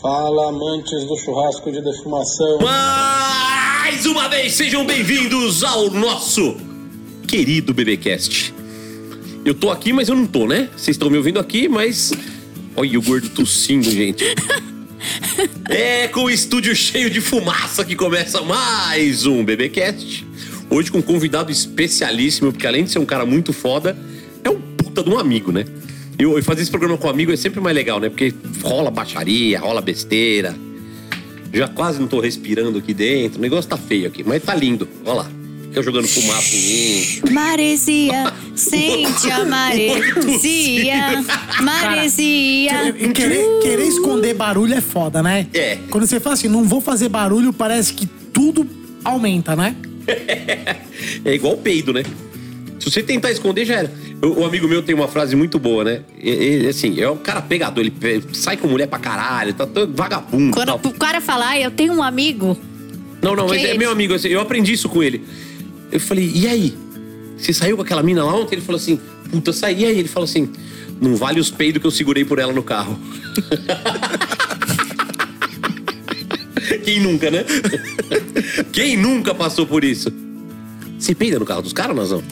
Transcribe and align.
Fala, 0.00 0.48
amantes 0.48 1.04
do 1.04 1.16
churrasco 1.18 1.70
de 1.70 1.82
defumação. 1.82 2.58
Mais 2.60 4.06
uma 4.06 4.26
vez, 4.26 4.54
sejam 4.54 4.86
bem-vindos 4.86 5.62
ao 5.62 5.90
nosso 5.90 6.56
querido 7.28 7.74
BBcast. 7.74 8.54
Eu 9.44 9.54
tô 9.54 9.70
aqui, 9.70 9.92
mas 9.92 10.08
eu 10.08 10.16
não 10.16 10.26
tô, 10.26 10.46
né? 10.46 10.70
Vocês 10.74 10.96
estão 10.96 11.10
me 11.10 11.18
ouvindo 11.18 11.38
aqui, 11.38 11.68
mas. 11.68 12.10
Olha 12.74 12.98
o 12.98 13.02
gordo 13.02 13.28
tossindo, 13.28 13.90
gente. 13.90 14.24
É 15.68 16.08
com 16.08 16.24
o 16.24 16.30
estúdio 16.30 16.74
cheio 16.74 17.10
de 17.10 17.20
fumaça 17.20 17.84
que 17.84 17.94
começa 17.94 18.40
mais 18.42 19.26
um 19.26 19.44
BBcast. 19.44 20.26
Hoje 20.70 20.90
com 20.90 20.98
um 20.98 21.02
convidado 21.02 21.52
especialíssimo, 21.52 22.50
porque 22.50 22.66
além 22.66 22.84
de 22.84 22.90
ser 22.90 22.98
um 22.98 23.04
cara 23.04 23.26
muito 23.26 23.52
foda, 23.52 23.96
é 24.42 24.50
um 24.50 24.60
puta 24.60 25.02
de 25.02 25.10
um 25.10 25.18
amigo, 25.18 25.52
né? 25.52 25.64
Eu, 26.18 26.36
eu 26.36 26.42
fazer 26.42 26.62
esse 26.62 26.70
programa 26.70 26.96
com 26.96 27.06
um 27.06 27.10
amigo 27.10 27.32
é 27.32 27.36
sempre 27.36 27.60
mais 27.60 27.74
legal, 27.74 28.00
né? 28.00 28.08
Porque 28.08 28.32
rola 28.62 28.90
baixaria, 28.90 29.58
rola 29.58 29.80
besteira. 29.80 30.54
Já 31.52 31.68
quase 31.68 32.00
não 32.00 32.06
tô 32.06 32.20
respirando 32.20 32.78
aqui 32.78 32.94
dentro. 32.94 33.38
O 33.38 33.42
negócio 33.42 33.68
tá 33.68 33.76
feio 33.76 34.08
aqui, 34.08 34.24
mas 34.24 34.42
tá 34.42 34.54
lindo. 34.54 34.88
Olha 35.04 35.14
lá. 35.22 35.30
Fica 35.68 35.82
jogando 35.82 36.08
fumaça 36.08 36.56
em 36.56 36.60
mim. 36.62 37.32
Maresia, 37.32 38.32
sente 38.54 39.30
a 39.30 39.44
maresia, 39.46 41.22
maresia. 41.62 42.88
E 42.98 43.08
Querer, 43.12 43.60
querer 43.60 43.86
esconder 43.86 44.32
barulho 44.34 44.72
é 44.72 44.80
foda, 44.80 45.22
né? 45.22 45.46
É. 45.52 45.76
Quando 45.90 46.06
você 46.06 46.18
fala 46.18 46.32
assim, 46.32 46.48
não 46.48 46.64
vou 46.64 46.80
fazer 46.80 47.10
barulho, 47.10 47.52
parece 47.52 47.92
que 47.92 48.06
tudo 48.06 48.66
aumenta, 49.04 49.54
né? 49.54 49.76
É 51.24 51.34
igual 51.34 51.54
o 51.54 51.58
peido, 51.58 51.92
né? 51.92 52.02
Se 52.86 52.92
você 52.92 53.02
tentar 53.02 53.32
esconder, 53.32 53.64
já 53.64 53.74
era. 53.74 53.92
O, 54.22 54.42
o 54.42 54.44
amigo 54.44 54.68
meu 54.68 54.80
tem 54.80 54.94
uma 54.94 55.08
frase 55.08 55.34
muito 55.34 55.58
boa, 55.58 55.82
né? 55.82 56.02
E- 56.22 56.62
e, 56.62 56.68
assim, 56.68 57.00
é 57.00 57.10
um 57.10 57.16
cara 57.16 57.42
pegador, 57.42 57.84
ele 57.84 57.92
sai 58.32 58.56
com 58.56 58.68
mulher 58.68 58.86
pra 58.86 58.96
caralho, 59.00 59.52
tá 59.54 59.66
todo 59.66 59.92
vagabundo. 59.92 60.52
Quando 60.52 60.66
tal. 60.68 60.80
o 60.84 60.92
cara 60.94 61.20
falar, 61.20 61.48
"Ah, 61.50 61.60
eu 61.60 61.70
tenho 61.72 61.92
um 61.92 62.00
amigo. 62.02 62.56
Não, 63.20 63.34
não, 63.34 63.48
mas 63.48 63.64
é 63.64 63.76
meu 63.76 63.90
amigo, 63.90 64.14
assim, 64.14 64.28
eu 64.28 64.40
aprendi 64.40 64.72
isso 64.72 64.88
com 64.88 65.02
ele. 65.02 65.24
Eu 65.90 65.98
falei, 65.98 66.30
e 66.32 66.46
aí? 66.46 66.74
Você 67.36 67.52
saiu 67.52 67.74
com 67.76 67.82
aquela 67.82 68.04
mina 68.04 68.22
lá 68.22 68.32
ontem? 68.36 68.54
Ele 68.54 68.62
falou 68.62 68.80
assim, 68.80 69.00
puta, 69.32 69.52
saí. 69.52 69.82
E 69.82 69.86
aí? 69.86 69.98
Ele 69.98 70.08
falou 70.08 70.24
assim, 70.24 70.48
não 71.00 71.16
vale 71.16 71.40
os 71.40 71.50
peidos 71.50 71.80
que 71.80 71.86
eu 71.88 71.90
segurei 71.90 72.24
por 72.24 72.38
ela 72.38 72.52
no 72.52 72.62
carro. 72.62 72.96
Quem 76.84 77.00
nunca, 77.00 77.30
né? 77.32 77.44
Quem 78.72 78.96
nunca 78.96 79.34
passou 79.34 79.66
por 79.66 79.82
isso? 79.84 80.08
Você 80.98 81.14
peida 81.16 81.36
no 81.38 81.44
carro 81.44 81.62
dos 81.62 81.72
caras, 81.72 81.96
Nazão? 81.96 82.22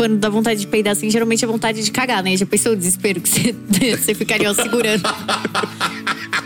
Quando 0.00 0.16
dá 0.16 0.30
vontade 0.30 0.60
de 0.60 0.66
peidar 0.66 0.92
assim, 0.92 1.10
geralmente 1.10 1.44
é 1.44 1.46
vontade 1.46 1.82
de 1.84 1.90
cagar, 1.90 2.22
né? 2.22 2.34
Já 2.34 2.46
pensou 2.46 2.72
o 2.72 2.76
desespero 2.76 3.20
que 3.20 3.28
você, 3.28 3.54
você 3.98 4.14
ficaria 4.14 4.50
ó, 4.50 4.54
segurando. 4.54 5.02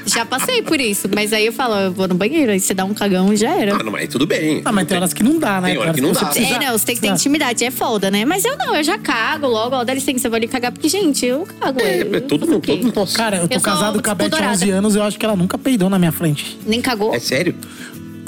Já 0.06 0.26
passei 0.26 0.60
por 0.60 0.80
isso, 0.80 1.08
mas 1.14 1.32
aí 1.32 1.46
eu 1.46 1.52
falo, 1.52 1.76
eu 1.76 1.92
vou 1.92 2.08
no 2.08 2.16
banheiro, 2.16 2.50
aí 2.50 2.58
você 2.58 2.74
dá 2.74 2.84
um 2.84 2.92
cagão 2.92 3.32
e 3.32 3.36
já 3.36 3.50
era. 3.54 3.76
Ah, 3.76 3.82
não, 3.84 3.92
mas 3.92 4.08
tudo 4.08 4.26
bem. 4.26 4.60
Ah, 4.64 4.72
mas 4.72 4.88
tem 4.88 4.96
horas 4.96 5.12
que 5.14 5.22
não 5.22 5.38
dá, 5.38 5.60
né? 5.60 5.68
Tem 5.68 5.78
hora 5.78 5.94
que 5.94 6.00
não 6.00 6.12
você 6.12 6.24
dá. 6.24 6.30
precisa- 6.30 6.56
É, 6.56 6.66
não, 6.66 6.76
você 6.76 6.84
tem 6.84 6.94
que 6.96 7.00
ter 7.00 7.06
precisa- 7.06 7.28
intimidade, 7.28 7.64
é 7.64 7.70
foda, 7.70 8.10
né? 8.10 8.24
Mas 8.24 8.44
eu 8.44 8.58
não, 8.58 8.74
eu 8.74 8.82
já 8.82 8.98
cago 8.98 9.46
logo, 9.46 9.76
ó, 9.76 9.84
dá 9.84 9.94
licença, 9.94 10.26
eu 10.26 10.32
vou 10.32 10.36
ali 10.36 10.48
cagar, 10.48 10.72
porque, 10.72 10.88
gente, 10.88 11.24
eu 11.24 11.46
cago. 11.60 11.80
É, 11.80 12.02
eu- 12.02 12.12
é 12.16 12.20
todo 12.20 12.40
fazer 12.40 12.50
o 12.50 12.54
mundo, 12.56 12.66
todo 12.66 12.82
mundo. 12.82 12.92
Nossa. 12.96 13.16
Cara, 13.16 13.36
eu 13.36 13.46
tô 13.48 13.54
Eu 13.54 13.60
sou, 13.60 13.72
casado 13.72 14.02
com 14.02 14.10
a 14.10 14.14
Beth 14.16 14.24
há 14.24 14.28
dourada. 14.30 14.52
11 14.52 14.70
anos, 14.70 14.96
eu 14.96 15.02
acho 15.04 15.16
que 15.16 15.24
ela 15.24 15.36
nunca 15.36 15.56
peidou 15.56 15.88
na 15.88 15.98
minha 15.98 16.12
frente. 16.12 16.58
Nem 16.66 16.80
cagou? 16.82 17.14
É 17.14 17.20
sério? 17.20 17.54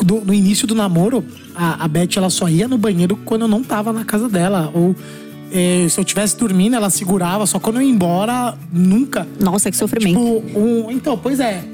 Do- 0.05 0.21
no 0.25 0.33
início 0.35 0.67
do 0.67 0.75
namoro, 0.75 1.25
a, 1.55 1.85
a 1.85 1.89
Beth 1.89 2.17
ela 2.17 2.31
só 2.31 2.49
ia 2.49 2.69
no 2.69 2.77
banheiro 2.79 3.17
quando 3.25 3.43
eu 3.43 3.49
não 3.49 3.63
tava 3.63 3.93
na 3.93 4.05
casa 4.05 4.29
dela. 4.29 4.71
Ou 4.75 4.95
eh, 5.51 5.87
se 5.89 5.99
eu 5.99 6.05
tivesse 6.05 6.37
dormindo, 6.37 6.77
ela 6.77 6.91
segurava, 6.91 7.47
só 7.47 7.59
quando 7.59 7.77
eu 7.77 7.83
ia 7.83 7.91
embora, 7.91 8.57
nunca. 8.73 9.27
Nossa, 9.41 9.71
que 9.71 9.77
sofrimento. 9.77 10.19
Tipo, 10.19 10.59
um, 10.59 10.91
então, 10.91 11.17
pois 11.17 11.41
é. 11.41 11.65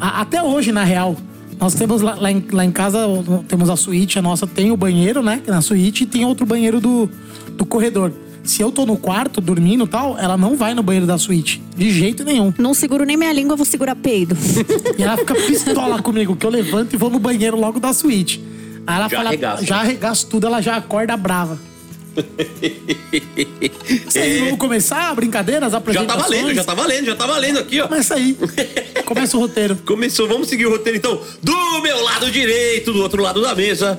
A- 0.00 0.20
até 0.22 0.42
hoje, 0.42 0.72
na 0.72 0.82
real, 0.84 1.16
nós 1.60 1.74
temos 1.74 2.02
lá, 2.02 2.14
lá 2.16 2.30
em, 2.32 2.44
lá 2.50 2.64
em 2.64 2.72
casa, 2.72 2.98
temos 3.46 3.70
a 3.70 3.76
suíte, 3.76 4.18
a 4.18 4.22
nossa 4.22 4.46
tem 4.46 4.72
o 4.72 4.76
banheiro, 4.76 5.22
né? 5.22 5.40
Na 5.46 5.60
suíte 5.62 6.02
e 6.04 6.06
tem 6.06 6.24
outro 6.24 6.44
banheiro 6.44 6.80
do, 6.80 7.08
do 7.56 7.64
corredor. 7.64 8.12
Se 8.44 8.60
eu 8.62 8.70
tô 8.70 8.84
no 8.84 8.96
quarto 8.96 9.40
dormindo 9.40 9.84
e 9.84 9.88
tal, 9.88 10.18
ela 10.18 10.36
não 10.36 10.54
vai 10.56 10.74
no 10.74 10.82
banheiro 10.82 11.06
da 11.06 11.16
suíte. 11.16 11.62
De 11.74 11.90
jeito 11.90 12.22
nenhum. 12.24 12.52
Não 12.58 12.74
seguro 12.74 13.04
nem 13.04 13.16
minha 13.16 13.32
língua, 13.32 13.54
eu 13.54 13.56
vou 13.56 13.64
segurar 13.66 13.96
peido. 13.96 14.36
E 14.98 15.02
ela 15.02 15.16
fica 15.16 15.34
pistola 15.34 16.00
comigo, 16.02 16.36
que 16.36 16.44
eu 16.46 16.50
levanto 16.50 16.92
e 16.94 16.96
vou 16.96 17.08
no 17.10 17.18
banheiro 17.18 17.58
logo 17.58 17.80
da 17.80 17.92
suíte. 17.92 18.42
Aí 18.86 18.96
ela 18.96 19.08
Já 19.08 19.16
fala, 19.16 19.28
arregaça. 19.30 19.64
já 19.66 19.76
arregaço 19.80 20.26
tudo, 20.26 20.46
ela 20.46 20.60
já 20.60 20.76
acorda 20.76 21.16
brava. 21.16 21.58
Vocês 24.06 24.40
vamos 24.40 24.58
começar 24.58 25.10
a 25.10 25.14
brincadeira, 25.14 25.66
as 25.66 25.72
Já 25.72 25.78
apresentações? 25.78 26.22
tá 26.22 26.28
valendo, 26.28 26.54
já 26.54 26.64
tá 26.64 26.74
valendo, 26.74 27.06
já 27.06 27.16
tá 27.16 27.26
valendo 27.26 27.58
aqui, 27.58 27.80
ó. 27.80 27.88
Começa 27.88 28.14
aí. 28.14 28.36
Começa 29.04 29.36
o 29.36 29.40
roteiro. 29.40 29.76
Começou, 29.84 30.28
vamos 30.28 30.48
seguir 30.48 30.66
o 30.66 30.70
roteiro 30.70 30.98
então. 30.98 31.20
Do 31.42 31.80
meu 31.82 32.02
lado 32.04 32.30
direito, 32.30 32.92
do 32.92 33.00
outro 33.02 33.20
lado 33.22 33.40
da 33.42 33.54
mesa. 33.54 33.98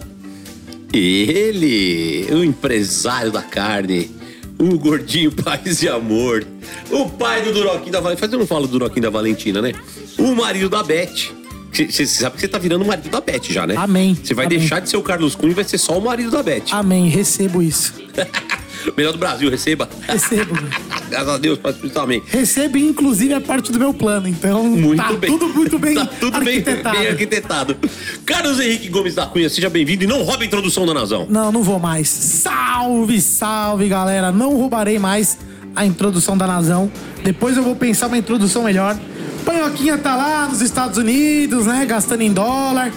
Ele, 0.94 2.26
o 2.32 2.44
empresário 2.44 3.32
da 3.32 3.42
carne, 3.42 4.10
o 4.58 4.78
gordinho 4.78 5.32
paz 5.44 5.82
e 5.82 5.90
amor, 5.90 6.46
o 6.90 7.10
pai 7.10 7.42
do 7.44 7.54
Duroquinho 7.54 7.92
da 7.92 8.00
Valentina. 8.00 8.20
Faz 8.20 8.34
eu 8.34 8.40
não 8.40 8.48
falo 8.48 8.68
do 8.68 8.72
Duroquinho 8.72 9.02
da 9.02 9.10
Valentina, 9.10 9.62
né? 9.62 9.74
O 10.18 10.36
marido 10.36 10.70
da 10.70 10.84
Beth. 10.84 11.34
Você 11.72 12.08
sabe 12.08 12.36
que 12.36 12.42
você 12.42 12.48
tá 12.48 12.58
virando 12.58 12.84
o 12.84 12.88
marido 12.88 13.10
da 13.10 13.20
Beth 13.20 13.44
já, 13.50 13.68
né? 13.68 13.76
Amém. 13.78 14.16
Você 14.16 14.34
vai 14.34 14.46
Amém. 14.46 14.60
deixar 14.60 14.80
de 14.80 14.90
ser 14.90 14.96
o 14.96 15.04
Carlos 15.04 15.36
Cunha 15.36 15.52
e 15.52 15.56
vai 15.56 15.66
ser 15.66 15.78
só 15.78 15.98
o 15.98 16.02
marido 16.02 16.32
da 16.32 16.42
Beth. 16.42 16.64
Amém, 16.72 17.10
recebo 17.10 17.62
isso. 17.62 17.94
Melhor 18.96 19.12
do 19.12 19.18
Brasil, 19.18 19.50
receba. 19.50 19.90
Recebo. 20.08 20.56
Graças 21.10 21.30
a 21.30 21.38
Deus, 21.38 21.60
Pai 21.60 21.72
Espírito, 21.72 22.00
amém. 22.00 22.24
Recebo, 22.28 22.78
inclusive, 22.78 23.34
é 23.34 23.40
parte 23.40 23.72
do 23.72 23.78
meu 23.80 23.94
plano. 23.94 24.28
Então, 24.28 24.64
Muito 24.64 25.02
tá 25.02 25.12
bem. 25.14 25.30
tudo 25.32 25.48
muito 25.50 25.78
bem 25.78 25.94
Tá 25.96 26.06
tudo 26.06 26.40
bem, 26.40 26.58
arquitetado. 26.58 26.98
bem 26.98 27.08
arquitetado. 27.08 27.78
Carlos 28.26 28.60
Henrique 28.60 28.90
Gomes 28.90 29.14
da 29.16 29.26
Cunha, 29.26 29.50
seja 29.50 29.70
bem-vindo 29.70 30.04
e 30.04 30.08
não 30.08 30.24
roube 30.24 30.44
a 30.44 30.48
introdução 30.48 30.86
da 30.86 30.94
Nazão. 30.94 31.28
Não, 31.30 31.52
não 31.52 31.62
vou 31.62 31.78
mais. 31.80 32.08
Salve, 32.08 33.22
salve, 33.22 33.88
galera. 33.88 34.32
Não 34.32 34.56
roubarei 34.56 34.98
mais 34.98 35.38
a 35.76 35.86
introdução 35.86 36.38
da 36.38 36.48
Nazão. 36.48 36.92
Depois 37.24 37.58
eu 37.58 37.64
vou 37.64 37.76
pensar 37.76 38.08
uma 38.08 38.18
introdução 38.18 38.64
melhor. 38.64 38.98
Panhoquinha 39.46 39.98
tá 39.98 40.16
lá 40.16 40.48
nos 40.48 40.62
Estados 40.62 40.98
Unidos, 40.98 41.66
né? 41.68 41.86
Gastando 41.86 42.22
em 42.22 42.32
dólar. 42.34 42.92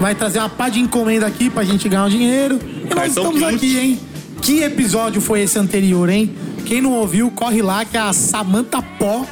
Vai 0.00 0.14
trazer 0.14 0.38
uma 0.40 0.48
pá 0.48 0.68
de 0.68 0.80
encomenda 0.80 1.26
aqui 1.26 1.48
pra 1.48 1.64
gente 1.64 1.88
ganhar 1.88 2.04
um 2.04 2.08
dinheiro. 2.08 2.58
E 2.62 2.82
nós 2.94 3.14
Cartão 3.14 3.32
estamos 3.32 3.42
aqui, 3.42 3.78
hein? 3.78 4.00
Que 4.42 4.62
episódio 4.62 5.20
foi 5.20 5.40
esse 5.42 5.58
anterior, 5.58 6.08
hein? 6.08 6.34
Quem 6.66 6.80
não 6.80 6.92
ouviu, 6.92 7.30
corre 7.30 7.62
lá 7.62 7.84
que 7.84 7.96
a 7.96 8.12
Samantha 8.12 8.82
Pó 8.82 9.26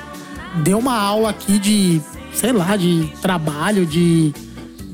deu 0.56 0.78
uma 0.78 0.96
aula 0.98 1.30
aqui 1.30 1.58
de, 1.58 2.00
sei 2.34 2.52
lá, 2.52 2.76
de 2.76 3.08
trabalho, 3.20 3.84
de. 3.86 4.32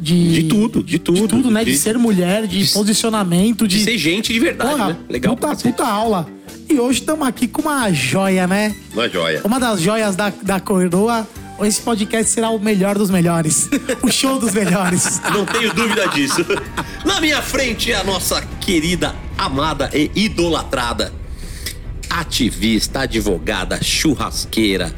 De, 0.01 0.43
De 0.43 0.43
tudo, 0.45 0.81
de 0.83 0.99
tudo. 1.01 1.23
De 1.23 1.27
tudo, 1.29 1.51
né? 1.51 1.65
De, 1.65 1.73
De- 1.73 1.77
ser 1.79 1.99
mulher, 1.99 2.47
de, 2.47 2.65
de- 2.65 2.73
posicionamento, 2.73 3.67
De 3.67 3.83
ser 3.83 3.99
gente 3.99 4.33
de 4.33 4.39
verdade, 4.39 4.71
Porra, 4.71 4.89
né? 4.91 4.97
Legal 5.09 5.37
puta, 5.37 5.57
puta 5.57 5.85
aula. 5.85 6.29
E 6.71 6.79
hoje 6.79 7.01
estamos 7.01 7.27
aqui 7.27 7.49
com 7.49 7.63
uma 7.63 7.91
joia, 7.93 8.47
né? 8.47 8.77
Uma 8.93 9.09
joia. 9.09 9.41
Uma 9.45 9.59
das 9.59 9.81
joias 9.81 10.15
da, 10.15 10.33
da 10.43 10.61
coroa. 10.61 11.27
Esse 11.63 11.81
podcast 11.81 12.31
será 12.31 12.49
o 12.51 12.61
melhor 12.61 12.97
dos 12.97 13.11
melhores. 13.11 13.69
o 14.01 14.09
show 14.13 14.39
dos 14.39 14.55
melhores. 14.55 15.21
Não 15.33 15.45
tenho 15.45 15.75
dúvida 15.75 16.07
disso. 16.09 16.47
Na 17.05 17.21
minha 17.21 17.43
frente 17.43 17.91
é 17.91 17.97
a 17.97 18.05
nossa 18.05 18.41
querida, 18.61 19.13
amada 19.39 19.91
e 19.95 20.11
idolatrada 20.15 21.13
ativista, 22.11 23.01
advogada, 23.01 23.83
churrasqueira. 23.83 24.93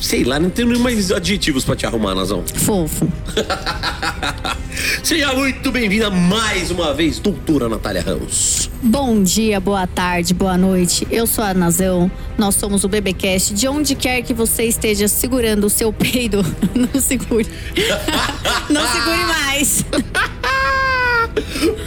Sei 0.00 0.24
lá, 0.24 0.38
não 0.38 0.50
tenho 0.50 0.78
mais 0.78 1.10
adjetivos 1.10 1.64
pra 1.64 1.74
te 1.74 1.86
arrumar, 1.86 2.14
Nazão. 2.14 2.44
Fofo. 2.46 3.10
Seja 5.02 5.32
muito 5.32 5.72
bem-vinda 5.72 6.10
mais 6.10 6.70
uma 6.70 6.92
vez, 6.92 7.18
doutora 7.18 7.68
Natália 7.68 8.02
Ramos. 8.02 8.70
Bom 8.82 9.22
dia, 9.22 9.58
boa 9.58 9.86
tarde, 9.86 10.34
boa 10.34 10.58
noite. 10.58 11.06
Eu 11.10 11.26
sou 11.26 11.42
a 11.42 11.54
Nazão. 11.54 12.10
Nós 12.36 12.56
somos 12.56 12.84
o 12.84 12.88
BBcast. 12.88 13.54
De 13.54 13.66
onde 13.66 13.94
quer 13.94 14.20
que 14.20 14.34
você 14.34 14.64
esteja 14.64 15.08
segurando 15.08 15.64
o 15.64 15.70
seu 15.70 15.92
peido, 15.92 16.44
não 16.74 17.00
segure. 17.00 17.46
não 18.68 18.86
segure 18.86 19.24
mais. 19.24 19.84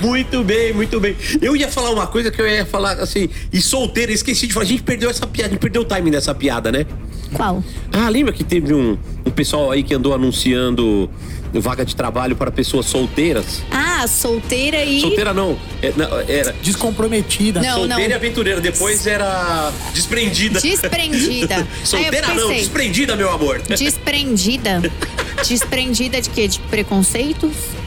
Muito 0.01 0.44
bem, 0.44 0.74
muito 0.74 1.00
bem. 1.00 1.16
Eu 1.42 1.56
ia 1.56 1.68
falar 1.68 1.92
uma 1.92 2.07
coisa 2.07 2.31
que 2.31 2.42
eu 2.42 2.48
ia 2.48 2.66
falar 2.66 2.94
assim, 2.94 3.30
e 3.51 3.62
solteira, 3.62 4.12
esqueci 4.12 4.48
de 4.48 4.54
falar. 4.54 4.66
A 4.66 4.69
gente 4.69 4.83
perdeu 4.83 5.10
essa 5.10 5.25
piada, 5.27 5.50
a 5.50 5.51
gente 5.51 5.62
perdeu 5.62 5.81
o 5.81 5.86
timing 5.86 6.12
dessa 6.12 6.33
piada, 6.33 6.71
né? 6.71 6.86
Qual? 7.33 7.63
Ah, 7.92 8.10
lembra 8.10 8.33
que 8.33 8.44
teve 8.44 8.74
um, 8.74 8.98
um 9.25 9.31
pessoal 9.31 9.71
aí 9.71 9.83
que 9.83 9.94
andou 9.94 10.13
anunciando 10.13 11.10
vaga 11.54 11.83
de 11.83 11.95
trabalho 11.95 12.36
para 12.36 12.51
pessoas 12.51 12.86
solteiras? 12.86 13.62
Ah, 13.71 14.06
solteira 14.07 14.83
e. 14.83 15.01
Solteira 15.01 15.33
não, 15.33 15.57
é- 15.81 15.94
não, 15.95 16.19
era 16.27 16.54
Descomprometida. 16.62 17.62
Não. 17.62 17.80
solteira 17.80 18.12
e 18.12 18.13
aventureira. 18.13 18.62
Depois 18.62 19.07
era 19.07 19.71
desprendida. 19.94 20.60
Desprendida. 20.60 21.68
solteira 21.83 22.33
não, 22.33 22.54
desprendida, 22.54 23.16
meu 23.16 23.31
amor. 23.31 23.62
Desprendida. 23.62 24.81
Desprendida 25.48 26.21
de 26.21 26.30
quê? 26.30 26.48
De 26.48 26.60
preconceitos? 26.60 27.79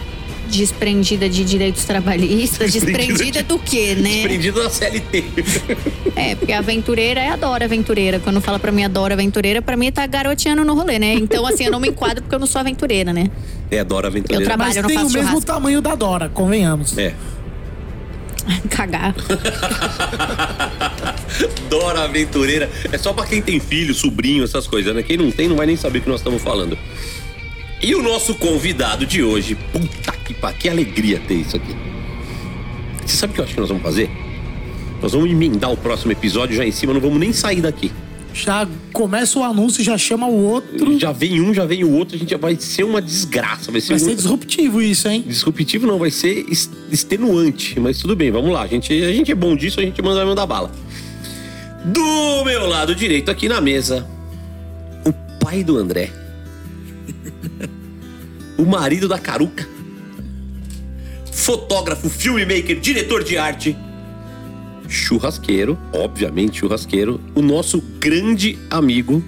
Desprendida 0.59 1.29
de 1.29 1.45
direitos 1.45 1.85
trabalhistas. 1.85 2.73
Desprendida 2.73 3.07
Desprendida 3.09 3.43
de- 3.43 3.49
do 3.49 3.59
quê, 3.59 3.95
né? 3.95 4.11
Desprendido 4.11 4.63
da 4.63 4.71
CLT. 4.71 5.25
É, 6.15 6.35
porque 6.35 6.53
aventureira 6.53 7.21
é 7.21 7.29
adora 7.31 7.65
aventureira. 7.65 8.21
Quando 8.21 8.41
fala 8.41 8.59
pra 8.59 8.71
mim 8.71 8.85
adora 8.85 9.15
aventureira, 9.15 9.61
pra 9.63 9.77
mim 9.77 9.91
tá 9.91 10.07
garoteando 10.07 10.65
no 10.65 10.75
rolê, 10.75 10.99
né? 10.99 11.15
Então, 11.15 11.47
assim, 11.47 11.65
eu 11.65 11.71
não 11.73 11.81
me 11.81 11.89
enquadro 11.89 12.23
porque 12.23 12.35
eu 12.35 12.39
não 12.39 12.47
sou 12.47 12.61
aventureira, 12.61 13.13
né? 13.13 13.31
É, 13.71 13.79
adoro 13.81 14.07
aventureira. 14.07 14.43
Eu 14.43 14.47
trabalho- 14.47 14.69
Mas 14.69 14.77
eu 14.77 14.83
não 14.83 14.89
tem 14.89 14.99
o 14.99 15.01
faço 15.03 15.13
mesmo 15.15 15.29
churrasco. 15.29 15.47
tamanho 15.47 15.81
da 15.81 15.95
Dora, 15.95 16.29
convenhamos. 16.29 16.97
É. 16.99 17.15
Cagar. 18.69 19.15
Dora 21.71 22.05
Aventureira. 22.05 22.69
É 22.93 22.99
só 22.99 23.13
pra 23.13 23.25
quem 23.27 23.41
tem 23.41 23.59
filho, 23.59 23.95
sobrinho, 23.95 24.45
essas 24.45 24.67
coisas, 24.67 24.95
né? 24.95 25.03
Quem 25.03 25.17
não 25.17 25.31
tem 25.31 25.49
não 25.49 25.57
vai 25.57 25.67
nem 25.67 25.77
saber 25.77 25.99
o 26.01 26.03
que 26.03 26.09
nós 26.09 26.21
estamos 26.21 26.43
falando. 26.43 26.77
E 27.82 27.94
o 27.94 28.02
nosso 28.02 28.34
convidado 28.37 29.05
de 29.05 29.23
hoje, 29.23 29.56
puta 29.73 30.12
que 30.25 30.32
pariu, 30.34 30.58
que 30.58 30.69
alegria 30.69 31.20
ter 31.26 31.34
isso 31.34 31.56
aqui. 31.56 31.75
Você 33.05 33.17
sabe 33.17 33.32
o 33.32 33.34
que 33.34 33.40
eu 33.40 33.44
acho 33.44 33.55
que 33.55 33.61
nós 33.61 33.69
vamos 33.69 33.82
fazer? 33.82 34.08
Nós 35.00 35.12
vamos 35.12 35.29
emendar 35.31 35.73
o 35.73 35.76
próximo 35.76 36.12
episódio 36.12 36.55
já 36.55 36.64
em 36.64 36.70
cima, 36.70 36.93
não 36.93 37.00
vamos 37.00 37.19
nem 37.19 37.32
sair 37.32 37.61
daqui. 37.61 37.90
Já 38.32 38.67
começa 38.93 39.38
o 39.38 39.43
anúncio 39.43 39.82
e 39.82 39.84
já 39.84 39.99
chama 39.99 40.26
o 40.29 40.43
outro. 40.44 40.99
Já 40.99 41.11
vem 41.12 41.40
um, 41.40 41.52
já 41.52 41.67
vem 41.67 41.82
o 41.84 41.90
outro, 41.90 42.14
a 42.14 42.19
gente 42.19 42.34
vai 42.37 42.56
ser 42.56 42.84
uma 42.84 43.02
desgraça. 43.02 43.70
Vai 43.73 43.81
ser, 43.81 43.90
Vai 43.90 43.99
ser 43.99 44.11
um- 44.12 44.14
disruptivo 44.14 44.81
isso, 44.81 45.08
hein? 45.08 45.25
Disruptivo 45.26 45.87
não, 45.87 45.99
vai 45.99 46.11
ser 46.11 46.46
extenuante. 46.90 47.79
Mas 47.81 47.99
tudo 47.99 48.14
bem, 48.14 48.31
vamos 48.31 48.52
lá. 48.52 48.62
A 48.62 48.67
gente, 48.69 48.93
a 49.02 49.12
gente 49.12 49.31
é 49.32 49.34
bom 49.34 49.56
disso, 49.56 49.81
a 49.81 49.82
gente 49.82 50.00
manda 50.00 50.25
mandar 50.25 50.46
bala. 50.46 50.70
Do 51.84 52.44
meu 52.44 52.69
lado 52.69 52.94
direito 52.94 53.29
aqui 53.31 53.49
na 53.49 53.61
mesa, 53.61 54.06
o 55.05 55.12
pai 55.44 55.64
do 55.64 55.76
André. 55.76 56.11
O 58.57 58.65
marido 58.65 59.09
da 59.09 59.19
Caruca. 59.19 59.67
Fotógrafo, 61.31 62.09
filmmaker, 62.09 62.79
diretor 62.79 63.25
de 63.25 63.37
arte. 63.37 63.77
Churrasqueiro, 64.89 65.79
obviamente 65.93 66.59
churrasqueiro. 66.59 67.21
O 67.35 67.43
nosso 67.43 67.81
grande 67.99 68.59
amigo. 68.71 69.25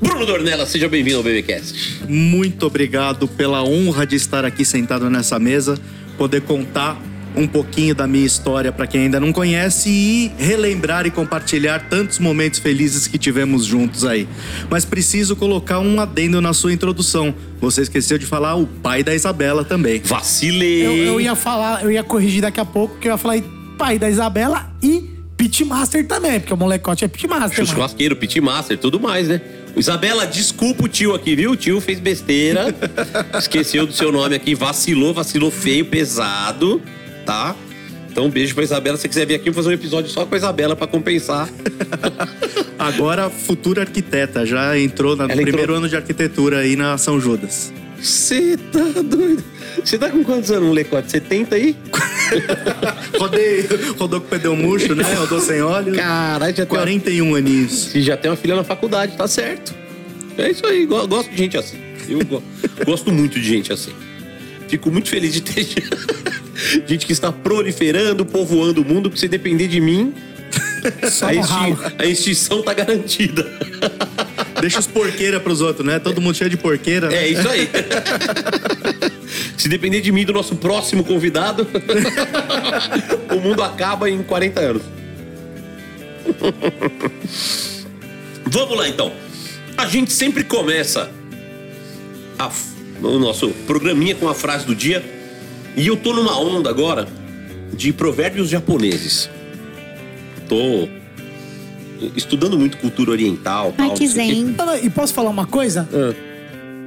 Bruno 0.00 0.26
Dornella, 0.26 0.66
seja 0.66 0.88
bem-vindo 0.88 1.16
ao 1.16 1.22
BBcast. 1.22 2.04
Muito 2.08 2.66
obrigado 2.66 3.26
pela 3.26 3.64
honra 3.64 4.06
de 4.06 4.16
estar 4.16 4.44
aqui 4.44 4.64
sentado 4.64 5.10
nessa 5.10 5.38
mesa, 5.38 5.78
poder 6.16 6.42
contar 6.42 7.00
um 7.38 7.46
pouquinho 7.46 7.94
da 7.94 8.06
minha 8.06 8.26
história 8.26 8.72
para 8.72 8.86
quem 8.86 9.02
ainda 9.02 9.20
não 9.20 9.32
conhece 9.32 9.88
e 9.88 10.32
relembrar 10.38 11.06
e 11.06 11.10
compartilhar 11.10 11.88
tantos 11.88 12.18
momentos 12.18 12.58
felizes 12.58 13.06
que 13.06 13.16
tivemos 13.16 13.64
juntos 13.64 14.04
aí. 14.04 14.28
Mas 14.68 14.84
preciso 14.84 15.36
colocar 15.36 15.78
um 15.78 16.00
adendo 16.00 16.40
na 16.40 16.52
sua 16.52 16.72
introdução. 16.72 17.34
Você 17.60 17.82
esqueceu 17.82 18.18
de 18.18 18.26
falar 18.26 18.56
o 18.56 18.66
pai 18.66 19.02
da 19.02 19.14
Isabela 19.14 19.64
também. 19.64 20.00
Vacilei. 20.04 20.86
Eu, 20.86 20.96
eu 20.96 21.20
ia 21.20 21.34
falar, 21.34 21.84
eu 21.84 21.90
ia 21.90 22.02
corrigir 22.02 22.42
daqui 22.42 22.60
a 22.60 22.64
pouco, 22.64 22.98
que 22.98 23.08
eu 23.08 23.12
ia 23.12 23.18
falar 23.18 23.40
pai 23.78 23.98
da 23.98 24.10
Isabela 24.10 24.70
e 24.82 25.16
Pitmaster 25.36 26.04
também, 26.04 26.40
porque 26.40 26.52
o 26.52 26.56
molecote 26.56 27.04
é 27.04 27.08
Pitmaster. 27.08 27.64
Churrasqueiro, 27.64 28.16
pitmaster, 28.16 28.76
tudo 28.76 28.98
mais, 28.98 29.28
né? 29.28 29.40
Isabela, 29.76 30.26
desculpa 30.26 30.84
o 30.84 30.88
tio 30.88 31.14
aqui, 31.14 31.36
viu? 31.36 31.52
O 31.52 31.56
tio 31.56 31.80
fez 31.80 32.00
besteira. 32.00 32.74
Esqueceu 33.38 33.86
do 33.86 33.92
seu 33.92 34.10
nome 34.10 34.34
aqui, 34.34 34.56
vacilou, 34.56 35.14
vacilou 35.14 35.52
feio, 35.52 35.84
pesado, 35.84 36.82
tá? 37.28 37.54
Então, 38.10 38.24
um 38.24 38.30
beijo 38.30 38.54
pra 38.54 38.64
Isabela. 38.64 38.96
Se 38.96 39.02
você 39.02 39.08
quiser 39.08 39.26
vir 39.26 39.34
aqui, 39.34 39.50
eu 39.50 39.52
vou 39.52 39.62
fazer 39.62 39.74
um 39.74 39.78
episódio 39.78 40.10
só 40.10 40.24
com 40.24 40.34
a 40.34 40.38
Isabela 40.38 40.74
pra 40.74 40.86
compensar. 40.86 41.46
Agora, 42.78 43.28
futura 43.28 43.82
arquiteta, 43.82 44.46
já 44.46 44.78
entrou 44.78 45.14
no 45.14 45.26
primeiro 45.26 45.58
entrou- 45.60 45.76
ano 45.76 45.88
de 45.90 45.94
arquitetura 45.96 46.60
aí 46.60 46.74
na 46.74 46.96
São 46.96 47.20
Judas. 47.20 47.70
Você 48.00 48.56
tá 48.56 49.02
doido? 49.02 49.44
Você 49.84 49.98
tá 49.98 50.08
com 50.08 50.24
quantos 50.24 50.50
anos, 50.50 50.68
molecote? 50.68 51.10
70 51.10 51.54
aí? 51.54 51.76
Rodei, 53.18 53.66
rodou 53.98 54.20
com 54.20 54.26
o 54.26 54.38
pneu 54.38 54.56
murcho, 54.56 54.94
né? 54.94 55.04
Rodou 55.14 55.40
sem 55.40 55.60
óleo. 55.60 55.94
Caralho, 55.94 56.56
já 56.56 56.64
tem, 56.64 56.78
uma, 56.78 56.84
41 56.84 57.34
aninhos. 57.34 57.72
você 57.72 58.00
já 58.02 58.16
tem 58.16 58.30
uma 58.30 58.36
filha 58.36 58.56
na 58.56 58.64
faculdade, 58.64 59.16
tá 59.16 59.28
certo. 59.28 59.74
É 60.38 60.50
isso 60.50 60.64
aí, 60.66 60.86
go- 60.86 61.06
gosto 61.06 61.30
de 61.30 61.36
gente 61.36 61.56
assim. 61.58 61.76
Eu 62.08 62.24
go- 62.24 62.42
gosto 62.86 63.12
muito 63.12 63.38
de 63.38 63.46
gente 63.46 63.72
assim. 63.72 63.92
Fico 64.68 64.90
muito 64.90 65.08
feliz 65.08 65.32
de 65.32 65.40
ter 65.42 65.66
gente 66.86 67.06
que 67.06 67.12
está 67.12 67.30
proliferando, 67.30 68.24
povoando 68.24 68.82
o 68.82 68.84
mundo, 68.84 69.08
porque 69.08 69.20
se 69.20 69.28
depender 69.28 69.68
de 69.68 69.80
mim, 69.80 70.12
a, 71.22 72.02
a 72.02 72.06
extinção 72.06 72.62
tá 72.62 72.74
garantida. 72.74 73.46
Deixa 74.60 74.80
os 74.80 74.86
porqueira 74.86 75.38
pros 75.38 75.60
outros, 75.60 75.86
né? 75.86 75.98
Todo 75.98 76.20
mundo 76.20 76.34
cheio 76.34 76.50
de 76.50 76.56
porqueira. 76.56 77.06
É 77.06 77.10
né? 77.10 77.28
isso 77.28 77.48
aí. 77.48 77.68
Se 79.56 79.68
depender 79.68 80.00
de 80.00 80.10
mim, 80.10 80.24
do 80.24 80.32
nosso 80.32 80.56
próximo 80.56 81.04
convidado, 81.04 81.66
o 83.30 83.40
mundo 83.40 83.62
acaba 83.62 84.10
em 84.10 84.22
40 84.22 84.60
anos. 84.60 84.82
Vamos 88.46 88.76
lá 88.76 88.88
então. 88.88 89.12
A 89.76 89.86
gente 89.86 90.12
sempre 90.12 90.42
começa 90.42 91.10
a 92.38 92.50
o 93.00 93.18
nosso 93.18 93.50
programinha 93.66 94.14
com 94.14 94.28
a 94.28 94.34
frase 94.34 94.66
do 94.66 94.74
dia. 94.74 95.17
E 95.76 95.86
eu 95.86 95.96
tô 95.96 96.12
numa 96.12 96.38
onda 96.38 96.70
agora 96.70 97.06
de 97.72 97.92
provérbios 97.92 98.48
japoneses. 98.48 99.30
Tô 100.48 100.88
estudando 102.16 102.58
muito 102.58 102.76
cultura 102.78 103.10
oriental. 103.10 103.74
Ai, 103.78 103.88
tal, 103.88 103.96
que 103.96 104.06
zen. 104.08 104.54
E 104.82 104.90
posso 104.90 105.12
falar 105.14 105.30
uma 105.30 105.46
coisa? 105.46 105.88
Ah. 105.92 106.14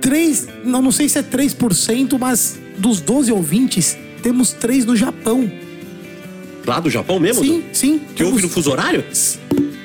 3, 0.01 0.47
não, 0.63 0.81
não 0.81 0.91
sei 0.91 1.07
se 1.07 1.19
é 1.19 1.23
3%, 1.23 2.17
mas 2.19 2.59
dos 2.77 2.99
12 2.99 3.31
ouvintes, 3.31 3.95
temos 4.23 4.51
3 4.51 4.85
no 4.85 4.95
Japão. 4.95 5.49
Lá 6.65 6.79
do 6.79 6.89
Japão 6.89 7.19
mesmo? 7.19 7.43
Sim, 7.43 7.63
sim. 7.71 8.01
Que 8.15 8.23
ouve 8.23 8.35
no 8.35 8.41
temos- 8.41 8.53
fuso 8.53 8.71
horário? 8.71 9.03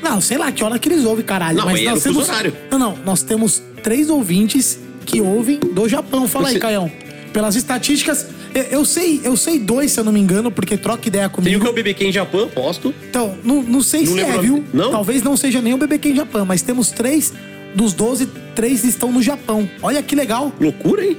Não, 0.02 0.20
sei 0.20 0.38
lá 0.38 0.50
que 0.52 0.62
hora 0.64 0.78
que 0.78 0.88
eles 0.88 1.04
ouvem, 1.04 1.24
caralho. 1.24 1.58
Não, 1.58 1.66
mas 1.66 1.80
é 1.80 1.84
nós 1.84 1.94
no 1.94 2.00
fuso 2.00 2.14
temos. 2.14 2.28
horário. 2.28 2.56
Não, 2.70 2.78
não. 2.78 2.98
Nós 3.04 3.22
temos 3.22 3.62
três 3.82 4.08
ouvintes 4.08 4.78
que 5.04 5.20
ouvem 5.20 5.58
do 5.58 5.88
Japão. 5.88 6.26
Fala 6.28 6.48
Você- 6.48 6.54
aí, 6.54 6.60
Caião. 6.60 6.90
Pelas 7.32 7.56
estatísticas, 7.56 8.26
eu, 8.70 8.84
sei, 8.84 9.20
eu 9.24 9.36
sei 9.36 9.58
dois, 9.58 9.90
se 9.92 10.00
eu 10.00 10.04
não 10.04 10.12
me 10.12 10.20
engano, 10.20 10.50
porque 10.50 10.76
troca 10.76 11.06
ideia 11.08 11.28
Tem 11.28 11.32
o 11.32 11.36
comigo. 11.36 11.60
que 11.60 11.66
é 11.66 11.70
o 11.70 11.72
BBQ 11.72 12.04
em 12.06 12.12
Japão, 12.12 12.48
posto. 12.48 12.94
Então, 13.08 13.36
não, 13.44 13.62
não 13.62 13.82
sei 13.82 14.04
Não 14.04 14.12
se 14.14 14.20
é, 14.20 14.36
o 14.36 14.40
viu? 14.40 14.64
Não? 14.72 14.90
Talvez 14.90 15.22
não 15.22 15.36
seja 15.36 15.60
nem 15.60 15.74
o 15.74 15.78
BBQ 15.78 16.10
em 16.10 16.16
Japão, 16.16 16.44
mas 16.46 16.62
temos 16.62 16.90
três 16.90 17.32
dos 17.74 17.92
12, 17.92 18.26
três 18.54 18.84
estão 18.84 19.12
no 19.12 19.22
Japão. 19.22 19.68
Olha 19.82 20.02
que 20.02 20.14
legal. 20.14 20.52
Loucura, 20.60 21.04
hein? 21.04 21.16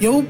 E 0.00 0.04
eu. 0.04 0.24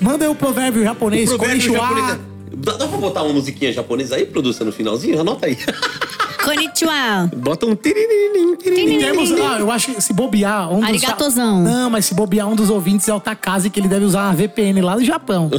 Manda 0.00 0.24
aí 0.24 0.30
o 0.30 0.34
provérbio 0.34 0.82
japonês. 0.82 1.28
Provérbio 1.28 1.72
konnichiwa. 1.72 1.88
japonês. 1.96 2.18
Dá, 2.56 2.72
dá 2.76 2.88
pra 2.88 2.98
botar 2.98 3.22
uma 3.22 3.32
musiquinha 3.32 3.72
japonesa 3.72 4.16
aí, 4.16 4.26
produção, 4.26 4.66
no 4.66 4.72
finalzinho? 4.72 5.20
Anota 5.20 5.46
aí. 5.46 5.56
Konnichiwa. 6.42 7.30
Bota 7.36 7.66
um 7.66 7.74
tiriririm, 7.74 8.56
tiriririm. 8.56 8.98
temos, 8.98 9.32
ah, 9.32 9.58
eu 9.58 9.70
acho 9.70 9.92
que 9.92 10.00
se 10.00 10.12
bobear. 10.12 10.72
Um 10.72 10.80
dos, 10.80 10.88
Arigatozão. 10.88 11.62
Não, 11.62 11.90
mas 11.90 12.06
se 12.06 12.14
bobear 12.14 12.48
um 12.48 12.54
dos 12.54 12.70
ouvintes 12.70 13.08
é 13.08 13.14
o 13.14 13.20
Takase, 13.20 13.70
que 13.70 13.80
ele 13.80 13.88
deve 13.88 14.04
usar 14.04 14.24
uma 14.24 14.34
VPN 14.34 14.80
lá 14.80 14.96
do 14.96 15.04
Japão. 15.04 15.50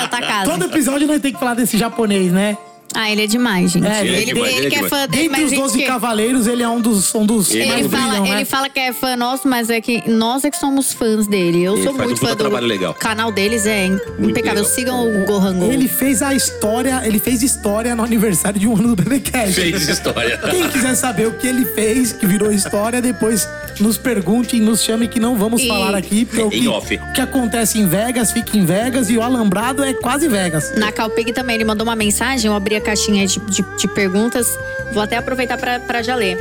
É, 0.00 0.06
tá 0.06 0.20
casa. 0.20 0.50
Todo 0.50 0.64
episódio 0.64 1.06
nós 1.06 1.20
temos 1.20 1.34
que 1.34 1.38
falar 1.38 1.54
desse 1.54 1.76
japonês, 1.76 2.32
né? 2.32 2.56
Ah, 2.94 3.10
ele 3.10 3.22
é 3.22 3.26
demais, 3.26 3.70
gente. 3.70 3.86
É, 3.86 4.00
ele 4.00 4.10
é 4.10 4.16
ele, 4.22 4.24
demais, 4.34 4.56
ele 4.56 4.66
é 4.66 4.70
que 4.70 4.76
é 4.76 4.88
fã 4.88 5.06
dele, 5.06 5.28
Dentre 5.28 5.28
mas 5.28 5.40
os 5.40 5.46
a 5.46 5.48
gente 5.50 5.60
12 5.62 5.78
que- 5.78 5.84
cavaleiros, 5.86 6.46
ele 6.48 6.62
é 6.62 6.68
um 6.68 6.80
dos, 6.80 7.14
um 7.14 7.24
dos 7.24 7.50
Ele 7.54 7.66
mais 7.66 7.80
Ele 7.80 7.88
fala, 7.88 8.04
brilham, 8.06 8.22
né? 8.24 8.30
ele 8.36 8.44
fala 8.44 8.68
que 8.68 8.80
é 8.80 8.92
fã 8.92 9.16
nosso, 9.16 9.46
mas 9.48 9.70
é 9.70 9.80
que 9.80 10.10
nós 10.10 10.44
é 10.44 10.50
que 10.50 10.56
somos 10.58 10.92
fãs 10.92 11.26
dele. 11.28 11.62
Eu 11.62 11.74
Ele 11.74 11.84
sou 11.84 11.92
muito 11.94 12.12
um 12.12 12.16
fã 12.16 12.28
do 12.30 12.36
trabalho 12.36 12.66
legal. 12.66 12.92
canal 12.94 13.30
deles, 13.30 13.64
é 13.66 13.86
impecável. 13.86 14.32
legal. 14.62 14.64
Sigam 14.64 15.22
o 15.22 15.24
Gohan 15.24 15.54
Go. 15.58 15.72
Ele 15.72 15.86
fez 15.88 16.20
a 16.22 16.34
história, 16.34 17.00
ele 17.04 17.18
fez 17.20 17.42
história 17.42 17.94
no 17.94 18.02
aniversário 18.02 18.58
de 18.58 18.66
um 18.66 18.74
ano 18.76 18.94
do 18.94 19.02
BBcast. 19.02 19.52
Fez 19.54 19.88
história. 19.88 20.38
Quem 20.50 20.68
quiser 20.68 20.94
saber 20.96 21.28
o 21.28 21.32
que 21.32 21.46
ele 21.46 21.64
fez, 21.66 22.12
que 22.12 22.26
virou 22.26 22.50
história, 22.52 23.00
depois 23.00 23.46
nos 23.82 23.96
pergunte 23.98 24.56
e 24.56 24.60
nos 24.60 24.82
chame 24.82 25.08
que 25.08 25.18
não 25.20 25.36
vamos 25.36 25.62
E- 25.62 25.68
falar 25.68 25.94
aqui, 25.94 26.24
porque 26.24 26.42
o 26.42 26.50
que, 26.50 26.68
o 26.68 27.12
que 27.12 27.20
acontece 27.20 27.78
em 27.78 27.86
Vegas 27.86 28.30
fica 28.32 28.56
em 28.56 28.64
Vegas 28.64 29.10
e 29.10 29.16
o 29.16 29.22
alambrado 29.22 29.82
é 29.82 29.92
quase 29.94 30.28
Vegas. 30.28 30.72
Na 30.76 30.92
Calpig 30.92 31.32
também, 31.32 31.54
ele 31.56 31.64
mandou 31.64 31.86
uma 31.86 31.96
mensagem, 31.96 32.46
eu 32.48 32.54
abri 32.54 32.76
a 32.76 32.80
caixinha 32.80 33.26
de, 33.26 33.38
de- 33.40 33.64
de 33.78 33.88
perguntas. 33.88 34.46
Vou 34.92 35.02
até 35.02 35.16
aproveitar 35.16 35.56
pra 35.58 36.02
já 36.02 36.14
ler. 36.14 36.38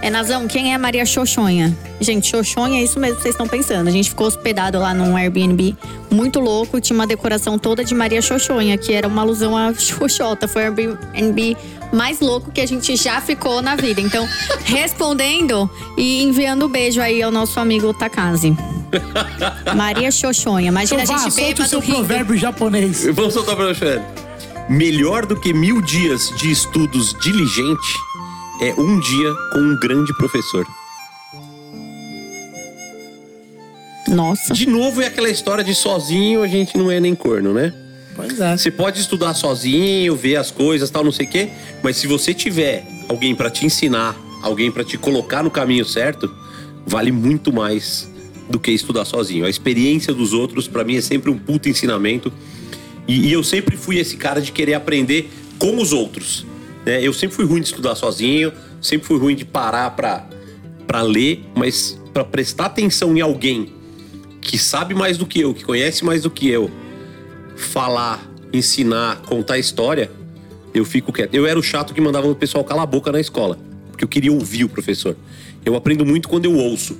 É, 0.00 0.10
Nazão, 0.10 0.46
quem 0.46 0.72
é 0.72 0.78
Maria 0.78 1.04
Xoxonha? 1.04 1.76
Gente, 2.00 2.28
Xoxonha 2.28 2.80
é 2.80 2.84
isso 2.84 3.00
mesmo 3.00 3.16
que 3.16 3.22
vocês 3.22 3.34
estão 3.34 3.48
pensando. 3.48 3.88
A 3.88 3.90
gente 3.90 4.10
ficou 4.10 4.28
hospedado 4.28 4.78
lá 4.78 4.94
num 4.94 5.16
Airbnb 5.16 5.76
muito 6.10 6.38
louco, 6.38 6.80
tinha 6.80 6.94
uma 6.96 7.06
decoração 7.06 7.58
toda 7.58 7.84
de 7.84 7.94
Maria 7.94 8.22
Xoxonha, 8.22 8.78
que 8.78 8.92
era 8.92 9.08
uma 9.08 9.22
alusão 9.22 9.56
a 9.56 9.74
Xoxota. 9.74 10.46
Foi 10.46 10.62
o 10.62 10.64
Airbnb 10.66 11.56
mais 11.92 12.20
louco 12.20 12.52
que 12.52 12.60
a 12.60 12.66
gente 12.66 12.94
já 12.96 13.20
ficou 13.20 13.60
na 13.60 13.74
vida. 13.74 14.00
Então, 14.00 14.26
respondendo 14.64 15.68
e 15.96 16.22
enviando 16.22 16.66
um 16.66 16.68
beijo 16.68 17.00
aí 17.00 17.20
ao 17.20 17.32
nosso 17.32 17.58
amigo 17.58 17.92
Takazi. 17.92 18.56
Maria 19.76 20.10
Xoxonha. 20.12 20.68
Imagina 20.68 21.02
Então 21.02 21.16
a 21.16 21.18
gente 21.18 21.32
solte 21.32 21.42
o 21.42 21.46
bêbado 21.54 21.68
seu 21.68 21.80
rindo. 21.80 21.96
provérbio 21.96 22.36
japonês. 22.36 23.04
Vamos 23.12 23.34
soltar 23.34 23.56
pra 23.56 23.74
você. 23.74 24.00
Melhor 24.68 25.26
do 25.26 25.34
que 25.34 25.52
mil 25.52 25.80
dias 25.80 26.32
de 26.36 26.50
estudos 26.50 27.14
diligente 27.22 28.07
é 28.60 28.74
um 28.74 28.98
dia 28.98 29.34
com 29.52 29.58
um 29.58 29.78
grande 29.78 30.12
professor. 30.16 30.66
Nossa. 34.08 34.54
De 34.54 34.66
novo 34.66 35.02
é 35.02 35.06
aquela 35.06 35.28
história 35.28 35.62
de 35.62 35.74
sozinho 35.74 36.42
a 36.42 36.46
gente 36.46 36.76
não 36.76 36.90
é 36.90 36.98
nem 36.98 37.14
corno, 37.14 37.52
né? 37.52 37.72
Pois 38.16 38.40
é. 38.40 38.56
Você 38.56 38.70
pode 38.70 39.00
estudar 39.00 39.34
sozinho, 39.34 40.16
ver 40.16 40.36
as 40.36 40.50
coisas, 40.50 40.90
tal, 40.90 41.04
não 41.04 41.12
sei 41.12 41.26
o 41.26 41.30
quê, 41.30 41.48
mas 41.82 41.96
se 41.96 42.06
você 42.06 42.34
tiver 42.34 42.84
alguém 43.08 43.34
pra 43.34 43.48
te 43.48 43.64
ensinar, 43.64 44.16
alguém 44.42 44.72
pra 44.72 44.82
te 44.82 44.98
colocar 44.98 45.42
no 45.42 45.50
caminho 45.50 45.84
certo, 45.84 46.28
vale 46.84 47.12
muito 47.12 47.52
mais 47.52 48.08
do 48.48 48.58
que 48.58 48.70
estudar 48.72 49.04
sozinho. 49.04 49.44
A 49.44 49.50
experiência 49.50 50.12
dos 50.12 50.32
outros 50.32 50.66
pra 50.66 50.82
mim 50.82 50.96
é 50.96 51.00
sempre 51.00 51.30
um 51.30 51.38
puto 51.38 51.68
ensinamento. 51.68 52.32
E, 53.06 53.28
e 53.28 53.32
eu 53.32 53.44
sempre 53.44 53.76
fui 53.76 53.98
esse 53.98 54.16
cara 54.16 54.40
de 54.40 54.50
querer 54.50 54.74
aprender 54.74 55.30
com 55.58 55.76
os 55.76 55.92
outros. 55.92 56.44
Né? 56.88 57.06
Eu 57.06 57.12
sempre 57.12 57.36
fui 57.36 57.44
ruim 57.44 57.60
de 57.60 57.66
estudar 57.66 57.94
sozinho, 57.94 58.50
sempre 58.80 59.06
fui 59.06 59.18
ruim 59.18 59.36
de 59.36 59.44
parar 59.44 59.90
pra 59.90 61.02
ler, 61.02 61.44
mas 61.54 62.00
pra 62.14 62.24
prestar 62.24 62.64
atenção 62.64 63.14
em 63.14 63.20
alguém 63.20 63.74
que 64.40 64.58
sabe 64.58 64.94
mais 64.94 65.18
do 65.18 65.26
que 65.26 65.38
eu, 65.38 65.52
que 65.52 65.62
conhece 65.64 66.02
mais 66.02 66.22
do 66.22 66.30
que 66.30 66.48
eu, 66.48 66.70
falar, 67.56 68.26
ensinar, 68.54 69.20
contar 69.20 69.58
história, 69.58 70.10
eu 70.72 70.82
fico 70.82 71.12
quieto. 71.12 71.34
Eu 71.34 71.44
era 71.46 71.58
o 71.58 71.62
chato 71.62 71.92
que 71.92 72.00
mandava 72.00 72.26
o 72.26 72.34
pessoal 72.34 72.64
calar 72.64 72.84
a 72.84 72.86
boca 72.86 73.12
na 73.12 73.20
escola, 73.20 73.58
porque 73.90 74.02
eu 74.02 74.08
queria 74.08 74.32
ouvir 74.32 74.64
o 74.64 74.68
professor. 74.70 75.14
Eu 75.66 75.76
aprendo 75.76 76.06
muito 76.06 76.26
quando 76.26 76.46
eu 76.46 76.56
ouço. 76.56 76.96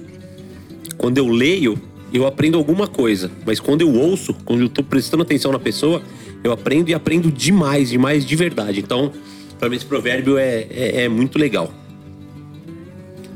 Quando 0.99 1.17
eu 1.17 1.29
leio, 1.29 1.81
eu 2.13 2.27
aprendo 2.27 2.59
alguma 2.59 2.87
coisa, 2.87 3.31
mas 3.47 3.59
quando 3.59 3.81
eu 3.81 3.95
ouço, 3.95 4.35
quando 4.45 4.61
eu 4.61 4.69
tô 4.69 4.83
prestando 4.83 5.23
atenção 5.23 5.51
na 5.51 5.59
pessoa, 5.59 6.03
eu 6.45 6.53
aprendo 6.53 6.91
e 6.91 6.95
aprendo 6.95 7.33
demais, 7.33 7.89
demais 7.89 8.27
de 8.27 8.37
verdade. 8.37 8.81
Então, 8.81 9.13
pra 9.59 9.69
mim 9.69 9.77
esse 9.77 9.87
provérbio 9.87 10.39
é, 10.39 10.67
é, 10.71 11.05
é 11.05 11.09
muito 11.09 11.39
legal. 11.39 11.73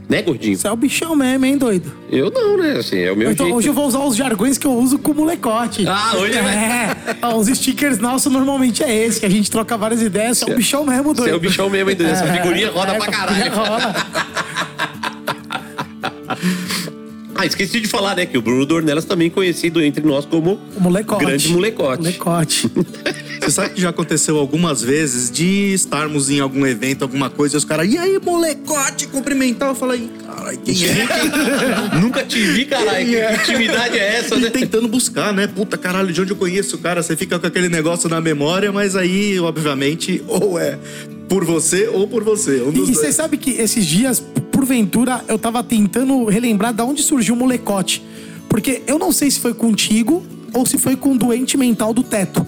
Né, 0.08 0.20
gordinho? 0.20 0.58
Você 0.58 0.68
é 0.68 0.70
o 0.70 0.76
bichão 0.76 1.16
mesmo, 1.16 1.46
hein, 1.46 1.56
doido? 1.56 1.90
Eu 2.10 2.30
não, 2.30 2.58
né? 2.58 2.72
Assim, 2.72 2.98
é 2.98 3.10
o 3.10 3.16
meu 3.16 3.32
Então, 3.32 3.46
jeito. 3.46 3.56
hoje 3.56 3.68
eu 3.68 3.72
vou 3.72 3.86
usar 3.86 4.00
os 4.00 4.14
jargões 4.14 4.58
que 4.58 4.66
eu 4.66 4.72
uso 4.74 4.98
com 4.98 5.14
molecote. 5.14 5.86
Ah, 5.88 6.12
hoje 6.16 6.36
é. 6.36 7.16
Ó, 7.22 7.36
Os 7.38 7.46
stickers 7.48 7.98
nossos 7.98 8.30
normalmente 8.30 8.82
é 8.82 8.94
esse, 9.06 9.20
que 9.20 9.24
a 9.24 9.28
gente 9.30 9.50
troca 9.50 9.74
várias 9.78 10.02
ideias. 10.02 10.36
Você 10.38 10.50
é 10.50 10.52
o 10.52 10.56
bichão 10.56 10.84
mesmo, 10.84 11.14
doido. 11.14 11.22
Você 11.24 11.30
é 11.30 11.34
o 11.34 11.40
bichão 11.40 11.70
mesmo, 11.70 11.88
hein, 11.88 11.96
doido? 11.96 12.10
Essa 12.12 12.26
figurinha 12.26 12.70
roda 12.70 12.92
é, 12.92 12.98
pra 12.98 13.06
caralho. 13.10 13.52
rola. 13.54 13.94
Ah, 17.34 17.46
esqueci 17.46 17.80
de 17.80 17.88
falar, 17.88 18.14
né? 18.16 18.26
Que 18.26 18.36
o 18.36 18.42
Bruno 18.42 18.64
Dornelas 18.66 19.04
também 19.04 19.30
conhecido 19.30 19.80
entre 19.82 20.04
nós 20.04 20.24
como 20.24 20.60
O 20.76 20.80
molecote. 20.80 21.24
grande 21.24 21.48
molecote. 21.48 22.02
Molecote. 22.02 22.70
Você 23.42 23.50
sabe 23.50 23.70
que 23.74 23.80
já 23.80 23.88
aconteceu 23.88 24.38
algumas 24.38 24.82
vezes 24.82 25.28
de 25.30 25.72
estarmos 25.74 26.30
em 26.30 26.38
algum 26.38 26.64
evento, 26.64 27.02
alguma 27.02 27.28
coisa, 27.28 27.56
e 27.56 27.58
os 27.58 27.64
caras, 27.64 27.92
e 27.92 27.98
aí, 27.98 28.16
molecote, 28.24 29.08
cumprimentar? 29.08 29.70
Eu 29.70 29.74
falei, 29.74 30.08
caralho, 30.24 30.58
quem 30.58 30.76
é? 30.84 31.08
Nunca 32.00 32.22
te 32.22 32.38
vi, 32.40 32.64
caralho. 32.66 33.04
Que 33.08 33.16
É. 33.16 33.34
intimidade 33.34 33.98
é 33.98 34.16
essa, 34.18 34.36
E 34.36 34.40
né? 34.42 34.50
tentando 34.50 34.86
buscar, 34.86 35.32
né? 35.32 35.48
Puta 35.48 35.76
caralho, 35.76 36.12
de 36.12 36.20
onde 36.20 36.30
eu 36.30 36.36
conheço 36.36 36.76
o 36.76 36.78
cara? 36.78 37.02
Você 37.02 37.16
fica 37.16 37.36
com 37.38 37.46
aquele 37.46 37.68
negócio 37.68 38.08
na 38.08 38.20
memória, 38.20 38.70
mas 38.70 38.94
aí, 38.94 39.40
obviamente, 39.40 40.22
ou 40.28 40.56
é 40.58 40.78
por 41.28 41.44
você 41.44 41.88
ou 41.88 42.06
por 42.06 42.22
você. 42.22 42.60
Um 42.62 42.68
E, 42.68 42.72
dos 42.72 42.88
e 42.90 42.94
você 42.94 43.10
sabe 43.12 43.38
que 43.38 43.50
esses 43.52 43.84
dias, 43.84 44.22
porventura, 44.62 45.25
eu 45.26 45.37
tava 45.37 45.61
tentando 45.64 46.25
relembrar 46.26 46.73
de 46.73 46.81
onde 46.83 47.02
surgiu 47.02 47.35
o 47.35 47.37
molecote. 47.37 48.00
Porque 48.49 48.81
eu 48.87 48.97
não 48.97 49.11
sei 49.11 49.28
se 49.28 49.40
foi 49.40 49.52
contigo 49.52 50.23
ou 50.54 50.64
se 50.64 50.78
foi 50.78 50.95
com 50.95 51.12
o 51.12 51.19
doente 51.19 51.57
mental 51.57 51.92
do 51.92 52.04
teto. 52.04 52.47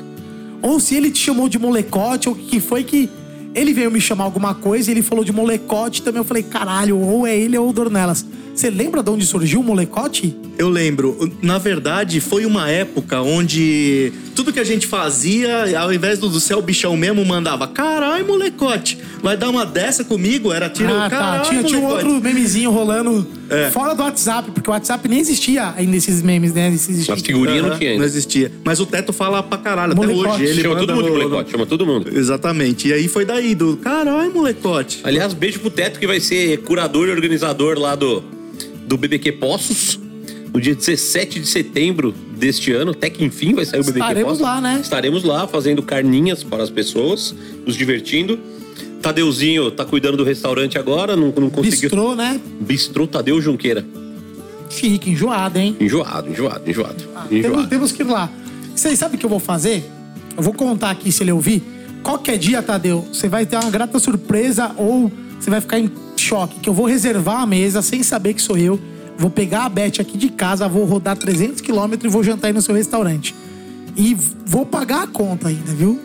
Ou 0.62 0.78
se 0.78 0.94
ele 0.94 1.10
te 1.10 1.18
chamou 1.18 1.48
de 1.48 1.58
molecote, 1.58 2.28
ou 2.28 2.36
que 2.36 2.60
foi 2.60 2.84
que 2.84 3.10
ele 3.52 3.72
veio 3.72 3.90
me 3.90 4.00
chamar 4.00 4.24
alguma 4.24 4.54
coisa 4.54 4.90
e 4.90 4.94
ele 4.94 5.02
falou 5.02 5.24
de 5.24 5.32
molecote 5.32 6.02
também. 6.02 6.20
Eu 6.20 6.24
falei, 6.24 6.44
caralho, 6.44 7.00
ou 7.00 7.26
é 7.26 7.36
ele 7.36 7.58
ou 7.58 7.68
o 7.68 7.72
Dornelas. 7.72 8.24
Você 8.54 8.70
lembra 8.70 9.02
de 9.02 9.10
onde 9.10 9.26
surgiu 9.26 9.58
o 9.58 9.64
molecote? 9.64 10.36
Eu 10.56 10.68
lembro, 10.68 11.32
na 11.42 11.58
verdade, 11.58 12.20
foi 12.20 12.46
uma 12.46 12.70
época 12.70 13.20
onde 13.20 14.12
tudo 14.36 14.52
que 14.52 14.60
a 14.60 14.64
gente 14.64 14.86
fazia, 14.86 15.78
ao 15.80 15.92
invés 15.92 16.18
do, 16.20 16.28
do 16.28 16.38
céu 16.38 16.62
bichão 16.62 16.96
mesmo, 16.96 17.24
mandava 17.24 17.66
caralho, 17.66 18.24
molecote, 18.24 18.96
vai 19.20 19.36
dar 19.36 19.48
uma 19.50 19.66
dessa 19.66 20.04
comigo? 20.04 20.52
Era 20.52 20.70
tiro, 20.70 20.92
ah, 20.94 21.10
tá. 21.10 21.40
Tinha, 21.40 21.62
tinha 21.64 21.80
um 21.80 21.86
outro 21.86 22.20
memezinho 22.20 22.70
rolando 22.70 23.26
É. 23.50 23.68
fora 23.70 23.94
do 23.94 24.02
WhatsApp, 24.04 24.52
porque 24.52 24.70
o 24.70 24.72
WhatsApp 24.72 25.08
nem 25.08 25.18
existia 25.18 25.74
ainda 25.76 25.96
esses 25.96 26.22
memes, 26.22 26.52
né? 26.54 26.72
Esses 26.72 27.10
As 27.10 27.20
figurinhas 27.20 27.62
não 27.62 27.70
Aham, 27.70 27.78
tinha 27.78 27.90
não 27.90 27.94
ainda. 27.96 28.06
existia. 28.06 28.52
Mas 28.64 28.78
o 28.78 28.86
Teto 28.86 29.12
fala 29.12 29.42
pra 29.42 29.58
caralho, 29.58 29.96
Molecote. 29.96 30.28
até 30.28 30.42
hoje. 30.42 30.44
Ele 30.52 30.62
Chama 30.62 30.76
todo 30.76 30.94
mundo 30.94 31.04
de 31.04 31.10
molecote, 31.10 31.50
chama 31.50 31.66
todo 31.66 31.84
mundo. 31.86 32.10
Exatamente. 32.16 32.88
E 32.88 32.92
aí 32.92 33.08
foi 33.08 33.24
daí, 33.24 33.56
do 33.56 33.76
caralho, 33.78 34.32
molecote. 34.32 35.00
Aliás, 35.02 35.34
beijo 35.34 35.58
pro 35.58 35.70
Teto 35.70 35.98
que 35.98 36.06
vai 36.06 36.20
ser 36.20 36.58
curador 36.58 37.08
e 37.08 37.10
organizador 37.10 37.76
lá 37.78 37.96
do, 37.96 38.22
do 38.86 38.96
BBQ 38.96 39.32
Poços. 39.32 39.98
No 40.54 40.60
dia 40.60 40.72
17 40.72 41.40
de 41.40 41.48
setembro 41.48 42.14
deste 42.38 42.70
ano, 42.70 42.92
até 42.92 43.10
que 43.10 43.24
enfim 43.24 43.54
vai 43.54 43.64
sair 43.64 43.80
o 43.80 43.82
BBQ 43.82 43.98
Estaremos 43.98 44.38
lá, 44.38 44.60
né? 44.60 44.78
Estaremos 44.80 45.24
lá 45.24 45.48
fazendo 45.48 45.82
carninhas 45.82 46.44
para 46.44 46.62
as 46.62 46.70
pessoas, 46.70 47.34
nos 47.66 47.74
divertindo. 47.74 48.38
Tadeuzinho 49.02 49.72
tá 49.72 49.84
cuidando 49.84 50.16
do 50.16 50.22
restaurante 50.22 50.78
agora, 50.78 51.16
não, 51.16 51.32
não 51.36 51.50
conseguiu. 51.50 51.90
Bistrô, 51.90 52.14
né? 52.14 52.40
Bistrô 52.60 53.04
Tadeu 53.08 53.40
Junqueira. 53.40 53.84
Chique, 54.70 55.10
enjoado, 55.10 55.58
hein? 55.58 55.76
Enjoado, 55.80 56.30
enjoado, 56.30 56.70
enjoado. 56.70 57.02
Temos, 57.28 57.32
enjoado. 57.32 57.68
temos 57.68 57.90
que 57.90 58.02
ir 58.02 58.06
lá. 58.06 58.30
Vocês 58.76 58.96
sabem 58.96 59.16
o 59.16 59.18
que 59.18 59.26
eu 59.26 59.30
vou 59.30 59.40
fazer? 59.40 59.82
Eu 60.36 60.42
vou 60.42 60.54
contar 60.54 60.92
aqui 60.92 61.10
se 61.10 61.24
ele 61.24 61.32
ouvir. 61.32 61.64
Qualquer 62.04 62.38
dia, 62.38 62.62
Tadeu, 62.62 63.04
você 63.12 63.28
vai 63.28 63.44
ter 63.44 63.56
uma 63.56 63.70
grata 63.70 63.98
surpresa 63.98 64.70
ou 64.76 65.10
você 65.38 65.50
vai 65.50 65.60
ficar 65.60 65.80
em 65.80 65.90
choque. 66.16 66.60
Que 66.60 66.68
eu 66.68 66.74
vou 66.74 66.86
reservar 66.86 67.40
a 67.40 67.46
mesa 67.46 67.82
sem 67.82 68.04
saber 68.04 68.34
que 68.34 68.40
sou 68.40 68.56
eu. 68.56 68.78
Vou 69.16 69.30
pegar 69.30 69.64
a 69.64 69.68
Beth 69.68 70.00
aqui 70.00 70.18
de 70.18 70.28
casa, 70.28 70.68
vou 70.68 70.84
rodar 70.84 71.16
300 71.16 71.60
quilômetros 71.60 72.10
e 72.10 72.12
vou 72.12 72.22
jantar 72.24 72.48
aí 72.48 72.52
no 72.52 72.60
seu 72.62 72.74
restaurante. 72.74 73.34
E 73.96 74.14
vou 74.46 74.66
pagar 74.66 75.04
a 75.04 75.06
conta 75.06 75.48
ainda, 75.48 75.72
viu? 75.72 76.00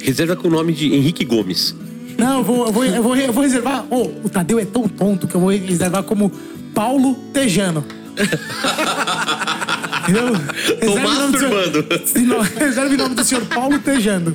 Reserva 0.00 0.36
com 0.36 0.46
o 0.48 0.50
nome 0.50 0.72
de 0.72 0.94
Henrique 0.94 1.24
Gomes. 1.24 1.74
Não, 2.16 2.38
eu 2.38 2.44
vou, 2.44 2.66
eu 2.66 2.72
vou, 2.72 2.84
eu 2.84 3.02
vou, 3.02 3.16
eu 3.16 3.32
vou 3.32 3.42
reservar. 3.42 3.84
Oh, 3.90 4.04
o 4.24 4.28
Tadeu 4.28 4.58
é 4.58 4.64
tão 4.64 4.88
tonto 4.88 5.26
que 5.26 5.34
eu 5.34 5.40
vou 5.40 5.50
reservar 5.50 6.02
como 6.04 6.30
Paulo 6.74 7.14
Tejano. 7.32 7.84
Entendeu? 10.02 10.32
Tô 10.80 10.94
Reserve 10.94 11.06
o 11.06 11.18
nome 11.18 11.32
do 11.32 11.38
senhor- 11.38 11.54
masturbando. 11.54 12.06
Se 12.06 12.18
não- 12.20 12.40
Reserve 12.40 12.94
o 12.94 12.98
nome 12.98 13.14
do 13.14 13.24
senhor 13.24 13.44
Paulo 13.46 13.78
Tejano. 13.78 14.34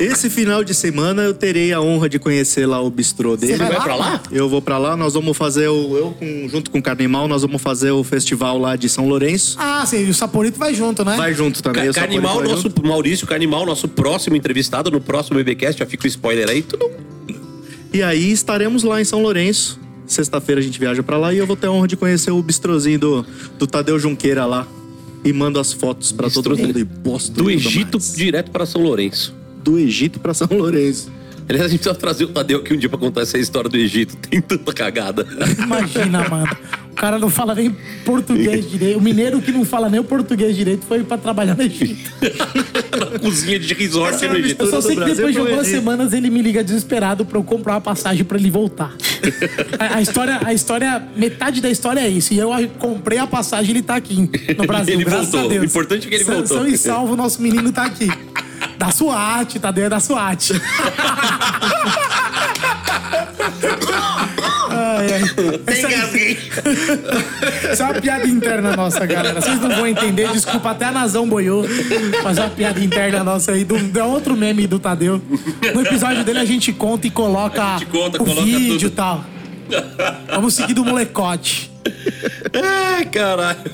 Esse 0.00 0.30
final 0.30 0.64
de 0.64 0.72
semana 0.74 1.22
eu 1.22 1.34
terei 1.34 1.72
a 1.72 1.80
honra 1.80 2.08
de 2.08 2.18
conhecer 2.18 2.64
lá 2.66 2.80
o 2.80 2.90
bistrô 2.90 3.36
dele. 3.36 3.52
Você 3.56 3.58
Vai 3.64 3.80
pra 3.82 3.94
lá? 3.94 4.22
Eu 4.32 4.48
vou 4.48 4.62
pra 4.62 4.78
lá, 4.78 4.96
nós 4.96 5.12
vamos 5.14 5.36
fazer 5.36 5.68
o. 5.68 5.96
Eu, 5.96 6.10
com- 6.18 6.48
junto 6.48 6.70
com 6.70 6.78
o 6.78 6.82
Carnimal, 6.82 7.28
nós 7.28 7.42
vamos 7.42 7.60
fazer 7.60 7.90
o 7.90 8.02
festival 8.02 8.58
lá 8.58 8.76
de 8.76 8.88
São 8.88 9.06
Lourenço. 9.06 9.56
Ah, 9.60 9.84
sim, 9.86 10.06
e 10.06 10.10
o 10.10 10.14
Saporito 10.14 10.58
vai 10.58 10.74
junto, 10.74 11.04
né? 11.04 11.16
Vai 11.16 11.34
junto 11.34 11.62
também. 11.62 11.84
Ca- 11.84 11.90
o 11.90 11.94
Carnimal, 11.94 12.42
nosso 12.42 12.62
junto. 12.62 12.84
Maurício 12.86 13.26
Carnimal, 13.26 13.66
nosso 13.66 13.86
próximo 13.88 14.34
entrevistado 14.36 14.90
no 14.90 15.00
próximo 15.00 15.36
BBcast, 15.36 15.78
já 15.78 15.86
fica 15.86 16.04
o 16.04 16.08
spoiler 16.08 16.48
aí, 16.48 16.62
tudo. 16.62 16.90
E 17.92 18.02
aí 18.02 18.30
estaremos 18.32 18.82
lá 18.84 19.00
em 19.00 19.04
São 19.04 19.20
Lourenço. 19.20 19.78
Sexta-feira 20.06 20.60
a 20.60 20.64
gente 20.64 20.78
viaja 20.78 21.02
pra 21.02 21.18
lá 21.18 21.32
e 21.34 21.38
eu 21.38 21.46
vou 21.46 21.56
ter 21.56 21.66
a 21.66 21.70
honra 21.70 21.86
de 21.88 21.96
conhecer 21.96 22.30
o 22.30 22.42
bistrozinho 22.42 22.98
do, 22.98 23.26
do 23.58 23.66
Tadeu 23.66 23.98
Junqueira 23.98 24.44
lá. 24.46 24.66
E 25.22 25.32
mando 25.32 25.60
as 25.60 25.72
fotos 25.72 26.10
pra 26.12 26.30
todo 26.30 26.56
mundo 26.56 26.78
e 26.78 26.84
posto 26.84 27.32
Do 27.32 27.50
Egito 27.50 27.98
mais. 27.98 28.14
direto 28.16 28.50
para 28.50 28.64
São 28.64 28.80
Lourenço. 28.82 29.34
Do 29.62 29.78
Egito 29.78 30.18
pra 30.20 30.32
São 30.34 30.48
Lourenço. 30.50 31.10
Aliás, 31.48 31.66
a 31.66 31.68
gente 31.68 31.80
precisa 31.80 31.98
trazer 31.98 32.24
o 32.24 32.28
Tadeu 32.28 32.60
aqui 32.60 32.72
um 32.72 32.76
dia 32.76 32.88
pra 32.88 32.96
contar 32.98 33.22
essa 33.22 33.36
história 33.36 33.68
do 33.68 33.76
Egito. 33.76 34.16
Tem 34.28 34.40
tanta 34.40 34.72
cagada. 34.72 35.26
Imagina, 35.58 36.28
mano. 36.28 36.56
O 36.92 36.94
cara 36.94 37.18
não 37.18 37.28
fala 37.28 37.54
nem 37.56 37.74
português 38.04 38.70
direito. 38.70 38.98
O 38.98 39.00
mineiro 39.02 39.40
que 39.42 39.50
não 39.50 39.64
fala 39.64 39.88
nem 39.88 39.98
o 39.98 40.04
português 40.04 40.54
direito 40.54 40.84
foi 40.86 41.02
pra 41.02 41.16
trabalhar 41.18 41.56
no 41.56 41.62
Egito. 41.62 42.08
Na 43.12 43.18
cozinha 43.18 43.58
de 43.58 43.74
resort 43.74 44.26
no 44.28 44.36
Egito. 44.36 44.62
Eu 44.64 44.70
só 44.70 44.80
sei 44.80 44.90
que 44.90 44.96
Brasil 44.96 45.16
depois 45.16 45.34
de 45.34 45.40
algumas 45.40 45.66
Egito. 45.66 45.78
semanas 45.80 46.12
ele 46.12 46.30
me 46.30 46.40
liga 46.40 46.62
desesperado 46.62 47.24
pra 47.24 47.38
eu 47.38 47.42
comprar 47.42 47.74
uma 47.74 47.80
passagem 47.80 48.22
pra 48.24 48.38
ele 48.38 48.50
voltar. 48.50 48.94
a, 49.78 49.96
a 49.96 50.02
história, 50.02 50.40
a 50.44 50.54
história, 50.54 51.02
metade 51.16 51.60
da 51.60 51.70
história 51.70 52.00
é 52.00 52.08
isso. 52.08 52.32
E 52.32 52.38
eu 52.38 52.50
comprei 52.78 53.18
a 53.18 53.26
passagem 53.26 53.68
e 53.72 53.78
ele 53.78 53.82
tá 53.82 53.96
aqui 53.96 54.28
no 54.56 54.66
Brasil, 54.66 54.94
Ele 54.94 55.04
graças 55.04 55.30
voltou. 55.30 55.46
a 55.46 55.52
Deus. 55.52 55.62
O 55.62 55.66
importante 55.66 56.06
é 56.06 56.10
que 56.10 56.14
ele 56.16 56.24
São- 56.24 56.34
voltou. 56.34 56.56
São 56.58 56.68
e 56.68 56.78
salvo, 56.78 57.14
o 57.14 57.16
nosso 57.16 57.40
menino 57.42 57.72
tá 57.72 57.84
aqui. 57.84 58.08
Da 58.80 58.90
SWAT, 58.90 59.58
Tadeu 59.58 59.84
é 59.84 59.88
da 59.90 60.00
SWAT. 60.00 60.52
Ai, 64.70 65.06
ai. 65.12 65.22
Essa, 65.66 65.88
essa 67.68 67.82
é 67.82 67.86
uma 67.86 68.00
piada 68.00 68.26
interna 68.26 68.74
nossa, 68.74 69.04
galera. 69.04 69.38
Vocês 69.38 69.60
não 69.60 69.68
vão 69.68 69.86
entender, 69.86 70.32
desculpa, 70.32 70.70
até 70.70 70.86
a 70.86 70.92
Nazão 70.92 71.28
boiou. 71.28 71.62
Mas 72.24 72.38
é 72.38 72.40
uma 72.40 72.48
piada 72.48 72.80
interna 72.80 73.22
nossa 73.22 73.52
aí, 73.52 73.64
do, 73.64 73.76
é 73.76 74.02
outro 74.02 74.34
meme 74.34 74.66
do 74.66 74.78
Tadeu. 74.78 75.20
No 75.74 75.82
episódio 75.82 76.24
dele 76.24 76.38
a 76.38 76.46
gente 76.46 76.72
conta 76.72 77.06
e 77.06 77.10
coloca 77.10 77.62
A 77.62 77.78
gente 77.80 77.90
conta, 77.90 78.16
o 78.16 78.24
coloca 78.24 78.42
vídeo 78.42 78.86
e 78.86 78.90
tal. 78.90 79.22
Vamos 80.30 80.54
seguir 80.54 80.72
do 80.72 80.86
molecote. 80.86 81.70
Ai, 82.54 83.04
caralho. 83.04 83.70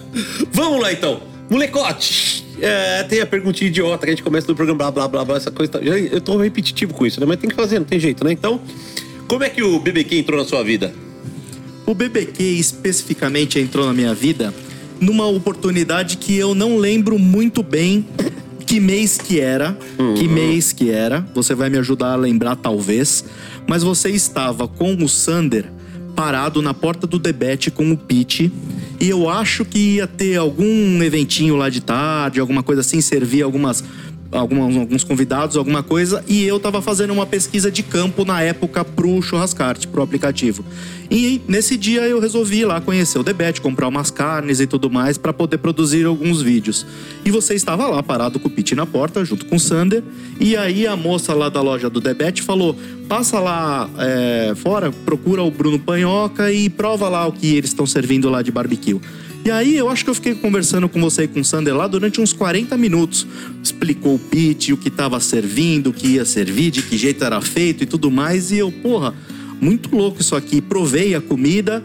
Vamos 0.53 0.83
lá, 0.83 0.93
então. 0.93 1.36
Molecote. 1.51 2.45
É, 2.61 3.03
tem 3.05 3.21
a 3.21 3.27
perguntinha 3.27 3.69
idiota 3.69 3.99
que 4.07 4.07
a 4.07 4.15
gente 4.15 4.23
começa 4.23 4.47
no 4.49 4.55
programa, 4.55 4.79
blá, 4.79 4.91
blá, 4.91 5.09
blá, 5.09 5.25
blá, 5.25 5.37
essa 5.37 5.51
coisa. 5.51 5.73
tá- 5.73 5.79
Eu 5.81 6.21
tô 6.21 6.37
repetitivo 6.39 6.95
com 6.95 7.07
isso, 7.07 7.21
né? 7.21 7.27
Mas 7.27 7.39
tem 7.39 7.49
que 7.51 7.57
fazer, 7.57 7.79
não 7.79 7.87
tem 7.87 8.01
jeito, 8.01 8.25
né? 8.25 8.33
Então, 8.33 8.61
como 9.29 9.45
é 9.45 9.49
que 9.51 9.63
o 9.63 9.79
BBQ 9.79 10.17
entrou 10.19 10.39
na 10.39 10.45
sua 10.47 10.63
vida? 10.65 10.93
O 11.85 11.95
BBQ 11.95 12.43
especificamente 12.43 13.59
entrou 13.61 13.87
na 13.87 13.93
minha 13.93 14.15
vida 14.15 14.53
numa 15.01 15.27
oportunidade 15.27 16.17
que 16.17 16.35
eu 16.37 16.55
não 16.55 16.79
lembro 16.79 17.19
muito 17.19 17.63
bem 17.63 18.07
que 18.67 18.81
mês 18.81 19.19
que 19.19 19.39
era, 19.39 19.79
que 20.17 20.27
mês 20.27 20.73
que 20.73 20.91
era. 20.91 21.25
Você 21.35 21.55
vai 21.55 21.69
me 21.71 21.79
ajudar 21.79 22.13
a 22.13 22.17
lembrar 22.17 22.57
talvez, 22.57 23.25
mas 23.69 23.83
você 23.85 24.09
estava 24.11 24.67
com 24.67 24.95
o 24.95 25.09
Sander 25.09 25.67
parado 26.17 26.63
na 26.63 26.73
porta 26.73 27.07
do 27.07 27.19
debete 27.19 27.71
com 27.71 27.93
o 27.93 27.97
Pete 27.97 28.51
e 28.99 29.11
eu 29.11 29.29
acho 29.29 29.65
que 29.65 29.97
ia 29.97 30.07
ter 30.07 30.37
algum 30.37 31.03
eventinho 31.03 31.55
lá 31.55 31.69
de 31.69 31.83
tarde, 31.83 32.41
alguma 32.41 32.63
coisa 32.63 32.81
assim, 32.81 33.03
servir 33.03 33.43
algumas 33.43 33.85
alguns 34.33 35.05
convidados, 35.05 35.57
alguma 35.57 35.83
coisa, 35.83 36.25
e 36.27 36.45
eu 36.45 36.59
tava 36.59 36.83
fazendo 36.83 37.13
uma 37.13 37.27
pesquisa 37.27 37.71
de 37.71 37.83
campo 37.83 38.25
na 38.25 38.43
época 38.43 38.85
pro 38.85 39.21
Churrascarte, 39.23 39.87
pro 39.89 40.03
aplicativo. 40.03 40.65
E 41.11 41.41
nesse 41.47 41.77
dia 41.77 42.03
eu 42.03 42.19
resolvi 42.21 42.61
ir 42.61 42.65
lá 42.65 42.81
conhecer 42.81 43.19
o 43.19 43.23
Debete, 43.23 43.61
comprar 43.61 43.89
umas 43.89 44.11
carnes 44.11 44.59
e 44.61 44.67
tudo 44.67 44.91
mais 44.91 45.17
para 45.17 45.33
poder 45.33 45.59
produzir 45.59 46.05
alguns 46.05 46.43
vídeos. 46.43 46.85
E 47.25 47.31
você 47.31 47.55
estava 47.55 47.87
lá 47.87 48.03
parado 48.03 48.41
com 48.41 48.49
o 48.49 48.51
Pete 48.51 48.75
na 48.75 48.87
porta, 48.87 49.25
junto 49.25 49.47
com 49.47 49.57
o 49.57 49.61
Sander, 49.61 50.03
e 50.41 50.57
aí 50.57 50.87
a 50.87 50.97
moça 50.97 51.33
lá 51.33 51.49
da 51.49 51.61
loja 51.61 51.89
do 51.89 52.01
Debete 52.01 52.43
falou: 52.43 52.77
passa 53.09 53.39
lá 53.39 53.89
é, 53.99 54.55
fora, 54.57 54.91
procura 55.05 55.43
o 55.43 55.51
Bruno 55.51 55.79
Panhoca 55.79 56.51
e 56.53 56.69
prova 56.69 57.09
lá 57.09 57.27
o 57.27 57.33
que 57.33 57.55
eles 57.55 57.71
estão 57.71 57.87
servindo 57.87 58.29
lá 58.29 58.43
de 58.43 58.51
barbecue. 58.51 59.01
E 59.47 59.51
aí 59.53 59.77
eu 59.77 59.89
acho 59.89 60.03
que 60.03 60.11
eu 60.11 60.15
fiquei 60.17 60.35
conversando 60.35 60.89
com 60.89 61.01
você 61.01 61.23
e 61.23 61.29
com 61.29 61.39
o 61.39 61.45
Sander 61.45 61.73
lá 61.73 61.87
durante 61.87 62.21
uns 62.21 62.33
40 62.33 62.77
minutos. 62.77 63.25
Explicou 63.63 64.17
o 64.17 64.19
pitch, 64.19 64.71
o 64.71 64.77
que 64.77 64.91
tava 64.91 65.21
servindo, 65.21 65.91
o 65.91 65.93
que 65.93 66.09
ia 66.15 66.25
servir, 66.25 66.73
de 66.73 66.83
que 66.83 66.99
jeito 66.99 67.23
era 67.23 67.41
feito 67.41 67.85
e 67.85 67.87
tudo 67.87 68.11
mais. 68.11 68.51
E 68.51 68.59
eu, 68.59 68.73
porra, 68.73 69.15
muito 69.61 69.95
louco 69.95 70.21
isso 70.21 70.35
aqui. 70.35 70.61
Provei 70.61 71.15
a 71.15 71.21
comida, 71.21 71.81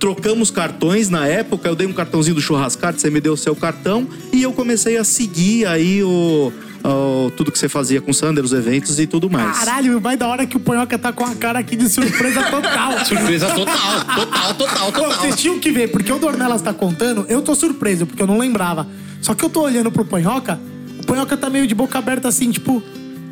trocamos 0.00 0.50
cartões 0.50 1.08
na 1.08 1.28
época. 1.28 1.68
Eu 1.68 1.76
dei 1.76 1.86
um 1.86 1.92
cartãozinho 1.92 2.34
do 2.34 2.42
churrascarte, 2.42 3.00
você 3.00 3.08
me 3.08 3.20
deu 3.20 3.34
o 3.34 3.36
seu 3.36 3.54
cartão. 3.54 4.08
E 4.32 4.42
eu 4.42 4.52
comecei 4.52 4.96
a 4.96 5.04
seguir 5.04 5.64
aí 5.64 6.02
o, 6.02 6.52
o- 6.86 7.30
tudo 7.36 7.50
que 7.52 7.58
você 7.58 7.68
fazia 7.68 8.00
com 8.00 8.10
o 8.10 8.14
Sander, 8.14 8.44
os 8.44 8.52
eventos 8.52 8.98
e 8.98 9.06
tudo 9.06 9.28
mais. 9.28 9.58
Caralho, 9.58 9.98
vai 10.00 10.16
da 10.16 10.26
hora 10.28 10.46
que 10.46 10.56
o 10.56 10.60
Panhoca 10.60 10.98
tá 10.98 11.12
com 11.12 11.24
a 11.24 11.34
cara 11.34 11.58
aqui 11.58 11.76
de 11.76 11.88
surpresa 11.88 12.42
total. 12.44 12.92
Surpresa 13.04 13.46
total, 13.48 14.04
total, 14.14 14.54
total, 14.54 14.92
Pô, 14.92 15.00
total. 15.02 15.20
Vocês 15.20 15.36
tinham 15.36 15.58
que 15.58 15.70
ver, 15.70 15.88
porque 15.90 16.12
o 16.12 16.18
Dornelas 16.18 16.62
tá 16.62 16.72
contando, 16.72 17.26
eu 17.28 17.42
tô 17.42 17.54
surpreso, 17.54 18.06
porque 18.06 18.22
eu 18.22 18.26
não 18.26 18.38
lembrava. 18.38 18.86
Só 19.20 19.34
que 19.34 19.44
eu 19.44 19.48
tô 19.50 19.62
olhando 19.62 19.90
pro 19.90 20.04
Panhoca, 20.04 20.60
o 21.02 21.06
Panhoca 21.06 21.36
tá 21.36 21.50
meio 21.50 21.66
de 21.66 21.74
boca 21.74 21.98
aberta 21.98 22.28
assim, 22.28 22.50
tipo. 22.50 22.82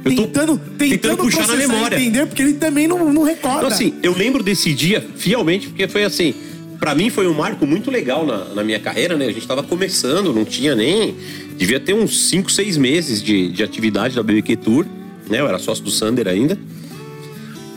Eu 0.05 0.15
tô 0.17 0.23
Tentando, 0.25 0.59
tentando, 0.59 0.91
tentando 0.91 1.17
puxar 1.17 1.47
na 1.49 1.57
memória. 1.57 1.97
entender, 1.99 2.27
porque 2.27 2.43
ele 2.43 2.53
também 2.55 2.87
não, 2.87 3.11
não 3.11 3.23
recorda. 3.23 3.59
Então, 3.61 3.69
assim, 3.69 3.95
eu 4.03 4.15
lembro 4.15 4.43
desse 4.43 4.75
dia 4.75 5.03
fielmente, 5.17 5.69
porque 5.69 5.89
foi 5.89 6.05
assim. 6.05 6.35
Pra 6.79 6.95
mim 6.95 7.09
foi 7.09 7.27
um 7.27 7.33
marco 7.33 7.67
muito 7.67 7.91
legal 7.91 8.27
na, 8.27 8.45
na 8.55 8.63
minha 8.63 8.79
carreira, 8.79 9.17
né? 9.17 9.25
A 9.25 9.33
gente 9.33 9.47
tava 9.49 9.63
começando, 9.63 10.35
não 10.35 10.45
tinha 10.45 10.75
nem. 10.75 11.17
Devia 11.57 11.79
ter 11.79 11.95
uns 11.95 12.29
5, 12.29 12.51
6 12.51 12.77
meses 12.77 13.23
de, 13.23 13.49
de 13.49 13.63
atividade 13.63 14.15
da 14.15 14.23
BBQ 14.23 14.57
Tour, 14.57 14.87
né? 15.29 15.41
Eu 15.41 15.47
era 15.47 15.59
sócio 15.59 15.85
do 15.85 15.91
Sander 15.91 16.27
ainda. 16.27 16.59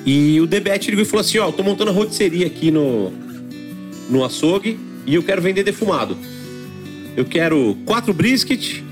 E 0.06 0.40
o 0.40 0.48
Debete 0.48 0.90
ligou 0.90 1.04
e 1.04 1.06
falou 1.06 1.22
assim: 1.22 1.38
Ó, 1.38 1.48
eu 1.48 1.54
tô 1.54 1.64
montando 1.64 1.92
a 1.92 1.94
rotisseria 1.94 2.48
aqui 2.48 2.72
no, 2.72 3.12
no 4.10 4.24
açougue 4.24 4.80
e 5.06 5.16
eu 5.16 5.24
quero 5.24 5.42
vender 5.42 5.64
defumado. 5.64 6.18
Eu 7.16 7.26
quero 7.26 7.78
quatro 7.86 8.14
brisket, 8.14 8.84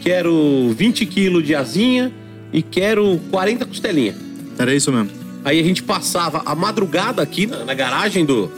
quero 0.00 0.74
20 0.76 1.06
quilos 1.06 1.44
de 1.44 1.54
asinha 1.54 2.12
e 2.52 2.62
quero 2.62 3.20
40 3.30 3.66
costelinha. 3.66 4.14
Era 4.58 4.74
isso 4.74 4.92
mesmo. 4.92 5.10
Aí 5.44 5.60
a 5.60 5.62
gente 5.62 5.82
passava 5.82 6.42
a 6.46 6.54
madrugada 6.54 7.20
aqui 7.22 7.46
na, 7.46 7.64
na 7.64 7.74
garagem 7.74 8.24
do 8.24 8.50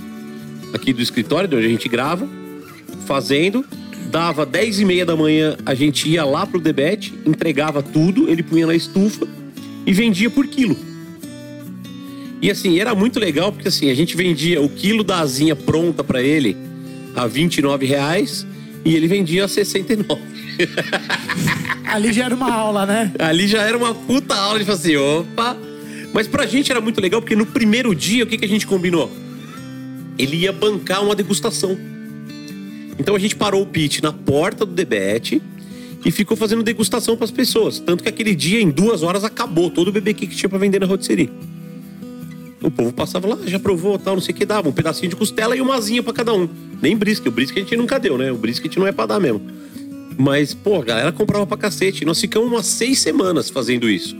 aqui 0.72 0.92
do 0.92 1.02
escritório, 1.02 1.48
de 1.48 1.56
onde 1.56 1.66
a 1.66 1.70
gente 1.70 1.88
grava, 1.88 2.28
fazendo. 3.06 3.64
Dava 4.10 4.46
10 4.46 4.80
e 4.80 4.84
meia 4.84 5.04
da 5.04 5.16
manhã, 5.16 5.56
a 5.64 5.74
gente 5.74 6.08
ia 6.08 6.24
lá 6.24 6.46
pro 6.46 6.60
debete, 6.60 7.12
entregava 7.24 7.82
tudo, 7.82 8.30
ele 8.30 8.42
punha 8.42 8.66
na 8.66 8.74
estufa 8.74 9.26
e 9.84 9.92
vendia 9.92 10.30
por 10.30 10.46
quilo. 10.46 10.76
E 12.40 12.50
assim, 12.50 12.78
era 12.78 12.94
muito 12.94 13.18
legal, 13.18 13.52
porque 13.52 13.68
assim, 13.68 13.90
a 13.90 13.94
gente 13.94 14.16
vendia 14.16 14.60
o 14.60 14.68
quilo 14.68 15.02
da 15.02 15.20
asinha 15.20 15.56
pronta 15.56 16.04
pra 16.04 16.22
ele 16.22 16.56
a 17.14 17.26
29 17.26 17.86
reais 17.86 18.46
e 18.84 18.94
ele 18.94 19.08
vendia 19.08 19.44
a 19.44 19.48
69. 19.48 20.20
Ali 21.84 22.12
já 22.12 22.24
era 22.24 22.34
uma 22.34 22.52
aula, 22.52 22.86
né? 22.86 23.12
Ali 23.18 23.46
já 23.48 23.62
era 23.62 23.76
uma 23.76 23.94
puta 23.94 24.34
aula 24.34 24.58
de 24.58 24.64
falar 24.64 24.78
assim, 24.78 24.96
opa. 24.96 25.56
Mas 26.12 26.26
pra 26.26 26.46
gente 26.46 26.70
era 26.70 26.80
muito 26.80 27.00
legal, 27.00 27.20
porque 27.20 27.36
no 27.36 27.46
primeiro 27.46 27.94
dia, 27.94 28.24
o 28.24 28.26
que, 28.26 28.38
que 28.38 28.44
a 28.44 28.48
gente 28.48 28.66
combinou? 28.66 29.10
Ele 30.18 30.36
ia 30.36 30.52
bancar 30.52 31.02
uma 31.04 31.14
degustação. 31.14 31.76
Então 32.98 33.14
a 33.14 33.18
gente 33.18 33.36
parou 33.36 33.62
o 33.62 33.66
pitch 33.66 34.00
na 34.00 34.12
porta 34.12 34.64
do 34.64 34.72
debete 34.72 35.42
e 36.04 36.10
ficou 36.10 36.36
fazendo 36.36 36.62
degustação 36.62 37.16
pras 37.16 37.30
pessoas. 37.30 37.78
Tanto 37.78 38.02
que 38.02 38.08
aquele 38.08 38.34
dia, 38.34 38.60
em 38.60 38.70
duas 38.70 39.02
horas, 39.02 39.24
acabou 39.24 39.70
todo 39.70 39.88
o 39.88 39.92
BBQ 39.92 40.26
que 40.26 40.36
tinha 40.36 40.48
pra 40.48 40.58
vender 40.58 40.80
na 40.80 40.86
rotisserie. 40.86 41.30
O 42.62 42.70
povo 42.70 42.92
passava 42.92 43.28
lá, 43.28 43.38
já 43.46 43.58
provou, 43.58 43.98
tal, 43.98 44.14
não 44.14 44.22
sei 44.22 44.34
o 44.34 44.36
que, 44.36 44.46
dava 44.46 44.68
um 44.68 44.72
pedacinho 44.72 45.10
de 45.10 45.16
costela 45.16 45.54
e 45.54 45.60
uma 45.60 45.74
asinha 45.76 46.02
pra 46.02 46.12
cada 46.12 46.32
um. 46.32 46.48
Nem 46.80 46.96
brisket, 46.96 47.28
o 47.28 47.30
brisket 47.30 47.58
a 47.58 47.60
gente 47.62 47.76
nunca 47.76 47.98
deu, 47.98 48.16
né? 48.16 48.32
O 48.32 48.36
brisket 48.36 48.76
não 48.76 48.86
é 48.86 48.92
pra 48.92 49.06
dar 49.06 49.20
mesmo. 49.20 49.42
Mas, 50.18 50.54
pô, 50.54 50.80
a 50.80 50.84
galera 50.84 51.12
comprava 51.12 51.46
pra 51.46 51.56
cacete. 51.56 52.04
Nós 52.04 52.20
ficamos 52.20 52.50
umas 52.50 52.66
seis 52.66 52.98
semanas 52.98 53.50
fazendo 53.50 53.88
isso. 53.88 54.16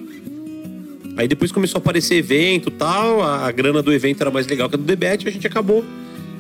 Aí 1.16 1.26
depois 1.26 1.50
começou 1.50 1.78
a 1.78 1.80
aparecer 1.80 2.16
evento 2.16 2.70
tal, 2.70 3.22
a, 3.22 3.46
a 3.46 3.50
grana 3.50 3.82
do 3.82 3.90
evento 3.92 4.20
era 4.20 4.30
mais 4.30 4.46
legal 4.46 4.68
que 4.68 4.74
a 4.74 4.78
do 4.78 4.84
debate, 4.84 5.26
a 5.26 5.30
gente 5.30 5.46
acabou 5.46 5.82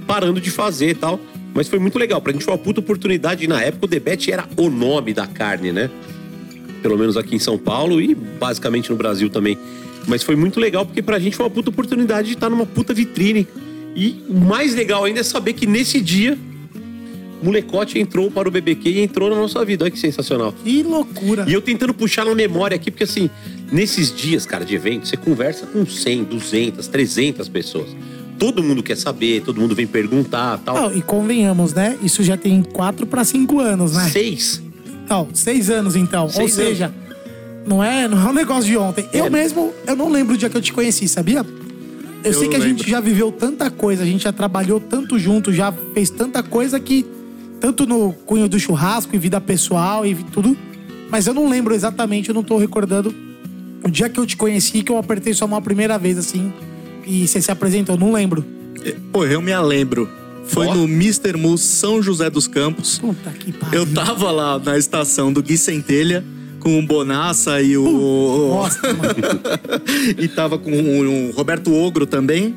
parando 0.06 0.38
de 0.40 0.50
fazer 0.50 0.90
e 0.90 0.94
tal. 0.94 1.18
Mas 1.56 1.68
foi 1.68 1.78
muito 1.78 1.98
legal, 1.98 2.20
pra 2.20 2.34
gente 2.34 2.44
foi 2.44 2.52
uma 2.52 2.58
puta 2.58 2.80
oportunidade. 2.80 3.44
E 3.44 3.48
na 3.48 3.62
época 3.62 3.86
o 3.86 3.88
debate 3.88 4.30
era 4.30 4.46
o 4.58 4.68
nome 4.68 5.14
da 5.14 5.26
carne, 5.26 5.72
né? 5.72 5.88
Pelo 6.82 6.98
menos 6.98 7.16
aqui 7.16 7.34
em 7.34 7.38
São 7.38 7.56
Paulo 7.56 7.98
e 7.98 8.14
basicamente 8.14 8.90
no 8.90 8.96
Brasil 8.96 9.30
também. 9.30 9.56
Mas 10.06 10.22
foi 10.22 10.36
muito 10.36 10.60
legal 10.60 10.84
porque 10.84 11.00
pra 11.00 11.18
gente 11.18 11.34
foi 11.34 11.46
uma 11.46 11.50
puta 11.50 11.70
oportunidade 11.70 12.28
de 12.28 12.34
estar 12.34 12.50
numa 12.50 12.66
puta 12.66 12.92
vitrine. 12.92 13.48
E 13.96 14.22
o 14.28 14.38
mais 14.38 14.74
legal 14.74 15.04
ainda 15.04 15.20
é 15.20 15.22
saber 15.22 15.54
que 15.54 15.66
nesse 15.66 15.98
dia 15.98 16.36
o 17.40 17.46
molecote 17.46 17.98
entrou 17.98 18.30
para 18.30 18.46
o 18.46 18.50
BBQ 18.50 18.90
e 18.90 19.00
entrou 19.00 19.30
na 19.30 19.36
nossa 19.36 19.64
vida. 19.64 19.84
Olha 19.84 19.90
que 19.90 19.98
sensacional. 19.98 20.54
Que 20.62 20.82
loucura. 20.82 21.46
E 21.48 21.54
eu 21.54 21.62
tentando 21.62 21.94
puxar 21.94 22.26
na 22.26 22.34
memória 22.34 22.74
aqui, 22.74 22.90
porque 22.90 23.04
assim, 23.04 23.30
nesses 23.72 24.14
dias, 24.14 24.44
cara, 24.44 24.62
de 24.62 24.74
evento, 24.74 25.08
você 25.08 25.16
conversa 25.16 25.66
com 25.66 25.86
100, 25.86 26.24
200, 26.24 26.86
300 26.86 27.48
pessoas. 27.48 27.88
Todo 28.38 28.62
mundo 28.62 28.82
quer 28.82 28.96
saber, 28.96 29.42
todo 29.42 29.60
mundo 29.60 29.74
vem 29.74 29.86
perguntar 29.86 30.58
tal. 30.58 30.74
Não, 30.74 30.96
e 30.96 31.00
convenhamos, 31.02 31.72
né? 31.72 31.96
Isso 32.02 32.22
já 32.22 32.36
tem 32.36 32.62
quatro 32.62 33.06
pra 33.06 33.24
cinco 33.24 33.60
anos, 33.60 33.94
né? 33.94 34.08
Seis. 34.10 34.62
Não, 35.08 35.28
seis 35.32 35.70
anos 35.70 35.96
então. 35.96 36.28
Seis 36.28 36.42
Ou 36.58 36.64
seja, 36.64 36.92
não 37.66 37.82
é, 37.82 38.06
não 38.06 38.20
é 38.20 38.30
um 38.30 38.34
negócio 38.34 38.64
de 38.64 38.76
ontem. 38.76 39.08
Eu 39.12 39.26
É. 39.26 39.30
mesmo, 39.30 39.72
eu 39.86 39.96
não 39.96 40.10
lembro 40.10 40.34
o 40.34 40.38
dia 40.38 40.48
que 40.50 40.56
eu 40.56 40.60
te 40.60 40.72
conheci, 40.72 41.08
sabia? 41.08 41.38
Eu, 42.24 42.32
Eu 42.32 42.38
sei 42.38 42.48
que 42.48 42.56
a 42.56 42.58
lembro. 42.58 42.76
gente 42.78 42.90
já 42.90 43.00
viveu 43.00 43.30
tanta 43.32 43.70
coisa, 43.70 44.02
a 44.02 44.06
gente 44.06 44.24
já 44.24 44.32
trabalhou 44.32 44.80
tanto 44.80 45.18
junto, 45.18 45.52
já 45.52 45.72
fez 45.94 46.10
tanta 46.10 46.42
coisa 46.42 46.78
que. 46.80 47.06
Tanto 47.58 47.86
no 47.86 48.12
cunho 48.12 48.48
do 48.48 48.58
churrasco 48.60 49.16
e 49.16 49.18
vida 49.18 49.40
pessoal 49.40 50.04
e 50.04 50.14
tudo. 50.14 50.54
Mas 51.10 51.26
eu 51.26 51.32
não 51.32 51.48
lembro 51.48 51.74
exatamente, 51.74 52.28
eu 52.28 52.34
não 52.34 52.42
tô 52.42 52.58
recordando 52.58 53.14
o 53.82 53.88
dia 53.90 54.08
que 54.10 54.18
eu 54.20 54.26
te 54.26 54.36
conheci, 54.36 54.82
que 54.82 54.92
eu 54.92 54.98
apertei 54.98 55.32
sua 55.32 55.46
mão 55.48 55.58
a 55.58 55.62
primeira 55.62 55.96
vez, 55.98 56.18
assim. 56.18 56.52
E 57.06 57.26
você 57.26 57.40
se 57.40 57.50
apresentou, 57.52 57.96
não 57.96 58.12
lembro. 58.12 58.44
Pô, 59.12 59.24
eu 59.24 59.40
me 59.40 59.56
lembro. 59.56 60.08
Foi 60.44 60.66
Ó. 60.66 60.74
no 60.74 60.84
Mr. 60.84 61.36
Mus 61.36 61.60
São 61.60 62.02
José 62.02 62.28
dos 62.28 62.46
Campos. 62.46 62.98
Puta 62.98 63.30
que 63.30 63.52
pariu. 63.52 63.80
Eu 63.80 63.86
tava 63.86 64.30
lá 64.30 64.58
na 64.58 64.76
estação 64.76 65.32
do 65.32 65.42
Gui 65.42 65.56
Centelha 65.56 66.24
com 66.60 66.78
o 66.78 66.82
Bonassa 66.82 67.60
e 67.60 67.76
o. 67.76 68.48
Nossa, 68.48 68.80
mano. 68.92 69.14
e 70.18 70.28
tava 70.28 70.58
com 70.58 70.70
o 70.70 71.30
Roberto 71.32 71.72
Ogro 71.72 72.06
também, 72.06 72.54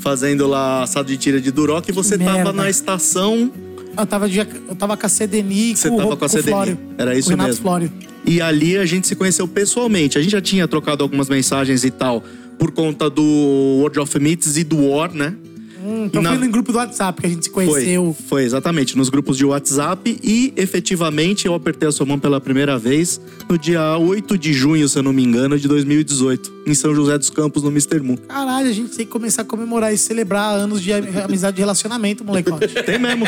fazendo 0.00 0.46
lá 0.46 0.82
assado 0.82 1.08
de 1.08 1.16
tira 1.16 1.40
de 1.40 1.50
Duroc. 1.50 1.88
E 1.88 1.92
você 1.92 2.16
merda. 2.16 2.36
tava 2.38 2.52
na 2.52 2.68
estação. 2.68 3.50
Eu 3.96 4.06
tava, 4.06 4.28
de, 4.28 4.38
eu 4.38 4.74
tava 4.76 4.96
com 4.96 5.06
a 5.06 5.08
CDNI, 5.08 5.76
Você 5.76 5.88
com, 5.88 5.96
tava 5.96 6.16
com 6.16 6.24
a 6.24 6.28
CDNI. 6.28 6.42
Flório. 6.42 6.78
Era 6.98 7.16
isso 7.16 7.36
mesmo. 7.36 7.62
Flório. 7.62 7.92
E 8.26 8.40
ali 8.40 8.76
a 8.76 8.84
gente 8.84 9.06
se 9.06 9.14
conheceu 9.14 9.46
pessoalmente. 9.46 10.18
A 10.18 10.22
gente 10.22 10.32
já 10.32 10.40
tinha 10.40 10.66
trocado 10.66 11.02
algumas 11.02 11.28
mensagens 11.28 11.84
e 11.84 11.90
tal 11.90 12.24
por 12.58 12.72
conta 12.72 13.08
do 13.10 13.22
World 13.22 14.00
of 14.00 14.18
Meats 14.18 14.56
e 14.56 14.64
do 14.64 14.88
War, 14.88 15.12
né? 15.12 15.36
Hum, 15.86 16.06
então 16.06 16.22
Na- 16.22 16.30
foi 16.30 16.46
no 16.46 16.50
grupo 16.50 16.72
do 16.72 16.78
WhatsApp 16.78 17.20
que 17.20 17.26
a 17.26 17.30
gente 17.30 17.44
se 17.44 17.50
Foi, 17.50 17.66
conheceu. 17.66 18.16
foi 18.26 18.42
exatamente, 18.44 18.96
nos 18.96 19.10
grupos 19.10 19.36
de 19.36 19.44
WhatsApp 19.44 20.18
e 20.24 20.50
efetivamente 20.56 21.46
eu 21.46 21.52
apertei 21.54 21.86
a 21.86 21.92
sua 21.92 22.06
mão 22.06 22.18
pela 22.18 22.40
primeira 22.40 22.78
vez 22.78 23.20
no 23.50 23.58
dia 23.58 23.98
8 23.98 24.38
de 24.38 24.54
junho, 24.54 24.88
se 24.88 24.98
eu 24.98 25.02
não 25.02 25.12
me 25.12 25.22
engano, 25.22 25.58
de 25.58 25.68
2018, 25.68 26.50
em 26.66 26.72
São 26.72 26.94
José 26.94 27.18
dos 27.18 27.28
Campos, 27.28 27.62
no 27.62 27.68
Mr. 27.70 28.00
Moon. 28.00 28.16
Caralho, 28.16 28.70
a 28.70 28.72
gente 28.72 28.96
tem 28.96 29.04
que 29.04 29.12
começar 29.12 29.42
a 29.42 29.44
comemorar 29.44 29.92
e 29.92 29.98
celebrar 29.98 30.54
anos 30.56 30.80
de 30.80 30.90
am- 30.90 31.04
amizade 31.22 31.58
e 31.58 31.60
relacionamento, 31.60 32.24
molecote. 32.24 32.66
Tem 32.84 32.98
mesmo. 32.98 33.26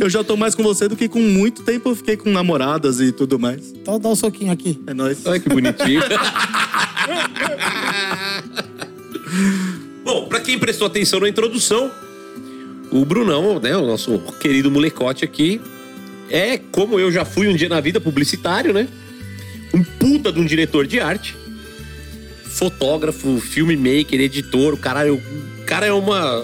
eu 0.00 0.10
já 0.10 0.24
tô 0.24 0.36
mais 0.36 0.56
com 0.56 0.64
você 0.64 0.88
do 0.88 0.96
que 0.96 1.08
com 1.08 1.20
muito 1.20 1.62
tempo 1.62 1.90
eu 1.90 1.94
fiquei 1.94 2.16
com 2.16 2.28
namoradas 2.30 3.00
e 3.00 3.12
tudo 3.12 3.38
mais. 3.38 3.70
Então 3.70 4.00
dá 4.00 4.08
um 4.08 4.16
soquinho 4.16 4.50
aqui. 4.50 4.80
É 4.86 4.92
nóis. 4.94 5.24
Olha 5.24 5.38
que 5.38 5.48
bonitinho. 5.48 6.02
Bom, 10.06 10.26
pra 10.26 10.38
quem 10.38 10.56
prestou 10.56 10.86
atenção 10.86 11.18
na 11.18 11.28
introdução, 11.28 11.90
o 12.92 13.04
Brunão, 13.04 13.58
né, 13.58 13.76
o 13.76 13.84
nosso 13.84 14.20
querido 14.38 14.70
molecote 14.70 15.24
aqui, 15.24 15.60
é, 16.30 16.58
como 16.70 17.00
eu 17.00 17.10
já 17.10 17.24
fui 17.24 17.48
um 17.48 17.56
dia 17.56 17.68
na 17.68 17.80
vida, 17.80 18.00
publicitário, 18.00 18.72
né? 18.72 18.86
Um 19.74 19.82
puta 19.82 20.30
de 20.30 20.38
um 20.38 20.44
diretor 20.44 20.86
de 20.86 21.00
arte, 21.00 21.34
fotógrafo, 22.44 23.40
filmmaker, 23.40 24.20
editor, 24.20 24.74
o 24.74 24.76
cara, 24.76 25.12
o 25.12 25.20
cara 25.66 25.86
é 25.86 25.92
uma. 25.92 26.40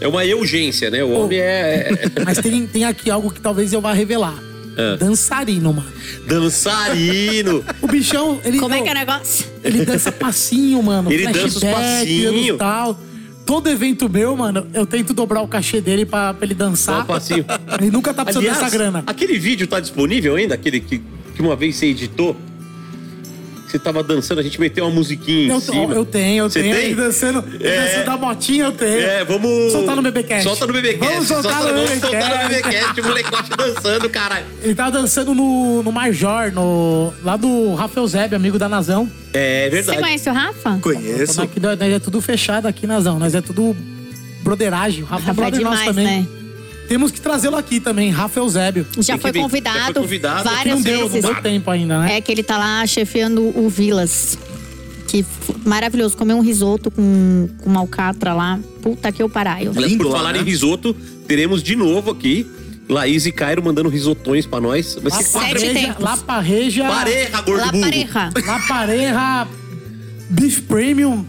É 0.00 0.08
uma 0.08 0.24
urgência, 0.24 0.90
né? 0.90 1.04
O 1.04 1.10
homem 1.10 1.38
é. 1.38 1.90
Mas 2.24 2.38
tem, 2.38 2.66
tem 2.66 2.86
aqui 2.86 3.10
algo 3.10 3.30
que 3.30 3.42
talvez 3.42 3.74
eu 3.74 3.82
vá 3.82 3.92
revelar. 3.92 4.42
É. 4.76 4.96
Dançarino, 4.96 5.72
mano. 5.72 5.92
Dançarino! 6.26 7.64
O 7.82 7.86
bichão, 7.86 8.40
ele. 8.44 8.58
Como 8.58 8.74
é 8.74 8.78
não, 8.78 8.84
que 8.84 8.88
é 8.88 8.92
o 8.92 8.94
negócio? 8.94 9.46
Ele 9.64 9.84
dança 9.84 10.12
passinho, 10.12 10.82
mano. 10.82 11.12
Ele 11.12 11.26
dança 11.26 11.46
os 11.46 11.58
flashback, 11.58 12.24
passinho. 12.24 12.54
e 12.54 12.58
tal. 12.58 12.98
Todo 13.44 13.68
evento 13.68 14.08
meu, 14.08 14.36
mano, 14.36 14.66
eu 14.72 14.86
tento 14.86 15.12
dobrar 15.12 15.40
o 15.42 15.48
cachê 15.48 15.80
dele 15.80 16.06
pra, 16.06 16.32
pra 16.32 16.44
ele 16.46 16.54
dançar. 16.54 17.04
passinho. 17.04 17.44
Ele 17.80 17.90
nunca 17.90 18.14
tá 18.14 18.24
precisando 18.24 18.44
Aliás, 18.44 18.60
dessa 18.62 18.70
grana. 18.70 19.02
Aquele 19.06 19.38
vídeo 19.38 19.66
tá 19.66 19.80
disponível 19.80 20.36
ainda? 20.36 20.54
Aquele 20.54 20.78
que, 20.78 21.02
que 21.34 21.42
uma 21.42 21.56
vez 21.56 21.76
você 21.76 21.86
editou? 21.86 22.36
Você 23.70 23.78
tava 23.78 24.02
dançando, 24.02 24.40
a 24.40 24.42
gente 24.42 24.58
meteu 24.60 24.84
uma 24.84 24.90
musiquinha 24.92 25.46
em 25.46 25.48
Eu, 25.50 25.60
cima. 25.60 25.94
eu 25.94 26.04
tenho, 26.04 26.44
eu 26.44 26.50
Você 26.50 26.60
tenho. 26.62 26.74
tem? 26.74 26.94
Dançando, 26.94 27.44
É. 27.60 27.86
dançando 27.86 28.04
da 28.06 28.16
motinha, 28.16 28.64
eu 28.64 28.72
tenho. 28.72 29.00
É, 29.00 29.24
vamos. 29.24 29.70
Soltar 29.72 29.94
no 29.94 30.02
BBcast. 30.02 30.42
Solta 30.42 30.66
no 30.66 30.72
BBcast. 30.72 31.12
Vamos 31.12 31.28
soltar 31.28 31.52
Solta- 31.62 31.68
no 31.72 31.86
vamos 31.86 32.00
soltar 32.00 32.20
no 32.42 32.48
BBcast. 32.48 32.62
BBcast. 32.62 33.00
O 33.00 33.04
molecote 33.04 33.50
dançando, 33.56 34.10
caralho. 34.10 34.46
Ele 34.62 34.74
tava 34.74 34.90
dançando 34.90 35.34
no, 35.34 35.82
no 35.84 35.92
Major, 35.92 36.50
no, 36.52 37.12
lá 37.22 37.36
do 37.36 37.74
Rafael 37.74 38.06
Zeb, 38.08 38.34
amigo 38.34 38.58
da 38.58 38.68
Nazão. 38.68 39.08
É 39.32 39.64
Você 39.66 39.70
verdade. 39.76 39.98
conhece 40.00 40.28
o 40.28 40.32
Rafa? 40.32 40.78
Conheço. 40.82 41.40
Aqui, 41.42 41.60
nós 41.60 41.80
é 41.80 41.98
tudo 42.00 42.20
fechado 42.20 42.66
aqui, 42.66 42.86
Nazão. 42.88 43.18
Nós 43.20 43.34
é 43.36 43.40
tudo 43.40 43.76
broderagem. 44.42 45.02
O 45.04 45.06
Rafa, 45.06 45.22
é 45.22 45.26
Rafa 45.26 45.30
é 45.30 45.44
brother 45.44 45.60
nosso 45.62 45.76
demais, 45.78 45.96
também. 45.96 46.20
né? 46.22 46.39
Temos 46.90 47.12
que 47.12 47.20
trazê-lo 47.20 47.54
aqui 47.54 47.78
também, 47.78 48.10
Rafa 48.10 48.40
Eusébio. 48.40 48.84
Já 48.98 49.16
foi, 49.16 49.30
vir. 49.30 49.38
Já 49.38 49.44
convidado 49.44 49.94
foi 49.94 50.02
convidado. 50.02 50.42
Várias 50.42 50.74
não 50.74 50.82
deu, 50.82 51.00
não 51.02 51.08
vezes. 51.08 51.30
deu 51.30 51.40
tempo 51.40 51.70
ainda, 51.70 52.00
né? 52.00 52.16
É 52.16 52.20
que 52.20 52.32
ele 52.32 52.42
tá 52.42 52.58
lá 52.58 52.84
chefiando 52.84 53.56
o 53.56 53.68
Vilas. 53.68 54.36
Que 55.06 55.24
maravilhoso. 55.64 56.16
Comer 56.16 56.34
um 56.34 56.40
risoto 56.40 56.90
com, 56.90 57.48
com 57.62 57.70
uma 57.70 57.78
alcatra 57.78 58.34
lá. 58.34 58.58
Puta 58.82 59.12
que 59.12 59.22
eu 59.22 59.28
paraio. 59.28 59.70
Aliás, 59.70 59.86
Lindo 59.92 60.02
por 60.02 60.10
falar 60.16 60.32
né? 60.32 60.40
em 60.40 60.42
risoto, 60.42 60.92
teremos 61.28 61.62
de 61.62 61.76
novo 61.76 62.10
aqui 62.10 62.44
Laís 62.88 63.24
e 63.24 63.30
Cairo 63.30 63.62
mandando 63.62 63.88
risotões 63.88 64.44
pra 64.44 64.60
nós. 64.60 64.96
Vai 65.00 65.12
ser 65.12 65.16
La 65.18 65.22
Sete 65.22 65.54
Pareja, 65.54 65.94
gordo 67.42 67.64
La 67.66 67.70
burro. 67.70 67.84
pareja. 67.84 68.30
La 68.44 68.58
Pareja 68.66 69.48
Beef 70.28 70.62
Premium. 70.62 71.24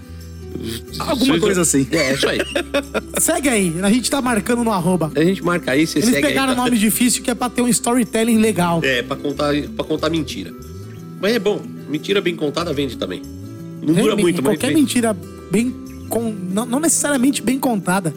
Alguma 0.99 1.39
coisa 1.39 1.61
assim. 1.61 1.87
É, 1.91 2.13
isso 2.13 2.27
aí. 2.27 2.39
Segue 3.19 3.49
aí, 3.49 3.75
a 3.81 3.89
gente 3.89 4.09
tá 4.09 4.21
marcando 4.21 4.63
no 4.63 4.71
arroba. 4.71 5.11
A 5.15 5.23
gente 5.23 5.43
marca 5.43 5.71
aí, 5.71 5.85
você 5.87 5.99
Eles 5.99 6.09
segue 6.09 6.27
pegaram 6.27 6.51
aí. 6.51 6.57
nome 6.57 6.77
difícil 6.77 7.23
que 7.23 7.29
é 7.31 7.35
pra 7.35 7.49
ter 7.49 7.61
um 7.61 7.67
storytelling 7.67 8.37
legal. 8.37 8.79
É, 8.83 9.01
pra 9.01 9.15
contar, 9.15 9.53
pra 9.75 9.85
contar 9.85 10.09
mentira. 10.09 10.53
Mas 11.21 11.33
é 11.35 11.39
bom, 11.39 11.61
mentira 11.89 12.19
bem 12.21 12.35
contada 12.35 12.73
vende 12.73 12.97
também. 12.97 13.21
Não 13.81 13.93
dura 13.93 14.15
bem- 14.15 14.25
muito, 14.25 14.41
mas 14.43 14.53
Qualquer 14.55 14.67
vende. 14.67 14.81
mentira 14.81 15.15
bem. 15.51 15.75
con- 16.09 16.33
não, 16.51 16.65
não 16.65 16.79
necessariamente 16.79 17.41
bem 17.41 17.57
contada, 17.59 18.13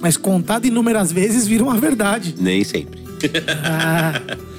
mas 0.00 0.16
contada 0.16 0.66
inúmeras 0.66 1.10
vezes 1.12 1.46
vira 1.46 1.64
uma 1.64 1.76
verdade. 1.76 2.34
Nem 2.38 2.62
sempre. 2.64 3.00
Ah, 3.64 4.20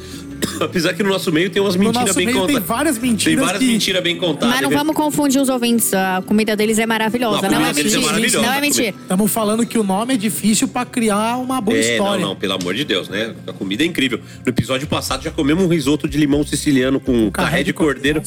Apesar 0.61 0.93
que 0.93 1.03
no 1.03 1.09
nosso 1.09 1.31
meio 1.31 1.49
tem 1.49 1.61
umas 1.61 1.75
no 1.75 1.83
mentiras 1.83 2.15
bem 2.15 2.25
meio 2.25 2.37
tem 2.45 2.55
contadas. 2.55 2.67
várias 2.67 2.97
Tem 2.97 3.09
mentiras 3.11 3.45
várias 3.45 3.59
que. 3.63 3.67
mentiras 3.67 4.03
bem 4.03 4.17
contadas. 4.17 4.49
Mas 4.49 4.61
não 4.61 4.69
né? 4.69 4.75
vamos 4.75 4.95
confundir 4.95 5.41
os 5.41 5.49
ouvintes. 5.49 5.93
A 5.93 6.23
comida 6.25 6.55
deles 6.55 6.79
é 6.79 6.85
maravilhosa. 6.85 7.41
Não, 7.43 7.47
a 7.47 7.51
Não, 7.59 7.65
é 7.67 7.69
é 7.69 7.73
mentira. 7.73 8.01
maravilhosa. 8.01 8.45
não 8.45 8.53
é 8.53 8.61
mentira. 8.61 8.95
Estamos 9.01 9.31
falando 9.31 9.65
que 9.65 9.77
o 9.77 9.83
nome 9.83 10.13
é 10.13 10.17
difícil 10.17 10.67
pra 10.67 10.85
criar 10.85 11.37
uma 11.37 11.59
boa 11.61 11.77
É, 11.77 11.91
história. 11.93 12.21
não, 12.21 12.29
não, 12.29 12.35
pelo 12.35 12.53
amor 12.53 12.73
de 12.73 12.83
Deus, 12.83 13.09
né? 13.09 13.33
A 13.47 13.53
comida 13.53 13.83
é 13.83 13.85
incrível. 13.85 14.19
No 14.45 14.49
episódio 14.49 14.87
passado 14.87 15.23
já 15.23 15.31
comemos 15.31 15.63
um 15.63 15.67
risoto 15.67 16.07
de 16.07 16.17
limão 16.17 16.45
siciliano 16.45 16.99
com 16.99 17.29
carré 17.31 17.63
de 17.63 17.73
cordeiro. 17.73 18.21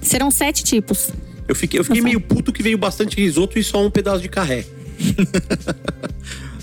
Serão 0.00 0.30
sete 0.30 0.64
tipos. 0.64 1.10
Eu 1.48 1.54
fiquei, 1.54 1.78
eu 1.80 1.84
fiquei 1.84 2.00
Nossa. 2.00 2.08
meio 2.08 2.20
puto 2.20 2.52
que 2.52 2.62
veio 2.62 2.78
bastante 2.78 3.16
risoto 3.16 3.58
e 3.58 3.64
só 3.64 3.84
um 3.84 3.90
pedaço 3.90 4.20
de 4.22 4.28
carré. 4.28 4.64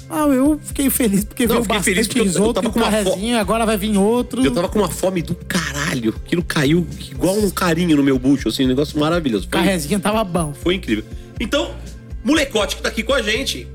Ah, 0.10 0.26
eu 0.28 0.60
fiquei 0.63 0.89
feliz 0.89 1.24
porque 1.24 1.45
Não, 1.45 1.56
eu 1.58 1.62
veio 1.63 1.80
fiquei 1.80 1.93
feliz 1.93 2.08
porque 2.08 2.19
eu- 2.19 2.24
eu 2.24 2.28
risoto 2.32 2.54
tava 2.56 2.69
com 2.72 2.80
uma 2.80 2.86
fo- 2.86 2.91
carrezinho, 2.91 3.38
agora 3.38 3.65
vai 3.65 3.78
vir 3.78 3.95
outro. 3.98 4.43
Eu 4.43 4.52
tava 4.52 4.67
com 4.67 4.80
uma 4.80 4.89
fome 4.89 5.22
do 5.22 5.36
caralho. 5.36 6.15
Aquilo 6.26 6.43
caiu 6.43 6.88
igual 7.12 7.38
um 7.38 7.50
carinho 7.52 7.95
no 7.95 8.04
meu 8.04 8.17
bucho, 8.17 8.50
assim, 8.50 8.65
um 8.65 8.67
negócio 8.67 9.00
maravilhoso. 9.00 9.48
Foi, 9.50 9.60
carrezinho 9.60 10.00
tava 10.00 10.24
bom. 10.24 10.54
foi 10.54 10.76
incrível. 10.76 11.04
Então, 11.39 11.76
molecote 12.24 12.76
que 12.76 12.82
tá 12.82 12.89
aqui 12.89 13.04
com 13.04 13.13
a 13.13 13.22
gente. 13.22 13.67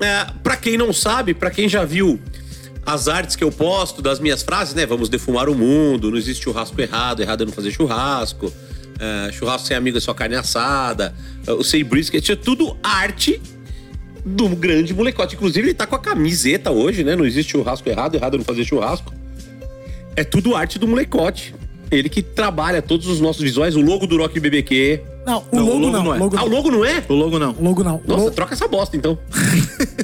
É, 0.00 0.26
pra 0.42 0.56
quem 0.56 0.76
não 0.76 0.92
sabe, 0.92 1.34
pra 1.34 1.50
quem 1.50 1.68
já 1.68 1.84
viu 1.84 2.20
as 2.86 3.06
artes 3.08 3.34
que 3.36 3.42
eu 3.44 3.50
posto 3.52 4.00
das 4.00 4.18
minhas 4.20 4.42
frases, 4.42 4.72
né? 4.74 4.86
Vamos 4.86 5.08
defumar 5.08 5.48
o 5.48 5.54
mundo, 5.54 6.10
não 6.10 6.16
existe 6.18 6.44
churrasco 6.44 6.80
errado, 6.80 7.20
errado 7.20 7.42
é 7.42 7.46
não 7.46 7.52
fazer 7.52 7.70
churrasco. 7.70 8.52
é, 9.00 9.30
churrasco 9.30 9.68
sem 9.68 9.76
amigo 9.76 9.96
é 9.96 10.00
só 10.00 10.12
carne 10.12 10.34
assada. 10.34 11.14
é, 11.46 11.52
o 11.52 11.62
Sei 11.62 11.84
Brisket, 11.84 12.28
é 12.30 12.34
tudo 12.36 12.76
arte 12.82 13.40
do 14.24 14.48
grande 14.50 14.92
molecote. 14.94 15.34
Inclusive, 15.36 15.68
ele 15.68 15.74
tá 15.74 15.86
com 15.86 15.96
a 15.96 15.98
camiseta 15.98 16.70
hoje, 16.70 17.02
né? 17.04 17.16
Não 17.16 17.24
existe 17.24 17.52
churrasco 17.52 17.88
errado, 17.88 18.14
errado 18.14 18.36
não 18.38 18.44
fazer 18.44 18.64
churrasco. 18.64 19.12
É 20.16 20.24
tudo 20.24 20.54
arte 20.56 20.78
do 20.78 20.86
molecote. 20.88 21.54
Ele 21.90 22.08
que 22.08 22.22
trabalha 22.22 22.82
todos 22.82 23.06
os 23.06 23.20
nossos 23.20 23.42
visuais, 23.42 23.74
o 23.74 23.80
logo 23.80 24.06
do 24.06 24.16
Rock 24.18 24.38
BBQ. 24.38 25.00
Não, 25.26 25.44
o 25.50 25.56
Não, 25.56 25.64
logo, 25.64 25.76
o 25.76 25.80
logo 25.80 25.90
não. 25.92 26.04
não 26.04 26.14
é. 26.14 26.18
Logo 26.18 26.36
Ah, 26.36 26.44
o 26.44 26.48
logo 26.48 26.70
não 26.70 26.84
é? 26.84 27.04
O 27.08 27.14
logo 27.14 27.38
não. 27.38 27.50
O 27.58 27.62
logo 27.64 27.84
não. 27.84 27.96
O 27.96 28.02
Nossa, 28.06 28.22
logo, 28.24 28.30
troca 28.32 28.54
essa 28.54 28.68
bosta 28.68 28.96
então. 28.96 29.18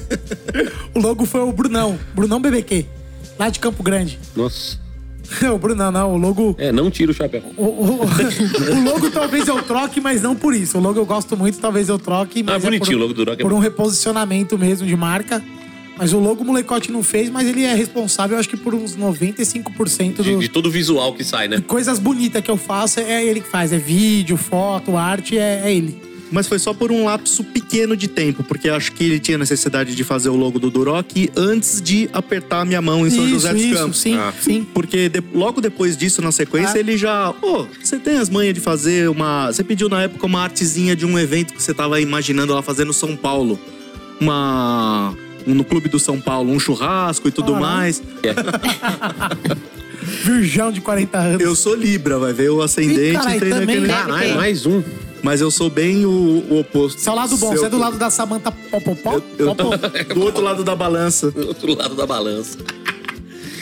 o 0.94 1.00
logo 1.00 1.26
foi 1.26 1.40
o 1.40 1.52
Brunão. 1.52 1.98
Brunão 2.14 2.40
BBQ. 2.40 2.86
Lá 3.38 3.48
de 3.50 3.58
Campo 3.58 3.82
Grande. 3.82 4.18
Nossa. 4.36 4.78
o 5.54 5.58
Brunão, 5.58 5.90
não. 5.90 6.14
O 6.14 6.16
logo. 6.16 6.54
É, 6.58 6.70
não 6.72 6.90
tira 6.90 7.10
o 7.10 7.14
chapéu. 7.14 7.42
O, 7.56 7.64
o- 7.64 8.00
o 8.04 8.84
logo 8.84 9.10
talvez 9.10 9.46
eu 9.48 9.62
troque, 9.62 10.00
mas 10.00 10.22
não 10.22 10.34
por 10.36 10.54
isso. 10.54 10.78
O 10.78 10.80
logo 10.80 10.98
eu 10.98 11.06
gosto 11.06 11.36
muito, 11.36 11.58
talvez 11.58 11.88
eu 11.88 11.98
troque. 11.98 12.42
Mas 12.42 12.54
Ah, 12.54 12.56
é 12.56 12.60
bonitinho 12.60 12.98
por, 12.98 13.04
o 13.04 13.08
logo 13.08 13.14
do 13.14 13.24
Rock. 13.30 13.42
Por 13.42 13.52
um 13.52 13.58
reposicionamento 13.58 14.58
mesmo 14.58 14.86
de 14.86 14.96
marca. 14.96 15.42
Mas 15.96 16.12
o 16.12 16.18
logo 16.18 16.42
o 16.42 16.44
molecote 16.44 16.90
não 16.90 17.04
fez, 17.04 17.30
mas 17.30 17.46
ele 17.46 17.62
é 17.62 17.72
responsável, 17.72 18.36
acho 18.36 18.48
que 18.48 18.56
por 18.56 18.74
uns 18.74 18.96
95% 18.96 20.22
De, 20.22 20.32
do, 20.34 20.38
de 20.40 20.48
todo 20.48 20.66
o 20.66 20.70
visual 20.70 21.14
que 21.14 21.22
sai, 21.22 21.46
né? 21.46 21.62
coisas 21.66 22.00
bonitas 22.00 22.42
que 22.42 22.50
eu 22.50 22.56
faço 22.56 22.98
é 22.98 23.24
ele 23.24 23.40
que 23.40 23.48
faz. 23.48 23.72
É 23.72 23.78
vídeo, 23.78 24.36
foto, 24.36 24.96
arte, 24.96 25.38
é, 25.38 25.62
é 25.64 25.72
ele. 25.72 25.96
Mas 26.34 26.48
foi 26.48 26.58
só 26.58 26.74
por 26.74 26.90
um 26.90 27.04
lapso 27.04 27.44
pequeno 27.44 27.96
de 27.96 28.08
tempo, 28.08 28.42
porque 28.42 28.68
acho 28.68 28.90
que 28.90 29.04
ele 29.04 29.20
tinha 29.20 29.38
necessidade 29.38 29.94
de 29.94 30.02
fazer 30.02 30.30
o 30.30 30.34
logo 30.36 30.58
do 30.58 30.68
Duroc 30.68 31.12
antes 31.36 31.80
de 31.80 32.10
apertar 32.12 32.62
a 32.62 32.64
minha 32.64 32.82
mão 32.82 33.06
em 33.06 33.10
São 33.10 33.20
isso, 33.24 33.34
José 33.34 33.52
dos 33.52 33.62
isso, 33.62 33.74
Campos. 33.78 33.98
sim, 34.00 34.16
Ah. 34.16 34.32
sim. 34.40 34.66
Porque 34.74 35.08
de- 35.08 35.22
logo 35.32 35.60
depois 35.60 35.96
disso, 35.96 36.20
na 36.20 36.32
sequência, 36.32 36.74
Ah. 36.74 36.80
ele 36.80 36.96
já. 36.96 37.32
Pô, 37.34 37.68
você 37.80 37.98
tem 38.00 38.18
as 38.18 38.28
manhas 38.28 38.52
de 38.52 38.60
fazer 38.60 39.08
uma. 39.08 39.46
Você 39.52 39.62
pediu 39.62 39.88
na 39.88 40.02
época 40.02 40.26
uma 40.26 40.40
artezinha 40.42 40.96
de 40.96 41.06
um 41.06 41.16
evento 41.16 41.54
que 41.54 41.62
você 41.62 41.72
tava 41.72 42.00
imaginando 42.00 42.52
ela 42.52 42.62
fazer 42.62 42.84
no 42.84 42.92
São 42.92 43.14
Paulo. 43.14 43.56
Uma. 44.20 45.16
No 45.46 45.62
Clube 45.62 45.88
do 45.88 46.00
São 46.00 46.20
Paulo, 46.20 46.50
um 46.52 46.58
churrasco 46.58 47.28
e 47.28 47.30
tudo 47.30 47.52
Caralho. 47.52 47.64
mais. 47.64 48.02
Virgão 50.24 50.70
de 50.72 50.80
40 50.80 51.18
anos. 51.18 51.40
Eu 51.42 51.54
sou 51.54 51.74
Libra, 51.74 52.18
vai 52.18 52.32
ver 52.32 52.50
o 52.50 52.60
ascendente 52.62 53.10
Ih, 53.10 53.12
carai, 53.12 53.36
e 53.36 53.40
tem 53.40 53.50
também, 53.50 53.66
naquele- 53.80 53.86
né? 53.86 53.94
Caralho, 53.94 54.32
Ah, 54.32 54.36
mais 54.36 54.66
um. 54.66 54.82
Mas 55.24 55.40
eu 55.40 55.50
sou 55.50 55.70
bem 55.70 56.04
o, 56.04 56.10
o 56.50 56.60
oposto. 56.60 57.00
Você 57.00 57.08
é 57.08 57.12
o 57.12 57.14
lado 57.14 57.36
bom, 57.38 57.48
Seu- 57.48 57.58
você 57.60 57.66
é 57.66 57.70
do 57.70 57.78
lado 57.78 57.96
da 57.96 58.10
Samanta 58.10 58.52
Popopó? 58.52 59.22
Eu 59.38 59.54
Popó? 59.54 59.70
do 60.14 60.20
outro 60.22 60.42
lado 60.42 60.62
da 60.62 60.76
balança. 60.76 61.30
Do 61.30 61.48
outro 61.48 61.74
lado 61.74 61.94
da 61.94 62.06
balança. 62.06 62.58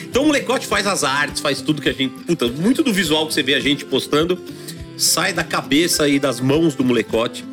Então 0.02 0.24
o 0.24 0.26
molecote 0.26 0.66
faz 0.66 0.88
as 0.88 1.04
artes, 1.04 1.40
faz 1.40 1.60
tudo 1.60 1.80
que 1.80 1.88
a 1.88 1.92
gente. 1.92 2.12
Puta, 2.24 2.48
muito 2.48 2.82
do 2.82 2.92
visual 2.92 3.28
que 3.28 3.32
você 3.32 3.44
vê 3.44 3.54
a 3.54 3.60
gente 3.60 3.84
postando 3.84 4.36
sai 4.96 5.32
da 5.32 5.44
cabeça 5.44 6.08
e 6.08 6.18
das 6.18 6.40
mãos 6.40 6.74
do 6.74 6.84
molecote. 6.84 7.44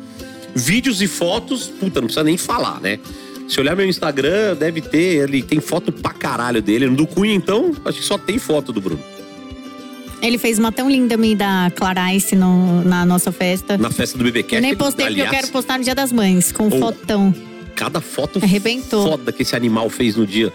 Vídeos 0.56 1.00
e 1.00 1.06
fotos, 1.06 1.68
puta, 1.68 2.00
não 2.00 2.06
precisa 2.08 2.24
nem 2.24 2.36
falar, 2.36 2.80
né? 2.80 2.98
Se 3.48 3.60
olhar 3.60 3.76
meu 3.76 3.86
Instagram, 3.86 4.56
deve 4.56 4.80
ter, 4.80 5.22
ele 5.22 5.40
tem 5.40 5.60
foto 5.60 5.92
pra 5.92 6.12
caralho 6.12 6.60
dele. 6.60 6.86
No 6.88 6.96
do 6.96 7.06
Cunha, 7.06 7.32
então, 7.34 7.72
acho 7.84 7.98
que 7.98 8.04
só 8.04 8.18
tem 8.18 8.38
foto 8.38 8.72
do 8.72 8.80
Bruno. 8.80 9.00
Ele 10.22 10.36
fez 10.38 10.58
uma 10.58 10.70
tão 10.70 10.90
linda 10.90 11.16
me 11.16 11.34
da 11.34 11.72
Clarice 11.74 12.36
no- 12.36 12.82
na 12.84 13.06
nossa 13.06 13.32
festa. 13.32 13.78
Na 13.78 13.90
festa 13.90 14.18
do 14.18 14.24
BBQ. 14.24 14.56
Eu 14.56 14.60
nem 14.60 14.76
postei 14.76 15.06
porque 15.06 15.20
eu 15.22 15.28
quero 15.30 15.48
postar 15.48 15.78
no 15.78 15.84
Dia 15.84 15.94
das 15.94 16.12
Mães, 16.12 16.52
com 16.52 16.64
Ou- 16.64 16.78
fotão. 16.78 17.34
Cada 17.74 18.00
foto 18.00 18.38
Arrebentou. 18.42 19.08
foda 19.12 19.32
que 19.32 19.42
esse 19.42 19.56
animal 19.56 19.88
fez 19.88 20.16
no 20.16 20.26
dia. 20.26 20.52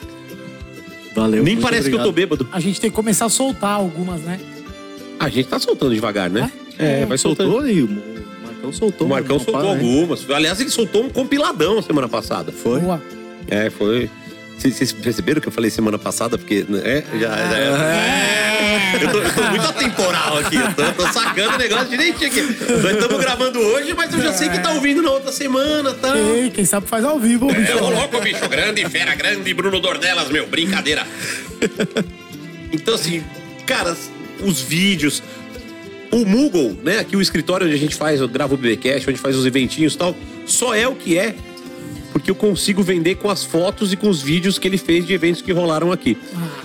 Valeu. 1.15 1.43
Nem 1.43 1.57
parece 1.59 1.89
que 1.89 1.95
eu 1.95 2.03
tô 2.03 2.09
obrigado. 2.09 2.37
bêbado. 2.37 2.49
A 2.51 2.59
gente 2.59 2.79
tem 2.79 2.89
que 2.89 2.95
começar 2.95 3.25
a 3.25 3.29
soltar 3.29 3.71
algumas, 3.75 4.21
né? 4.21 4.39
A 5.19 5.29
gente 5.29 5.47
tá 5.47 5.57
soltando 5.57 5.93
devagar, 5.95 6.29
né? 6.29 6.51
É, 6.77 7.05
vai 7.05 7.17
soltando. 7.17 7.49
Soltou 7.51 7.65
aí, 7.67 7.81
o 7.81 7.89
Marcão 8.43 8.73
soltou. 8.73 9.07
O 9.07 9.09
Marcão 9.09 9.39
soltou 9.39 9.63
né? 9.63 9.69
algumas. 9.71 10.29
Aliás, 10.29 10.59
ele 10.59 10.69
soltou 10.69 11.05
um 11.05 11.09
compiladão 11.09 11.81
semana 11.81 12.07
passada. 12.09 12.51
Foi? 12.51 12.81
Boa. 12.81 13.01
É, 13.47 13.69
foi. 13.69 14.09
Vocês 14.57 14.91
perceberam 14.93 15.39
que 15.41 15.47
eu 15.47 15.51
falei 15.51 15.69
semana 15.69 15.99
passada? 15.99 16.37
Porque, 16.37 16.65
né? 16.67 17.03
Já, 17.19 17.29
já- 17.35 18.99
Eu 19.01 19.11
tô, 19.11 19.17
eu 19.19 19.33
tô 19.33 19.43
muito 19.49 19.65
atemporal 19.67 20.37
aqui. 20.39 20.55
Eu 20.55 20.73
tô, 20.73 20.91
tô 21.03 21.13
sacando 21.13 21.55
o 21.55 21.57
negócio 21.57 21.87
direitinho 21.89 22.27
aqui. 22.31 22.41
Nós 22.81 22.93
estamos 22.93 23.19
gravando 23.19 23.59
hoje, 23.59 23.93
mas 23.93 24.11
eu 24.13 24.21
já 24.21 24.33
sei 24.33 24.49
que 24.49 24.57
tá 24.59 24.71
ouvindo 24.71 25.01
na 25.03 25.11
outra 25.11 25.31
semana, 25.31 25.93
tá? 25.93 26.17
Ei, 26.17 26.49
quem 26.49 26.65
sabe 26.65 26.87
faz 26.87 27.03
ao 27.05 27.19
vivo, 27.19 27.47
bicho. 27.47 27.71
É 27.71 27.75
o 27.75 27.89
louco, 27.89 28.19
bicho 28.21 28.47
grande, 28.49 28.87
fera 28.89 29.13
grande, 29.13 29.53
Bruno 29.53 29.79
Dornelas, 29.79 30.29
meu, 30.29 30.47
brincadeira. 30.47 31.05
Então, 32.71 32.95
assim, 32.95 33.23
cara, 33.65 33.95
os 34.41 34.61
vídeos. 34.61 35.21
O 36.11 36.25
Moogle, 36.25 36.79
né? 36.83 36.99
Aqui 36.99 37.17
o 37.17 37.21
escritório 37.21 37.67
onde 37.67 37.75
a 37.75 37.79
gente 37.79 37.95
faz, 37.95 38.21
eu 38.21 38.27
gravo 38.29 38.55
o 38.55 38.57
BBcast, 38.57 39.09
onde 39.09 39.19
faz 39.19 39.35
os 39.35 39.45
eventinhos 39.45 39.95
e 39.95 39.97
tal, 39.97 40.15
só 40.45 40.73
é 40.73 40.87
o 40.87 40.95
que 40.95 41.17
é 41.17 41.35
porque 42.15 42.31
eu 42.31 42.35
consigo 42.35 42.81
vender 42.81 43.15
com 43.15 43.29
as 43.29 43.43
fotos 43.43 43.91
e 43.91 43.97
com 43.97 44.07
os 44.07 44.21
vídeos 44.21 44.57
que 44.57 44.65
ele 44.65 44.77
fez 44.77 45.05
de 45.05 45.13
eventos 45.13 45.41
que 45.41 45.51
rolaram 45.51 45.91
aqui. 45.91 46.17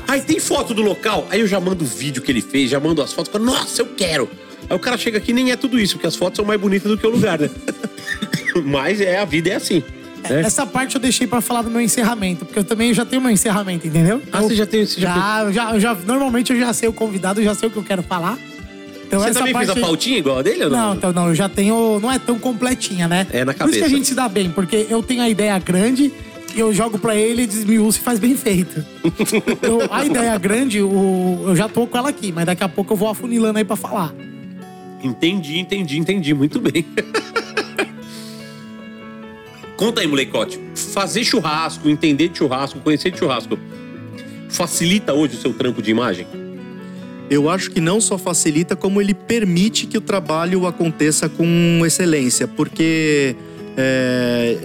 Aí 0.06 0.20
tem 0.20 0.38
foto 0.38 0.72
do 0.72 0.80
local, 0.80 1.26
aí 1.28 1.40
eu 1.40 1.46
já 1.48 1.58
mando 1.58 1.82
o 1.82 1.86
vídeo 1.88 2.22
que 2.22 2.30
ele 2.30 2.40
fez, 2.40 2.70
já 2.70 2.78
mando 2.78 3.02
as 3.02 3.12
fotos, 3.12 3.32
falo, 3.32 3.44
nossa, 3.46 3.82
eu 3.82 3.86
quero. 3.86 4.30
Aí 4.68 4.76
o 4.76 4.78
cara 4.78 4.96
chega 4.96 5.18
aqui 5.18 5.32
nem 5.32 5.50
é 5.50 5.56
tudo 5.56 5.76
isso, 5.76 5.94
porque 5.94 6.06
as 6.06 6.14
fotos 6.14 6.36
são 6.36 6.44
mais 6.44 6.60
bonitas 6.60 6.88
do 6.88 6.96
que 6.96 7.04
o 7.04 7.10
lugar, 7.10 7.36
né? 7.40 7.50
Mas 8.64 9.00
é, 9.00 9.18
a 9.18 9.24
vida 9.24 9.50
é 9.50 9.56
assim. 9.56 9.82
né? 10.28 10.42
Essa 10.42 10.64
parte 10.64 10.94
eu 10.94 11.00
deixei 11.00 11.26
pra 11.26 11.40
falar 11.40 11.62
do 11.62 11.70
meu 11.70 11.80
encerramento, 11.80 12.44
porque 12.44 12.60
eu 12.60 12.64
também 12.64 12.94
já 12.94 13.04
tenho 13.04 13.20
meu 13.20 13.32
encerramento, 13.32 13.88
entendeu? 13.88 14.22
Ah, 14.32 14.38
Eu- 14.42 14.48
você 14.48 14.54
já 14.54 14.66
tem- 14.66 14.86
você 14.86 15.00
já 15.00 15.12
já, 15.12 15.42
eu 15.46 15.52
já, 15.52 15.74
eu 15.74 15.80
já- 15.80 15.94
Normalmente 15.94 16.52
eu 16.52 16.60
já 16.60 16.72
sei 16.72 16.88
o 16.88 16.92
convidado, 16.92 17.40
eu 17.40 17.44
já 17.44 17.56
sei 17.56 17.68
o 17.68 17.72
que 17.72 17.76
eu 17.78 17.82
quero 17.84 18.04
falar. 18.04 18.38
Então 19.10 19.18
Você 19.18 19.32
também 19.32 19.52
parte 19.52 19.66
fez 19.72 19.76
a 19.76 19.80
pautinha 19.86 20.18
igual 20.18 20.38
a 20.38 20.42
dele 20.42 20.64
ou 20.66 20.70
não? 20.70 20.78
Não, 20.78 20.94
então 20.94 21.12
não, 21.12 21.28
eu 21.28 21.34
já 21.34 21.48
tenho. 21.48 21.98
Não 21.98 22.12
é 22.12 22.16
tão 22.18 22.38
completinha, 22.38 23.08
né? 23.08 23.26
É, 23.32 23.44
na 23.44 23.52
Por 23.52 23.64
isso 23.64 23.72
que 23.72 23.78
a 23.78 23.80
cabeça. 23.82 23.88
gente 23.88 24.06
se 24.06 24.14
dá 24.14 24.28
bem, 24.28 24.50
porque 24.52 24.86
eu 24.88 25.02
tenho 25.02 25.20
a 25.20 25.28
ideia 25.28 25.58
grande 25.58 26.12
e 26.54 26.60
eu 26.60 26.72
jogo 26.72 26.96
pra 26.96 27.16
ele, 27.16 27.44
desmiúço 27.44 27.98
e 27.98 28.02
faz 28.02 28.20
bem 28.20 28.36
feito. 28.36 28.84
Eu- 29.62 29.88
a 29.92 30.04
ideia 30.04 30.38
grande, 30.38 30.80
o- 30.80 31.44
eu 31.48 31.56
já 31.56 31.68
tô 31.68 31.86
com 31.88 31.98
ela 31.98 32.08
aqui, 32.10 32.30
mas 32.32 32.46
daqui 32.46 32.62
a 32.62 32.68
pouco 32.68 32.92
eu 32.92 32.96
vou 32.96 33.08
afunilando 33.08 33.58
aí 33.58 33.64
pra 33.64 33.74
falar. 33.76 34.14
Entendi, 35.02 35.58
entendi, 35.58 35.98
entendi. 35.98 36.32
Muito 36.32 36.60
bem. 36.60 36.86
Conta 39.76 40.00
aí, 40.02 40.06
molecote. 40.06 40.60
Fazer 40.74 41.24
churrasco, 41.24 41.88
entender 41.88 42.28
de 42.28 42.38
churrasco, 42.38 42.78
conhecer 42.80 43.10
de 43.10 43.18
churrasco, 43.18 43.58
facilita 44.48 45.12
hoje 45.14 45.36
o 45.36 45.40
seu 45.40 45.52
trampo 45.54 45.80
de 45.80 45.90
imagem? 45.90 46.26
Eu 47.30 47.48
acho 47.48 47.70
que 47.70 47.80
não 47.80 48.00
só 48.00 48.18
facilita, 48.18 48.74
como 48.74 49.00
ele 49.00 49.14
permite 49.14 49.86
que 49.86 49.96
o 49.96 50.00
trabalho 50.00 50.66
aconteça 50.66 51.28
com 51.28 51.80
excelência. 51.86 52.48
Porque 52.48 53.36
é, 53.76 54.58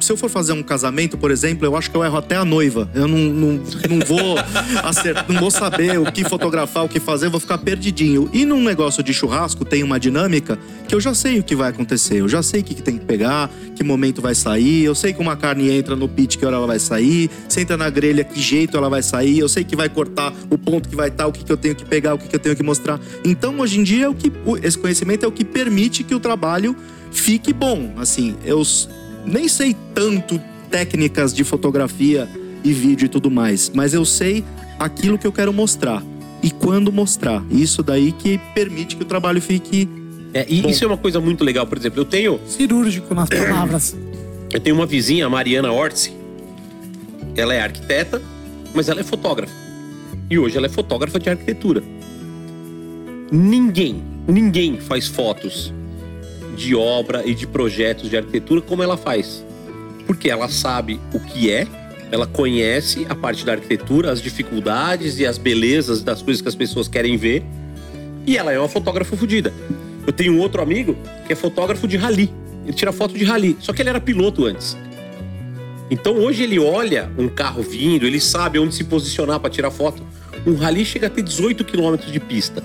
se 0.00 0.12
eu 0.12 0.16
for 0.16 0.28
fazer 0.28 0.52
um 0.52 0.62
casamento, 0.62 1.16
por 1.16 1.30
exemplo, 1.30 1.66
eu 1.66 1.76
acho 1.76 1.90
que 1.90 1.96
eu 1.96 2.04
erro 2.04 2.16
até 2.16 2.36
a 2.36 2.44
noiva. 2.44 2.88
Eu 2.94 3.06
não, 3.06 3.18
não, 3.18 3.48
não 3.90 3.98
vou 4.06 4.36
acertar, 4.82 5.26
não 5.28 5.40
vou 5.40 5.50
saber 5.50 5.98
o 5.98 6.10
que 6.10 6.24
fotografar, 6.24 6.84
o 6.84 6.88
que 6.88 7.00
fazer, 7.00 7.26
eu 7.26 7.30
vou 7.30 7.40
ficar 7.40 7.58
perdidinho. 7.58 8.28
E 8.32 8.44
num 8.44 8.62
negócio 8.62 9.02
de 9.02 9.12
churrasco 9.12 9.64
tem 9.64 9.82
uma 9.82 9.98
dinâmica 9.98 10.58
que 10.86 10.94
eu 10.94 11.00
já 11.00 11.14
sei 11.14 11.38
o 11.38 11.42
que 11.42 11.54
vai 11.54 11.70
acontecer. 11.70 12.20
Eu 12.20 12.28
já 12.28 12.42
sei 12.42 12.60
o 12.60 12.64
que 12.64 12.82
tem 12.82 12.98
que 12.98 13.04
pegar, 13.04 13.50
que 13.74 13.84
momento 13.84 14.22
vai 14.22 14.34
sair. 14.34 14.84
Eu 14.84 14.94
sei 14.94 15.12
que 15.12 15.20
uma 15.20 15.36
carne 15.36 15.70
entra 15.70 15.94
no 15.94 16.08
pit, 16.08 16.38
que 16.38 16.46
hora 16.46 16.56
ela 16.56 16.66
vai 16.66 16.78
sair. 16.78 17.30
Se 17.48 17.60
entra 17.60 17.76
na 17.76 17.90
grelha, 17.90 18.24
que 18.24 18.40
jeito 18.40 18.76
ela 18.76 18.88
vai 18.88 19.02
sair. 19.02 19.38
Eu 19.38 19.48
sei 19.48 19.64
que 19.64 19.76
vai 19.76 19.88
cortar 19.88 20.32
o 20.50 20.56
ponto 20.56 20.88
que 20.88 20.96
vai 20.96 21.08
estar, 21.08 21.26
o 21.26 21.32
que, 21.32 21.44
que 21.44 21.52
eu 21.52 21.56
tenho 21.56 21.74
que 21.74 21.84
pegar, 21.84 22.14
o 22.14 22.18
que, 22.18 22.28
que 22.28 22.36
eu 22.36 22.40
tenho 22.40 22.56
que 22.56 22.62
mostrar. 22.62 23.00
Então, 23.24 23.58
hoje 23.60 23.80
em 23.80 23.82
dia, 23.82 24.06
é 24.06 24.08
o 24.08 24.14
que, 24.14 24.32
esse 24.62 24.78
conhecimento 24.78 25.24
é 25.24 25.28
o 25.28 25.32
que 25.32 25.44
permite 25.44 26.02
que 26.02 26.14
o 26.14 26.20
trabalho 26.20 26.76
fique 27.10 27.52
bom. 27.52 27.92
Assim, 27.96 28.36
eu 28.44 28.62
nem 29.28 29.48
sei 29.48 29.76
tanto 29.94 30.40
técnicas 30.70 31.32
de 31.32 31.44
fotografia 31.44 32.28
e 32.64 32.72
vídeo 32.72 33.06
e 33.06 33.08
tudo 33.08 33.30
mais, 33.30 33.70
mas 33.74 33.94
eu 33.94 34.04
sei 34.04 34.44
aquilo 34.78 35.18
que 35.18 35.26
eu 35.26 35.32
quero 35.32 35.52
mostrar 35.52 36.02
e 36.42 36.50
quando 36.50 36.92
mostrar. 36.92 37.42
Isso 37.50 37.82
daí 37.82 38.12
que 38.12 38.38
permite 38.54 38.96
que 38.96 39.02
o 39.02 39.06
trabalho 39.06 39.40
fique 39.40 39.88
É, 40.34 40.46
e 40.48 40.60
Bom. 40.62 40.68
isso 40.68 40.84
é 40.84 40.86
uma 40.86 40.96
coisa 40.96 41.20
muito 41.20 41.42
legal. 41.44 41.66
Por 41.66 41.78
exemplo, 41.78 42.00
eu 42.00 42.04
tenho, 42.04 42.38
Cirúrgico 42.46 43.14
nas 43.14 43.28
palavras. 43.30 43.96
eu 44.52 44.60
tenho 44.60 44.76
uma 44.76 44.86
vizinha, 44.86 45.26
a 45.26 45.30
Mariana 45.30 45.72
Ortzi. 45.72 46.12
Ela 47.36 47.54
é 47.54 47.60
arquiteta, 47.60 48.20
mas 48.74 48.88
ela 48.88 49.00
é 49.00 49.04
fotógrafa. 49.04 49.52
E 50.30 50.38
hoje 50.38 50.56
ela 50.56 50.66
é 50.66 50.68
fotógrafa 50.68 51.18
de 51.18 51.30
arquitetura. 51.30 51.82
Ninguém, 53.30 54.02
ninguém 54.26 54.78
faz 54.80 55.06
fotos 55.06 55.72
de 56.58 56.74
obra 56.74 57.22
e 57.24 57.34
de 57.34 57.46
projetos 57.46 58.10
de 58.10 58.16
arquitetura 58.16 58.60
como 58.60 58.82
ela 58.82 58.96
faz. 58.96 59.44
Porque 60.06 60.28
ela 60.28 60.48
sabe 60.48 61.00
o 61.14 61.20
que 61.20 61.50
é, 61.50 61.66
ela 62.10 62.26
conhece 62.26 63.06
a 63.08 63.14
parte 63.14 63.44
da 63.44 63.52
arquitetura, 63.52 64.10
as 64.10 64.20
dificuldades 64.20 65.18
e 65.18 65.26
as 65.26 65.38
belezas 65.38 66.02
das 66.02 66.20
coisas 66.20 66.42
que 66.42 66.48
as 66.48 66.54
pessoas 66.54 66.88
querem 66.88 67.16
ver. 67.16 67.44
E 68.26 68.36
ela 68.36 68.52
é 68.52 68.58
uma 68.58 68.68
fotógrafa 68.68 69.16
fodida. 69.16 69.52
Eu 70.06 70.12
tenho 70.12 70.32
um 70.32 70.38
outro 70.38 70.60
amigo 70.60 70.96
que 71.26 71.32
é 71.32 71.36
fotógrafo 71.36 71.86
de 71.86 71.96
rally. 71.96 72.30
Ele 72.64 72.72
tira 72.72 72.92
foto 72.92 73.16
de 73.16 73.24
rally. 73.24 73.56
Só 73.60 73.72
que 73.72 73.82
ele 73.82 73.90
era 73.90 74.00
piloto 74.00 74.44
antes. 74.44 74.76
Então 75.90 76.16
hoje 76.16 76.42
ele 76.42 76.58
olha 76.58 77.10
um 77.16 77.28
carro 77.28 77.62
vindo, 77.62 78.06
ele 78.06 78.20
sabe 78.20 78.58
onde 78.58 78.74
se 78.74 78.84
posicionar 78.84 79.40
para 79.40 79.50
tirar 79.50 79.70
foto. 79.70 80.02
Um 80.46 80.54
rally 80.54 80.84
chega 80.84 81.06
a 81.06 81.10
ter 81.10 81.22
18 81.22 81.64
quilômetros 81.64 82.12
de 82.12 82.20
pista. 82.20 82.62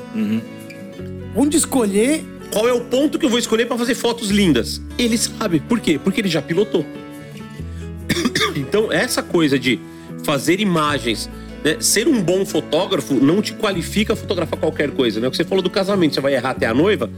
Onde 1.35 1.57
escolher 1.57 2.23
Qual 2.53 2.67
é 2.67 2.73
o 2.73 2.81
ponto 2.81 3.17
que 3.17 3.25
eu 3.25 3.29
vou 3.29 3.39
escolher 3.39 3.65
para 3.65 3.75
fazer 3.77 3.95
fotos 3.95 4.29
lindas? 4.29 4.79
Ele 4.97 5.17
sabe. 5.17 5.59
Por 5.59 5.79
quê? 5.79 5.99
Porque 6.01 6.21
ele 6.21 6.29
já 6.29 6.41
pilotou. 6.41 6.85
Então, 8.55 8.91
essa 8.91 9.23
coisa 9.23 9.57
de 9.57 9.79
fazer 10.23 10.59
imagens, 10.59 11.27
né? 11.63 11.77
ser 11.79 12.07
um 12.07 12.21
bom 12.21 12.45
fotógrafo 12.45 13.15
não 13.15 13.41
te 13.41 13.53
qualifica 13.53 14.13
a 14.13 14.15
fotografar 14.15 14.59
qualquer 14.59 14.91
coisa, 14.91 15.19
né? 15.19 15.27
O 15.27 15.31
que 15.31 15.37
você 15.37 15.43
falou 15.43 15.63
do 15.63 15.69
casamento, 15.71 16.13
você 16.13 16.21
vai 16.21 16.35
errar 16.35 16.51
até 16.51 16.67
a 16.67 16.73
noiva. 16.73 17.09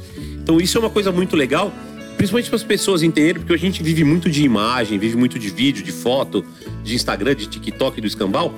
Então, 0.42 0.62
isso 0.62 0.78
é 0.78 0.82
uma 0.82 0.90
coisa 0.90 1.12
muito 1.12 1.36
legal, 1.36 1.74
principalmente 2.16 2.48
para 2.50 2.56
as 2.56 2.64
pessoas 2.64 3.04
entenderem, 3.04 3.42
porque 3.42 3.54
a 3.54 3.58
gente 3.58 3.84
vive 3.84 4.06
muito 4.06 4.30
de 4.30 4.44
imagem, 4.44 4.98
vive 4.98 5.18
muito 5.18 5.38
de 5.38 5.50
vídeo, 5.50 5.84
de 5.84 5.92
foto, 5.92 6.46
de 6.84 6.96
Instagram, 6.96 7.36
de 7.36 7.48
TikTok, 7.48 8.00
do 8.00 8.08
escambau. 8.08 8.54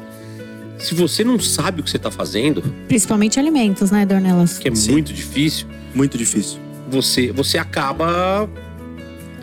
Se 0.77 0.93
você 0.93 1.23
não 1.23 1.39
sabe 1.39 1.81
o 1.81 1.83
que 1.83 1.89
você 1.89 1.97
está 1.97 2.11
fazendo, 2.11 2.61
Principalmente 2.87 3.39
alimentos, 3.39 3.89
né, 3.89 4.05
Dornelas? 4.05 4.59
que 4.59 4.67
é 4.67 4.75
Sim. 4.75 4.91
muito 4.91 5.11
difícil, 5.11 5.65
muito 5.95 6.15
difícil. 6.15 6.66
Você, 6.87 7.31
você 7.31 7.57
acaba 7.57 8.49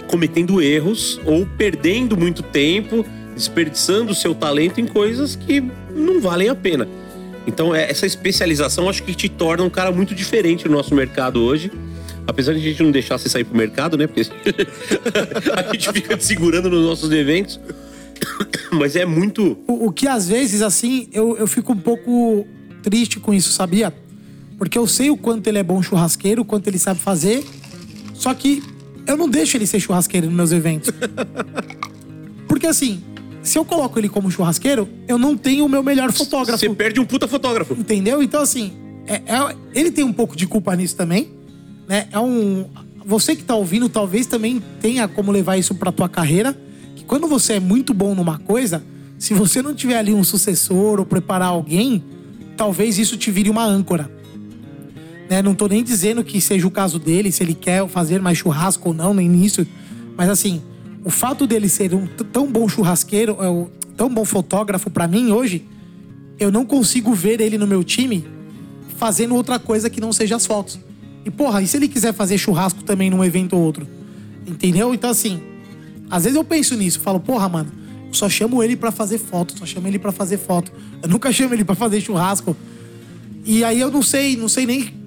cometendo 0.07 0.61
erros 0.61 1.20
ou 1.24 1.46
perdendo 1.59 2.16
muito 2.16 2.42
tempo, 2.42 3.04
desperdiçando 3.35 4.12
o 4.12 4.14
seu 4.14 4.35
talento 4.35 4.80
em 4.80 4.87
coisas 4.87 5.37
que 5.37 5.62
não 5.94 6.20
valem 6.20 6.48
a 6.48 6.54
pena. 6.54 6.87
Então, 7.46 7.74
é- 7.74 7.90
essa 7.90 8.07
especialização 8.07 8.88
acho 8.88 9.02
que 9.02 9.14
te 9.14 9.28
torna 9.28 9.64
um 9.64 9.70
cara 9.70 9.92
muito 9.92 10.14
diferente 10.14 10.66
no 10.68 10.76
nosso 10.76 10.94
mercado 10.94 11.42
hoje. 11.42 11.70
Apesar 12.26 12.54
de 12.54 12.61
a 12.61 12.62
gente 12.62 12.83
não 12.83 12.90
deixar 12.90 13.18
você 13.18 13.28
sair 13.28 13.44
pro 13.44 13.57
mercado, 13.57 13.98
né? 13.98 14.07
Porque 14.07 14.22
a 15.54 15.72
gente 15.72 15.92
fica 15.92 16.16
te 16.16 16.24
segurando 16.24 16.70
nos 16.70 16.85
nossos 16.85 17.12
eventos. 17.12 17.61
Mas 18.72 18.96
é 18.96 19.04
muito. 19.04 19.59
O, 19.66 19.88
o 19.88 19.92
que 19.92 20.09
às 20.09 20.26
vezes, 20.26 20.62
assim, 20.62 21.09
eu, 21.12 21.37
eu 21.37 21.46
fico 21.46 21.72
um 21.72 21.76
pouco 21.76 22.46
triste 22.83 23.20
com 23.20 23.35
isso, 23.35 23.52
sabia? 23.52 23.92
Porque 24.64 24.79
eu 24.79 24.87
sei 24.87 25.11
o 25.11 25.16
quanto 25.16 25.46
ele 25.46 25.59
é 25.59 25.62
bom 25.62 25.83
churrasqueiro, 25.83 26.40
o 26.40 26.44
quanto 26.44 26.68
ele 26.68 26.79
sabe 26.79 26.98
fazer. 26.98 27.44
Só 28.14 28.33
que 28.33 28.62
eu 29.07 29.14
não 29.14 29.29
deixo 29.29 29.59
ele 29.59 29.66
ser 29.66 29.79
churrasqueiro 29.79 30.27
nos 30.27 30.35
meus 30.35 30.53
eventos. 30.53 30.90
Porque 32.48 32.66
assim, 32.66 33.03
se 33.42 33.59
eu 33.59 33.64
coloco 33.66 33.98
ele 33.98 34.09
como 34.09 34.31
churrasqueiro, 34.31 34.88
eu 35.07 35.18
não 35.18 35.37
tenho 35.37 35.66
o 35.66 35.68
meu 35.68 35.83
melhor 35.83 36.11
fotógrafo. 36.12 36.59
Você 36.59 36.70
perde 36.70 36.98
um 36.98 37.05
puta 37.05 37.29
fotógrafo. 37.29 37.74
Entendeu? 37.74 38.22
Então, 38.22 38.40
assim, 38.40 38.72
é- 39.07 39.16
é- 39.27 39.57
ele 39.74 39.90
tem 39.90 40.03
um 40.03 40.14
pouco 40.14 40.35
de 40.35 40.46
culpa 40.46 40.74
nisso 40.74 40.96
também. 40.96 41.29
Né? 41.87 42.09
É 42.11 42.18
um. 42.18 42.64
Você 43.05 43.37
que 43.37 43.42
tá 43.42 43.55
ouvindo, 43.55 43.87
talvez 43.90 44.24
também 44.24 44.62
tenha 44.81 45.07
como 45.07 45.31
levar 45.31 45.59
isso 45.59 45.74
pra 45.74 45.92
tua 45.92 46.09
carreira. 46.09 46.59
Que 46.96 47.05
quando 47.05 47.27
você 47.29 47.55
é 47.55 47.61
muito 47.61 47.92
bom 47.92 48.14
numa 48.14 48.38
coisa, 48.38 48.83
se 49.18 49.35
você 49.35 49.61
não 49.61 49.74
tiver 49.74 49.98
ali 49.98 50.14
um 50.14 50.24
sucessor 50.24 51.00
ou 51.00 51.05
preparar 51.05 51.48
alguém, 51.48 52.03
talvez 52.57 52.98
isso 52.98 53.18
te 53.18 53.31
vire 53.31 53.50
uma 53.50 53.62
âncora. 53.62 54.11
Né? 55.28 55.42
Não 55.42 55.54
tô 55.54 55.66
nem 55.66 55.82
dizendo 55.82 56.22
que 56.22 56.40
seja 56.40 56.66
o 56.66 56.70
caso 56.70 56.98
dele, 56.98 57.32
se 57.32 57.42
ele 57.42 57.54
quer 57.54 57.87
fazer 57.88 58.20
mais 58.20 58.38
churrasco 58.38 58.88
ou 58.88 58.94
não, 58.94 59.14
nem 59.14 59.28
nisso. 59.28 59.66
Mas 60.16 60.28
assim, 60.28 60.62
o 61.04 61.10
fato 61.10 61.46
dele 61.46 61.68
ser 61.68 61.94
um 61.94 62.06
tão 62.06 62.50
bom 62.50 62.68
churrasqueiro, 62.68 63.37
é, 63.40 63.66
tão 63.96 64.08
bom 64.08 64.24
fotógrafo 64.24 64.90
pra 64.90 65.06
mim 65.06 65.30
hoje, 65.30 65.66
eu 66.38 66.50
não 66.50 66.64
consigo 66.64 67.14
ver 67.14 67.40
ele 67.40 67.58
no 67.58 67.66
meu 67.66 67.84
time 67.84 68.24
fazendo 68.96 69.34
outra 69.34 69.58
coisa 69.58 69.90
que 69.90 70.00
não 70.00 70.12
seja 70.12 70.37
as 70.37 70.46
fotos. 70.46 70.78
E 71.24 71.30
porra, 71.30 71.62
e 71.62 71.66
se 71.66 71.76
ele 71.76 71.88
quiser 71.88 72.12
fazer 72.12 72.38
churrasco 72.38 72.82
também 72.84 73.10
num 73.10 73.24
evento 73.24 73.56
ou 73.56 73.62
outro? 73.62 73.87
Entendeu? 74.46 74.92
Então 74.94 75.10
assim, 75.10 75.40
às 76.10 76.24
vezes 76.24 76.37
eu 76.37 76.44
penso 76.44 76.76
nisso, 76.76 77.00
falo, 77.00 77.18
porra, 77.18 77.48
mano, 77.48 77.72
eu 78.08 78.14
só 78.14 78.28
chamo 78.28 78.62
ele 78.62 78.76
pra 78.76 78.92
fazer 78.92 79.18
foto, 79.18 79.58
só 79.58 79.66
chamo 79.66 79.88
ele 79.88 79.98
pra 79.98 80.12
fazer 80.12 80.38
foto. 80.38 80.72
Eu 81.02 81.08
nunca 81.08 81.30
chamo 81.32 81.54
ele 81.54 81.64
pra 81.64 81.74
fazer 81.74 82.00
churrasco. 82.00 82.56
E 83.44 83.62
aí 83.62 83.80
eu 83.80 83.90
não 83.90 84.02
sei, 84.02 84.37
não 84.37 84.48
sei 84.48 84.64
nem 84.66 85.03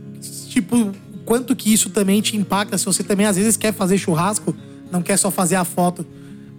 tipo 0.50 0.92
quanto 1.26 1.56
que 1.56 1.72
isso 1.74 1.90
também 1.90 2.22
te 2.22 2.38
impacta 2.38 2.78
se 2.78 2.86
você 2.86 3.04
também 3.04 3.26
às 3.26 3.36
vezes 3.36 3.58
quer 3.58 3.74
fazer 3.74 3.98
churrasco, 3.98 4.56
não 4.92 5.02
quer 5.02 5.18
só 5.18 5.30
fazer 5.30 5.56
a 5.56 5.66
foto. 5.66 6.06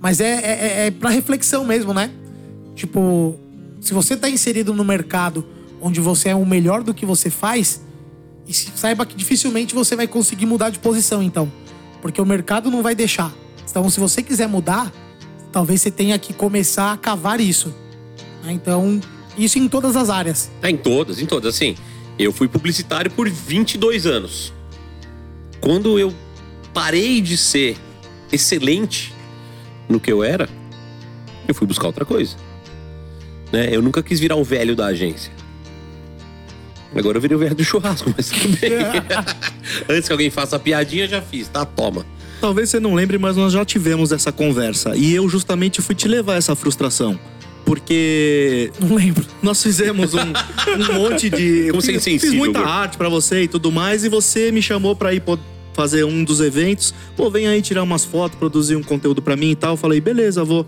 Mas 0.01 0.21
é, 0.21 0.35
é, 0.35 0.87
é 0.87 0.91
pra 0.91 1.11
reflexão 1.11 1.65
mesmo, 1.65 1.93
né? 1.93 2.11
Tipo, 2.77 3.39
se 3.81 3.93
você 3.93 4.17
tá 4.17 4.29
inserido 4.29 4.73
no 4.73 4.85
mercado 4.85 5.45
onde 5.81 6.01
você 6.01 6.29
é 6.29 6.35
o 6.35 6.45
melhor 6.45 6.83
do 6.83 6.93
que 6.93 7.07
você 7.07 7.31
faz, 7.31 7.81
saiba 8.75 9.05
que 9.05 9.17
dificilmente 9.17 9.75
você 9.75 9.97
vai 9.97 10.07
conseguir 10.07 10.47
mudar 10.47 10.71
de 10.71 10.79
posição, 10.79 11.23
então. 11.23 11.51
Porque 12.01 12.21
o 12.21 12.27
mercado 12.27 12.71
não 12.71 12.83
vai 12.83 12.95
deixar. 12.95 13.33
Então, 13.69 13.89
se 13.91 13.99
você 13.99 14.23
quiser 14.23 14.49
mudar, 14.49 14.93
talvez 15.51 15.83
você 15.83 15.91
tenha 15.91 16.19
que 16.19 16.33
começar 16.33 16.93
a 16.93 16.97
cavar 16.97 17.41
isso. 17.41 17.75
né? 18.45 18.53
Então, 18.53 19.01
isso 19.37 19.59
em 19.59 19.69
todas 19.69 19.97
as 19.97 20.11
áreas. 20.11 20.51
É, 20.63 20.71
em 20.71 20.77
todas, 20.77 21.21
em 21.21 21.27
todas. 21.27 21.55
Assim, 21.55 21.75
eu 22.19 22.33
fui 22.33 22.49
publicitário 22.49 23.11
por 23.11 23.29
22 23.29 24.07
anos. 24.07 24.53
Quando 25.61 25.99
eu 25.99 26.13
parei 26.75 27.21
de 27.21 27.37
ser 27.37 27.77
excelente 28.33 29.15
no 29.89 30.01
que 30.01 30.11
eu 30.11 30.23
era, 30.23 30.49
eu 31.47 31.55
fui 31.55 31.67
buscar 31.67 31.87
outra 31.87 32.05
coisa. 32.05 32.37
Né? 33.53 33.69
Eu 33.71 33.81
nunca 33.81 34.03
quis 34.03 34.21
virar 34.21 34.37
o 34.37 34.45
velho 34.45 34.75
da 34.75 34.87
agência. 34.87 35.33
Agora 36.95 37.19
eu 37.19 37.21
virei 37.21 37.37
o 37.37 37.41
velho 37.41 37.55
do 37.55 37.65
churrasco, 37.65 38.13
mas 38.17 38.29
tudo 38.29 38.57
bem. 38.59 38.73
Antes 39.89 40.07
que 40.09 40.13
alguém 40.13 40.31
faça 40.31 40.57
a 40.57 40.59
piadinha, 40.59 41.07
já 41.07 41.23
fiz, 41.23 41.49
tá? 41.49 41.65
Toma. 41.65 42.05
Talvez 42.41 42.71
você 42.71 42.79
não 42.79 42.95
lembre, 42.95 43.19
mas 43.19 43.37
nós 43.37 43.53
já 43.53 43.65
tivemos 43.65 44.13
essa 44.13 44.31
conversa. 44.31 44.97
E 44.97 45.15
eu 45.15 45.29
justamente 45.29 45.83
fui 45.83 45.95
te 45.95 46.07
levar 46.07 46.37
essa 46.37 46.55
frustração. 46.55 47.19
Porque 47.69 48.71
Não 48.81 48.97
lembro. 48.97 49.25
nós 49.43 49.63
fizemos 49.63 50.15
um, 50.15 50.21
um 50.21 50.95
monte 50.99 51.29
de. 51.29 51.69
Como 51.71 51.83
fiz, 51.83 51.91
fiz 52.03 52.07
insensível, 52.07 52.39
muita 52.39 52.61
Gordo. 52.61 52.73
arte 52.73 52.97
pra 52.97 53.11
você 53.11 53.43
e 53.43 53.49
tudo 53.49 53.71
mais, 53.71 54.05
e 54.05 54.09
você 54.09 54.51
me 54.51 54.63
chamou 54.63 54.97
pra 54.97 55.13
ir 55.13 55.23
fazer 55.75 56.03
um 56.05 56.25
dos 56.25 56.41
eventos. 56.41 56.95
Pô, 57.15 57.31
vem 57.31 57.47
aí 57.47 57.61
tirar 57.61 57.83
umas 57.83 58.07
fotos, 58.07 58.39
produzir 58.39 58.75
um 58.75 58.83
conteúdo 58.83 59.21
pra 59.21 59.37
mim 59.37 59.51
e 59.51 59.55
tal. 59.55 59.75
Eu 59.75 59.77
falei, 59.77 60.01
beleza, 60.01 60.43
vou. 60.43 60.67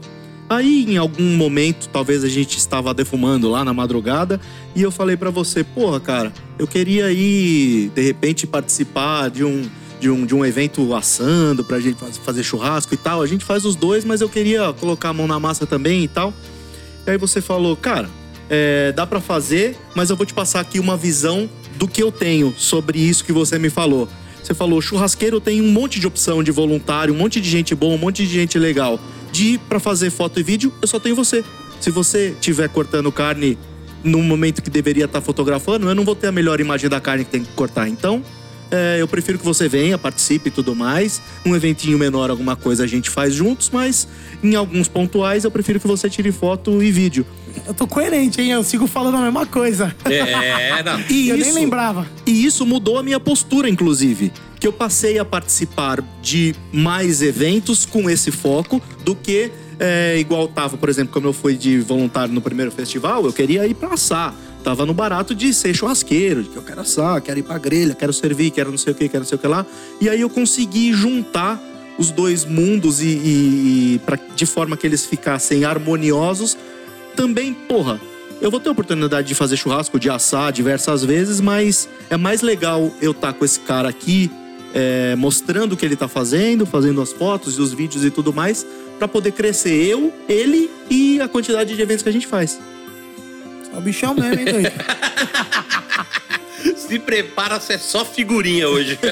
Aí, 0.49 0.85
em 0.89 0.99
algum 0.99 1.23
momento, 1.37 1.89
talvez 1.93 2.23
a 2.23 2.29
gente 2.29 2.59
estava 2.59 2.93
defumando 2.93 3.49
lá 3.49 3.65
na 3.65 3.73
madrugada, 3.73 4.39
e 4.77 4.83
eu 4.83 4.91
falei 4.91 5.17
pra 5.17 5.31
você, 5.31 5.65
porra, 5.65 6.01
cara, 6.01 6.33
eu 6.59 6.67
queria 6.67 7.11
ir, 7.11 7.91
de 7.95 8.03
repente, 8.03 8.47
participar 8.47 9.31
de 9.31 9.43
um, 9.45 9.63
de 10.01 10.11
um, 10.11 10.27
de 10.27 10.35
um 10.35 10.45
evento 10.45 10.93
assando 10.95 11.65
pra 11.65 11.79
gente 11.81 11.99
faz- 12.01 12.19
fazer 12.19 12.43
churrasco 12.43 12.93
e 12.93 12.97
tal. 12.97 13.23
A 13.23 13.27
gente 13.27 13.45
faz 13.45 13.65
os 13.65 13.75
dois, 13.77 14.05
mas 14.05 14.21
eu 14.21 14.29
queria 14.29 14.73
colocar 14.75 15.11
a 15.11 15.13
mão 15.15 15.27
na 15.27 15.39
massa 15.41 15.65
também 15.67 16.03
e 16.05 16.09
tal. 16.09 16.35
Aí 17.11 17.19
você 17.19 17.41
falou, 17.41 17.77
cara, 17.77 18.09
é, 18.49 18.93
dá 18.93 19.05
pra 19.05 19.21
fazer, 19.21 19.77
mas 19.97 20.11
eu 20.11 20.17
vou 20.17 20.25
te 20.25 20.33
passar 20.33 20.61
aqui 20.61 20.79
uma 20.79 20.97
visão 20.97 21.51
do 21.77 21.89
que 21.89 22.01
eu 22.01 22.13
tenho 22.13 22.55
sobre 22.57 23.01
isso 23.01 23.25
que 23.25 23.33
você 23.33 23.59
me 23.59 23.69
falou. 23.69 24.09
Você 24.41 24.55
falou, 24.55 24.81
churrasqueiro 24.81 25.41
tem 25.41 25.61
um 25.61 25.73
monte 25.73 25.99
de 25.99 26.07
opção 26.07 26.43
de 26.43 26.53
voluntário, 26.53 27.13
um 27.13 27.17
monte 27.17 27.41
de 27.41 27.51
gente 27.51 27.75
boa, 27.75 27.95
um 27.95 27.99
monte 27.99 28.25
de 28.25 28.33
gente 28.33 28.59
legal. 28.59 29.01
De 29.33 29.55
ir 29.55 29.59
pra 29.59 29.81
fazer 29.81 30.11
foto 30.11 30.39
e 30.39 30.43
vídeo, 30.43 30.73
eu 30.81 30.87
só 30.87 31.01
tenho 31.01 31.17
você. 31.17 31.45
Se 31.81 31.91
você 31.91 32.29
estiver 32.29 32.69
cortando 32.69 33.11
carne 33.11 33.59
no 34.05 34.23
momento 34.23 34.63
que 34.63 34.71
deveria 34.71 35.07
estar 35.07 35.21
fotografando, 35.21 35.89
eu 35.89 35.95
não 35.95 36.05
vou 36.05 36.15
ter 36.15 36.29
a 36.29 36.33
melhor 36.33 36.61
imagem 36.61 36.89
da 36.89 37.01
carne 37.01 37.25
que 37.25 37.31
tem 37.31 37.43
que 37.43 37.53
cortar. 37.53 37.89
Então, 37.89 38.23
é, 38.71 39.01
eu 39.01 39.09
prefiro 39.09 39.39
que 39.39 39.45
você 39.45 39.69
venha, 39.69 39.99
participe 39.99 40.49
e 40.49 40.51
tudo 40.51 40.75
mais. 40.75 41.21
Um 41.45 41.55
eventinho 41.55 41.99
menor, 41.99 42.31
alguma 42.31 42.57
coisa 42.57 42.85
a 42.85 42.87
gente 42.87 43.11
faz 43.11 43.35
juntos, 43.35 43.71
mas 43.73 44.07
em 44.43 44.55
alguns 44.55 44.89
pontuais 44.89 45.45
eu 45.45 45.51
prefiro 45.51 45.81
que 45.81 45.87
você 45.87 46.09
tire 46.09 46.31
foto 46.33 46.83
e 46.83 46.91
vídeo. 46.91 47.27
Eu 47.67 47.75
tô 47.75 47.87
coerente, 47.87 48.41
hein? 48.41 48.53
Eu 48.53 48.63
sigo 48.63 48.87
falando 48.87 49.17
a 49.17 49.23
mesma 49.23 49.45
coisa. 49.45 49.95
É, 50.05 50.83
não. 50.83 51.01
E 51.11 51.29
eu 51.29 51.37
isso, 51.37 51.53
nem 51.53 51.65
lembrava. 51.65 52.07
E 52.25 52.45
isso 52.45 52.65
mudou 52.65 52.99
a 52.99 53.03
minha 53.03 53.19
postura, 53.19 53.69
inclusive. 53.69 54.33
Que 54.59 54.67
eu 54.67 54.73
passei 54.73 55.19
a 55.19 55.25
participar 55.25 56.03
de 56.23 56.55
mais 56.73 57.23
eventos 57.23 57.85
com 57.85 58.09
esse 58.09 58.31
foco 58.31 58.81
do 59.05 59.15
que 59.15 59.51
é, 59.81 60.19
igual 60.19 60.47
tava, 60.47 60.77
por 60.77 60.91
exemplo, 60.91 61.13
como 61.13 61.27
eu 61.27 61.33
fui 61.33 61.57
de 61.57 61.81
voluntário 61.81 62.35
no 62.35 62.43
primeiro 62.43 62.71
festival, 62.71 63.25
eu 63.25 63.33
queria 63.33 63.67
ir 63.67 63.75
pra 63.75 63.95
assar. 63.95 64.35
Tava 64.63 64.85
no 64.85 64.93
barato 64.93 65.35
de 65.35 65.55
ser 65.55 65.75
churrasqueiro, 65.75 66.43
de 66.43 66.51
que 66.51 66.57
eu 66.57 66.63
quero 66.63 66.83
assar, 66.83 67.21
quero 67.23 67.39
ir 67.39 67.43
pra 67.43 67.57
grelha, 67.57 67.95
quero 67.95 68.13
servir, 68.13 68.51
quero 68.51 68.71
não 68.71 68.79
sei 68.79 68.93
o 68.93 68.97
que, 68.97 69.09
quero 69.09 69.23
não 69.23 69.29
sei 69.29 69.37
o 69.37 69.39
que 69.39 69.47
lá. 69.47 69.65
E 70.01 70.09
aí 70.09 70.21
eu 70.21 70.29
consegui 70.29 70.93
juntar 70.93 71.61
os 71.99 72.11
dois 72.11 72.45
mundos 72.45 73.01
e, 73.01 73.07
e, 73.07 73.95
e 73.95 74.01
pra, 74.05 74.19
de 74.35 74.47
forma 74.47 74.77
que 74.77 74.87
eles 74.87 75.07
ficassem 75.07 75.65
harmoniosos. 75.65 76.57
Também, 77.17 77.53
porra, 77.55 78.01
eu 78.41 78.51
vou 78.51 78.59
ter 78.59 78.69
a 78.71 78.73
oportunidade 78.73 79.29
de 79.29 79.35
fazer 79.35 79.57
churrasco, 79.57 80.01
de 80.01 80.09
assar 80.09 80.53
diversas 80.53 81.05
vezes, 81.05 81.41
mas 81.41 81.89
é 82.09 82.17
mais 82.17 82.41
legal 82.41 82.91
eu 83.01 83.11
estar 83.13 83.33
com 83.35 83.45
esse 83.45 83.61
cara 83.61 83.89
aqui, 83.89 84.31
é, 84.73 85.15
mostrando 85.17 85.73
o 85.73 85.77
que 85.77 85.85
ele 85.85 85.97
tá 85.97 86.09
fazendo, 86.09 86.65
fazendo 86.65 87.03
as 87.03 87.13
fotos 87.13 87.59
e 87.59 87.61
os 87.61 87.75
vídeos 87.75 88.05
e 88.05 88.11
tudo 88.11 88.33
mais, 88.33 88.67
pra 88.99 89.07
poder 89.07 89.33
crescer 89.33 89.75
eu, 89.75 90.13
ele 90.29 90.71
e 90.89 91.21
a 91.21 91.29
quantidade 91.29 91.75
de 91.75 91.83
eventos 91.83 92.03
que 92.03 92.09
a 92.09 92.13
gente 92.13 92.27
faz. 92.27 92.59
É 93.73 93.77
o 93.77 93.81
bichão 93.81 94.15
mesmo, 94.15 94.41
hein, 94.41 94.45
doido? 94.45 94.73
Se 96.77 96.99
prepara, 96.99 97.61
você 97.61 97.75
é 97.75 97.79
só 97.79 98.05
figurinha 98.05 98.69
hoje. 98.69 98.99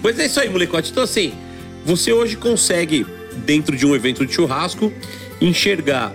pois 0.00 0.18
é 0.18 0.26
isso 0.26 0.40
aí, 0.40 0.48
molecote. 0.48 0.90
Então, 0.90 1.02
assim, 1.02 1.34
você 1.84 2.12
hoje 2.12 2.36
consegue, 2.36 3.06
dentro 3.44 3.76
de 3.76 3.86
um 3.86 3.94
evento 3.94 4.24
de 4.24 4.32
churrasco, 4.32 4.92
enxergar 5.40 6.12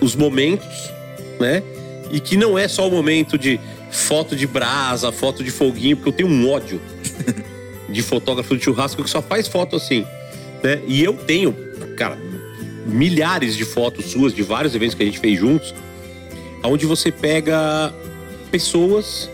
os 0.00 0.14
momentos, 0.14 0.90
né? 1.38 1.62
E 2.10 2.20
que 2.20 2.36
não 2.36 2.58
é 2.58 2.66
só 2.68 2.88
o 2.88 2.90
momento 2.90 3.38
de 3.38 3.60
foto 3.90 4.36
de 4.36 4.46
brasa, 4.46 5.10
foto 5.12 5.42
de 5.42 5.50
foguinho, 5.50 5.96
porque 5.96 6.08
eu 6.08 6.12
tenho 6.12 6.28
um 6.28 6.50
ódio 6.50 6.80
de 7.88 8.02
fotógrafo 8.02 8.56
de 8.56 8.64
churrasco 8.64 9.02
que 9.02 9.10
só 9.10 9.22
faz 9.22 9.48
foto 9.48 9.76
assim, 9.76 10.04
né? 10.62 10.80
E 10.86 11.02
eu 11.02 11.14
tenho, 11.14 11.54
cara, 11.96 12.18
milhares 12.88 13.56
de 13.56 13.64
fotos 13.64 14.06
suas 14.06 14.32
de 14.34 14.42
vários 14.42 14.74
eventos 14.74 14.94
que 14.94 15.02
a 15.02 15.06
gente 15.06 15.18
fez 15.18 15.38
juntos, 15.38 15.74
onde 16.64 16.86
você 16.86 17.12
pega 17.12 17.92
pessoas 18.50 19.30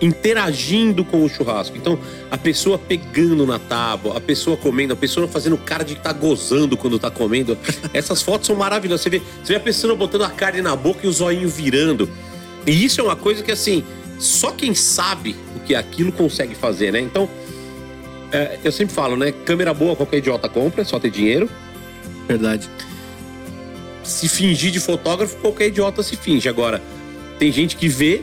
interagindo 0.00 1.04
com 1.04 1.24
o 1.24 1.28
churrasco. 1.28 1.76
Então, 1.76 1.98
a 2.30 2.38
pessoa 2.38 2.78
pegando 2.78 3.46
na 3.46 3.58
tábua, 3.58 4.16
a 4.16 4.20
pessoa 4.20 4.56
comendo, 4.56 4.94
a 4.94 4.96
pessoa 4.96 5.28
fazendo 5.28 5.58
cara 5.58 5.84
de 5.84 5.94
que 5.94 6.00
tá 6.00 6.12
gozando 6.12 6.76
quando 6.76 6.98
tá 6.98 7.10
comendo. 7.10 7.56
Essas 7.92 8.22
fotos 8.22 8.46
são 8.46 8.56
maravilhosas. 8.56 9.02
Você 9.02 9.10
vê, 9.10 9.18
você 9.42 9.52
vê 9.52 9.56
a 9.56 9.60
pessoa 9.60 9.94
botando 9.94 10.22
a 10.22 10.30
carne 10.30 10.62
na 10.62 10.74
boca 10.74 11.00
e 11.04 11.08
o 11.08 11.12
zoinho 11.12 11.48
virando. 11.48 12.08
E 12.66 12.84
isso 12.84 13.00
é 13.00 13.04
uma 13.04 13.16
coisa 13.16 13.42
que, 13.42 13.52
assim, 13.52 13.84
só 14.18 14.50
quem 14.52 14.74
sabe 14.74 15.36
o 15.56 15.60
que 15.60 15.74
é 15.74 15.78
aquilo 15.78 16.12
consegue 16.12 16.54
fazer, 16.54 16.92
né? 16.92 17.00
Então, 17.00 17.28
é, 18.32 18.58
eu 18.64 18.72
sempre 18.72 18.94
falo, 18.94 19.16
né? 19.16 19.32
Câmera 19.32 19.74
boa 19.74 19.96
qualquer 19.96 20.18
idiota 20.18 20.48
compra, 20.48 20.82
é 20.82 20.84
só 20.84 20.98
ter 20.98 21.10
dinheiro. 21.10 21.48
Verdade. 22.28 22.68
se 24.04 24.28
fingir 24.28 24.70
de 24.70 24.80
fotógrafo, 24.80 25.36
qualquer 25.36 25.68
idiota 25.68 26.02
se 26.02 26.16
finge. 26.16 26.48
Agora, 26.48 26.80
tem 27.38 27.52
gente 27.52 27.76
que 27.76 27.88
vê 27.88 28.22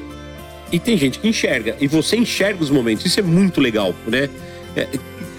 e 0.72 0.80
tem 0.80 0.98
gente 0.98 1.20
que 1.20 1.28
enxerga. 1.28 1.76
E 1.80 1.88
você 1.88 2.18
enxerga 2.18 2.62
os 2.64 2.70
momentos. 2.70 3.06
Isso 3.06 3.20
é 3.20 3.24
muito 3.24 3.62
legal, 3.62 3.94
né? 4.06 4.30
É, 4.76 4.88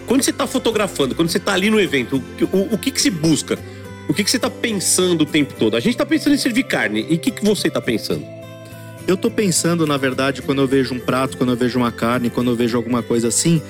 quando 0.07 0.23
você 0.23 0.31
está 0.31 0.47
fotografando, 0.47 1.14
quando 1.14 1.29
você 1.29 1.38
está 1.38 1.53
ali 1.53 1.68
no 1.71 1.79
evento, 1.81 2.23
o, 2.53 2.57
o- 2.57 2.75
o 2.75 2.79
que, 2.79 2.90
que 2.90 3.01
se 3.01 3.11
busca? 3.11 3.59
O 4.09 4.14
que, 4.14 4.25
que 4.25 4.31
você 4.31 4.37
está 4.38 4.49
pensando 4.49 5.23
o 5.23 5.27
tempo 5.27 5.53
todo? 5.59 5.77
A 5.77 5.81
gente 5.81 5.92
está 5.94 6.07
pensando 6.07 6.35
em 6.35 6.38
servir 6.38 6.62
carne. 6.62 7.07
E 7.11 7.16
o 7.16 7.18
que, 7.18 7.31
que 7.31 7.44
você 7.44 7.68
está 7.68 7.81
pensando? 7.81 8.25
Eu 9.07 9.16
tô 9.16 9.31
pensando, 9.31 9.87
na 9.87 9.97
verdade, 9.99 10.40
quando 10.40 10.62
eu 10.62 10.66
vejo 10.66 10.94
um 10.94 10.99
prato, 11.01 11.37
quando 11.37 11.51
eu 11.51 11.57
vejo 11.57 11.79
uma 11.79 11.92
carne, 11.92 12.31
quando 12.31 12.51
eu 12.51 12.57
vejo 12.57 12.77
alguma 12.77 13.03
coisa 13.03 13.29
assim, 13.29 13.61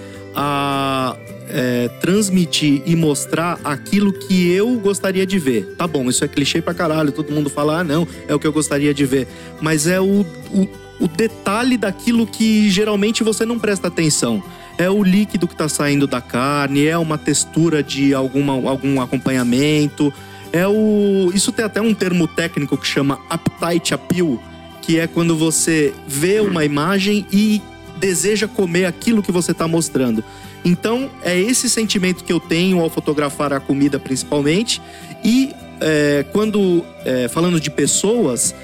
a 0.40 1.16
é, 1.48 1.88
transmitir 2.01 2.81
e 2.87 2.94
mostrar 2.94 3.59
aquilo 3.64 4.12
que 4.12 4.53
eu 4.53 4.79
gostaria 4.79 5.27
de 5.27 5.37
ver. 5.37 5.74
Tá 5.77 5.85
bom, 5.85 6.09
isso 6.09 6.24
é 6.24 6.29
clichê 6.29 6.62
pra 6.62 6.72
caralho, 6.72 7.11
todo 7.11 7.33
mundo 7.33 7.51
fala, 7.51 7.81
ah, 7.81 7.85
não, 7.85 8.07
é 8.29 8.35
o 8.35 8.38
que 8.38 8.46
eu 8.46 8.53
gostaria 8.53 8.94
de 8.94 9.05
ver. 9.05 9.27
Mas 9.61 9.88
é 9.88 10.01
o, 10.01 10.24
o, 10.53 10.68
o 11.01 11.09
detalhe 11.09 11.77
daquilo 11.77 12.24
que 12.24 12.70
geralmente 12.70 13.24
você 13.24 13.44
não 13.44 13.59
presta 13.59 13.88
atenção. 13.88 14.40
É 14.79 14.88
o 14.88 15.03
líquido 15.03 15.48
que 15.48 15.57
tá 15.57 15.68
saindo 15.68 16.07
da 16.07 16.20
carne, 16.20 16.87
é 16.87 16.96
uma 16.96 17.18
textura 17.18 17.83
de 17.83 18.14
alguma, 18.14 18.53
algum 18.53 19.01
acompanhamento. 19.01 20.14
É 20.53 20.68
o. 20.68 21.33
Isso 21.35 21.51
tem 21.51 21.64
até 21.64 21.81
um 21.83 21.92
termo 21.92 22.29
técnico 22.29 22.77
que 22.77 22.87
chama 22.87 23.18
appetite 23.29 23.92
appeal, 23.92 24.40
que 24.81 25.01
é 25.01 25.09
quando 25.09 25.37
você 25.37 25.92
vê 26.07 26.38
uma 26.38 26.64
imagem 26.64 27.27
e 27.33 27.61
deseja 27.98 28.48
comer 28.48 28.87
aquilo 28.87 29.22
que 29.22 29.32
você 29.32 29.52
está 29.52 29.68
mostrando. 29.68 30.24
Então, 30.64 31.11
é 31.22 31.38
esse 31.38 31.68
sentimento 31.68 32.24
que 32.24 32.32
eu 32.32 32.40
tenho 32.40 32.80
ao 32.80 32.90
fotografar 32.90 33.52
a 33.52 33.61
comida, 33.61 33.98
principalmente. 33.98 34.80
E 35.25 35.52
é, 35.81 36.25
quando 36.33 36.85
é, 37.04 37.29
falando 37.29 37.60
de 37.60 37.70
pessoas, 37.70 38.54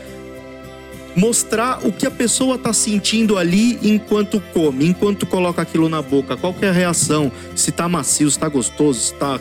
mostrar 1.15 1.87
o 1.87 1.93
que 1.93 2.07
a 2.07 2.11
pessoa 2.11 2.57
está 2.57 2.73
sentindo 2.73 3.39
ali 3.39 3.79
enquanto 3.83 4.41
come, 4.53 4.87
enquanto 4.87 5.27
coloca 5.27 5.63
aquilo 5.63 5.89
na 5.89 6.03
boca, 6.03 6.37
qual 6.37 6.55
é 6.61 6.69
a 6.69 6.73
reação, 6.73 7.31
se 7.55 7.71
tá 7.71 7.89
macio, 7.89 8.31
se 8.31 8.39
tá 8.39 8.49
gostoso, 8.49 8.99
se 8.99 9.15
tá 9.15 9.39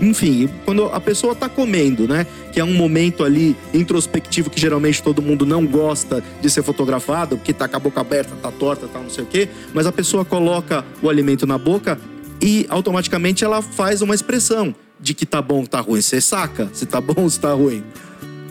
enfim, 0.00 0.48
quando 0.64 0.84
a 0.86 1.00
pessoa 1.00 1.34
tá 1.34 1.48
comendo, 1.48 2.06
né? 2.06 2.26
Que 2.52 2.60
é 2.60 2.64
um 2.64 2.74
momento 2.74 3.24
ali 3.24 3.56
introspectivo 3.72 4.50
que 4.50 4.60
geralmente 4.60 5.02
todo 5.02 5.22
mundo 5.22 5.46
não 5.46 5.66
gosta 5.66 6.22
de 6.40 6.50
ser 6.50 6.62
fotografado, 6.62 7.36
porque 7.36 7.52
tá 7.52 7.66
com 7.66 7.76
a 7.76 7.80
boca 7.80 8.00
aberta, 8.00 8.34
tá 8.36 8.50
torta, 8.50 8.86
tá 8.86 8.98
não 8.98 9.10
sei 9.10 9.24
o 9.24 9.26
quê, 9.26 9.48
mas 9.72 9.86
a 9.86 9.92
pessoa 9.92 10.24
coloca 10.24 10.84
o 11.02 11.08
alimento 11.08 11.46
na 11.46 11.56
boca 11.56 11.98
e 12.40 12.66
automaticamente 12.68 13.44
ela 13.44 13.62
faz 13.62 14.02
uma 14.02 14.14
expressão 14.14 14.74
de 15.00 15.14
que 15.14 15.24
tá 15.24 15.40
bom, 15.40 15.64
tá 15.64 15.80
ruim. 15.80 16.00
Você 16.00 16.20
saca 16.20 16.68
se 16.72 16.86
tá 16.86 17.00
bom 17.00 17.28
se 17.28 17.40
tá 17.40 17.52
ruim. 17.52 17.82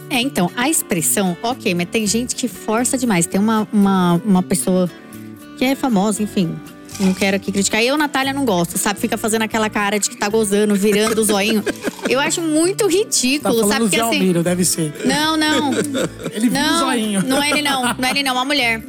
É, 0.10 0.22
então, 0.22 0.52
a 0.56 0.70
expressão, 0.70 1.36
ok, 1.42 1.74
mas 1.74 1.90
tem 1.90 2.06
gente 2.06 2.36
que 2.36 2.48
força 2.48 2.98
demais. 2.98 3.26
Tem 3.26 3.40
uma, 3.40 3.68
uma, 3.74 4.22
uma 4.24 4.44
pessoa 4.44 4.90
que 5.58 5.66
é 5.66 5.76
famosa, 5.76 6.22
enfim. 6.22 6.56
Não 7.00 7.14
quero 7.14 7.36
aqui 7.36 7.52
criticar. 7.52 7.84
Eu, 7.84 7.98
Natália, 7.98 8.32
não 8.34 8.46
gosto, 8.46 8.78
sabe? 8.78 9.00
Fica 9.00 9.18
fazendo 9.18 9.42
aquela 9.42 9.70
cara 9.70 10.00
de 10.00 10.10
que 10.10 10.16
tá 10.16 10.30
gozando, 10.30 10.76
virando 10.76 11.20
o 11.20 11.24
zoinho. 11.24 11.64
Eu 12.10 12.20
acho 12.20 12.42
muito 12.42 12.86
Tá 12.86 12.92
ridículo, 12.92 13.54
falando 13.56 13.68
sabe? 13.70 13.82
Porque 13.82 13.98
Zé 13.98 14.02
assim. 14.04 14.16
Almiro, 14.18 14.44
deve 14.44 14.64
ser. 14.66 14.94
Não, 15.06 15.36
não. 15.36 15.72
Ele 16.32 16.50
vira 16.50 16.62
o 16.62 16.64
Não, 16.72 16.80
zoinho. 16.80 17.24
não 17.28 17.44
é 17.44 17.50
ele 17.52 17.62
não. 17.62 17.82
Não 17.98 18.08
é 18.08 18.12
ele 18.12 18.24
não, 18.24 18.34
uma 18.34 18.46
mulher. 18.46 18.82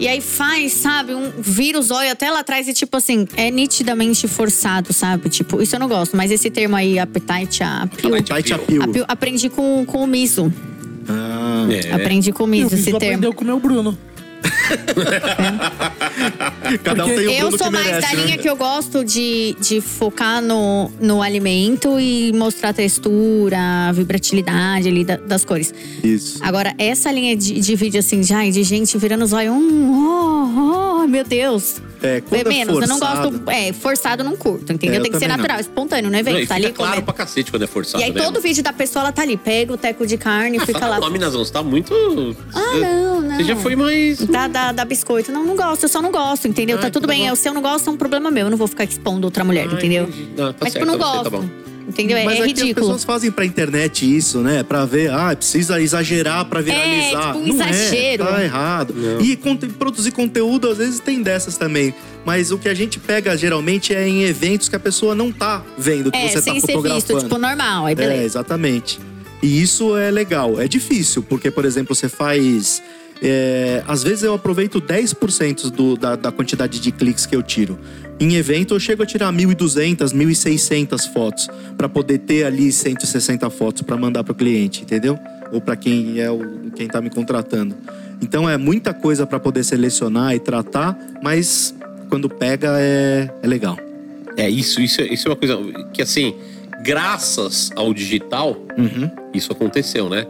E 0.00 0.08
aí 0.08 0.20
faz, 0.20 0.72
sabe, 0.72 1.14
um 1.14 1.30
vira 1.38 1.78
o 1.78 1.82
zóio 1.82 2.10
até 2.10 2.28
lá 2.28 2.40
atrás 2.40 2.66
e 2.66 2.74
tipo 2.74 2.96
assim, 2.96 3.28
é 3.36 3.48
nitidamente 3.48 4.26
forçado, 4.26 4.92
sabe? 4.92 5.28
Tipo, 5.28 5.62
isso 5.62 5.76
eu 5.76 5.78
não 5.80 5.86
gosto. 5.86 6.16
Mas 6.16 6.32
esse 6.32 6.50
termo 6.50 6.74
aí, 6.74 6.98
appetite 6.98 7.62
appeal, 7.62 8.14
Appetite 8.16 8.52
appeal. 8.54 8.82
appeal, 8.82 9.04
aprendi 9.06 9.48
com, 9.48 9.84
com 9.86 10.02
o 10.02 10.06
Miso. 10.08 10.52
Ah, 11.08 11.66
É. 11.70 11.92
Aprendi 11.94 12.32
com 12.32 12.42
o 12.42 12.46
o 12.46 12.48
Miso 12.48 12.74
esse 12.74 12.84
termo. 12.86 12.96
aprendeu 12.96 13.32
com 13.32 13.44
o 13.44 13.46
meu 13.46 13.60
Bruno. 13.60 13.96
cada 16.82 17.04
um 17.04 17.08
tem 17.08 17.26
o 17.26 17.30
Eu 17.30 17.50
sou 17.50 17.58
que 17.66 17.70
mais 17.70 17.86
merece, 17.86 18.08
da 18.08 18.14
linha 18.22 18.36
né? 18.36 18.42
que 18.42 18.48
eu 18.48 18.56
gosto 18.56 19.04
de, 19.04 19.56
de 19.60 19.80
focar 19.80 20.40
no, 20.42 20.90
no 21.00 21.22
alimento 21.22 21.98
e 21.98 22.32
mostrar 22.32 22.70
a 22.70 22.72
textura, 22.72 23.58
a 23.88 23.92
vibratilidade 23.92 24.88
ali 24.88 25.04
da- 25.04 25.16
das 25.16 25.44
cores. 25.44 25.72
Isso. 26.02 26.38
Agora, 26.42 26.74
essa 26.78 27.10
linha 27.12 27.36
de, 27.36 27.60
de 27.60 27.76
vídeo 27.76 28.00
assim, 28.00 28.22
já, 28.22 28.44
de 28.48 28.62
gente 28.62 28.96
virando 28.98 29.24
os 29.24 29.32
olhos, 29.32 29.52
hum, 29.54 29.90
oh, 29.92 31.02
oh, 31.02 31.06
meu 31.06 31.24
Deus. 31.24 31.76
É, 32.02 32.20
quando 32.20 32.46
é 32.46 32.48
menos, 32.50 32.74
eu 32.82 32.86
não 32.86 32.98
forçado. 32.98 33.30
gosto. 33.30 33.50
É, 33.50 33.72
forçado 33.72 34.22
eu 34.22 34.26
não 34.28 34.36
curto, 34.36 34.70
entendeu? 34.74 34.96
É, 34.96 34.98
eu 34.98 35.02
Tem 35.04 35.10
que 35.10 35.18
ser 35.18 35.24
também 35.24 35.36
natural, 35.38 35.56
não. 35.56 35.60
espontâneo, 35.62 36.10
Não, 36.10 36.18
evento. 36.18 36.36
e 36.38 36.46
tá 36.46 36.54
fica 36.56 36.66
ali 36.66 36.74
claro 36.74 36.90
comendo. 36.92 37.04
pra 37.06 37.14
cacete 37.14 37.50
quando 37.50 37.62
é 37.62 37.66
forçado, 37.66 38.02
E 38.02 38.04
aí 38.04 38.12
né? 38.12 38.22
todo 38.22 38.40
vídeo 38.42 38.62
da 38.62 38.74
pessoa, 38.74 39.04
ela 39.04 39.12
tá 39.12 39.22
ali, 39.22 39.38
pega 39.38 39.72
o 39.72 39.76
teco 39.78 40.06
de 40.06 40.18
carne 40.18 40.58
e 40.58 40.60
fica 40.60 40.78
Fala 40.80 40.92
lá. 40.92 40.98
o 40.98 41.00
nome, 41.00 41.18
Nazão, 41.18 41.42
você 41.42 41.50
tá 41.52 41.62
muito... 41.62 41.94
Ah, 42.54 42.74
não, 42.78 43.20
não. 43.22 43.36
Você 43.36 43.44
já 43.44 43.56
foi 43.56 43.74
mais... 43.74 44.18
Da, 44.26 44.46
da, 44.54 44.72
da 44.72 44.84
biscoito. 44.84 45.30
Não, 45.30 45.44
não 45.44 45.56
gosto, 45.56 45.82
eu 45.82 45.88
só 45.88 46.00
não 46.00 46.10
gosto, 46.10 46.48
entendeu? 46.48 46.78
Ah, 46.78 46.82
tá 46.82 46.90
tudo 46.90 47.02
tá 47.06 47.12
bem. 47.12 47.28
É, 47.28 47.34
se 47.34 47.46
eu 47.48 47.52
não 47.52 47.60
gosto, 47.60 47.90
é 47.90 47.92
um 47.92 47.96
problema 47.96 48.30
meu. 48.30 48.46
Eu 48.46 48.50
não 48.50 48.56
vou 48.56 48.66
ficar 48.68 48.84
expondo 48.84 49.26
outra 49.26 49.44
mulher, 49.44 49.68
Ah, 49.70 49.74
entendeu? 49.74 50.08
Não, 50.36 50.52
tá 50.52 50.58
Mas, 50.62 50.72
certo, 50.72 50.84
tipo, 50.84 50.86
não 50.86 50.92
você 50.94 50.98
gosto. 50.98 51.24
tá 51.24 51.30
bom. 51.30 51.44
Entendeu? 51.86 52.16
É, 52.16 52.24
Mas 52.24 52.34
é 52.36 52.36
aqui 52.38 52.52
as 52.52 52.58
ridículo. 52.60 52.86
pessoas 52.86 53.04
fazem 53.04 53.30
pra 53.30 53.44
internet 53.44 54.06
isso, 54.16 54.38
né? 54.38 54.62
Pra 54.62 54.86
ver, 54.86 55.10
ah, 55.12 55.36
precisa 55.36 55.78
exagerar 55.82 56.46
pra 56.46 56.62
viralizar. 56.62 57.34
tipo 57.34 57.38
um 57.40 57.46
não 57.48 57.54
exagero. 57.68 58.22
É, 58.22 58.26
tá 58.26 58.42
errado. 58.42 58.94
E 59.20 59.36
conte- 59.36 59.66
produzir 59.66 60.10
conteúdo, 60.12 60.70
às 60.70 60.78
vezes, 60.78 60.98
tem 60.98 61.20
dessas 61.22 61.58
também. 61.58 61.92
Mas 62.24 62.50
o 62.50 62.56
que 62.56 62.70
a 62.70 62.74
gente 62.74 62.98
pega, 62.98 63.36
geralmente, 63.36 63.94
é 63.94 64.08
em 64.08 64.22
eventos 64.22 64.66
que 64.70 64.76
a 64.76 64.80
pessoa 64.80 65.14
não 65.14 65.30
tá 65.30 65.62
vendo 65.76 66.10
que 66.10 66.16
É, 66.16 66.28
você 66.28 66.40
sem 66.40 66.54
tá 66.54 66.60
ser 66.60 66.66
fotografando. 66.72 66.94
visto, 67.06 67.18
tipo, 67.24 67.36
normal. 67.38 67.84
Aí 67.84 67.92
É, 67.92 67.94
beleza. 67.94 68.22
exatamente. 68.24 68.98
E 69.42 69.60
isso 69.60 69.94
é 69.94 70.10
legal. 70.10 70.58
É 70.58 70.66
difícil, 70.66 71.22
porque, 71.22 71.50
por 71.50 71.66
exemplo, 71.66 71.94
você 71.94 72.08
faz. 72.08 72.82
É, 73.22 73.82
às 73.86 74.02
vezes 74.02 74.22
eu 74.24 74.34
aproveito 74.34 74.80
10% 74.80 75.70
do, 75.70 75.96
da, 75.96 76.16
da 76.16 76.30
quantidade 76.32 76.80
de 76.80 76.92
cliques 76.92 77.26
que 77.26 77.34
eu 77.34 77.42
tiro. 77.42 77.78
Em 78.20 78.34
evento, 78.36 78.74
eu 78.74 78.80
chego 78.80 79.02
a 79.02 79.06
tirar 79.06 79.32
1.200, 79.32 80.12
1.600 80.14 81.12
fotos 81.12 81.48
para 81.76 81.88
poder 81.88 82.18
ter 82.18 82.44
ali 82.44 82.70
160 82.70 83.48
fotos 83.50 83.82
para 83.82 83.96
mandar 83.96 84.22
para 84.22 84.32
o 84.32 84.34
cliente, 84.34 84.82
entendeu? 84.82 85.18
Ou 85.52 85.60
para 85.60 85.74
quem 85.76 86.20
é 86.20 86.30
o, 86.30 86.70
quem 86.76 86.86
tá 86.86 87.00
me 87.00 87.10
contratando. 87.10 87.74
Então 88.22 88.48
é 88.48 88.56
muita 88.56 88.94
coisa 88.94 89.26
para 89.26 89.40
poder 89.40 89.64
selecionar 89.64 90.34
e 90.34 90.38
tratar, 90.38 90.96
mas 91.22 91.74
quando 92.08 92.28
pega 92.28 92.76
é, 92.78 93.28
é 93.42 93.46
legal. 93.46 93.76
É, 94.36 94.48
isso, 94.48 94.80
isso, 94.80 95.00
é- 95.00 95.06
isso 95.12 95.26
é 95.28 95.30
uma 95.30 95.36
coisa 95.36 95.56
que, 95.92 96.00
assim, 96.02 96.34
graças 96.84 97.70
ao 97.74 97.92
digital, 97.94 98.56
Uhum. 98.78 99.10
isso 99.32 99.50
aconteceu, 99.52 100.08
né? 100.08 100.26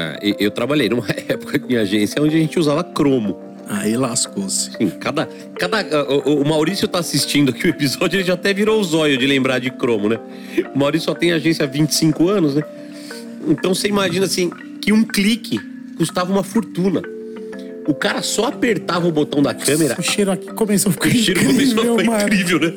É, 0.00 0.36
eu 0.38 0.50
trabalhei 0.50 0.88
numa 0.88 1.04
época 1.28 1.60
em 1.68 1.76
agência 1.76 2.22
onde 2.22 2.36
a 2.36 2.38
gente 2.38 2.58
usava 2.58 2.82
cromo. 2.82 3.36
Aí 3.68 3.96
lascou-se. 3.96 4.70
Assim, 4.70 4.90
cada, 4.90 5.28
cada, 5.56 6.04
o, 6.12 6.42
o 6.42 6.48
Maurício 6.48 6.88
tá 6.88 6.98
assistindo 6.98 7.50
aqui 7.50 7.66
o 7.66 7.70
episódio, 7.70 8.16
ele 8.16 8.24
já 8.24 8.34
até 8.34 8.52
virou 8.52 8.80
o 8.80 8.84
zóio 8.84 9.16
de 9.16 9.26
lembrar 9.26 9.60
de 9.60 9.70
cromo, 9.70 10.08
né? 10.08 10.18
O 10.74 10.78
Maurício 10.78 11.06
só 11.06 11.14
tem 11.14 11.32
agência 11.32 11.64
há 11.64 11.68
25 11.68 12.28
anos, 12.28 12.56
né? 12.56 12.64
Então 13.46 13.72
você 13.72 13.86
imagina 13.86 14.26
assim, 14.26 14.50
que 14.80 14.92
um 14.92 15.04
clique 15.04 15.60
custava 15.96 16.32
uma 16.32 16.42
fortuna. 16.42 17.00
O 17.86 17.94
cara 17.94 18.22
só 18.22 18.46
apertava 18.46 19.06
o 19.06 19.12
botão 19.12 19.40
da 19.40 19.54
câmera, 19.54 19.96
O 19.98 20.02
cheiro 20.02 20.32
aqui 20.32 20.52
começou 20.52 20.90
a 20.90 20.92
ficar 20.92 21.08
o 21.08 21.12
cheiro 21.12 21.40
começou 21.46 21.78
a 21.78 21.86
incrível, 21.86 21.98
ficar 21.98 22.10
mano. 22.10 22.22
incrível, 22.22 22.60
né? 22.60 22.72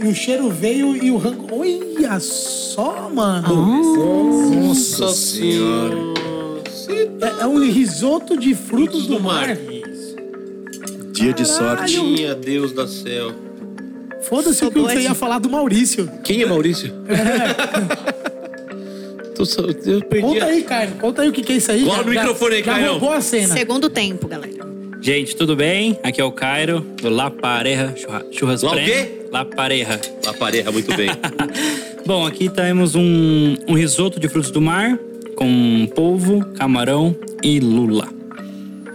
E 0.00 0.08
o 0.08 0.14
cheiro 0.14 0.50
veio 0.50 0.96
e 0.96 1.10
o 1.10 1.16
rango... 1.16 1.48
Olha 1.50 2.20
só, 2.20 3.10
mano. 3.10 4.68
Nossa 4.68 5.08
senhora. 5.08 5.96
É, 6.88 7.42
é 7.42 7.46
um 7.46 7.58
risoto 7.70 8.36
de 8.38 8.54
frutos 8.54 9.06
do 9.06 9.20
mar. 9.20 9.56
Dia 11.12 11.32
de 11.32 11.44
sorte. 11.46 11.98
Minha 12.00 12.34
Deus 12.34 12.72
do 12.72 12.86
céu. 12.86 13.32
Foda-se 14.22 14.64
o 14.64 14.70
que 14.70 14.78
boa 14.78 14.90
você 14.92 15.00
ia 15.00 15.14
falar 15.14 15.38
do 15.38 15.48
Maurício. 15.48 16.08
Quem 16.24 16.42
é 16.42 16.46
Maurício? 16.46 16.92
Tô 19.34 19.44
só- 19.44 19.62
eu 19.62 20.00
perdi 20.02 20.26
Conta 20.26 20.44
a- 20.44 20.48
aí, 20.48 20.62
Caio. 20.62 20.90
Conta 21.00 21.22
aí 21.22 21.28
o 21.28 21.32
que, 21.32 21.42
que 21.42 21.52
é 21.52 21.56
isso 21.56 21.70
aí. 21.70 21.84
Cola 21.84 22.02
no 22.02 22.10
microfone 22.10 22.54
aí, 22.56 22.64
já 22.64 22.72
Caião. 22.72 22.90
roubou 22.92 23.12
a 23.12 23.20
cena. 23.20 23.54
Segundo 23.54 23.88
tempo, 23.88 24.26
galera. 24.26 24.66
Gente, 25.00 25.36
tudo 25.36 25.54
bem? 25.54 25.96
Aqui 26.02 26.20
é 26.20 26.24
o 26.24 26.32
Cairo, 26.32 26.80
do 27.00 27.08
La 27.08 27.30
Pareja 27.30 27.94
Churra- 27.96 28.24
Churras 28.32 28.62
Lá 28.62 28.72
o 28.72 28.74
quê? 28.74 29.22
La 29.30 29.44
Pareja. 29.44 30.00
A 30.26 30.32
pareja, 30.34 30.72
muito 30.72 30.92
bem. 30.96 31.10
Bom, 32.04 32.26
aqui 32.26 32.48
temos 32.48 32.96
um, 32.96 33.54
um 33.68 33.74
risoto 33.74 34.18
de 34.18 34.28
frutos 34.28 34.50
do 34.50 34.60
mar 34.60 34.98
com 35.38 35.86
polvo, 35.94 36.44
camarão 36.56 37.14
e 37.44 37.60
lula. 37.60 38.08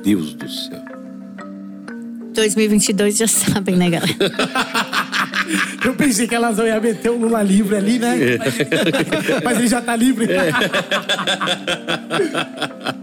Deus 0.04 0.34
do 0.34 0.50
céu. 0.50 0.84
2022 2.36 3.18
já 3.18 3.28
sabem, 3.28 3.78
né, 3.78 3.90
galera? 3.90 4.14
Eu 5.86 5.94
pensei 5.96 6.28
que 6.28 6.36
elas 6.36 6.58
iam 6.58 6.82
meter 6.82 7.10
o 7.12 7.18
Lula 7.18 7.44
livre 7.44 7.76
ali, 7.76 8.00
né? 8.00 8.16
Mas 9.44 9.58
ele 9.58 9.68
já 9.68 9.82
tá 9.82 9.96
livre. 9.96 10.28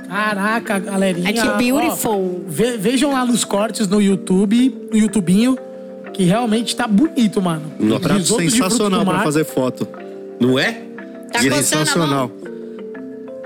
Caraca, 0.08 0.78
galerinha. 0.78 1.28
É 1.30 1.32
que 1.32 1.40
ó, 1.40 1.56
beautiful. 1.56 2.44
ve- 2.48 2.76
vejam 2.78 3.12
lá 3.12 3.24
nos 3.24 3.44
cortes 3.44 3.86
no 3.86 4.00
YouTube, 4.00 4.88
no 4.90 4.98
YouTubinho, 4.98 5.56
que 6.14 6.24
realmente 6.24 6.74
tá 6.74 6.86
bonito, 6.88 7.40
mano. 7.40 7.70
Um 7.78 7.98
prato 8.00 8.24
sensacional 8.24 9.04
pra 9.04 9.22
fazer 9.22 9.44
foto. 9.44 9.86
Não 10.40 10.58
é? 10.58 10.72
Tá 11.30 11.38
a 11.38 11.42
sensacional. 11.42 12.30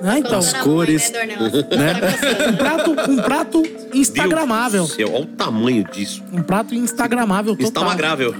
Ah, 0.02 0.18
então, 0.18 0.34
Coçando 0.40 0.56
a 0.56 0.58
mão 0.58 0.76
cores, 0.76 1.12
né, 1.12 1.26
um 2.48 2.56
prato, 2.56 2.90
um 3.10 3.16
prato 3.16 3.62
instagramável. 3.94 4.80
Deus 4.84 4.90
do 4.90 4.96
céu, 4.96 5.10
olha 5.14 5.22
o 5.24 5.26
tamanho 5.26 5.84
disso. 5.92 6.22
Um 6.32 6.42
prato 6.42 6.74
instagramável 6.74 7.52
Está 7.54 7.64
total. 7.66 7.84
magrável. 7.84 8.34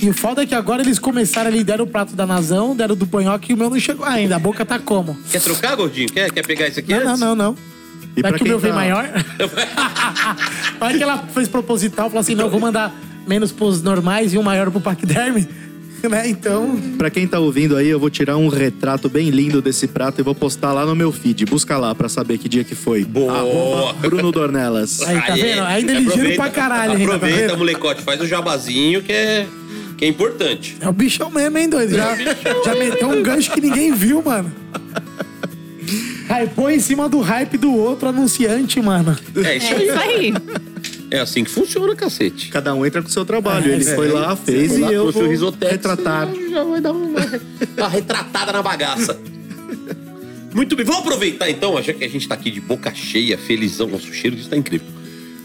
E 0.00 0.08
o 0.10 0.12
foda 0.14 0.42
é 0.42 0.46
que 0.46 0.54
agora 0.54 0.82
eles 0.82 0.98
começaram 0.98 1.48
ali, 1.48 1.62
deram 1.62 1.84
o 1.84 1.88
prato 1.88 2.14
da 2.16 2.26
Nazão, 2.26 2.74
deram 2.74 2.96
do 2.96 3.06
panhoque 3.06 3.52
e 3.52 3.54
o 3.54 3.58
meu 3.58 3.70
não 3.70 3.78
chegou 3.78 4.04
ainda. 4.04 4.34
A 4.34 4.38
boca 4.38 4.64
tá 4.64 4.78
como? 4.78 5.16
Quer 5.30 5.40
trocar, 5.40 5.76
gordinho? 5.76 6.08
Quer, 6.10 6.30
quer 6.32 6.44
pegar 6.44 6.66
isso 6.66 6.80
aqui 6.80 6.92
Não, 6.92 7.00
não, 7.04 7.08
antes? 7.10 7.20
não, 7.20 7.34
não. 7.36 7.56
E 8.16 8.20
Vai 8.22 8.32
pra 8.32 8.38
que 8.38 8.44
o 8.44 8.48
meu 8.48 8.58
vem 8.58 8.72
tá- 8.72 8.76
maior. 8.76 9.08
Vai 10.78 10.96
que 10.96 11.02
ela 11.02 11.18
fez 11.32 11.48
proposital, 11.48 12.08
falou 12.08 12.20
assim: 12.20 12.34
não, 12.34 12.50
vou 12.50 12.60
mandar 12.60 12.92
menos 13.26 13.52
pros 13.52 13.82
normais 13.82 14.34
e 14.34 14.38
um 14.38 14.42
maior 14.42 14.70
pro 14.70 14.80
paquiderme. 14.80 15.48
Né? 16.10 16.28
Então, 16.28 16.76
Pra 16.98 17.10
quem 17.10 17.26
tá 17.26 17.38
ouvindo 17.38 17.76
aí, 17.76 17.88
eu 17.88 17.98
vou 18.00 18.10
tirar 18.10 18.36
um 18.36 18.48
retrato 18.48 19.08
bem 19.08 19.30
lindo 19.30 19.62
desse 19.62 19.86
prato 19.86 20.20
e 20.20 20.24
vou 20.24 20.34
postar 20.34 20.72
lá 20.72 20.84
no 20.84 20.94
meu 20.96 21.12
feed. 21.12 21.44
Busca 21.46 21.78
lá 21.78 21.94
pra 21.94 22.08
saber 22.08 22.38
que 22.38 22.48
dia 22.48 22.64
que 22.64 22.74
foi. 22.74 23.04
Boa. 23.04 23.32
Arroba 23.38 23.92
Bruno 23.94 24.32
Dornelas. 24.32 25.00
Aí, 25.02 25.20
tá 25.20 25.34
vendo? 25.34 25.62
Ainda 25.62 25.92
é 25.92 25.94
ligeiro 25.94 26.10
aproveita- 26.12 26.42
pra 26.42 26.50
caralho 26.50 26.98
tá 26.98 27.04
Aproveita, 27.14 27.40
vendo? 27.48 27.58
molecote. 27.58 28.02
Faz 28.02 28.20
o 28.20 28.26
jabazinho 28.26 29.02
que 29.02 29.12
é, 29.12 29.46
que 29.96 30.04
é 30.04 30.08
importante. 30.08 30.76
é 30.80 30.88
o 30.88 30.92
bichão 30.92 31.30
mesmo, 31.30 31.56
hein, 31.58 31.68
doido? 31.68 31.94
Já, 31.94 32.16
já 32.64 32.74
meteu 32.74 33.08
um 33.08 33.22
gancho 33.22 33.50
que 33.52 33.60
ninguém 33.60 33.92
viu, 33.92 34.20
mano. 34.22 34.52
Hypou 36.28 36.70
em 36.70 36.80
cima 36.80 37.08
do 37.08 37.20
hype 37.20 37.58
do 37.58 37.74
outro 37.74 38.08
anunciante, 38.08 38.80
mano. 38.80 39.16
É 39.44 39.56
isso 39.56 39.66
É 39.66 39.76
aí. 39.76 39.84
isso 39.88 39.98
aí. 39.98 40.34
É 41.12 41.20
assim 41.20 41.44
que 41.44 41.50
funciona, 41.50 41.94
cacete. 41.94 42.48
Cada 42.48 42.74
um 42.74 42.86
entra 42.86 43.02
com 43.02 43.08
o 43.08 43.10
seu 43.10 43.22
trabalho. 43.22 43.70
Ele 43.70 43.86
É, 43.86 43.94
foi 43.94 44.08
é, 44.08 44.12
lá, 44.12 44.34
fez 44.34 44.72
Foi 44.72 44.80
lá, 44.80 44.90
e 44.90 44.94
eu 44.94 45.12
vou 45.12 45.28
risotex, 45.28 45.72
retratar. 45.72 46.26
Já 46.50 46.64
vai 46.64 46.80
dar 46.80 46.92
uma, 46.92 47.20
uma 47.76 47.88
retratada 47.88 48.50
na 48.50 48.62
bagaça. 48.62 49.20
Muito 50.54 50.74
bem, 50.74 50.86
vamos 50.86 51.02
aproveitar 51.02 51.50
então, 51.50 51.80
já 51.82 51.92
que 51.92 52.02
a 52.02 52.08
gente 52.08 52.26
tá 52.26 52.34
aqui 52.34 52.50
de 52.50 52.62
boca 52.62 52.94
cheia, 52.94 53.36
felizão, 53.36 53.88
nosso 53.88 54.10
cheiro 54.10 54.34
disso 54.34 54.48
tá 54.48 54.56
incrível. 54.56 54.86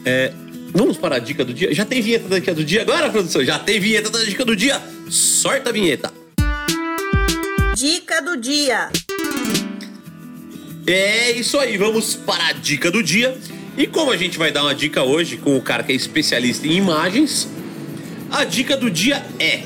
É, 0.05 0.31
vamos 0.71 0.95
para 0.95 1.17
a 1.17 1.19
dica 1.19 1.43
do 1.43 1.53
dia. 1.53 1.73
Já 1.73 1.83
tem 1.83 2.01
vinheta 2.01 2.29
da 2.29 2.39
dica 2.39 2.53
do 2.53 2.63
dia 2.63 2.83
agora, 2.83 3.09
produção? 3.09 3.43
Já 3.43 3.59
tem 3.59 3.77
vinheta 3.77 4.09
da 4.09 4.23
dica 4.23 4.45
do 4.45 4.55
dia? 4.55 4.81
Sorta 5.09 5.69
a 5.69 5.73
vinheta. 5.73 6.13
Dica 7.75 8.21
do 8.21 8.37
dia. 8.37 8.87
É 10.85 11.31
isso 11.31 11.59
aí, 11.59 11.75
vamos 11.75 12.15
para 12.15 12.47
a 12.47 12.53
dica 12.53 12.89
do 12.89 13.03
dia. 13.03 13.37
E 13.77 13.85
como 13.85 14.11
a 14.11 14.17
gente 14.17 14.39
vai 14.39 14.51
dar 14.51 14.63
uma 14.63 14.73
dica 14.73 15.03
hoje 15.03 15.37
com 15.37 15.55
o 15.55 15.61
cara 15.61 15.83
que 15.83 15.91
é 15.91 15.95
especialista 15.95 16.65
em 16.65 16.77
imagens, 16.77 17.47
a 18.31 18.43
dica 18.43 18.75
do 18.75 18.89
dia 18.89 19.23
é 19.39 19.61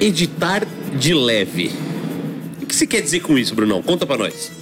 editar 0.00 0.64
de 0.96 1.12
leve. 1.12 1.72
O 2.62 2.66
que 2.66 2.76
você 2.76 2.86
quer 2.86 3.00
dizer 3.00 3.20
com 3.20 3.36
isso, 3.36 3.56
Brunão? 3.56 3.82
Conta 3.82 4.06
pra 4.06 4.16
nós. 4.16 4.52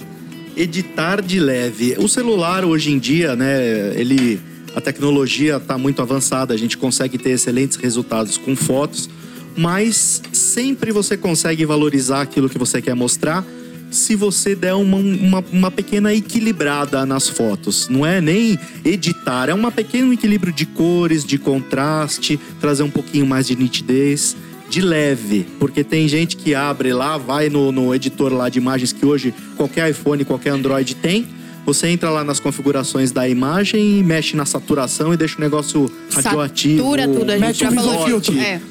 Editar 0.57 1.21
de 1.21 1.39
leve. 1.39 1.95
O 1.99 2.07
celular 2.07 2.65
hoje 2.65 2.91
em 2.91 2.97
dia, 2.97 3.35
né, 3.35 3.93
ele 3.95 4.41
a 4.75 4.81
tecnologia 4.81 5.57
está 5.57 5.77
muito 5.77 6.01
avançada, 6.01 6.51
a 6.53 6.57
gente 6.57 6.77
consegue 6.77 7.17
ter 7.17 7.29
excelentes 7.29 7.77
resultados 7.77 8.37
com 8.37 8.55
fotos, 8.55 9.07
mas 9.55 10.21
sempre 10.33 10.91
você 10.91 11.15
consegue 11.15 11.63
valorizar 11.63 12.21
aquilo 12.21 12.49
que 12.49 12.57
você 12.57 12.81
quer 12.81 12.95
mostrar 12.95 13.45
se 13.91 14.15
você 14.15 14.55
der 14.55 14.73
uma, 14.73 14.97
uma, 14.97 15.43
uma 15.51 15.71
pequena 15.71 16.13
equilibrada 16.13 17.05
nas 17.05 17.29
fotos. 17.29 17.87
Não 17.89 18.05
é 18.05 18.19
nem 18.19 18.59
editar, 18.83 19.49
é 19.49 19.53
um 19.53 19.71
pequeno 19.71 20.11
equilíbrio 20.13 20.53
de 20.53 20.65
cores, 20.65 21.23
de 21.23 21.37
contraste, 21.37 22.39
trazer 22.59 22.83
um 22.83 22.89
pouquinho 22.89 23.25
mais 23.25 23.47
de 23.47 23.55
nitidez 23.55 24.35
de 24.69 24.81
leve, 24.81 25.45
porque 25.59 25.83
tem 25.83 26.07
gente 26.07 26.35
que 26.35 26.55
abre 26.55 26.91
lá, 26.91 27.17
vai 27.17 27.49
no, 27.49 27.71
no 27.71 27.93
editor 27.93 28.33
lá 28.33 28.49
de 28.49 28.57
imagens 28.57 28.91
que 28.91 29.05
hoje 29.05 29.33
qualquer 29.55 29.89
iPhone, 29.89 30.25
qualquer 30.25 30.49
Android 30.49 30.95
tem. 30.95 31.27
Você 31.65 31.87
entra 31.87 32.09
lá 32.09 32.23
nas 32.23 32.39
configurações 32.39 33.11
da 33.11 33.27
imagem 33.27 33.99
e 33.99 34.03
mexe 34.03 34.35
na 34.35 34.45
saturação 34.45 35.13
e 35.13 35.17
deixa 35.17 35.37
o 35.37 35.41
negócio 35.41 35.91
radioativo. 36.11 36.83
Satura 36.83 37.07
tudo, 37.07 37.31
a 37.31 37.37
gente 37.37 37.59
já 37.59 37.71
falou. 37.71 38.05
filtro. 38.05 38.37
É. 38.37 38.61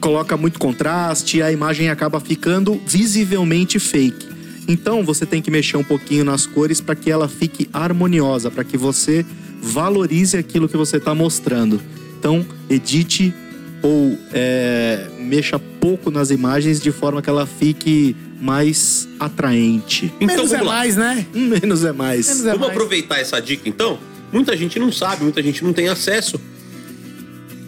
Coloca 0.00 0.36
muito 0.36 0.58
contraste 0.58 1.38
e 1.38 1.42
a 1.42 1.50
imagem 1.50 1.88
acaba 1.88 2.20
ficando 2.20 2.80
visivelmente 2.86 3.78
fake. 3.78 4.29
Então 4.70 5.02
você 5.02 5.26
tem 5.26 5.42
que 5.42 5.50
mexer 5.50 5.76
um 5.76 5.82
pouquinho 5.82 6.24
nas 6.24 6.46
cores 6.46 6.80
para 6.80 6.94
que 6.94 7.10
ela 7.10 7.26
fique 7.28 7.68
harmoniosa, 7.72 8.52
para 8.52 8.62
que 8.62 8.76
você 8.76 9.26
valorize 9.60 10.36
aquilo 10.36 10.68
que 10.68 10.76
você 10.76 10.98
está 10.98 11.12
mostrando. 11.12 11.80
Então, 12.16 12.46
edite 12.68 13.34
ou 13.82 14.16
é, 14.32 15.08
mexa 15.18 15.58
pouco 15.58 16.08
nas 16.08 16.30
imagens 16.30 16.80
de 16.80 16.92
forma 16.92 17.20
que 17.20 17.28
ela 17.28 17.46
fique 17.46 18.14
mais 18.40 19.08
atraente. 19.18 20.12
Então 20.20 20.36
Menos 20.36 20.52
é 20.52 20.62
lá. 20.62 20.64
mais, 20.64 20.96
né? 20.96 21.26
Menos 21.34 21.84
é 21.84 21.92
mais. 21.92 22.28
Menos 22.28 22.42
é 22.42 22.50
Vamos 22.52 22.60
mais. 22.60 22.70
aproveitar 22.70 23.18
essa 23.18 23.40
dica 23.40 23.68
então? 23.68 23.98
Muita 24.32 24.56
gente 24.56 24.78
não 24.78 24.92
sabe, 24.92 25.24
muita 25.24 25.42
gente 25.42 25.64
não 25.64 25.72
tem 25.72 25.88
acesso. 25.88 26.40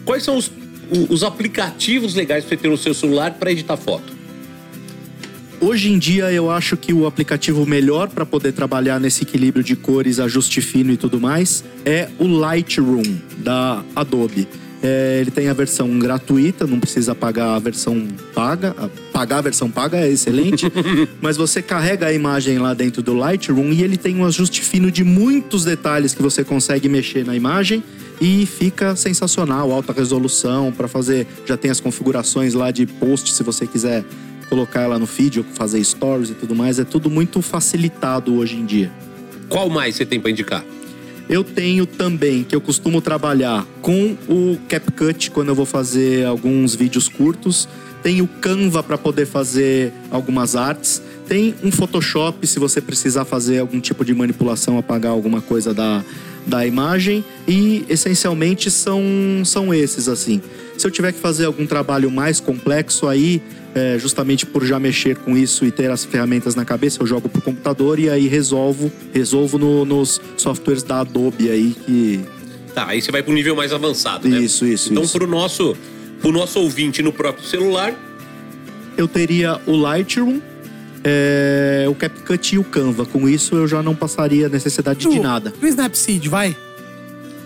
Quais 0.05 0.23
são 0.23 0.37
os, 0.37 0.49
os 1.09 1.21
aplicativos 1.21 2.15
legais 2.15 2.45
para 2.45 2.55
você 2.55 2.61
ter 2.61 2.69
no 2.69 2.77
seu 2.77 2.93
celular 2.93 3.31
para 3.31 3.51
editar 3.51 3.75
foto? 3.75 4.22
Hoje 5.65 5.89
em 5.91 5.97
dia 5.97 6.29
eu 6.31 6.51
acho 6.51 6.75
que 6.75 6.91
o 6.93 7.05
aplicativo 7.07 7.65
melhor 7.65 8.09
para 8.09 8.25
poder 8.25 8.51
trabalhar 8.51 8.99
nesse 8.99 9.23
equilíbrio 9.23 9.63
de 9.63 9.75
cores, 9.77 10.19
ajuste 10.19 10.59
fino 10.59 10.91
e 10.91 10.97
tudo 10.97 11.21
mais 11.21 11.63
é 11.85 12.09
o 12.19 12.27
Lightroom 12.27 13.03
da 13.37 13.81
Adobe. 13.95 14.45
É, 14.85 15.19
ele 15.21 15.31
tem 15.31 15.47
a 15.47 15.53
versão 15.53 15.97
gratuita, 15.97 16.67
não 16.67 16.77
precisa 16.77 17.15
pagar 17.15 17.55
a 17.55 17.59
versão 17.59 18.05
paga. 18.35 18.75
A- 18.77 18.89
Pagar 19.13 19.37
a 19.37 19.41
versão 19.41 19.69
paga 19.71 19.97
é 19.99 20.09
excelente, 20.11 20.65
mas 21.21 21.37
você 21.37 21.61
carrega 21.61 22.07
a 22.07 22.11
imagem 22.13 22.57
lá 22.57 22.73
dentro 22.73 23.01
do 23.01 23.13
Lightroom 23.13 23.71
e 23.71 23.81
ele 23.83 23.95
tem 23.95 24.17
um 24.17 24.25
ajuste 24.25 24.61
fino 24.61 24.91
de 24.91 25.03
muitos 25.03 25.63
detalhes 25.63 26.13
que 26.13 26.21
você 26.21 26.43
consegue 26.43 26.89
mexer 26.89 27.23
na 27.23 27.35
imagem 27.35 27.81
e 28.19 28.45
fica 28.45 28.95
sensacional, 28.97 29.71
alta 29.71 29.93
resolução 29.93 30.73
para 30.73 30.89
fazer. 30.89 31.25
Já 31.45 31.55
tem 31.55 31.71
as 31.71 31.79
configurações 31.79 32.53
lá 32.53 32.69
de 32.71 32.85
post 32.85 33.31
se 33.31 33.43
você 33.43 33.65
quiser 33.65 34.03
colocar 34.53 34.81
ela 34.81 34.99
no 34.99 35.07
feed 35.07 35.39
ou 35.39 35.45
fazer 35.55 35.83
stories 35.83 36.29
e 36.29 36.35
tudo 36.35 36.53
mais. 36.53 36.77
É 36.77 36.83
tudo 36.83 37.09
muito 37.09 37.41
facilitado 37.41 38.35
hoje 38.35 38.55
em 38.55 38.65
dia. 38.65 38.91
Qual 39.49 39.67
mais 39.67 39.95
você 39.95 40.05
tem 40.05 40.19
para 40.19 40.29
indicar? 40.29 40.63
Eu 41.27 41.43
tenho 41.43 41.87
também 41.87 42.43
que 42.43 42.55
eu 42.55 42.61
costumo 42.61 43.01
trabalhar 43.01 43.65
com 43.81 44.15
o 44.29 44.59
CapCut 44.69 45.31
quando 45.31 45.49
eu 45.49 45.55
vou 45.55 45.65
fazer 45.65 46.27
alguns 46.27 46.75
vídeos 46.75 47.09
curtos. 47.09 47.67
Tem 48.03 48.21
o 48.21 48.27
Canva 48.27 48.83
para 48.83 48.95
poder 48.95 49.25
fazer 49.25 49.91
algumas 50.11 50.55
artes. 50.55 51.01
Tem 51.27 51.55
um 51.63 51.71
Photoshop 51.71 52.45
se 52.45 52.59
você 52.59 52.79
precisar 52.79 53.25
fazer 53.25 53.57
algum 53.57 53.79
tipo 53.79 54.05
de 54.05 54.13
manipulação, 54.13 54.77
apagar 54.77 55.13
alguma 55.13 55.41
coisa 55.41 55.73
da, 55.73 56.03
da 56.45 56.63
imagem. 56.63 57.25
E 57.47 57.85
essencialmente 57.89 58.69
são, 58.69 59.01
são 59.45 59.73
esses 59.73 60.07
assim. 60.07 60.41
Se 60.77 60.85
eu 60.85 60.91
tiver 60.91 61.11
que 61.11 61.19
fazer 61.19 61.45
algum 61.45 61.65
trabalho 61.65 62.11
mais 62.11 62.39
complexo 62.39 63.07
aí, 63.07 63.41
é, 63.75 63.97
justamente 63.99 64.45
por 64.45 64.63
já 64.65 64.79
mexer 64.79 65.17
com 65.17 65.35
isso 65.37 65.65
e 65.65 65.71
ter 65.71 65.89
as 65.89 66.05
ferramentas 66.05 66.53
na 66.55 66.63
cabeça, 66.65 67.01
eu 67.01 67.07
jogo 67.07 67.27
pro 67.27 67.41
computador 67.41 67.99
e 67.99 68.09
aí 68.09 68.27
resolvo, 68.27 68.91
resolvo 69.13 69.57
no- 69.57 69.83
nos 69.85 70.21
softwares 70.37 70.83
da 70.83 70.99
Adobe 71.01 71.49
aí 71.49 71.75
que 71.85 72.21
Tá, 72.73 72.87
aí 72.87 73.01
você 73.01 73.11
vai 73.11 73.21
para 73.21 73.31
um 73.31 73.35
nível 73.35 73.55
mais 73.55 73.71
avançado, 73.71 74.27
né? 74.27 74.39
Isso, 74.39 74.65
isso, 74.65 74.91
Então, 74.91 75.03
isso. 75.03 75.13
pro 75.17 75.27
nosso, 75.27 75.75
pro 76.21 76.31
nosso 76.31 76.59
ouvinte 76.59 77.01
no 77.03 77.13
próprio 77.13 77.45
celular, 77.45 77.93
eu 78.97 79.07
teria 79.07 79.59
o 79.67 79.75
Lightroom, 79.75 80.39
é, 81.03 81.85
o 81.87 81.93
CapCut 81.93 82.55
e 82.55 82.57
o 82.57 82.63
Canva. 82.63 83.05
Com 83.05 83.27
isso 83.29 83.55
eu 83.55 83.67
já 83.67 83.83
não 83.83 83.93
passaria 83.95 84.49
necessidade 84.49 85.07
de 85.07 85.19
nada. 85.19 85.53
O 85.61 85.65
Snapseed, 85.67 86.27
vai. 86.29 86.55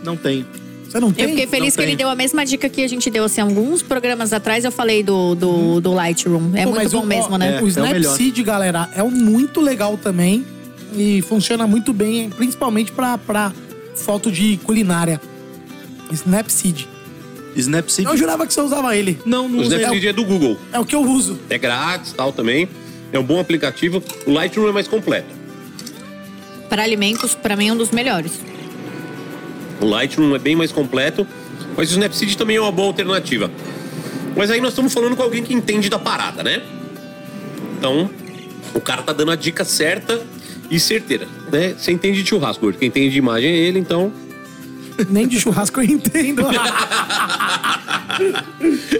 Não 0.03 0.15
tem. 0.15 0.45
Você 0.89 0.99
não 0.99 1.11
tem? 1.11 1.25
Eu 1.25 1.29
fiquei 1.31 1.47
feliz 1.47 1.73
Não 1.73 1.77
que 1.77 1.81
ele 1.81 1.87
tem. 1.91 1.97
deu 1.97 2.09
a 2.09 2.15
mesma 2.15 2.45
dica 2.45 2.69
que 2.69 2.81
a 2.83 2.87
gente 2.87 3.09
deu 3.09 3.23
assim 3.25 3.41
alguns 3.41 3.81
programas 3.83 4.31
atrás. 4.33 4.63
Eu 4.63 4.71
falei 4.71 5.03
do, 5.03 5.35
do, 5.35 5.81
do 5.81 5.93
Lightroom. 5.93 6.51
É 6.55 6.63
Pô, 6.63 6.71
muito 6.71 6.89
bom 6.91 7.03
o- 7.03 7.05
mesmo, 7.05 7.37
né? 7.37 7.47
É, 7.49 7.55
O 7.55 7.59
é 7.59 7.63
o. 7.63 7.67
Snapseed, 7.67 8.41
galera, 8.43 8.89
é 8.95 9.03
um 9.03 9.11
muito 9.11 9.59
legal 9.61 9.97
também. 9.97 10.45
E 10.95 11.21
funciona 11.23 11.67
muito 11.67 11.91
bem, 11.91 12.29
principalmente 12.29 12.91
pra, 12.93 13.17
pra 13.17 13.51
foto 13.95 14.31
de 14.31 14.57
culinária. 14.63 15.19
Snapseed. 16.11 16.87
Snapseed. 17.55 18.07
Eu 18.07 18.15
jurava 18.15 18.47
que 18.47 18.53
você 18.53 18.61
usava 18.61 18.95
ele. 18.95 19.19
Não, 19.25 19.49
não 19.49 19.59
o. 19.59 19.63
Snapseed 19.63 20.07
é 20.07 20.13
do 20.13 20.23
Google. 20.23 20.57
É 20.71 20.79
o 20.79 20.85
que 20.85 20.95
eu 20.95 21.01
uso. 21.01 21.37
É 21.49 21.57
grátis 21.57 22.13
tal 22.13 22.31
também. 22.31 22.69
É 23.11 23.19
um 23.19 23.23
bom 23.23 23.39
aplicativo. 23.39 24.01
O 24.25 24.31
Lightroom 24.31 24.69
é 24.69 24.71
mais 24.71 24.87
completo. 24.87 25.27
Para 26.69 26.83
alimentos, 26.83 27.33
para 27.35 27.55
mim, 27.55 27.69
é 27.69 27.73
um 27.73 27.77
dos 27.77 27.91
melhores. 27.91 28.31
O 29.79 29.85
Lightroom 29.85 30.35
é 30.35 30.39
bem 30.39 30.55
mais 30.55 30.71
completo, 30.71 31.27
mas 31.75 31.89
o 31.89 31.93
Snapseed 31.93 32.37
também 32.37 32.57
é 32.57 32.61
uma 32.61 32.71
boa 32.71 32.87
alternativa. 32.87 33.51
Mas 34.35 34.51
aí 34.51 34.59
nós 34.61 34.71
estamos 34.71 34.93
falando 34.93 35.15
com 35.15 35.23
alguém 35.23 35.43
que 35.43 35.53
entende 35.53 35.89
da 35.89 35.99
parada, 35.99 36.43
né? 36.43 36.61
Então, 37.77 38.09
o 38.73 38.81
cara 38.81 39.01
tá 39.01 39.13
dando 39.13 39.31
a 39.31 39.35
dica 39.35 39.63
certa 39.63 40.21
e 40.69 40.79
certeira, 40.79 41.27
né? 41.51 41.73
Você 41.77 41.91
entende 41.91 42.21
de 42.21 42.29
churrasco, 42.29 42.61
Gordo. 42.61 42.77
Quem 42.77 42.87
entende 42.87 43.11
de 43.11 43.17
imagem 43.17 43.49
é 43.49 43.55
ele, 43.55 43.79
então 43.79 44.11
Nem 45.09 45.27
de 45.27 45.39
churrasco 45.39 45.79
eu 45.79 45.85
entendo. 45.85 46.43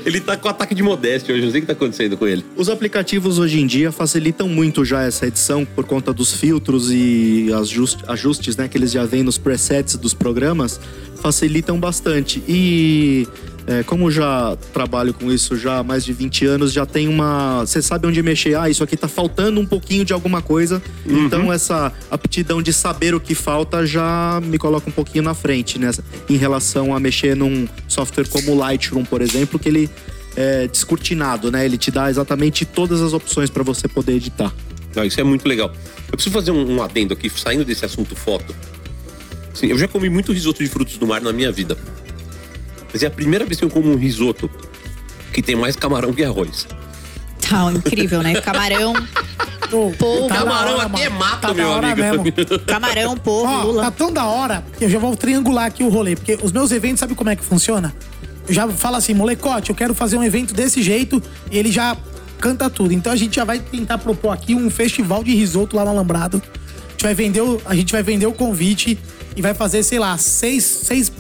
ele 0.06 0.22
tá 0.22 0.38
com 0.38 0.48
ataque 0.48 0.74
de 0.76 0.84
modéstia 0.84 1.34
hoje, 1.34 1.44
não 1.44 1.52
sei 1.52 1.60
o 1.60 1.62
que 1.64 1.68
tá 1.68 1.74
acontecendo 1.74 2.18
com 2.18 2.28
ele. 2.28 2.46
Os 2.56 2.70
aplicativos 2.70 3.40
hoje 3.40 3.60
em 3.60 3.68
dia 3.68 3.92
facilitam 3.92 4.48
muito 4.48 4.84
já 4.86 5.04
essa 5.04 5.28
edição 5.28 5.66
por 5.66 5.86
conta 5.86 6.14
dos 6.14 6.34
filtros 6.34 6.92
e 6.92 7.50
ajust- 7.54 8.04
ajustes 8.08 8.56
né, 8.58 8.68
que 8.68 8.78
eles 8.78 8.92
já 8.92 9.06
vêm 9.06 9.24
nos 9.24 9.38
presets 9.38 9.96
dos 9.96 10.14
programas, 10.14 10.80
facilitam 11.18 11.80
bastante. 11.80 12.44
E 12.48 13.28
é, 13.68 13.84
como 13.84 14.10
já 14.10 14.56
trabalho 14.72 15.14
com 15.14 15.30
isso 15.30 15.58
já 15.58 15.80
há 15.80 15.84
mais 15.84 16.06
de 16.06 16.14
20 16.14 16.46
anos, 16.46 16.72
já 16.72 16.86
tem 16.86 17.10
uma. 17.10 17.66
Você 17.66 17.82
sabe 17.82 18.08
onde 18.08 18.24
mexer. 18.24 18.56
Ah, 18.56 18.70
isso 18.70 18.82
aqui 18.82 18.96
tá 18.96 19.10
faltando 19.10 19.60
um 19.60 19.66
pouquinho 19.66 20.06
de 20.06 20.14
alguma 20.14 20.42
coisa. 20.42 20.82
Então 21.06 21.52
essa 21.52 21.92
aptidão 22.10 22.62
de 22.62 22.72
saber 22.72 23.14
o 23.14 23.20
que 23.20 23.36
falta 23.36 23.86
já 23.86 24.42
me 24.42 24.58
coloca 24.58 24.90
um 24.90 24.94
pouquinho 24.94 25.24
na 25.24 25.34
frente, 25.34 25.78
né? 25.78 25.92
Em 26.30 26.38
relação 26.38 26.96
a 26.96 27.00
mexer 27.00 27.36
num 27.36 27.68
software 27.90 28.28
como 28.30 28.54
o 28.54 28.56
Lightroom, 28.56 29.04
por 29.04 29.22
exemplo, 29.22 29.60
que 29.60 29.68
ele 29.68 29.90
é, 30.38 30.68
descortinado, 30.68 31.52
né? 31.52 31.66
Ele 31.66 31.78
te 31.78 31.92
dá 31.92 32.10
exatamente 32.10 32.64
todas 32.64 33.02
as 33.02 33.12
opções 33.12 33.50
para 33.50 33.64
você 33.64 33.88
poder 33.88 34.14
editar. 34.14 34.54
Isso 35.06 35.20
é 35.20 35.24
muito 35.24 35.48
legal. 35.48 35.74
Eu 36.08 36.14
preciso 36.14 36.34
fazer 36.34 36.52
um, 36.52 36.78
um 36.78 36.82
adendo 36.82 37.14
aqui, 37.14 37.30
saindo 37.30 37.66
desse 37.66 37.84
assunto 37.84 38.16
foto. 38.16 38.56
Sim, 39.58 39.68
eu 39.68 39.78
já 39.78 39.88
comi 39.88 40.08
muito 40.10 40.32
risoto 40.32 40.64
de 40.64 40.70
frutos 40.70 40.98
do 40.98 41.08
mar 41.08 41.20
na 41.20 41.34
minha 41.34 41.52
vida. 41.52 41.76
Mas 42.94 43.02
é 43.02 43.08
a 43.08 43.12
primeira 43.12 43.44
vez 43.44 43.58
que 43.60 43.66
eu 43.66 43.70
como 43.70 43.92
um 43.92 43.96
risoto 43.98 44.50
que 45.34 45.42
tem 45.42 45.56
mais 45.56 45.76
camarão 45.76 46.14
que 46.14 46.24
arroz. 46.24 46.68
Tá 47.42 47.72
incrível, 47.72 48.22
né? 48.22 48.40
Camarão, 48.42 48.94
Ô, 49.72 49.92
Polvo. 49.98 50.28
tá 50.28 50.36
Camarão 50.36 50.76
hora, 50.78 50.86
aqui 50.86 51.02
é 51.02 51.10
mano. 51.10 51.20
mato, 51.20 51.42
Tá 51.42 51.54
meu 51.54 51.70
hora 51.70 51.92
amigo. 51.92 52.24
mesmo. 52.24 52.60
camarão, 52.68 53.18
polvo, 53.18 53.78
Ó, 53.80 53.82
tá 53.82 53.92
tão 53.92 54.12
da 54.14 54.26
hora 54.26 54.64
que 54.78 54.86
eu 54.86 54.90
já 54.90 55.00
vou 55.00 55.16
triangular 55.16 55.66
aqui 55.66 55.84
o 55.84 55.90
rolê. 55.90 56.16
Porque 56.16 56.38
os 56.42 56.52
meus 56.52 56.72
eventos, 56.72 57.00
sabe 57.00 57.16
como 57.16 57.30
é 57.30 57.36
que 57.36 57.44
funciona? 57.44 57.94
Eu 58.48 58.54
já 58.54 58.68
falo 58.70 58.96
assim, 58.96 59.14
molecote, 59.14 59.72
eu 59.72 59.76
quero 59.76 59.94
fazer 59.94 60.18
um 60.18 60.24
evento 60.24 60.54
desse 60.54 60.82
jeito. 60.84 61.22
E 61.52 61.58
ele 61.58 61.72
já 61.72 61.98
canta 62.40 62.70
tudo. 62.70 62.94
Então 62.94 63.12
a 63.12 63.16
gente 63.16 63.36
já 63.36 63.44
vai 63.44 63.60
tentar 63.60 63.98
propor 63.98 64.30
aqui 64.32 64.54
um 64.56 64.70
festival 64.70 65.24
de 65.24 65.34
risoto 65.34 65.76
lá 65.76 65.84
no 65.84 65.90
Alambrado. 65.92 66.42
A 66.46 66.92
gente 66.92 67.04
vai 67.04 67.14
vender 67.14 67.42
o, 67.42 67.62
a 67.66 67.76
gente 67.76 67.92
vai 67.92 68.04
vender 68.04 68.26
o 68.26 68.32
convite 68.34 68.98
e 69.38 69.42
vai 69.42 69.54
fazer, 69.54 69.84
sei 69.84 70.00
lá, 70.00 70.18
seis, 70.18 70.64
seis, 70.64 71.12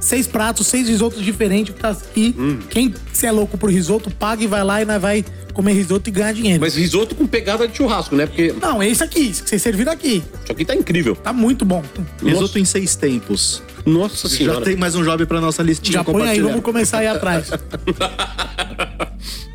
seis 0.00 0.26
pratos, 0.26 0.66
seis 0.66 0.88
risotos 0.88 1.24
diferentes. 1.24 1.72
que 1.72 1.80
Tá 1.80 1.90
aqui. 1.90 2.34
Hum. 2.36 2.58
Quem 2.68 2.92
se 3.12 3.26
é 3.26 3.30
louco 3.30 3.56
por 3.56 3.70
risoto, 3.70 4.10
paga 4.10 4.42
e 4.42 4.46
vai 4.48 4.64
lá 4.64 4.82
e 4.82 4.84
nós 4.84 5.00
vai 5.00 5.24
comer 5.54 5.72
risoto 5.72 6.08
e 6.10 6.12
ganhar 6.12 6.32
dinheiro. 6.32 6.60
Mas 6.60 6.74
risoto 6.74 7.14
com 7.14 7.26
pegada 7.26 7.68
de 7.68 7.76
churrasco, 7.76 8.16
né? 8.16 8.26
Porque 8.26 8.52
Não, 8.60 8.82
é 8.82 8.88
esse 8.88 9.04
aqui, 9.04 9.28
esse 9.28 9.42
que 9.42 9.48
vocês 9.48 9.62
serviram 9.62 9.92
aqui. 9.92 10.22
isso 10.42 10.52
aqui 10.52 10.64
tá 10.64 10.74
incrível. 10.74 11.14
Tá 11.14 11.32
muito 11.32 11.64
bom. 11.64 11.82
Risoto 12.22 12.58
em 12.58 12.64
seis 12.64 12.96
tempos. 12.96 13.62
Nossa 13.86 14.28
Já 14.28 14.36
senhora. 14.36 14.64
tem 14.64 14.76
mais 14.76 14.94
um 14.96 15.04
job 15.04 15.24
para 15.26 15.40
nossa 15.40 15.62
listinha 15.62 15.98
Já 15.98 16.04
põe 16.04 16.28
aí, 16.28 16.40
vamos 16.40 16.60
começar 16.62 16.98
aí 16.98 17.06
atrás. 17.06 17.50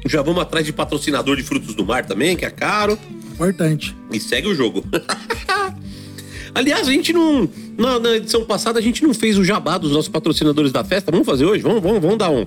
Já 0.07 0.21
vamos 0.21 0.41
atrás 0.41 0.65
de 0.65 0.71
patrocinador 0.71 1.35
de 1.35 1.43
frutos 1.43 1.75
do 1.75 1.85
mar 1.85 2.05
também, 2.05 2.35
que 2.37 2.45
é 2.45 2.49
caro. 2.49 2.97
Importante. 3.33 3.95
E 4.11 4.19
segue 4.19 4.47
o 4.47 4.55
jogo. 4.55 4.85
Aliás, 6.55 6.87
a 6.87 6.91
gente 6.91 7.11
não. 7.11 7.49
Na, 7.77 7.99
na 7.99 8.15
edição 8.15 8.43
passada, 8.45 8.79
a 8.79 8.81
gente 8.81 9.03
não 9.03 9.13
fez 9.13 9.37
o 9.37 9.43
jabá 9.43 9.77
dos 9.77 9.91
nossos 9.91 10.07
patrocinadores 10.07 10.71
da 10.71 10.83
festa. 10.83 11.11
Vamos 11.11 11.25
fazer 11.25 11.45
hoje? 11.45 11.61
Vamos, 11.61 11.81
vamos, 11.81 12.01
vamos 12.01 12.17
dar 12.17 12.29
um. 12.29 12.45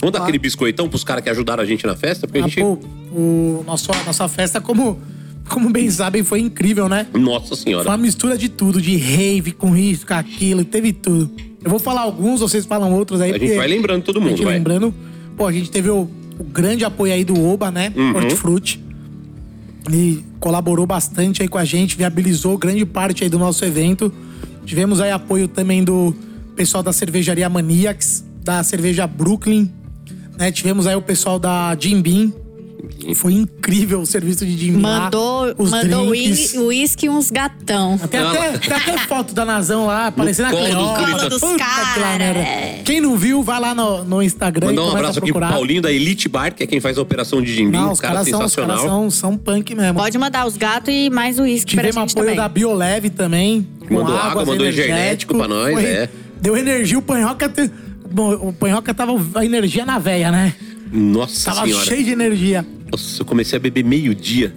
Vamos 0.00 0.12
dar 0.12 0.22
aquele 0.22 0.38
biscoitão 0.38 0.88
pros 0.88 1.02
caras 1.02 1.24
que 1.24 1.30
ajudaram 1.30 1.62
a 1.62 1.66
gente 1.66 1.84
na 1.86 1.96
festa? 1.96 2.26
Porque 2.26 2.38
a 2.38 2.44
Ah, 2.44 2.48
gente. 2.48 2.60
pô, 2.60 2.78
o 3.12 3.64
nosso, 3.66 3.90
a 3.90 4.04
nossa 4.04 4.28
festa, 4.28 4.60
como, 4.60 5.00
como 5.48 5.68
bem 5.70 5.90
sabem, 5.90 6.22
foi 6.22 6.40
incrível, 6.40 6.88
né? 6.88 7.06
Nossa 7.12 7.48
Foi 7.48 7.56
senhora. 7.56 7.88
uma 7.88 7.96
mistura 7.96 8.38
de 8.38 8.48
tudo, 8.48 8.80
de 8.80 8.96
rave 8.96 9.50
com 9.52 9.76
isso, 9.76 10.06
com 10.06 10.14
aquilo, 10.14 10.64
teve 10.64 10.92
tudo. 10.92 11.28
Eu 11.64 11.70
vou 11.70 11.80
falar 11.80 12.02
alguns, 12.02 12.40
vocês 12.40 12.64
falam 12.64 12.92
outros 12.94 13.20
aí. 13.20 13.32
A 13.34 13.38
gente 13.38 13.56
vai 13.56 13.66
lembrando 13.66 14.02
todo 14.04 14.18
a 14.18 14.20
mundo, 14.20 14.30
gente 14.36 14.44
vai. 14.44 14.54
lembrando, 14.54 14.94
pô, 15.36 15.44
a 15.46 15.52
gente 15.52 15.70
teve 15.72 15.90
o, 15.90 16.08
o 16.38 16.44
grande 16.44 16.84
apoio 16.84 17.12
aí 17.12 17.24
do 17.24 17.38
Oba, 17.44 17.70
né? 17.72 17.92
Uhum. 17.96 18.14
Hortifruti. 18.14 18.80
Ele 19.88 20.24
colaborou 20.38 20.86
bastante 20.86 21.42
aí 21.42 21.48
com 21.48 21.58
a 21.58 21.64
gente, 21.64 21.96
viabilizou 21.96 22.56
grande 22.56 22.84
parte 22.86 23.24
aí 23.24 23.30
do 23.30 23.38
nosso 23.40 23.64
evento. 23.64 24.12
Tivemos 24.68 25.00
aí 25.00 25.10
apoio 25.10 25.48
também 25.48 25.82
do 25.82 26.14
pessoal 26.54 26.82
da 26.82 26.92
cervejaria 26.92 27.48
Maniacs, 27.48 28.22
da 28.44 28.62
cerveja 28.62 29.06
Brooklyn, 29.06 29.72
né? 30.36 30.52
Tivemos 30.52 30.86
aí 30.86 30.94
o 30.94 31.00
pessoal 31.00 31.38
da 31.38 31.74
Jim 31.80 32.02
Beam. 32.02 32.34
Foi 33.14 33.32
incrível 33.32 34.00
o 34.00 34.06
serviço 34.06 34.44
de 34.44 34.56
Jim 34.56 34.72
Beam 34.72 34.82
lá, 34.82 35.00
Mandou, 35.04 35.54
mandou 35.70 36.08
uísque 36.08 37.06
e 37.06 37.08
uns 37.08 37.30
gatão. 37.30 37.96
Tem 37.98 38.20
até, 38.20 38.58
tem 38.58 38.72
até 38.76 38.98
foto 39.06 39.32
da 39.34 39.44
Nazão 39.44 39.86
lá, 39.86 40.08
aparecendo 40.08 40.46
a 40.46 40.50
colo 40.50 40.64
dos 40.64 40.72
Cleópatra. 40.74 41.06
gritos. 41.06 41.28
dos 41.28 41.40
Puta 41.40 41.52
que 41.54 41.58
cara, 41.58 42.00
lá 42.00 42.18
merda. 42.18 42.40
é. 42.40 42.82
Quem 42.84 43.00
não 43.00 43.16
viu, 43.16 43.42
vai 43.42 43.60
lá 43.60 43.74
no, 43.74 44.04
no 44.04 44.22
Instagram 44.22 44.66
Mandar 44.68 44.82
e 44.82 44.84
um 44.84 44.90
abraço 44.90 45.18
aqui 45.20 45.32
pro. 45.32 45.40
Paulinho 45.40 45.80
da 45.82 45.92
Elite 45.92 46.28
Bar, 46.28 46.52
que 46.54 46.62
é 46.64 46.66
quem 46.66 46.80
faz 46.80 46.98
a 46.98 47.02
operação 47.02 47.40
de. 47.40 47.64
Não, 47.64 47.88
Um 47.88 47.92
os 47.92 48.00
cara 48.00 48.14
caras, 48.14 48.28
são, 48.28 48.38
os 48.40 48.44
sensacional. 48.52 48.76
caras 48.76 48.90
são, 48.90 49.10
são 49.10 49.36
punk 49.38 49.74
mesmo. 49.74 49.94
Pode 49.94 50.18
mandar 50.18 50.46
os 50.46 50.56
gatos 50.56 50.92
e 50.92 51.08
mais 51.08 51.38
uísque 51.38 51.74
pra 51.76 51.84
Tivemos 51.84 52.10
gente 52.10 52.12
apoio 52.18 52.26
também. 52.26 52.36
da 52.36 52.48
Bioleve 52.48 53.10
também. 53.10 53.66
com 53.86 53.94
Mandou 53.94 54.16
água, 54.16 54.44
mandou 54.44 54.66
energético. 54.66 55.36
pra 55.36 55.48
nós, 55.48 55.72
Foi- 55.72 55.84
é. 55.84 56.08
Deu 56.40 56.56
energia, 56.56 56.98
o 56.98 57.02
Panhoca... 57.02 57.52
Bom, 58.10 58.32
o 58.48 58.52
Panhoca 58.54 58.94
tava 58.94 59.12
a 59.34 59.44
energia 59.44 59.84
na 59.84 59.98
veia, 59.98 60.30
né? 60.30 60.54
Nossa 60.92 61.50
Tava 61.50 61.66
senhora. 61.66 61.84
cheio 61.84 62.04
de 62.04 62.10
energia. 62.10 62.66
Nossa, 62.90 63.22
eu 63.22 63.26
comecei 63.26 63.56
a 63.56 63.60
beber 63.60 63.84
meio-dia. 63.84 64.52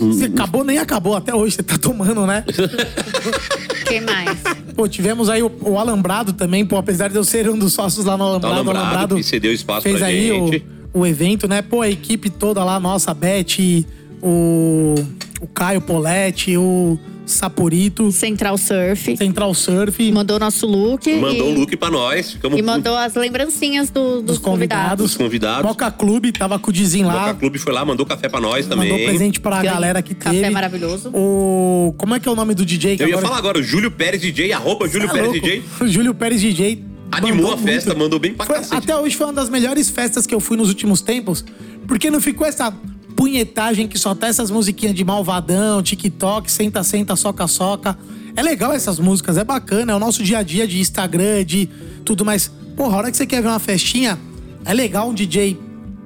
Você 0.00 0.24
acabou, 0.24 0.64
nem 0.64 0.78
acabou. 0.78 1.14
Até 1.14 1.34
hoje 1.34 1.56
você 1.56 1.62
tá 1.62 1.78
tomando, 1.78 2.26
né? 2.26 2.44
Quem 3.86 4.00
mais? 4.00 4.40
Pô, 4.74 4.88
tivemos 4.88 5.28
aí 5.28 5.42
o, 5.42 5.52
o 5.62 5.78
Alambrado 5.78 6.32
também, 6.32 6.66
pô, 6.66 6.76
apesar 6.76 7.08
de 7.08 7.16
eu 7.16 7.24
ser 7.24 7.48
um 7.48 7.56
dos 7.56 7.72
sócios 7.72 8.04
lá 8.04 8.16
no 8.16 8.24
Alambrado, 8.24 8.54
o 8.54 8.58
Alambrado, 8.58 8.86
Alambrado 8.86 9.16
que 9.16 9.22
cedeu 9.22 9.52
espaço 9.52 9.82
fez 9.82 9.98
pra 9.98 10.08
aí 10.08 10.28
gente. 10.28 10.64
O, 10.92 11.00
o 11.00 11.06
evento, 11.06 11.46
né? 11.48 11.62
Pô, 11.62 11.82
a 11.82 11.88
equipe 11.88 12.28
toda 12.28 12.64
lá, 12.64 12.80
nossa, 12.80 13.12
a 13.12 13.14
Beth, 13.14 13.84
o, 14.20 14.94
o 15.40 15.46
Caio 15.46 15.80
Poletti, 15.80 16.56
o 16.56 16.98
Saporito, 17.26 18.10
Central 18.12 18.56
Surf. 18.56 19.16
Central 19.16 19.52
Surf, 19.52 20.12
Mandou 20.12 20.38
nosso 20.38 20.66
look. 20.66 21.12
Mandou 21.16 21.48
e, 21.50 21.54
um 21.54 21.58
look 21.60 21.76
pra 21.76 21.90
nós. 21.90 22.32
Ficamos 22.32 22.58
E 22.58 22.62
mandou 22.62 22.96
as 22.96 23.14
lembrancinhas 23.14 23.90
do- 23.90 24.16
dos, 24.22 24.24
dos 24.24 24.38
convidados. 24.38 25.04
Os 25.04 25.16
convidados. 25.16 25.64
Moca 25.68 25.90
Clube, 25.90 26.30
tava 26.32 26.58
com 26.58 26.70
o 26.70 26.72
Dizinho 26.72 27.06
Boca 27.08 27.16
lá, 27.18 27.34
Clube 27.34 27.58
foi 27.58 27.72
lá, 27.72 27.84
mandou 27.84 28.06
café 28.06 28.28
pra 28.28 28.40
nós 28.40 28.66
também. 28.66 28.90
mandou 28.90 29.04
presente 29.06 29.40
pra 29.40 29.56
Ganhei 29.56 29.72
galera 29.72 30.02
que 30.02 30.14
café 30.14 30.36
teve. 30.40 30.50
maravilhoso. 30.50 31.10
O... 31.12 31.92
Como 31.98 32.14
é 32.14 32.20
que 32.20 32.28
é 32.28 32.32
o 32.32 32.36
nome 32.36 32.54
do 32.54 32.64
DJ? 32.64 32.96
Que 32.96 33.02
Eu 33.02 33.08
ia 33.08 33.14
agora... 33.14 33.26
falar 33.26 33.38
agora, 33.38 33.58
o 33.58 33.62
Júlio 33.62 33.90
Pérez 33.90 34.22
DJ, 34.22 34.52
arroba 34.52 34.88
Júlio 34.88 35.08
Tá 35.08 35.14
Pérez 35.14 35.32
louco. 35.32 35.44
DJ. 35.46 35.62
O 35.80 35.86
Júlio 35.88 36.14
Pérez 36.14 36.40
DJ. 36.40 36.84
Animou 37.10 37.52
a 37.52 37.56
festa, 37.58 37.90
muito. 37.90 38.02
mandou 38.04 38.18
bem 38.18 38.34
pra 38.34 38.46
Foi- 38.46 38.56
cacete. 38.56 38.76
Até 38.76 38.96
hoje 38.96 39.16
foi 39.16 39.26
uma 39.26 39.32
das 39.32 39.48
melhores 39.48 39.90
festas 39.90 40.26
que 40.26 40.34
eu 40.34 40.40
fui 40.40 40.56
nos 40.56 40.68
últimos 40.68 41.00
tempos. 41.00 41.44
Porque 41.88 42.10
não 42.10 42.20
ficou 42.20 42.46
essa 42.46 42.72
punhetagem 43.16 43.88
que 43.88 43.98
só 43.98 44.14
tá 44.14 44.26
essas 44.28 44.50
musiquinhas 44.50 44.94
de 44.94 45.02
malvadão, 45.04 45.82
TikTok, 45.82 46.50
senta, 46.52 46.82
senta, 46.84 47.16
soca, 47.16 47.46
soca. 47.46 47.98
É 48.36 48.42
legal 48.42 48.72
essas 48.72 48.98
músicas, 48.98 49.38
é 49.38 49.44
bacana, 49.44 49.92
é 49.92 49.94
o 49.94 49.98
nosso 49.98 50.22
dia 50.22 50.38
a 50.38 50.42
dia 50.42 50.66
de 50.68 50.78
Instagram, 50.78 51.44
de 51.44 51.68
tudo 52.04 52.24
mais. 52.24 52.50
Porra, 52.76 52.94
a 52.94 52.98
hora 52.98 53.10
que 53.10 53.16
você 53.16 53.26
quer 53.26 53.40
ver 53.40 53.48
uma 53.48 53.58
festinha, 53.58 54.18
é 54.64 54.74
legal 54.74 55.08
um 55.08 55.14
DJ 55.14 55.58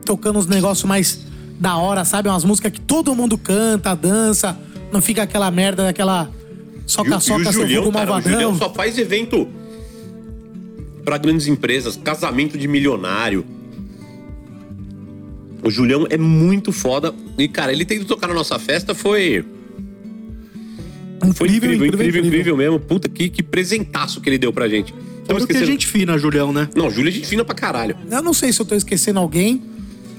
tocando 0.04 0.38
uns 0.38 0.46
negócios 0.46 0.88
mais 0.88 1.20
da 1.58 1.76
hora, 1.76 2.04
sabe? 2.04 2.28
Umas 2.28 2.44
músicas 2.44 2.70
que 2.72 2.80
todo 2.80 3.14
mundo 3.16 3.36
canta, 3.36 3.94
dança, 3.96 4.56
não 4.92 5.02
fica 5.02 5.24
aquela 5.24 5.50
merda 5.50 5.82
daquela 5.84 6.30
E 6.32 6.86
o- 6.86 6.88
soca, 6.88 7.10
e 7.10 7.14
o 7.14 7.20
soca, 7.20 7.44
seu 7.52 7.62
Julião, 7.62 7.82
fogo 7.84 7.94
cara, 7.94 8.10
o 8.10 8.12
malvadão. 8.14 8.32
Julião 8.32 8.56
só 8.56 8.72
faz 8.72 8.96
evento 8.96 9.48
pra 11.04 11.18
grandes 11.18 11.48
empresas, 11.48 11.96
casamento 11.96 12.56
de 12.56 12.68
milionário. 12.68 13.44
O 15.62 15.70
Julião 15.70 16.06
é 16.08 16.16
muito 16.16 16.72
foda. 16.72 17.14
E, 17.38 17.48
cara, 17.48 17.72
ele 17.72 17.84
tendo 17.84 18.04
tocar 18.04 18.28
na 18.28 18.34
nossa 18.34 18.58
festa 18.58 18.94
foi. 18.94 19.44
Foi 21.34 21.48
incrível, 21.48 21.86
incrível, 21.86 22.24
incrível, 22.24 22.56
mesmo. 22.56 22.80
Puta, 22.80 23.08
que, 23.08 23.28
que 23.28 23.42
presentaço 23.42 24.20
que 24.20 24.28
ele 24.28 24.38
deu 24.38 24.52
pra 24.52 24.68
gente. 24.68 24.94
Estamos 25.20 25.42
Tudo 25.42 25.46
que 25.46 25.52
a 25.52 25.60
esquecendo. 25.60 25.66
gente 25.66 25.86
fina, 25.86 26.18
Julião, 26.18 26.52
né? 26.52 26.68
Não, 26.74 26.90
Júlio 26.90 27.08
é 27.08 27.12
gente 27.12 27.26
fina 27.26 27.44
pra 27.44 27.54
caralho. 27.54 27.96
Eu 28.10 28.22
não 28.22 28.32
sei 28.32 28.52
se 28.52 28.60
eu 28.60 28.66
tô 28.66 28.74
esquecendo 28.74 29.18
alguém. 29.18 29.62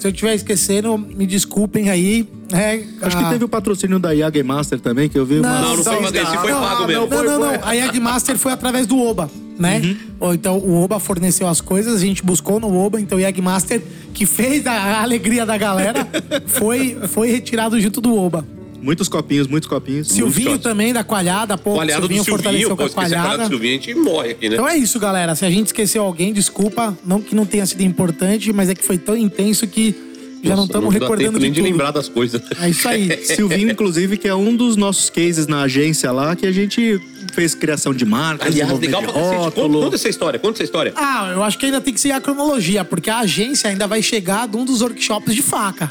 Se 0.02 0.08
eu 0.08 0.12
estiver 0.12 0.34
esquecendo, 0.34 0.98
me 0.98 1.28
desculpem 1.28 1.90
aí. 1.90 2.28
É, 2.52 2.84
Acho 3.02 3.18
ah, 3.18 3.24
que 3.24 3.30
teve 3.30 3.46
o 3.46 3.48
patrocínio 3.48 4.00
da 4.00 4.12
Yag 4.12 4.42
Master 4.42 4.80
também, 4.80 5.08
que 5.08 5.18
eu 5.18 5.26
vi 5.26 5.40
uma. 5.40 5.62
Não, 5.62 5.78
não 5.78 5.84
foi 5.84 5.98
uma 5.98 6.12
desse, 6.12 6.38
foi 6.38 6.52
pago 6.52 6.88
mesmo. 6.88 7.08
Não, 7.08 7.24
não, 7.24 7.40
não. 7.40 7.60
A 7.64 7.74
Yag 7.74 8.00
Master 8.00 8.36
foi 8.36 8.52
através 8.52 8.88
do 8.88 8.98
Oba, 8.98 9.30
né? 9.62 9.80
Uhum. 9.84 9.98
Ou 10.20 10.34
Então 10.34 10.58
o 10.58 10.82
Oba 10.82 11.00
forneceu 11.00 11.48
as 11.48 11.62
coisas, 11.62 12.02
a 12.02 12.06
gente 12.06 12.24
buscou 12.24 12.60
no 12.60 12.76
Oba, 12.76 13.00
então 13.00 13.18
o 13.18 13.22
Yag 13.22 13.42
Master, 13.42 13.82
que 14.14 14.26
fez 14.26 14.66
a, 14.68 15.02
alegria 15.02 15.46
da 15.46 15.58
galera, 15.58 16.08
foi, 16.48 16.98
foi 17.08 17.32
retirado 17.32 17.80
junto 17.80 18.02
do 18.02 18.16
Oba. 18.16 18.46
Muitos 18.82 19.08
copinhos, 19.08 19.46
muitos 19.46 19.70
copinhos. 19.70 20.08
Silvinho 20.08 20.52
shots. 20.52 20.64
também, 20.64 20.92
da 20.92 21.04
Coalhada, 21.04 21.56
pô, 21.56 21.74
O 21.74 21.76
o 21.76 21.80
aliado 21.80 22.02
do 22.02 22.08
Silvinho 22.08 22.24
Silvinho, 22.24 22.44
fortaleceu 22.44 22.70
pô, 22.70 22.76
com 22.78 22.84
a 22.84 22.90
Coalhada. 22.90 23.44
do 23.44 23.48
Silvinho, 23.50 23.78
a 23.78 23.82
gente 23.82 23.94
morre 23.94 24.32
aqui, 24.32 24.50
né? 24.50 24.56
Então 24.56 24.68
é 24.68 24.76
isso, 24.76 25.00
galera. 25.00 25.36
Se 25.36 25.46
a 25.46 25.52
gente 25.52 25.68
esqueceu 25.68 26.04
alguém, 26.04 26.34
desculpa. 26.34 26.98
Não 27.06 27.22
que 27.22 27.36
não 27.36 27.46
tenha 27.46 27.66
sido 27.66 27.82
importante, 27.84 28.52
mas 28.52 28.70
é 28.70 28.76
que 28.76 28.84
foi 28.84 28.98
tão 28.98 29.16
intenso 29.16 29.68
que 29.68 30.11
já 30.44 30.56
não 30.56 30.66
estamos 30.66 30.94
recordando 30.94 31.18
tempo 31.24 31.40
nem 31.40 31.52
de 31.52 31.56
de 31.56 31.62
tudo. 31.62 31.72
lembrar 31.72 31.92
das 31.92 32.08
coisas. 32.10 32.42
É 32.62 32.70
isso 32.70 32.88
aí. 32.88 33.10
Silvinho, 33.26 33.72
inclusive, 33.72 34.18
que 34.18 34.28
é 34.28 34.36
um 34.36 34.56
dos 34.56 34.76
nossos 34.76 35.10
cases 35.10 35.48
na 35.48 35.62
agência 35.64 36.12
lá, 36.12 36.36
que 36.36 36.46
a 36.46 36.52
gente 36.52 37.00
fez 37.34 37.54
criação 37.56 37.94
de 37.94 38.04
marcas, 38.06 38.48
Aliás, 38.48 38.78
legal 38.80 39.02
de 39.02 39.08
pra 39.08 39.14
cacete. 39.22 39.36
Conta, 39.56 39.70
conta 39.80 39.96
essa 39.96 40.10
história, 40.10 40.40
conta 40.40 40.58
essa 40.58 40.64
história. 40.64 40.94
Ah, 40.96 41.32
eu 41.34 41.44
acho 41.44 41.58
que 41.58 41.66
ainda 41.66 41.80
tem 41.80 41.94
que 41.94 42.00
seguir 42.02 42.14
a 42.14 42.22
cronologia, 42.22 42.84
porque 42.84 43.10
a 43.10 43.20
agência 43.20 43.70
ainda 43.70 43.88
vai 43.88 44.02
chegar 44.02 44.48
de 44.48 44.58
um 44.58 44.66
dos 44.66 44.82
workshops 44.82 45.34
de 45.34 45.42
faca. 45.42 45.90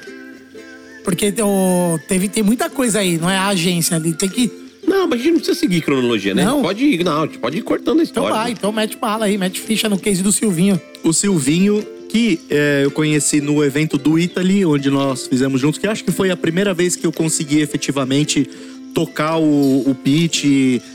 Porque 1.04 1.32
o, 1.42 1.98
teve, 2.08 2.28
tem 2.28 2.42
muita 2.42 2.68
coisa 2.68 2.98
aí, 3.00 3.16
não 3.18 3.30
é 3.30 3.36
a 3.36 3.48
agência 3.48 3.96
ali. 3.96 4.12
Tem 4.12 4.28
que. 4.28 4.50
Não, 4.86 5.06
mas 5.06 5.20
a 5.20 5.22
gente 5.22 5.32
não 5.32 5.38
precisa 5.38 5.58
seguir 5.58 5.80
cronologia, 5.82 6.34
né? 6.34 6.44
Não? 6.44 6.62
Pode 6.62 6.84
ir, 6.84 7.04
não, 7.04 7.22
a 7.22 7.26
gente 7.26 7.38
pode 7.38 7.58
ir 7.58 7.62
cortando 7.62 8.00
a 8.00 8.02
Então 8.02 8.22
história. 8.24 8.34
vai, 8.36 8.50
então 8.52 8.72
mete 8.72 8.96
bala 8.96 9.24
aí, 9.26 9.38
mete 9.38 9.60
ficha 9.60 9.88
no 9.88 9.98
case 9.98 10.22
do 10.22 10.32
Silvinho. 10.32 10.80
O 11.04 11.12
Silvinho, 11.12 11.82
que 12.10 12.40
é, 12.50 12.80
eu 12.84 12.90
conheci 12.90 13.40
no 13.40 13.62
evento 13.62 13.96
do 13.96 14.18
Italy, 14.18 14.64
onde 14.66 14.90
nós 14.90 15.28
fizemos 15.28 15.60
juntos, 15.60 15.78
que 15.78 15.86
acho 15.86 16.02
que 16.02 16.10
foi 16.10 16.28
a 16.30 16.36
primeira 16.36 16.74
vez 16.74 16.96
que 16.96 17.06
eu 17.06 17.12
consegui 17.12 17.60
efetivamente 17.60 18.50
tocar 18.92 19.36
o, 19.36 19.88
o 19.88 19.94
pitch, 19.94 20.44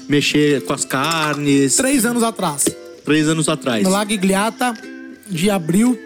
mexer 0.09 0.61
com 0.66 0.74
as 0.74 0.84
carnes, 0.84 1.78
Três 1.78 2.05
anos 2.05 2.22
atrás. 2.22 2.66
três 3.05 3.30
anos 3.30 3.47
atrás. 3.47 3.82
No 3.84 3.89
Lago 3.91 4.11
Igliata, 4.11 4.74
de 5.30 5.49
abril 5.49 5.97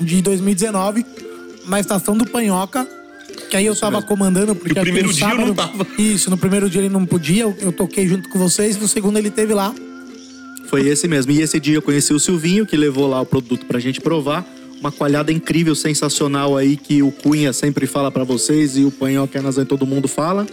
de 0.00 0.20
2019, 0.20 1.06
na 1.68 1.78
estação 1.78 2.16
do 2.16 2.26
Panhoca. 2.26 2.86
Que 3.50 3.56
aí 3.56 3.66
eu 3.66 3.76
tava 3.76 4.02
comandando, 4.02 4.54
porque 4.56 4.74
Que 4.74 4.80
o 4.80 4.82
aqui 4.82 4.90
primeiro 4.90 5.08
no 5.08 5.14
dia 5.14 5.24
eu 5.26 5.30
sábado, 5.30 5.46
não 5.46 5.54
tava. 5.54 5.86
Isso, 5.96 6.28
no 6.28 6.36
primeiro 6.36 6.68
dia 6.68 6.80
ele 6.80 6.88
não 6.88 7.06
podia, 7.06 7.42
eu, 7.44 7.56
eu 7.60 7.72
toquei 7.72 8.06
junto 8.08 8.28
com 8.28 8.38
vocês, 8.38 8.76
no 8.76 8.88
segundo 8.88 9.16
ele 9.16 9.30
teve 9.30 9.54
lá. 9.54 9.72
Foi 10.68 10.86
esse 10.88 11.06
mesmo. 11.06 11.32
E 11.32 11.40
esse 11.42 11.58
dia 11.60 11.76
eu 11.76 11.82
conheci 11.82 12.12
o 12.12 12.18
Silvinho, 12.20 12.66
que 12.66 12.76
levou 12.76 13.06
lá 13.08 13.20
o 13.20 13.26
produto 13.26 13.66
pra 13.66 13.78
gente 13.78 14.00
provar. 14.00 14.44
Uma 14.80 14.90
coalhada 14.92 15.32
incrível, 15.32 15.74
sensacional 15.74 16.56
aí, 16.56 16.76
que 16.76 17.02
o 17.02 17.10
Cunha 17.10 17.52
sempre 17.52 17.86
fala 17.86 18.10
pra 18.10 18.24
vocês 18.24 18.76
e 18.76 18.84
o 18.84 18.90
Panhoca 18.90 19.40
Nazan 19.40 19.64
todo 19.64 19.86
mundo 19.86 20.08
fala. 20.08 20.46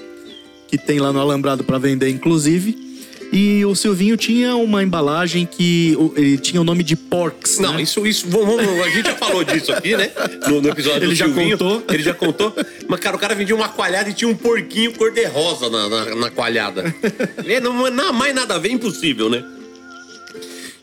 Que 0.68 0.78
tem 0.78 1.00
lá 1.00 1.12
no 1.12 1.20
Alambrado 1.20 1.64
pra 1.64 1.78
vender, 1.78 2.10
inclusive. 2.10 2.90
E 3.34 3.64
o 3.66 3.74
Silvinho 3.76 4.18
tinha 4.18 4.56
uma 4.58 4.84
embalagem 4.84 5.46
que 5.46 5.98
ele 6.18 6.38
tinha 6.38 6.60
o 6.62 6.66
nome 6.66 6.84
de 6.84 6.98
Porks. 6.98 7.60
Não, 7.60 7.76
né? 7.76 7.82
isso, 7.82 8.06
isso, 8.06 8.26
vamos, 8.30 8.58
vamos- 8.66 8.82
a 8.86 8.90
gente 8.90 9.06
já 9.06 9.16
falou 9.16 9.42
disso 9.44 9.72
aqui, 9.72 9.96
né? 9.96 10.12
No, 10.50 10.62
no 10.62 10.68
episódio 10.70 11.00
Ele 11.04 11.08
do 11.08 11.16
já 11.16 11.26
Silvinho. 11.26 11.58
contou. 11.58 11.84
Ele 11.90 12.04
já 12.04 12.14
contou. 12.14 12.54
Mas, 12.90 13.00
cara, 13.00 13.16
o 13.16 13.20
cara 13.20 13.34
vendia 13.34 13.56
uma 13.56 13.70
coalhada 13.70 14.10
e 14.10 14.14
tinha 14.14 14.30
um 14.30 14.36
porquinho 14.36 14.94
cor-de-rosa 14.94 15.70
na, 15.70 15.88
na, 15.90 16.16
na 16.16 16.30
coalhada. 16.30 16.94
É, 17.46 17.60
não, 17.62 17.90
não, 17.90 18.12
mais 18.14 18.36
nada 18.36 18.56
a 18.56 18.58
ver, 18.60 18.72
impossível, 18.72 19.30
né? 19.30 19.44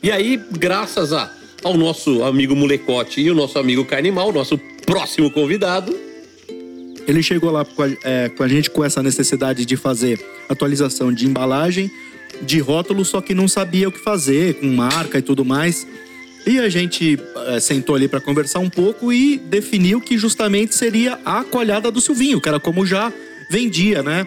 E 0.01 0.13
aí, 0.13 0.41
graças 0.53 1.13
a, 1.13 1.31
ao 1.65 1.77
nosso 1.77 2.23
amigo 2.23 2.55
Molecote 2.55 3.21
e 3.21 3.31
o 3.31 3.35
nosso 3.35 3.59
amigo 3.59 3.85
Carnimal, 3.85 4.33
nosso 4.33 4.57
próximo 4.87 5.31
convidado, 5.31 5.95
Ele 7.07 7.23
chegou 7.23 7.51
lá 7.51 7.65
com 7.65 7.83
a, 7.83 7.89
é, 8.05 8.29
com 8.29 8.43
a 8.45 8.49
gente 8.49 8.71
com 8.71 8.85
essa 8.85 9.03
necessidade 9.03 9.65
de 9.65 9.77
fazer 9.77 10.25
atualização 10.49 11.13
de 11.13 11.27
embalagem, 11.27 11.91
de 12.43 12.61
rótulo, 12.61 13.05
só 13.05 13.21
que 13.21 13.35
não 13.35 13.49
sabia 13.49 13.89
o 13.89 13.93
que 13.93 13.99
fazer, 13.99 14.55
com 14.55 14.67
marca 14.67 15.19
e 15.19 15.23
tudo 15.23 15.45
mais. 15.45 15.87
E 16.47 16.61
a 16.61 16.69
gente 16.69 17.19
é, 17.49 17.59
sentou 17.59 17.97
ali 17.97 18.07
para 18.07 18.21
conversar 18.21 18.61
um 18.61 18.71
pouco 18.71 19.13
e 19.13 19.37
definiu 19.37 20.01
que 20.01 20.17
justamente 20.17 20.77
seria 20.77 21.19
a 21.25 21.43
coalhada 21.43 21.91
do 21.91 22.01
Silvinho, 22.01 22.41
que 22.41 22.49
era 22.49 22.61
como 22.61 22.87
já 22.87 23.13
vendia, 23.51 24.03
né? 24.03 24.27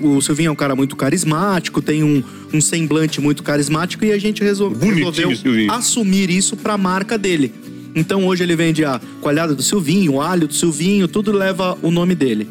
O 0.00 0.20
Silvinho 0.20 0.48
é 0.48 0.50
um 0.50 0.56
cara 0.56 0.74
muito 0.76 0.96
carismático, 0.96 1.82
tem 1.82 2.02
um, 2.02 2.22
um 2.52 2.60
semblante 2.60 3.20
muito 3.20 3.42
carismático 3.42 4.04
e 4.04 4.12
a 4.12 4.18
gente 4.18 4.42
resol- 4.42 4.70
Bonitinho, 4.70 4.94
resolveu 4.96 5.36
Silvinho. 5.36 5.72
assumir 5.72 6.30
isso 6.30 6.56
pra 6.56 6.76
marca 6.78 7.16
dele. 7.18 7.52
Então 7.94 8.26
hoje 8.26 8.42
ele 8.42 8.56
vende 8.56 8.84
a 8.84 9.00
coalhada 9.20 9.54
do 9.54 9.62
Silvinho, 9.62 10.14
o 10.14 10.20
alho 10.22 10.48
do 10.48 10.54
Silvinho, 10.54 11.06
tudo 11.06 11.30
leva 11.32 11.78
o 11.82 11.90
nome 11.90 12.14
dele. 12.14 12.48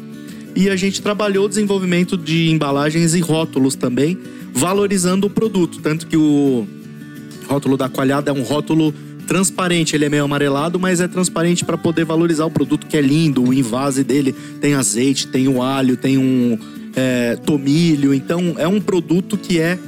E 0.56 0.70
a 0.70 0.76
gente 0.76 1.02
trabalhou 1.02 1.46
o 1.46 1.48
desenvolvimento 1.48 2.16
de 2.16 2.48
embalagens 2.50 3.14
e 3.14 3.20
rótulos 3.20 3.74
também, 3.74 4.16
valorizando 4.52 5.26
o 5.26 5.30
produto. 5.30 5.80
Tanto 5.82 6.06
que 6.06 6.16
o 6.16 6.66
rótulo 7.48 7.76
da 7.76 7.88
coalhada 7.88 8.30
é 8.30 8.34
um 8.34 8.42
rótulo 8.42 8.94
transparente, 9.26 9.96
ele 9.96 10.04
é 10.04 10.08
meio 10.08 10.22
amarelado, 10.24 10.78
mas 10.78 11.00
é 11.00 11.08
transparente 11.08 11.64
para 11.64 11.76
poder 11.76 12.04
valorizar 12.04 12.44
o 12.44 12.50
produto 12.50 12.86
que 12.86 12.96
é 12.96 13.00
lindo. 13.00 13.42
O 13.42 13.52
invase 13.52 14.04
dele 14.04 14.34
tem 14.60 14.74
azeite, 14.74 15.26
tem 15.26 15.48
o 15.48 15.60
alho, 15.62 15.96
tem 15.96 16.16
um 16.18 16.58
é, 16.96 17.36
tomilho. 17.36 18.14
Então 18.14 18.54
é 18.58 18.68
um 18.68 18.80
produto 18.80 19.36
que 19.36 19.58
é 19.58 19.78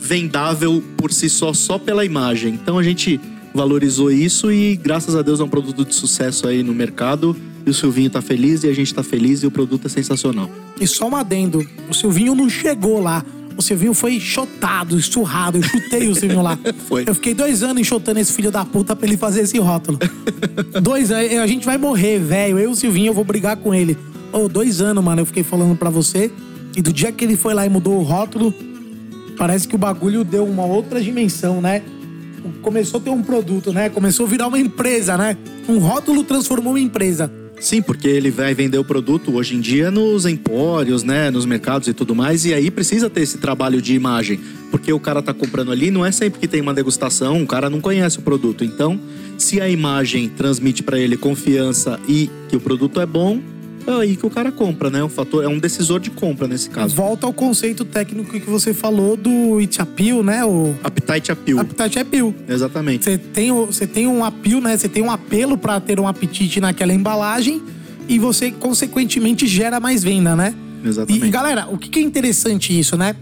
vendável 0.00 0.82
por 0.96 1.12
si 1.12 1.28
só, 1.28 1.52
só 1.52 1.78
pela 1.78 2.04
imagem. 2.04 2.54
Então 2.54 2.78
a 2.78 2.82
gente 2.82 3.20
valorizou 3.54 4.10
isso 4.10 4.52
e 4.52 4.76
graças 4.76 5.16
a 5.16 5.22
Deus 5.22 5.40
é 5.40 5.44
um 5.44 5.48
produto 5.48 5.84
de 5.84 5.94
sucesso 5.94 6.46
aí 6.46 6.62
no 6.62 6.74
mercado. 6.74 7.36
E 7.64 7.70
o 7.70 7.74
Silvinho 7.74 8.08
tá 8.08 8.22
feliz 8.22 8.62
e 8.62 8.68
a 8.68 8.72
gente 8.72 8.94
tá 8.94 9.02
feliz 9.02 9.42
e 9.42 9.46
o 9.46 9.50
produto 9.50 9.86
é 9.86 9.88
sensacional. 9.88 10.48
E 10.80 10.86
só 10.86 11.08
um 11.08 11.16
adendo: 11.16 11.66
o 11.88 11.94
Silvinho 11.94 12.34
não 12.34 12.48
chegou 12.48 13.02
lá. 13.02 13.24
O 13.56 13.62
Silvinho 13.62 13.94
foi 13.94 14.20
chotado, 14.20 14.98
esturrado. 14.98 15.58
Eu 15.58 15.62
chutei 15.62 16.06
o 16.08 16.14
Silvinho 16.14 16.42
lá. 16.42 16.58
Foi. 16.86 17.04
Eu 17.06 17.14
fiquei 17.14 17.32
dois 17.32 17.62
anos 17.62 17.80
enxotando 17.80 18.20
esse 18.20 18.30
filho 18.30 18.50
da 18.50 18.66
puta 18.66 18.94
pra 18.94 19.06
ele 19.06 19.16
fazer 19.16 19.40
esse 19.40 19.58
rótulo. 19.58 19.98
dois 20.82 21.10
anos. 21.10 21.32
A 21.38 21.46
gente 21.46 21.64
vai 21.64 21.78
morrer, 21.78 22.18
velho. 22.18 22.58
Eu 22.58 22.68
e 22.68 22.72
o 22.72 22.76
Silvinho, 22.76 23.06
eu 23.06 23.14
vou 23.14 23.24
brigar 23.24 23.56
com 23.56 23.74
ele. 23.74 23.96
Ô, 24.32 24.48
dois 24.48 24.80
anos, 24.80 25.02
mano, 25.02 25.22
eu 25.22 25.26
fiquei 25.26 25.42
falando 25.42 25.76
pra 25.76 25.90
você. 25.90 26.30
E 26.76 26.82
do 26.82 26.92
dia 26.92 27.10
que 27.10 27.24
ele 27.24 27.36
foi 27.36 27.54
lá 27.54 27.64
e 27.64 27.68
mudou 27.68 27.98
o 27.98 28.02
rótulo, 28.02 28.52
parece 29.38 29.66
que 29.66 29.74
o 29.74 29.78
bagulho 29.78 30.24
deu 30.24 30.44
uma 30.44 30.64
outra 30.64 31.00
dimensão, 31.00 31.60
né? 31.60 31.82
Começou 32.60 33.00
a 33.00 33.02
ter 33.02 33.10
um 33.10 33.22
produto, 33.22 33.72
né? 33.72 33.88
Começou 33.88 34.26
a 34.26 34.28
virar 34.28 34.48
uma 34.48 34.58
empresa, 34.58 35.16
né? 35.16 35.36
Um 35.68 35.78
rótulo 35.78 36.22
transformou 36.22 36.74
uma 36.74 36.80
empresa. 36.80 37.32
Sim, 37.58 37.80
porque 37.80 38.06
ele 38.06 38.30
vai 38.30 38.54
vender 38.54 38.76
o 38.76 38.84
produto 38.84 39.34
hoje 39.34 39.56
em 39.56 39.60
dia 39.60 39.90
nos 39.90 40.26
empórios, 40.26 41.02
né, 41.02 41.30
nos 41.30 41.46
mercados 41.46 41.88
e 41.88 41.94
tudo 41.94 42.14
mais, 42.14 42.44
e 42.44 42.52
aí 42.52 42.70
precisa 42.70 43.08
ter 43.08 43.22
esse 43.22 43.38
trabalho 43.38 43.80
de 43.80 43.94
imagem, 43.94 44.38
porque 44.70 44.92
o 44.92 45.00
cara 45.00 45.22
tá 45.22 45.32
comprando 45.32 45.72
ali, 45.72 45.90
não 45.90 46.04
é 46.04 46.12
sempre 46.12 46.38
que 46.38 46.46
tem 46.46 46.60
uma 46.60 46.74
degustação, 46.74 47.42
o 47.42 47.46
cara 47.46 47.70
não 47.70 47.80
conhece 47.80 48.18
o 48.18 48.22
produto. 48.22 48.62
Então, 48.62 49.00
se 49.38 49.58
a 49.58 49.68
imagem 49.68 50.28
transmite 50.28 50.82
para 50.82 50.98
ele 50.98 51.16
confiança 51.16 51.98
e 52.06 52.30
que 52.48 52.56
o 52.56 52.60
produto 52.60 53.00
é 53.00 53.06
bom, 53.06 53.40
é 53.86 54.00
aí 54.02 54.16
que 54.16 54.26
o 54.26 54.30
cara 54.30 54.50
compra, 54.52 54.90
né? 54.90 55.02
Um 55.02 55.08
fator, 55.08 55.44
é 55.44 55.48
um 55.48 55.58
decisor 55.58 55.98
de 56.00 56.10
compra 56.10 56.46
nesse 56.48 56.68
caso. 56.70 56.94
Volta 56.94 57.26
ao 57.26 57.32
conceito 57.32 57.84
técnico 57.84 58.32
que 58.32 58.48
você 58.50 58.72
falou 58.74 59.16
do 59.16 59.58
It 59.58 59.80
Appeal, 59.80 60.22
né? 60.22 60.44
O 60.44 60.74
Appetite 60.82 61.30
appeal. 61.32 61.60
Appetite 61.60 61.98
Appeal. 61.98 62.34
Exatamente. 62.48 63.04
Você 63.04 63.18
tem, 63.18 63.50
o- 63.52 63.66
você 63.66 63.86
tem 63.86 64.06
um 64.06 64.24
appeal, 64.24 64.60
né? 64.60 64.76
Você 64.76 64.88
tem 64.88 65.02
um 65.02 65.10
apelo 65.10 65.56
para 65.58 65.78
ter 65.80 65.98
um 66.00 66.06
apetite 66.08 66.60
naquela 66.60 66.92
embalagem 66.92 67.62
e 68.08 68.18
você, 68.18 68.50
consequentemente, 68.50 69.46
gera 69.46 69.78
mais 69.80 70.02
venda, 70.02 70.34
né? 70.36 70.54
Exatamente. 70.84 71.26
E, 71.26 71.30
galera, 71.30 71.66
o 71.70 71.76
que, 71.78 71.88
que 71.88 71.98
é 71.98 72.02
interessante 72.02 72.78
isso, 72.78 72.96
né? 72.96 73.14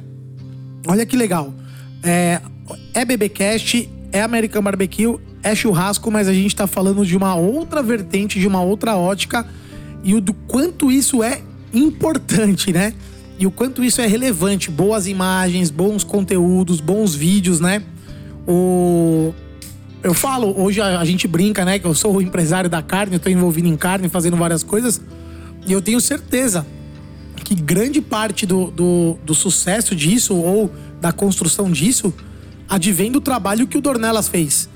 Olha 0.87 1.07
que 1.07 1.17
legal. 1.17 1.53
É, 2.03 2.41
é 2.93 3.05
BBcast, 3.05 3.89
é 4.12 4.21
American 4.23 4.62
Barbecue, 4.62 5.17
é 5.43 5.55
churrasco, 5.55 6.11
mas 6.11 6.29
a 6.29 6.33
gente 6.35 6.55
tá 6.55 6.67
falando 6.67 7.05
de 7.07 7.17
uma 7.17 7.35
outra 7.35 7.83
vertente, 7.83 8.39
de 8.39 8.47
uma 8.47 8.61
outra 8.62 8.97
ótica 8.97 9.47
e 10.05 10.15
o 10.15 10.21
do 10.21 10.35
quanto 10.35 10.93
isso 10.93 11.23
é 11.23 11.41
importante, 11.73 12.73
né? 12.73 12.93
E 13.39 13.47
o 13.47 13.51
quanto 13.51 13.83
isso 13.83 14.01
é 14.01 14.07
relevante. 14.07 14.71
Boas 14.71 15.07
imagens, 15.07 15.71
bons 15.71 16.05
conteúdos, 16.05 16.81
bons 16.81 17.15
vídeos, 17.15 17.59
né? 17.59 17.83
O... 18.47 19.35
Eu 20.03 20.13
falo, 20.13 20.55
hoje 20.61 20.83
a, 20.83 21.03
gente 21.05 21.27
brinca, 21.27 21.65
né? 21.65 21.79
Que 21.79 21.87
eu 21.87 21.95
sou 21.95 22.17
o 22.17 22.23
empresário 22.23 22.69
da 22.69 22.83
carne, 22.83 23.15
eu 23.15 23.21
tô 23.21 23.31
envolvido 23.31 23.67
em 23.67 23.77
carne, 23.77 24.09
fazendo 24.09 24.37
várias 24.37 24.63
coisas. 24.63 25.01
E 25.67 25.73
eu 25.73 25.81
tenho 25.81 25.99
certeza 25.99 26.67
que 27.43 27.55
grande 27.55 28.03
parte 28.03 28.45
do, 28.45 28.71
do, 28.71 29.17
do 29.25 29.35
sucesso 29.35 29.97
disso 29.97 30.35
ou 30.37 30.71
da 31.01 31.11
construção 31.11 31.71
disso 31.71 32.13
advém 32.69 33.11
do 33.11 33.21
trabalho 33.21 33.67
que 33.67 33.79
o 33.79 33.81
Dornelas 33.81 34.29
fez, 34.29 34.69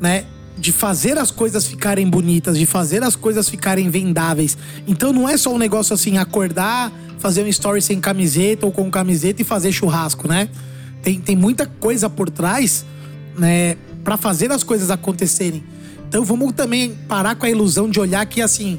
né? 0.00 0.24
De 0.56 0.72
fazer 0.72 1.18
as 1.18 1.30
coisas 1.30 1.66
ficarem 1.66 2.08
bonitas, 2.08 2.58
de 2.58 2.66
fazer 2.66 3.02
as 3.02 3.16
coisas 3.16 3.48
ficarem 3.48 3.90
vendáveis. 3.90 4.56
Então 4.86 5.12
não 5.12 5.28
é 5.28 5.36
só 5.36 5.52
um 5.52 5.58
negócio 5.58 5.94
assim, 5.94 6.16
acordar, 6.16 6.92
fazer 7.18 7.42
um 7.42 7.48
story 7.48 7.82
sem 7.82 8.00
camiseta 8.00 8.66
ou 8.66 8.72
com 8.72 8.90
camiseta 8.90 9.42
e 9.42 9.44
fazer 9.44 9.72
churrasco, 9.72 10.28
né? 10.28 10.48
Tem, 11.02 11.20
tem 11.20 11.36
muita 11.36 11.66
coisa 11.66 12.08
por 12.08 12.30
trás, 12.30 12.84
né? 13.36 13.76
Pra 14.02 14.16
fazer 14.16 14.52
as 14.52 14.62
coisas 14.62 14.90
acontecerem. 14.90 15.62
Então 16.08 16.24
vamos 16.24 16.52
também 16.52 16.94
parar 17.08 17.34
com 17.34 17.46
a 17.46 17.50
ilusão 17.50 17.90
de 17.90 17.98
olhar 17.98 18.24
que 18.26 18.40
assim, 18.40 18.78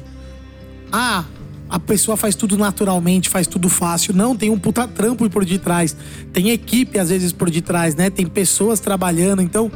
ah, 0.90 1.24
a 1.68 1.78
pessoa 1.78 2.16
faz 2.16 2.34
tudo 2.34 2.56
naturalmente, 2.56 3.28
faz 3.28 3.46
tudo 3.46 3.68
fácil. 3.68 4.14
Não, 4.14 4.36
tem 4.36 4.50
um 4.50 4.58
puta 4.58 4.86
trampo 4.86 5.28
por 5.28 5.44
detrás. 5.44 5.96
Tem 6.32 6.50
equipe, 6.50 6.98
às 6.98 7.10
vezes, 7.10 7.32
por 7.32 7.50
detrás, 7.50 7.94
né? 7.94 8.08
Tem 8.08 8.26
pessoas 8.26 8.78
trabalhando. 8.78 9.42
Então, 9.42 9.70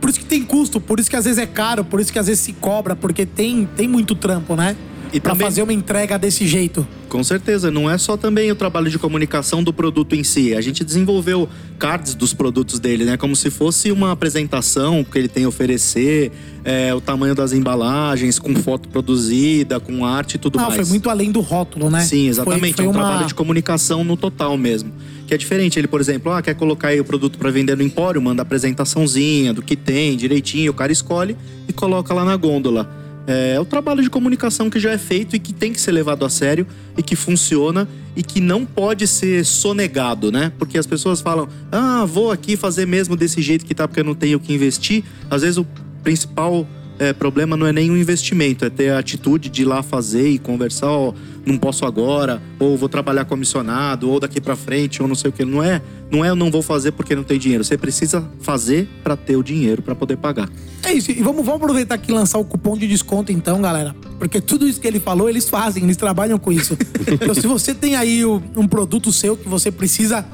por 0.00 0.10
isso 0.10 0.20
que 0.20 0.26
tem 0.26 0.42
custo, 0.42 0.80
por 0.80 1.00
isso 1.00 1.10
que 1.10 1.16
às 1.16 1.24
vezes 1.24 1.38
é 1.38 1.46
caro, 1.46 1.84
por 1.84 2.00
isso 2.00 2.12
que 2.12 2.18
às 2.18 2.26
vezes 2.26 2.42
se 2.42 2.52
cobra, 2.52 2.94
porque 2.94 3.26
tem, 3.26 3.66
tem 3.76 3.88
muito 3.88 4.14
trampo, 4.14 4.54
né? 4.54 4.76
E 5.12 5.20
pra 5.20 5.32
também- 5.32 5.46
fazer 5.46 5.62
uma 5.62 5.72
entrega 5.72 6.18
desse 6.18 6.46
jeito. 6.46 6.86
Com 7.08 7.24
certeza, 7.24 7.70
não 7.70 7.90
é 7.90 7.96
só 7.96 8.16
também 8.16 8.50
o 8.50 8.54
trabalho 8.54 8.90
de 8.90 8.98
comunicação 8.98 9.62
do 9.62 9.72
produto 9.72 10.14
em 10.14 10.22
si. 10.22 10.54
A 10.54 10.60
gente 10.60 10.84
desenvolveu 10.84 11.48
cards 11.78 12.14
dos 12.14 12.34
produtos 12.34 12.78
dele, 12.78 13.04
né? 13.04 13.16
Como 13.16 13.34
se 13.34 13.50
fosse 13.50 13.90
uma 13.90 14.12
apresentação 14.12 15.02
que 15.02 15.18
ele 15.18 15.28
tem 15.28 15.44
a 15.44 15.48
oferecer, 15.48 16.30
é, 16.64 16.92
o 16.94 17.00
tamanho 17.00 17.34
das 17.34 17.52
embalagens, 17.54 18.38
com 18.38 18.54
foto 18.56 18.88
produzida, 18.90 19.80
com 19.80 20.04
arte 20.04 20.34
e 20.34 20.38
tudo 20.38 20.58
Não, 20.58 20.64
mais. 20.66 20.76
foi 20.76 20.84
muito 20.84 21.08
além 21.08 21.32
do 21.32 21.40
rótulo, 21.40 21.88
né? 21.88 22.00
Sim, 22.00 22.28
exatamente. 22.28 22.60
Foi, 22.60 22.72
foi 22.74 22.84
é 22.84 22.88
um 22.88 22.90
uma... 22.92 23.00
trabalho 23.04 23.26
de 23.26 23.34
comunicação 23.34 24.04
no 24.04 24.16
total 24.16 24.58
mesmo. 24.58 24.92
Que 25.26 25.32
é 25.32 25.38
diferente. 25.38 25.78
Ele, 25.78 25.88
por 25.88 26.00
exemplo, 26.00 26.30
ah, 26.32 26.42
quer 26.42 26.54
colocar 26.54 26.88
aí 26.88 27.00
o 27.00 27.04
produto 27.04 27.38
para 27.38 27.50
vender 27.50 27.76
no 27.76 27.82
empório, 27.82 28.20
manda 28.20 28.42
a 28.42 28.44
apresentaçãozinha 28.44 29.54
do 29.54 29.62
que 29.62 29.76
tem, 29.76 30.16
direitinho, 30.16 30.70
o 30.72 30.74
cara 30.74 30.92
escolhe 30.92 31.36
e 31.66 31.72
coloca 31.72 32.12
lá 32.12 32.24
na 32.24 32.36
gôndola. 32.36 33.07
É, 33.28 33.56
é 33.56 33.60
o 33.60 33.64
trabalho 33.66 34.02
de 34.02 34.08
comunicação 34.08 34.70
que 34.70 34.80
já 34.80 34.90
é 34.90 34.96
feito 34.96 35.36
e 35.36 35.38
que 35.38 35.52
tem 35.52 35.70
que 35.70 35.80
ser 35.80 35.92
levado 35.92 36.24
a 36.24 36.30
sério 36.30 36.66
e 36.96 37.02
que 37.02 37.14
funciona 37.14 37.86
e 38.16 38.22
que 38.22 38.40
não 38.40 38.64
pode 38.64 39.06
ser 39.06 39.44
sonegado, 39.44 40.32
né? 40.32 40.50
Porque 40.58 40.78
as 40.78 40.86
pessoas 40.86 41.20
falam, 41.20 41.46
ah, 41.70 42.06
vou 42.06 42.32
aqui 42.32 42.56
fazer 42.56 42.86
mesmo 42.86 43.14
desse 43.14 43.42
jeito 43.42 43.66
que 43.66 43.74
tá 43.74 43.86
porque 43.86 44.00
eu 44.00 44.04
não 44.04 44.14
tenho 44.14 44.38
o 44.38 44.40
que 44.40 44.54
investir. 44.54 45.04
Às 45.30 45.42
vezes 45.42 45.58
o 45.58 45.66
principal 46.02 46.66
é, 46.98 47.12
problema 47.12 47.54
não 47.54 47.66
é 47.66 47.72
nem 47.72 47.90
o 47.90 47.96
investimento, 47.96 48.64
é 48.64 48.70
ter 48.70 48.90
a 48.90 48.98
atitude 48.98 49.50
de 49.50 49.62
ir 49.62 49.64
lá 49.66 49.82
fazer 49.82 50.28
e 50.30 50.38
conversar, 50.38 50.90
ó, 50.90 51.12
não 51.48 51.58
posso 51.58 51.84
agora, 51.84 52.42
ou 52.58 52.76
vou 52.76 52.88
trabalhar 52.88 53.24
comissionado, 53.24 54.10
ou 54.10 54.20
daqui 54.20 54.40
pra 54.40 54.54
frente, 54.54 55.02
ou 55.02 55.08
não 55.08 55.14
sei 55.14 55.30
o 55.30 55.32
que. 55.32 55.44
Não 55.44 55.62
é, 55.62 55.82
não 56.10 56.24
é 56.24 56.30
eu 56.30 56.36
não 56.36 56.50
vou 56.50 56.62
fazer 56.62 56.92
porque 56.92 57.16
não 57.16 57.24
tem 57.24 57.38
dinheiro. 57.38 57.64
Você 57.64 57.76
precisa 57.76 58.28
fazer 58.40 58.88
pra 59.02 59.16
ter 59.16 59.36
o 59.36 59.42
dinheiro 59.42 59.82
pra 59.82 59.94
poder 59.94 60.16
pagar. 60.16 60.48
É 60.82 60.92
isso. 60.92 61.10
E 61.10 61.22
vamos, 61.22 61.44
vamos 61.44 61.60
aproveitar 61.62 61.94
aqui 61.94 62.10
e 62.10 62.14
lançar 62.14 62.38
o 62.38 62.44
cupom 62.44 62.76
de 62.76 62.86
desconto, 62.86 63.32
então, 63.32 63.60
galera. 63.60 63.94
Porque 64.18 64.40
tudo 64.40 64.68
isso 64.68 64.80
que 64.80 64.86
ele 64.86 65.00
falou, 65.00 65.28
eles 65.28 65.48
fazem, 65.48 65.84
eles 65.84 65.96
trabalham 65.96 66.38
com 66.38 66.52
isso. 66.52 66.76
então, 67.10 67.34
se 67.34 67.46
você 67.46 67.74
tem 67.74 67.96
aí 67.96 68.24
um 68.24 68.68
produto 68.68 69.12
seu 69.12 69.36
que 69.36 69.48
você 69.48 69.70
precisa 69.70 70.24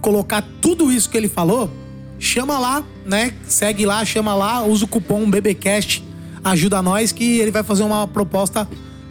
colocar 0.00 0.42
tudo 0.60 0.90
isso 0.90 1.08
que 1.08 1.16
ele 1.16 1.28
falou, 1.28 1.70
chama 2.18 2.58
lá, 2.58 2.84
né? 3.04 3.32
Segue 3.46 3.84
lá, 3.86 4.04
chama 4.04 4.34
lá, 4.34 4.64
usa 4.64 4.84
o 4.84 4.88
cupom 4.88 5.28
BBCast, 5.30 6.04
ajuda 6.42 6.82
nós 6.82 7.12
que 7.12 7.38
ele 7.38 7.50
vai 7.50 7.62
fazer 7.62 7.82
uma 7.82 8.06
proposta 8.06 8.68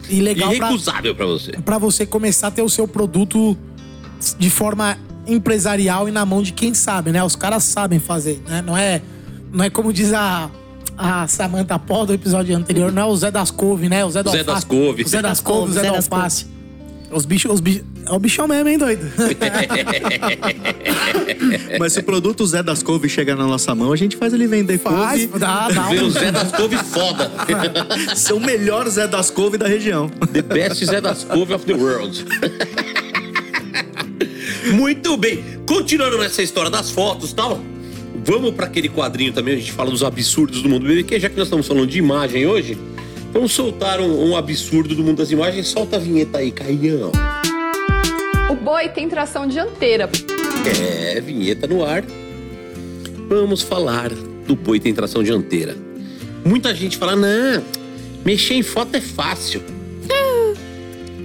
e 0.08 0.20
legal 0.20 0.48
pra, 0.50 0.68
Irrecusável 0.68 1.14
pra 1.14 1.26
você. 1.26 1.52
pra 1.64 1.78
você 1.78 2.06
começar 2.06 2.48
a 2.48 2.50
ter 2.50 2.62
o 2.62 2.68
seu 2.68 2.86
produto 2.86 3.56
de 4.38 4.50
forma 4.50 4.96
empresarial 5.26 6.08
e 6.08 6.12
na 6.12 6.24
mão 6.24 6.42
de 6.42 6.52
quem 6.52 6.74
sabe, 6.74 7.12
né? 7.12 7.22
Os 7.22 7.36
caras 7.36 7.64
sabem 7.64 7.98
fazer, 7.98 8.42
né? 8.48 8.62
Não 8.62 8.76
é, 8.76 9.00
não 9.52 9.64
é 9.64 9.70
como 9.70 9.92
diz 9.92 10.12
a, 10.12 10.50
a 10.96 11.26
Samantha 11.28 11.78
Paul 11.78 12.06
do 12.06 12.12
episódio 12.12 12.56
anterior, 12.56 12.92
não 12.92 13.02
é 13.02 13.04
o 13.06 13.16
Zé 13.16 13.30
das 13.30 13.50
Couve, 13.50 13.88
né? 13.88 14.04
O 14.04 14.10
Zé, 14.10 14.22
do 14.22 14.30
Zé 14.30 14.44
das 14.44 14.64
Couve. 14.64 15.02
O 15.02 15.08
Zé 15.08 15.22
das 15.22 15.40
Couve, 15.40 15.70
o 15.70 15.74
Zé, 15.74 15.82
das 15.82 16.08
Couve. 16.08 16.22
Alface. 16.22 16.46
Os 17.12 17.26
bichos, 17.26 17.52
os 17.52 17.60
bichos... 17.60 17.82
É 18.06 18.12
o 18.12 18.18
bichão 18.18 18.48
mesmo, 18.48 18.68
hein, 18.68 18.78
doido? 18.78 19.06
Mas 21.78 21.92
se 21.92 22.00
o 22.00 22.02
produto 22.02 22.44
Zé 22.46 22.62
das 22.62 22.82
Couve 22.82 23.08
chega 23.08 23.36
na 23.36 23.46
nossa 23.46 23.74
mão, 23.74 23.92
a 23.92 23.96
gente 23.96 24.16
faz 24.16 24.32
ele 24.32 24.46
vender 24.46 24.78
Faz, 24.78 25.26
couve. 25.26 25.38
dá, 25.38 25.68
dá 25.68 25.82
Vê 25.90 26.00
o. 26.00 26.10
Zé 26.10 26.32
das 26.32 26.50
Couve 26.52 26.76
foda. 26.78 27.30
Ser 28.16 28.32
o 28.32 28.40
melhor 28.40 28.88
Zé 28.88 29.06
das 29.06 29.30
Couve 29.30 29.58
da 29.58 29.68
região. 29.68 30.08
The 30.32 30.42
best 30.42 30.84
Zé 30.84 31.00
das 31.00 31.24
Couve 31.24 31.54
of 31.54 31.64
the 31.64 31.74
world. 31.74 32.24
Muito 34.72 35.16
bem. 35.16 35.44
Continuando 35.66 36.18
nessa 36.18 36.42
história 36.42 36.70
das 36.70 36.90
fotos 36.90 37.30
e 37.30 37.34
tal, 37.34 37.60
vamos 38.24 38.52
para 38.54 38.66
aquele 38.66 38.88
quadrinho 38.88 39.32
também, 39.32 39.54
a 39.54 39.58
gente 39.58 39.72
fala 39.72 39.90
dos 39.90 40.02
absurdos 40.02 40.62
do 40.62 40.68
mundo 40.68 40.86
BBQ, 40.86 41.20
já 41.20 41.28
que 41.28 41.36
nós 41.36 41.46
estamos 41.46 41.66
falando 41.66 41.86
de 41.86 41.98
imagem 41.98 42.46
hoje, 42.46 42.76
vamos 43.32 43.52
soltar 43.52 44.00
um, 44.00 44.30
um 44.30 44.36
absurdo 44.36 44.94
do 44.94 45.02
mundo 45.02 45.18
das 45.18 45.30
imagens. 45.30 45.68
Solta 45.68 45.96
a 45.96 45.98
vinheta 45.98 46.38
aí, 46.38 46.50
Caião. 46.50 47.10
O 48.50 48.54
boi 48.54 48.88
tem 48.88 49.08
tração 49.08 49.46
dianteira. 49.46 50.10
É, 50.80 51.20
vinheta 51.20 51.66
no 51.66 51.84
ar. 51.84 52.04
Vamos 53.28 53.62
falar 53.62 54.10
do 54.46 54.54
boi 54.54 54.78
tem 54.78 54.92
tração 54.92 55.22
dianteira. 55.22 55.76
Muita 56.44 56.74
gente 56.74 56.96
fala, 56.96 57.16
não, 57.16 57.62
mexer 58.24 58.54
em 58.54 58.62
foto 58.62 58.96
é 58.96 59.00
fácil. 59.00 59.62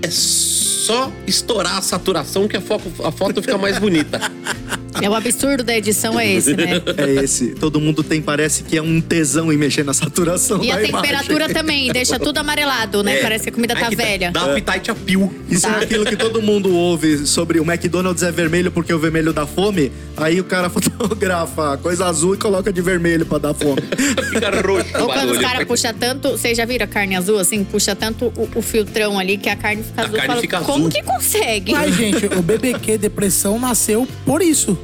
É 0.02 0.10
só 0.10 1.12
estourar 1.26 1.78
a 1.78 1.82
saturação 1.82 2.48
que 2.48 2.56
a 2.56 2.62
foto, 2.62 2.84
a 3.04 3.12
foto 3.12 3.42
fica 3.42 3.58
mais 3.58 3.78
bonita. 3.78 4.20
É 5.02 5.10
o 5.10 5.14
absurdo 5.16 5.64
da 5.64 5.78
edição 5.78 6.20
é 6.20 6.32
esse, 6.34 6.56
né? 6.56 6.82
É 6.98 7.24
esse. 7.24 7.48
Todo 7.56 7.80
mundo 7.80 8.04
tem, 8.04 8.22
parece 8.22 8.64
que 8.64 8.78
é 8.78 8.82
um 8.82 9.00
tesão 9.02 9.52
em 9.52 9.58
mexer 9.58 9.84
na 9.84 9.94
saturação 9.94 10.64
E 10.64 10.72
a 10.72 10.78
temperatura 10.78 11.46
imagem. 11.46 11.54
também, 11.56 11.92
deixa 11.92 12.18
tudo 12.20 12.38
amarelado, 12.38 13.04
né? 13.04 13.20
É. 13.20 13.22
Parece 13.22 13.44
que 13.46 13.50
a 13.50 13.54
comida 13.54 13.74
Ai, 13.76 13.82
tá 13.82 13.90
velha. 13.90 14.32
Dá 14.32 14.44
appetite 14.46 14.92
a 14.92 14.96
pio. 14.96 15.34
Isso 15.50 15.62
Tá. 15.68 15.80
é 15.80 15.84
aquilo 15.84 16.06
que 16.06 16.16
todo 16.16 16.42
mundo 16.42 16.74
ouve 16.76 17.26
sobre 17.26 17.60
o 17.60 17.64
McDonald's 17.64 18.24
é 18.24 18.32
vermelho 18.32 18.72
porque 18.72 18.94
o 18.94 19.00
vermelho 19.00 19.34
dá 19.34 19.46
fome. 19.46 19.92
Aí 20.16 20.40
o 20.40 20.44
cara 20.44 20.70
fotografa 20.72 21.74
a 21.74 21.78
coisa 21.78 22.06
azul 22.06 22.36
e 22.36 22.38
coloca 22.38 22.72
de 22.72 22.82
vermelho 22.82 23.26
pra 23.26 23.38
dar 23.38 23.54
fome. 23.54 23.82
Fica 24.30 24.50
roxo 24.62 24.98
o 24.98 25.02
Ou 25.02 25.08
quando 25.08 25.32
os 25.32 25.38
caras 25.38 25.66
puxam 25.66 25.94
tanto. 25.94 26.30
Vocês 26.32 26.58
já 26.58 26.66
viram 26.66 26.86
a 26.86 26.88
carne 26.88 27.16
azul, 27.16 27.40
assim? 27.40 27.64
Puxa 27.64 27.96
tanto 27.96 28.26
o, 28.36 28.50
o 28.56 28.62
filtrão 28.62 29.18
ali 29.20 29.38
que 29.38 29.50
a 29.50 29.56
carne 29.56 29.84
fica 29.84 30.02
A 30.02 30.06
azul. 30.06 30.16
carne 30.18 30.28
Fala, 30.28 30.42
fica 30.42 30.60
Como 30.62 30.88
azul." 30.88 30.90
que 30.90 31.04
consegue? 31.04 31.72
Mas, 31.72 31.96
gente, 31.96 32.26
o 32.28 32.42
BBQ 32.42 32.98
Depressão 32.98 33.60
nasceu 33.60 34.08
por 34.26 34.42
isso. 34.42 34.78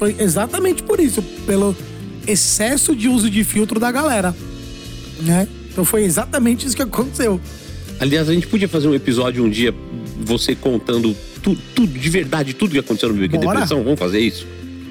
Foi 0.00 0.16
exatamente 0.18 0.82
por 0.82 0.98
isso. 0.98 1.22
Pelo 1.46 1.76
excesso 2.26 2.96
de 2.96 3.06
uso 3.08 3.30
de 3.30 3.44
filtro 3.44 3.78
da 3.78 3.92
galera. 3.92 4.34
Né? 5.20 5.46
Então 5.70 5.84
foi 5.84 6.02
exatamente 6.02 6.66
isso 6.66 6.74
que 6.74 6.82
aconteceu. 6.82 7.40
Aliás, 8.00 8.28
a 8.28 8.32
gente 8.34 8.46
podia 8.48 8.66
fazer 8.68 8.88
um 8.88 8.94
episódio 8.94 9.44
um 9.44 9.48
dia, 9.50 9.72
você 10.24 10.54
contando 10.56 11.14
tu- 11.42 11.56
tudo, 11.74 11.92
de 11.98 12.08
verdade, 12.08 12.54
tudo 12.54 12.72
que 12.72 12.78
aconteceu 12.78 13.10
no 13.10 13.14
BBQ 13.14 13.38
Bora. 13.44 13.58
Depressão. 13.60 13.84
Vamos 13.84 13.98
fazer 13.98 14.18
isso? 14.20 14.46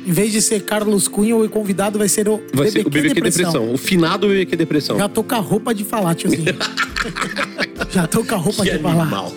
Em 0.06 0.12
vez 0.12 0.32
de 0.32 0.42
ser 0.42 0.62
Carlos 0.62 1.08
Cunha, 1.08 1.36
o 1.36 1.48
convidado 1.50 1.98
vai 2.00 2.08
ser 2.08 2.28
o 2.30 2.38
Vai 2.54 2.68
BBQ, 2.68 2.72
ser 2.72 2.80
o 2.88 2.90
BBQ 2.90 3.22
Depressão. 3.22 3.74
O 3.74 3.78
finado 3.78 4.28
BBQ 4.28 4.56
Depressão. 4.56 4.98
Já 4.98 5.10
tô 5.10 5.24
com 5.24 5.36
a 5.36 5.40
roupa 5.40 5.74
de 5.74 5.84
falar, 5.84 6.14
tiozinho. 6.16 6.46
Já 7.92 8.06
tô 8.08 8.24
com 8.24 8.36
a 8.36 8.38
roupa 8.38 8.64
Que 8.64 8.72
de 8.74 8.80
falar. 8.80 9.02
animal. 9.02 9.34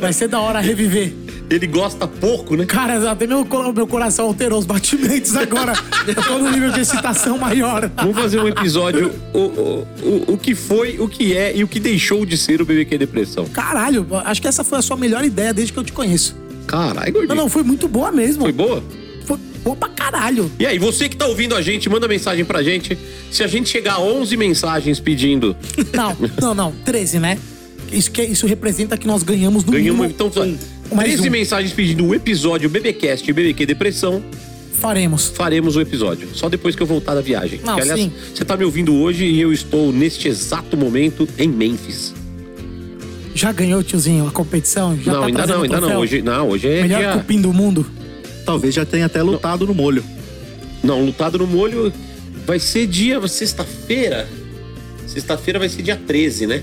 Vai 0.00 0.12
ser 0.12 0.26
da 0.28 0.40
hora 0.40 0.60
reviver. 0.60 1.12
Ele 1.50 1.66
gosta 1.66 2.06
pouco, 2.08 2.56
né? 2.56 2.64
Cara, 2.64 3.10
até 3.10 3.26
meu, 3.26 3.46
meu 3.74 3.86
coração 3.86 4.26
alterou 4.26 4.58
os 4.58 4.64
batimentos 4.64 5.36
agora. 5.36 5.74
Eu 6.08 6.14
tô 6.14 6.38
no 6.38 6.50
nível 6.50 6.72
de 6.72 6.80
excitação 6.80 7.36
maior. 7.38 7.90
Vamos 7.96 8.16
fazer 8.16 8.40
um 8.40 8.48
episódio 8.48 9.12
o, 9.32 9.38
o, 9.38 9.86
o, 10.02 10.32
o 10.32 10.38
que 10.38 10.54
foi, 10.54 10.98
o 10.98 11.06
que 11.06 11.36
é 11.36 11.54
e 11.54 11.62
o 11.62 11.68
que 11.68 11.78
deixou 11.78 12.24
de 12.24 12.38
ser 12.38 12.62
o 12.62 12.64
BBQ 12.64 12.96
Depressão. 12.98 13.44
Caralho, 13.46 14.06
acho 14.24 14.40
que 14.40 14.48
essa 14.48 14.64
foi 14.64 14.78
a 14.78 14.82
sua 14.82 14.96
melhor 14.96 15.22
ideia 15.24 15.52
desde 15.52 15.72
que 15.72 15.78
eu 15.78 15.84
te 15.84 15.92
conheço. 15.92 16.34
Caralho, 16.66 17.06
Não, 17.06 17.12
gordinho. 17.12 17.34
não, 17.36 17.48
foi 17.48 17.62
muito 17.62 17.86
boa 17.88 18.10
mesmo. 18.10 18.42
Foi 18.42 18.52
boa? 18.52 18.82
Foi 19.26 19.36
boa 19.62 19.76
pra 19.76 19.88
caralho. 19.90 20.50
E 20.58 20.64
aí, 20.64 20.78
você 20.78 21.08
que 21.10 21.16
tá 21.16 21.26
ouvindo 21.26 21.54
a 21.54 21.60
gente, 21.60 21.88
manda 21.90 22.08
mensagem 22.08 22.44
pra 22.44 22.62
gente. 22.62 22.98
Se 23.30 23.44
a 23.44 23.46
gente 23.46 23.68
chegar 23.68 23.94
a 23.94 24.00
11 24.00 24.34
mensagens 24.36 24.98
pedindo, 24.98 25.54
Não, 25.94 26.16
não, 26.40 26.54
não. 26.54 26.72
13, 26.84 27.18
né? 27.18 27.38
Isso, 27.92 28.10
que, 28.10 28.22
isso 28.22 28.46
representa 28.46 28.96
que 28.96 29.06
nós 29.06 29.22
ganhamos 29.22 29.62
no 29.64 29.72
ganhamos 29.72 30.00
mínimo 30.00 30.04
então 30.06 30.26
um, 30.42 30.58
mais 30.94 31.12
13 31.12 31.28
um. 31.28 31.32
mensagens 31.32 31.72
pedindo 31.72 32.06
o 32.06 32.14
episódio 32.14 32.68
BBcast 32.68 33.28
e 33.28 33.32
BBQ 33.32 33.66
Depressão. 33.66 34.22
Faremos. 34.72 35.28
Faremos 35.28 35.76
o 35.76 35.80
episódio. 35.80 36.28
Só 36.34 36.48
depois 36.48 36.74
que 36.76 36.82
eu 36.82 36.86
voltar 36.86 37.14
da 37.14 37.20
viagem. 37.20 37.60
Não, 37.64 37.76
Que, 37.76 37.82
aliás, 37.82 38.00
sim. 38.00 38.12
você 38.34 38.44
tá 38.44 38.56
me 38.56 38.64
ouvindo 38.64 38.94
hoje 38.94 39.24
e 39.24 39.40
eu 39.40 39.52
estou 39.52 39.92
neste 39.92 40.28
exato 40.28 40.76
momento 40.76 41.28
em 41.38 41.48
Memphis. 41.48 42.12
Já 43.34 43.50
ganhou, 43.50 43.82
tiozinho, 43.82 44.26
a 44.26 44.30
competição? 44.30 44.96
Já 44.96 45.12
não, 45.12 45.20
tá 45.20 45.26
ainda 45.26 45.46
não, 45.46 45.62
ainda 45.62 45.80
não. 45.80 45.96
Hoje, 46.00 46.22
não, 46.22 46.48
hoje 46.50 46.68
é 46.68 46.82
Melhor 46.82 47.00
dia... 47.00 47.12
cupim 47.12 47.40
do 47.40 47.52
mundo. 47.52 47.84
Talvez 48.44 48.74
já 48.74 48.84
tenha 48.84 49.06
até 49.06 49.22
lutado 49.22 49.66
no 49.66 49.74
molho. 49.74 50.04
Não, 50.82 51.04
lutado 51.04 51.38
no 51.38 51.46
molho 51.46 51.92
vai 52.46 52.58
ser 52.58 52.86
dia 52.86 53.26
sexta-feira. 53.26 54.28
Sexta-feira 55.06 55.58
vai 55.58 55.68
ser 55.68 55.82
dia 55.82 55.96
13, 55.96 56.46
né? 56.46 56.62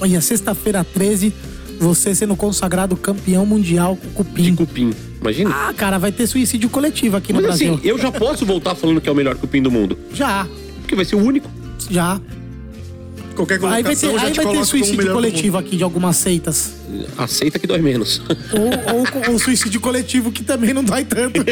Olha, 0.00 0.20
sexta-feira 0.20 0.82
13, 0.82 1.32
você 1.80 2.14
sendo 2.14 2.36
consagrado 2.36 2.94
campeão 2.96 3.44
mundial 3.46 3.96
com 4.14 4.22
De 4.22 4.30
cupim. 4.30 4.54
cupim. 4.54 4.94
Imagina? 5.20 5.50
Ah, 5.68 5.72
cara, 5.74 5.98
vai 5.98 6.12
ter 6.12 6.26
suicídio 6.26 6.68
coletivo 6.70 7.16
aqui 7.16 7.32
no 7.32 7.36
Mas 7.38 7.46
Brasil. 7.46 7.74
assim, 7.74 7.88
eu 7.88 7.98
já 7.98 8.12
posso 8.12 8.44
voltar 8.46 8.74
falando 8.74 9.00
que 9.00 9.08
é 9.08 9.12
o 9.12 9.14
melhor 9.14 9.34
cupim 9.36 9.60
do 9.62 9.70
mundo. 9.70 9.98
Já, 10.12 10.46
Porque 10.80 10.94
vai 10.94 11.04
ser 11.04 11.16
o 11.16 11.18
único. 11.24 11.50
já. 11.90 12.20
Qualquer 13.34 13.54
Aí 13.64 13.82
vai 13.82 13.96
ter, 13.96 14.08
aí 14.18 14.32
te 14.32 14.42
vai 14.42 14.54
ter 14.54 14.64
suicídio 14.66 15.12
coletivo 15.12 15.56
aqui 15.56 15.76
de 15.76 15.82
algumas 15.84 16.16
seitas. 16.16 16.72
Aceita 17.16 17.58
que 17.58 17.66
dói 17.66 17.80
menos. 17.80 18.20
Ou, 18.52 18.96
ou 18.96 19.32
ou 19.32 19.38
suicídio 19.38 19.80
coletivo 19.80 20.30
que 20.30 20.42
também 20.42 20.74
não 20.74 20.84
dói 20.84 21.04
tanto. 21.04 21.40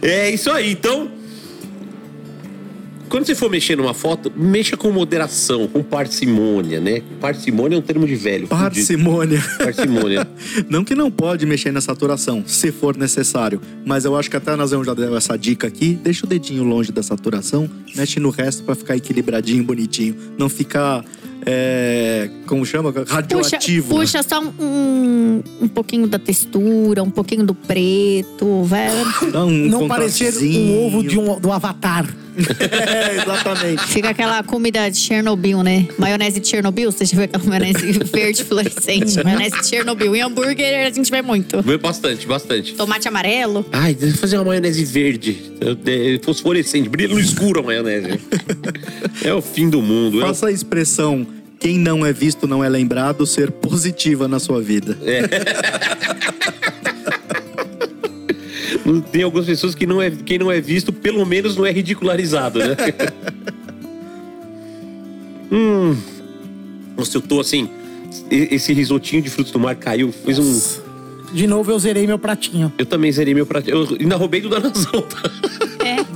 É 0.00 0.30
isso 0.30 0.50
aí, 0.50 0.72
então. 0.72 1.10
Quando 3.08 3.26
você 3.26 3.34
for 3.34 3.50
mexer 3.50 3.76
numa 3.76 3.94
foto, 3.94 4.30
mexa 4.36 4.76
com 4.76 4.90
moderação, 4.92 5.66
com 5.66 5.82
parcimônia, 5.82 6.78
né? 6.78 7.02
Parcimônia 7.20 7.76
é 7.76 7.78
um 7.78 7.82
termo 7.82 8.06
de 8.06 8.14
velho. 8.14 8.46
fudido. 8.46 8.64
Parcimônia. 8.64 9.42
Parcimônia. 9.58 10.28
Não 10.68 10.84
que 10.84 10.94
não 10.94 11.10
pode 11.10 11.46
mexer 11.46 11.72
na 11.72 11.80
saturação, 11.80 12.44
se 12.46 12.70
for 12.70 12.96
necessário. 12.96 13.60
Mas 13.84 14.04
eu 14.04 14.16
acho 14.16 14.30
que 14.30 14.36
até 14.36 14.52
a 14.52 14.56
Nazão 14.56 14.84
já 14.84 14.92
deu 14.92 15.16
essa 15.16 15.36
dica 15.36 15.66
aqui. 15.66 15.98
Deixa 16.02 16.26
o 16.26 16.28
dedinho 16.28 16.62
longe 16.64 16.92
da 16.92 17.02
saturação, 17.02 17.68
mexe 17.96 18.20
no 18.20 18.30
resto 18.30 18.62
pra 18.62 18.74
ficar 18.74 18.96
equilibradinho, 18.96 19.64
bonitinho. 19.64 20.14
Não 20.36 20.48
ficar, 20.48 21.04
é, 21.46 22.28
como 22.46 22.64
chama? 22.66 22.92
Puxa, 22.92 23.14
Radioativo. 23.14 23.94
né? 23.94 24.00
puxa 24.00 24.22
só 24.22 24.40
um, 24.40 25.42
um 25.60 25.68
pouquinho 25.68 26.06
da 26.06 26.18
textura, 26.18 27.02
um 27.02 27.10
pouquinho 27.10 27.44
do 27.44 27.54
preto, 27.54 28.62
vai. 28.64 28.88
Dá 29.32 29.44
um 29.44 29.50
não 29.50 29.88
parecer 29.88 30.34
um 30.42 30.86
ovo 30.86 31.02
de 31.02 31.18
um, 31.18 31.38
do 31.40 31.50
Avatar. 31.50 32.06
É, 32.38 33.16
exatamente. 33.22 33.86
Fica 33.88 34.10
aquela 34.10 34.42
comida 34.42 34.88
de 34.88 34.96
Chernobyl, 34.96 35.62
né? 35.62 35.86
Maionese 35.98 36.40
de 36.40 36.48
Chernobyl, 36.48 36.90
você 36.90 37.04
já 37.04 37.16
viu 37.16 37.24
aquela 37.24 37.44
maionese 37.44 37.92
verde 38.04 38.44
fluorescente? 38.44 39.22
Maionese 39.22 39.60
de 39.60 39.68
Chernobyl. 39.68 40.14
Em 40.14 40.22
hambúrguer 40.22 40.86
a 40.86 40.90
gente 40.90 41.10
vê 41.10 41.22
muito. 41.22 41.60
Vê 41.62 41.78
Bastante, 41.78 42.26
bastante. 42.26 42.74
Tomate 42.74 43.08
amarelo. 43.08 43.64
Ai, 43.72 43.94
deixa 43.94 44.16
eu 44.16 44.20
fazer 44.20 44.36
uma 44.36 44.44
maionese 44.44 44.84
verde. 44.84 45.52
É, 45.60 46.20
Fosforescente, 46.22 46.88
brilha 46.88 47.14
no 47.14 47.20
escuro 47.20 47.60
a 47.60 47.62
maionese. 47.62 48.20
É 49.24 49.32
o 49.32 49.40
fim 49.40 49.68
do 49.68 49.80
mundo. 49.80 50.22
É 50.22 50.26
Faça 50.26 50.48
a 50.48 50.52
expressão 50.52 51.26
quem 51.58 51.78
não 51.78 52.06
é 52.06 52.12
visto 52.12 52.46
não 52.46 52.62
é 52.62 52.68
lembrado 52.68 53.26
ser 53.26 53.50
positiva 53.50 54.28
na 54.28 54.38
sua 54.38 54.60
vida. 54.62 54.96
Tem 59.10 59.22
algumas 59.22 59.46
pessoas 59.46 59.74
que 59.74 59.86
não 59.86 60.00
é, 60.00 60.10
quem 60.10 60.38
não 60.38 60.50
é 60.50 60.60
visto, 60.60 60.92
pelo 60.92 61.24
menos 61.24 61.56
não 61.56 61.66
é 61.66 61.70
ridicularizado, 61.70 62.58
né? 62.58 62.76
hum. 65.52 65.96
Nossa, 66.96 67.16
eu 67.16 67.20
tô 67.20 67.40
assim. 67.40 67.68
Esse 68.30 68.72
risotinho 68.72 69.22
de 69.22 69.30
frutos 69.30 69.52
do 69.52 69.58
mar 69.58 69.76
caiu, 69.76 70.12
fez 70.12 70.38
um. 70.38 70.88
De 71.32 71.46
novo 71.46 71.70
eu 71.70 71.78
zerei 71.78 72.06
meu 72.06 72.18
pratinho. 72.18 72.72
Eu 72.78 72.86
também 72.86 73.12
zerei 73.12 73.34
meu 73.34 73.44
prato. 73.44 73.68
Eu 73.68 73.86
ainda 74.00 74.16
roubei 74.16 74.40
do 74.40 74.48
danazão, 74.48 75.02
tá? 75.02 75.30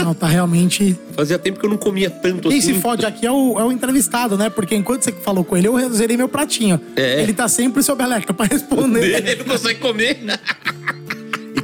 Não, 0.03 0.15
tá 0.15 0.27
realmente. 0.27 0.99
Fazia 1.13 1.39
tempo 1.39 1.61
que 1.61 1.67
eu 1.67 1.71
não 1.71 1.77
comia 1.77 2.11
tanto 2.11 2.49
Quem 2.49 2.59
assim. 2.59 2.75
se 2.75 2.81
fode 2.81 3.07
aqui 3.07 3.27
é 3.27 3.31
o, 3.31 3.59
é 3.59 3.65
o 3.65 3.71
entrevistado, 3.71 4.37
né? 4.37 4.51
Porque 4.51 4.75
enquanto 4.75 5.03
você 5.03 5.13
falou 5.13 5.45
com 5.45 5.57
ele, 5.57 5.69
eu 5.69 5.93
zerei 5.93 6.17
meu 6.17 6.29
pratinho. 6.29 6.81
É. 6.97 7.23
Ele 7.23 7.33
tá 7.33 7.49
sempre 7.49 7.83
sob 7.83 8.03
alerta 8.03 8.35
pra 8.35 8.47
responder. 8.47 9.23
Ele 9.29 9.37
não 9.37 9.45
consegue 9.45 9.81
comer. 9.81 10.19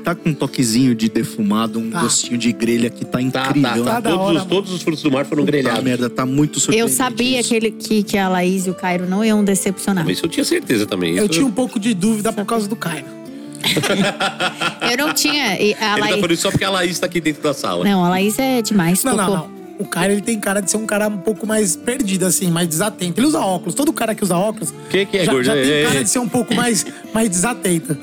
Tá 0.09 0.15
com 0.15 0.31
um 0.31 0.35
toquezinho 0.35 0.95
de 0.95 1.07
defumado, 1.11 1.79
um 1.79 1.91
Tá. 1.91 2.01
gostinho 2.01 2.39
de 2.39 2.51
grelha 2.51 2.89
que 2.89 3.05
tá 3.05 3.19
Tá, 3.19 3.23
incrível. 3.23 3.85
tá, 3.85 3.93
tá. 3.97 4.01
da 4.01 4.11
Todos, 4.11 4.25
hora, 4.27 4.39
os, 4.39 4.45
todos 4.47 4.73
os 4.73 4.81
frutos 4.83 5.03
do 5.03 5.11
mar 5.11 5.27
foram 5.27 5.43
Puta 5.43 5.53
grelhados. 5.53 5.85
merda, 5.85 6.09
tá 6.09 6.25
muito 6.25 6.57
Eu 6.57 6.61
surpreendente. 6.63 6.95
sabia 6.95 7.41
isso. 7.41 7.49
que, 7.51 7.55
ele, 7.55 7.71
que, 7.73 8.03
que 8.03 8.17
a 8.17 8.27
Laís 8.27 8.67
e 8.67 8.71
o 8.71 8.75
Cairo 8.75 9.07
não 9.07 9.23
iam 9.23 9.45
decepcionar. 9.45 10.09
Isso 10.09 10.25
eu 10.25 10.31
tinha 10.31 10.45
certeza 10.45 10.87
também. 10.87 11.11
Eu 11.17 11.25
Isso- 11.25 11.35
tinha 11.35 11.45
um 11.47 11.51
pouco 11.51 11.79
de 11.79 11.93
dúvida 11.93 12.33
por 12.33 12.47
causa 12.47 12.67
do 12.67 12.75
Caio. 12.75 13.05
Eu 14.91 14.97
não 14.97 15.13
tinha. 15.13 15.61
e 15.61 15.75
A 15.75 15.93
Ele 15.99 16.01
tá 16.01 16.09
falando 16.09 16.33
isso 16.33 16.43
só 16.43 16.51
porque 16.51 16.65
a 16.65 16.71
Laís 16.71 16.99
tá 16.99 17.05
aqui 17.07 17.21
dentro 17.21 17.43
da 17.43 17.53
sala. 17.53 17.85
Não, 17.85 18.03
a 18.03 18.09
Laís 18.09 18.39
é 18.39 18.63
demais. 18.63 19.05
Não, 19.05 19.15
não, 19.15 19.27
tocou. 19.27 19.49
não. 19.51 19.59
O 19.79 19.85
Caio, 19.85 20.13
ele 20.13 20.23
tem 20.23 20.41
cara 20.41 20.61
de 20.63 20.71
ser 20.71 20.77
um 20.79 20.87
cara 20.87 21.07
um 21.09 21.19
pouco 21.19 21.47
mais 21.47 21.77
perdido, 21.77 22.25
assim, 22.25 22.51
mais 22.51 22.67
desatento. 22.67 23.21
Ele 23.21 23.27
usa 23.27 23.41
óculos. 23.41 23.75
Todo 23.75 23.93
cara 23.93 24.15
que 24.15 24.25
usa 24.25 24.37
óculos 24.37 24.73
Que 24.91 25.05
que 25.05 25.19
é, 25.19 25.25
já, 25.27 25.33
gordo? 25.33 25.45
já 25.45 25.53
tem 25.53 25.71
É, 25.71 25.83
cara 25.85 26.01
é. 26.01 26.03
de 26.03 26.09
ser 26.11 26.19
um 26.19 26.29
pouco 26.29 26.55
mais, 26.55 26.87
mais 27.13 27.29
desatento. 27.29 27.97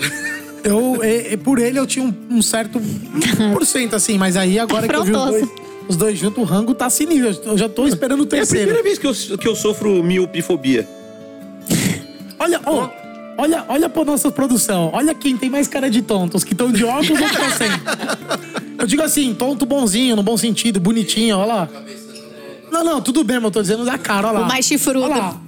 Eu, 0.65 0.99
e- 1.03 1.33
e 1.33 1.37
por 1.37 1.59
ele, 1.59 1.77
eu 1.77 1.85
tinha 1.85 2.03
um, 2.03 2.13
um 2.29 2.41
certo 2.41 2.81
por 3.53 3.65
cento, 3.65 3.95
assim. 3.95 4.17
Mas 4.17 4.35
aí, 4.35 4.57
agora 4.57 4.87
que 4.87 4.95
eu 4.95 5.03
vi 5.03 5.11
os 5.11 5.17
dois, 5.17 5.49
os 5.89 5.95
dois 5.95 6.17
juntos, 6.17 6.41
o 6.41 6.43
rango 6.43 6.73
tá 6.73 6.89
sinistro. 6.89 7.51
Eu 7.51 7.57
já 7.57 7.69
tô 7.69 7.87
esperando 7.87 8.21
o 8.21 8.23
É 8.23 8.25
a 8.25 8.29
terceiro. 8.29 8.65
primeira 8.73 8.83
vez 8.83 8.97
que 8.97 9.05
eu, 9.05 9.37
que 9.37 9.47
eu 9.47 9.55
sofro 9.55 10.03
miopifobia. 10.03 10.87
Olha, 12.39 12.59
ó, 12.65 12.89
olha, 13.37 13.63
olha 13.69 13.87
pra 13.89 14.03
nossa 14.03 14.31
produção. 14.31 14.89
Olha 14.91 15.13
quem 15.13 15.37
tem 15.37 15.49
mais 15.51 15.67
cara 15.67 15.87
de 15.89 16.01
tonto. 16.01 16.35
Os 16.35 16.43
que 16.43 16.53
estão 16.53 16.71
de 16.71 16.83
óculos 16.83 17.09
ou 17.21 17.27
que 17.29 17.35
estão 17.35 17.49
sem. 17.51 17.67
Eu 18.79 18.87
digo 18.87 19.03
assim, 19.03 19.33
tonto 19.35 19.65
bonzinho, 19.67 20.15
no 20.15 20.23
bom 20.23 20.35
sentido, 20.35 20.79
bonitinho, 20.79 21.37
olha 21.37 21.45
lá. 21.53 21.69
Não, 22.71 22.83
não, 22.83 22.99
tudo 23.01 23.23
bem, 23.23 23.37
mas 23.37 23.45
eu 23.45 23.51
tô 23.51 23.61
dizendo 23.61 23.85
da 23.85 23.97
cara, 23.99 24.29
olha 24.29 24.39
lá. 24.39 24.45
O 24.45 24.47
mais 24.49 24.65
chifrudo. 24.65 25.03
Olha 25.03 25.15
lá. 25.15 25.41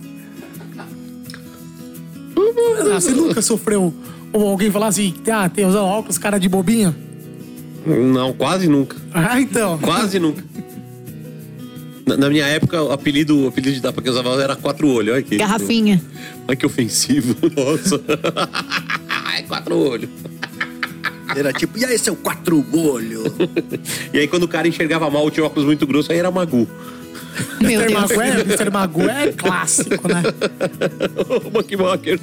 Ah, 2.92 3.00
você 3.00 3.12
nunca 3.12 3.42
sofreu 3.42 3.94
ou 4.38 4.50
alguém 4.50 4.72
falar 4.72 4.88
assim, 4.88 5.14
ah, 5.32 5.50
tem 5.50 5.66
usando 5.66 5.86
óculos, 5.86 6.18
cara 6.18 6.38
de 6.38 6.48
bobinho? 6.48 6.96
Não, 7.86 8.34
quase 8.34 8.68
nunca. 8.68 8.96
Ah, 9.14 9.42
então. 9.42 9.78
Quase 9.80 10.20
nunca. 10.20 10.44
Na, 12.06 12.16
na 12.16 12.30
minha 12.30 12.46
época, 12.46 12.82
o 12.84 12.92
apelido, 12.92 13.46
o 13.46 13.48
apelido 13.48 13.74
de 13.74 13.82
dar 13.82 13.92
pra 13.92 14.02
quem 14.02 14.12
usava 14.12 14.42
era 14.42 14.56
quatro 14.56 14.88
olhos. 14.88 15.14
Olha 15.16 15.24
que, 15.24 15.38
Garrafinha. 15.38 16.02
Olha 16.48 16.56
que 16.56 16.66
ofensivo. 16.66 17.36
Nossa. 17.56 18.02
é 19.36 19.42
quatro 19.44 19.78
olhos. 19.78 20.10
Era 21.36 21.52
tipo, 21.52 21.78
e 21.78 21.86
aí, 21.86 21.98
seu 21.98 22.16
quatro 22.16 22.64
olho? 22.74 23.24
E 24.14 24.20
aí, 24.20 24.28
quando 24.28 24.44
o 24.44 24.48
cara 24.48 24.68
enxergava 24.68 25.10
mal, 25.10 25.30
tinha 25.30 25.46
óculos 25.46 25.66
muito 25.66 25.86
grosso, 25.86 26.12
aí 26.12 26.20
era 26.20 26.32
Magu. 26.32 26.68
Meu 27.60 27.82
Mr. 27.82 27.88
Deus. 27.88 28.02
Magu 28.02 28.22
é, 28.22 28.42
Mr. 28.42 28.70
Magu 28.72 29.02
é 29.02 29.32
clássico, 29.34 30.08
né? 30.08 30.24
o 31.46 31.50
Buckmocker. 31.50 32.20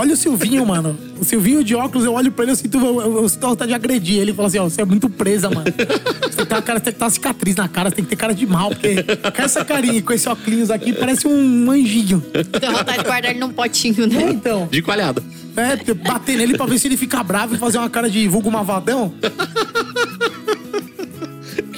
Olha 0.00 0.14
o 0.14 0.16
Silvinho, 0.16 0.64
mano. 0.64 0.98
O 1.20 1.24
Silvinho 1.26 1.62
de 1.62 1.74
óculos, 1.74 2.06
eu 2.06 2.14
olho 2.14 2.32
pra 2.32 2.44
ele, 2.44 2.52
eu 2.52 2.56
sinto, 2.56 2.78
eu, 2.78 3.02
eu, 3.02 3.16
eu 3.22 3.28
sinto 3.28 3.46
vontade 3.46 3.68
de 3.68 3.74
agredir. 3.74 4.18
Ele 4.18 4.32
fala 4.32 4.48
assim, 4.48 4.58
ó, 4.58 4.64
você 4.64 4.80
é 4.80 4.84
muito 4.86 5.10
presa, 5.10 5.50
mano. 5.50 5.66
Você 5.66 6.36
tem 6.36 6.46
que 6.46 6.46
ter 6.46 6.54
uma, 6.54 6.62
cara, 6.62 6.78
você 6.78 6.84
tem 6.84 6.92
que 6.94 6.98
ter 6.98 7.04
uma 7.04 7.10
cicatriz 7.10 7.56
na 7.56 7.68
cara, 7.68 7.90
você 7.90 7.96
tem 7.96 8.04
que 8.06 8.08
ter 8.08 8.16
cara 8.16 8.32
de 8.32 8.46
mal, 8.46 8.70
porque 8.70 9.02
com 9.02 9.42
essa 9.42 9.62
carinha 9.62 9.98
e 9.98 10.00
com 10.00 10.14
esse 10.14 10.26
óculos 10.26 10.70
aqui, 10.70 10.94
parece 10.94 11.28
um 11.28 11.70
anjinho. 11.70 12.24
Deu 12.32 12.72
vontade 12.72 12.96
de 12.96 13.04
guardar 13.04 13.30
ele 13.30 13.40
num 13.40 13.52
potinho, 13.52 14.06
né? 14.06 14.22
É, 14.22 14.30
então. 14.30 14.68
De 14.70 14.80
coalhada. 14.80 15.22
É, 15.54 15.92
bater 15.92 16.38
nele 16.38 16.56
pra 16.56 16.64
ver 16.64 16.78
se 16.78 16.88
ele 16.88 16.96
fica 16.96 17.22
bravo 17.22 17.54
e 17.54 17.58
fazer 17.58 17.76
uma 17.76 17.90
cara 17.90 18.08
de 18.08 18.26
vulgo 18.26 18.50
mavadão. 18.50 19.12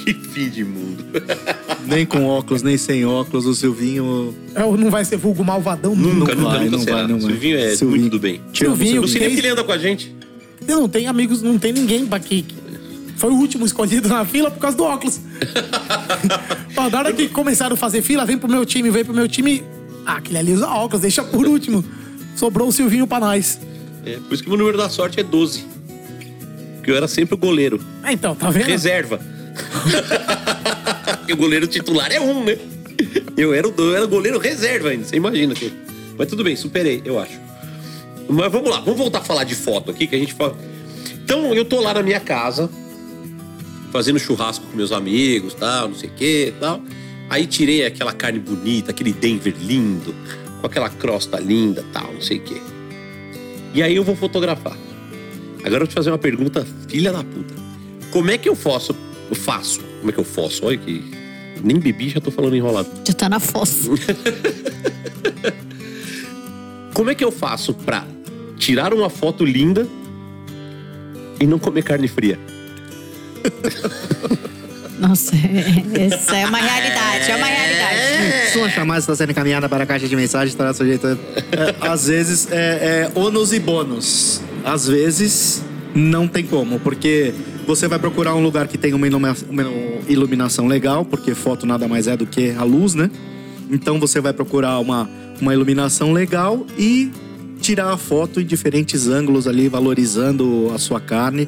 Que 0.03 0.13
fim 0.13 0.49
de 0.49 0.63
mundo. 0.65 1.03
nem 1.87 2.05
com 2.05 2.25
óculos, 2.25 2.61
nem 2.61 2.77
sem 2.77 3.05
óculos, 3.05 3.45
o 3.45 3.53
Silvinho 3.55 4.35
É, 4.53 4.59
não 4.61 4.89
vai 4.89 5.05
ser 5.05 5.17
vulgo 5.17 5.43
malvadão 5.43 5.95
nunca. 5.95 6.13
Nunca, 6.13 6.35
nunca, 6.35 6.49
vai, 6.49 6.65
nunca 6.65 6.71
não 6.77 6.83
será. 6.83 6.95
vai, 6.97 7.07
não 7.07 7.19
vai. 7.19 7.31
Silvinho 7.31 7.57
é 7.57 7.75
Silvinho. 7.75 8.01
muito 8.01 8.11
do 8.11 8.19
bem. 8.19 8.41
Silvinho, 8.53 9.01
Não 9.01 9.07
sei 9.07 9.21
nem 9.21 9.29
que 9.31 9.39
ele 9.39 9.47
anda 9.49 9.63
com 9.63 9.71
a 9.71 9.77
gente. 9.77 10.13
Eu 10.67 10.79
não 10.81 10.89
tem 10.89 11.07
amigos, 11.07 11.41
não 11.41 11.57
tem 11.57 11.71
ninguém 11.71 12.05
pra 12.05 12.19
que. 12.19 12.45
Foi 13.15 13.29
o 13.31 13.35
último 13.35 13.65
escolhido 13.65 14.09
na 14.09 14.25
fila 14.25 14.51
por 14.51 14.59
causa 14.59 14.75
do 14.75 14.83
óculos. 14.83 15.21
Ó, 16.75 16.89
na 16.89 16.99
hora 16.99 17.13
que 17.13 17.29
começaram 17.29 17.75
a 17.75 17.77
fazer 17.77 18.01
fila, 18.01 18.25
vem 18.25 18.37
pro 18.37 18.49
meu 18.49 18.65
time, 18.65 18.89
vem 18.89 19.05
pro 19.05 19.13
meu 19.13 19.27
time. 19.27 19.63
Ah, 20.05 20.17
aquele 20.17 20.37
ali 20.39 20.53
usa 20.53 20.67
óculos, 20.67 21.01
deixa 21.01 21.23
por 21.23 21.45
último. 21.47 21.83
Sobrou 22.35 22.67
o 22.67 22.71
Silvinho 22.71 23.07
pra 23.07 23.19
nós. 23.19 23.59
É, 24.05 24.17
por 24.17 24.33
isso 24.33 24.43
que 24.43 24.49
o 24.49 24.51
meu 24.51 24.59
número 24.59 24.77
da 24.77 24.89
sorte 24.89 25.19
é 25.19 25.23
12. 25.23 25.63
Porque 26.75 26.91
eu 26.91 26.97
era 26.97 27.07
sempre 27.07 27.35
o 27.35 27.37
goleiro. 27.37 27.79
É, 28.03 28.11
então, 28.11 28.35
tá 28.35 28.49
vendo? 28.49 28.65
Reserva. 28.65 29.21
Porque 31.17 31.33
o 31.33 31.37
goleiro 31.37 31.67
titular 31.67 32.11
é 32.11 32.19
um, 32.19 32.43
né? 32.43 32.57
Eu 33.37 33.53
era 33.53 33.67
eu 33.67 33.95
era 33.95 34.05
goleiro 34.05 34.39
reserva 34.39 34.89
ainda, 34.89 35.05
você 35.05 35.15
imagina. 35.15 35.53
Que... 35.53 35.71
Mas 36.17 36.27
tudo 36.27 36.43
bem, 36.43 36.55
superei, 36.55 37.01
eu 37.05 37.19
acho. 37.19 37.39
Mas 38.29 38.51
vamos 38.51 38.69
lá, 38.69 38.79
vamos 38.79 38.97
voltar 38.97 39.19
a 39.19 39.23
falar 39.23 39.43
de 39.43 39.55
foto 39.55 39.91
aqui, 39.91 40.07
que 40.07 40.15
a 40.15 40.19
gente 40.19 40.33
fala. 40.33 40.57
Então, 41.23 41.53
eu 41.53 41.65
tô 41.65 41.79
lá 41.79 41.93
na 41.93 42.03
minha 42.03 42.19
casa, 42.19 42.69
fazendo 43.91 44.19
churrasco 44.19 44.65
com 44.65 44.77
meus 44.77 44.91
amigos, 44.91 45.53
tal, 45.53 45.89
não 45.89 45.95
sei 45.95 46.09
o 46.09 46.13
que, 46.13 46.53
tal. 46.59 46.81
Aí 47.29 47.47
tirei 47.47 47.85
aquela 47.85 48.13
carne 48.13 48.39
bonita, 48.39 48.91
aquele 48.91 49.11
Denver 49.11 49.55
lindo, 49.59 50.13
com 50.61 50.67
aquela 50.67 50.89
crosta 50.89 51.39
linda, 51.39 51.83
tal, 51.93 52.13
não 52.13 52.21
sei 52.21 52.37
o 52.37 52.41
que. 52.41 52.61
E 53.73 53.81
aí 53.81 53.95
eu 53.95 54.03
vou 54.03 54.15
fotografar. 54.15 54.77
Agora 55.59 55.75
eu 55.75 55.79
vou 55.79 55.87
te 55.87 55.93
fazer 55.93 56.11
uma 56.11 56.17
pergunta, 56.17 56.65
filha 56.87 57.11
da 57.11 57.23
puta. 57.23 57.53
Como 58.11 58.29
é 58.29 58.37
que 58.37 58.47
eu 58.47 58.55
faço? 58.55 58.95
Eu 59.29 59.35
faço. 59.35 59.79
Como 59.99 60.09
é 60.09 60.13
que 60.13 60.19
eu 60.19 60.23
faço? 60.23 60.65
Olha 60.65 60.77
que. 60.77 61.03
Nem 61.63 61.79
bebi, 61.79 62.09
já 62.09 62.19
tô 62.19 62.31
falando 62.31 62.55
enrolado. 62.55 62.89
Já 63.07 63.13
tá 63.13 63.29
na 63.29 63.39
fossa. 63.39 63.89
Como 66.93 67.09
é 67.09 67.15
que 67.15 67.23
eu 67.23 67.31
faço 67.31 67.73
pra 67.73 68.05
tirar 68.57 68.93
uma 68.93 69.09
foto 69.09 69.43
linda 69.45 69.87
e 71.39 71.47
não 71.47 71.57
comer 71.57 71.83
carne 71.83 72.07
fria? 72.07 72.37
Nossa, 74.99 75.35
é- 75.35 76.05
essa 76.05 76.37
é 76.37 76.45
uma 76.45 76.59
realidade, 76.59 77.31
é 77.31 77.35
uma 77.35 77.47
realidade. 77.47 78.51
Sua 78.53 78.69
chamada 78.69 78.99
está 78.99 79.15
sendo 79.15 79.31
encaminhada 79.31 79.67
para 79.67 79.83
a 79.83 79.87
caixa 79.87 80.07
de 80.07 80.15
mensagem, 80.15 80.49
estará 80.49 80.73
sujeita. 80.73 81.17
É, 81.51 81.87
às 81.87 82.07
vezes 82.07 82.47
é, 82.51 82.55
é 82.55 83.11
ônus 83.19 83.51
e 83.51 83.59
bônus. 83.59 84.39
Às 84.63 84.87
vezes 84.87 85.63
não 85.95 86.27
tem 86.27 86.45
como, 86.45 86.79
porque 86.79 87.33
você 87.65 87.87
vai 87.87 87.99
procurar 87.99 88.35
um 88.35 88.43
lugar 88.43 88.67
que 88.67 88.77
tenha 88.77 88.95
uma 88.95 89.07
ilumina- 89.07 89.35
uma 89.49 89.63
iluminação 90.07 90.67
legal, 90.67 91.03
porque 91.05 91.33
foto 91.33 91.65
nada 91.65 91.87
mais 91.87 92.07
é 92.07 92.15
do 92.17 92.25
que 92.25 92.51
a 92.51 92.63
luz, 92.63 92.93
né? 92.93 93.09
Então 93.71 93.99
você 93.99 94.19
vai 94.21 94.33
procurar 94.33 94.79
uma, 94.79 95.09
uma 95.41 95.53
iluminação 95.53 96.11
legal 96.11 96.65
e 96.77 97.11
tirar 97.59 97.91
a 97.93 97.97
foto 97.97 98.41
em 98.41 98.45
diferentes 98.45 99.07
ângulos 99.07 99.47
ali, 99.47 99.69
valorizando 99.69 100.71
a 100.73 100.77
sua 100.77 100.99
carne. 100.99 101.47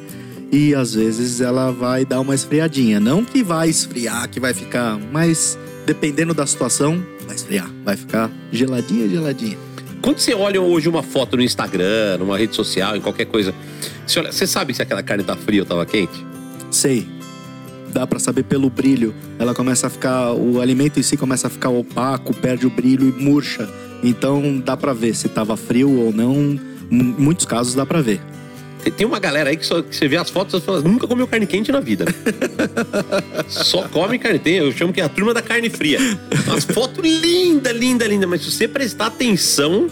E 0.50 0.74
às 0.74 0.94
vezes 0.94 1.40
ela 1.40 1.70
vai 1.72 2.04
dar 2.04 2.20
uma 2.20 2.34
esfriadinha. 2.34 2.98
Não 3.00 3.24
que 3.24 3.42
vai 3.42 3.68
esfriar, 3.68 4.28
que 4.28 4.38
vai 4.40 4.54
ficar, 4.54 4.98
mas 5.12 5.58
dependendo 5.84 6.32
da 6.32 6.46
situação, 6.46 7.02
vai 7.26 7.36
esfriar. 7.36 7.70
Vai 7.84 7.96
ficar 7.96 8.30
geladinha, 8.52 9.08
geladinha. 9.08 9.58
Quando 10.00 10.18
você 10.18 10.34
olha 10.34 10.60
hoje 10.60 10.88
uma 10.88 11.02
foto 11.02 11.36
no 11.36 11.42
Instagram, 11.42 12.18
numa 12.18 12.38
rede 12.38 12.54
social, 12.54 12.96
em 12.96 13.00
qualquer 13.00 13.24
coisa, 13.26 13.52
você, 14.06 14.18
olha, 14.20 14.32
você 14.32 14.46
sabe 14.46 14.74
se 14.74 14.82
aquela 14.82 15.02
carne 15.02 15.24
tá 15.24 15.36
fria 15.36 15.62
ou 15.62 15.66
tava 15.66 15.84
quente? 15.86 16.24
Sei. 16.70 17.06
Dá 17.92 18.06
pra 18.06 18.18
saber 18.18 18.42
pelo 18.44 18.68
brilho. 18.68 19.14
Ela 19.38 19.54
começa 19.54 19.86
a 19.86 19.90
ficar. 19.90 20.32
O 20.32 20.60
alimento 20.60 20.98
em 21.00 21.02
si 21.02 21.16
começa 21.16 21.46
a 21.46 21.50
ficar 21.50 21.70
opaco, 21.70 22.34
perde 22.34 22.66
o 22.66 22.70
brilho 22.70 23.08
e 23.08 23.22
murcha. 23.22 23.68
Então 24.02 24.58
dá 24.64 24.76
pra 24.76 24.92
ver 24.92 25.14
se 25.14 25.28
tava 25.28 25.56
frio 25.56 25.90
ou 25.90 26.12
não. 26.12 26.34
Em 26.90 27.14
muitos 27.18 27.46
casos 27.46 27.74
dá 27.74 27.86
pra 27.86 28.00
ver. 28.02 28.20
Tem- 28.96 29.06
uma 29.06 29.18
galera 29.18 29.50
aí 29.50 29.56
que, 29.56 29.66
só, 29.66 29.82
que 29.82 29.96
você 29.96 30.06
vê 30.06 30.16
as 30.16 30.30
fotos 30.30 30.62
e 30.62 30.64
fala, 30.64 30.80
nunca 30.80 31.08
comeu 31.08 31.26
carne 31.26 31.44
quente 31.46 31.72
na 31.72 31.80
vida. 31.80 32.04
né?" 32.04 32.12
só 33.48 33.88
come 33.88 34.18
carne. 34.18 34.38
Tem, 34.38 34.56
eu 34.56 34.70
chamo 34.72 34.92
que 34.92 35.00
é 35.00 35.04
a 35.04 35.08
turma 35.08 35.32
da 35.34 35.42
carne 35.42 35.68
fria. 35.70 35.98
Umas 36.46 36.64
fotos 36.64 37.02
linda, 37.04 37.72
linda, 37.72 38.06
linda. 38.06 38.26
Mas 38.26 38.42
se 38.42 38.52
você 38.52 38.68
prestar 38.68 39.06
atenção, 39.06 39.88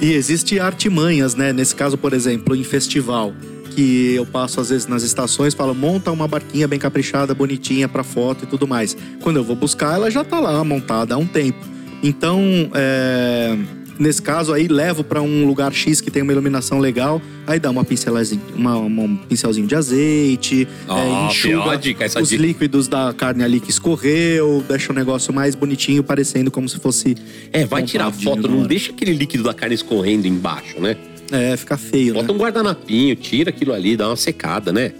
E 0.00 0.12
existe 0.12 0.60
artimanhas, 0.60 1.34
né? 1.34 1.52
Nesse 1.52 1.74
caso, 1.74 1.96
por 1.96 2.12
exemplo, 2.12 2.54
em 2.54 2.62
festival, 2.62 3.32
que 3.70 4.14
eu 4.14 4.26
passo 4.26 4.60
às 4.60 4.70
vezes 4.70 4.86
nas 4.86 5.02
estações, 5.02 5.54
falo, 5.54 5.74
monta 5.74 6.10
uma 6.10 6.28
barquinha 6.28 6.66
bem 6.66 6.78
caprichada, 6.78 7.34
bonitinha 7.34 7.88
pra 7.88 8.02
foto 8.02 8.44
e 8.44 8.46
tudo 8.46 8.66
mais. 8.66 8.96
Quando 9.22 9.36
eu 9.36 9.44
vou 9.44 9.56
buscar, 9.56 9.94
ela 9.94 10.10
já 10.10 10.24
tá 10.24 10.40
lá 10.40 10.62
montada 10.64 11.14
há 11.14 11.18
um 11.18 11.26
tempo. 11.26 11.58
Então, 12.02 12.40
é, 12.74 13.56
nesse 13.98 14.20
caso 14.22 14.52
aí, 14.52 14.68
levo 14.68 15.02
pra 15.04 15.20
um 15.22 15.46
lugar 15.46 15.72
X 15.72 16.00
que 16.00 16.10
tem 16.10 16.22
uma 16.22 16.32
iluminação 16.32 16.78
legal, 16.78 17.20
aí 17.46 17.58
dá 17.58 17.70
uma 17.70 17.84
pincelazinha, 17.84 18.40
uma, 18.54 18.76
uma- 18.76 19.02
um 19.02 19.16
pincelzinho 19.16 19.66
de 19.66 19.74
azeite, 19.74 20.66
Ah, 20.88 20.98
é, 21.00 21.26
enxuga 21.26 21.76
dica, 21.76 22.06
os 22.20 22.28
dica. 22.28 22.42
líquidos 22.42 22.88
da 22.88 23.12
carne 23.12 23.42
ali 23.44 23.60
que 23.60 23.70
escorreu, 23.70 24.64
deixa 24.68 24.92
o 24.92 24.94
negócio 24.94 25.32
mais 25.32 25.54
bonitinho, 25.54 26.02
parecendo 26.02 26.50
como 26.50 26.68
se 26.68 26.78
fosse 26.78 27.16
é, 27.52 27.64
vai 27.64 27.82
tirar 27.82 28.10
foto, 28.12 28.48
não 28.48 28.62
deixa 28.64 28.92
aquele 28.92 29.12
líquido 29.12 29.42
da 29.44 29.54
carne 29.54 29.74
escorrendo 29.74 30.26
embaixo, 30.26 30.80
né? 30.80 30.96
É, 31.32 31.56
fica 31.56 31.76
feio, 31.76 32.14
né? 32.14 32.20
Bota 32.20 32.32
um 32.32 32.36
guardanapinho, 32.38 33.16
tira 33.16 33.50
aquilo 33.50 33.72
ali, 33.72 33.96
dá 33.96 34.08
uma 34.08 34.16
secada, 34.16 34.72
né? 34.72 34.92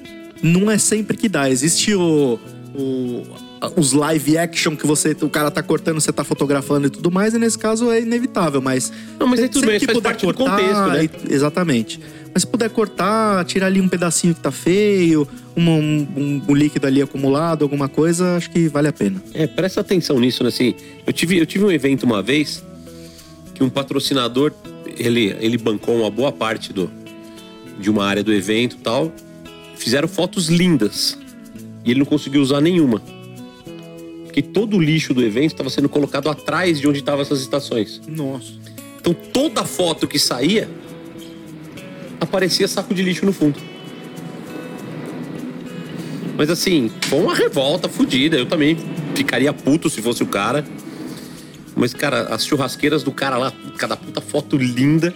não 0.43 0.71
é 0.71 0.77
sempre 0.77 1.17
que 1.17 1.29
dá. 1.31 1.49
Existe 1.51 1.95
o, 1.95 2.39
o- 2.75 3.23
os 3.77 3.93
live 3.93 4.37
action 4.39 4.77
que 4.77 4.87
você, 4.87 5.17
o 5.23 5.29
cara 5.31 5.51
tá 5.51 5.63
cortando, 5.63 6.01
você 6.01 6.13
tá 6.13 6.23
fotografando 6.25 6.87
e 6.87 6.91
tudo 6.91 7.11
mais, 7.11 7.35
e 7.35 7.39
nesse 7.39 7.59
caso 7.59 7.91
é 7.91 8.01
inevitável, 8.01 8.61
mas. 8.61 8.93
Não, 9.19 9.27
mas 9.27 9.41
aí 9.41 9.49
tudo 9.49 9.67
bem, 9.67 9.79
que 9.79 9.87
faz 9.87 9.97
puder 9.97 10.09
parte 10.11 10.27
do 10.27 10.35
contexto, 10.35 10.87
né? 10.89 11.05
e- 11.05 11.33
exatamente. 11.35 12.01
Mas 12.35 12.43
se 12.43 12.47
puder 12.47 12.69
cortar, 12.69 13.45
tirar 13.47 13.67
ali 13.67 13.81
um 13.81 13.89
pedacinho 13.89 14.35
que 14.35 14.41
tá 14.41 14.51
feio, 14.51 15.27
um, 15.57 15.71
um- 15.71 16.43
um 16.49 16.55
líquido 16.55 16.87
ali 16.87 17.01
acumulado, 17.01 17.63
alguma 17.63 17.89
coisa, 17.89 18.37
acho 18.37 18.51
que 18.51 18.69
vale 18.69 18.89
a 18.89 18.93
pena. 18.93 19.23
É, 19.33 19.47
presta 19.47 19.81
atenção 19.81 20.21
nisso, 20.21 20.43
né? 20.43 20.51
Assim, 20.51 20.75
eu 21.07 21.13
tive, 21.15 21.39
eu 21.39 21.47
tive 21.47 21.65
um 21.65 21.71
evento 21.73 22.03
uma 22.03 22.23
vez 22.23 22.63
que 23.55 23.65
um 23.65 23.71
patrocinador, 23.71 24.53
ele, 24.99 25.35
ele 25.41 25.57
bancou 25.57 25.97
uma 25.99 26.11
boa 26.11 26.31
parte 26.31 26.75
do, 26.75 26.91
de 27.81 27.89
uma 27.89 28.05
área 28.05 28.23
do 28.23 28.33
evento 28.35 28.77
e 28.77 28.83
tal. 28.83 29.11
Fizeram 29.77 30.07
fotos 30.07 30.49
lindas. 30.49 31.19
E 31.87 31.91
ele 31.91 32.01
não 32.01 32.07
conseguiu 32.07 32.43
usar 32.43 32.61
nenhuma. 32.61 33.01
Porque 34.37 34.51
todo 34.51 34.77
o 34.77 34.83
lixo 34.83 35.15
do 35.15 35.25
evento 35.25 35.53
estava 35.53 35.71
sendo 35.71 35.89
colocado 35.89 36.29
atrás 36.29 36.79
de 36.79 36.87
onde 36.87 36.99
estavam 36.99 37.23
essas 37.23 37.41
estações. 37.41 38.03
Nossa. 38.07 38.53
Então 39.01 39.15
toda 39.15 39.65
foto 39.65 40.07
que 40.07 40.19
saía 40.19 40.69
aparecia 42.21 42.69
saco 42.69 42.93
de 42.93 43.03
lixo 43.03 43.25
no 43.25 43.33
fundo. 43.33 43.59
Mas 46.37 46.51
assim, 46.51 46.91
foi 47.09 47.19
uma 47.19 47.35
revolta 47.35 47.89
fodida. 47.89 48.37
Eu 48.37 48.45
também 48.45 48.77
ficaria 49.15 49.55
puto 49.55 49.89
se 49.89 50.03
fosse 50.03 50.23
o 50.23 50.27
cara. 50.27 50.67
Mas, 51.75 51.95
cara, 51.95 52.25
as 52.25 52.45
churrasqueiras 52.45 53.03
do 53.03 53.13
cara 53.13 53.39
lá, 53.39 53.51
cada 53.79 53.97
puta 53.97 54.21
foto 54.21 54.59
linda 54.59 55.15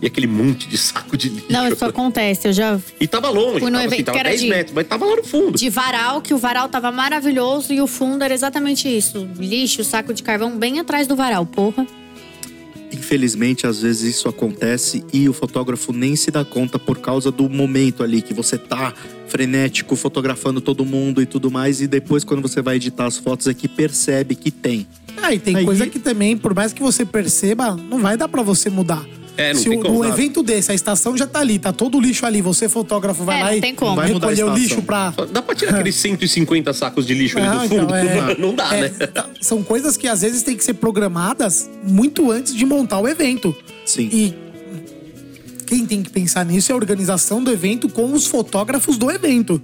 e 0.00 0.06
aquele 0.06 0.26
monte 0.26 0.68
de 0.68 0.76
saco 0.76 1.16
de 1.16 1.28
lixo. 1.30 1.46
Não, 1.50 1.66
isso 1.68 1.84
acontece. 1.84 2.48
Eu 2.48 2.52
já 2.52 2.78
E 3.00 3.06
tava 3.06 3.28
longe, 3.30 3.60
Fui 3.60 3.70
no 3.70 3.76
tava, 3.78 3.86
assim, 3.86 3.94
evento 3.94 4.06
tava 4.06 4.16
que 4.16 4.20
era 4.20 4.28
10 4.30 4.40
de- 4.42 4.48
metros, 4.48 4.74
mas 4.74 4.86
tava 4.86 5.04
lá 5.06 5.16
no 5.16 5.24
fundo. 5.24 5.58
de 5.58 5.68
varal, 5.70 6.20
que 6.20 6.34
o 6.34 6.38
varal 6.38 6.68
tava 6.68 6.92
maravilhoso 6.92 7.72
e 7.72 7.80
o 7.80 7.86
fundo 7.86 8.22
era 8.22 8.34
exatamente 8.34 8.88
isso. 8.88 9.28
Lixo, 9.38 9.82
saco 9.84 10.12
de 10.12 10.22
carvão 10.22 10.56
bem 10.58 10.78
atrás 10.80 11.06
do 11.06 11.16
varal, 11.16 11.44
porra. 11.46 11.86
infelizmente, 12.92 13.66
às 13.66 13.82
vezes 13.82 14.16
isso 14.16 14.28
acontece 14.28 15.04
e 15.12 15.28
o 15.28 15.32
fotógrafo 15.32 15.92
nem 15.92 16.16
se 16.16 16.30
dá 16.30 16.44
conta 16.44 16.78
por 16.78 16.98
causa 16.98 17.30
do 17.30 17.48
momento 17.48 18.02
ali 18.02 18.22
que 18.22 18.32
você 18.32 18.56
tá 18.56 18.92
frenético, 19.28 19.96
fotografando 19.96 20.60
todo 20.60 20.84
mundo 20.84 21.20
e 21.20 21.26
tudo 21.26 21.50
mais, 21.50 21.80
e 21.80 21.86
depois, 21.86 22.24
quando 22.24 22.40
você 22.40 22.62
vai 22.62 22.76
editar 22.76 23.06
as 23.06 23.18
fotos, 23.18 23.46
é 23.48 23.54
que 23.54 23.68
percebe 23.68 24.34
que 24.34 24.50
tem. 24.50 24.86
Ah, 25.20 25.34
e 25.34 25.38
tem 25.38 25.56
Aí- 25.56 25.64
coisa 25.64 25.86
que 25.86 25.98
também, 25.98 26.36
por 26.36 26.54
mais 26.54 26.72
que 26.72 26.80
você 26.80 27.04
perceba, 27.04 27.74
não 27.74 27.98
vai 27.98 28.16
dar 28.16 28.28
pra 28.28 28.42
você 28.42 28.70
mudar. 28.70 29.04
É, 29.36 29.52
não 29.52 29.60
Se 29.60 29.68
tem 29.68 29.78
o, 29.78 29.82
como, 29.82 29.98
um 30.00 30.04
evento 30.04 30.42
desse, 30.42 30.72
a 30.72 30.74
estação 30.74 31.16
já 31.16 31.26
tá 31.26 31.40
ali, 31.40 31.58
tá 31.58 31.72
todo 31.72 31.98
o 31.98 32.00
lixo 32.00 32.24
ali, 32.24 32.40
você 32.40 32.68
fotógrafo 32.68 33.22
vai 33.24 33.38
É, 33.38 33.42
lá 33.42 33.50
não 33.50 33.56
e 33.58 33.60
tem 33.60 33.74
como. 33.74 33.94
Vai 33.96 34.12
recolher 34.12 34.44
o 34.44 34.54
lixo 34.54 34.80
pra... 34.82 35.12
Dá 35.30 35.42
pra 35.42 35.54
tirar 35.54 35.74
aqueles 35.74 35.94
150 36.00 36.72
sacos 36.72 37.06
de 37.06 37.12
lixo 37.14 37.38
ali 37.38 37.46
Ah, 37.46 37.52
do 37.64 37.68
fundo? 37.68 37.82
então, 37.84 37.96
é. 37.96 38.38
Não 38.38 38.54
dá, 38.54 38.74
É, 38.74 38.80
né? 38.82 38.88
tá- 39.08 39.28
São 39.40 39.62
coisas 39.62 39.96
que 39.96 40.08
às 40.08 40.22
vezes 40.22 40.42
tem 40.42 40.56
que 40.56 40.64
ser 40.64 40.74
programadas 40.74 41.68
muito 41.82 42.30
antes 42.30 42.54
de 42.54 42.64
montar 42.64 42.98
o 42.98 43.06
evento. 43.06 43.54
Sim. 43.84 44.08
E 44.12 44.34
quem 45.66 45.84
tem 45.84 46.02
que 46.02 46.10
pensar 46.10 46.44
nisso 46.44 46.70
é 46.70 46.74
a 46.74 46.76
organização 46.76 47.42
do 47.42 47.50
evento 47.50 47.88
com 47.88 48.12
os 48.12 48.26
fotógrafos 48.26 48.96
do 48.96 49.10
evento. 49.10 49.60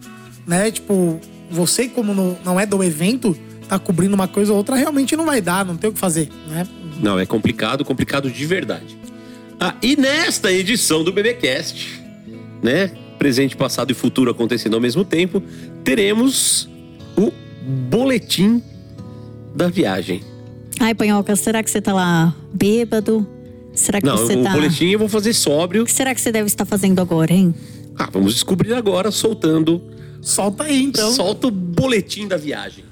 Né? 0.46 0.70
Tipo, 0.70 1.20
você, 1.50 1.88
como 1.88 2.12
não, 2.12 2.36
não 2.44 2.58
é 2.58 2.66
do 2.66 2.82
evento, 2.82 3.36
tá 3.68 3.78
cobrindo 3.78 4.14
uma 4.14 4.26
coisa 4.26 4.50
ou 4.52 4.58
outra, 4.58 4.74
realmente 4.76 5.14
não 5.16 5.24
vai 5.24 5.40
dar, 5.40 5.64
não 5.64 5.76
tem 5.76 5.88
o 5.88 5.92
que 5.92 5.98
fazer, 5.98 6.28
né? 6.48 6.66
Não, 7.00 7.18
é 7.18 7.24
complicado, 7.24 7.84
complicado 7.84 8.30
de 8.30 8.44
verdade. 8.46 8.96
Ah, 9.64 9.76
e 9.80 9.94
nesta 9.94 10.50
edição 10.50 11.04
do 11.04 11.12
BBcast, 11.12 12.02
né? 12.60 12.88
Presente, 13.16 13.56
passado 13.56 13.92
e 13.92 13.94
futuro 13.94 14.28
acontecendo 14.28 14.74
ao 14.74 14.80
mesmo 14.80 15.04
tempo, 15.04 15.40
teremos 15.84 16.68
o 17.16 17.32
boletim 17.88 18.60
da 19.54 19.68
viagem. 19.68 20.20
Ai, 20.80 20.96
Panhoca, 20.96 21.36
será 21.36 21.62
que 21.62 21.70
você 21.70 21.80
tá 21.80 21.92
lá 21.92 22.34
bêbado? 22.52 23.24
Será 23.72 24.00
que 24.00 24.06
Não, 24.08 24.16
você 24.16 24.34
o 24.34 24.42
tá. 24.42 24.50
boletim 24.50 24.86
eu 24.86 24.98
vou 24.98 25.08
fazer 25.08 25.32
sóbrio. 25.32 25.84
O 25.84 25.86
que 25.86 25.92
será 25.92 26.12
que 26.12 26.20
você 26.20 26.32
deve 26.32 26.48
estar 26.48 26.64
fazendo 26.64 27.00
agora, 27.00 27.32
hein? 27.32 27.54
Ah, 27.96 28.08
vamos 28.12 28.34
descobrir 28.34 28.74
agora, 28.74 29.12
soltando. 29.12 29.80
Solta 30.20 30.64
aí, 30.64 30.82
então. 30.82 31.12
Solta 31.12 31.46
o 31.46 31.50
boletim 31.52 32.26
da 32.26 32.36
viagem. 32.36 32.82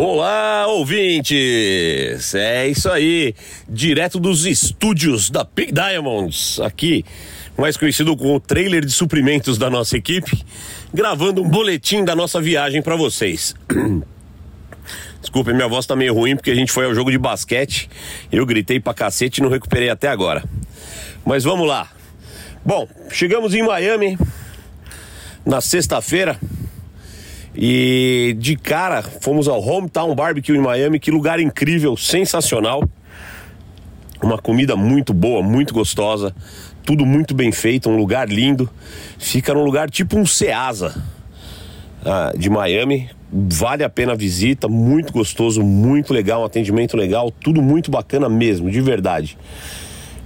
Olá, 0.00 0.68
ouvintes! 0.68 2.32
É 2.32 2.68
isso 2.68 2.88
aí, 2.88 3.34
direto 3.68 4.20
dos 4.20 4.46
estúdios 4.46 5.28
da 5.28 5.42
Big 5.42 5.72
Diamonds, 5.72 6.60
aqui, 6.60 7.04
mais 7.56 7.76
conhecido 7.76 8.16
como 8.16 8.36
o 8.36 8.38
trailer 8.38 8.84
de 8.84 8.92
suprimentos 8.92 9.58
da 9.58 9.68
nossa 9.68 9.96
equipe, 9.96 10.44
gravando 10.94 11.42
um 11.42 11.48
boletim 11.48 12.04
da 12.04 12.14
nossa 12.14 12.40
viagem 12.40 12.80
pra 12.80 12.94
vocês. 12.94 13.56
Desculpa, 15.20 15.52
minha 15.52 15.66
voz 15.66 15.84
tá 15.84 15.96
meio 15.96 16.14
ruim 16.14 16.36
porque 16.36 16.52
a 16.52 16.54
gente 16.54 16.70
foi 16.70 16.84
ao 16.84 16.94
jogo 16.94 17.10
de 17.10 17.18
basquete, 17.18 17.90
eu 18.30 18.46
gritei 18.46 18.78
pra 18.78 18.94
cacete 18.94 19.40
e 19.40 19.42
não 19.42 19.50
recuperei 19.50 19.90
até 19.90 20.06
agora. 20.06 20.44
Mas 21.26 21.42
vamos 21.42 21.66
lá. 21.66 21.90
Bom, 22.64 22.86
chegamos 23.10 23.52
em 23.52 23.64
Miami 23.64 24.16
na 25.44 25.60
sexta-feira. 25.60 26.38
E 27.60 28.36
de 28.38 28.54
cara, 28.54 29.02
fomos 29.02 29.48
ao 29.48 29.60
Hometown 29.60 30.14
Barbecue 30.14 30.56
em 30.56 30.60
Miami, 30.60 31.00
que 31.00 31.10
lugar 31.10 31.40
incrível, 31.40 31.96
sensacional. 31.96 32.88
Uma 34.22 34.38
comida 34.38 34.76
muito 34.76 35.12
boa, 35.12 35.42
muito 35.42 35.74
gostosa, 35.74 36.32
tudo 36.86 37.04
muito 37.04 37.34
bem 37.34 37.50
feito, 37.50 37.90
um 37.90 37.96
lugar 37.96 38.28
lindo. 38.28 38.70
Fica 39.18 39.52
num 39.52 39.64
lugar 39.64 39.90
tipo 39.90 40.16
um 40.16 40.24
Ceasa 40.24 41.02
ah, 42.04 42.32
de 42.36 42.48
Miami. 42.48 43.10
Vale 43.32 43.82
a 43.82 43.90
pena 43.90 44.12
a 44.12 44.16
visita, 44.16 44.68
muito 44.68 45.12
gostoso, 45.12 45.60
muito 45.60 46.14
legal, 46.14 46.42
um 46.42 46.44
atendimento 46.44 46.96
legal, 46.96 47.28
tudo 47.28 47.60
muito 47.60 47.90
bacana 47.90 48.28
mesmo, 48.28 48.70
de 48.70 48.80
verdade. 48.80 49.36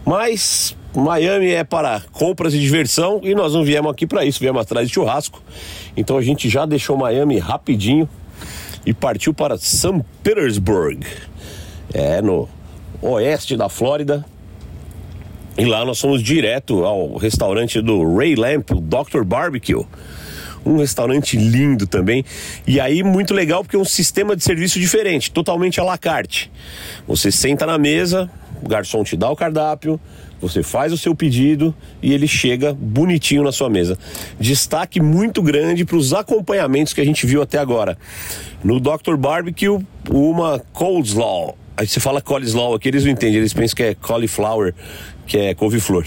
Mas 0.04 0.76
Miami 0.94 1.50
é 1.50 1.64
para 1.64 2.02
compras 2.12 2.52
e 2.52 2.58
diversão 2.58 3.20
e 3.22 3.34
nós 3.34 3.54
não 3.54 3.64
viemos 3.64 3.90
aqui 3.90 4.06
para 4.06 4.24
isso, 4.24 4.38
viemos 4.38 4.60
atrás 4.60 4.88
de 4.88 4.94
churrasco. 4.94 5.42
Então 5.96 6.18
a 6.18 6.22
gente 6.22 6.48
já 6.48 6.66
deixou 6.66 6.96
Miami 6.96 7.38
rapidinho 7.38 8.08
e 8.84 8.92
partiu 8.92 9.32
para 9.32 9.56
St. 9.56 10.02
Petersburg, 10.22 11.06
é 11.94 12.20
no 12.20 12.48
oeste 13.00 13.56
da 13.56 13.68
Flórida. 13.68 14.24
E 15.56 15.64
lá 15.66 15.84
nós 15.84 16.00
fomos 16.00 16.22
direto 16.22 16.84
ao 16.84 17.16
restaurante 17.16 17.80
do 17.80 18.16
Ray 18.16 18.34
Lamp, 18.34 18.70
o 18.70 18.80
Dr. 18.80 19.22
Barbecue. 19.22 19.86
Um 20.64 20.78
restaurante 20.78 21.36
lindo 21.36 21.86
também. 21.86 22.24
E 22.66 22.80
aí, 22.80 23.02
muito 23.02 23.34
legal, 23.34 23.62
porque 23.62 23.76
é 23.76 23.78
um 23.78 23.84
sistema 23.84 24.34
de 24.34 24.42
serviço 24.42 24.80
diferente, 24.80 25.30
totalmente 25.30 25.78
à 25.80 25.84
la 25.84 25.98
carte. 25.98 26.50
Você 27.06 27.30
senta 27.30 27.66
na 27.66 27.76
mesa, 27.76 28.30
o 28.62 28.68
garçom 28.68 29.04
te 29.04 29.16
dá 29.16 29.28
o 29.28 29.36
cardápio, 29.36 30.00
você 30.42 30.60
faz 30.60 30.92
o 30.92 30.98
seu 30.98 31.14
pedido 31.14 31.72
e 32.02 32.12
ele 32.12 32.26
chega 32.26 32.74
bonitinho 32.74 33.44
na 33.44 33.52
sua 33.52 33.70
mesa. 33.70 33.96
Destaque 34.40 35.00
muito 35.00 35.40
grande 35.40 35.84
para 35.84 35.96
os 35.96 36.12
acompanhamentos 36.12 36.92
que 36.92 37.00
a 37.00 37.04
gente 37.04 37.24
viu 37.24 37.40
até 37.40 37.58
agora. 37.58 37.96
No 38.64 38.80
Dr. 38.80 39.16
Barbecue, 39.16 39.78
uma 40.10 40.58
coleslaw. 40.72 41.56
Aí 41.76 41.86
você 41.86 42.00
fala 42.00 42.20
coleslaw 42.20 42.74
aqui, 42.74 42.88
eles 42.88 43.04
não 43.04 43.12
entendem, 43.12 43.36
eles 43.36 43.54
pensam 43.54 43.76
que 43.76 43.82
é 43.84 43.94
cauliflower, 43.94 44.74
que 45.26 45.38
é 45.38 45.54
couve-flor. 45.54 46.04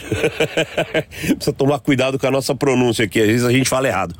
Precisa 1.37 1.53
tomar 1.53 1.79
cuidado 1.79 2.19
com 2.19 2.27
a 2.27 2.31
nossa 2.31 2.53
pronúncia 2.53 3.05
aqui, 3.05 3.21
às 3.21 3.27
vezes 3.27 3.45
a 3.45 3.51
gente 3.51 3.69
fala 3.69 3.87
errado. 3.87 4.13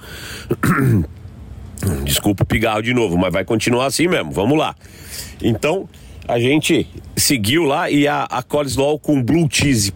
Desculpa 2.05 2.43
o 2.43 2.45
pigarro 2.45 2.81
de 2.81 2.93
novo, 2.93 3.17
mas 3.17 3.33
vai 3.33 3.43
continuar 3.43 3.87
assim 3.87 4.07
mesmo. 4.07 4.31
Vamos 4.31 4.57
lá. 4.57 4.75
Então, 5.43 5.87
a 6.27 6.39
gente 6.39 6.87
seguiu 7.15 7.63
lá 7.63 7.89
e 7.89 8.07
a, 8.07 8.23
a 8.23 8.41
coleslaw 8.41 8.97
com 8.99 9.21
blue 9.21 9.47
cheese. 9.49 9.93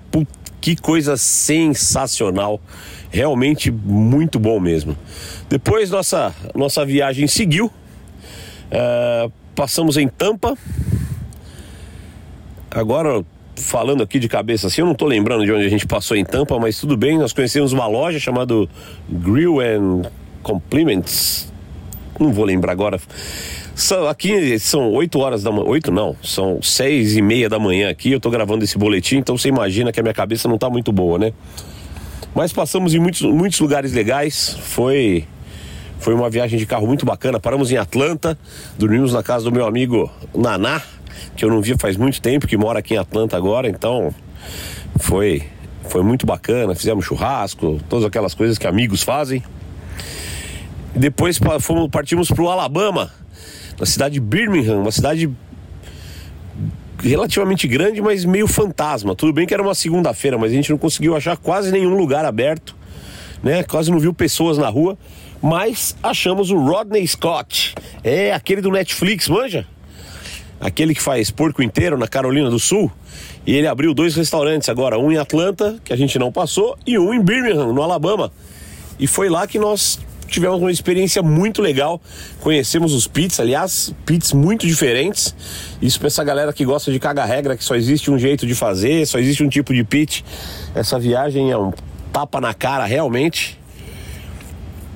Que 0.61 0.75
coisa 0.75 1.15
sensacional. 1.15 2.59
Realmente 3.09 3.71
muito 3.71 4.39
bom 4.39 4.59
mesmo. 4.59 4.95
Depois 5.49 5.89
nossa, 5.89 6.36
nossa 6.53 6.86
viagem 6.86 7.27
seguiu. 7.27 7.71
Ah, 8.71 9.30
passamos 9.55 9.97
em 9.97 10.07
Tampa. 10.07 10.57
Agora, 12.71 13.25
falando 13.55 14.03
aqui 14.03 14.19
de 14.19 14.27
cabeça 14.27 14.67
assim, 14.67 14.82
eu 14.82 14.88
não 14.88 14.93
tô 14.93 15.05
lembrando 15.05 15.43
de 15.43 15.51
onde 15.51 15.65
a 15.65 15.69
gente 15.69 15.88
passou 15.88 16.15
em 16.15 16.23
Tampa, 16.23 16.59
mas 16.59 16.80
tudo 16.80 16.95
bem. 16.95 17.17
Nós 17.17 17.34
conhecemos 17.34 17.73
uma 17.73 17.88
loja 17.88 18.19
chamada 18.19 18.53
Grill 19.09 19.59
and 19.59 20.03
Compliments. 20.43 21.48
Não 22.20 22.34
vou 22.34 22.43
lembrar 22.43 22.74
agora. 22.74 22.99
São, 23.74 24.07
aqui 24.07 24.59
são 24.59 24.91
8 24.91 25.17
horas 25.20 25.43
da 25.43 25.51
manhã. 25.51 25.65
8 25.67 25.91
não, 25.91 26.15
são 26.22 26.61
seis 26.61 27.15
e 27.15 27.22
meia 27.22 27.47
da 27.47 27.57
manhã 27.57 27.89
aqui. 27.89 28.11
Eu 28.11 28.20
tô 28.20 28.30
gravando 28.30 28.63
esse 28.63 28.78
boletim, 28.78 29.17
então 29.17 29.38
você 29.38 29.47
imagina 29.47 29.91
que 29.91 29.99
a 29.99 30.03
minha 30.03 30.13
cabeça 30.13 30.49
não 30.49 30.57
tá 30.57 30.70
muito 30.70 30.91
boa, 30.91 31.17
né? 31.17 31.32
Mas 32.36 32.51
passamos 32.51 32.93
em 32.93 32.99
muitos, 32.99 33.22
muitos 33.22 33.59
lugares 33.59 33.93
legais. 33.93 34.57
Foi. 34.61 35.26
Foi 35.99 36.13
uma 36.13 36.30
viagem 36.30 36.57
de 36.57 36.65
carro 36.65 36.88
muito 36.88 37.05
bacana. 37.05 37.39
Paramos 37.39 37.72
em 37.72 37.78
Atlanta, 37.78 38.38
dormimos 38.77 39.14
na 39.14 39.22
casa 39.22 39.43
do 39.43 39.52
meu 39.52 39.65
amigo 39.65 40.10
Naná, 40.34 40.81
que 41.35 41.43
eu 41.43 41.49
não 41.49 41.61
via 41.61 41.77
faz 41.77 41.98
muito 41.98 42.22
tempo, 42.22 42.48
que 42.48 42.56
mora 42.56 42.80
aqui 42.80 42.93
em 42.93 42.98
Atlanta 42.98 43.35
agora, 43.35 43.68
então 43.68 44.14
foi 44.98 45.43
foi 45.89 46.03
muito 46.03 46.26
bacana, 46.26 46.76
fizemos 46.76 47.03
churrasco, 47.03 47.80
todas 47.89 48.06
aquelas 48.06 48.34
coisas 48.34 48.57
que 48.57 48.68
amigos 48.68 49.02
fazem. 49.03 49.43
Depois 50.95 51.40
fomos, 51.60 51.90
partimos 51.90 52.30
para 52.30 52.44
o 52.44 52.49
Alabama, 52.49 53.11
na 53.80 53.86
cidade 53.86 54.16
de 54.16 54.20
Birmingham, 54.20 54.82
uma 54.82 54.91
cidade 54.91 55.30
relativamente 57.02 57.68
grande, 57.68 58.02
mas 58.02 58.26
meio 58.26 58.48
fantasma. 58.48 59.16
Tudo 59.16 59.32
bem 59.32 59.48
que 59.48 59.53
era 59.53 59.64
uma 59.64 59.76
segunda-feira, 59.76 60.38
mas 60.38 60.52
a 60.52 60.56
gente 60.56 60.70
não 60.70 60.78
conseguiu 60.78 61.16
achar 61.16 61.38
quase 61.38 61.72
nenhum 61.72 61.95
lugar 61.95 62.26
aberto, 62.26 62.76
né? 63.41 63.64
Quase 63.64 63.90
não 63.90 63.99
viu 63.99 64.14
pessoas 64.14 64.57
na 64.57 64.68
rua, 64.68 64.98
mas 65.41 65.95
achamos 66.03 66.52
o 66.52 66.57
Rodney 66.57 67.07
Scott. 67.07 67.76
É 68.03 68.34
aquele 68.34 68.61
do 68.61 68.72
Netflix, 68.72 69.30
manja? 69.30 69.66
Aquele 70.60 70.94
que 70.94 71.02
faz 71.02 71.32
porco 71.32 71.64
inteiro 71.64 71.98
na 71.98 72.07
Carolina 72.07 72.49
do 72.49 72.60
Sul. 72.60 72.91
E 73.48 73.56
ele 73.56 73.68
abriu 73.68 73.94
dois 73.94 74.16
restaurantes 74.16 74.68
agora, 74.68 74.99
um 74.99 75.10
em 75.10 75.18
Atlanta, 75.18 75.80
que 75.86 75.94
a 75.94 75.95
gente 75.95 76.20
não 76.20 76.32
passou, 76.32 76.78
e 76.86 76.99
um 76.99 77.14
em 77.14 77.22
Birmingham, 77.22 77.72
no 77.72 77.82
Alabama. 77.82 78.32
E 78.99 79.07
foi 79.07 79.30
lá 79.30 79.48
que 79.48 79.57
nós 79.57 79.98
tivemos 80.30 80.60
uma 80.60 80.72
experiência 80.72 81.22
muito 81.22 81.61
legal. 81.61 82.01
Conhecemos 82.41 82.93
os 82.93 83.07
pits, 83.07 83.39
aliás, 83.39 83.93
pits 84.06 84.34
muito 84.34 84.68
diferentes. 84.68 85.35
Isso 85.81 85.99
pra 85.99 86.07
essa 86.07 86.23
galera 86.23 86.53
que 86.53 86.65
gosta 86.65 86.91
de 86.91 86.99
cagar 86.99 87.27
regra, 87.27 87.57
que 87.57 87.64
só 87.64 87.76
existe 87.76 88.10
um 88.11 88.18
jeito 88.18 88.45
de 88.45 88.56
fazer, 88.56 89.06
só 89.06 89.19
existe 89.19 89.43
um 89.43 89.49
tipo 89.49 89.73
de 89.73 89.84
pit. 89.84 90.23
Essa 90.76 90.99
viagem 90.99 91.51
é 91.51 91.57
um 91.57 91.72
tapa 92.11 92.39
na 92.39 92.53
cara 92.53 92.85
realmente. 92.85 93.60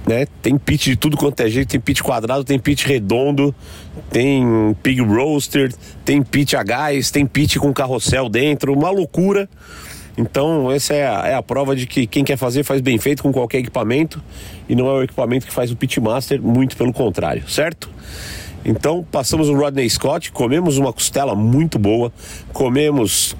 Né? 0.05 0.27
Tem 0.41 0.57
pit 0.57 0.89
de 0.89 0.95
tudo 0.97 1.15
quanto 1.15 1.39
é 1.39 1.49
jeito, 1.49 1.69
tem 1.69 1.79
pit 1.79 2.03
quadrado, 2.03 2.43
tem 2.43 2.59
pit 2.59 2.85
redondo, 2.85 3.55
tem 4.09 4.75
pig 4.83 5.01
roaster, 5.01 5.73
tem 6.03 6.21
pit 6.21 6.57
a 6.57 6.63
gás, 6.63 7.09
tem 7.09 7.25
pit 7.25 7.57
com 7.57 7.73
carrossel 7.73 8.27
dentro, 8.27 8.73
uma 8.73 8.89
loucura. 8.89 9.49
Então, 10.17 10.71
essa 10.71 10.93
é 10.93 11.07
a, 11.07 11.27
é 11.27 11.33
a 11.33 11.41
prova 11.41 11.75
de 11.75 11.87
que 11.87 12.05
quem 12.05 12.23
quer 12.23 12.37
fazer 12.37 12.63
faz 12.63 12.81
bem 12.81 12.97
feito 12.97 13.23
com 13.23 13.31
qualquer 13.31 13.59
equipamento 13.59 14.21
e 14.69 14.75
não 14.75 14.87
é 14.87 14.93
o 14.93 15.03
equipamento 15.03 15.45
que 15.45 15.53
faz 15.53 15.71
o 15.71 15.75
pitmaster, 15.75 16.41
muito 16.41 16.77
pelo 16.77 16.93
contrário, 16.93 17.49
certo? 17.49 17.89
Então, 18.65 19.05
passamos 19.11 19.49
o 19.49 19.55
Rodney 19.55 19.89
Scott, 19.89 20.31
comemos 20.31 20.77
uma 20.77 20.93
costela 20.93 21.35
muito 21.35 21.77
boa, 21.79 22.13
comemos 22.53 23.35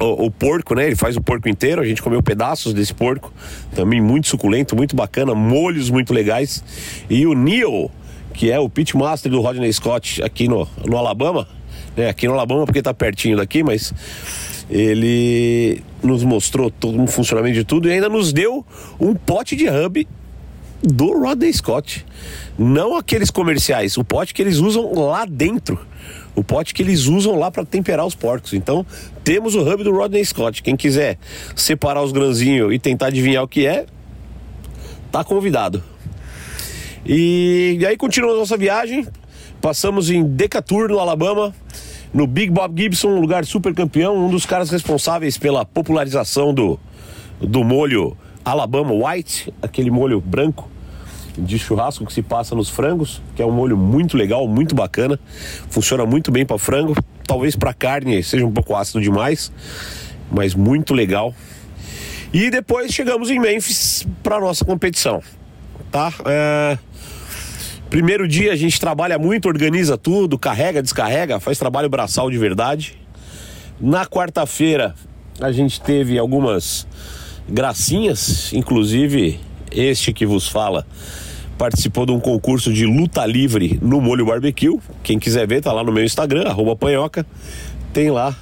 o, 0.00 0.26
o 0.26 0.30
porco, 0.30 0.74
né? 0.74 0.86
Ele 0.86 0.96
faz 0.96 1.16
o 1.16 1.20
porco 1.20 1.48
inteiro. 1.48 1.82
A 1.82 1.84
gente 1.84 2.02
comeu 2.02 2.22
pedaços 2.22 2.72
desse 2.72 2.94
porco, 2.94 3.32
também 3.74 4.00
muito 4.00 4.28
suculento, 4.28 4.74
muito 4.74 4.96
bacana, 4.96 5.34
molhos 5.34 5.90
muito 5.90 6.12
legais. 6.12 6.64
E 7.08 7.26
o 7.26 7.34
Neil, 7.34 7.90
que 8.32 8.50
é 8.50 8.58
o 8.58 8.68
pitmaster 8.68 9.30
do 9.30 9.40
Rodney 9.40 9.72
Scott 9.72 10.22
aqui 10.22 10.48
no, 10.48 10.66
no 10.86 10.96
Alabama, 10.96 11.46
né? 11.96 12.08
Aqui 12.08 12.26
no 12.26 12.34
Alabama 12.34 12.64
porque 12.64 12.82
tá 12.82 12.94
pertinho 12.94 13.36
daqui, 13.36 13.62
mas 13.62 13.92
ele 14.70 15.82
nos 16.02 16.22
mostrou 16.22 16.70
todo 16.70 17.02
o 17.02 17.06
funcionamento 17.06 17.54
de 17.54 17.64
tudo 17.64 17.88
e 17.88 17.92
ainda 17.92 18.08
nos 18.08 18.32
deu 18.32 18.64
um 19.00 19.14
pote 19.14 19.56
de 19.56 19.68
hub 19.68 20.06
do 20.82 21.18
Rodney 21.18 21.52
Scott. 21.52 22.06
Não 22.58 22.96
aqueles 22.96 23.30
comerciais, 23.30 23.96
o 23.96 24.04
pote 24.04 24.32
que 24.32 24.40
eles 24.40 24.58
usam 24.58 24.92
lá 24.94 25.26
dentro. 25.26 25.78
O 26.34 26.44
pote 26.44 26.72
que 26.72 26.82
eles 26.82 27.06
usam 27.06 27.36
lá 27.36 27.50
para 27.50 27.64
temperar 27.64 28.06
os 28.06 28.14
porcos. 28.14 28.54
Então, 28.54 28.86
temos 29.24 29.54
o 29.54 29.60
hub 29.60 29.82
do 29.82 29.90
Rodney 29.90 30.24
Scott. 30.24 30.62
Quem 30.62 30.76
quiser 30.76 31.18
separar 31.56 32.02
os 32.02 32.12
grãozinhos 32.12 32.72
e 32.72 32.78
tentar 32.78 33.06
adivinhar 33.06 33.42
o 33.42 33.48
que 33.48 33.66
é, 33.66 33.84
tá 35.10 35.24
convidado. 35.24 35.82
E, 37.04 37.76
e 37.80 37.86
aí 37.86 37.96
continuamos 37.96 38.38
nossa 38.38 38.56
viagem. 38.56 39.06
Passamos 39.60 40.08
em 40.08 40.22
Decatur, 40.24 40.88
no 40.88 40.98
Alabama, 40.98 41.54
no 42.12 42.26
Big 42.26 42.50
Bob 42.50 42.80
Gibson, 42.80 43.08
um 43.08 43.20
lugar 43.20 43.44
super 43.44 43.74
campeão, 43.74 44.16
um 44.16 44.30
dos 44.30 44.44
caras 44.44 44.70
responsáveis 44.70 45.38
pela 45.38 45.64
popularização 45.64 46.52
do, 46.52 46.78
do 47.40 47.62
molho 47.62 48.16
Alabama 48.44 48.92
White, 48.92 49.52
aquele 49.62 49.90
molho 49.90 50.20
branco 50.20 50.68
de 51.38 51.58
churrasco 51.58 52.04
que 52.04 52.12
se 52.12 52.22
passa 52.22 52.54
nos 52.54 52.68
frangos, 52.68 53.22
que 53.36 53.42
é 53.42 53.46
um 53.46 53.52
molho 53.52 53.76
muito 53.76 54.16
legal, 54.16 54.46
muito 54.48 54.74
bacana, 54.74 55.18
funciona 55.68 56.04
muito 56.04 56.30
bem 56.32 56.44
para 56.44 56.58
frango, 56.58 56.94
talvez 57.26 57.54
para 57.54 57.72
carne 57.72 58.22
seja 58.22 58.44
um 58.44 58.52
pouco 58.52 58.74
ácido 58.74 59.00
demais, 59.00 59.52
mas 60.30 60.54
muito 60.54 60.92
legal. 60.92 61.34
E 62.32 62.50
depois 62.50 62.92
chegamos 62.92 63.30
em 63.30 63.38
Memphis 63.38 64.06
para 64.22 64.40
nossa 64.40 64.64
competição, 64.64 65.22
tá? 65.90 66.12
É... 66.24 66.78
Primeiro 67.90 68.28
dia 68.28 68.52
a 68.52 68.56
gente 68.56 68.78
trabalha 68.80 69.18
muito, 69.18 69.48
organiza 69.48 69.98
tudo, 69.98 70.38
carrega, 70.38 70.80
descarrega, 70.80 71.40
faz 71.40 71.58
trabalho 71.58 71.88
braçal 71.88 72.30
de 72.30 72.38
verdade. 72.38 72.96
Na 73.80 74.06
quarta-feira 74.06 74.94
a 75.40 75.50
gente 75.50 75.80
teve 75.80 76.16
algumas 76.16 76.86
gracinhas, 77.48 78.52
inclusive 78.52 79.40
este 79.72 80.12
que 80.12 80.24
vos 80.24 80.46
fala 80.46 80.86
participou 81.58 82.06
de 82.06 82.12
um 82.12 82.20
concurso 82.20 82.72
de 82.72 82.86
luta 82.86 83.26
livre 83.26 83.78
no 83.82 84.00
Molho 84.00 84.24
Barbecue. 84.24 84.78
Quem 85.02 85.18
quiser 85.18 85.46
ver, 85.48 85.60
tá 85.60 85.72
lá 85.72 85.82
no 85.82 85.90
meu 85.90 86.04
Instagram, 86.04 86.48
arroba 86.48 86.76
panhoca. 86.76 87.26
Tem 87.92 88.08
lá 88.08 88.34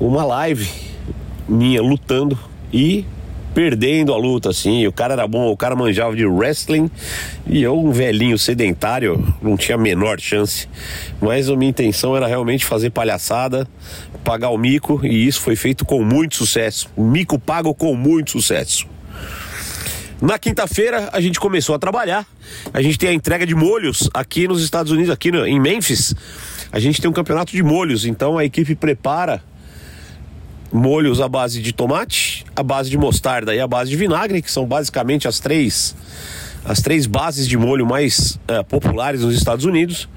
uma 0.00 0.24
live 0.24 0.68
minha 1.46 1.82
lutando 1.82 2.36
e 2.72 3.04
perdendo 3.54 4.12
a 4.12 4.16
luta, 4.16 4.50
assim. 4.50 4.86
O 4.86 4.92
cara 4.92 5.14
era 5.14 5.26
bom, 5.26 5.50
o 5.50 5.56
cara 5.56 5.74
manjava 5.76 6.14
de 6.14 6.24
wrestling 6.24 6.90
e 7.46 7.62
eu, 7.62 7.78
um 7.78 7.90
velhinho 7.90 8.38
sedentário, 8.38 9.34
não 9.42 9.56
tinha 9.56 9.76
a 9.76 9.78
menor 9.78 10.20
chance. 10.20 10.68
Mas 11.20 11.48
a 11.48 11.56
minha 11.56 11.70
intenção 11.70 12.16
era 12.16 12.26
realmente 12.26 12.64
fazer 12.64 12.90
palhaçada, 12.90 13.66
pagar 14.24 14.50
o 14.50 14.58
mico 14.58 15.04
e 15.04 15.26
isso 15.26 15.40
foi 15.40 15.56
feito 15.56 15.84
com 15.84 16.02
muito 16.02 16.36
sucesso. 16.36 16.88
Mico 16.96 17.38
pago 17.38 17.74
com 17.74 17.94
muito 17.94 18.32
sucesso. 18.32 18.86
Na 20.20 20.38
quinta-feira 20.38 21.08
a 21.12 21.20
gente 21.20 21.40
começou 21.40 21.74
a 21.74 21.78
trabalhar. 21.78 22.26
A 22.74 22.82
gente 22.82 22.98
tem 22.98 23.08
a 23.08 23.12
entrega 23.12 23.46
de 23.46 23.54
molhos 23.54 24.10
aqui 24.12 24.46
nos 24.46 24.62
Estados 24.62 24.92
Unidos, 24.92 25.10
aqui 25.10 25.32
no, 25.32 25.46
em 25.46 25.58
Memphis. 25.58 26.14
A 26.70 26.78
gente 26.78 27.00
tem 27.00 27.10
um 27.10 27.12
campeonato 27.12 27.52
de 27.52 27.62
molhos, 27.62 28.04
então 28.04 28.36
a 28.36 28.44
equipe 28.44 28.74
prepara 28.74 29.42
molhos 30.72 31.20
à 31.20 31.28
base 31.28 31.60
de 31.60 31.72
tomate, 31.72 32.44
à 32.54 32.62
base 32.62 32.90
de 32.90 32.96
mostarda 32.96 33.54
e 33.54 33.60
à 33.60 33.66
base 33.66 33.90
de 33.90 33.96
vinagre, 33.96 34.40
que 34.42 34.50
são 34.50 34.66
basicamente 34.66 35.26
as 35.26 35.38
três 35.40 35.94
as 36.64 36.80
três 36.80 37.06
bases 37.06 37.48
de 37.48 37.56
molho 37.56 37.86
mais 37.86 38.38
uh, 38.48 38.62
populares 38.68 39.22
nos 39.22 39.34
Estados 39.34 39.64
Unidos. 39.64 40.08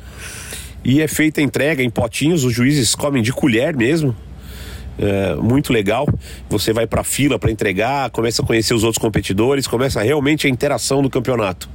E 0.84 1.02
é 1.02 1.08
feita 1.08 1.40
a 1.40 1.44
entrega 1.44 1.82
em 1.82 1.90
potinhos, 1.90 2.44
os 2.44 2.54
juízes 2.54 2.94
comem 2.94 3.24
de 3.24 3.32
colher 3.32 3.74
mesmo 3.76 4.14
é, 4.98 5.36
muito 5.36 5.72
legal. 5.72 6.08
Você 6.50 6.74
vai 6.74 6.86
para 6.86 7.04
fila 7.04 7.40
para 7.40 7.52
entregar, 7.52 8.10
começa 8.12 8.42
a 8.42 8.46
conhecer 8.46 8.74
os 8.74 8.84
outros 8.84 9.02
competidores, 9.02 9.68
começa 9.68 10.02
realmente 10.02 10.48
a 10.48 10.50
interação 10.50 11.02
do 11.02 11.10
campeonato. 11.10 11.70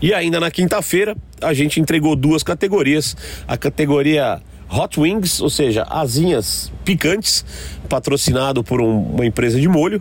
E 0.00 0.12
ainda 0.12 0.40
na 0.40 0.50
quinta-feira 0.50 1.16
a 1.40 1.52
gente 1.54 1.80
entregou 1.80 2.16
duas 2.16 2.42
categorias: 2.42 3.16
a 3.46 3.56
categoria 3.56 4.40
Hot 4.72 4.98
Wings, 4.98 5.40
ou 5.40 5.50
seja, 5.50 5.82
asinhas 5.84 6.72
picantes, 6.84 7.44
patrocinado 7.88 8.64
por 8.64 8.80
um, 8.80 9.02
uma 9.02 9.26
empresa 9.26 9.60
de 9.60 9.68
molho. 9.68 10.00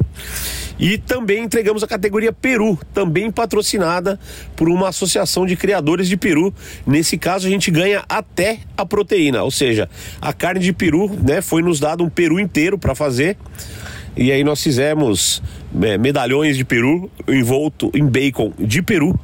E 0.80 0.98
também 0.98 1.44
entregamos 1.44 1.84
a 1.84 1.88
categoria 1.88 2.34
Peru, 2.34 2.80
também 2.94 3.30
patrocinada 3.30 4.20
por 4.56 4.70
uma 4.70 4.90
associação 4.90 5.46
de 5.46 5.56
criadores 5.56 6.08
de 6.08 6.18
peru. 6.18 6.54
Nesse 6.88 7.18
caso, 7.18 7.46
a 7.48 7.50
gente 7.50 7.70
ganha 7.70 8.04
até 8.10 8.60
a 8.76 8.86
proteína, 8.86 9.44
ou 9.44 9.52
seja, 9.52 9.88
a 10.20 10.34
carne 10.34 10.62
de 10.62 10.74
peru, 10.74 11.12
né? 11.22 11.42
Foi 11.42 11.62
nos 11.62 11.80
dado 11.80 12.04
um 12.04 12.10
peru 12.10 12.40
inteiro 12.40 12.80
para 12.80 12.96
fazer. 12.96 13.38
E 14.18 14.32
aí 14.32 14.44
nós 14.44 14.62
fizemos 14.64 15.42
é, 15.82 15.98
medalhões 15.98 16.58
de 16.58 16.66
peru 16.66 17.12
envolto 17.28 17.92
em 17.94 18.06
bacon 18.06 18.52
de 18.58 18.82
peru 18.82 19.20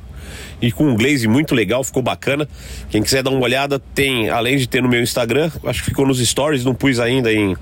e 0.62 0.72
com 0.72 0.86
um 0.86 0.96
glaze 0.96 1.28
muito 1.28 1.54
legal, 1.54 1.84
ficou 1.84 2.02
bacana. 2.02 2.48
Quem 2.90 3.02
quiser 3.04 3.22
dar 3.22 3.30
uma 3.30 3.42
olhada, 3.42 3.80
tem, 3.80 4.30
além 4.30 4.58
de 4.58 4.68
ter 4.68 4.82
no 4.82 4.90
meu 4.90 5.02
Instagram, 5.02 5.52
acho 5.66 5.84
que 5.84 5.90
ficou 5.90 6.06
nos 6.06 6.20
stories, 6.20 6.66
não 6.66 6.74
pus 6.74 7.00
ainda 7.00 7.32
em, 7.32 7.56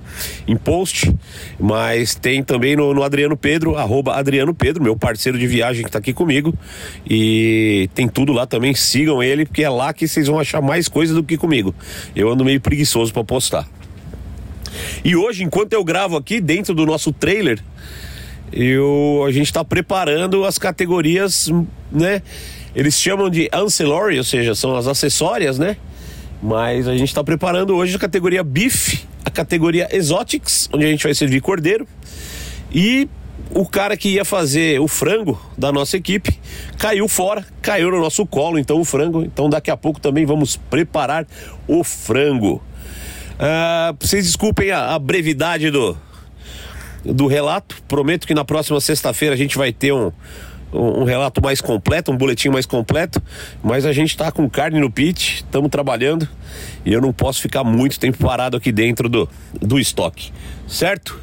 em 0.48 0.56
post, 0.56 1.14
mas 1.60 2.16
tem 2.16 2.44
também 2.44 2.76
no, 2.76 2.94
no 2.94 3.04
Adriano 3.04 3.36
Pedro, 3.36 3.76
arroba 3.76 4.16
Adriano 4.16 4.54
Pedro, 4.54 4.82
meu 4.82 4.96
parceiro 4.96 5.38
de 5.38 5.48
viagem 5.48 5.84
que 5.84 5.92
tá 5.92 6.00
aqui 6.00 6.14
comigo. 6.14 6.54
E 7.10 7.90
tem 7.94 8.08
tudo 8.08 8.32
lá 8.32 8.46
também, 8.46 8.74
sigam 8.74 9.22
ele, 9.22 9.46
porque 9.46 9.64
é 9.64 9.70
lá 9.70 9.94
que 9.94 10.08
vocês 10.08 10.28
vão 10.28 10.40
achar 10.40 10.62
mais 10.62 10.88
coisa 10.88 11.14
do 11.14 11.24
que 11.24 11.38
comigo. 11.38 11.76
Eu 12.16 12.32
ando 12.32 12.46
meio 12.46 12.62
preguiçoso 12.62 13.12
para 13.12 13.24
postar. 13.24 13.68
E 15.04 15.16
hoje, 15.16 15.44
enquanto 15.44 15.74
eu 15.74 15.84
gravo 15.84 16.18
aqui 16.18 16.40
dentro 16.40 16.74
do 16.74 16.86
nosso 16.86 17.12
trailer, 17.12 17.60
eu, 18.52 19.24
a 19.28 19.32
gente 19.32 19.48
está 19.48 19.64
preparando 19.64 20.46
as 20.46 20.58
categorias, 20.58 21.52
né? 21.92 22.22
Eles 22.76 23.00
chamam 23.00 23.30
de 23.30 23.50
ancillary, 23.54 24.18
ou 24.18 24.24
seja, 24.24 24.54
são 24.54 24.76
as 24.76 24.86
acessórias, 24.86 25.58
né? 25.58 25.78
Mas 26.44 26.88
a 26.88 26.96
gente 26.96 27.08
está 27.08 27.24
preparando 27.24 27.76
hoje 27.76 27.96
a 27.96 28.00
categoria 28.00 28.44
Beef, 28.44 29.06
a 29.24 29.30
categoria 29.30 29.88
Exotics, 29.92 30.70
onde 30.74 30.86
a 30.86 30.90
gente 30.90 31.04
vai 31.04 31.14
servir 31.14 31.42
cordeiro. 31.42 31.88
E 32.72 33.08
o 33.52 33.66
cara 33.66 33.96
que 33.96 34.10
ia 34.10 34.26
fazer 34.26 34.80
o 34.82 34.88
frango 34.88 35.40
da 35.58 35.72
nossa 35.72 35.96
equipe 35.96 36.38
caiu 36.78 37.08
fora, 37.08 37.46
caiu 37.62 37.90
no 37.90 38.00
nosso 38.00 38.26
colo, 38.26 38.60
então 38.60 38.80
o 38.80 38.86
frango. 38.86 39.24
Então 39.24 39.50
daqui 39.50 39.72
a 39.72 39.78
pouco 39.78 40.00
também 40.00 40.26
vamos 40.26 40.58
preparar 40.58 41.26
o 41.68 41.84
frango. 41.84 42.62
Uh, 43.36 43.96
vocês 44.00 44.26
desculpem 44.26 44.72
a, 44.72 44.94
a 44.94 45.00
brevidade 45.00 45.72
do, 45.72 45.98
do 47.04 47.28
relato. 47.28 47.82
Prometo 47.88 48.28
que 48.28 48.34
na 48.34 48.44
próxima 48.44 48.80
sexta-feira 48.82 49.34
a 49.34 49.38
gente 49.38 49.58
vai 49.58 49.72
ter 49.72 49.94
um, 49.94 50.12
um, 50.76 51.04
relato 51.04 51.42
mais 51.42 51.62
completo, 51.62 52.12
um 52.12 52.18
boletim 52.18 52.50
mais 52.50 52.66
completo, 52.66 53.22
mas 53.64 53.86
a 53.86 53.94
gente 53.94 54.10
está 54.10 54.32
com 54.32 54.50
carne 54.50 54.80
no 54.80 54.92
pit, 54.92 55.44
estamos 55.46 55.70
trabalhando 55.70 56.28
e 56.86 56.94
eu 56.94 57.02
não 57.02 57.14
posso 57.14 57.42
ficar 57.42 57.64
muito 57.64 58.00
tempo 58.00 58.18
parado 58.18 58.58
aqui 58.58 58.72
dentro 58.72 59.10
do, 59.10 59.30
do 59.62 59.80
estoque, 59.80 60.32
certo? 60.68 61.20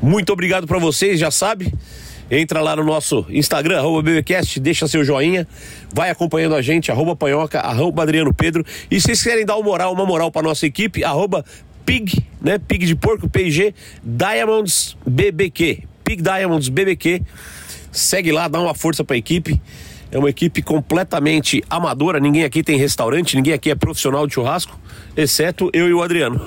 Muito 0.00 0.32
obrigado 0.32 0.66
para 0.66 0.78
vocês, 0.78 1.18
já 1.18 1.30
sabe. 1.30 1.72
Entra 2.28 2.60
lá 2.60 2.74
no 2.74 2.84
nosso 2.84 3.24
Instagram, 3.28 3.78
arroba 3.78 4.02
BBcast, 4.02 4.58
deixa 4.58 4.88
seu 4.88 5.04
joinha, 5.04 5.46
vai 5.94 6.10
acompanhando 6.10 6.56
a 6.56 6.62
gente, 6.62 6.90
arroba 6.90 7.14
panhoca, 7.14 7.60
arroba 7.60 8.02
Adriano 8.02 8.34
Pedro. 8.34 8.64
E 8.90 9.00
se 9.00 9.06
vocês 9.06 9.22
querem 9.22 9.46
dar 9.46 9.56
uma 9.56 9.64
moral, 9.64 9.92
uma 9.92 10.04
moral 10.04 10.30
pra 10.30 10.42
nossa 10.42 10.66
equipe, 10.66 11.04
arroba 11.04 11.44
pig, 11.84 12.26
né? 12.40 12.58
Pig 12.58 12.84
de 12.84 12.96
porco, 12.96 13.28
PG, 13.28 13.72
Diamonds 14.02 14.96
BBQ. 15.06 15.84
Pig 16.02 16.20
Diamonds 16.20 16.68
BBQ. 16.68 17.22
Segue 17.96 18.30
lá, 18.30 18.46
dá 18.46 18.60
uma 18.60 18.74
força 18.74 19.02
para 19.02 19.16
a 19.16 19.18
equipe. 19.18 19.60
É 20.10 20.18
uma 20.18 20.30
equipe 20.30 20.62
completamente 20.62 21.64
amadora. 21.68 22.20
Ninguém 22.20 22.44
aqui 22.44 22.62
tem 22.62 22.78
restaurante, 22.78 23.34
ninguém 23.34 23.52
aqui 23.52 23.70
é 23.70 23.74
profissional 23.74 24.26
de 24.26 24.34
churrasco, 24.34 24.78
exceto 25.16 25.68
eu 25.72 25.88
e 25.88 25.92
o 25.92 26.02
Adriano. 26.02 26.40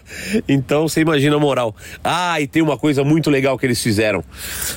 então 0.46 0.86
você 0.86 1.00
imagina 1.00 1.36
a 1.36 1.38
moral. 1.38 1.74
Ah, 2.04 2.38
e 2.40 2.46
tem 2.46 2.60
uma 2.60 2.76
coisa 2.76 3.02
muito 3.02 3.30
legal 3.30 3.58
que 3.58 3.64
eles 3.64 3.82
fizeram. 3.82 4.22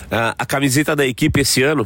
Ah, 0.09 0.33
a 0.37 0.45
camiseta 0.45 0.95
da 0.95 1.05
equipe 1.05 1.41
esse 1.41 1.61
ano 1.63 1.85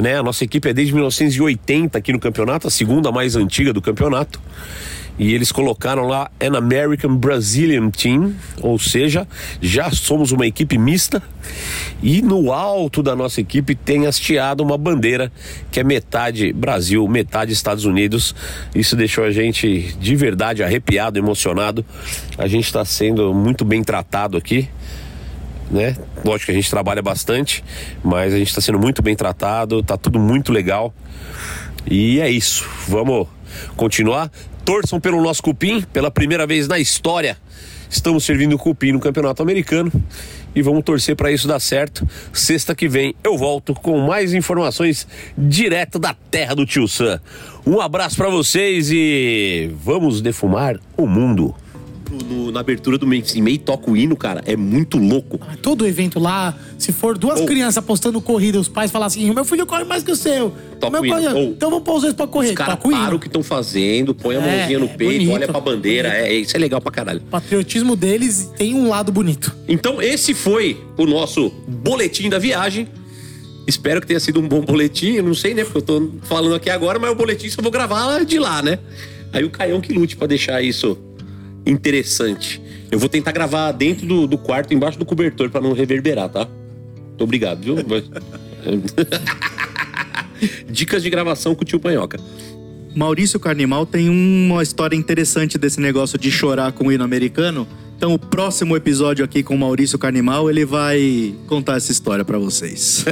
né? 0.00 0.18
A 0.18 0.22
nossa 0.22 0.44
equipe 0.44 0.68
é 0.68 0.72
desde 0.72 0.94
1980 0.94 1.98
aqui 1.98 2.12
no 2.12 2.20
campeonato, 2.20 2.66
a 2.66 2.70
segunda 2.70 3.12
mais 3.12 3.36
antiga 3.36 3.72
do 3.72 3.82
campeonato. 3.82 4.40
E 5.18 5.34
eles 5.34 5.52
colocaram 5.52 6.06
lá 6.06 6.30
An 6.40 6.56
American 6.56 7.14
Brazilian 7.16 7.90
Team, 7.90 8.34
ou 8.62 8.78
seja, 8.78 9.28
já 9.60 9.90
somos 9.90 10.32
uma 10.32 10.46
equipe 10.46 10.78
mista. 10.78 11.22
E 12.02 12.22
no 12.22 12.50
alto 12.50 13.02
da 13.02 13.14
nossa 13.14 13.40
equipe 13.40 13.74
tem 13.74 14.06
hasteado 14.06 14.62
uma 14.62 14.78
bandeira 14.78 15.30
que 15.70 15.78
é 15.78 15.84
metade 15.84 16.52
Brasil, 16.52 17.06
metade 17.06 17.52
Estados 17.52 17.84
Unidos. 17.84 18.34
Isso 18.74 18.96
deixou 18.96 19.24
a 19.24 19.30
gente 19.30 19.94
de 20.00 20.16
verdade 20.16 20.62
arrepiado, 20.62 21.18
emocionado. 21.18 21.84
A 22.38 22.48
gente 22.48 22.64
está 22.64 22.84
sendo 22.84 23.34
muito 23.34 23.64
bem 23.64 23.84
tratado 23.84 24.36
aqui. 24.38 24.68
né? 25.70 25.96
Lógico 26.24 26.46
que 26.46 26.52
a 26.52 26.54
gente 26.54 26.70
trabalha 26.70 27.02
bastante, 27.02 27.62
mas 28.02 28.32
a 28.32 28.38
gente 28.38 28.48
está 28.48 28.60
sendo 28.60 28.78
muito 28.78 29.02
bem 29.02 29.14
tratado, 29.14 29.82
tá 29.82 29.96
tudo 29.96 30.18
muito 30.18 30.52
legal. 30.52 30.92
E 31.88 32.20
é 32.20 32.30
isso. 32.30 32.66
Vamos 32.88 33.26
continuar. 33.76 34.30
Torçam 34.64 35.00
pelo 35.00 35.20
nosso 35.22 35.42
cupim, 35.42 35.82
pela 35.92 36.10
primeira 36.10 36.46
vez 36.46 36.68
na 36.68 36.78
história. 36.78 37.36
Estamos 37.90 38.24
servindo 38.24 38.56
cupim 38.56 38.92
no 38.92 39.00
Campeonato 39.00 39.42
Americano 39.42 39.92
e 40.54 40.62
vamos 40.62 40.84
torcer 40.84 41.16
para 41.16 41.30
isso 41.32 41.48
dar 41.48 41.60
certo. 41.60 42.08
Sexta 42.32 42.74
que 42.74 42.88
vem 42.88 43.14
eu 43.22 43.36
volto 43.36 43.74
com 43.74 43.98
mais 43.98 44.32
informações 44.32 45.06
direto 45.36 45.98
da 45.98 46.14
terra 46.30 46.54
do 46.54 46.64
Tio 46.64 46.86
Sam. 46.88 47.20
Um 47.66 47.80
abraço 47.80 48.16
para 48.16 48.30
vocês 48.30 48.90
e 48.90 49.70
vamos 49.84 50.22
defumar 50.22 50.78
o 50.96 51.06
mundo. 51.06 51.54
No- 52.28 52.50
na 52.52 52.60
abertura 52.60 52.98
do 52.98 53.06
Memphis 53.06 53.34
May 53.36 53.56
toca 53.58 53.90
o 53.90 53.96
hino, 53.96 54.16
cara. 54.16 54.42
É 54.46 54.56
muito 54.56 54.98
louco. 54.98 55.40
Todo 55.62 55.86
evento 55.86 56.18
lá, 56.20 56.56
se 56.78 56.92
for 56.92 57.16
duas 57.16 57.40
Ou- 57.40 57.46
crianças 57.46 57.78
apostando 57.78 58.20
corrida, 58.20 58.60
os 58.60 58.68
pais 58.68 58.90
falam 58.90 59.06
assim: 59.06 59.28
o 59.30 59.34
meu 59.34 59.44
filho 59.44 59.66
corre 59.66 59.84
mais 59.84 60.02
que 60.02 60.10
o 60.10 60.16
seu. 60.16 60.52
Toca 60.78 61.00
o 61.00 61.06
hino. 61.06 61.34
Ou- 61.34 61.42
Então 61.44 61.70
vamos 61.70 61.84
pôr 61.84 61.96
os 61.96 62.02
dois 62.02 62.14
pra 62.14 62.26
correr. 62.26 62.50
Os 62.50 62.54
caras 62.54 62.78
param 62.82 63.16
o 63.16 63.20
que 63.20 63.26
estão 63.28 63.42
fazendo, 63.42 64.14
põe 64.14 64.36
a 64.36 64.40
É, 64.40 64.56
mãozinha 64.58 64.78
no 64.78 64.84
é 64.86 64.88
peito, 64.88 65.12
bonito. 65.14 65.32
olha 65.32 65.46
pra 65.48 65.60
bandeira. 65.60 66.08
É, 66.08 66.34
isso 66.34 66.56
é 66.56 66.60
legal 66.60 66.80
pra 66.80 66.92
caralho. 66.92 67.20
O 67.20 67.30
patriotismo 67.30 67.96
deles 67.96 68.50
tem 68.56 68.74
um 68.74 68.88
lado 68.88 69.10
bonito. 69.10 69.54
Então, 69.68 70.00
esse 70.02 70.34
foi 70.34 70.78
o 70.98 71.06
nosso 71.06 71.50
boletim 71.66 72.28
da 72.28 72.38
viagem. 72.38 72.88
Espero 73.66 74.00
que 74.00 74.06
tenha 74.08 74.18
sido 74.20 74.40
um 74.40 74.48
bom 74.48 74.60
boletim. 74.60 75.12
Eu 75.12 75.22
não 75.22 75.34
sei, 75.34 75.54
né? 75.54 75.62
Porque 75.64 75.78
eu 75.78 75.82
tô 75.82 76.10
falando 76.22 76.54
aqui 76.56 76.68
agora, 76.68 76.98
mas 76.98 77.10
o 77.10 77.14
boletim 77.14 77.48
só 77.48 77.62
vou 77.62 77.70
gravar 77.70 78.24
de 78.24 78.38
lá, 78.38 78.60
né? 78.60 78.78
Aí 79.32 79.44
o 79.44 79.50
Caião 79.50 79.80
que 79.80 79.92
lute 79.92 80.16
pra 80.16 80.26
deixar 80.26 80.60
isso 80.62 80.98
interessante. 81.66 82.60
Eu 82.90 82.98
vou 82.98 83.08
tentar 83.08 83.32
gravar 83.32 83.72
dentro 83.72 84.06
do, 84.06 84.26
do 84.26 84.38
quarto, 84.38 84.74
embaixo 84.74 84.98
do 84.98 85.04
cobertor, 85.04 85.50
pra 85.50 85.60
não 85.60 85.72
reverberar, 85.72 86.28
tá? 86.28 86.46
Muito 86.96 87.24
obrigado, 87.24 87.62
viu? 87.62 87.76
Dicas 90.68 91.02
de 91.02 91.10
gravação 91.10 91.54
com 91.54 91.62
o 91.62 91.64
tio 91.64 91.78
Panhoca. 91.78 92.18
Maurício 92.94 93.40
Carnimal 93.40 93.86
tem 93.86 94.08
uma 94.08 94.62
história 94.62 94.96
interessante 94.96 95.56
desse 95.56 95.80
negócio 95.80 96.18
de 96.18 96.30
chorar 96.30 96.72
com 96.72 96.88
o 96.88 96.92
hino 96.92 97.04
americano. 97.04 97.66
Então, 98.02 98.14
o 98.14 98.18
próximo 98.18 98.76
episódio 98.76 99.24
aqui 99.24 99.44
com 99.44 99.54
o 99.54 99.58
Maurício 99.58 99.96
Carnimal, 99.96 100.50
ele 100.50 100.64
vai 100.64 101.36
contar 101.46 101.76
essa 101.76 101.92
história 101.92 102.24
pra 102.24 102.36
vocês. 102.36 103.04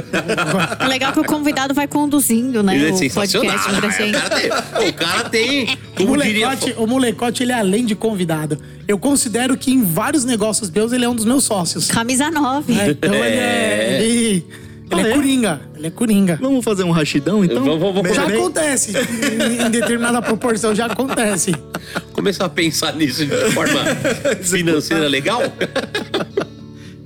O 0.83 0.83
legal 0.85 1.11
é 1.11 1.13
que 1.13 1.19
o 1.21 1.23
convidado 1.23 1.73
vai 1.73 1.87
conduzindo, 1.87 2.61
né? 2.61 2.75
Ele 2.75 2.89
é 2.89 2.91
o 2.91 2.97
sensacional. 2.97 3.57
podcast 3.57 3.71
O 3.71 4.11
cara 4.11 4.29
tem, 4.29 4.49
o 4.89 4.93
cara 4.93 5.29
tem 5.29 5.63
O 5.63 5.77
como 5.95 6.17
diria, 6.21 6.47
molecote, 6.47 6.75
o 6.77 6.85
molecote, 6.85 7.43
ele 7.43 7.53
é 7.53 7.59
além 7.59 7.85
de 7.85 7.95
convidado. 7.95 8.57
Eu 8.85 8.99
considero 8.99 9.55
que 9.55 9.71
em 9.71 9.81
vários 9.81 10.25
negócios 10.25 10.69
meus, 10.69 10.91
ele 10.91 11.05
é 11.05 11.09
um 11.09 11.15
dos 11.15 11.23
meus 11.23 11.45
sócios. 11.45 11.87
Camisa 11.87 12.29
9. 12.29 12.73
É, 12.73 12.89
então 12.89 13.13
ele 13.13 13.37
é. 13.37 14.03
Ele, 14.03 14.45
ele 14.91 15.01
Ah, 15.01 15.07
é 15.07 15.11
é? 15.11 15.15
coringa. 15.15 15.61
Ele 15.75 15.87
é 15.87 15.89
coringa. 15.89 16.39
Vamos 16.41 16.63
fazer 16.65 16.83
um 16.83 16.91
rachidão, 16.91 17.43
então? 17.43 17.63
Vamos- 17.63 17.79
vamos- 17.79 17.95
vamos- 18.01 18.15
Já 18.15 18.25
Bem- 18.25 18.37
acontece. 18.37 18.91
em, 18.93 19.65
em 19.67 19.69
determinada 19.71 20.21
proporção 20.21 20.73
já 20.75 20.85
acontece. 20.87 21.53
começar 22.13 22.45
a 22.45 22.49
pensar 22.49 22.93
nisso 22.95 23.25
de 23.25 23.35
forma 23.51 23.79
financeira 24.43 25.07
legal. 25.07 25.41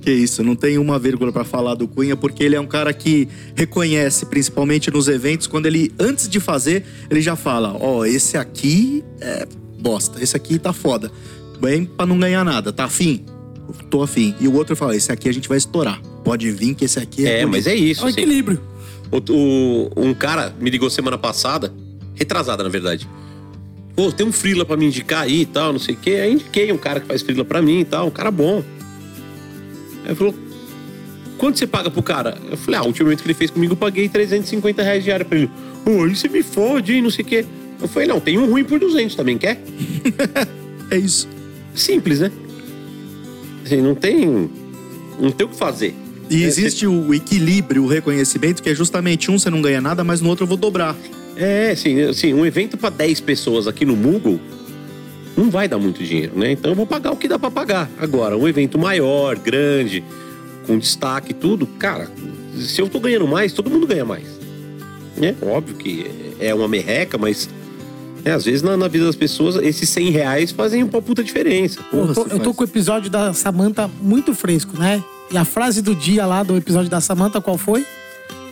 Que 0.00 0.12
isso, 0.12 0.42
não 0.44 0.54
tem 0.54 0.78
uma 0.78 0.98
vírgula 1.00 1.32
pra 1.32 1.44
falar 1.44 1.74
do 1.74 1.88
Cunha, 1.88 2.16
porque 2.16 2.44
ele 2.44 2.54
é 2.54 2.60
um 2.60 2.66
cara 2.66 2.92
que 2.92 3.28
reconhece, 3.56 4.24
principalmente 4.26 4.88
nos 4.90 5.08
eventos, 5.08 5.48
quando 5.48 5.66
ele, 5.66 5.92
antes 5.98 6.28
de 6.28 6.38
fazer, 6.38 6.84
ele 7.10 7.20
já 7.20 7.34
fala: 7.34 7.76
Ó, 7.80 8.04
esse 8.04 8.36
aqui 8.36 9.02
é 9.20 9.46
bosta, 9.80 10.22
esse 10.22 10.36
aqui 10.36 10.58
tá 10.60 10.72
foda. 10.72 11.10
Bem 11.60 11.84
pra 11.84 12.06
não 12.06 12.18
ganhar 12.18 12.44
nada, 12.44 12.72
tá 12.72 12.84
afim? 12.84 13.24
Tô 13.90 14.00
afim. 14.02 14.32
E 14.40 14.46
o 14.46 14.54
outro 14.54 14.76
fala: 14.76 14.94
esse 14.94 15.10
aqui 15.10 15.28
a 15.28 15.32
gente 15.32 15.48
vai 15.48 15.58
estourar. 15.58 16.00
Pode 16.26 16.50
vir 16.50 16.74
que 16.74 16.84
esse 16.86 16.98
aqui 16.98 17.24
é. 17.24 17.42
É, 17.42 17.46
mas 17.46 17.68
é 17.68 17.70
É 17.70 17.74
isso. 17.76 18.04
o 18.04 18.08
assim. 18.08 18.20
equilíbrio. 18.20 18.60
O- 19.12 19.32
o- 19.32 19.90
um 19.96 20.12
cara 20.12 20.52
me 20.60 20.68
ligou 20.68 20.90
semana 20.90 21.16
passada, 21.16 21.72
retrasada 22.16 22.64
na 22.64 22.68
verdade. 22.68 23.08
Pô, 23.94 24.10
tem 24.10 24.26
um 24.26 24.32
freela 24.32 24.64
pra 24.64 24.76
me 24.76 24.86
indicar 24.86 25.22
aí 25.22 25.42
e 25.42 25.46
tal, 25.46 25.72
não 25.72 25.78
sei 25.78 25.94
o 25.94 25.98
quê. 25.98 26.10
Aí 26.22 26.32
indiquei 26.32 26.72
um 26.72 26.76
cara 26.76 26.98
que 26.98 27.06
faz 27.06 27.22
freela 27.22 27.44
pra 27.44 27.62
mim 27.62 27.78
e 27.78 27.84
tal, 27.84 28.08
um 28.08 28.10
cara 28.10 28.32
bom. 28.32 28.64
Aí 30.02 30.06
ele 30.08 30.14
falou, 30.16 30.34
quanto 31.38 31.60
você 31.60 31.66
paga 31.66 31.90
pro 31.92 32.02
cara? 32.02 32.36
Eu 32.50 32.56
falei, 32.56 32.80
ah, 32.80 32.82
o 32.82 32.86
último 32.88 33.08
evento 33.08 33.22
que 33.22 33.28
ele 33.28 33.34
fez 33.34 33.50
comigo 33.52 33.74
eu 33.74 33.76
paguei 33.76 34.08
350 34.08 34.82
reais 34.82 35.04
diária 35.04 35.24
pra 35.24 35.38
ele. 35.38 35.48
Pô, 35.84 36.02
aí 36.02 36.16
você 36.16 36.28
me 36.28 36.42
fode, 36.42 36.92
hein, 36.92 37.02
não 37.02 37.10
sei 37.10 37.24
o 37.24 37.28
quê. 37.28 37.46
Eu 37.80 37.86
falei, 37.86 38.08
não, 38.08 38.18
tem 38.18 38.36
um 38.36 38.50
ruim 38.50 38.64
por 38.64 38.80
200 38.80 39.14
também, 39.14 39.38
quer? 39.38 39.62
É 40.90 40.96
isso. 40.98 41.28
Simples, 41.74 42.18
né? 42.20 42.30
Assim, 43.64 43.80
não 43.80 43.94
tem... 43.94 44.50
Não 45.20 45.30
tem 45.32 45.46
o 45.46 45.50
que 45.50 45.56
fazer. 45.56 45.94
E 46.28 46.42
É, 46.42 46.46
existe 46.46 46.86
o 46.86 47.14
equilíbrio, 47.14 47.84
o 47.84 47.86
reconhecimento, 47.86 48.62
que 48.62 48.70
é 48.70 48.74
justamente 48.74 49.30
um 49.30 49.38
você 49.38 49.50
não 49.50 49.62
ganha 49.62 49.80
nada, 49.80 50.02
mas 50.02 50.20
no 50.20 50.28
outro 50.28 50.44
eu 50.44 50.48
vou 50.48 50.56
dobrar. 50.56 50.96
É, 51.36 51.70
assim, 51.70 52.00
assim 52.02 52.32
um 52.32 52.44
evento 52.46 52.76
pra 52.76 52.90
10 52.90 53.20
pessoas 53.20 53.66
aqui 53.68 53.84
no 53.84 53.94
Google 53.94 54.40
não 55.36 55.50
vai 55.50 55.68
dar 55.68 55.78
muito 55.78 56.02
dinheiro, 56.02 56.32
né? 56.38 56.52
Então 56.52 56.70
eu 56.70 56.74
vou 56.74 56.86
pagar 56.86 57.12
o 57.12 57.16
que 57.16 57.28
dá 57.28 57.38
pra 57.38 57.50
pagar. 57.50 57.90
Agora, 57.98 58.36
um 58.36 58.48
evento 58.48 58.78
maior, 58.78 59.36
grande, 59.36 60.02
com 60.66 60.78
destaque 60.78 61.32
e 61.32 61.34
tudo, 61.34 61.66
cara, 61.66 62.10
se 62.58 62.80
eu 62.80 62.88
tô 62.88 62.98
ganhando 62.98 63.28
mais, 63.28 63.52
todo 63.52 63.70
mundo 63.70 63.86
ganha 63.86 64.04
mais. 64.04 64.24
Né? 65.16 65.34
Óbvio 65.42 65.76
que 65.76 66.10
é 66.40 66.54
uma 66.54 66.68
merreca, 66.68 67.18
mas 67.18 67.48
né, 68.24 68.32
às 68.32 68.44
vezes 68.44 68.62
na, 68.62 68.76
na 68.76 68.88
vida 68.88 69.04
das 69.04 69.16
pessoas, 69.16 69.56
esses 69.56 69.88
100 69.90 70.10
reais 70.10 70.50
fazem 70.52 70.82
uma 70.82 71.02
puta 71.02 71.22
diferença. 71.22 71.82
Porra, 71.82 72.10
eu, 72.10 72.14
tô, 72.14 72.26
eu 72.28 72.40
tô 72.40 72.54
com 72.54 72.62
o 72.62 72.66
episódio 72.66 73.10
da 73.10 73.32
Samantha 73.32 73.90
muito 74.00 74.34
fresco, 74.34 74.78
né? 74.78 75.02
E 75.30 75.36
a 75.36 75.44
frase 75.44 75.82
do 75.82 75.94
dia 75.94 76.24
lá 76.26 76.42
do 76.42 76.56
episódio 76.56 76.88
da 76.90 77.00
Samantha, 77.00 77.40
qual 77.40 77.58
foi? 77.58 77.84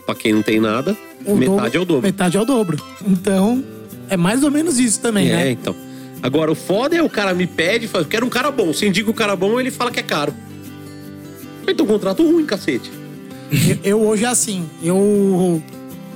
Pra 0.05 0.13
quem 0.13 0.33
não 0.33 0.41
tem 0.41 0.59
nada, 0.59 0.95
O 1.25 1.35
metade 1.35 1.77
é 1.77 1.79
o 1.79 1.85
dobro. 1.85 2.01
Metade 2.03 2.37
é 2.37 2.41
o 2.41 2.45
dobro. 2.45 2.77
Então, 3.07 3.63
é 4.09 4.15
mais 4.17 4.43
ou 4.43 4.51
menos 4.51 4.77
isso 4.77 4.99
também, 4.99 5.29
É, 5.29 5.35
né? 5.35 5.51
então. 5.51 5.75
Agora, 6.21 6.51
o 6.51 6.55
foda 6.55 6.95
é 6.95 7.01
o 7.01 7.09
cara 7.09 7.33
me 7.33 7.47
pede, 7.47 7.87
fala, 7.87 8.03
eu 8.03 8.07
quero 8.07 8.25
um 8.25 8.29
cara 8.29 8.51
bom. 8.51 8.67
Você 8.73 8.87
indica 8.87 9.09
o 9.09 9.13
cara 9.13 9.35
bom, 9.35 9.59
ele 9.59 9.71
fala 9.71 9.89
que 9.91 9.99
é 9.99 10.03
caro. 10.03 10.33
Então, 11.67 11.85
contrato 11.85 12.23
ruim, 12.23 12.45
cacete. 12.45 12.91
Eu, 13.51 13.77
eu 13.83 14.01
hoje 14.07 14.25
é 14.25 14.27
assim, 14.27 14.65
eu 14.83 15.61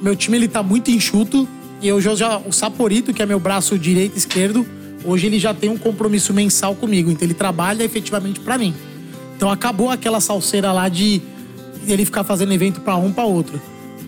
meu 0.02 0.16
time 0.16 0.38
ele 0.38 0.48
tá 0.48 0.64
muito 0.64 0.90
enxuto 0.92 1.48
e 1.82 1.88
eu 1.88 2.00
já, 2.02 2.38
o 2.40 2.52
Saporito, 2.52 3.14
que 3.14 3.22
é 3.22 3.26
meu 3.26 3.40
braço 3.40 3.78
direito 3.78 4.16
e 4.16 4.18
esquerdo, 4.18 4.66
hoje 5.04 5.28
ele 5.28 5.40
já 5.40 5.54
tem 5.54 5.70
um 5.70 5.78
compromisso 5.78 6.34
mensal 6.34 6.74
comigo, 6.76 7.10
então 7.12 7.26
ele 7.26 7.34
trabalha 7.34 7.84
efetivamente 7.84 8.40
pra 8.40 8.58
mim. 8.58 8.74
Então 9.40 9.50
acabou 9.50 9.90
aquela 9.90 10.20
salseira 10.20 10.70
lá 10.74 10.90
de 10.90 11.22
ele 11.88 12.04
ficar 12.04 12.26
fazendo 12.26 12.52
evento 12.52 12.82
pra 12.82 12.98
um 12.98 13.10
pra 13.10 13.24
outro. 13.24 13.58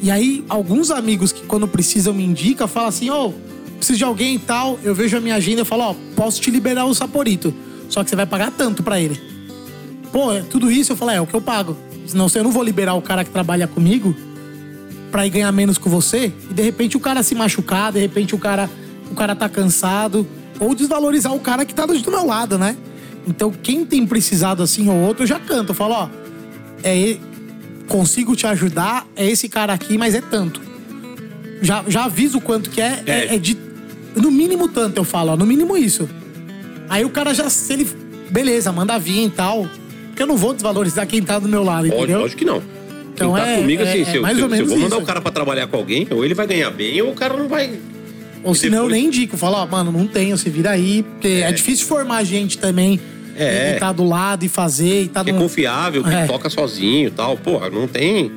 E 0.01 0.11
aí 0.11 0.43
alguns 0.49 0.91
amigos 0.91 1.31
que 1.31 1.45
quando 1.45 1.65
precisam 1.69 2.13
me 2.13 2.21
indicam, 2.21 2.67
falam 2.67 2.89
assim: 2.89 3.09
"Ô, 3.09 3.31
preciso 3.77 3.97
de 3.97 4.03
alguém 4.03 4.35
e 4.35 4.39
tal". 4.39 4.77
Eu 4.83 4.93
vejo 4.93 5.15
a 5.15 5.21
minha 5.21 5.35
agenda 5.35 5.61
e 5.61 5.63
falo: 5.63 5.83
"Ó, 5.83 5.95
posso 6.17 6.41
te 6.41 6.51
liberar 6.51 6.83
o 6.83 6.93
Saporito, 6.93 7.53
só 7.87 8.03
que 8.03 8.09
você 8.09 8.15
vai 8.17 8.25
pagar 8.25 8.51
tanto 8.51 8.83
pra 8.83 8.99
ele". 8.99 9.17
Pô, 10.11 10.33
é 10.33 10.41
tudo 10.41 10.69
isso 10.69 10.91
eu 10.91 10.97
falo, 10.97 11.11
é 11.11 11.21
o 11.21 11.25
que 11.25 11.33
eu 11.33 11.39
pago. 11.39 11.77
Senão 12.05 12.27
eu 12.35 12.43
não 12.43 12.51
vou 12.51 12.61
liberar 12.61 12.95
o 12.95 13.01
cara 13.01 13.23
que 13.23 13.29
trabalha 13.29 13.69
comigo 13.69 14.13
pra 15.13 15.25
ir 15.25 15.29
ganhar 15.29 15.51
menos 15.53 15.77
com 15.77 15.89
você 15.89 16.33
e 16.49 16.53
de 16.53 16.61
repente 16.61 16.97
o 16.97 16.99
cara 16.99 17.23
se 17.23 17.33
machucar, 17.35 17.93
de 17.93 17.99
repente 17.99 18.35
o 18.35 18.37
cara, 18.37 18.69
o 19.09 19.15
cara 19.15 19.33
tá 19.33 19.47
cansado, 19.47 20.27
ou 20.59 20.75
desvalorizar 20.75 21.33
o 21.33 21.39
cara 21.39 21.63
que 21.63 21.73
tá 21.73 21.85
do 21.85 22.11
meu 22.11 22.25
lado, 22.25 22.57
né? 22.57 22.75
Então 23.27 23.51
quem 23.51 23.85
tem 23.85 24.05
precisado 24.05 24.63
assim 24.63 24.89
ou 24.89 24.95
outro, 24.97 25.23
eu 25.23 25.27
já 25.27 25.39
canto, 25.39 25.69
eu 25.71 25.75
falo, 25.75 25.93
ó, 25.93 26.09
é 26.83 27.17
consigo 27.87 28.35
te 28.35 28.47
ajudar, 28.47 29.05
é 29.15 29.29
esse 29.29 29.47
cara 29.49 29.73
aqui, 29.73 29.97
mas 29.97 30.15
é 30.15 30.21
tanto. 30.21 30.61
Já, 31.61 31.83
já 31.87 32.05
aviso 32.05 32.37
o 32.39 32.41
quanto 32.41 32.69
que 32.69 32.81
é, 32.81 33.03
é, 33.05 33.11
É. 33.27 33.35
é 33.35 33.37
de 33.37 33.57
no 34.15 34.31
mínimo 34.31 34.67
tanto, 34.67 34.97
eu 34.97 35.03
falo, 35.03 35.31
ó, 35.31 35.37
no 35.37 35.45
mínimo 35.45 35.77
isso. 35.77 36.09
Aí 36.89 37.05
o 37.05 37.09
cara 37.09 37.33
já, 37.33 37.49
se 37.49 37.71
ele. 37.73 37.87
Beleza, 38.29 38.71
manda 38.71 38.97
vir 38.99 39.25
e 39.25 39.29
tal. 39.29 39.67
Porque 40.07 40.23
eu 40.23 40.27
não 40.27 40.35
vou 40.37 40.53
desvalorizar 40.53 41.05
quem 41.07 41.21
tá 41.21 41.37
do 41.39 41.47
meu 41.47 41.63
lado, 41.63 41.83
Lógico, 41.83 41.97
entendeu? 41.99 42.19
lógico 42.21 42.39
que 42.39 42.45
não. 42.45 42.61
Então 43.13 43.33
Quem 43.33 43.41
tá 43.43 43.49
é- 43.49 43.57
comigo, 43.57 43.83
assim, 43.83 44.01
é- 44.01 44.05
se, 44.05 44.11
eu, 44.15 44.19
é 44.19 44.21
mais 44.21 44.35
se 44.37 44.41
eu- 44.43 44.49
ou 44.49 44.55
se 44.55 44.61
eu 44.61 44.65
vou 44.67 44.77
mandar 44.79 44.95
isso. 44.95 45.03
o 45.03 45.05
cara 45.07 45.21
pra 45.21 45.31
trabalhar 45.31 45.67
com 45.67 45.77
alguém, 45.77 46.07
ou 46.11 46.25
ele 46.25 46.33
vai 46.33 46.47
ganhar 46.47 46.69
bem, 46.71 47.01
ou 47.01 47.11
o 47.11 47.15
cara 47.15 47.37
não 47.37 47.47
vai. 47.47 47.79
Ou 48.43 48.55
senão 48.55 48.79
eu 48.79 48.83
depois- 48.85 49.01
nem 49.01 49.07
indico. 49.07 49.37
Falo, 49.37 49.55
ó, 49.57 49.65
mano, 49.65 49.91
não 49.91 50.07
tenho, 50.07 50.37
se 50.37 50.49
vira 50.49 50.71
aí. 50.71 51.03
Porque 51.03 51.27
é, 51.27 51.51
difícil 51.51 51.85
formar 51.87 52.23
gente 52.23 52.57
também. 52.57 52.99
É. 53.35 53.75
E 53.75 53.79
tá 53.79 53.91
do 53.91 54.03
lado 54.03 54.43
e 54.43 54.49
fazer. 54.49 55.03
E 55.03 55.07
tá 55.07 55.23
Que 55.23 55.29
é 55.29 55.33
num- 55.33 55.39
confiável, 55.39 56.03
que 56.03 56.09
É. 56.09 56.25
toca 56.25 56.49
sozinho 56.49 57.07
e 57.07 57.11
tal. 57.11 57.37
Porra, 57.37 57.69
não 57.69 57.87
tem. 57.87 58.31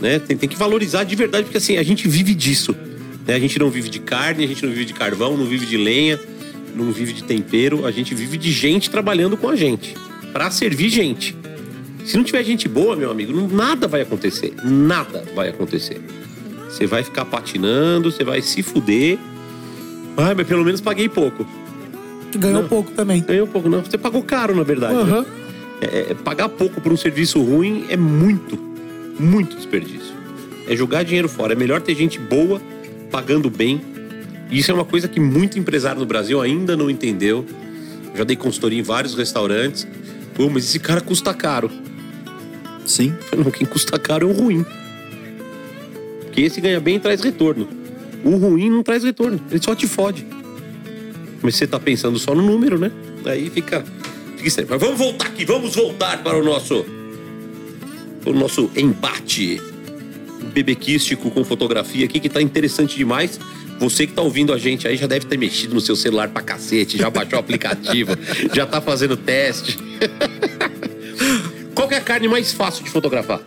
Né? 0.00 0.18
Tem, 0.18 0.36
tem 0.36 0.48
que 0.48 0.56
valorizar 0.56 1.04
de 1.04 1.14
verdade, 1.16 1.44
porque 1.44 1.58
assim, 1.58 1.76
a 1.76 1.82
gente 1.82 2.06
vive 2.08 2.34
disso. 2.34 2.74
né? 3.26 3.34
A 3.34 3.38
gente 3.38 3.58
não 3.58 3.68
vive 3.70 3.88
de 3.90 3.98
carne, 3.98 4.44
a 4.44 4.48
gente 4.48 4.64
não 4.64 4.72
vive 4.72 4.86
de 4.86 4.94
carvão, 4.94 5.36
não 5.36 5.44
vive 5.44 5.66
de 5.66 5.76
lenha, 5.76 6.18
não 6.74 6.90
vive 6.90 7.12
de 7.12 7.22
tempero. 7.24 7.84
A 7.84 7.90
gente 7.90 8.14
vive 8.14 8.38
de 8.38 8.50
gente 8.50 8.88
trabalhando 8.88 9.36
com 9.36 9.48
a 9.48 9.56
gente. 9.56 9.94
Pra 10.32 10.50
servir 10.50 10.88
gente. 10.88 11.36
Se 12.06 12.16
não 12.16 12.24
tiver 12.24 12.42
gente 12.44 12.66
boa, 12.68 12.96
meu 12.96 13.10
amigo, 13.10 13.32
não- 13.32 13.46
nada 13.48 13.86
vai 13.86 14.00
acontecer. 14.00 14.54
Nada 14.64 15.24
vai 15.34 15.48
acontecer. 15.50 16.00
Você 16.68 16.86
vai 16.86 17.02
ficar 17.02 17.24
patinando, 17.24 18.10
você 18.10 18.24
vai 18.24 18.42
se 18.42 18.62
fuder. 18.62 19.18
Ah, 20.16 20.34
mas 20.36 20.46
pelo 20.46 20.64
menos 20.64 20.80
paguei 20.80 21.08
pouco. 21.08 21.46
Ganhou 22.36 22.62
Não. 22.62 22.68
pouco 22.68 22.90
também. 22.92 23.22
Ganhou 23.22 23.46
pouco, 23.46 23.68
não. 23.68 23.82
Você 23.82 23.96
pagou 23.96 24.22
caro, 24.22 24.54
na 24.54 24.62
verdade. 24.62 24.94
né? 24.94 25.00
Aham. 25.00 25.26
É, 25.80 26.10
é, 26.10 26.14
pagar 26.14 26.48
pouco 26.48 26.80
por 26.80 26.92
um 26.92 26.96
serviço 26.96 27.40
ruim 27.40 27.86
é 27.88 27.96
muito, 27.96 28.58
muito 29.18 29.56
desperdício. 29.56 30.12
É 30.68 30.76
jogar 30.76 31.04
dinheiro 31.04 31.28
fora. 31.28 31.52
É 31.52 31.56
melhor 31.56 31.80
ter 31.80 31.94
gente 31.94 32.18
boa, 32.18 32.60
pagando 33.10 33.48
bem. 33.48 33.80
E 34.50 34.58
isso 34.58 34.70
é 34.70 34.74
uma 34.74 34.84
coisa 34.84 35.06
que 35.08 35.20
muito 35.20 35.58
empresário 35.58 36.00
no 36.00 36.06
Brasil 36.06 36.40
ainda 36.40 36.76
não 36.76 36.90
entendeu. 36.90 37.46
Já 38.14 38.24
dei 38.24 38.36
consultoria 38.36 38.78
em 38.78 38.82
vários 38.82 39.14
restaurantes. 39.14 39.86
Pô, 40.34 40.50
mas 40.50 40.64
esse 40.64 40.78
cara 40.80 41.00
custa 41.00 41.32
caro. 41.32 41.70
Sim. 42.84 43.14
Não, 43.36 43.50
quem 43.50 43.66
custa 43.66 43.98
caro 43.98 44.28
é 44.28 44.32
o 44.32 44.34
ruim. 44.34 44.64
Porque 46.38 46.46
esse 46.46 46.60
ganha 46.60 46.78
bem 46.78 46.94
e 46.94 47.00
traz 47.00 47.20
retorno. 47.20 47.68
O 48.22 48.36
ruim 48.36 48.70
não 48.70 48.80
traz 48.80 49.02
retorno, 49.02 49.40
ele 49.50 49.60
só 49.60 49.74
te 49.74 49.88
fode. 49.88 50.24
Mas 51.42 51.56
você 51.56 51.66
tá 51.66 51.80
pensando 51.80 52.16
só 52.16 52.32
no 52.32 52.42
número, 52.42 52.78
né? 52.78 52.92
Aí 53.24 53.50
fica, 53.50 53.84
fica 54.36 54.46
estranho. 54.46 54.68
Mas 54.70 54.80
vamos 54.80 54.98
voltar 54.98 55.26
aqui, 55.26 55.44
vamos 55.44 55.74
voltar 55.74 56.22
para 56.22 56.38
o 56.38 56.44
nosso 56.44 56.86
o 58.24 58.32
nosso 58.32 58.70
embate 58.76 59.60
bebequístico 60.54 61.28
com 61.28 61.42
fotografia 61.42 62.04
aqui, 62.04 62.20
que 62.20 62.28
tá 62.28 62.40
interessante 62.40 62.96
demais. 62.96 63.40
Você 63.80 64.06
que 64.06 64.12
tá 64.12 64.22
ouvindo 64.22 64.52
a 64.52 64.58
gente 64.58 64.86
aí 64.86 64.96
já 64.96 65.08
deve 65.08 65.26
ter 65.26 65.36
mexido 65.36 65.74
no 65.74 65.80
seu 65.80 65.96
celular 65.96 66.28
pra 66.28 66.40
cacete, 66.40 66.96
já 66.96 67.10
baixou 67.10 67.36
o 67.36 67.40
aplicativo, 67.40 68.12
já 68.54 68.64
tá 68.64 68.80
fazendo 68.80 69.16
teste. 69.16 69.76
Qual 71.74 71.90
é 71.90 71.96
a 71.96 72.00
carne 72.00 72.28
mais 72.28 72.52
fácil 72.52 72.84
de 72.84 72.90
fotografar? 72.90 73.40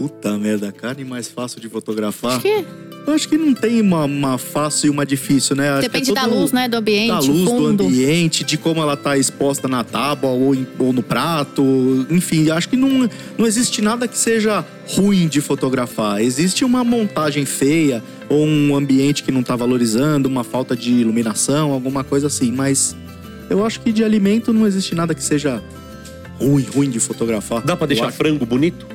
Puta 0.00 0.38
merda, 0.38 0.72
carne 0.72 1.04
mais 1.04 1.28
fácil 1.28 1.60
de 1.60 1.68
fotografar. 1.68 2.32
Acho 2.32 2.40
que 2.40 2.64
Eu 3.06 3.12
acho 3.14 3.28
que 3.28 3.36
não 3.36 3.52
tem 3.52 3.82
uma, 3.82 4.06
uma 4.06 4.38
fácil 4.38 4.86
e 4.86 4.90
uma 4.90 5.04
difícil, 5.04 5.54
né? 5.54 5.68
Acho 5.68 5.80
que 5.82 5.88
depende 5.88 6.10
é 6.10 6.14
da 6.14 6.24
luz, 6.24 6.52
né? 6.52 6.68
Do 6.70 6.78
ambiente, 6.78 7.08
Da 7.08 7.18
luz, 7.20 7.40
do 7.44 7.46
fundo. 7.50 7.84
ambiente, 7.84 8.42
de 8.42 8.56
como 8.56 8.80
ela 8.80 8.96
tá 8.96 9.18
exposta 9.18 9.68
na 9.68 9.84
tábua 9.84 10.30
ou, 10.30 10.54
em- 10.54 10.66
ou 10.78 10.90
no 10.90 11.02
prato. 11.02 11.62
Enfim, 12.08 12.48
acho 12.48 12.66
que 12.70 12.76
não, 12.76 13.10
não 13.36 13.46
existe 13.46 13.82
nada 13.82 14.08
que 14.08 14.16
seja 14.16 14.64
ruim 14.88 15.28
de 15.28 15.42
fotografar. 15.42 16.22
Existe 16.22 16.64
uma 16.64 16.82
montagem 16.82 17.44
feia 17.44 18.02
ou 18.26 18.46
um 18.46 18.74
ambiente 18.74 19.22
que 19.22 19.30
não 19.30 19.42
tá 19.42 19.54
valorizando, 19.54 20.30
uma 20.30 20.44
falta 20.44 20.74
de 20.74 20.92
iluminação, 20.92 21.72
alguma 21.72 22.02
coisa 22.02 22.28
assim. 22.28 22.50
Mas 22.50 22.96
eu 23.50 23.66
acho 23.66 23.80
que 23.80 23.92
de 23.92 24.02
alimento 24.02 24.50
não 24.50 24.66
existe 24.66 24.94
nada 24.94 25.14
que 25.14 25.22
seja 25.22 25.62
ruim, 26.38 26.62
ruim 26.74 26.88
de 26.88 27.00
fotografar. 27.00 27.60
Dá 27.62 27.76
pra 27.76 27.84
Eu 27.84 27.88
deixar 27.88 28.10
frango 28.12 28.46
bonito? 28.46 28.86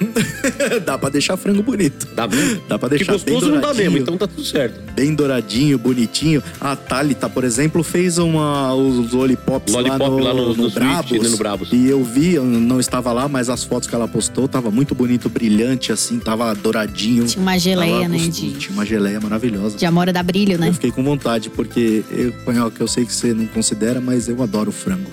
Dá 0.84 0.98
pra 0.98 1.08
deixar 1.08 1.36
frango 1.36 1.62
bonito. 1.62 2.06
Dá 2.14 2.26
mesmo? 2.26 2.60
Dá 2.68 2.78
pra 2.78 2.88
Que 2.88 2.96
deixar 2.96 3.12
bem 3.18 3.34
gostoso 3.34 3.46
não 3.46 3.54
dá 3.54 3.60
douradinho. 3.68 3.90
mesmo, 3.92 3.98
então 4.02 4.16
tá 4.16 4.26
tudo 4.26 4.44
certo. 4.44 4.80
bem 4.92 5.14
douradinho, 5.14 5.78
bonitinho. 5.78 6.42
A 6.60 6.76
Thalita, 6.76 7.28
por 7.28 7.44
exemplo, 7.44 7.82
fez 7.82 8.18
uma, 8.18 8.74
os 8.74 9.12
lollipops 9.12 9.72
Lollipop 9.72 10.00
lá 10.00 10.08
no, 10.08 10.18
lá 10.18 10.34
no- 10.34 10.48
no 10.48 10.54
Swift, 10.70 10.74
Brabus. 10.74 11.22
né, 11.22 11.28
no 11.28 11.36
Brabus. 11.36 11.68
E 11.72 11.86
eu 11.88 12.02
vi, 12.04 12.34
eu 12.34 12.44
não 12.44 12.80
estava 12.80 13.12
lá, 13.12 13.28
mas 13.28 13.48
as 13.48 13.64
fotos 13.64 13.88
que 13.88 13.94
ela 13.94 14.06
postou 14.08 14.46
tava 14.48 14.70
muito 14.70 14.94
bonito, 14.94 15.28
brilhante, 15.28 15.92
assim, 15.92 16.18
tava 16.18 16.54
douradinho. 16.54 17.26
Tinha 17.26 17.42
uma 17.42 17.58
geleia, 17.58 17.92
Tava 17.96 18.08
né, 18.08 18.18
gostoso, 18.18 18.40
de- 18.48 18.52
Tinha 18.58 18.72
uma 18.72 18.84
geleia 18.86 19.20
maravilhosa. 19.20 19.76
de 19.76 19.86
amora 19.86 20.12
dá 20.12 20.22
brilho, 20.22 20.58
né? 20.58 20.68
Eu 20.68 20.74
fiquei 20.74 20.90
com 20.92 21.02
vontade, 21.02 21.50
porque, 21.50 22.04
eu, 22.10 22.70
que 22.70 22.80
eu 22.80 22.88
sei 22.88 23.04
que 23.04 23.12
você 23.12 23.32
não 23.32 23.46
considera, 23.46 24.00
mas 24.00 24.28
eu 24.28 24.42
adoro 24.42 24.70
frango. 24.72 25.10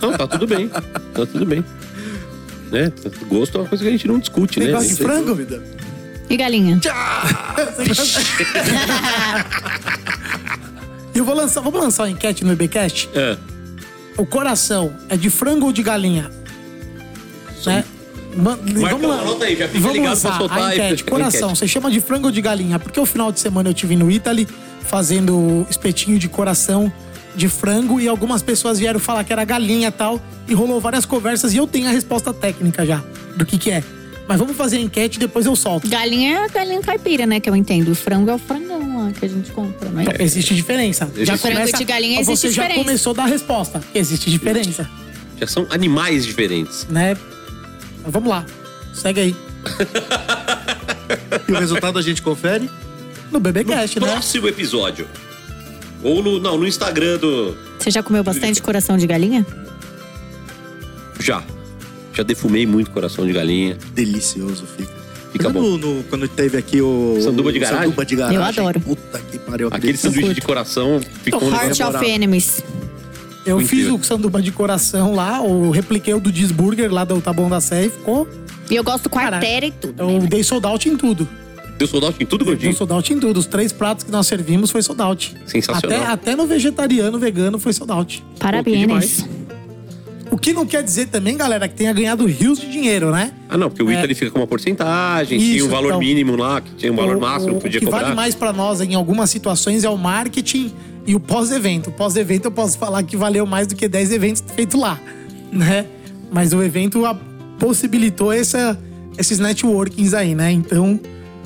Não, 0.00 0.12
tá 0.16 0.26
tudo 0.26 0.46
bem. 0.46 0.68
Tá 0.68 1.26
tudo 1.26 1.44
bem. 1.44 1.64
Né? 2.70 2.92
Gosto 3.28 3.56
é 3.56 3.60
uma 3.62 3.68
coisa 3.68 3.82
que 3.82 3.88
a 3.88 3.92
gente 3.92 4.06
não 4.06 4.18
discute, 4.18 4.60
né? 4.60 4.66
Negócio 4.66 4.88
de 4.88 5.02
frango? 5.02 5.26
dúvida. 5.26 5.62
E 6.28 6.36
galinha? 6.36 6.78
E 11.14 11.18
eu 11.18 11.24
vou 11.24 11.34
lançar, 11.34 11.60
vamos 11.62 11.80
lançar 11.80 12.02
uma 12.04 12.10
enquete 12.10 12.44
no 12.44 12.52
EBcast? 12.52 13.08
É. 13.14 13.36
O 14.16 14.26
coração 14.26 14.92
é 15.08 15.16
de 15.16 15.30
frango 15.30 15.66
ou 15.66 15.72
de 15.72 15.82
galinha? 15.82 16.30
Né? 17.64 17.84
Ma- 18.36 18.56
Marcão, 18.56 19.10
anota 19.10 19.44
aí, 19.46 19.56
já 19.56 19.66
fica 19.66 19.80
vamos 19.80 19.96
ligado 19.96 20.20
pra 20.20 20.30
lançar 20.30 20.38
soltar 20.38 20.58
a 20.58 20.66
aí, 20.66 20.78
enquete. 20.78 21.04
Coração, 21.04 21.40
enquete. 21.48 21.58
você 21.58 21.68
chama 21.68 21.90
de 21.90 22.00
frango 22.00 22.26
ou 22.26 22.32
de 22.32 22.40
galinha? 22.40 22.78
Porque 22.78 23.00
o 23.00 23.06
final 23.06 23.32
de 23.32 23.40
semana 23.40 23.68
eu 23.70 23.74
tive 23.74 23.96
no 23.96 24.10
Italy 24.10 24.46
fazendo 24.82 25.66
espetinho 25.70 26.18
de 26.18 26.28
coração 26.28 26.92
de 27.34 27.48
frango 27.48 28.00
e 28.00 28.08
algumas 28.08 28.42
pessoas 28.42 28.78
vieram 28.78 28.98
falar 28.98 29.22
que 29.24 29.32
era 29.32 29.44
galinha 29.44 29.88
e 29.88 29.92
tal 29.92 30.20
e 30.48 30.54
rolou 30.54 30.80
várias 30.80 31.04
conversas 31.04 31.52
e 31.54 31.56
eu 31.56 31.66
tenho 31.66 31.86
a 31.88 31.90
resposta 31.90 32.32
técnica 32.32 32.84
já 32.84 33.02
do 33.36 33.44
que 33.46 33.56
que 33.58 33.70
é. 33.70 33.82
Mas 34.26 34.38
vamos 34.38 34.56
fazer 34.56 34.76
a 34.76 34.80
enquete 34.80 35.16
e 35.16 35.20
depois 35.20 35.46
eu 35.46 35.56
solto. 35.56 35.88
Galinha 35.88 36.36
é 36.36 36.44
a 36.44 36.48
galinha 36.48 36.80
caipira, 36.82 37.24
né? 37.24 37.40
Que 37.40 37.48
eu 37.48 37.56
entendo. 37.56 37.92
O 37.92 37.94
frango 37.94 38.28
é 38.28 38.34
o 38.34 38.38
frangão 38.38 39.06
lá 39.06 39.10
que 39.12 39.24
a 39.24 39.28
gente 39.28 39.50
compra, 39.52 39.88
não 39.88 40.00
é? 40.00 40.02
Então, 40.02 40.14
existe 40.18 40.54
diferença. 40.54 41.06
Já 41.16 41.32
Existe. 41.34 41.38
Frango 41.52 41.78
de 41.78 41.84
galinha 41.84 42.22
Você 42.22 42.32
existe 42.32 42.50
já 42.54 42.62
diferença. 42.64 42.84
começou 42.84 43.10
a 43.12 43.14
dar 43.16 43.22
a 43.22 43.26
resposta. 43.26 43.80
Existe 43.94 44.30
diferença, 44.30 44.86
Já 45.40 45.46
são 45.46 45.66
animais 45.70 46.26
diferentes. 46.26 46.86
né? 46.90 47.16
Mas 48.02 48.12
vamos 48.12 48.28
lá. 48.28 48.44
Segue 48.92 49.20
aí. 49.20 49.36
E 51.48 51.52
o 51.52 51.58
resultado 51.58 51.98
a 51.98 52.02
gente 52.02 52.20
confere? 52.20 52.68
No 53.32 53.40
BBcast, 53.40 53.98
né? 53.98 54.06
Próximo 54.10 54.48
episódio. 54.48 55.08
Ou 56.02 56.22
no, 56.22 56.38
não, 56.38 56.56
no 56.58 56.66
Instagram 56.66 57.18
do. 57.18 57.56
Você 57.78 57.90
já 57.90 58.02
comeu 58.02 58.22
bastante 58.22 58.62
coração 58.62 58.96
de 58.96 59.06
galinha? 59.06 59.44
Já. 61.20 61.42
Já 62.14 62.22
defumei 62.22 62.66
muito 62.66 62.90
coração 62.90 63.26
de 63.26 63.32
galinha. 63.32 63.76
Delicioso 63.92 64.64
fica. 64.76 64.98
Fica 65.32 65.50
bom. 65.50 65.60
no- 65.60 65.78
no- 65.78 66.04
quando 66.04 66.26
teve 66.28 66.56
aqui 66.56 66.80
o. 66.80 67.18
Sanduba 67.22 67.52
de 67.52 67.58
o 67.58 67.60
garagem? 67.60 67.84
Sanduba 67.84 68.04
de 68.06 68.16
garagem. 68.16 68.36
Eu 68.38 68.44
adoro. 68.44 68.80
Puta 68.80 69.18
que 69.18 69.38
pariu. 69.38 69.68
Aquele 69.70 69.96
sanduíche 69.98 70.34
de 70.34 70.40
coração 70.40 71.00
ficou 71.22 71.42
um 71.44 71.50
Heart 71.52 71.78
negócio- 71.78 71.98
of 72.00 72.10
Enemies. 72.10 72.62
Eu 73.44 73.56
Muito 73.56 73.68
fiz 73.68 73.78
incrível. 73.80 74.00
o 74.00 74.04
sanduba 74.04 74.42
de 74.42 74.50
coração 74.52 75.14
lá, 75.14 75.40
ou 75.40 75.70
repliquei 75.70 76.12
o 76.12 76.20
do 76.20 76.34
cheeseburger 76.34 76.92
lá 76.92 77.04
do 77.04 77.20
Tá 77.20 77.32
Bom 77.32 77.48
da 77.48 77.60
Sé 77.60 77.86
e 77.86 77.90
ficou. 77.90 78.28
E 78.70 78.74
eu 78.76 78.84
gosto 78.84 79.08
com 79.08 79.18
Cara, 79.18 79.36
artéria 79.36 79.66
e 79.68 79.70
tudo. 79.70 80.02
Eu 80.02 80.18
dei 80.26 80.42
sold 80.44 80.66
out 80.66 80.86
em 80.88 80.96
tudo. 80.96 81.26
Deu 81.78 81.86
soldado 81.86 82.16
em 82.20 82.26
tudo, 82.26 82.44
gordinho? 82.44 82.74
sold 82.74 82.92
out 82.92 83.12
em 83.12 83.20
tudo. 83.20 83.38
Os 83.38 83.46
três 83.46 83.72
pratos 83.72 84.04
que 84.04 84.10
nós 84.10 84.26
servimos 84.26 84.70
foi 84.70 84.82
sold 84.82 85.00
out. 85.00 85.34
Sensacional. 85.46 85.98
Até, 86.02 86.10
até 86.12 86.36
no 86.36 86.46
vegetariano, 86.46 87.18
vegano 87.18 87.58
foi 87.58 87.72
sold 87.72 87.92
out. 87.92 88.24
Parabéns. 88.38 89.24
O 90.30 90.36
que 90.36 90.52
não 90.52 90.66
quer 90.66 90.82
dizer 90.82 91.06
também, 91.06 91.36
galera, 91.38 91.66
que 91.66 91.74
tenha 91.74 91.90
ganhado 91.92 92.26
rios 92.26 92.60
de 92.60 92.70
dinheiro, 92.70 93.10
né? 93.10 93.32
Ah, 93.48 93.56
não, 93.56 93.70
porque 93.70 93.82
o 93.82 93.88
É. 93.90 93.94
Ita 93.94 94.04
ele 94.04 94.14
fica 94.14 94.30
com 94.30 94.40
uma 94.40 94.46
porcentagem, 94.46 95.38
tinha 95.38 95.56
Isso, 95.56 95.66
um 95.66 95.70
valor 95.70 95.86
então. 95.88 96.00
mínimo 96.00 96.36
lá, 96.36 96.60
que 96.60 96.70
tinha 96.74 96.92
um 96.92 96.96
valor 96.96 97.16
O- 97.16 97.20
máximo 97.20 97.52
o, 97.52 97.56
que 97.56 97.62
podia 97.62 97.78
o 97.78 97.80
que 97.80 97.86
cobrar. 97.86 98.02
vale 98.02 98.14
mais 98.14 98.34
pra 98.34 98.52
nós 98.52 98.80
em 98.82 98.94
algumas 98.94 99.30
situações 99.30 99.84
é 99.84 99.88
o 99.88 99.96
marketing 99.96 100.70
e 101.06 101.14
o 101.14 101.20
pós-evento. 101.20 101.88
O 101.88 101.92
pós-evento 101.92 102.44
eu 102.44 102.50
posso 102.50 102.76
falar 102.76 103.02
que 103.04 103.16
valeu 103.16 103.46
mais 103.46 103.66
do 103.66 103.74
que 103.74 103.88
10 103.88 104.12
eventos 104.12 104.42
feitos 104.54 104.78
lá, 104.78 105.00
né? 105.50 105.86
Mas 106.30 106.52
o 106.52 106.62
evento 106.62 107.02
possibilitou 107.58 108.30
essa, 108.30 108.78
esses 109.16 109.38
networkings 109.38 110.12
aí, 110.12 110.34
né? 110.34 110.52
Então, 110.52 111.00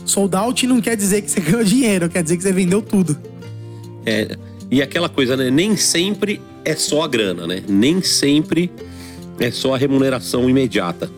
sold 0.04 0.34
out 0.36 0.66
não 0.66 0.80
quer 0.80 0.96
dizer 0.96 1.22
que 1.22 1.30
você 1.30 1.40
ganhou 1.42 1.64
dinheiro, 1.64 2.08
quer 2.08 2.22
dizer 2.22 2.36
que 2.36 2.42
você 2.42 2.52
vendeu 2.52 2.82
tudo. 2.82 3.16
É, 4.04 4.36
e 4.70 4.82
aquela 4.82 5.08
coisa, 5.08 5.36
né? 5.36 5.50
Nem 5.50 5.76
sempre 5.76 6.40
é 6.64 6.74
só 6.74 7.02
a 7.02 7.08
grana, 7.08 7.46
né? 7.46 7.62
Nem 7.68 8.02
sempre 8.02 8.70
é 9.38 9.50
só 9.50 9.74
a 9.74 9.78
remuneração 9.78 10.48
imediata. 10.48 11.10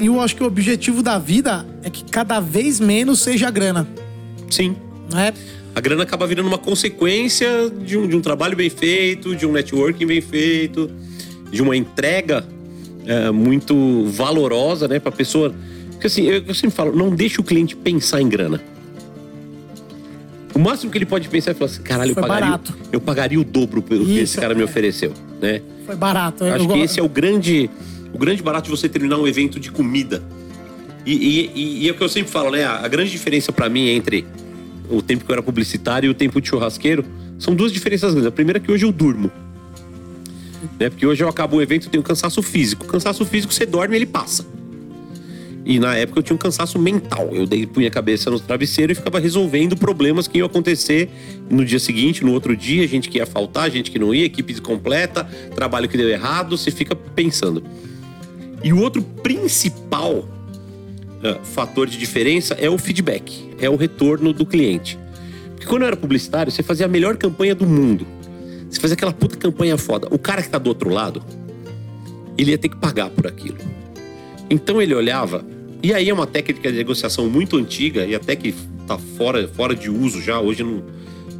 E 0.00 0.06
eu 0.06 0.20
acho 0.20 0.36
que 0.36 0.42
o 0.42 0.46
objetivo 0.46 1.02
da 1.02 1.18
vida 1.18 1.66
é 1.82 1.90
que 1.90 2.04
cada 2.04 2.38
vez 2.40 2.78
menos 2.80 3.20
seja 3.20 3.48
a 3.48 3.50
grana, 3.50 3.88
Sim. 4.50 4.76
né? 5.12 5.32
A 5.74 5.80
grana 5.80 6.04
acaba 6.04 6.26
virando 6.26 6.48
uma 6.48 6.58
consequência 6.58 7.70
de 7.70 7.98
um, 7.98 8.08
de 8.08 8.16
um 8.16 8.20
trabalho 8.20 8.56
bem 8.56 8.70
feito, 8.70 9.36
de 9.36 9.46
um 9.46 9.52
networking 9.52 10.06
bem 10.06 10.22
feito, 10.22 10.90
de 11.50 11.60
uma 11.60 11.76
entrega 11.76 12.46
é, 13.04 13.30
muito 13.30 14.06
valorosa, 14.06 14.88
né, 14.88 14.98
pra 14.98 15.12
pessoa. 15.12 15.54
Porque 16.06 16.20
assim, 16.20 16.22
eu, 16.24 16.42
eu 16.46 16.54
sempre 16.54 16.76
falo, 16.76 16.94
não 16.96 17.10
deixe 17.10 17.40
o 17.40 17.44
cliente 17.44 17.74
pensar 17.74 18.20
em 18.22 18.28
grana. 18.28 18.62
O 20.54 20.58
máximo 20.58 20.90
que 20.90 20.96
ele 20.98 21.04
pode 21.06 21.28
pensar 21.28 21.50
é 21.50 21.54
falar 21.54 21.70
assim, 21.70 21.82
caralho, 21.82 22.12
eu 22.12 22.14
pagaria, 22.14 22.44
barato. 22.46 22.74
eu 22.92 23.00
pagaria 23.00 23.40
o 23.40 23.44
dobro 23.44 23.82
pelo 23.82 24.04
que 24.06 24.12
Isso, 24.12 24.22
esse 24.22 24.36
cara 24.40 24.54
me 24.54 24.62
é. 24.62 24.64
ofereceu, 24.64 25.12
né? 25.40 25.60
Foi 25.84 25.94
barato. 25.96 26.44
Acho 26.44 26.54
Eu 26.64 26.68
que 26.68 26.74
go- 26.78 26.84
esse 26.84 26.98
é 26.98 27.02
o 27.02 27.08
grande, 27.08 27.68
o 28.12 28.18
grande 28.18 28.42
barato 28.42 28.70
de 28.70 28.70
você 28.70 28.88
terminar 28.88 29.18
um 29.18 29.26
evento 29.26 29.60
de 29.60 29.70
comida. 29.70 30.22
E, 31.04 31.12
e- 31.12 31.50
e- 31.54 31.84
e 31.84 31.88
é 31.88 31.92
o 31.92 31.94
que 31.94 32.02
eu 32.02 32.08
sempre 32.08 32.30
falo, 32.32 32.50
né? 32.50 32.64
A, 32.64 32.84
a 32.84 32.88
grande 32.88 33.10
diferença 33.10 33.52
pra 33.52 33.68
mim 33.68 33.88
entre 33.88 34.24
o 34.88 35.02
tempo 35.02 35.24
que 35.24 35.30
eu 35.30 35.34
era 35.34 35.42
publicitário 35.42 36.06
e 36.06 36.10
o 36.10 36.14
tempo 36.14 36.40
de 36.40 36.48
churrasqueiro 36.48 37.04
são 37.38 37.54
duas 37.54 37.70
diferenças 37.72 38.12
grandes. 38.12 38.26
A 38.28 38.32
primeira 38.32 38.58
é 38.58 38.60
que 38.62 38.70
hoje 38.72 38.84
eu 38.86 38.92
durmo. 38.92 39.30
Né? 40.80 40.88
Porque 40.88 41.06
hoje 41.06 41.22
eu 41.22 41.28
acabo 41.28 41.56
o 41.56 41.62
evento 41.62 41.86
e 41.86 41.90
tenho 41.90 42.02
cansaço 42.02 42.42
físico. 42.42 42.86
Cansaço 42.86 43.24
físico, 43.26 43.52
você 43.52 43.66
dorme 43.66 43.94
e 43.94 43.98
ele 43.98 44.06
passa. 44.06 44.44
E 45.66 45.80
na 45.80 45.96
época 45.96 46.20
eu 46.20 46.22
tinha 46.22 46.34
um 46.36 46.38
cansaço 46.38 46.78
mental. 46.78 47.30
Eu 47.32 47.44
dei, 47.44 47.66
punha 47.66 47.88
a 47.88 47.90
cabeça 47.90 48.30
no 48.30 48.38
travesseiro 48.38 48.92
e 48.92 48.94
ficava 48.94 49.18
resolvendo 49.18 49.76
problemas 49.76 50.28
que 50.28 50.38
iam 50.38 50.46
acontecer 50.46 51.10
no 51.50 51.64
dia 51.64 51.80
seguinte, 51.80 52.24
no 52.24 52.32
outro 52.32 52.56
dia, 52.56 52.86
gente 52.86 53.08
que 53.08 53.18
ia 53.18 53.26
faltar, 53.26 53.68
gente 53.68 53.90
que 53.90 53.98
não 53.98 54.14
ia, 54.14 54.24
equipe 54.24 54.52
incompleta, 54.52 55.24
trabalho 55.56 55.88
que 55.88 55.96
deu 55.96 56.08
errado, 56.08 56.56
você 56.56 56.70
fica 56.70 56.94
pensando. 56.94 57.64
E 58.62 58.72
o 58.72 58.80
outro 58.80 59.02
principal 59.02 60.28
eh, 61.24 61.36
fator 61.42 61.88
de 61.88 61.98
diferença 61.98 62.54
é 62.54 62.70
o 62.70 62.78
feedback, 62.78 63.50
é 63.60 63.68
o 63.68 63.74
retorno 63.74 64.32
do 64.32 64.46
cliente. 64.46 64.96
Porque 65.50 65.66
quando 65.66 65.82
eu 65.82 65.88
era 65.88 65.96
publicitário, 65.96 66.52
você 66.52 66.62
fazia 66.62 66.86
a 66.86 66.88
melhor 66.88 67.16
campanha 67.16 67.56
do 67.56 67.66
mundo. 67.66 68.06
Você 68.70 68.80
fazia 68.80 68.94
aquela 68.94 69.12
puta 69.12 69.36
campanha 69.36 69.76
foda. 69.76 70.06
O 70.12 70.18
cara 70.18 70.42
que 70.42 70.48
tá 70.48 70.58
do 70.58 70.68
outro 70.68 70.90
lado, 70.90 71.24
ele 72.38 72.52
ia 72.52 72.58
ter 72.58 72.68
que 72.68 72.76
pagar 72.76 73.10
por 73.10 73.26
aquilo. 73.26 73.58
Então 74.48 74.80
ele 74.80 74.94
olhava, 74.94 75.44
e 75.86 75.94
aí 75.94 76.08
é 76.08 76.12
uma 76.12 76.26
técnica 76.26 76.68
de 76.72 76.76
negociação 76.78 77.30
muito 77.30 77.56
antiga 77.56 78.04
e 78.04 78.12
até 78.12 78.34
que 78.34 78.52
tá 78.88 78.98
fora, 78.98 79.46
fora 79.46 79.72
de 79.72 79.88
uso 79.88 80.20
já, 80.20 80.40
hoje 80.40 80.64
não, 80.64 80.82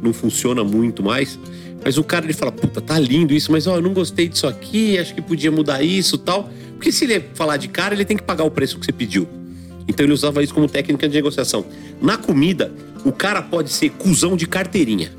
não 0.01 0.13
funciona 0.13 0.63
muito 0.63 1.03
mais. 1.03 1.37
Mas 1.83 1.97
o 1.97 2.03
cara 2.03 2.25
ele 2.25 2.31
fala: 2.31 2.49
puta, 2.49 2.79
tá 2.79 2.97
lindo 2.97 3.33
isso, 3.33 3.51
mas 3.51 3.67
ó, 3.67 3.75
eu 3.75 3.81
não 3.81 3.93
gostei 3.93 4.29
disso 4.29 4.47
aqui, 4.47 4.97
acho 4.97 5.13
que 5.13 5.21
podia 5.21 5.51
mudar 5.51 5.83
isso 5.83 6.17
tal. 6.17 6.49
Porque 6.75 6.93
se 6.93 7.03
ele 7.03 7.25
falar 7.33 7.57
de 7.57 7.67
cara, 7.67 7.93
ele 7.93 8.05
tem 8.05 8.15
que 8.15 8.23
pagar 8.23 8.45
o 8.45 8.49
preço 8.49 8.79
que 8.79 8.85
você 8.85 8.93
pediu. 8.93 9.27
Então 9.85 10.05
ele 10.05 10.13
usava 10.13 10.41
isso 10.41 10.53
como 10.53 10.69
técnica 10.69 11.09
de 11.09 11.15
negociação. 11.15 11.65
Na 12.01 12.15
comida, 12.15 12.71
o 13.03 13.11
cara 13.11 13.41
pode 13.41 13.69
ser 13.69 13.89
cuzão 13.89 14.37
de 14.37 14.47
carteirinha. 14.47 15.11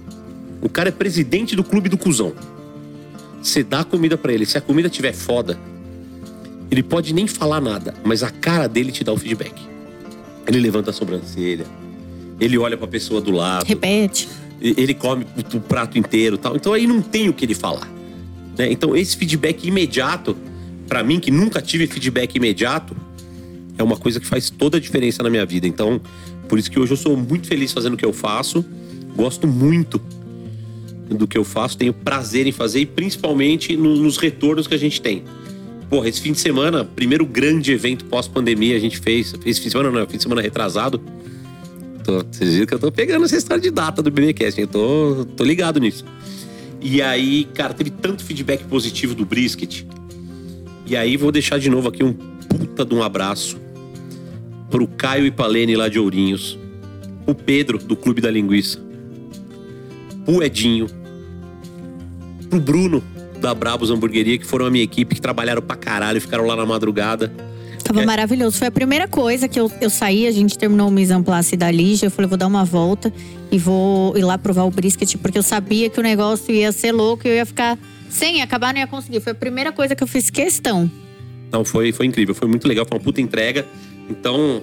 O 0.63 0.71
cara 0.71 0.89
é 0.89 0.93
presidente 0.93 1.55
do 1.55 1.63
clube 1.63 1.91
do 1.91 1.99
cuzão. 1.99 2.33
Você 3.43 3.63
dá 3.63 3.85
comida 3.85 4.17
pra 4.17 4.33
ele. 4.33 4.47
Se 4.47 4.57
a 4.57 4.61
comida 4.63 4.89
tiver 4.89 5.13
foda, 5.13 5.59
ele 6.71 6.83
pode 6.83 7.13
nem 7.15 7.27
falar 7.27 7.61
nada, 7.61 7.95
mas 8.05 8.23
a 8.23 8.31
cara 8.31 8.69
dele 8.69 8.93
te 8.93 9.03
dá 9.05 9.13
o 9.13 9.17
feedback. 9.17 9.55
Ele 10.47 10.61
levanta 10.61 10.91
a 10.91 10.93
sobrancelha, 10.93 11.67
ele 12.41 12.57
olha 12.59 12.77
pra 12.77 12.87
pessoa 12.87 13.21
do 13.21 13.31
lado, 13.31 13.65
Repete. 13.67 14.29
ele 14.61 14.95
come 14.95 15.27
o, 15.55 15.61
prato 15.61 15.99
inteiro 15.99 16.37
e 16.37 16.39
tal. 16.39 16.57
Então 16.57 16.73
aí 16.73 16.87
não 16.87 17.01
tem 17.03 17.29
o 17.29 17.33
que 17.33 17.45
ele 17.45 17.55
falar. 17.55 17.89
né? 18.57 18.71
Então 18.71 18.97
esse 18.97 19.17
feedback 19.17 19.67
imediato, 19.67 20.37
pra 20.87 21.03
mim 21.05 21.21
que 21.21 21.31
nunca 21.31 21.61
tive 21.61 21.87
feedback 21.87 22.35
imediato, 22.37 22.97
é 23.77 23.83
uma 23.83 23.97
coisa 23.97 24.19
que 24.19 24.27
faz 24.27 24.51
toda 24.51 24.79
a 24.79 24.81
diferença 24.81 25.23
na 25.23 25.31
minha 25.31 25.47
vida. 25.47 25.67
Então, 25.67 26.01
por 26.49 26.59
isso 26.59 26.71
que 26.71 26.81
hoje 26.81 26.93
eu 26.93 26.97
sou 26.97 27.17
muito 27.17 27.47
feliz 27.47 27.73
fazendo 27.73 27.95
o 27.95 27.97
que 27.97 28.05
eu 28.05 28.13
faço, 28.13 28.65
gosto 29.15 29.47
muito 29.47 30.01
do 31.09 31.27
que 31.27 31.39
eu 31.39 31.45
faço, 31.45 31.77
tenho 31.79 31.93
prazer 31.93 32.47
em 32.47 32.53
fazer 32.53 32.81
e 32.81 32.87
principalmente 32.87 33.77
no- 33.77 33.97
nos 33.97 34.17
retornos 34.19 34.67
que 34.67 34.75
a 34.75 34.79
gente 34.79 35.01
tem. 35.01 35.23
Porra, 35.89 36.09
esse 36.09 36.21
fim 36.21 36.33
de 36.33 36.39
semana, 36.39 36.85
primeiro 36.85 37.25
grande 37.25 37.73
evento 37.73 38.05
pós-pandemia 38.05 38.77
a 38.77 38.79
gente 38.79 38.99
fez. 38.99 39.35
Esse 39.45 39.61
fim 39.61 39.67
de 39.67 39.73
semana 39.73 39.91
não, 39.91 40.07
fim 40.07 40.19
de 40.19 40.23
semana 40.23 40.43
retrasado. 40.43 41.01
Tô, 42.05 42.23
vocês 42.31 42.53
viram 42.53 42.67
que 42.67 42.75
eu 42.75 42.79
tô 42.79 42.93
pegando 42.93 43.25
essa 43.25 43.37
história 43.37 43.63
de 43.63 43.71
data 43.71 44.03
do 44.03 44.11
BBcast, 44.11 44.61
eu 44.61 44.67
tô, 44.67 45.27
tô 45.37 45.45
ligado 45.45 45.81
nisso. 45.81 46.05
E 46.81 47.01
aí, 47.01 47.45
cara, 47.55 47.73
teve 47.73 47.91
tanto 47.91 48.23
feedback 48.23 48.65
positivo 48.65 49.15
do 49.15 49.25
brisket. 49.25 49.85
E 50.87 50.97
aí 50.97 51.17
vou 51.17 51.33
deixar 51.33 51.59
de 51.59 51.71
novo 51.71 51.89
aqui 51.89 52.05
um 52.05 52.13
puta 52.13 52.85
de 52.85 52.95
um 52.95 53.03
abraço 53.03 53.59
pro 54.71 54.87
Caio 54.87 55.27
e 55.27 55.31
Palene 55.31 55.75
lá 55.75 55.89
de 55.89 55.99
Ourinhos, 55.99 56.59
o 57.27 57.35
Pedro 57.35 57.79
do 57.79 57.97
Clube 57.97 58.21
da 58.21 58.31
Linguiça, 58.31 58.79
pro 60.25 60.43
Edinho, 60.43 60.87
pro 62.51 62.61
Bruno 62.61 63.03
da 63.41 63.55
Brabos 63.55 63.91
Hamburgueria, 63.91 64.39
que 64.39 64.45
foram 64.47 64.67
a 64.67 64.71
minha 64.71 64.85
equipe, 64.85 65.15
que 65.15 65.21
trabalharam 65.21 65.63
pra 65.63 65.77
caralho, 65.77 66.21
ficaram 66.21 66.45
lá 66.47 66.57
na 66.57 66.67
madrugada. 66.67 67.33
Tava 67.85 68.03
É. 68.03 68.07
maravilhoso. 68.07 68.59
Foi 68.59 68.67
a 68.69 68.71
primeira 68.71 69.09
coisa 69.09 69.49
que 69.49 69.59
eu, 69.59 69.71
eu 69.81 69.89
saí, 69.89 70.27
a 70.27 70.31
gente 70.31 70.59
terminou 70.59 70.89
o 70.89 70.91
mise 70.91 71.13
en 71.15 71.23
place 71.23 71.57
da 71.57 71.71
Lígia. 71.71 72.07
Eu 72.07 72.11
falei, 72.11 72.29
vou 72.29 72.37
dar 72.37 72.47
uma 72.47 72.65
volta 72.65 73.13
e 73.51 73.57
vou 73.59 74.17
ir 74.19 74.25
lá 74.25 74.37
provar 74.37 74.65
o 74.65 74.71
brisket, 74.71 75.17
porque 75.17 75.39
eu 75.39 75.43
sabia 75.43 75.89
que 75.89 75.99
o 75.99 76.03
negócio 76.03 76.53
ia 76.55 76.71
ser 76.73 76.93
louco 76.93 77.27
e 77.27 77.31
eu 77.31 77.35
ia 77.37 77.47
ficar 77.47 77.79
sem 78.11 78.43
acabar, 78.43 78.75
não 78.75 78.81
ia 78.81 78.87
conseguir. 78.87 79.21
Foi 79.21 79.33
a 79.33 79.35
primeira 79.35 79.73
coisa 79.73 79.95
que 79.95 80.03
eu 80.03 80.07
fiz 80.07 80.29
questão. 80.29 80.91
Então 81.49 81.65
foi, 81.65 81.93
foi 81.93 82.05
incrível, 82.05 82.35
foi 82.35 82.47
muito 82.49 82.69
legal, 82.69 82.85
foi 82.87 82.99
uma 82.99 83.03
puta 83.05 83.23
entrega. 83.23 83.65
Então, 84.11 84.63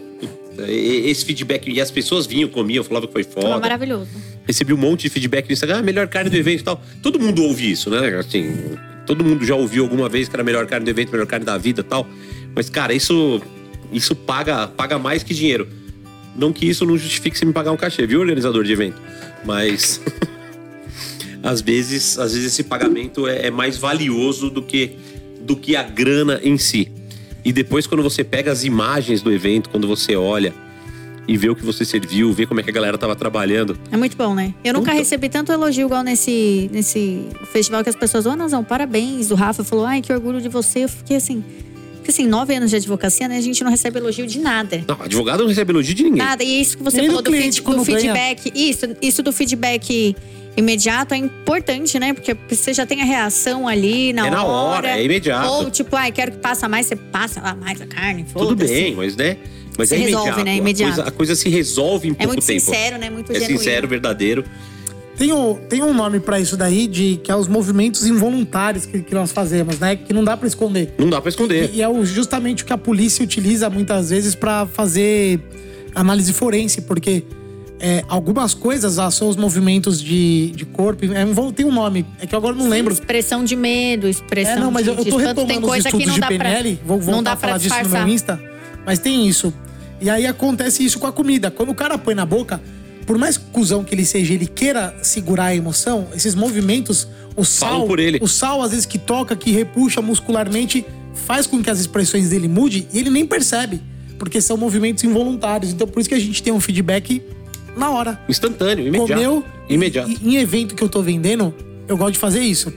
esse 0.67 1.25
feedback, 1.25 1.69
e 1.69 1.81
as 1.81 1.91
pessoas 1.91 2.25
vinham, 2.25 2.49
comiam, 2.49 2.83
falavam 2.83 3.07
que 3.07 3.13
foi 3.13 3.23
foda. 3.23 3.59
maravilhoso. 3.59 4.09
Recebi 4.45 4.73
um 4.73 4.77
monte 4.77 5.03
de 5.03 5.09
feedback 5.09 5.47
no 5.47 5.53
Instagram, 5.53 5.79
ah, 5.79 5.81
melhor 5.81 6.07
carne 6.07 6.29
do 6.29 6.35
evento 6.37 6.61
e 6.61 6.63
tal. 6.63 6.81
Todo 7.01 7.19
mundo 7.19 7.43
ouve 7.43 7.71
isso, 7.71 7.89
né? 7.89 8.17
Assim, 8.17 8.77
todo 9.05 9.23
mundo 9.23 9.45
já 9.45 9.55
ouviu 9.55 9.83
alguma 9.83 10.07
vez 10.07 10.27
que 10.27 10.35
era 10.35 10.43
melhor 10.43 10.65
carne 10.65 10.85
do 10.85 10.89
evento, 10.89 11.11
melhor 11.11 11.27
carne 11.27 11.45
da 11.45 11.57
vida 11.57 11.81
e 11.81 11.83
tal. 11.83 12.07
Mas, 12.55 12.69
cara, 12.69 12.93
isso, 12.93 13.41
isso 13.91 14.15
paga, 14.15 14.67
paga 14.67 14.97
mais 14.97 15.23
que 15.23 15.33
dinheiro. 15.33 15.67
Não 16.35 16.51
que 16.51 16.65
isso 16.67 16.85
não 16.85 16.97
justifique 16.97 17.37
você 17.37 17.45
me 17.45 17.53
pagar 17.53 17.71
um 17.71 17.77
cachê, 17.77 18.05
viu, 18.05 18.19
organizador 18.19 18.63
de 18.63 18.71
evento? 18.71 19.01
Mas. 19.43 20.01
às 21.45 21.61
vezes, 21.61 22.17
às 22.17 22.33
vezes 22.33 22.53
esse 22.53 22.63
pagamento 22.63 23.27
é, 23.27 23.47
é 23.47 23.51
mais 23.51 23.77
valioso 23.77 24.49
do 24.49 24.63
que, 24.63 24.97
do 25.41 25.55
que 25.55 25.75
a 25.75 25.83
grana 25.83 26.39
em 26.43 26.57
si. 26.57 26.91
E 27.45 27.53
depois, 27.53 27.85
quando 27.85 28.01
você 28.03 28.23
pega 28.23 28.51
as 28.51 28.63
imagens 28.63 29.21
do 29.21 29.31
evento, 29.31 29.69
quando 29.69 29.87
você 29.87 30.15
olha 30.15 30.51
e 31.27 31.37
vê 31.37 31.49
o 31.49 31.55
que 31.55 31.63
você 31.65 31.85
serviu, 31.85 32.31
vê 32.33 32.45
como 32.45 32.59
é 32.59 32.63
que 32.63 32.69
a 32.69 32.73
galera 32.73 32.97
tava 32.97 33.15
trabalhando. 33.15 33.77
É 33.91 33.97
muito 33.97 34.17
bom, 34.17 34.33
né? 34.35 34.53
Eu 34.63 34.73
nunca 34.73 34.91
Puta. 34.91 34.97
recebi 34.97 35.29
tanto 35.29 35.51
elogio 35.51 35.85
igual 35.87 36.03
nesse, 36.03 36.69
nesse 36.73 37.27
festival 37.51 37.83
que 37.83 37.89
as 37.89 37.95
pessoas, 37.95 38.25
ô 38.25 38.35
Nazão, 38.35 38.63
parabéns. 38.63 39.29
O 39.31 39.35
Rafa 39.35 39.63
falou, 39.63 39.85
ai, 39.85 40.01
que 40.01 40.11
orgulho 40.11 40.41
de 40.41 40.49
você. 40.49 40.83
Eu 40.85 40.89
fiquei 40.89 41.17
assim. 41.17 41.43
Porque 41.95 42.11
assim, 42.11 42.27
nove 42.27 42.53
anos 42.55 42.69
de 42.69 42.75
advocacia, 42.75 43.27
né? 43.27 43.37
A 43.37 43.41
gente 43.41 43.63
não 43.63 43.71
recebe 43.71 43.97
elogio 43.97 44.27
de 44.27 44.37
nada. 44.39 44.83
Não, 44.87 45.01
advogado 45.01 45.39
não 45.41 45.47
recebe 45.47 45.71
elogio 45.71 45.95
de 45.95 46.03
ninguém. 46.03 46.19
Nada. 46.19 46.43
E 46.43 46.61
isso 46.61 46.77
que 46.77 46.83
você 46.83 46.97
Nem 46.97 47.07
falou 47.07 47.23
do 47.23 47.31
feed- 47.31 47.61
do 47.63 47.71
ganha. 47.71 47.83
feedback. 47.85 48.51
Isso, 48.53 48.85
isso 49.01 49.23
do 49.23 49.31
feedback 49.31 50.15
imediato 50.57 51.13
é 51.13 51.17
importante, 51.17 51.99
né? 51.99 52.13
Porque 52.13 52.35
você 52.49 52.73
já 52.73 52.85
tem 52.85 53.01
a 53.01 53.05
reação 53.05 53.67
ali 53.67 54.13
na 54.13 54.21
É 54.27 54.29
hora. 54.29 54.35
na 54.35 54.43
hora, 54.45 54.87
é 54.99 55.03
imediato. 55.03 55.47
Ou 55.49 55.69
tipo, 55.71 55.95
ai, 55.95 56.11
quero 56.11 56.31
que 56.33 56.37
passa 56.37 56.67
mais, 56.69 56.85
você 56.85 56.95
passa 56.95 57.41
lá 57.41 57.55
mais 57.55 57.81
a 57.81 57.85
carne. 57.85 58.25
Tudo 58.33 58.55
bem, 58.55 58.95
mas 58.95 59.15
né? 59.15 59.37
Mas 59.77 59.89
Se 59.89 59.95
é 59.95 59.97
resolve, 59.97 60.27
imediato. 60.29 60.45
né? 60.45 60.51
A 60.51 60.55
Imediato. 60.55 60.93
coisa, 60.95 61.09
a 61.09 61.11
coisa 61.11 61.35
se 61.35 61.49
resolve 61.49 62.07
em 62.07 62.11
É 62.11 62.15
pouco 62.15 62.27
muito 62.33 62.45
tempo. 62.45 62.59
sincero, 62.61 62.97
né? 62.97 63.09
Muito 63.09 63.31
É 63.31 63.35
genuíno. 63.39 63.57
sincero, 63.59 63.87
verdadeiro. 63.89 64.45
Tem, 65.17 65.31
o, 65.33 65.55
tem 65.69 65.81
um 65.83 65.93
nome 65.93 66.19
pra 66.21 66.39
isso 66.39 66.55
daí, 66.57 66.87
de, 66.87 67.19
que 67.23 67.29
é 67.31 67.35
os 67.35 67.47
movimentos 67.47 68.05
involuntários 68.05 68.85
que, 68.85 69.01
que 69.01 69.13
nós 69.13 69.31
fazemos, 69.33 69.77
né? 69.79 69.95
Que 69.97 70.13
não 70.13 70.23
dá 70.23 70.35
pra 70.37 70.47
esconder. 70.47 70.93
Não 70.97 71.09
dá 71.09 71.19
pra 71.21 71.29
esconder. 71.29 71.69
E, 71.73 71.77
e 71.77 71.81
é 71.81 71.87
o- 71.89 72.05
justamente 72.05 72.63
o 72.63 72.65
que 72.65 72.71
a 72.73 72.77
polícia 72.77 73.23
utiliza 73.23 73.69
muitas 73.69 74.09
vezes 74.09 74.33
pra 74.35 74.65
fazer 74.65 75.39
análise 75.93 76.31
forense, 76.33 76.81
porque 76.81 77.23
é, 77.79 78.03
algumas 78.07 78.53
coisas, 78.53 78.97
ah, 78.99 79.11
são 79.11 79.27
os 79.27 79.35
movimentos 79.35 80.01
de, 80.01 80.51
de 80.51 80.65
corpo, 80.65 81.05
é, 81.05 81.51
tem 81.53 81.65
um 81.65 81.71
nome, 81.71 82.05
é 82.19 82.25
que 82.25 82.33
eu 82.33 82.39
agora 82.39 82.55
não 82.55 82.69
lembro. 82.69 82.93
Expressão 82.93 83.43
de 83.43 83.55
medo, 83.55 84.07
expressão 84.07 84.53
É, 84.53 84.59
não, 84.59 84.71
mas 84.71 84.83
de, 84.83 84.89
eu, 84.89 84.95
eu 84.95 85.05
tô 85.05 85.17
retomando 85.17 85.47
Tem 85.47 85.57
os 85.59 85.65
coisa 85.65 85.91
que 85.91 85.97
estudos 85.97 86.07
não 86.07 86.13
de 86.13 86.19
pra, 86.19 86.27
PNL, 86.29 86.79
vou 86.85 86.99
voltar 86.99 87.11
não 87.11 87.23
dá 87.23 87.31
a 87.33 87.35
pra 87.35 87.47
falar 87.49 87.57
disso 87.59 87.75
no 87.75 87.81
disfarçar. 87.81 88.05
meu 88.05 88.15
Insta, 88.15 88.41
mas 88.85 88.99
tem 88.99 89.27
isso. 89.27 89.53
E 89.99 90.09
aí 90.09 90.25
acontece 90.25 90.85
isso 90.85 90.99
com 90.99 91.07
a 91.07 91.11
comida. 91.11 91.49
Quando 91.51 91.69
o 91.69 91.75
cara 91.75 91.97
põe 91.97 92.15
na 92.15 92.25
boca, 92.25 92.61
por 93.05 93.17
mais 93.17 93.37
cuzão 93.37 93.83
que 93.83 93.93
ele 93.93 94.05
seja, 94.05 94.33
ele 94.33 94.47
queira 94.47 94.95
segurar 95.01 95.45
a 95.45 95.55
emoção, 95.55 96.07
esses 96.13 96.33
movimentos, 96.33 97.07
o 97.35 97.43
Falam 97.43 97.79
sal, 97.79 97.87
por 97.87 97.99
ele. 97.99 98.19
o 98.21 98.27
sal 98.27 98.61
às 98.61 98.71
vezes 98.71 98.85
que 98.85 98.97
toca, 98.97 99.35
que 99.35 99.51
repuxa 99.51 100.01
muscularmente, 100.01 100.85
faz 101.13 101.45
com 101.45 101.61
que 101.61 101.69
as 101.69 101.79
expressões 101.79 102.29
dele 102.29 102.47
mudem 102.47 102.87
e 102.91 102.99
ele 102.99 103.09
nem 103.09 103.25
percebe, 103.25 103.81
porque 104.17 104.41
são 104.41 104.57
movimentos 104.57 105.03
involuntários. 105.03 105.71
Então 105.71 105.87
por 105.87 105.99
isso 105.99 106.09
que 106.09 106.15
a 106.15 106.19
gente 106.19 106.41
tem 106.41 106.51
um 106.51 106.59
feedback 106.59 107.21
na 107.75 107.89
hora. 107.89 108.19
Instantâneo, 108.27 108.87
imediato. 108.87 109.13
Comeu. 109.13 109.43
Imediato. 109.69 110.09
E, 110.09 110.19
em 110.23 110.35
evento 110.37 110.75
que 110.75 110.83
eu 110.83 110.89
tô 110.89 111.01
vendendo, 111.01 111.53
eu 111.87 111.97
gosto 111.97 112.13
de 112.13 112.19
fazer 112.19 112.41
isso. 112.41 112.71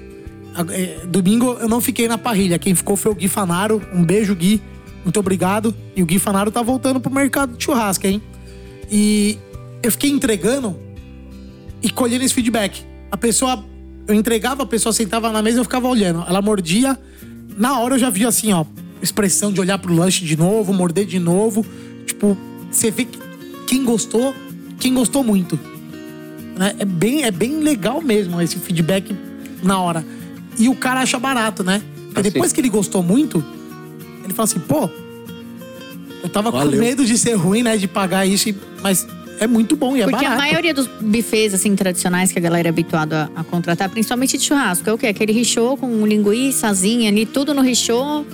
É, 0.70 1.07
domingo 1.07 1.57
eu 1.61 1.69
não 1.69 1.81
fiquei 1.81 2.09
na 2.09 2.19
parrilha. 2.19 2.59
Quem 2.59 2.75
ficou 2.75 2.97
foi 2.97 3.12
o 3.12 3.15
Gui 3.15 3.29
Fanaro. 3.29 3.83
Um 3.95 4.05
beijo, 4.05 4.35
Gui. 4.35 4.61
Muito 5.05 5.20
obrigado. 5.20 5.75
E 5.95 6.03
o 6.03 6.07
Gui 6.07 6.19
Fanaro 6.19 6.51
tá 6.51 6.62
voltando 6.62 7.01
pro 7.01 7.12
mercado 7.12 7.57
de 7.57 7.62
churrasco, 7.62 8.07
hein? 8.07 8.20
E 8.91 9.39
eu 9.83 9.93
fiquei 9.93 10.11
entregando 10.11 10.77
e 11.83 11.91
colhendo 11.91 12.25
esse 12.25 12.35
feedback. 12.35 12.85
A 13.11 13.16
pessoa. 13.16 13.65
Eu 14.07 14.15
entregava, 14.15 14.62
a 14.62 14.66
pessoa 14.66 14.93
sentava 14.93 15.31
na 15.31 15.43
mesa 15.43 15.59
e 15.59 15.61
eu 15.61 15.65
ficava 15.65 15.87
olhando. 15.87 16.25
Ela 16.27 16.41
mordia. 16.41 16.99
Na 17.59 17.79
hora 17.81 17.95
eu 17.95 17.99
já 17.99 18.09
via 18.09 18.29
assim, 18.29 18.53
ó, 18.53 18.65
expressão 19.03 19.53
de 19.53 19.61
olhar 19.61 19.79
pro 19.79 19.93
lanche 19.93 20.25
de 20.25 20.37
novo, 20.37 20.73
morder 20.73 21.05
de 21.05 21.19
novo. 21.19 21.65
Tipo, 22.07 22.37
você 22.70 22.91
vê 22.91 23.05
que 23.05 23.19
quem 23.66 23.85
gostou, 23.85 24.35
quem 24.79 24.95
gostou 24.95 25.23
muito. 25.25 25.59
Né? 26.57 26.75
É, 26.79 26.85
bem, 26.85 27.25
é 27.25 27.31
bem 27.31 27.61
legal 27.61 28.01
mesmo 28.03 28.41
esse 28.41 28.59
feedback 28.59 29.15
na 29.63 29.81
hora. 29.81 30.05
E 30.59 30.69
o 30.69 30.75
cara 30.75 31.01
acha 31.01 31.19
barato, 31.19 31.63
né? 31.63 31.83
Porque 32.07 32.21
Ah, 32.21 32.23
depois 32.23 32.53
que 32.53 32.61
ele 32.61 32.69
gostou 32.69 33.03
muito, 33.03 33.45
ele 34.25 34.33
fala 34.35 34.45
assim, 34.49 34.59
pô, 34.61 34.89
eu 36.23 36.29
tava 36.29 36.51
com 36.51 36.59
Valeu. 36.59 36.81
medo 36.81 37.05
de 37.05 37.17
ser 37.17 37.35
ruim, 37.35 37.63
né? 37.63 37.77
De 37.77 37.87
pagar 37.87 38.27
isso, 38.27 38.53
mas 38.83 39.07
é 39.39 39.47
muito 39.47 39.77
bom 39.77 39.97
e 39.97 40.01
é 40.01 40.05
Porque 40.05 40.25
barato. 40.25 40.35
a 40.35 40.45
maioria 40.45 40.75
dos 40.75 40.87
buffets, 40.89 41.55
assim, 41.55 41.77
tradicionais 41.77 42.33
que 42.33 42.39
a 42.39 42.43
galera 42.43 42.67
é 42.69 42.71
habituada 42.71 43.31
a, 43.37 43.41
a 43.41 43.45
contratar, 43.45 43.89
principalmente 43.89 44.37
de 44.37 44.45
churrasco, 44.45 44.89
é 44.91 44.93
o 44.93 44.99
quê? 44.99 45.07
Aquele 45.07 45.33
richô 45.33 45.77
com 45.77 46.05
linguiçazinha 46.05 47.09
ali, 47.09 47.25
tudo 47.25 47.55
no 47.55 47.63
richô. 47.63 48.25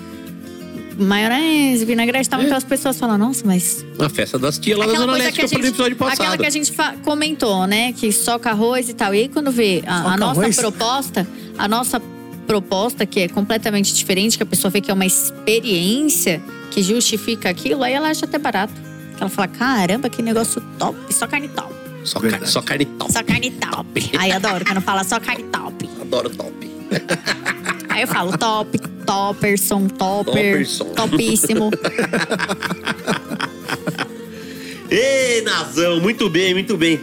Maionese, 0.99 1.85
vinagrete, 1.85 2.29
tal. 2.29 2.43
Então 2.43 2.57
as 2.57 2.65
pessoas 2.65 2.99
falam, 2.99 3.19
nossa, 3.19 3.47
mas 3.47 3.85
A 3.99 4.09
festa 4.09 4.39
das 4.39 4.59
tias 4.59 4.79
lá 4.79 4.87
da 4.87 4.95
Zona 4.95 5.12
Leste, 5.15 5.33
que 5.41 5.45
eu 5.45 5.49
falei 5.49 5.65
no 5.65 5.69
episódio 5.71 5.97
passado. 5.97 6.21
aquela 6.21 6.39
que 6.39 6.47
a 6.47 6.51
gente 6.51 6.73
comentou, 7.03 7.66
né? 7.66 7.93
Que 7.93 8.12
soca 8.12 8.51
arroz 8.51 8.89
e 8.89 8.95
tal. 8.95 9.15
E 9.15 9.21
aí, 9.21 9.29
quando 9.29 9.51
vê 9.51 9.83
a, 9.87 10.12
a 10.12 10.16
nossa 10.16 10.41
arroz? 10.41 10.57
proposta, 10.57 11.27
a 11.59 11.69
nossa 11.69 12.01
proposta, 12.47 13.07
que 13.07 13.21
é 13.21 13.29
completamente 13.29 13.95
diferente, 13.95 14.37
que 14.37 14.43
a 14.43 14.47
pessoa 14.47 14.71
vê 14.71 14.81
que 14.81 14.91
é 14.91 14.95
uma 14.95 15.07
experiência 15.07 16.43
que 16.71 16.83
justifica 16.83 17.49
aquilo, 17.49 17.83
aí 17.83 17.93
ela 17.93 18.09
acha 18.09 18.27
até 18.27 18.39
barato. 18.39 18.75
Ela 19.19 19.31
fala, 19.31 19.49
caramba, 19.49 20.09
que 20.09 20.21
negócio 20.23 20.61
top, 20.79 20.99
só 21.15 21.27
carne 21.27 21.49
top. 21.49 21.73
Só, 22.05 22.21
car 22.21 22.47
só 22.47 22.61
carne 22.61 22.85
top. 22.85 23.12
Só 23.12 23.23
carne 23.23 23.51
top. 23.51 24.11
Aí 24.19 24.31
adoro 24.31 24.65
quando 24.65 24.81
fala 24.83 25.03
só 25.05 25.19
carne 25.19 25.45
top. 25.45 25.89
Adoro 26.03 26.29
top. 26.31 26.53
Aí 27.95 28.03
eu 28.03 28.09
falo 28.09 28.37
top. 28.37 28.77
Topperson, 29.07 29.87
topper, 29.87 30.25
Topperson. 30.25 30.85
topíssimo. 30.87 31.71
Ê, 34.91 35.41
Nazão, 35.43 36.01
muito 36.01 36.29
bem, 36.29 36.55
muito 36.55 36.77
bem. 36.77 36.99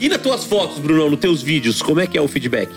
E 0.00 0.08
nas 0.08 0.20
tuas 0.20 0.44
fotos, 0.44 0.80
Brunão, 0.80 1.08
nos 1.08 1.20
teus 1.20 1.40
vídeos, 1.40 1.80
como 1.80 2.00
é 2.00 2.06
que 2.08 2.18
é 2.18 2.20
o 2.20 2.26
feedback? 2.26 2.68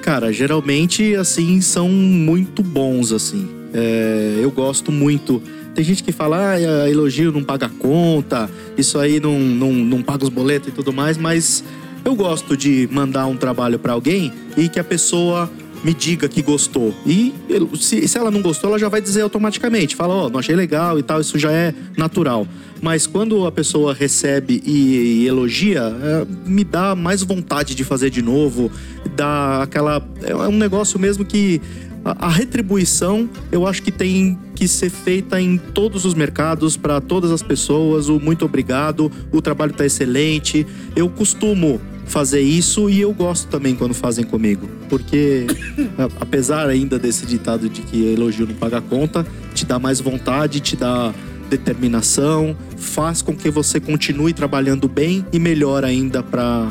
Cara, 0.00 0.32
geralmente, 0.32 1.16
assim, 1.16 1.60
são 1.60 1.88
muito 1.88 2.62
bons, 2.62 3.12
assim. 3.12 3.48
É, 3.74 4.38
eu 4.40 4.52
gosto 4.52 4.92
muito. 4.92 5.42
Tem 5.74 5.84
gente 5.84 6.04
que 6.04 6.12
fala, 6.12 6.52
ah, 6.52 6.88
elogio 6.88 7.32
não 7.32 7.42
paga 7.42 7.68
conta, 7.68 8.48
isso 8.76 9.00
aí 9.00 9.18
não, 9.18 9.36
não, 9.36 9.72
não 9.72 10.00
paga 10.00 10.22
os 10.22 10.30
boletos 10.30 10.68
e 10.68 10.72
tudo 10.72 10.92
mais, 10.92 11.18
mas 11.18 11.64
eu 12.04 12.14
gosto 12.14 12.56
de 12.56 12.88
mandar 12.92 13.26
um 13.26 13.36
trabalho 13.36 13.80
pra 13.80 13.94
alguém 13.94 14.32
e 14.56 14.68
que 14.68 14.78
a 14.78 14.84
pessoa 14.84 15.50
me 15.84 15.94
diga 15.94 16.28
que 16.28 16.42
gostou. 16.42 16.94
E 17.06 17.34
se, 17.78 18.06
se 18.06 18.18
ela 18.18 18.30
não 18.30 18.42
gostou, 18.42 18.70
ela 18.70 18.78
já 18.78 18.88
vai 18.88 19.00
dizer 19.00 19.22
automaticamente. 19.22 19.94
Fala, 19.94 20.14
ó, 20.14 20.28
não 20.28 20.38
achei 20.38 20.54
legal 20.54 20.98
e 20.98 21.02
tal, 21.02 21.20
isso 21.20 21.38
já 21.38 21.52
é 21.52 21.74
natural. 21.96 22.46
Mas 22.80 23.06
quando 23.06 23.46
a 23.46 23.52
pessoa 23.52 23.92
recebe 23.92 24.62
e, 24.64 25.22
e 25.22 25.26
elogia, 25.26 25.82
é, 25.82 26.26
me 26.48 26.64
dá 26.64 26.94
mais 26.94 27.22
vontade 27.22 27.74
de 27.74 27.84
fazer 27.84 28.10
de 28.10 28.22
novo. 28.22 28.70
Dá 29.16 29.62
aquela. 29.62 30.06
É 30.22 30.34
um 30.34 30.56
negócio 30.56 30.98
mesmo 30.98 31.24
que. 31.24 31.60
A, 32.04 32.28
retribuição, 32.28 33.28
eu 33.52 33.66
acho 33.66 33.82
que 33.82 33.90
tem 33.90 34.38
que 34.54 34.66
ser 34.66 34.88
feita 34.88 35.38
em 35.38 35.58
todos 35.58 36.06
os 36.06 36.14
mercados, 36.14 36.74
para 36.76 37.00
todas 37.00 37.30
as 37.30 37.42
pessoas. 37.42 38.08
O 38.08 38.18
muito 38.18 38.44
obrigado, 38.44 39.10
o 39.30 39.42
trabalho 39.42 39.72
tá 39.74 39.84
excelente. 39.84 40.66
Eu 40.96 41.10
costumo 41.10 41.80
fazer 42.08 42.40
isso 42.40 42.90
e 42.90 43.00
eu 43.00 43.12
gosto 43.12 43.48
também 43.48 43.74
quando 43.74 43.94
fazem 43.94 44.24
comigo. 44.24 44.68
Porque, 44.88 45.46
apesar 46.20 46.68
ainda 46.68 46.98
desse 46.98 47.26
ditado 47.26 47.68
de 47.68 47.82
que 47.82 48.12
elogio 48.12 48.46
não 48.46 48.54
paga 48.54 48.80
conta, 48.80 49.26
te 49.54 49.64
dá 49.64 49.78
mais 49.78 50.00
vontade, 50.00 50.60
te 50.60 50.76
dá 50.76 51.14
determinação, 51.48 52.56
faz 52.76 53.22
com 53.22 53.34
que 53.34 53.50
você 53.50 53.80
continue 53.80 54.32
trabalhando 54.32 54.88
bem 54.88 55.24
e 55.32 55.38
melhor 55.38 55.84
ainda 55.84 56.22
pra. 56.22 56.70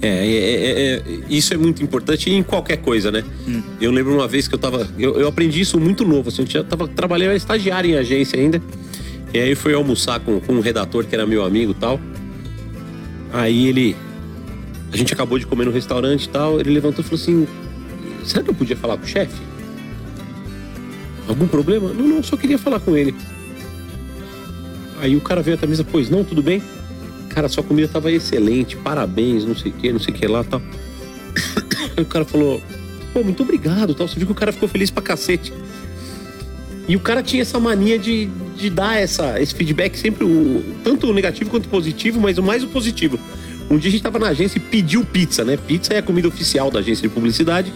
É, 0.00 0.08
é, 0.08 0.10
é, 0.10 0.94
é, 0.96 1.02
isso 1.28 1.54
é 1.54 1.56
muito 1.56 1.82
importante 1.82 2.28
em 2.28 2.42
qualquer 2.42 2.78
coisa, 2.78 3.10
né? 3.10 3.22
Eu 3.80 3.92
lembro 3.92 4.12
uma 4.12 4.26
vez 4.26 4.48
que 4.48 4.54
eu 4.54 4.58
tava. 4.58 4.88
Eu, 4.98 5.16
eu 5.18 5.28
aprendi 5.28 5.60
isso 5.60 5.78
muito 5.78 6.04
novo, 6.04 6.28
assim, 6.28 6.44
eu 6.52 6.64
tava 6.64 6.88
trabalhando, 6.88 7.28
era 7.28 7.36
estagiário 7.36 7.90
em 7.90 7.94
agência 7.94 8.38
ainda. 8.38 8.60
E 9.32 9.38
aí 9.38 9.54
fui 9.54 9.72
almoçar 9.72 10.20
com, 10.20 10.40
com 10.40 10.54
um 10.54 10.60
redator 10.60 11.06
que 11.06 11.14
era 11.14 11.26
meu 11.26 11.44
amigo 11.44 11.72
e 11.72 11.74
tal. 11.74 12.00
Aí 13.32 13.68
ele. 13.68 13.96
A 14.92 14.96
gente 14.96 15.12
acabou 15.14 15.38
de 15.38 15.46
comer 15.46 15.64
no 15.64 15.70
restaurante 15.70 16.24
e 16.24 16.28
tal. 16.28 16.60
Ele 16.60 16.70
levantou 16.70 17.04
e 17.04 17.08
falou 17.08 17.20
assim: 17.20 17.46
Será 18.24 18.42
que 18.42 18.50
eu 18.50 18.54
podia 18.54 18.76
falar 18.76 18.96
com 18.96 19.04
o 19.04 19.08
chefe? 19.08 19.40
Algum 21.26 21.46
problema? 21.46 21.92
Não, 21.92 22.06
não, 22.06 22.22
só 22.22 22.36
queria 22.36 22.58
falar 22.58 22.80
com 22.80 22.96
ele. 22.96 23.14
Aí 25.00 25.16
o 25.16 25.20
cara 25.20 25.42
veio 25.42 25.56
até 25.56 25.66
a 25.66 25.68
mesa, 25.68 25.84
pois 25.84 26.10
não, 26.10 26.22
tudo 26.22 26.42
bem? 26.42 26.62
Cara, 27.28 27.48
sua 27.48 27.62
comida 27.62 27.88
tava 27.88 28.12
excelente, 28.12 28.76
parabéns, 28.76 29.44
não 29.44 29.56
sei 29.56 29.72
o 29.72 29.74
que, 29.74 29.92
não 29.92 29.98
sei 29.98 30.14
o 30.14 30.16
que 30.16 30.26
lá 30.26 30.44
tal. 30.44 30.60
Aí 31.96 32.02
o 32.02 32.06
cara 32.06 32.24
falou, 32.24 32.62
pô, 33.12 33.24
muito 33.24 33.42
obrigado 33.42 33.94
tal. 33.94 34.06
Você 34.06 34.16
viu 34.16 34.26
que 34.26 34.32
o 34.32 34.36
cara 34.36 34.52
ficou 34.52 34.68
feliz 34.68 34.90
pra 34.90 35.02
cacete. 35.02 35.52
E 36.86 36.94
o 36.94 37.00
cara 37.00 37.22
tinha 37.22 37.42
essa 37.42 37.58
mania 37.58 37.98
de, 37.98 38.26
de 38.56 38.68
dar 38.68 39.00
essa, 39.00 39.40
esse 39.40 39.54
feedback 39.54 39.96
sempre, 39.96 40.24
o, 40.24 40.62
tanto 40.84 41.08
o 41.08 41.14
negativo 41.14 41.48
quanto 41.48 41.66
o 41.66 41.68
positivo, 41.68 42.20
mas 42.20 42.38
o 42.38 42.42
mais 42.42 42.62
o 42.62 42.68
positivo. 42.68 43.18
Um 43.72 43.78
dia 43.78 43.88
a 43.88 43.92
gente 43.92 44.02
tava 44.02 44.18
na 44.18 44.28
agência 44.28 44.58
e 44.58 44.60
pediu 44.60 45.02
pizza, 45.02 45.46
né? 45.46 45.56
Pizza 45.56 45.94
é 45.94 45.98
a 45.98 46.02
comida 46.02 46.28
oficial 46.28 46.70
da 46.70 46.80
agência 46.80 47.08
de 47.08 47.14
publicidade. 47.14 47.72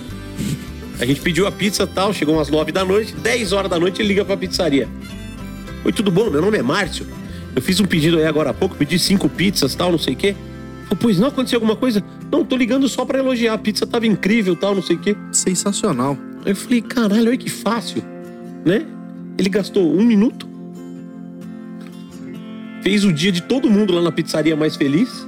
A 1.01 1.07
gente 1.07 1.23
pediu 1.23 1.47
a 1.47 1.51
pizza 1.51 1.85
e 1.85 1.87
tal, 1.87 2.13
chegou 2.13 2.35
umas 2.35 2.51
9 2.51 2.71
da 2.71 2.85
noite, 2.85 3.15
10 3.15 3.55
horas 3.55 3.71
da 3.71 3.81
noite 3.81 4.03
ele 4.03 4.09
liga 4.09 4.23
pra 4.23 4.37
pizzaria. 4.37 4.87
Oi, 5.83 5.93
tudo 5.93 6.11
bom? 6.11 6.29
Meu 6.29 6.43
nome 6.43 6.59
é 6.59 6.63
Márcio. 6.63 7.07
Eu 7.55 7.63
fiz 7.63 7.81
um 7.81 7.87
pedido 7.87 8.19
aí 8.19 8.27
agora 8.27 8.51
há 8.51 8.53
pouco, 8.53 8.77
pedi 8.77 8.99
cinco 8.99 9.27
pizzas 9.27 9.75
tal, 9.75 9.91
não 9.91 9.99
sei 9.99 10.13
o 10.13 10.17
quê. 10.19 10.37
Falei, 10.85 10.99
pois 11.01 11.19
não, 11.19 11.29
aconteceu 11.29 11.57
alguma 11.57 11.77
coisa? 11.77 12.05
Não, 12.31 12.45
tô 12.45 12.59
ligando 12.59 12.87
só 12.91 13.07
pra 13.07 13.19
elogiar. 13.19 13.55
A 13.55 13.59
pizza 13.59 13.87
tava 13.87 14.07
incrível 14.07 14.55
tal, 14.55 14.75
não 14.75 14.83
sei 14.83 14.97
o 14.97 14.99
quê. 14.99 15.17
Sensacional. 15.33 16.19
Aí 16.45 16.53
eu 16.53 16.57
falei, 16.57 16.83
caralho, 16.83 17.29
olha 17.29 17.39
que 17.39 17.49
fácil, 17.49 18.03
né? 18.67 18.85
Ele 19.39 19.49
gastou 19.49 19.91
um 19.99 20.05
minuto, 20.05 20.47
fez 22.83 23.03
o 23.03 23.11
dia 23.11 23.33
de 23.33 23.41
todo 23.41 23.71
mundo 23.71 23.95
lá 23.95 24.03
na 24.03 24.13
pizzaria 24.13 24.55
mais 24.55 24.77
feliz. 24.77 25.27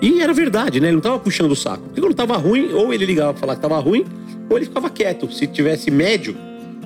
E 0.00 0.20
era 0.20 0.32
verdade, 0.32 0.80
né? 0.80 0.88
Ele 0.88 0.96
não 0.96 1.02
tava 1.02 1.18
puxando 1.18 1.52
o 1.52 1.56
saco. 1.56 1.82
Porque 1.84 2.00
quando 2.00 2.14
tava 2.14 2.36
ruim, 2.36 2.72
ou 2.72 2.92
ele 2.92 3.06
ligava 3.06 3.32
pra 3.32 3.40
falar 3.40 3.56
que 3.56 3.62
tava 3.62 3.78
ruim, 3.78 4.04
ou 4.48 4.56
ele 4.56 4.66
ficava 4.66 4.90
quieto. 4.90 5.32
Se 5.32 5.46
tivesse 5.46 5.90
médio, 5.90 6.36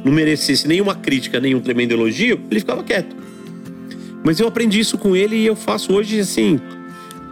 não 0.04 0.12
merecesse 0.12 0.66
nenhuma 0.66 0.94
crítica, 0.94 1.40
nenhum 1.40 1.60
tremendo 1.60 1.92
elogio, 1.92 2.40
ele 2.50 2.60
ficava 2.60 2.82
quieto. 2.82 3.16
Mas 4.24 4.38
eu 4.38 4.46
aprendi 4.46 4.78
isso 4.78 4.98
com 4.98 5.16
ele 5.16 5.36
e 5.36 5.46
eu 5.46 5.56
faço 5.56 5.92
hoje, 5.92 6.20
assim, 6.20 6.60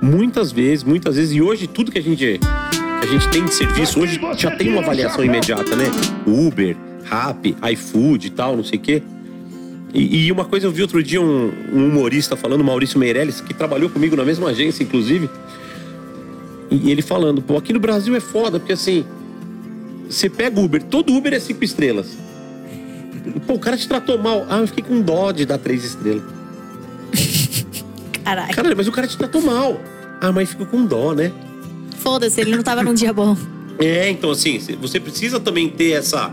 muitas 0.01 0.51
vezes, 0.51 0.83
muitas 0.85 1.17
vezes. 1.17 1.35
E 1.35 1.41
hoje, 1.41 1.67
tudo 1.67 1.93
que 1.93 1.99
a 1.99 2.03
gente, 2.03 2.41
a 3.03 3.07
gente 3.07 3.29
tem 3.29 3.45
de 3.45 3.55
serviço, 3.55 4.01
hoje 4.01 4.19
já 4.37 4.51
tem 4.51 4.71
uma 4.71 4.81
avaliação 4.81 5.25
imediata, 5.25 5.77
né? 5.77 5.85
Uber, 6.27 6.77
Rappi, 7.05 7.57
iFood 7.73 8.27
e 8.27 8.31
tal, 8.31 8.57
não 8.57 8.65
sei 8.65 8.79
o 8.79 8.83
quê. 8.83 9.03
E, 9.95 10.27
e 10.27 10.33
uma 10.33 10.45
coisa 10.45 10.67
eu 10.67 10.71
vi 10.71 10.83
outro 10.83 11.03
dia 11.03 11.21
um, 11.21 11.53
um 11.73 11.87
humorista 11.87 12.37
falando, 12.37 12.63
Maurício 12.63 12.99
Meirelles, 12.99 13.41
que 13.41 13.55
trabalhou 13.55 13.89
comigo 13.89 14.17
na 14.17 14.25
mesma 14.25 14.51
agência, 14.51 14.83
inclusive. 14.83 15.31
E 16.71 16.91
ele 16.91 17.03
falando, 17.03 17.41
pô, 17.41 17.57
aqui 17.57 17.73
no 17.73 17.81
Brasil 17.81 18.15
é 18.15 18.21
foda, 18.21 18.59
porque 18.59 18.75
assim, 18.75 19.05
você 20.09 20.29
pega 20.29 20.61
Uber, 20.61 20.83
todo 20.83 21.15
Uber 21.15 21.33
é 21.33 21.41
cinco 21.41 21.65
estrelas. 21.65 22.17
Pô, 23.47 23.55
o 23.55 23.59
cara 23.59 23.77
te 23.77 23.87
tratou 23.87 24.19
mal. 24.19 24.47
Ah, 24.49 24.59
eu 24.59 24.67
fiquei 24.67 24.85
com 24.85 25.01
dó 25.01 25.33
de 25.33 25.45
dar 25.45 25.59
três 25.59 25.85
estrelas. 25.85 26.23
Caralho. 28.25 28.55
Caralho, 28.55 28.77
mas 28.77 28.89
o 28.89 28.93
cara 28.93 29.07
te 29.07 29.17
tratou 29.17 29.43
mal. 29.43 29.81
Ah, 30.21 30.33
mas 30.33 30.51
ficou 30.51 30.67
com 30.67 30.85
dó, 30.85 31.15
né? 31.15 31.33
Foda-se, 31.99 32.41
ele 32.41 32.55
não 32.55 32.63
tava 32.63 32.83
num 32.83 32.95
dia 32.95 33.13
bom. 33.13 33.37
É, 33.81 34.11
então 34.11 34.33
assim, 34.33 34.59
você 34.81 34.99
precisa 34.99 35.39
também 35.39 35.69
ter 35.69 35.93
essa, 35.93 36.33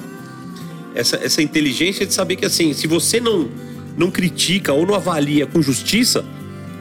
essa, 0.95 1.18
essa 1.18 1.44
inteligência 1.44 2.03
de 2.03 2.12
saber 2.12 2.38
que 2.38 2.45
assim, 2.45 2.74
se 2.74 2.88
você 2.88 3.20
não, 3.20 3.48
não 3.95 4.10
critica 4.10 4.74
ou 4.74 4.84
não 4.84 4.95
avalia 4.95 5.45
com 5.45 5.62
justiça, 5.62 6.26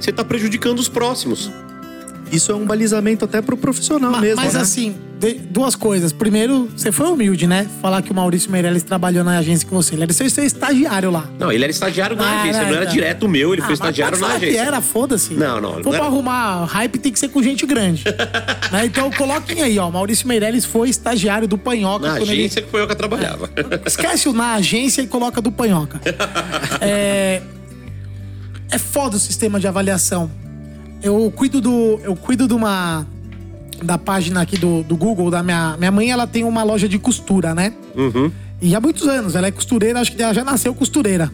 você 0.00 0.10
tá 0.10 0.24
prejudicando 0.24 0.78
os 0.78 0.88
próximos. 0.88 1.50
Isso 2.34 2.52
é 2.52 2.54
um 2.54 2.64
balizamento 2.66 3.24
até 3.24 3.40
pro 3.40 3.56
profissional 3.56 4.10
Ma- 4.12 4.20
mesmo. 4.20 4.42
Mas 4.42 4.54
né? 4.54 4.60
assim, 4.60 4.94
de- 5.18 5.34
duas 5.34 5.74
coisas. 5.76 6.12
Primeiro, 6.12 6.68
você 6.76 6.90
foi 6.92 7.06
humilde, 7.08 7.46
né? 7.46 7.66
Falar 7.80 8.02
que 8.02 8.10
o 8.10 8.14
Maurício 8.14 8.50
Meirelles 8.50 8.82
trabalhou 8.82 9.22
na 9.24 9.38
agência 9.38 9.66
com 9.68 9.74
você. 9.76 9.94
Ele 9.94 10.02
era 10.04 10.12
seu, 10.12 10.28
seu 10.28 10.44
estagiário 10.44 11.10
lá. 11.10 11.28
Não, 11.38 11.50
ele 11.52 11.64
era 11.64 11.70
estagiário 11.70 12.16
na 12.16 12.24
Ah, 12.24 12.42
agência, 12.42 12.60
não, 12.62 12.68
não 12.68 12.74
era 12.74 12.82
então. 12.84 12.94
direto 12.94 13.28
meu, 13.28 13.52
ele 13.52 13.62
Ah, 13.62 13.66
foi 13.66 13.72
mas 13.72 13.78
estagiário 13.80 14.18
na 14.18 14.26
falar 14.26 14.38
que 14.40 14.46
agência. 14.46 14.60
era, 14.62 14.80
foda-se. 14.80 15.34
Não, 15.34 15.60
não, 15.60 15.72
For 15.74 15.82
não 15.84 15.90
pra 15.90 15.96
era. 15.98 16.06
arrumar 16.06 16.64
hype 16.64 16.98
tem 16.98 17.12
que 17.12 17.18
ser 17.18 17.28
com 17.28 17.42
gente 17.42 17.64
grande. 17.66 18.04
né? 18.72 18.84
Então 18.86 19.10
coloquem 19.12 19.62
aí, 19.62 19.78
ó. 19.78 19.90
Maurício 19.90 20.26
Meirelles 20.28 20.64
foi 20.64 20.88
estagiário 20.90 21.46
do 21.48 21.56
Panhoca. 21.56 22.06
Na 22.06 22.12
quando 22.18 22.22
ele- 22.30 22.40
agência 22.42 22.62
que 22.62 22.70
foi 22.70 22.82
eu 22.82 22.88
que 22.88 22.94
trabalhava. 22.94 23.48
Esquece 23.86 24.28
o 24.28 24.32
na 24.32 24.54
agência 24.54 25.00
e 25.02 25.06
coloca 25.06 25.40
do 25.40 25.50
Panhoca. 25.52 26.00
é... 26.80 27.40
é 28.70 28.78
foda 28.78 29.16
o 29.16 29.20
sistema 29.20 29.58
de 29.60 29.66
avaliação. 29.66 30.30
Eu 31.04 31.30
cuido 31.30 31.60
do. 31.60 32.00
Eu 32.02 32.16
cuido 32.16 32.48
de 32.48 32.54
uma. 32.54 33.06
Da 33.82 33.98
página 33.98 34.40
aqui 34.40 34.56
do, 34.56 34.82
do 34.82 34.96
Google, 34.96 35.30
da 35.30 35.42
minha. 35.42 35.76
Minha 35.76 35.90
mãe, 35.90 36.10
ela 36.10 36.26
tem 36.26 36.42
uma 36.42 36.62
loja 36.62 36.88
de 36.88 36.98
costura, 36.98 37.54
né? 37.54 37.74
Uhum. 37.94 38.32
E 38.62 38.74
há 38.74 38.80
muitos 38.80 39.06
anos, 39.06 39.36
ela 39.36 39.46
é 39.46 39.50
costureira, 39.50 40.00
acho 40.00 40.12
que 40.12 40.22
ela 40.22 40.32
já 40.32 40.42
nasceu 40.42 40.74
costureira. 40.74 41.30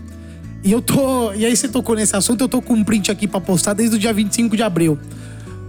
E 0.64 0.72
eu 0.72 0.82
tô. 0.82 1.32
E 1.34 1.46
aí 1.46 1.56
você 1.56 1.68
tocou 1.68 1.94
nesse 1.94 2.16
assunto, 2.16 2.42
eu 2.42 2.48
tô 2.48 2.60
com 2.60 2.74
um 2.74 2.82
print 2.82 3.12
aqui 3.12 3.28
pra 3.28 3.40
postar 3.40 3.72
desde 3.72 3.94
o 3.94 3.98
dia 3.98 4.12
25 4.12 4.56
de 4.56 4.62
abril. 4.64 4.98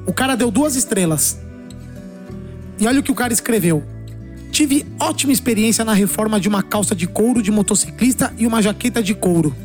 O 0.07 0.11
cara 0.11 0.35
deu 0.35 0.49
duas 0.49 0.75
estrelas. 0.75 1.39
E 2.79 2.87
olha 2.87 2.99
o 2.99 3.03
que 3.03 3.11
o 3.11 3.15
cara 3.15 3.31
escreveu. 3.31 3.83
Tive 4.51 4.85
ótima 4.99 5.31
experiência 5.31 5.85
na 5.85 5.93
reforma 5.93 6.39
de 6.39 6.49
uma 6.49 6.63
calça 6.63 6.95
de 6.95 7.05
couro 7.05 7.43
de 7.43 7.51
motociclista 7.51 8.33
e 8.39 8.47
uma 8.47 8.61
jaqueta 8.61 9.03
de 9.03 9.13
couro. 9.13 9.55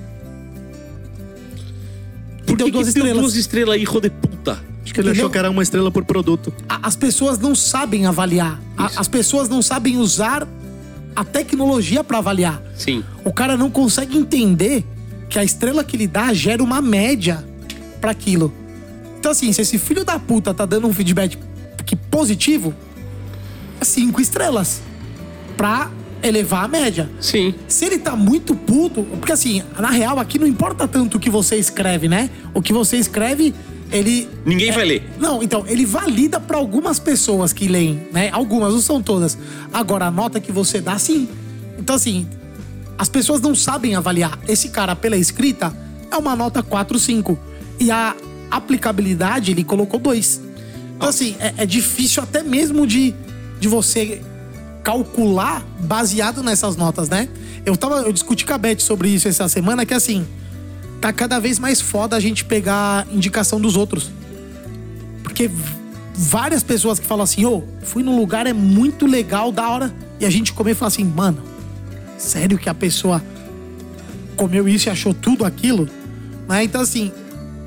E 2.57 2.59
Por 2.59 2.65
deu 2.65 2.67
que, 2.67 2.73
duas 2.73 2.89
que 2.89 2.95
deu 2.95 3.03
estrelas. 3.03 3.23
duas 3.23 3.37
estrelas 3.37 3.75
aí, 3.77 3.85
rode 3.85 4.11
puta? 4.11 4.53
Acho 4.83 4.95
que 4.95 5.01
ele 5.01 5.11
achou 5.11 5.25
Entendeu? 5.25 5.31
que 5.31 5.39
era 5.39 5.51
uma 5.51 5.63
estrela 5.63 5.91
por 5.91 6.05
produto. 6.05 6.53
A- 6.69 6.81
As 6.85 6.97
pessoas 6.97 7.39
não 7.39 7.55
sabem 7.55 8.07
avaliar. 8.07 8.61
A-. 8.79 8.91
As 8.97 9.09
pessoas 9.09 9.49
não 9.49 9.61
sabem 9.61 9.99
usar 9.99 10.47
a 11.15 11.25
tecnologia 11.25 12.03
pra 12.05 12.19
avaliar. 12.19 12.63
Sim. 12.77 13.05
O 13.25 13.33
cara 13.33 13.57
não 13.57 13.71
consegue 13.71 14.17
entender 14.17 14.85
que 15.29 15.39
a 15.39 15.45
estrela 15.45 15.83
que 15.85 15.97
ele 15.97 16.07
dá 16.07 16.33
gera 16.33 16.63
uma 16.63 16.81
média 16.81 17.45
pra 18.01 18.13
aquilo. 18.13 18.53
Então, 19.19 19.33
assim, 19.33 19.53
se 19.53 19.61
esse 19.61 19.77
filho 19.77 20.05
da 20.05 20.19
puta 20.19 20.55
tá 20.55 20.65
dando 20.65 20.87
um 20.87 20.93
feedback 20.93 21.37
que 21.85 21.97
positivo, 21.97 22.73
é 23.81 23.85
cinco 23.85 24.21
estrelas. 24.21 24.81
Pra 25.57 25.91
elevar 26.27 26.65
a 26.65 26.69
média. 26.69 27.11
Sim. 27.21 27.55
Se 27.69 27.85
ele 27.85 27.99
tá 27.99 28.17
muito 28.17 28.55
puto, 28.55 29.03
porque 29.05 29.33
assim, 29.33 29.63
na 29.79 29.91
real, 29.91 30.19
aqui 30.19 30.39
não 30.39 30.47
importa 30.47 30.87
tanto 30.87 31.17
o 31.17 31.21
que 31.21 31.31
você 31.31 31.57
escreve, 31.57 32.09
né? 32.09 32.31
O 32.55 32.61
que 32.61 32.73
você 32.73 32.97
escreve 32.97 33.55
ele 33.91 34.29
Ninguém 34.45 34.73
vai 34.73 34.85
ler. 34.85 35.11
não, 35.19 35.43
então, 35.43 35.65
ele 35.67 35.87
valida 35.87 36.41
pra 36.41 36.57
algumas 36.57 36.99
pessoas 36.99 37.53
que 37.53 37.69
leem, 37.69 38.09
né? 38.13 38.31
Algumas, 38.33 38.73
não 38.73 38.81
são 38.81 39.01
todas. 39.01 39.39
Agora, 39.73 40.07
a 40.07 40.11
nota 40.11 40.41
que 40.41 40.51
você 40.51 40.81
dá, 40.81 40.99
sim. 40.99 41.29
Então, 41.79 41.95
assim, 41.95 42.27
as 42.99 43.09
pessoas 43.09 43.41
não 43.41 43.55
sabem 43.55 43.95
avaliar. 43.95 44.39
Esse 44.49 44.71
cara, 44.71 44.97
pela 44.97 45.17
escrita, 45.17 45.75
é 46.11 46.17
uma 46.17 46.35
nota 46.35 46.63
4, 46.63 46.99
5. 46.99 47.39
E 47.79 47.91
a 47.91 48.17
aplicabilidade, 48.51 49.53
ele 49.53 49.63
colocou 49.63 50.01
2. 50.01 50.41
Então, 50.97 51.09
assim, 51.09 51.37
é, 51.39 51.55
é 51.59 51.67
difícil 51.67 52.23
até 52.23 52.43
mesmo 52.43 52.87
de, 52.87 53.15
de 53.61 53.69
você 53.69 54.21
calcular 54.87 55.67
baseado 55.81 56.45
nessas 56.45 56.77
notas, 56.77 57.09
né? 57.09 57.29
Eu 57.65 57.77
tava, 57.77 58.03
eu 58.03 58.13
discuti 58.13 58.47
com 58.47 58.55
a 58.55 58.59
Beth 58.59 58.79
sobre 58.79 59.09
isso 59.09 59.27
essa 59.27 59.49
semana, 59.49 59.85
que 59.85 59.93
assim, 59.93 60.25
tá 61.01 61.13
cada 61.13 61.41
vez 61.41 61.59
mais 61.59 61.81
foda 61.81 62.15
a 62.15 62.21
gente 62.21 62.45
pegar 62.45 63.05
indicação 63.11 63.61
dos 63.61 63.75
outros. 63.75 64.13
Porque 65.25 65.51
várias 66.15 66.63
pessoas 66.63 67.01
que 67.01 67.05
falam 67.05 67.25
assim, 67.25 67.45
ô, 67.45 67.65
fui 67.83 68.05
num 68.05 68.17
lugar, 68.17 68.47
é 68.47 68.53
muito 68.53 69.07
legal, 69.07 69.51
da 69.51 69.69
hora. 69.69 69.93
E 70.21 70.25
a 70.25 70.31
gente 70.31 70.53
comer 70.53 70.71
e 70.71 70.75
fala 70.75 70.87
assim, 70.87 71.03
mano, 71.03 71.43
sério 72.17 72.57
que 72.57 72.69
a 72.69 72.75
pessoa 72.75 73.21
comeu 74.37 74.69
isso 74.69 74.89
e 74.89 74.91
achou 74.91 75.13
tudo 75.13 75.45
aquilo? 75.45 75.89
Né? 76.49 76.63
Então, 76.63 76.81
assim, 76.81 77.11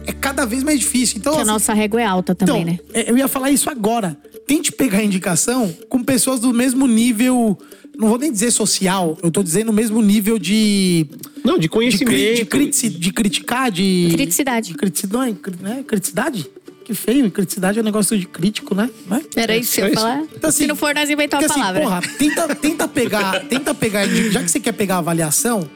é 0.05 0.13
cada 0.13 0.45
vez 0.45 0.63
mais 0.63 0.79
difícil. 0.79 1.17
Então, 1.17 1.33
Que 1.33 1.39
a 1.39 1.41
assim, 1.41 1.51
nossa 1.51 1.73
régua 1.73 2.01
é 2.01 2.05
alta 2.05 2.33
também, 2.33 2.61
então, 2.61 2.73
né? 2.73 2.79
é, 2.93 3.11
eu 3.11 3.17
ia 3.17 3.27
falar 3.27 3.51
isso 3.51 3.69
agora. 3.69 4.17
Tente 4.49 4.71
pegar 4.71 5.03
indicação 5.03 5.71
com 5.87 6.03
pessoas 6.03 6.39
do 6.39 6.51
mesmo 6.51 6.87
nível. 6.87 7.55
Não 7.95 8.07
vou 8.09 8.17
nem 8.17 8.31
dizer 8.31 8.49
social, 8.49 9.15
eu 9.21 9.29
tô 9.29 9.43
dizendo 9.43 9.69
o 9.69 9.73
mesmo 9.73 10.01
nível 10.01 10.39
de. 10.39 11.05
Não, 11.45 11.53
de 11.53 11.61
De, 11.61 11.69
conhecimento. 11.69 12.09
cri- 12.09 12.35
de, 12.35 12.45
critici- 12.45 12.89
de 12.89 13.13
criticar, 13.13 13.69
de. 13.69 14.09
Criticidade. 14.13 14.69
De 14.69 14.73
criticidade. 14.73 15.37
Não, 15.61 15.71
é 15.71 15.75
né? 15.75 15.83
Criticidade? 15.85 16.47
Que 16.83 16.95
feio. 16.95 17.29
Criticidade 17.29 17.77
é 17.77 17.81
um 17.83 17.85
negócio 17.85 18.17
de 18.17 18.25
crítico, 18.25 18.73
né? 18.73 18.89
Né? 19.05 19.21
Era 19.35 19.55
isso 19.55 19.73
que 19.75 19.81
eu 19.81 19.85
ia 19.85 19.91
isso. 19.91 20.01
falar. 20.01 20.23
Então, 20.35 20.49
assim, 20.49 20.63
Se 20.63 20.67
não 20.67 20.75
for, 20.75 20.95
nós 20.95 21.07
inventamos 21.11 21.43
a 21.45 21.49
assim, 21.51 21.59
palavra. 21.59 21.81
porra, 21.81 22.01
tenta, 22.17 22.55
tenta 22.55 22.87
pegar, 22.87 23.39
tenta 23.47 23.75
pegar, 23.75 24.07
já 24.07 24.41
que 24.41 24.49
você 24.49 24.59
quer 24.59 24.71
pegar 24.71 24.95
a 24.95 24.97
avaliação, 24.97 25.69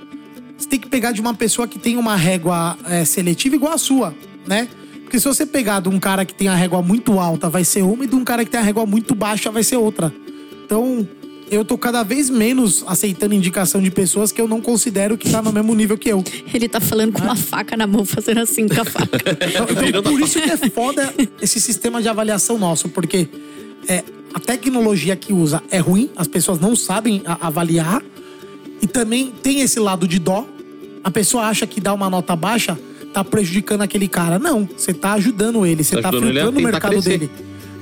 você 0.58 0.68
tem 0.68 0.80
que 0.80 0.88
pegar 0.90 1.12
de 1.12 1.22
uma 1.22 1.36
pessoa 1.36 1.68
que 1.68 1.78
tem 1.78 1.96
uma 1.98 2.16
régua 2.16 2.76
é, 2.90 3.06
seletiva 3.06 3.56
igual 3.56 3.74
a 3.74 3.78
sua, 3.78 4.16
né? 4.48 4.68
Porque 5.14 5.22
se 5.22 5.28
você 5.28 5.46
pegar 5.46 5.80
de 5.80 5.90
um 5.90 6.00
cara 6.00 6.26
que 6.26 6.34
tem 6.34 6.48
a 6.48 6.56
régua 6.56 6.82
muito 6.82 7.20
alta, 7.20 7.48
vai 7.48 7.64
ser 7.64 7.84
uma, 7.84 8.04
e 8.04 8.08
de 8.08 8.16
um 8.16 8.24
cara 8.24 8.44
que 8.44 8.50
tem 8.50 8.60
a 8.60 8.64
régua 8.64 8.84
muito 8.84 9.14
baixa, 9.14 9.52
vai 9.52 9.62
ser 9.62 9.78
outra. 9.78 10.12
Então, 10.66 11.08
eu 11.52 11.64
tô 11.64 11.78
cada 11.78 12.02
vez 12.02 12.32
menos 12.32 12.84
aceitando 12.88 13.36
indicação 13.36 13.80
de 13.80 13.92
pessoas 13.92 14.32
que 14.32 14.42
eu 14.42 14.48
não 14.48 14.60
considero 14.60 15.16
que 15.16 15.30
tá 15.30 15.40
no 15.40 15.54
mesmo 15.54 15.76
nível 15.76 16.00
que 16.00 16.10
eu. 16.10 16.24
Ele 16.52 16.68
tá 16.68 16.80
falando 16.80 17.12
com 17.14 17.22
uma 17.22 17.36
faca 17.36 17.78
na 17.78 17.86
mão, 17.86 18.04
fazendo 18.04 18.40
assim 18.40 18.68
com 18.68 18.82
a 18.82 18.86
faca. 18.86 19.20
Então, 19.78 19.88
então, 19.88 20.02
por 20.02 20.20
isso 20.20 20.42
que 20.42 20.50
é 20.50 20.58
foda 20.58 21.14
esse 21.40 21.62
sistema 21.62 22.02
de 22.02 22.10
avaliação 22.10 22.58
nosso, 22.58 22.90
porque 22.90 23.30
é, 23.88 24.04
a 24.34 24.40
tecnologia 24.40 25.16
que 25.16 25.32
usa 25.32 25.62
é 25.70 25.78
ruim, 25.78 26.10
as 26.16 26.28
pessoas 26.28 26.60
não 26.60 26.76
sabem 26.76 27.22
a- 27.24 27.38
avaliar, 27.46 28.02
e 28.82 28.88
também 28.88 29.32
tem 29.44 29.62
esse 29.62 29.80
lado 29.80 30.08
de 30.08 30.18
dó. 30.18 30.44
A 31.04 31.12
pessoa 31.12 31.44
acha 31.44 31.68
que 31.68 31.80
dar 31.80 31.94
uma 31.94 32.10
nota 32.10 32.36
baixa 32.36 32.80
tá 33.14 33.24
prejudicando 33.24 33.82
aquele 33.82 34.08
cara. 34.08 34.40
Não, 34.40 34.68
você 34.78 34.94
tá 34.94 35.14
ajudando 35.14 35.66
ele, 35.66 35.84
você 35.84 35.96
Tá 35.98 36.04
tá, 36.04 36.12
filtrando 36.12 36.60
o 36.60 36.62
mercado 36.64 36.92
crescer. 36.92 37.10
dele. 37.20 37.32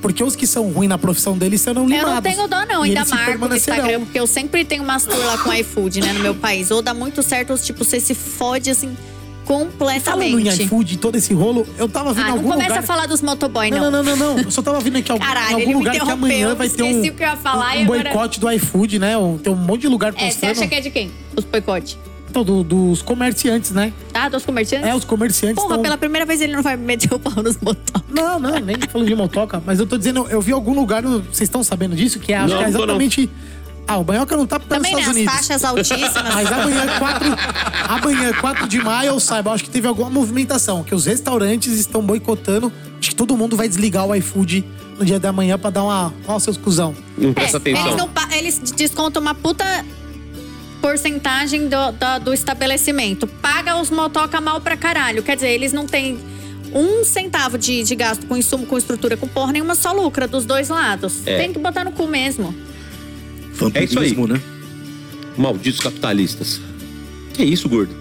Porque 0.02 0.24
os 0.24 0.36
que 0.36 0.48
são 0.48 0.72
ruins 0.72 0.90
na 0.90 0.98
profissão 0.98 1.38
deles 1.38 1.62
serão 1.62 1.84
Eu 1.84 1.90
limados. 1.90 2.14
não 2.16 2.22
tenho 2.24 2.48
dó, 2.48 2.66
não. 2.66 2.84
E 2.86 2.90
Ainda 2.90 3.06
marco 3.06 3.48
no. 3.48 3.56
Instagram, 3.56 3.99
porque 4.02 4.20
eu 4.20 4.26
sempre 4.26 4.66
tenho 4.66 4.84
umas 4.84 5.06
tour 5.06 5.24
lá 5.26 5.38
com 5.38 5.53
iFood, 5.53 6.02
né, 6.02 6.12
no 6.14 6.20
meu 6.22 6.34
país. 6.34 6.72
Ou 6.72 6.82
dá 6.82 6.91
muito 6.94 7.22
certo, 7.22 7.52
ou 7.52 7.58
tipo, 7.58 7.86
você 7.86 7.99
se 7.99 8.16
fode 8.16 8.70
assim 8.72 8.98
Falando 9.45 9.68
em 9.68 9.72
completamente. 9.78 10.64
iFood, 10.64 10.98
todo 10.98 11.16
esse 11.18 11.34
rolo, 11.34 11.68
eu 11.78 11.88
tava 11.90 12.14
vendo 12.14 12.24
Ah, 12.24 12.28
em 12.30 12.32
não 12.32 12.38
algum 12.38 12.52
começa 12.52 12.70
lugar... 12.70 12.80
a 12.84 12.88
falar 12.88 13.06
dos 13.06 13.22
motoboy, 13.22 13.70
Não, 13.70 13.78
não. 13.80 13.91
não, 13.91 14.03
não, 14.03 14.16
não, 14.16 14.34
não. 14.38 14.44
Eu 14.44 14.49
só 14.52 14.62
tava 14.62 14.80
vindo 14.80 14.98
aqui 14.98 15.12
algum, 15.12 15.24
Caralho, 15.26 15.52
em 15.52 15.62
algum 15.62 15.78
lugar 15.80 15.99
que 15.99 16.10
amanhã 16.10 16.56
vai 16.56 16.70
ter 16.70 16.82
um, 16.84 16.88
esqueci 16.90 17.10
o 17.10 17.14
que 17.14 17.24
eu 17.24 17.28
ia 17.28 17.36
falar 17.38 17.76
um 17.76 17.80
e 17.80 17.84
agora- 17.84 18.03
boicote 18.03 18.40
do 18.40 18.49
iFood, 18.52 18.98
né? 18.99 19.14
Tem 19.44 19.52
um 19.52 19.56
monte 19.58 19.82
de 19.82 19.88
lugar 19.88 20.14
É, 20.16 20.20
você 20.20 20.26
postando. 20.28 20.52
acha 20.53 20.68
que 20.68 20.76
é 20.76 20.80
de 20.82 20.90
quem? 20.90 21.12
Os 21.36 21.44
boicote? 21.44 21.98
Então, 22.32 22.44
do- 22.45 22.64
dos 22.64 23.02
comerciantes, 23.02 23.72
né? 23.72 23.91
Ah, 24.14 24.30
dos 24.30 24.45
comerciantes? 24.45 24.88
É, 24.90 24.95
os 24.95 25.03
comerciantes 25.03 25.62
Porra, 25.62 25.76
tão- 25.76 25.84
pela 25.84 25.98
primeira 25.98 26.26
vez 26.26 26.40
ele 26.41 26.53
não 26.56 26.64
vai 26.64 26.78
meter 26.78 27.14
o 27.14 27.20
pau 27.20 27.44
nos 27.44 27.58
motos. 27.58 27.84
Não, 28.10 28.40
não, 28.40 28.58
nem 28.60 28.78
falando 28.90 29.08
de 29.08 29.16
motoca, 29.16 29.62
mas 29.66 29.80
eu 29.80 29.86
tô 29.86 29.98
dizendo, 29.98 30.26
eu 30.30 30.40
vi 30.41 30.53
algum 30.53 30.74
lugar, 30.74 31.03
vocês 31.03 31.41
estão 31.41 31.62
sabendo 31.64 31.94
disso? 31.95 32.20
Que 32.20 32.32
é, 32.34 32.38
acho 32.38 32.49
Não, 32.53 32.58
que 32.60 32.64
é 32.66 32.70
exatamente... 32.70 33.30
Ah, 33.88 33.98
o 33.98 34.03
Banhoca 34.06 34.38
não 34.38 34.45
tá 34.48 34.58
porque 34.60 34.74
tá 34.74 34.80
nos 34.80 34.88
Também, 34.90 35.03
né? 35.03 35.22
Estados 35.24 35.40
As 35.60 35.72
Unidos. 35.74 35.90
taxas 35.90 35.99
altíssimas. 35.99 36.34
Mas 36.34 36.52
amanhã, 36.52 36.86
4, 36.99 37.28
amanhã, 37.90 38.34
4 38.40 38.68
de 38.68 38.78
maio, 38.82 39.10
eu 39.10 39.20
saiba, 39.20 39.52
acho 39.52 39.64
que 39.66 39.70
teve 39.70 39.88
alguma 39.88 40.10
movimentação, 40.10 40.84
que 40.84 40.95
os 40.95 41.06
restaurantes 41.06 41.74
estão 41.74 42.02
boicotando. 42.02 42.72
Acho 42.99 43.10
que 43.10 43.16
todo 43.16 43.36
mundo 43.36 43.58
vai 43.58 43.68
desligar 43.68 44.06
o 44.06 44.16
iFood 44.16 44.64
no 44.98 45.03
dia 45.03 45.20
da 45.20 45.34
manhã 45.34 45.58
pra 45.58 45.70
dar 45.72 45.84
uma. 45.84 46.14
Ó, 46.28 46.40
seus 46.40 46.56
cuzão. 46.58 46.95
Não 47.18 47.34
presta 47.34 47.58
É, 47.58 47.60
atenção. 47.60 47.88
Eles, 47.88 47.98
não 47.98 48.10
eles 48.38 48.60
descontam 48.78 49.22
uma 49.22 49.34
puta 49.36 49.66
porcentagem 50.82 51.68
do, 51.70 51.91
da- 51.94 52.18
do 52.20 52.34
estabelecimento. 52.34 53.28
Paga 53.28 53.80
os 53.80 53.90
motoca 53.90 54.41
mal 54.41 54.60
pra 54.60 54.76
caralho. 54.76 55.22
Quer 55.24 55.36
dizer, 55.36 55.49
eles 55.49 55.72
não 55.72 55.86
têm 55.86 56.20
um 56.74 57.03
centavo 57.03 57.58
de, 57.58 57.84
de 57.84 57.95
gasto 57.95 58.26
com 58.26 58.36
insumo, 58.36 58.66
com 58.66 58.78
estrutura, 58.78 59.16
com 59.16 59.28
porra 59.28 59.52
nenhuma, 59.53 59.76
só 59.76 59.91
lucra 59.91 60.28
dos 60.28 60.45
dois 60.45 60.70
lados. 60.70 61.26
É. 61.26 61.38
Tem 61.38 61.53
que 61.53 61.60
botar 61.60 61.84
no 61.84 61.91
cu 61.91 62.08
mesmo. 62.08 62.53
É 63.74 63.84
isso 63.84 63.99
aí. 63.99 64.16
Né? 64.16 64.41
Malditos 65.38 65.80
capitalistas. 65.80 66.60
Que 67.34 67.44
isso, 67.44 67.70
gordo? 67.70 67.94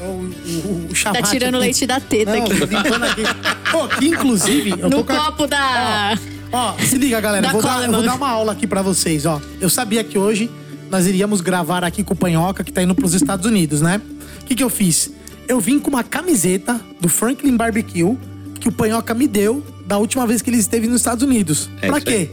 É 0.00 0.04
O, 0.04 0.06
o, 0.06 0.88
o 0.90 0.94
chamate 0.94 1.22
Tá 1.24 1.30
tirando 1.30 1.54
aqui. 1.56 1.64
leite 1.64 1.86
da 1.86 1.98
teta 2.00 2.36
Não, 2.36 2.44
aqui. 2.44 3.22
Pô, 3.70 3.88
que 3.88 4.06
inclusive. 4.06 4.70
Eu 4.70 4.78
tô 4.78 4.88
No 4.98 5.04
com 5.04 5.12
a- 5.12 5.16
copo 5.26 5.46
da. 5.46 6.16
Ó, 6.52 6.74
se 6.78 6.96
liga, 6.96 7.20
galera. 7.20 7.50
Vou, 7.50 7.60
dar, 7.62 7.90
vou 7.90 8.02
dar 8.02 8.14
uma 8.14 8.28
aula 8.28 8.52
aqui 8.52 8.66
pra 8.66 8.80
vocês, 8.82 9.26
ó. 9.26 9.40
Eu 9.60 9.68
sabia 9.68 10.04
que 10.04 10.16
hoje 10.18 10.48
nós 10.94 11.08
iríamos 11.08 11.40
gravar 11.40 11.82
aqui 11.82 12.04
com 12.04 12.14
o 12.14 12.16
Panhoca, 12.16 12.62
que 12.62 12.70
tá 12.72 12.80
indo 12.80 12.94
pros 12.94 13.14
Estados 13.14 13.44
Unidos, 13.46 13.80
né? 13.80 14.00
O 14.42 14.44
que, 14.44 14.54
que 14.54 14.62
eu 14.62 14.70
fiz? 14.70 15.10
Eu 15.48 15.58
vim 15.58 15.80
com 15.80 15.90
uma 15.90 16.04
camiseta 16.04 16.80
do 17.00 17.08
Franklin 17.08 17.56
Barbecue 17.56 18.16
que 18.60 18.68
o 18.68 18.72
Panhoca 18.72 19.12
me 19.12 19.26
deu 19.26 19.60
da 19.84 19.98
última 19.98 20.24
vez 20.24 20.40
que 20.40 20.50
ele 20.50 20.56
esteve 20.58 20.86
nos 20.86 21.00
Estados 21.00 21.24
Unidos. 21.24 21.68
É 21.82 21.88
pra 21.88 22.00
quê? 22.00 22.30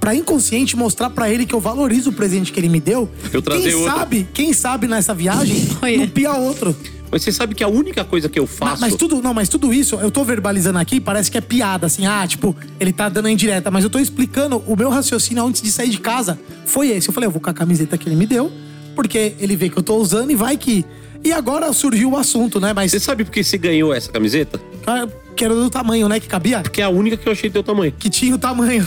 Pra 0.00 0.14
inconsciente 0.14 0.76
mostrar 0.76 1.10
pra 1.10 1.30
ele 1.30 1.44
que 1.44 1.54
eu 1.54 1.60
valorizo 1.60 2.08
o 2.08 2.12
presente 2.14 2.50
que 2.50 2.58
ele 2.58 2.70
me 2.70 2.80
deu. 2.80 3.06
Eu 3.30 3.42
quem 3.42 3.74
outro. 3.74 3.84
sabe, 3.84 4.28
quem 4.32 4.52
sabe 4.54 4.86
nessa 4.88 5.12
viagem, 5.12 5.68
Olha. 5.82 5.98
não 5.98 6.08
pia 6.08 6.32
outro. 6.32 6.74
Mas 7.10 7.22
você 7.22 7.32
sabe 7.32 7.54
que 7.54 7.64
a 7.64 7.68
única 7.68 8.04
coisa 8.04 8.28
que 8.28 8.38
eu 8.38 8.44
Mas, 8.44 8.56
faço. 8.58 8.80
mas 8.80 8.94
tudo, 8.94 9.22
não, 9.22 9.32
mas 9.32 9.48
tudo 9.48 9.72
isso, 9.72 9.96
eu 9.96 10.10
tô 10.10 10.24
verbalizando 10.24 10.78
aqui, 10.78 11.00
parece 11.00 11.30
que 11.30 11.38
é 11.38 11.40
piada, 11.40 11.86
assim, 11.86 12.06
ah, 12.06 12.26
tipo, 12.26 12.54
ele 12.78 12.92
tá 12.92 13.08
dando 13.08 13.26
a 13.26 13.30
indireta, 13.30 13.70
mas 13.70 13.82
eu 13.84 13.90
tô 13.90 13.98
explicando 13.98 14.62
o 14.66 14.76
meu 14.76 14.90
raciocínio 14.90 15.44
antes 15.44 15.62
de 15.62 15.70
sair 15.72 15.88
de 15.88 15.98
casa. 15.98 16.38
Foi 16.66 16.88
esse. 16.90 17.08
Eu 17.08 17.14
falei, 17.14 17.26
eu 17.26 17.30
vou 17.30 17.40
com 17.40 17.48
a 17.50 17.54
camiseta 17.54 17.96
que 17.96 18.08
ele 18.08 18.16
me 18.16 18.26
deu, 18.26 18.52
porque 18.94 19.34
ele 19.40 19.56
vê 19.56 19.68
que 19.68 19.78
eu 19.78 19.82
tô 19.82 19.96
usando 19.96 20.30
e 20.30 20.34
vai 20.34 20.56
que. 20.56 20.84
E 21.24 21.32
agora 21.32 21.72
surgiu 21.72 22.10
o 22.12 22.16
assunto, 22.16 22.60
né? 22.60 22.72
Mas 22.72 22.92
Você 22.92 23.00
sabe 23.00 23.24
por 23.24 23.32
que 23.32 23.42
você 23.42 23.58
ganhou 23.58 23.92
essa 23.92 24.10
camiseta? 24.12 24.60
cara, 24.84 25.08
que 25.34 25.44
era 25.44 25.54
do 25.54 25.68
tamanho, 25.70 26.08
né? 26.08 26.20
Que 26.20 26.26
cabia? 26.28 26.60
Porque 26.60 26.80
é 26.80 26.84
a 26.84 26.88
única 26.88 27.16
que 27.16 27.26
eu 27.28 27.32
achei 27.32 27.48
do 27.50 27.54
teu 27.54 27.62
tamanho. 27.62 27.92
Que 27.98 28.08
tinha 28.10 28.34
o 28.34 28.38
tamanho. 28.38 28.86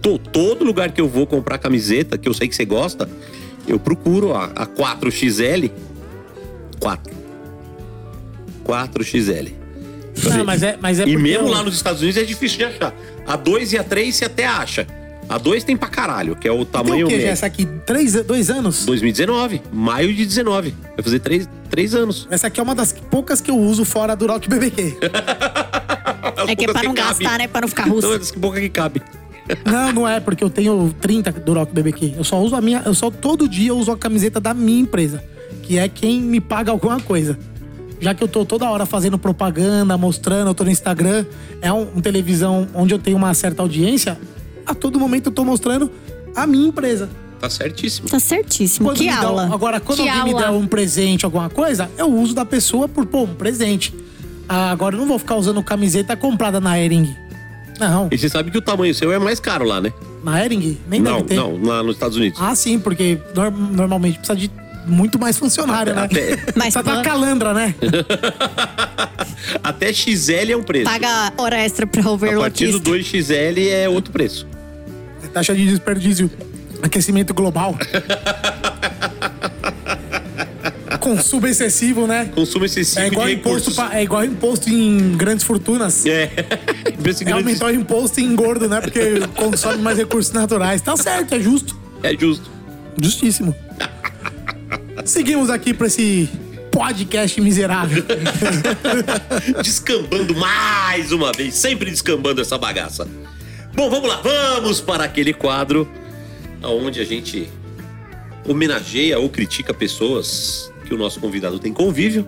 Tô, 0.00 0.18
todo 0.18 0.64
lugar 0.64 0.90
que 0.90 1.00
eu 1.00 1.08
vou 1.08 1.26
comprar 1.26 1.58
camiseta, 1.58 2.18
que 2.18 2.28
eu 2.28 2.34
sei 2.34 2.48
que 2.48 2.56
você 2.56 2.64
gosta, 2.64 3.08
eu 3.66 3.78
procuro 3.78 4.34
a, 4.34 4.46
a 4.56 4.66
4XL. 4.66 5.70
4. 6.82 7.14
4XL. 8.64 9.52
Não, 10.24 10.44
mas 10.44 10.62
é, 10.62 10.76
mas 10.80 11.00
é 11.00 11.04
e 11.08 11.16
mesmo 11.16 11.48
eu- 11.48 11.50
lá 11.52 11.62
nos 11.62 11.74
Estados 11.74 12.00
Unidos 12.02 12.20
é 12.20 12.24
difícil 12.24 12.58
de 12.58 12.64
achar. 12.64 12.94
A 13.26 13.36
2 13.36 13.72
e 13.72 13.78
a 13.78 13.84
3 13.84 14.14
você 14.14 14.24
até 14.26 14.46
acha. 14.46 14.86
A 15.28 15.38
2 15.38 15.64
tem 15.64 15.76
pra 15.76 15.88
caralho, 15.88 16.36
que 16.36 16.46
é 16.46 16.52
o 16.52 16.64
tamanho 16.64 17.06
o 17.06 17.08
quê, 17.08 17.14
médio. 17.14 17.26
já? 17.28 17.32
Essa 17.32 17.46
aqui, 17.46 17.64
três, 17.86 18.12
dois 18.24 18.50
anos? 18.50 18.84
2019, 18.84 19.62
maio 19.72 20.12
de 20.12 20.26
19. 20.26 20.74
Vai 20.94 21.02
fazer 21.02 21.20
3, 21.20 21.48
três 21.70 21.94
anos. 21.94 22.26
Essa 22.30 22.48
aqui 22.48 22.60
é 22.60 22.62
uma 22.62 22.74
das 22.74 22.92
poucas 22.92 23.40
que 23.40 23.50
eu 23.50 23.56
uso 23.58 23.84
fora 23.84 24.14
do 24.14 24.26
Rock 24.26 24.48
BBQ. 24.48 24.98
É 26.48 26.56
que 26.56 26.64
é 26.64 26.72
pra 26.72 26.82
não 26.82 26.94
gastar, 26.94 27.38
né? 27.38 27.46
Pra 27.48 27.60
não 27.60 27.68
ficar 27.68 27.84
russo. 27.84 28.06
Não, 28.08 28.14
é 28.14 28.18
que 28.18 28.38
pouca 28.38 28.60
que 28.60 28.68
cabe. 28.68 29.02
Não, 29.64 29.92
não 29.92 30.08
é, 30.08 30.18
porque 30.20 30.42
eu 30.42 30.50
tenho 30.50 30.94
30 31.00 31.30
do 31.32 31.52
Rock 31.52 31.72
BBQ. 31.72 32.14
Eu 32.16 32.24
só 32.24 32.40
uso 32.40 32.54
a 32.56 32.60
minha. 32.60 32.82
Eu 32.84 32.94
só 32.94 33.10
todo 33.10 33.48
dia 33.48 33.68
eu 33.70 33.76
uso 33.78 33.90
a 33.92 33.96
camiseta 33.96 34.40
da 34.40 34.52
minha 34.54 34.80
empresa, 34.80 35.22
que 35.62 35.78
é 35.78 35.88
quem 35.88 36.20
me 36.20 36.40
paga 36.40 36.70
alguma 36.70 37.00
coisa. 37.00 37.38
Já 38.00 38.12
que 38.14 38.22
eu 38.22 38.28
tô 38.28 38.44
toda 38.44 38.68
hora 38.68 38.84
fazendo 38.84 39.16
propaganda, 39.18 39.96
mostrando, 39.96 40.48
eu 40.50 40.54
tô 40.54 40.64
no 40.64 40.70
Instagram, 40.70 41.24
é 41.60 41.72
um, 41.72 41.82
um 41.96 42.00
televisão 42.00 42.66
onde 42.74 42.92
eu 42.92 42.98
tenho 42.98 43.16
uma 43.16 43.32
certa 43.32 43.62
audiência, 43.62 44.18
a 44.66 44.74
todo 44.74 44.98
momento 44.98 45.26
eu 45.26 45.32
tô 45.32 45.44
mostrando 45.44 45.90
a 46.34 46.46
minha 46.46 46.66
empresa. 46.68 47.08
Tá 47.40 47.48
certíssimo. 47.48 48.08
Tá 48.08 48.18
certíssimo. 48.20 48.88
Quando 48.88 48.98
que 48.98 49.04
me 49.04 49.10
aula. 49.10 49.44
agora, 49.52 49.78
quando 49.80 50.02
que 50.02 50.08
alguém 50.08 50.24
me 50.24 50.30
aula. 50.32 50.42
der 50.46 50.50
um 50.50 50.66
presente, 50.66 51.24
alguma 51.24 51.48
coisa, 51.48 51.90
eu 51.96 52.06
uso 52.12 52.34
da 52.34 52.44
pessoa 52.44 52.88
por, 52.88 53.06
pô, 53.06 53.22
um 53.22 53.34
presente. 53.34 53.94
Ah, 54.48 54.70
agora 54.72 54.94
eu 54.96 55.00
não 55.00 55.06
vou 55.06 55.18
ficar 55.18 55.36
usando 55.36 55.62
camiseta 55.62 56.16
comprada 56.16 56.60
na 56.60 56.78
Ering. 56.78 57.08
Não, 57.80 58.08
E 58.12 58.18
você 58.18 58.28
sabe 58.28 58.50
que 58.50 58.58
o 58.58 58.62
tamanho 58.62 58.94
seu 58.94 59.12
é 59.12 59.18
mais 59.18 59.40
caro 59.40 59.64
lá, 59.64 59.80
né? 59.80 59.92
na 60.22 60.44
Ering 60.44 60.78
nem 60.88 61.00
não, 61.00 61.14
deve 61.16 61.24
ter. 61.24 61.34
não, 61.34 61.60
lá 61.60 61.82
nos 61.82 61.94
Estados 61.96 62.16
Unidos. 62.16 62.38
Ah, 62.40 62.54
sim, 62.54 62.78
porque 62.78 63.18
nor- 63.34 63.50
normalmente 63.50 64.18
precisa 64.18 64.38
de 64.38 64.48
muito 64.86 65.18
mais 65.18 65.38
funcionário, 65.38 65.94
né? 65.94 66.02
Até- 66.04 66.38
Mas 66.56 66.74
Só 66.74 66.82
tá 66.82 66.96
pô, 66.96 67.02
calandra, 67.02 67.52
né? 67.54 67.74
Até 69.62 69.92
XL 69.92 70.50
é 70.52 70.56
um 70.56 70.62
preço. 70.62 70.84
paga 70.84 71.32
hora 71.36 71.58
extra 71.58 71.86
pra 71.86 72.00
A 72.00 72.04
partir 72.04 72.68
do 72.70 72.78
overlockista. 72.78 72.90
2XL 72.90 73.68
é 73.70 73.88
outro 73.88 74.12
preço. 74.12 74.46
Taxa 75.32 75.54
de 75.54 75.66
desperdício. 75.66 76.30
Aquecimento 76.82 77.32
global. 77.32 77.76
Consumo 81.00 81.46
excessivo, 81.48 82.06
né? 82.06 82.30
Consumo 82.34 82.64
excessivo 82.64 83.00
É 83.00 83.06
igual, 83.08 83.26
de 83.26 83.32
imposto 83.34 83.74
pa- 83.74 83.90
é 83.92 84.02
igual 84.04 84.24
imposto 84.24 84.70
em 84.70 85.16
grandes 85.16 85.44
fortunas. 85.44 86.06
É. 86.06 86.30
É 87.26 87.32
aumentar 87.32 87.66
o 87.66 87.70
imposto 87.74 88.20
em 88.20 88.34
gordo, 88.36 88.68
né? 88.68 88.80
Porque 88.80 89.20
consome 89.36 89.78
mais 89.78 89.98
recursos 89.98 90.32
naturais. 90.32 90.80
Tá 90.80 90.96
certo, 90.96 91.34
é 91.34 91.40
justo. 91.40 91.76
É 92.04 92.14
justo. 92.16 92.48
Justíssimo. 93.00 93.54
Seguimos 95.04 95.50
aqui 95.50 95.74
pra 95.74 95.86
esse 95.86 96.28
podcast 96.70 97.40
miserável. 97.40 98.04
Descambando 99.62 100.34
mais 100.36 101.12
uma 101.12 101.32
vez, 101.32 101.54
sempre 101.54 101.90
descambando 101.90 102.40
essa 102.40 102.56
bagaça. 102.56 103.08
Bom, 103.74 103.90
vamos 103.90 104.08
lá, 104.08 104.20
vamos 104.20 104.80
para 104.80 105.04
aquele 105.04 105.32
quadro 105.32 105.88
onde 106.62 107.00
a 107.00 107.04
gente 107.04 107.48
homenageia 108.46 109.18
ou 109.18 109.28
critica 109.28 109.72
pessoas 109.72 110.72
que 110.84 110.94
o 110.94 110.98
nosso 110.98 111.20
convidado 111.20 111.58
tem 111.58 111.72
convívio 111.72 112.26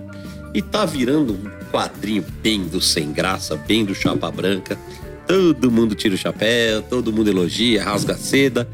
e 0.53 0.62
tá 0.62 0.85
virando 0.85 1.35
um 1.35 1.70
quadrinho 1.70 2.24
bem 2.43 2.62
do 2.62 2.81
sem 2.81 3.12
graça, 3.12 3.57
bem 3.57 3.85
do 3.85 3.95
chapa 3.95 4.31
branca. 4.31 4.78
Todo 5.27 5.70
mundo 5.70 5.95
tira 5.95 6.15
o 6.15 6.19
chapéu, 6.19 6.82
todo 6.82 7.12
mundo 7.12 7.28
elogia, 7.28 7.82
rasga 7.82 8.15
a 8.15 8.16
seda. 8.16 8.69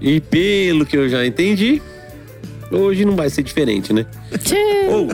E 0.00 0.20
pelo 0.20 0.86
que 0.86 0.96
eu 0.96 1.08
já 1.08 1.26
entendi, 1.26 1.82
hoje 2.70 3.04
não 3.04 3.16
vai 3.16 3.30
ser 3.30 3.42
diferente, 3.42 3.92
né? 3.92 4.06
Ou, 4.90 5.08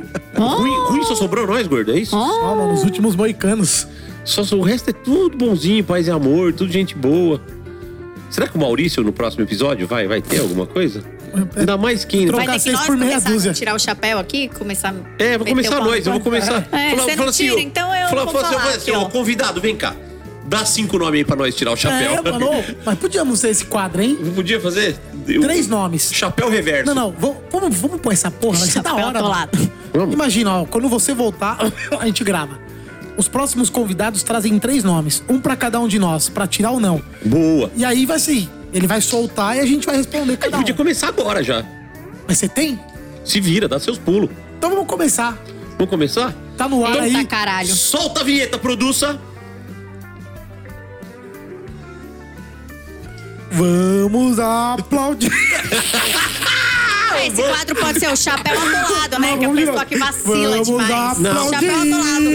ruim, 0.56 0.76
ruim 0.88 1.02
só 1.04 1.14
sobrou 1.14 1.46
nós, 1.46 1.66
gordo, 1.66 1.92
é 1.92 1.98
isso? 1.98 2.16
Ó, 2.16 2.54
mano, 2.56 2.72
os 2.72 2.82
últimos 2.84 3.14
moicanos. 3.16 3.86
Só 4.24 4.42
o 4.56 4.62
resto 4.62 4.90
é 4.90 4.92
tudo 4.92 5.36
bonzinho, 5.36 5.84
paz 5.84 6.06
e 6.06 6.10
amor, 6.10 6.52
tudo 6.52 6.72
gente 6.72 6.94
boa. 6.94 7.40
Será 8.30 8.48
que 8.48 8.56
o 8.56 8.60
Maurício 8.60 9.02
no 9.04 9.12
próximo 9.12 9.44
episódio 9.44 9.86
vai, 9.86 10.06
vai 10.08 10.20
ter 10.22 10.40
alguma 10.40 10.66
coisa? 10.66 11.04
Ainda 11.56 11.76
mais 11.76 12.04
quem. 12.04 12.26
Trocar 12.26 12.46
Vai 12.46 12.54
ter 12.54 12.58
que 12.58 12.60
seis 12.60 12.76
nós 12.76 12.86
por 12.86 12.96
meia 12.96 13.20
dúzia. 13.20 13.50
a 13.50 13.54
tirar 13.54 13.74
o 13.74 13.78
chapéu 13.78 14.18
aqui, 14.18 14.48
começar 14.48 14.94
É, 15.18 15.36
vou 15.36 15.46
começar 15.46 15.80
nós, 15.80 16.06
eu 16.06 16.12
vou 16.12 16.20
começar. 16.20 16.66
É, 16.72 16.94
você 16.94 17.16
não 17.16 17.30
tira, 17.30 17.54
ó, 17.54 17.58
então 17.58 17.94
eu 17.94 18.08
fala- 18.08 18.24
vou 18.24 18.32
fala 18.34 18.44
assim, 18.46 18.54
falar 18.54 18.62
fala 18.64 18.74
aqui, 18.76 18.90
assim, 18.90 19.00
ó, 19.00 19.04
convidado, 19.08 19.60
vem 19.60 19.76
cá. 19.76 19.94
Dá 20.46 20.64
cinco 20.64 20.98
nomes 20.98 21.18
aí 21.20 21.24
pra 21.24 21.36
nós 21.36 21.54
tirar 21.54 21.72
o 21.72 21.76
chapéu. 21.76 22.12
É, 22.12 22.22
mano, 22.22 22.50
mas 22.84 22.98
podíamos 22.98 23.40
ter 23.40 23.48
esse 23.48 23.64
quadro, 23.64 24.00
hein? 24.02 24.16
Não 24.20 24.32
podia 24.32 24.60
fazer? 24.60 24.96
Eu- 25.26 25.40
Três 25.40 25.68
nomes. 25.68 26.10
Chapéu 26.12 26.48
reverso. 26.50 26.86
Não, 26.86 26.94
não, 26.94 27.14
vamos, 27.18 27.36
vamos, 27.50 27.76
vamos 27.76 28.00
pôr 28.00 28.12
essa 28.12 28.30
porra, 28.30 28.58
vai 28.58 28.68
ser 28.68 28.82
da 28.82 28.94
hora. 28.94 29.22
mano. 29.22 30.12
Imagina, 30.12 30.60
ó, 30.60 30.64
quando 30.64 30.88
você 30.88 31.14
voltar, 31.14 31.58
a 31.98 32.06
gente 32.06 32.22
grava. 32.24 32.58
Os 33.16 33.28
próximos 33.28 33.70
convidados 33.70 34.22
trazem 34.24 34.58
três 34.58 34.82
nomes, 34.82 35.22
um 35.28 35.40
pra 35.40 35.54
cada 35.54 35.78
um 35.78 35.86
de 35.86 35.98
nós, 35.98 36.28
pra 36.28 36.46
tirar 36.46 36.72
ou 36.72 36.80
não. 36.80 37.00
Boa. 37.24 37.70
E 37.76 37.84
aí 37.84 38.04
vai 38.06 38.18
ser, 38.18 38.48
ele 38.72 38.86
vai 38.88 39.00
soltar 39.00 39.56
e 39.56 39.60
a 39.60 39.66
gente 39.66 39.86
vai 39.86 39.96
responder 39.96 40.22
A 40.22 40.26
gente 40.32 40.38
cada 40.38 40.56
um. 40.56 40.60
podia 40.60 40.74
começar 40.74 41.08
agora 41.08 41.42
já. 41.42 41.64
Mas 42.26 42.38
você 42.38 42.48
tem? 42.48 42.78
Se 43.24 43.40
vira, 43.40 43.68
dá 43.68 43.78
seus 43.78 43.98
pulos. 43.98 44.28
Então 44.58 44.70
vamos 44.70 44.86
começar. 44.86 45.38
Vamos 45.78 45.90
começar? 45.90 46.34
Tá 46.56 46.68
no 46.68 46.84
ar 46.84 47.04
Eita 47.04 47.18
aí. 47.18 47.24
caralho. 47.26 47.68
Solta 47.74 48.20
a 48.20 48.24
vinheta, 48.24 48.58
produça. 48.58 49.18
Vamos 53.56 54.38
aplaudir. 54.38 55.30
Esse 57.26 57.42
quadro 57.42 57.76
pode 57.76 58.00
ser 58.00 58.08
o 58.12 58.16
chapéu 58.16 58.54
atolado, 58.58 59.18
né? 59.20 59.38
Que 59.38 59.44
é 59.44 59.48
a 59.48 59.52
pessoa 59.52 59.84
que 59.84 59.96
vacila 59.96 60.48
Vamos 60.50 60.66
demais. 60.66 60.90
aplaudir. 60.90 61.50
Chapéu 61.50 61.76
atolado. 61.76 62.30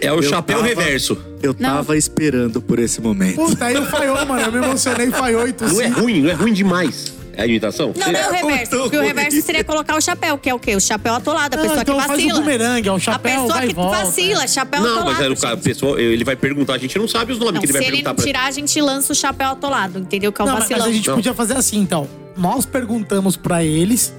É 0.00 0.12
o 0.12 0.16
Eu 0.16 0.22
chapéu 0.22 0.56
tava- 0.56 0.68
reverso. 0.68 1.18
Eu 1.42 1.54
tava 1.54 1.96
esperando 1.96 2.60
por 2.60 2.78
esse 2.78 3.00
momento. 3.00 3.36
Puta, 3.36 3.66
aí 3.66 3.74
eu 3.74 3.86
falhou, 3.86 4.14
mano. 4.26 4.40
Eu 4.42 4.52
me 4.52 4.58
emocionei, 4.58 5.10
falhou 5.10 5.46
e 5.46 5.54
Não 5.60 5.80
é 5.80 5.86
ruim, 5.88 6.22
não 6.22 6.30
é 6.30 6.34
ruim 6.34 6.52
demais. 6.52 7.12
É 7.40 7.44
a 7.44 7.46
imitação? 7.46 7.92
Não, 7.96 8.12
não 8.12 8.20
é 8.20 8.28
o 8.28 8.32
reverso. 8.32 8.48
muito 8.48 8.68
Porque 8.82 8.96
o 8.98 9.02
reverso 9.02 9.40
seria 9.42 9.64
colocar 9.64 9.96
o 9.96 10.00
chapéu, 10.00 10.36
que 10.36 10.50
é 10.50 10.54
o 10.54 10.58
quê? 10.58 10.76
O 10.76 10.80
chapéu 10.80 11.14
atolado, 11.14 11.56
a 11.56 11.58
Ah, 11.58 11.62
pessoa 11.62 11.80
então 11.80 11.94
que 11.98 12.06
faz 12.06 12.10
o 12.18 12.22
vacila. 12.22 12.40
bumerangue, 12.40 12.88
ó, 12.88 12.92
o 12.92 12.96
a 12.96 13.00
chapéu 13.00 13.32
pessoa 13.40 13.52
vai 13.54 13.64
e 13.64 13.68
que 13.68 13.74
volta. 13.74 13.96
vacila, 14.04 14.46
chapéu 14.48 14.80
Não, 14.82 14.88
atolado. 14.88 15.10
mas 15.10 15.20
aí 15.20 15.26
o 15.26 15.28
gente. 15.30 15.40
cara, 15.40 15.54
o 15.54 15.58
pessoal, 15.58 15.98
ele 15.98 16.24
vai 16.24 16.36
perguntar, 16.36 16.74
a 16.74 16.78
gente 16.78 16.98
não 16.98 17.08
sabe 17.08 17.32
os 17.32 17.38
nomes 17.38 17.54
Não, 17.54 17.60
que 17.60 17.66
ele 17.66 17.72
se 17.72 17.78
vai 17.78 17.82
ele 17.82 17.90
perguntar 17.92 18.10
não 18.10 18.16
pra 18.16 18.24
tirar, 18.24 18.44
a 18.46 18.50
gente 18.50 18.80
lança 18.80 19.12
o 19.12 19.16
chapéu 19.16 19.48
atolado, 19.48 19.98
entendeu? 19.98 20.30
Que 20.32 20.40
é 20.42 20.44
o 20.44 20.46
Não, 20.46 20.54
mas 20.54 20.64
vacilão. 20.68 20.86
a 20.86 20.92
gente 20.92 21.08
Não. 21.08 21.14
podia 21.16 21.32
fazer 21.34 21.56
assim, 21.56 21.78
então. 21.78 22.06
Nós 22.36 22.66
perguntamos 22.66 23.36
pra 23.36 23.64
eles 23.64 24.14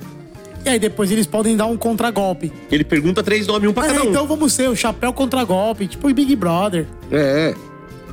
e 0.65 0.69
aí 0.69 0.79
depois 0.79 1.11
eles 1.11 1.25
podem 1.27 1.55
dar 1.55 1.67
um 1.67 1.77
contragolpe. 1.77 2.51
Ele 2.71 2.83
pergunta 2.83 3.21
três 3.23 3.45
nomes, 3.47 3.69
um 3.69 3.73
pra 3.73 3.83
Ah, 3.83 3.87
cada 3.87 3.99
é, 3.99 4.03
um. 4.03 4.09
então 4.09 4.25
vamos 4.27 4.51
ser 4.53 4.67
o 4.69 4.75
chapéu 4.75 5.13
contragolpe, 5.13 5.85
tipo 5.87 6.09
o 6.09 6.13
Big 6.13 6.35
Brother. 6.35 6.87
É. 7.11 7.53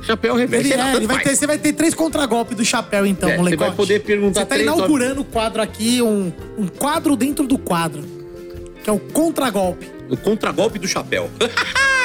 Chapéu 0.03 0.35
reverso. 0.35 0.73
É, 0.73 0.95
ele 0.95 1.07
vai 1.07 1.21
ter, 1.21 1.35
você 1.35 1.45
vai 1.47 1.57
ter 1.57 1.73
três 1.73 1.93
contragolpes 1.93 2.55
do 2.55 2.63
chapéu, 2.65 3.05
então, 3.05 3.29
É, 3.29 3.37
você 3.37 3.55
vai 3.55 3.71
poder 3.71 4.01
perguntar 4.01 4.41
Você 4.41 4.45
tá 4.45 4.57
inaugurando 4.57 5.21
o 5.21 5.25
quadro 5.25 5.61
aqui, 5.61 6.01
um, 6.01 6.31
um 6.57 6.67
quadro 6.67 7.15
dentro 7.15 7.45
do 7.47 7.57
quadro. 7.57 8.03
Que 8.83 8.89
é 8.89 8.93
o 8.93 8.99
contragolpe. 8.99 9.87
O 10.09 10.17
contragolpe 10.17 10.79
do 10.79 10.87
chapéu. 10.87 11.29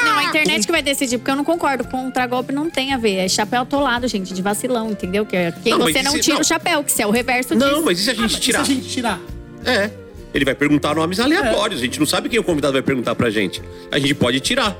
Não, 0.05 0.19
a 0.19 0.25
internet 0.25 0.66
que 0.66 0.73
vai 0.73 0.83
decidir, 0.83 1.19
porque 1.19 1.31
eu 1.31 1.37
não 1.37 1.45
concordo. 1.45 1.85
Contragolpe 1.85 2.53
não 2.53 2.69
tem 2.69 2.93
a 2.93 2.99
ver. 2.99 3.16
É 3.16 3.29
chapéu 3.29 3.62
atolado, 3.62 4.07
gente, 4.09 4.35
de 4.35 4.43
vacilão, 4.43 4.91
entendeu? 4.91 5.25
Que 5.25 5.37
é 5.37 5.53
quem 5.53 5.73
Não, 5.73 5.81
você 5.87 6.03
não 6.03 6.19
tira 6.19 6.35
não. 6.35 6.41
o 6.41 6.45
chapéu, 6.45 6.83
que 6.85 6.93
se 6.93 7.01
é 7.01 7.07
o 7.07 7.11
reverso 7.11 7.55
não, 7.55 7.69
disso. 7.69 7.83
mas 7.85 7.99
e 8.01 8.03
se 8.03 8.11
a 8.11 8.12
Ah, 8.12 8.16
gente 8.16 8.41
tirar? 8.41 8.65
Se 8.66 8.73
a 8.73 8.75
gente 8.75 8.89
tirar. 8.89 9.21
É. 9.65 9.91
Ele 10.35 10.45
vai 10.45 10.55
perguntar 10.55 10.97
nomes 10.97 11.21
aleatórios. 11.21 11.81
A 11.81 11.85
gente 11.85 11.99
não 12.01 12.07
sabe 12.07 12.29
quem 12.29 12.41
o 12.41 12.45
convidado 12.45 12.73
vai 12.73 12.83
perguntar 12.83 13.15
pra 13.15 13.31
gente. 13.31 13.62
A 13.93 13.99
gente 14.01 14.15
pode 14.16 14.41
tirar. 14.41 14.77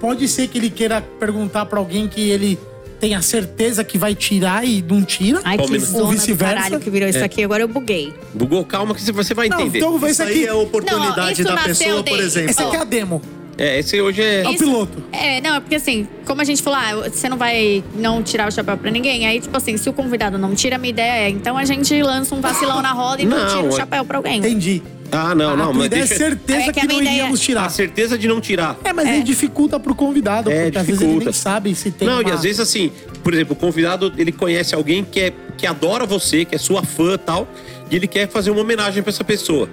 Pode 0.00 0.28
ser 0.28 0.48
que 0.48 0.58
ele 0.58 0.70
queira 0.70 1.00
perguntar 1.00 1.66
pra 1.66 1.78
alguém 1.78 2.06
que 2.08 2.30
ele 2.30 2.58
tenha 3.00 3.22
certeza 3.22 3.84
que 3.84 3.96
vai 3.96 4.14
tirar 4.14 4.64
e 4.66 4.82
não 4.82 5.02
tira. 5.04 5.40
Ai, 5.44 5.56
que 5.58 5.78
zona 5.78 6.04
Ou 6.04 6.10
vice-versa. 6.10 6.54
caralho 6.54 6.80
que 6.80 6.90
virou 6.90 7.08
isso 7.08 7.22
aqui. 7.24 7.44
Agora 7.44 7.62
eu 7.62 7.68
buguei. 7.68 8.12
Bugou, 8.34 8.64
calma 8.64 8.94
que 8.94 9.12
você 9.12 9.34
vai 9.34 9.48
não, 9.48 9.60
entender. 9.60 9.78
então 9.78 9.96
Isso 9.96 10.06
isso 10.06 10.22
aí 10.22 10.30
aqui. 10.30 10.44
é 10.46 10.48
a 10.50 10.56
oportunidade 10.56 11.32
isso 11.32 11.44
da 11.44 11.54
nasceu 11.54 11.74
pessoa, 11.74 11.96
por 12.02 12.10
dele. 12.16 12.22
exemplo. 12.26 12.50
Esse 12.50 12.62
aqui 12.62 12.76
é 12.76 12.80
a 12.80 12.84
demo. 12.84 13.22
É, 13.60 13.80
esse 13.80 14.00
hoje 14.00 14.22
é. 14.22 14.42
É 14.44 14.48
o 14.48 14.56
piloto. 14.56 15.02
É, 15.10 15.40
não, 15.40 15.56
é 15.56 15.60
porque 15.60 15.74
assim, 15.74 16.06
como 16.24 16.40
a 16.40 16.44
gente 16.44 16.62
falou, 16.62 16.78
ah, 16.78 17.08
você 17.10 17.28
não 17.28 17.36
vai 17.36 17.82
não 17.96 18.22
tirar 18.22 18.46
o 18.46 18.52
chapéu 18.52 18.76
pra 18.76 18.88
ninguém. 18.88 19.26
Aí, 19.26 19.40
tipo 19.40 19.56
assim, 19.56 19.76
se 19.76 19.88
o 19.88 19.92
convidado 19.92 20.38
não 20.38 20.54
tira, 20.54 20.76
a 20.76 20.78
minha 20.78 20.90
ideia 20.90 21.26
é, 21.26 21.28
então 21.28 21.58
a 21.58 21.64
gente 21.64 22.00
lança 22.00 22.36
um 22.36 22.40
vacilão 22.40 22.80
na 22.80 22.92
roda 22.92 23.20
e 23.20 23.26
não, 23.26 23.36
Não, 23.36 23.46
tira 23.48 23.62
o 23.64 23.68
é- 23.68 23.72
chapéu 23.72 24.04
pra 24.04 24.18
alguém. 24.18 24.38
Entendi. 24.38 24.80
Ah, 25.10 25.34
não, 25.34 25.50
a 25.52 25.56
não, 25.56 25.72
mas 25.72 25.88
deixa. 25.88 26.14
é 26.14 26.16
certeza 26.16 26.58
É 26.60 26.64
que 26.66 26.72
que, 26.72 26.80
a 26.80 26.82
não 26.82 26.88
minha 26.88 27.00
ideia- 27.02 27.14
iríamos 27.16 27.40
A 27.40 27.42
tirar. 27.42 27.70
certeza 27.70 28.18
de 28.18 28.28
não 28.28 28.40
tirar. 28.40 28.76
É, 28.84 28.92
mas 28.92 29.08
aí 29.08 29.22
dificulta 29.22 29.78
pro 29.80 29.94
convidado, 29.94 30.50
É, 30.50 30.64
porque 30.64 30.78
às 30.78 30.86
vezes 30.86 31.00
ele 31.00 31.08
dificulta. 31.12 31.24
nem 31.30 31.32
sabe 31.40 31.74
se 31.74 31.90
tem 31.90 32.06
Não, 32.08 32.20
uma... 32.20 32.28
e 32.28 32.32
às 32.32 32.42
vezes 32.42 32.60
assim, 32.60 32.92
por 33.22 33.32
exemplo, 33.34 33.54
o 33.54 33.56
convidado 33.56 34.12
ele 34.16 34.32
conhece 34.32 34.74
alguém 34.74 35.04
que, 35.04 35.20
é, 35.20 35.32
que 35.56 35.66
adora 35.66 36.04
você, 36.06 36.44
que 36.44 36.54
é 36.54 36.58
sua 36.58 36.82
fã 36.82 37.14
e 37.14 37.18
tal, 37.18 37.48
e 37.90 37.96
ele 37.96 38.06
quer 38.06 38.28
fazer 38.28 38.50
uma 38.50 38.60
homenagem 38.60 39.02
pra 39.02 39.10
essa 39.10 39.24
pessoa. 39.24 39.68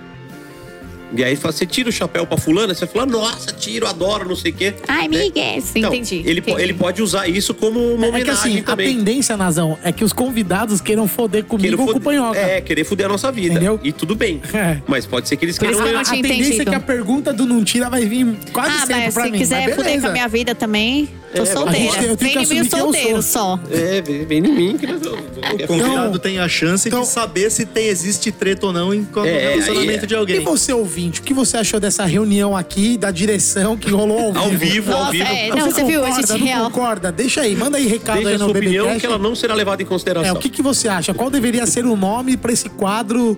E 1.15 1.23
aí 1.23 1.35
fala, 1.35 1.51
você 1.51 1.65
tira 1.65 1.89
o 1.89 1.91
chapéu 1.91 2.25
pra 2.25 2.37
fulana, 2.37 2.73
você 2.73 2.85
fala, 2.87 3.05
nossa, 3.05 3.51
tiro, 3.53 3.87
adoro, 3.87 4.27
não 4.29 4.35
sei 4.35 4.51
o 4.51 4.55
quê. 4.55 4.73
Ai, 4.87 5.07
Né? 5.07 5.19
Miguel, 5.19 5.61
sim, 5.61 5.79
Então, 5.79 5.93
entendi. 5.93 6.21
Ele, 6.25 6.39
entendi. 6.39 6.61
ele 6.61 6.73
pode 6.73 7.01
usar 7.01 7.27
isso 7.27 7.53
como 7.53 7.79
uma 7.79 8.05
É 8.07 8.09
homenagem 8.09 8.23
que 8.23 8.29
assim, 8.31 8.59
a 8.59 8.63
também. 8.63 8.95
tendência, 8.97 9.37
Nazão, 9.37 9.77
é 9.83 9.91
que 9.91 10.03
os 10.03 10.11
convidados 10.13 10.81
queiram 10.81 11.07
foder 11.07 11.43
comigo 11.45 11.63
Querer 11.69 11.79
ou 11.81 11.85
com 11.85 11.99
o 11.99 12.01
fuder- 12.01 12.19
Panhoca. 12.21 12.39
É, 12.39 12.61
querer 12.61 12.83
fuder 12.83 13.05
a 13.05 13.09
nossa 13.09 13.31
vida. 13.31 13.53
Entendeu? 13.55 13.79
E 13.83 13.91
tudo 13.91 14.15
bem. 14.15 14.41
É. 14.55 14.77
Mas 14.87 15.05
pode 15.05 15.27
ser 15.27 15.35
que 15.35 15.43
eles 15.45 15.57
queiram. 15.57 15.75
que 15.77 15.89
eu 15.89 15.99
a 15.99 16.03
tinha 16.03 16.21
tendência 16.21 16.61
é 16.61 16.65
que 16.65 16.73
a 16.75 16.79
pergunta 16.79 17.33
do 17.33 17.45
não 17.45 17.63
tira 17.63 17.89
vai 17.89 18.05
vir 18.05 18.25
quase 18.53 18.69
Ah, 18.71 18.85
sempre 18.85 19.05
mas 19.05 19.13
pra 19.13 19.23
se 19.25 19.31
mim. 19.31 19.37
quiser 19.37 19.65
mas 19.65 19.75
fuder 19.75 19.85
beleza. 19.85 20.01
com 20.01 20.07
a 20.07 20.11
minha 20.13 20.27
vida 20.27 20.55
também, 20.55 21.09
tô 21.35 21.43
É, 21.43 21.45
solteira. 21.45 21.77
a 21.77 21.91
gente 21.93 22.05
eu 22.05 22.17
tenho 22.17 22.39
que 22.39 22.45
Vem 22.45 22.57
em 22.57 22.61
mim 22.63 22.69
solteiro 22.69 23.21
sou. 23.21 23.57
só. 23.57 23.59
É, 23.71 24.01
vem 24.01 24.25
vem 24.25 24.39
em 24.39 24.51
mim. 24.51 24.77
Que... 24.77 24.85
O 24.85 25.67
convidado 25.67 26.17
tem 26.19 26.39
a 26.39 26.47
chance 26.47 26.87
então- 26.87 27.01
de 27.01 27.07
saber 27.07 27.51
se 27.51 27.65
tem, 27.65 27.87
existe 27.87 28.31
treta 28.31 28.65
ou 28.67 28.73
não 28.73 28.93
em 28.93 29.03
qualquer 29.05 29.29
É, 29.35 29.49
relacionamento 29.51 29.89
aí 29.91 30.03
é. 30.03 30.05
de 30.07 30.13
E 30.13 30.17
alguém. 30.17 30.39
você, 30.41 30.73
ouvinte, 30.73 31.19
o 31.19 31.23
que 31.23 31.33
você 31.33 31.57
achou 31.57 31.79
dessa 31.79 32.05
reunião 32.05 32.55
aqui, 32.55 32.97
da 32.97 33.11
direção 33.11 33.77
que 33.77 33.89
rolou 33.91 34.33
ao 34.35 34.49
vivo? 34.49 34.49
Ao 34.49 34.49
vivo, 34.49 34.91
ao 34.93 34.99
Nossa, 34.99 35.11
vivo. 35.11 35.23
é, 35.25 35.49
não, 35.49 35.71
você 35.71 35.83
viu, 35.83 36.01
a 36.03 36.07
concorda, 36.07 36.27
gente 36.27 36.39
não 36.39 36.47
real. 36.47 36.71
concorda? 36.71 37.11
Deixa 37.11 37.41
aí, 37.41 37.55
manda 37.55 37.77
aí 37.77 37.87
recado 37.87 38.15
Deixa 38.15 38.29
aí 38.29 38.35
a 38.35 38.37
no 38.39 38.45
sua 38.45 38.51
opinião 38.57 38.99
que 38.99 39.05
ela 39.05 39.17
não 39.17 39.35
será 39.35 39.53
levada 39.53 39.81
em 39.81 39.85
É, 39.85 39.87
consideração. 39.89 40.35
o 40.35 40.39
que, 40.39 40.49
que 40.49 40.61
você 40.61 40.87
acha? 40.87 41.13
Qual 41.13 41.29
deveria 41.29 41.65
ser 41.65 41.85
o 41.85 41.95
nome 41.95 42.37
pra 42.37 42.51
esse 42.51 42.69
quadro 42.69 43.37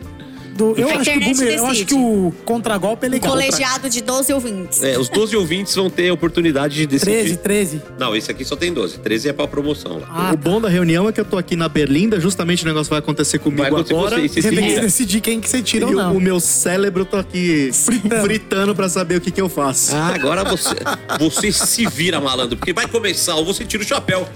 do... 0.57 0.75
Eu, 0.77 0.89
acho 0.89 1.11
que, 1.11 1.19
o 1.19 1.43
eu 1.43 1.65
acho 1.67 1.85
que 1.85 1.93
o 1.93 2.33
contragolpe 2.43 3.05
é 3.05 3.09
legal. 3.09 3.31
Colegiado 3.31 3.89
de 3.89 4.01
12 4.01 4.33
ouvintes. 4.33 4.83
É, 4.83 4.97
os 4.99 5.07
12 5.09 5.35
ouvintes 5.37 5.73
vão 5.75 5.89
ter 5.89 6.09
a 6.09 6.13
oportunidade 6.13 6.75
de 6.75 6.85
decidir. 6.87 7.37
13, 7.37 7.37
13. 7.37 7.81
Não, 7.97 8.15
esse 8.15 8.31
aqui 8.31 8.43
só 8.43 8.55
tem 8.55 8.73
12. 8.73 8.97
13 8.99 9.29
é 9.29 9.33
pra 9.33 9.47
promoção 9.47 9.99
lá. 9.99 10.07
Ah, 10.09 10.33
o 10.33 10.37
bom 10.37 10.59
da 10.59 10.67
reunião 10.67 11.07
é 11.07 11.11
que 11.11 11.21
eu 11.21 11.25
tô 11.25 11.37
aqui 11.37 11.55
na 11.55 11.69
Berlinda, 11.69 12.19
justamente 12.19 12.63
o 12.63 12.67
negócio 12.67 12.89
vai 12.89 12.99
acontecer 12.99 13.39
comigo 13.39 13.61
Vai 13.61 13.69
acontecer 13.71 13.93
agora. 13.93 14.15
você, 14.19 14.27
você 14.27 14.41
Você 14.41 14.49
tem 14.55 14.73
que 14.73 14.79
decidir 14.81 15.21
quem 15.21 15.39
que 15.39 15.49
você 15.49 15.61
tira 15.61 15.85
E 15.85 15.87
ou 15.87 15.93
o, 15.93 15.95
não. 15.95 16.17
o 16.17 16.19
meu 16.19 16.39
cérebro 16.39 17.05
tá 17.05 17.19
aqui 17.19 17.69
Fritando. 17.71 18.23
fritando, 18.23 18.75
pra 18.75 18.89
saber 18.89 19.15
o 19.17 19.21
que, 19.21 19.31
que 19.31 19.41
eu 19.41 19.47
faço. 19.49 19.95
Ah, 19.95 20.13
agora 20.15 20.43
você, 20.43 20.75
você 21.19 21.51
se 21.51 21.85
vira, 21.85 22.19
malandro, 22.19 22.57
porque 22.57 22.73
vai 22.73 22.87
começar 22.87 23.35
ou 23.35 23.45
você 23.45 23.63
tira 23.63 23.83
o 23.83 23.85
chapéu. 23.85 24.27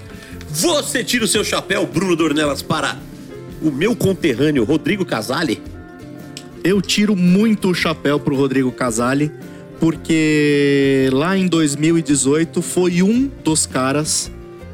Você 0.50 1.02
tira 1.02 1.24
o 1.24 1.28
seu 1.28 1.42
chapéu, 1.42 1.86
Bruno 1.86 2.14
Dornelas, 2.14 2.60
para 2.62 2.96
o 3.60 3.70
meu 3.70 3.96
conterrâneo, 3.96 4.64
Rodrigo 4.64 5.04
Casale. 5.04 5.62
Eu 6.64 6.80
tiro 6.80 7.16
muito 7.16 7.70
o 7.70 7.74
chapéu 7.74 8.20
pro 8.20 8.36
Rodrigo 8.36 8.70
Casale, 8.70 9.32
porque 9.80 11.08
lá 11.12 11.36
em 11.36 11.48
2018 11.48 12.62
foi 12.62 13.02
um 13.02 13.28
dos 13.42 13.66
caras 13.66 14.30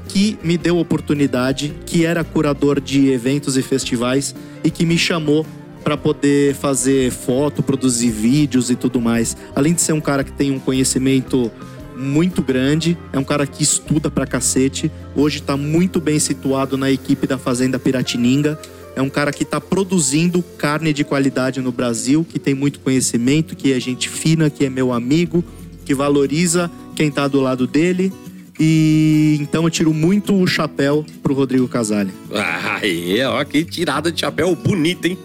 que 0.06 0.38
me 0.42 0.58
deu 0.58 0.76
oportunidade, 0.76 1.74
que 1.86 2.04
era 2.04 2.22
curador 2.22 2.78
de 2.78 3.08
eventos 3.08 3.56
e 3.56 3.62
festivais 3.62 4.34
e 4.62 4.70
que 4.70 4.84
me 4.84 4.98
chamou 4.98 5.46
para 5.82 5.96
poder 5.96 6.54
fazer 6.54 7.10
foto, 7.10 7.62
produzir 7.62 8.10
vídeos 8.10 8.68
e 8.70 8.76
tudo 8.76 9.00
mais. 9.00 9.34
Além 9.56 9.72
de 9.72 9.80
ser 9.80 9.94
um 9.94 10.00
cara 10.00 10.22
que 10.22 10.32
tem 10.32 10.50
um 10.50 10.58
conhecimento 10.58 11.50
muito 11.96 12.42
grande, 12.42 12.98
é 13.14 13.18
um 13.18 13.24
cara 13.24 13.46
que 13.46 13.62
estuda 13.62 14.10
pra 14.10 14.26
cacete. 14.26 14.92
Hoje 15.16 15.40
tá 15.40 15.56
muito 15.56 16.00
bem 16.00 16.18
situado 16.18 16.76
na 16.76 16.90
equipe 16.90 17.26
da 17.26 17.38
Fazenda 17.38 17.78
Piratininga. 17.78 18.58
É 18.98 19.00
um 19.02 19.08
cara 19.08 19.32
que 19.32 19.44
tá 19.44 19.60
produzindo 19.60 20.42
carne 20.42 20.92
de 20.92 21.04
qualidade 21.04 21.60
no 21.60 21.70
Brasil, 21.70 22.26
que 22.28 22.36
tem 22.36 22.52
muito 22.52 22.80
conhecimento, 22.80 23.54
que 23.54 23.72
é 23.72 23.78
gente 23.78 24.08
fina, 24.08 24.50
que 24.50 24.64
é 24.64 24.68
meu 24.68 24.92
amigo, 24.92 25.44
que 25.84 25.94
valoriza 25.94 26.68
quem 26.96 27.08
tá 27.08 27.28
do 27.28 27.40
lado 27.40 27.64
dele. 27.64 28.12
E 28.58 29.38
então 29.40 29.62
eu 29.62 29.70
tiro 29.70 29.94
muito 29.94 30.34
o 30.34 30.44
chapéu 30.48 31.06
pro 31.22 31.32
Rodrigo 31.32 31.68
Casale. 31.68 32.10
Aí, 32.34 33.22
ó, 33.22 33.44
que 33.44 33.64
tirada 33.64 34.10
de 34.10 34.18
chapéu 34.18 34.52
bonita, 34.56 35.06
hein? 35.06 35.16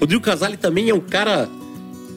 Rodrigo 0.00 0.20
Casale 0.20 0.56
também 0.56 0.90
é 0.90 0.94
um 0.94 0.98
cara, 0.98 1.48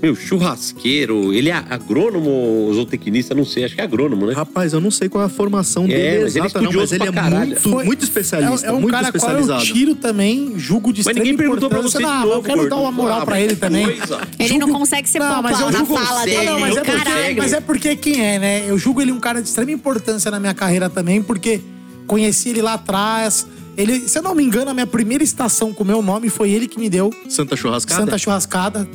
meu, 0.01 0.15
churrasqueiro. 0.15 1.33
Ele 1.33 1.49
é 1.49 1.53
agrônomo 1.69 2.29
ou 2.29 2.73
zootecnista, 2.73 3.33
não 3.33 3.43
sei, 3.45 3.65
acho 3.65 3.75
que 3.75 3.81
é 3.81 3.83
agrônomo, 3.83 4.25
né? 4.27 4.33
Rapaz, 4.33 4.73
eu 4.73 4.79
não 4.81 4.91
sei 4.91 5.09
qual 5.09 5.23
é 5.23 5.27
a 5.27 5.29
formação 5.29 5.85
É, 5.85 5.87
dele 5.87 6.23
mas 6.23 6.35
ele 6.35 6.43
é 6.43 6.47
exata, 6.47 6.61
não, 6.61 6.71
mas 6.73 6.91
ele 6.91 7.03
é 7.03 7.11
caralho. 7.11 7.47
muito, 7.47 7.61
Foi- 7.69 7.83
muito 7.85 8.03
especialista, 8.03 8.67
É, 8.67 8.69
é 8.69 8.73
um 8.73 8.79
muito 8.81 8.91
cara 8.91 9.11
qual 9.11 9.15
especializado. 9.15 9.61
eu 9.63 9.73
tiro 9.73 9.95
também, 9.95 10.53
julgo 10.57 10.93
de 10.93 11.03
Mas 11.03 11.15
ninguém 11.15 11.35
perguntou 11.35 11.69
pra 11.69 11.81
você 11.81 11.97
de 11.97 12.03
Não, 12.03 12.21
novo, 12.21 12.33
eu 12.33 12.43
quero 12.43 12.57
gordo. 12.57 12.69
dar 12.69 12.75
uma 12.77 12.91
moral 12.91 13.21
Ah, 13.21 13.25
pra 13.25 13.41
ele 13.41 13.55
também. 13.55 13.85
coisa. 13.85 14.21
Ele 14.37 14.49
Julgo- 14.49 14.67
não 14.67 14.79
consegue 14.79 15.09
ser 15.09 15.19
Não, 15.19 15.41
mas 15.41 15.59
eu 15.59 15.71
na 15.71 15.77
julgo- 15.79 15.93
fala 15.95 16.07
consegue, 16.21 16.35
dele. 16.37 16.45
Não, 16.49 16.59
mas 16.59 16.77
é, 16.77 16.81
porque, 16.83 16.97
Caralho. 17.03 17.37
mas 17.37 17.53
é 17.53 17.61
porque 17.61 17.95
quem 17.95 18.21
é, 18.25 18.39
né? 18.39 18.63
Eu 18.69 18.77
julgo 18.77 19.01
ele 19.01 19.11
um 19.11 19.19
cara 19.19 19.41
de 19.41 19.47
extrema 19.47 19.71
importância 19.71 20.29
na 20.29 20.39
minha 20.39 20.53
carreira 20.53 20.89
também, 20.89 21.21
porque 21.23 21.59
conheci 22.05 22.49
ele 22.49 22.61
lá 22.61 22.73
atrás. 22.73 23.47
Ele, 23.75 24.07
se 24.07 24.17
eu 24.17 24.23
não 24.23 24.33
me 24.33 24.43
engano, 24.43 24.71
a 24.71 24.73
minha 24.73 24.87
primeira 24.87 25.23
estação 25.23 25.71
com 25.73 25.83
o 25.83 25.87
meu 25.87 26.01
nome 26.01 26.29
foi 26.29 26.49
ele 26.51 26.67
que 26.67 26.79
me 26.79 26.89
deu. 26.89 27.11
Santa 27.29 27.55
Churrascada? 27.55 28.01
Santa 28.01 28.17
Churrascada. 28.17 28.87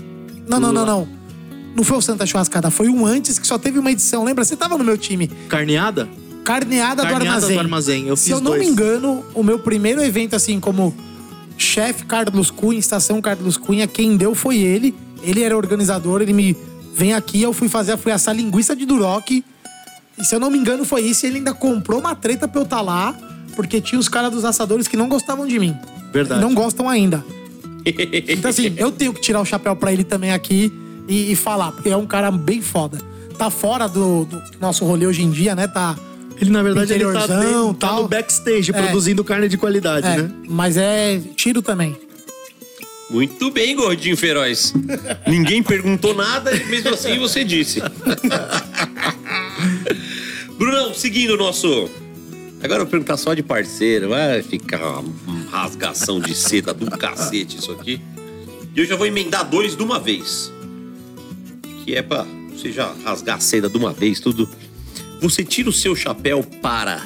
Não, 0.60 0.72
não, 0.72 0.72
não, 0.72 0.86
não. 0.86 1.08
Não 1.74 1.84
foi 1.84 1.96
o 1.96 2.02
Santa 2.02 2.26
Churrascada, 2.26 2.70
foi 2.70 2.88
um 2.88 3.06
antes 3.06 3.38
que 3.38 3.46
só 3.46 3.56
teve 3.58 3.78
uma 3.78 3.90
edição. 3.90 4.24
Lembra? 4.24 4.44
Você 4.44 4.54
tava 4.56 4.76
no 4.76 4.84
meu 4.84 4.98
time. 4.98 5.26
Carneada? 5.48 6.08
Carneada, 6.44 7.02
do 7.02 7.08
Carneada 7.08 7.24
Armazém. 7.36 7.56
do 7.56 7.60
Armazém, 7.60 8.06
eu 8.08 8.16
Se 8.16 8.24
fiz 8.24 8.32
eu 8.32 8.40
não 8.40 8.50
dois. 8.52 8.62
me 8.62 8.68
engano, 8.68 9.24
o 9.32 9.42
meu 9.42 9.58
primeiro 9.60 10.02
evento, 10.02 10.34
assim, 10.34 10.58
como 10.58 10.94
chefe 11.56 12.04
Carlos 12.04 12.50
Cunha, 12.50 12.78
estação 12.78 13.20
Carlos 13.22 13.56
Cunha, 13.56 13.86
quem 13.86 14.16
deu 14.16 14.34
foi 14.34 14.58
ele. 14.58 14.94
Ele 15.22 15.40
era 15.42 15.56
organizador, 15.56 16.20
ele 16.20 16.32
me 16.32 16.56
vem 16.92 17.14
aqui, 17.14 17.40
eu 17.40 17.52
fui 17.52 17.68
fazer, 17.68 17.96
fui 17.96 18.10
assar 18.12 18.34
linguiça 18.34 18.74
de 18.74 18.84
Duroc. 18.84 19.30
E 19.30 19.44
se 20.24 20.34
eu 20.34 20.40
não 20.40 20.50
me 20.50 20.58
engano, 20.58 20.84
foi 20.84 21.02
isso. 21.02 21.24
E 21.24 21.28
ele 21.28 21.38
ainda 21.38 21.54
comprou 21.54 22.00
uma 22.00 22.14
treta 22.14 22.46
pra 22.48 22.60
eu 22.60 22.64
estar 22.64 22.80
lá, 22.80 23.14
porque 23.54 23.80
tinha 23.80 23.98
os 23.98 24.08
caras 24.08 24.30
dos 24.32 24.44
assadores 24.44 24.88
que 24.88 24.96
não 24.96 25.08
gostavam 25.08 25.46
de 25.46 25.58
mim. 25.58 25.74
Verdade. 26.12 26.40
Não 26.40 26.52
gostam 26.52 26.88
ainda. 26.88 27.24
Então, 28.28 28.50
assim, 28.50 28.72
eu 28.76 28.90
tenho 28.92 29.12
que 29.12 29.20
tirar 29.20 29.40
o 29.40 29.44
chapéu 29.44 29.74
pra 29.76 29.92
ele 29.92 30.04
também 30.04 30.32
aqui 30.32 30.72
e, 31.08 31.32
e 31.32 31.36
falar, 31.36 31.72
porque 31.72 31.88
é 31.90 31.96
um 31.96 32.06
cara 32.06 32.30
bem 32.30 32.60
foda. 32.62 32.98
Tá 33.36 33.50
fora 33.50 33.88
do, 33.88 34.24
do 34.24 34.42
nosso 34.60 34.84
rolê 34.84 35.06
hoje 35.06 35.22
em 35.22 35.30
dia, 35.30 35.54
né? 35.54 35.66
Tá. 35.66 35.96
Ele, 36.40 36.50
na 36.50 36.62
verdade, 36.62 36.92
ele 36.92 37.04
tá, 37.12 37.26
bem- 37.26 37.74
tá 37.74 37.92
no 37.94 38.08
backstage, 38.08 38.70
É. 38.70 38.82
produzindo 38.82 39.22
carne 39.24 39.48
de 39.48 39.56
qualidade, 39.56 40.06
É, 40.06 40.16
né? 40.22 40.30
mas 40.48 40.76
é 40.76 41.20
tiro 41.36 41.60
também. 41.62 41.96
Muito 43.10 43.50
bem, 43.50 43.76
gordinho 43.76 44.16
feroz. 44.16 44.72
Ninguém 45.26 45.62
perguntou 45.62 46.14
nada 46.14 46.54
e 46.56 46.64
mesmo 46.64 46.90
assim 46.94 47.18
você 47.18 47.44
disse. 47.44 47.82
Brunão, 50.56 50.94
seguindo 50.94 51.34
o 51.34 51.36
nosso. 51.36 51.90
Agora 52.62 52.80
eu 52.80 52.84
vou 52.84 52.90
perguntar 52.90 53.16
só 53.16 53.34
de 53.34 53.42
parceiro. 53.42 54.10
Vai 54.10 54.42
ficar 54.42 55.00
uma 55.00 55.50
rasgação 55.50 56.20
de 56.20 56.34
seda 56.34 56.72
do 56.72 56.90
cacete 56.90 57.58
isso 57.58 57.72
aqui. 57.72 58.00
E 58.74 58.78
eu 58.78 58.86
já 58.86 58.96
vou 58.96 59.06
emendar 59.06 59.48
dois 59.48 59.76
de 59.76 59.82
uma 59.82 59.98
vez. 59.98 60.52
Que 61.84 61.96
é 61.96 62.02
pra 62.02 62.24
você 62.50 62.70
já 62.70 62.94
rasgar 63.04 63.36
a 63.36 63.40
seda 63.40 63.68
de 63.68 63.76
uma 63.76 63.92
vez, 63.92 64.20
tudo. 64.20 64.48
Você 65.20 65.44
tira 65.44 65.68
o 65.68 65.72
seu 65.72 65.96
chapéu 65.96 66.44
para 66.62 67.02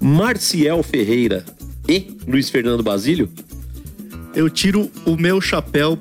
Marciel 0.00 0.82
Ferreira 0.82 1.44
e 1.88 2.16
Luiz 2.26 2.48
Fernando 2.48 2.82
Basílio? 2.82 3.28
Eu 4.34 4.48
tiro 4.48 4.90
o 5.04 5.16
meu 5.16 5.40
chapéu 5.40 5.98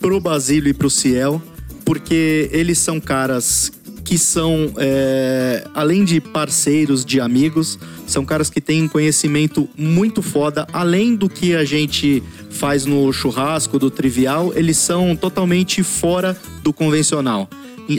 pro 0.00 0.18
Basílio 0.18 0.70
e 0.70 0.74
pro 0.74 0.88
Ciel, 0.88 1.42
porque 1.84 2.48
eles 2.52 2.78
são 2.78 2.98
caras 2.98 3.70
que 4.12 4.18
são, 4.18 4.74
é, 4.76 5.66
além 5.72 6.04
de 6.04 6.20
parceiros, 6.20 7.02
de 7.02 7.18
amigos, 7.18 7.78
são 8.06 8.26
caras 8.26 8.50
que 8.50 8.60
têm 8.60 8.86
conhecimento 8.86 9.66
muito 9.74 10.20
foda, 10.20 10.66
além 10.70 11.16
do 11.16 11.30
que 11.30 11.56
a 11.56 11.64
gente 11.64 12.22
faz 12.50 12.84
no 12.84 13.10
churrasco, 13.10 13.78
do 13.78 13.90
trivial, 13.90 14.52
eles 14.54 14.76
são 14.76 15.16
totalmente 15.16 15.82
fora 15.82 16.36
do 16.62 16.74
convencional. 16.74 17.48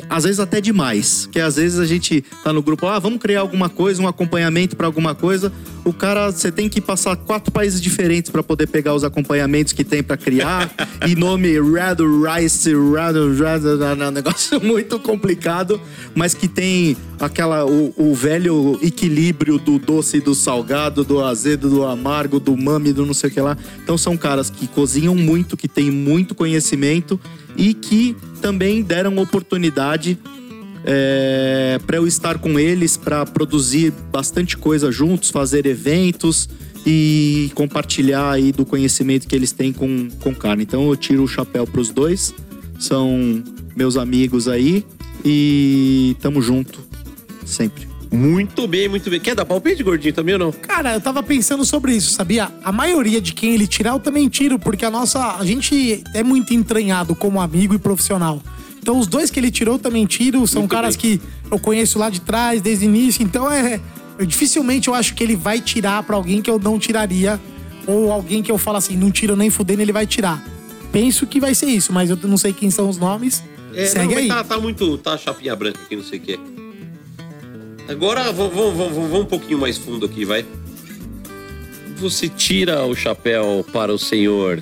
Às 0.09 0.23
vezes 0.23 0.39
até 0.39 0.61
demais, 0.61 1.27
que 1.31 1.39
às 1.39 1.55
vezes 1.55 1.79
a 1.79 1.85
gente 1.85 2.23
tá 2.43 2.53
no 2.53 2.61
grupo, 2.61 2.87
ah, 2.87 2.99
vamos 2.99 3.19
criar 3.19 3.41
alguma 3.41 3.69
coisa, 3.69 4.01
um 4.01 4.07
acompanhamento 4.07 4.75
pra 4.75 4.87
alguma 4.87 5.13
coisa. 5.13 5.51
O 5.85 5.91
cara, 5.91 6.31
você 6.31 6.51
tem 6.51 6.69
que 6.69 6.79
passar 6.79 7.15
quatro 7.15 7.51
países 7.51 7.81
diferentes 7.81 8.31
pra 8.31 8.41
poder 8.41 8.67
pegar 8.67 8.93
os 8.93 9.03
acompanhamentos 9.03 9.73
que 9.73 9.83
tem 9.83 10.01
pra 10.01 10.15
criar. 10.15 10.71
e 11.05 11.15
nome 11.15 11.49
Red 11.59 11.97
Rice, 11.99 12.69
Red, 12.69 13.19
Red, 13.35 14.11
negócio 14.11 14.59
muito 14.63 14.97
complicado, 14.99 15.79
mas 16.15 16.33
que 16.33 16.47
tem 16.47 16.95
aquela 17.19 17.65
o, 17.65 17.93
o 17.97 18.15
velho 18.15 18.79
equilíbrio 18.81 19.57
do 19.57 19.77
doce 19.77 20.17
e 20.17 20.21
do 20.21 20.33
salgado, 20.33 21.03
do 21.03 21.23
azedo, 21.23 21.69
do 21.69 21.85
amargo, 21.85 22.39
do 22.39 22.55
mame, 22.55 22.93
do 22.93 23.05
não 23.05 23.13
sei 23.13 23.29
o 23.29 23.33
que 23.33 23.41
lá. 23.41 23.57
Então 23.83 23.97
são 23.97 24.15
caras 24.15 24.49
que 24.49 24.67
cozinham 24.67 25.15
muito, 25.15 25.57
que 25.57 25.67
têm 25.67 25.91
muito 25.91 26.33
conhecimento 26.33 27.19
e 27.55 27.73
que 27.73 28.15
também 28.41 28.81
deram 28.81 29.17
oportunidade 29.17 30.17
é, 30.85 31.79
para 31.85 31.97
eu 31.97 32.05
estar 32.05 32.37
com 32.37 32.59
eles, 32.59 32.97
para 32.97 33.25
produzir 33.25 33.93
bastante 34.11 34.57
coisa 34.57 34.91
juntos, 34.91 35.29
fazer 35.29 35.65
eventos 35.65 36.49
e 36.85 37.51
compartilhar 37.55 38.31
aí 38.31 38.51
do 38.51 38.65
conhecimento 38.65 39.27
que 39.27 39.35
eles 39.35 39.51
têm 39.51 39.71
com, 39.71 40.09
com 40.19 40.35
carne. 40.35 40.63
Então 40.63 40.89
eu 40.89 40.95
tiro 40.95 41.23
o 41.23 41.27
chapéu 41.27 41.65
para 41.65 41.79
os 41.79 41.89
dois, 41.89 42.33
são 42.79 43.43
meus 43.75 43.95
amigos 43.95 44.47
aí 44.47 44.85
e 45.23 46.15
tamo 46.19 46.41
junto 46.41 46.79
sempre. 47.45 47.92
Muito 48.15 48.67
bem, 48.67 48.87
muito 48.87 49.09
bem. 49.09 49.19
Quer 49.19 49.33
dar 49.35 49.43
palpite, 49.43 49.81
gordinho, 49.81 50.13
também 50.13 50.33
ou 50.35 50.39
não? 50.39 50.51
Cara, 50.51 50.93
eu 50.93 51.01
tava 51.01 51.23
pensando 51.23 51.65
sobre 51.65 51.95
isso, 51.95 52.11
sabia? 52.11 52.51
A 52.63 52.71
maioria 52.71 53.19
de 53.19 53.33
quem 53.33 53.53
ele 53.55 53.65
tirar, 53.65 53.91
eu 53.91 53.99
também 53.99 54.29
tiro, 54.29 54.59
porque 54.59 54.85
a 54.85 54.91
nossa. 54.91 55.35
A 55.37 55.43
gente 55.43 56.03
é 56.13 56.21
muito 56.23 56.53
entranhado 56.53 57.15
como 57.15 57.41
amigo 57.41 57.73
e 57.73 57.79
profissional. 57.79 58.41
Então, 58.79 58.99
os 58.99 59.07
dois 59.07 59.31
que 59.31 59.39
ele 59.39 59.49
tirou 59.49 59.75
eu 59.75 59.79
também 59.79 60.05
tiro. 60.05 60.45
São 60.45 60.61
Muito 60.61 60.71
caras 60.71 60.95
bem. 60.95 61.17
que 61.17 61.21
eu 61.49 61.57
conheço 61.57 61.97
lá 61.97 62.09
de 62.09 62.21
trás, 62.21 62.61
desde 62.61 62.85
o 62.85 62.89
início. 62.89 63.23
Então, 63.23 63.49
é. 63.51 63.79
eu- 64.19 64.25
dificilmente 64.27 64.89
eu 64.89 64.93
acho 64.93 65.15
que 65.15 65.23
ele 65.23 65.35
vai 65.35 65.59
tirar 65.59 66.03
pra 66.03 66.15
alguém 66.15 66.41
que 66.41 66.49
eu 66.51 66.59
não 66.59 66.77
tiraria. 66.77 67.39
Ou 67.87 68.11
alguém 68.11 68.43
que 68.43 68.51
eu 68.51 68.57
falo 68.57 68.77
assim, 68.77 68.95
não 68.95 69.09
tiro 69.09 69.35
nem 69.35 69.49
fudendo, 69.49 69.81
ele 69.81 69.91
vai 69.91 70.05
tirar. 70.05 70.41
Penso 70.91 71.25
que 71.25 71.39
vai 71.39 71.55
ser 71.55 71.65
isso, 71.65 71.91
mas 71.91 72.09
eu 72.09 72.17
não 72.23 72.37
sei 72.37 72.53
quem 72.53 72.69
são 72.69 72.87
os 72.87 72.97
nomes. 72.97 73.43
É, 73.73 73.85
Segue 73.87 74.13
não, 74.13 74.21
aí. 74.21 74.27
Tá, 74.27 74.43
tá 74.43 74.59
muito. 74.59 74.97
Tá 74.99 75.17
chapinha 75.17 75.55
branca 75.55 75.79
aqui, 75.83 75.95
não 75.95 76.03
sei 76.03 76.19
o 76.19 76.21
que. 76.21 76.39
Agora 77.87 78.31
vamos, 78.31 78.53
vamos, 78.53 78.77
vamos, 78.77 78.93
vamos 78.95 79.19
um 79.19 79.25
pouquinho 79.25 79.59
mais 79.59 79.77
fundo 79.77 80.05
aqui, 80.05 80.25
vai. 80.25 80.45
Você 81.97 82.27
tira 82.27 82.83
o 82.85 82.95
chapéu 82.95 83.65
para 83.71 83.93
o 83.93 83.99
senhor 83.99 84.61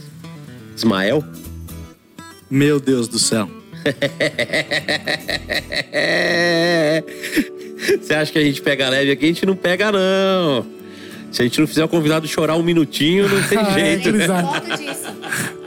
Ismael? 0.76 1.24
Meu 2.50 2.80
Deus 2.80 3.08
do 3.08 3.18
céu. 3.20 3.50
Você 8.02 8.14
acha 8.14 8.32
que 8.32 8.38
a 8.38 8.44
gente 8.44 8.62
pega 8.62 8.90
leve 8.90 9.12
aqui? 9.12 9.26
A 9.26 9.30
gente 9.30 9.46
não 9.46 9.56
pega, 9.56 9.92
não. 9.92 10.66
Se 11.32 11.42
a 11.42 11.46
gente 11.46 11.60
não 11.60 11.66
fizer 11.68 11.84
o 11.84 11.88
convidado 11.88 12.28
chorar 12.28 12.56
um 12.58 12.64
minutinho, 12.64 13.28
não 13.28 13.42
tem 13.48 13.58
é, 13.60 13.74
jeito. 13.74 14.12
né? 14.12 14.18
Crisar. 14.20 14.46
Foto 14.46 14.78
disso. 14.78 15.61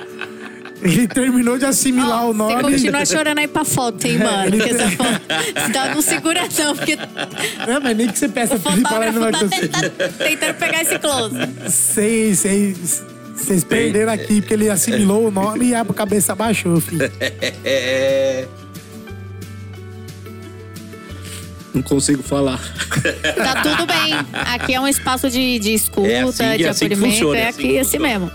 Ele 0.85 1.09
terminou 1.09 1.57
de 1.57 1.65
assimilar 1.65 2.25
o 2.27 2.33
Você 2.33 2.39
nome. 2.39 2.63
continua 2.63 3.07
chorando 3.07 3.39
aí 3.39 3.49
pra 3.49 3.65
foto, 3.65 4.07
hein, 4.07 4.19
mano? 4.19 4.51
Porque 4.51 4.69
essa 4.71 4.91
foto. 4.91 5.21
Você 5.67 5.73
tá, 5.73 5.95
não 5.95 6.03
segura, 6.03 6.43
não, 6.59 6.77
porque 6.77 6.97
Não, 6.97 7.81
mas 7.83 7.97
nem 7.97 8.09
que 8.09 8.19
você 8.19 8.29
peça 8.29 8.57
o 8.57 8.61
pra 8.61 8.73
ele 8.73 8.83
parar 8.83 9.11
fotógrafo 9.13 9.19
não 9.19 9.23
vai 9.23 9.33
tá 9.33 9.39
conseguir. 9.39 9.69
tentando, 9.69 10.13
tentando 10.19 10.55
pegar 10.59 10.83
esse 10.83 10.99
close. 10.99 11.35
Vocês, 11.65 12.39
vocês, 12.41 13.03
vocês 13.35 13.65
perderam 13.65 14.13
aqui 14.13 14.41
porque 14.43 14.53
ele 14.55 14.69
assimilou 14.69 15.27
o 15.29 15.31
nome 15.31 15.69
e 15.69 15.75
a 15.75 15.85
cabeça 15.87 16.35
baixou, 16.35 16.79
filho. 16.81 17.11
É. 17.65 18.47
Não 21.73 21.83
consigo 21.83 22.23
falar. 22.23 22.61
Tá 23.37 23.63
tudo 23.63 23.87
bem. 23.87 24.13
Aqui 24.33 24.75
é 24.75 24.81
um 24.81 24.87
espaço 24.87 25.29
de, 25.29 25.59
de 25.59 25.75
escuta, 25.75 26.07
É 26.09 26.23
assim- 26.23 26.57
de 26.57 26.65
é 26.65 26.69
assim 26.69 26.87
que 26.89 26.95
acolhimento. 26.95 27.13
funciona, 27.15 27.39
é 27.39 27.41
é 27.43 27.49
assim 27.49 27.59
aqui 27.63 27.69
que 27.73 27.79
assim 27.81 27.99
mesmo. 27.99 28.31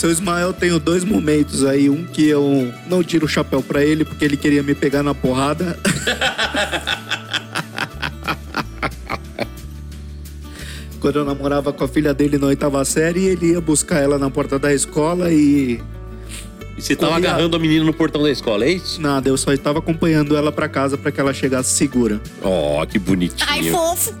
Seu 0.00 0.10
Ismael, 0.10 0.52
tenho 0.54 0.80
dois 0.80 1.04
momentos 1.04 1.62
aí. 1.62 1.90
Um 1.90 2.06
que 2.06 2.26
eu 2.26 2.72
não 2.88 3.04
tiro 3.04 3.26
o 3.26 3.28
chapéu 3.28 3.62
pra 3.62 3.84
ele 3.84 4.02
porque 4.02 4.24
ele 4.24 4.34
queria 4.34 4.62
me 4.62 4.74
pegar 4.74 5.02
na 5.02 5.14
porrada. 5.14 5.78
Quando 10.98 11.16
eu 11.16 11.24
namorava 11.26 11.70
com 11.70 11.84
a 11.84 11.88
filha 11.88 12.14
dele 12.14 12.38
na 12.38 12.46
oitava 12.46 12.82
série, 12.82 13.26
ele 13.26 13.50
ia 13.50 13.60
buscar 13.60 13.98
ela 13.98 14.18
na 14.18 14.30
porta 14.30 14.58
da 14.58 14.72
escola 14.72 15.30
e. 15.30 15.82
E 16.80 16.82
você 16.82 16.96
tava 16.96 17.12
Corria- 17.12 17.30
agarrando 17.30 17.56
a 17.56 17.58
menina 17.60 17.84
no 17.84 17.92
portão 17.92 18.22
da 18.22 18.30
escola, 18.30 18.64
é 18.64 18.72
isso? 18.72 19.00
Nada, 19.00 19.28
eu 19.28 19.36
só 19.36 19.52
estava 19.52 19.78
acompanhando 19.78 20.36
ela 20.36 20.50
pra 20.50 20.68
casa 20.68 20.96
pra 20.96 21.12
que 21.12 21.20
ela 21.20 21.32
chegasse 21.34 21.72
segura. 21.74 22.20
Ó, 22.42 22.84
que 22.86 22.98
bonitinho. 22.98 23.46
Ai, 23.48 23.64
fofo. 23.70 24.14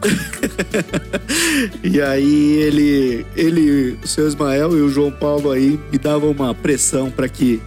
E 1.82 2.00
aí 2.00 2.52
ele, 2.62 3.26
ele, 3.36 3.98
o 4.02 4.06
seu 4.06 4.26
Ismael 4.26 4.76
e 4.76 4.80
o 4.82 4.88
João 4.88 5.10
Paulo 5.10 5.50
aí 5.50 5.78
me 5.90 5.98
davam 5.98 6.30
uma 6.30 6.54
pressão 6.54 7.10
pra 7.10 7.28
que 7.28 7.60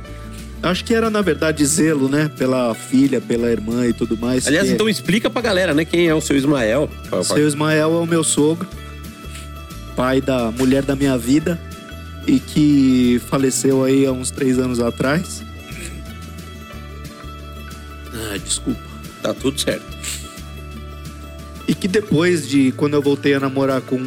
acho 0.61 0.84
que 0.86 0.94
era 0.94 1.10
na 1.10 1.22
verdade 1.22 1.65
zelo, 1.65 2.07
né, 2.07 2.30
pela 2.38 2.74
filha, 2.74 3.20
pela 3.20 3.52
irmã 3.52 3.86
e 3.88 3.94
tudo 3.94 4.18
mais. 4.18 4.48
Aliás, 4.48 4.68
que 4.68 4.74
então 4.74 4.88
explica 4.88 5.30
pra 5.30 5.41
galera, 5.41 5.74
né, 5.74 5.84
quem 5.86 6.07
é 6.07 6.14
o 6.15 6.22
seu 6.22 6.36
Ismael. 6.38 6.90
seu 7.24 7.48
Ismael 7.48 7.91
é 7.94 7.98
o 7.98 8.06
meu 8.06 8.24
sogro, 8.24 8.68
pai 9.95 10.22
da 10.22 10.52
mulher 10.52 10.84
da 10.84 10.95
minha 10.95 11.18
vida 11.18 11.60
e 12.26 12.40
que 12.40 13.22
faleceu 13.30 13.84
aí 13.84 14.06
há 14.06 14.12
uns 14.12 14.32
três 14.32 14.58
anos 14.60 14.80
atrás. 14.80 15.44
Ah, 18.14 18.38
desculpa. 18.38 18.82
Tá 19.22 19.34
tudo 19.34 19.60
certo. 19.60 19.86
E 21.68 21.74
que 21.74 21.88
depois 21.88 22.48
de 22.48 22.72
quando 22.74 22.94
eu 22.94 23.02
voltei 23.02 23.34
a 23.34 23.40
namorar 23.40 23.82
com 23.82 24.00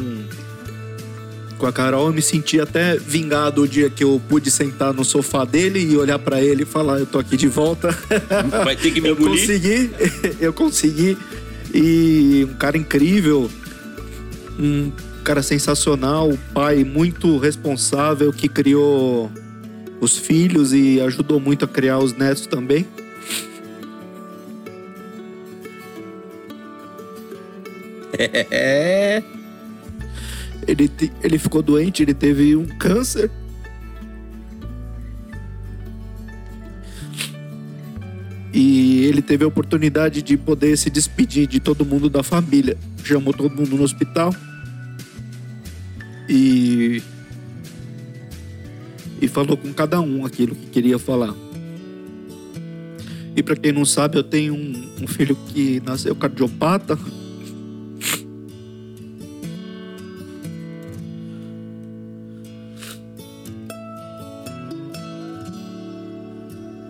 com 1.57 1.65
a 1.65 1.73
Carol, 1.73 2.07
eu 2.07 2.13
me 2.13 2.21
senti 2.21 2.61
até 2.61 2.95
vingado 2.97 3.63
o 3.63 3.67
dia 3.67 3.89
que 3.89 4.03
eu 4.03 4.21
pude 4.29 4.51
sentar 4.51 4.93
no 4.93 5.03
sofá 5.03 5.43
dele 5.43 5.79
e 5.79 5.97
olhar 5.97 6.19
pra 6.19 6.39
ele 6.41 6.63
e 6.63 6.65
falar: 6.65 6.99
Eu 6.99 7.05
tô 7.07 7.17
aqui 7.17 7.35
de 7.35 7.47
volta. 7.47 7.89
Vai 8.63 8.75
ter 8.75 8.91
que 8.91 9.01
me 9.01 9.09
eu 9.09 9.15
engolir. 9.15 9.41
consegui, 9.41 9.91
eu 10.39 10.53
consegui. 10.53 11.17
E 11.73 12.47
um 12.49 12.53
cara 12.53 12.77
incrível, 12.77 13.49
um 14.59 14.91
cara 15.27 15.43
sensacional, 15.43 16.37
pai 16.53 16.85
muito 16.85 17.37
responsável 17.37 18.31
que 18.31 18.47
criou 18.47 19.29
os 19.99 20.17
filhos 20.17 20.71
e 20.71 21.01
ajudou 21.01 21.37
muito 21.37 21.65
a 21.65 21.67
criar 21.67 21.99
os 21.99 22.13
netos 22.13 22.47
também. 22.47 22.87
É. 28.17 29.21
Ele, 30.65 30.87
te- 30.87 31.11
ele 31.21 31.37
ficou 31.37 31.61
doente, 31.61 32.03
ele 32.03 32.13
teve 32.13 32.55
um 32.55 32.65
câncer. 32.65 33.29
E 38.53 39.03
ele 39.03 39.21
teve 39.21 39.43
a 39.43 39.47
oportunidade 39.47 40.21
de 40.21 40.37
poder 40.37 40.77
se 40.77 40.89
despedir 40.89 41.47
de 41.47 41.59
todo 41.59 41.85
mundo 41.85 42.09
da 42.09 42.23
família. 42.23 42.77
Chamou 43.03 43.33
todo 43.33 43.53
mundo 43.53 43.75
no 43.75 43.83
hospital. 43.83 44.33
E. 46.29 47.01
E 49.19 49.27
falou 49.27 49.57
com 49.57 49.73
cada 49.73 49.99
um 49.99 50.25
aquilo 50.25 50.55
que 50.55 50.67
queria 50.67 50.99
falar. 50.99 51.33
E 53.35 53.43
para 53.43 53.55
quem 53.55 53.71
não 53.71 53.85
sabe, 53.85 54.17
eu 54.17 54.23
tenho 54.23 54.53
um, 54.53 55.03
um 55.03 55.07
filho 55.07 55.35
que 55.47 55.81
nasceu 55.85 56.15
cardiopata. 56.15 56.97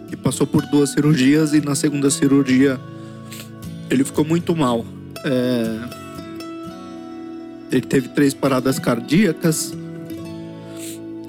e 0.10 0.16
passou 0.16 0.48
por 0.48 0.66
duas 0.68 0.92
cirurgias 0.92 1.54
e 1.54 1.62
na 1.62 1.76
segunda 1.76 2.10
cirurgia 2.10 2.80
ele 3.90 4.04
ficou 4.04 4.24
muito 4.26 4.56
mal. 4.56 4.86
É, 5.26 6.07
Ele 7.72 7.82
teve 7.82 8.10
três 8.10 8.34
paradas 8.34 8.80
cardíacas 8.80 9.76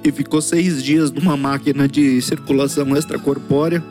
e 0.04 0.12
ficou 0.12 0.40
seis 0.40 0.82
dias 0.82 1.10
numa 1.10 1.36
máquina 1.36 1.88
de 1.88 2.20
circulação 2.22 2.96
extracorpórea 2.96 3.82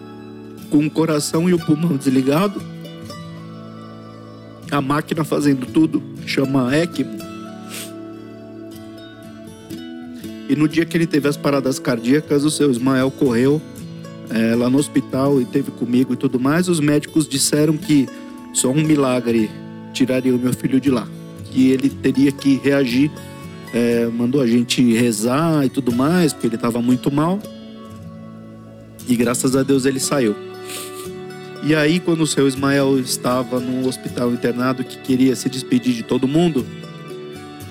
com 0.69 0.86
o 0.86 0.90
coração 0.90 1.49
e 1.49 1.53
o 1.53 1.60
pulmão 1.60 1.98
desligado. 1.98 2.61
A 4.72 4.82
máquina 4.82 5.24
fazendo 5.24 5.65
tudo, 5.65 6.02
chama 6.26 6.76
ECMO. 6.76 7.18
E 10.49 10.56
no 10.56 10.68
dia 10.68 10.86
que 10.86 10.95
ele 10.95 11.06
teve 11.06 11.28
as 11.28 11.36
paradas 11.36 11.78
cardíacas, 11.78 12.45
o 12.45 12.52
seu 12.52 12.72
Ismael 12.72 13.11
correu 13.11 13.61
é, 14.30 14.56
lá 14.56 14.69
no 14.69 14.78
hospital 14.78 15.41
e 15.41 15.45
teve 15.45 15.72
comigo 15.72 16.14
e 16.14 16.18
tudo 16.18 16.40
mais. 16.40 16.69
Os 16.69 16.80
médicos 16.80 17.28
disseram 17.28 17.78
que 17.78 18.07
só 18.53 18.69
um 18.69 18.84
milagre 18.84 19.49
tiraria 19.94 20.34
o 20.34 20.40
meu 20.40 20.53
filho 20.53 20.80
de 20.80 20.90
lá. 20.90 21.07
Que 21.58 21.72
ele 21.72 21.90
teria 21.90 22.32
que 22.32 22.62
reagir. 22.64 23.10
é, 23.74 24.06
mandou 24.06 24.42
a 24.42 24.46
gente 24.46 24.94
rezar 24.94 25.66
e 25.66 25.70
tudo 25.70 25.92
mais, 25.92 26.32
porque 26.32 26.46
ele 26.46 26.56
estava 26.56 26.84
muito 26.84 27.12
mal. 27.12 27.40
E 29.08 29.16
graças 29.16 29.56
a 29.56 29.64
Deus 29.64 29.84
ele 29.88 30.00
saiu. 30.00 30.36
E 31.64 31.74
aí, 31.74 32.00
quando 32.00 32.22
o 32.22 32.28
seu 32.28 32.48
Ismael 32.48 33.00
estava 33.00 33.60
no 33.60 33.88
hospital 33.88 34.32
internado, 34.32 34.84
que 34.84 35.00
queria 35.00 35.36
se 35.36 35.50
despedir 35.50 35.96
de 35.96 36.04
todo 36.04 36.28
mundo, 36.28 36.64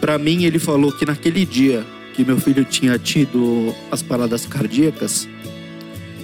para 0.01 0.19
mim 0.19 0.43
ele 0.43 0.59
falou 0.59 0.91
que 0.91 1.07
naquele 1.07 1.47
dia 1.47 1.87
que 2.13 2.25
meu 2.25 2.41
filho 2.41 2.65
tinha 2.65 2.99
tido 2.99 3.73
as 3.89 4.03
paradas 4.03 4.47
cardíacas, 4.47 5.29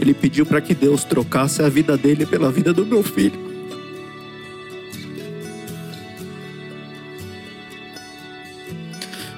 ele 0.01 0.13
pediu 0.13 0.45
para 0.45 0.61
que 0.61 0.75
Deus 0.75 1.05
trocasse 1.05 1.63
a 1.63 1.69
vida 1.69 1.97
dele 1.97 2.27
pela 2.27 2.51
vida 2.51 2.73
do 2.73 2.85
meu 2.85 3.05
filho. 3.05 3.52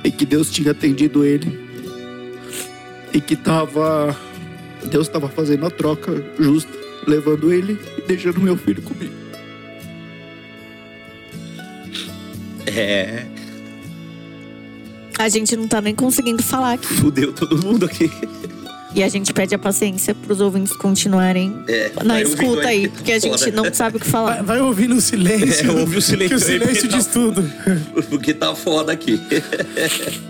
E 0.04 0.10
que 0.10 0.24
Deus 0.26 0.50
tinha 0.50 0.70
atendido 0.70 1.24
ele. 1.24 1.58
E 3.12 3.20
que 3.20 3.34
tava 3.34 4.14
Deus 4.84 5.06
estava 5.06 5.28
fazendo 5.28 5.66
a 5.66 5.70
troca 5.70 6.12
justa, 6.38 6.72
levando 7.06 7.52
ele 7.52 7.78
e 7.98 8.02
deixando 8.02 8.40
meu 8.40 8.56
filho 8.56 8.82
comigo. 8.82 9.14
É. 12.66 13.26
A 15.18 15.28
gente 15.28 15.56
não 15.56 15.68
tá 15.68 15.80
nem 15.80 15.94
conseguindo 15.94 16.42
falar 16.42 16.74
aqui. 16.74 16.86
Fudeu 16.86 17.32
todo 17.32 17.64
mundo 17.64 17.86
aqui. 17.86 18.10
E 18.94 19.02
a 19.02 19.08
gente 19.08 19.32
pede 19.34 19.52
a 19.54 19.58
paciência 19.58 20.14
pros 20.14 20.40
ouvintes 20.40 20.76
continuarem 20.76 21.52
É, 21.66 21.90
na 22.04 22.14
vai 22.14 22.22
escuta 22.22 22.68
aí, 22.68 22.88
porque 22.88 23.10
a 23.12 23.18
gente 23.18 23.38
fora. 23.38 23.50
não 23.50 23.74
sabe 23.74 23.96
o 23.96 24.00
que 24.00 24.06
falar. 24.06 24.34
Vai, 24.36 24.42
vai 24.44 24.60
ouvir 24.60 24.88
no 24.88 25.00
silêncio. 25.00 25.68
É, 25.68 25.80
ouve 25.80 25.96
o 25.96 26.00
silêncio 26.02 26.28
Que 26.38 26.42
o 26.42 26.46
silêncio 26.46 26.88
diz 26.88 27.06
tá- 27.06 27.12
tudo. 27.12 27.42
Porque 28.08 28.32
tá 28.32 28.54
foda 28.54 28.92
aqui. 28.92 29.20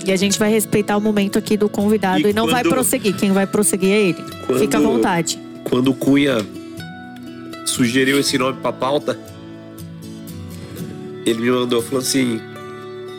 E 0.06 0.10
a 0.10 0.16
gente 0.16 0.38
vai 0.38 0.50
respeitar 0.50 0.96
o 0.96 1.00
momento 1.00 1.38
aqui 1.38 1.56
do 1.58 1.68
convidado 1.68 2.26
E 2.26 2.30
e, 2.30 2.32
não 2.32 2.46
vai 2.46 2.62
quando- 2.62 2.72
prosseguir. 2.72 3.14
Quem 3.16 3.32
vai 3.32 3.46
prosseguir 3.46 3.90
é 3.90 4.00
ele. 4.00 4.24
Quando- 4.46 4.58
Fica 4.60 4.78
à 4.78 4.80
vontade. 4.80 5.38
Quando 5.64 5.88
o 5.88 5.94
Cunha 5.94 6.38
sugeriu 7.66 8.18
esse 8.18 8.38
nome 8.38 8.58
pra 8.62 8.72
pauta, 8.72 9.18
ele 11.26 11.40
me 11.40 11.50
mandou, 11.50 11.82
falou 11.82 12.00
assim: 12.00 12.40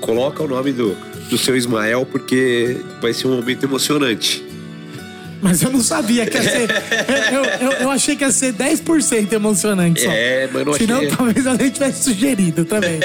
coloca 0.02 0.44
o 0.44 0.48
nome 0.48 0.72
do, 0.72 0.96
do 1.30 1.38
seu 1.38 1.56
Ismael, 1.56 2.06
porque 2.12 2.78
vai 3.02 3.14
ser 3.14 3.28
um 3.28 3.36
momento 3.36 3.64
emocionante. 3.64 4.44
Mas 5.46 5.62
eu 5.62 5.70
não 5.70 5.80
sabia 5.80 6.26
que 6.26 6.36
ia 6.36 6.44
ser. 6.44 6.70
eu, 7.32 7.46
eu, 7.68 7.72
eu 7.82 7.92
achei 7.92 8.16
que 8.16 8.24
ia 8.24 8.32
ser 8.32 8.52
10% 8.52 9.32
emocionante 9.32 10.02
só. 10.02 10.10
É, 10.12 10.50
mas 10.52 10.66
não 10.66 10.74
Senão 10.74 10.98
achei. 10.98 11.10
talvez 11.12 11.46
a 11.46 11.52
gente 11.52 11.70
tivesse 11.72 12.04
sugerido 12.04 12.66
também. 12.66 13.00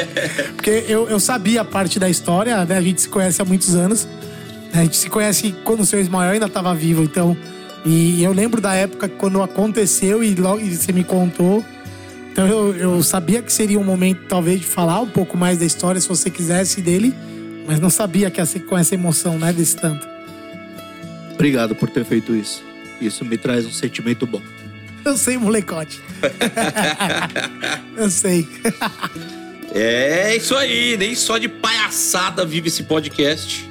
Porque 0.57 0.87
eu, 0.89 1.07
eu 1.07 1.21
sabia 1.21 1.61
a 1.61 1.65
parte 1.67 1.99
da 1.99 2.09
história, 2.09 2.65
né? 2.65 2.79
A 2.79 2.81
gente 2.81 3.03
se 3.03 3.11
conhece 3.11 3.43
há 3.43 3.45
muitos 3.45 3.75
anos. 3.75 4.09
A 4.73 4.79
gente 4.79 4.97
se 4.97 5.11
conhece 5.11 5.55
quando 5.65 5.81
o 5.81 5.85
seu 5.85 6.01
Ismael 6.01 6.33
ainda 6.33 6.47
estava 6.47 6.75
vivo, 6.75 7.03
então. 7.03 7.37
E 7.85 8.25
eu 8.25 8.33
lembro 8.33 8.59
da 8.59 8.75
época 8.75 9.07
quando 9.07 9.43
aconteceu 9.43 10.25
e, 10.25 10.35
logo, 10.35 10.61
e 10.61 10.75
você 10.75 10.93
me 10.93 11.05
contou. 11.05 11.63
Então 12.33 12.47
eu, 12.49 12.75
eu 12.75 13.03
sabia 13.03 13.43
que 13.43 13.53
seria 13.53 13.79
um 13.79 13.85
momento, 13.85 14.23
talvez, 14.27 14.61
de 14.61 14.67
falar 14.67 15.01
um 15.03 15.09
pouco 15.09 15.37
mais 15.37 15.59
da 15.59 15.67
história, 15.67 16.01
se 16.01 16.09
você 16.09 16.31
quisesse 16.31 16.81
dele. 16.81 17.15
Mas 17.67 17.79
não 17.79 17.91
sabia 17.91 18.31
que 18.31 18.41
ia 18.41 18.47
ser 18.47 18.61
com 18.61 18.79
essa 18.79 18.95
emoção, 18.95 19.39
né? 19.39 19.53
Desse 19.53 19.77
tanto. 19.77 20.09
Obrigado 21.41 21.75
por 21.75 21.89
ter 21.89 22.05
feito 22.05 22.37
isso. 22.37 22.63
Isso 23.01 23.25
me 23.25 23.39
traz 23.39 23.65
um 23.65 23.73
sentimento 23.73 24.27
bom. 24.27 24.43
Eu 25.03 25.17
sei, 25.17 25.39
molecote. 25.39 25.99
eu 27.97 28.11
sei. 28.11 28.47
É 29.73 30.35
isso 30.35 30.57
aí, 30.57 30.97
nem 30.97 31.15
só 31.15 31.39
de 31.39 31.49
palhaçada 31.49 32.45
vive 32.45 32.67
esse 32.67 32.83
podcast. 32.83 33.65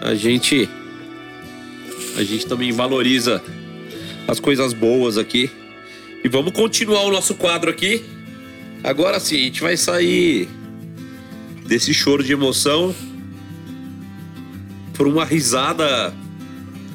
A 0.00 0.14
gente. 0.14 0.68
A 2.16 2.22
gente 2.22 2.46
também 2.46 2.70
valoriza 2.70 3.42
as 4.28 4.38
coisas 4.38 4.72
boas 4.72 5.18
aqui. 5.18 5.50
E 6.22 6.28
vamos 6.28 6.52
continuar 6.52 7.02
o 7.02 7.10
nosso 7.10 7.34
quadro 7.34 7.68
aqui. 7.68 8.04
Agora 8.84 9.18
sim, 9.18 9.34
a 9.34 9.44
gente 9.46 9.60
vai 9.60 9.76
sair 9.76 10.48
desse 11.66 11.92
choro 11.92 12.22
de 12.22 12.32
emoção 12.32 12.94
por 14.94 15.08
uma 15.08 15.24
risada 15.24 16.14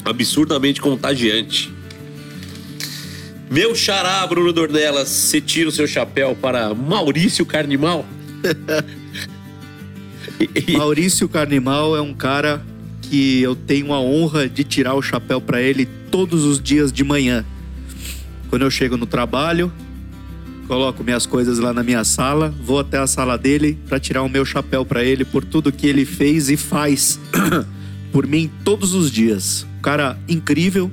absurdamente 0.06 0.80
contagiante. 0.80 1.74
Meu 3.50 3.76
xará, 3.76 4.26
Bruno 4.28 4.54
Dornelas, 4.54 5.08
você 5.08 5.42
tira 5.42 5.70
o 5.70 5.72
seu 5.72 5.88
chapéu 5.88 6.38
para 6.40 6.74
Maurício 6.74 7.46
Carnimal? 7.46 8.06
Maurício 10.78 11.28
Carnimal 11.28 11.96
é 11.96 12.02
um 12.02 12.14
cara 12.14 12.64
que 13.02 13.42
eu 13.42 13.56
tenho 13.56 13.94
a 13.94 14.00
honra 14.00 14.50
de 14.50 14.64
tirar 14.64 14.96
o 14.96 15.02
chapéu 15.02 15.40
para 15.40 15.62
ele 15.62 15.88
todos 16.10 16.44
os 16.44 16.62
dias 16.62 16.92
de 16.92 17.04
manhã. 17.04 17.46
Quando 18.50 18.64
eu 18.64 18.72
chego 18.72 18.98
no 18.98 19.06
trabalho, 19.06 19.72
coloco 20.68 21.04
minhas 21.04 21.26
coisas 21.26 21.60
lá 21.60 21.72
na 21.72 21.84
minha 21.84 22.04
sala, 22.04 22.54
vou 22.62 22.80
até 22.80 22.98
a 22.98 23.08
sala 23.08 23.38
dele 23.38 23.78
para 23.88 24.00
tirar 24.00 24.24
o 24.24 24.30
meu 24.30 24.44
chapéu 24.44 24.84
para 24.84 25.04
ele 25.04 25.24
por 25.24 25.46
tudo 25.46 25.72
que 25.72 25.88
ele 25.88 26.04
fez 26.04 26.50
e 26.50 26.58
faz 26.58 27.20
por 28.12 28.26
mim 28.26 28.50
todos 28.64 28.94
os 28.94 29.12
dias. 29.12 29.66
Cara 29.86 30.18
incrível 30.28 30.90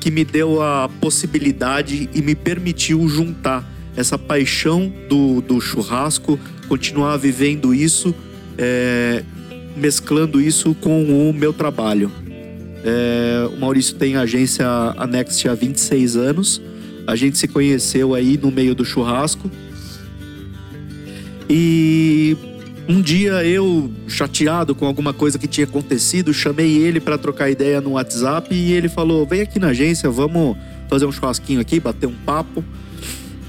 que 0.00 0.10
me 0.10 0.24
deu 0.24 0.62
a 0.62 0.88
possibilidade 0.98 2.08
e 2.14 2.22
me 2.22 2.34
permitiu 2.34 3.06
juntar 3.06 3.70
essa 3.94 4.16
paixão 4.16 4.90
do, 5.10 5.42
do 5.42 5.60
churrasco, 5.60 6.40
continuar 6.66 7.18
vivendo 7.18 7.74
isso, 7.74 8.14
é, 8.56 9.22
mesclando 9.76 10.40
isso 10.40 10.74
com 10.76 11.02
o 11.28 11.34
meu 11.34 11.52
trabalho. 11.52 12.10
É, 12.82 13.46
o 13.54 13.60
Maurício 13.60 13.94
tem 13.96 14.16
agência 14.16 14.66
Anext 14.96 15.46
há 15.46 15.52
26 15.52 16.16
anos. 16.16 16.62
A 17.06 17.14
gente 17.16 17.36
se 17.36 17.46
conheceu 17.46 18.14
aí 18.14 18.40
no 18.42 18.50
meio 18.50 18.74
do 18.74 18.86
churrasco. 18.86 19.50
E 21.46 22.38
um 22.90 23.00
dia 23.00 23.44
eu, 23.44 23.88
chateado 24.08 24.74
com 24.74 24.84
alguma 24.84 25.12
coisa 25.12 25.38
que 25.38 25.46
tinha 25.46 25.64
acontecido, 25.64 26.34
chamei 26.34 26.76
ele 26.76 26.98
para 26.98 27.16
trocar 27.16 27.48
ideia 27.48 27.80
no 27.80 27.92
WhatsApp 27.92 28.52
e 28.52 28.72
ele 28.72 28.88
falou: 28.88 29.24
"Vem 29.24 29.42
aqui 29.42 29.60
na 29.60 29.68
agência, 29.68 30.10
vamos 30.10 30.56
fazer 30.88 31.06
um 31.06 31.12
churrasquinho 31.12 31.60
aqui, 31.60 31.78
bater 31.78 32.06
um 32.06 32.14
papo". 32.26 32.64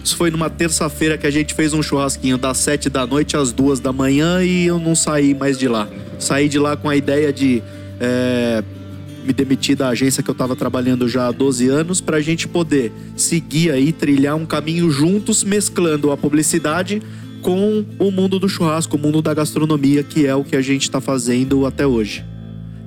Isso 0.03 0.15
foi 0.15 0.29
numa 0.29 0.49
terça-feira 0.49 1.17
que 1.17 1.25
a 1.25 1.31
gente 1.31 1.55
fez 1.55 1.73
um 1.73 1.81
churrasquinho 1.81 2.37
das 2.37 2.57
sete 2.57 2.89
da 2.89 3.05
noite 3.05 3.35
às 3.35 3.51
duas 3.51 3.79
da 3.79 3.91
manhã 3.91 4.43
e 4.43 4.67
eu 4.67 4.77
não 4.77 4.95
saí 4.95 5.33
mais 5.33 5.57
de 5.57 5.67
lá. 5.67 5.87
Saí 6.19 6.47
de 6.47 6.59
lá 6.59 6.77
com 6.77 6.87
a 6.87 6.95
ideia 6.95 7.33
de 7.33 7.63
é, 7.99 8.63
me 9.25 9.33
demitir 9.33 9.75
da 9.75 9.89
agência 9.89 10.21
que 10.21 10.29
eu 10.29 10.33
estava 10.33 10.55
trabalhando 10.55 11.07
já 11.07 11.27
há 11.27 11.31
12 11.31 11.67
anos 11.67 11.99
para 11.99 12.17
a 12.17 12.21
gente 12.21 12.47
poder 12.47 12.91
seguir 13.15 13.71
aí, 13.71 13.91
trilhar 13.91 14.35
um 14.35 14.45
caminho 14.45 14.89
juntos, 14.91 15.43
mesclando 15.43 16.11
a 16.11 16.17
publicidade 16.17 17.01
com 17.41 17.85
o 17.99 18.11
mundo 18.11 18.39
do 18.39 18.47
churrasco, 18.47 18.95
o 18.95 18.99
mundo 18.99 19.21
da 19.21 19.33
gastronomia, 19.33 20.03
que 20.03 20.25
é 20.25 20.35
o 20.35 20.43
que 20.43 20.55
a 20.55 20.61
gente 20.61 20.83
está 20.83 21.01
fazendo 21.01 21.65
até 21.65 21.85
hoje. 21.85 22.23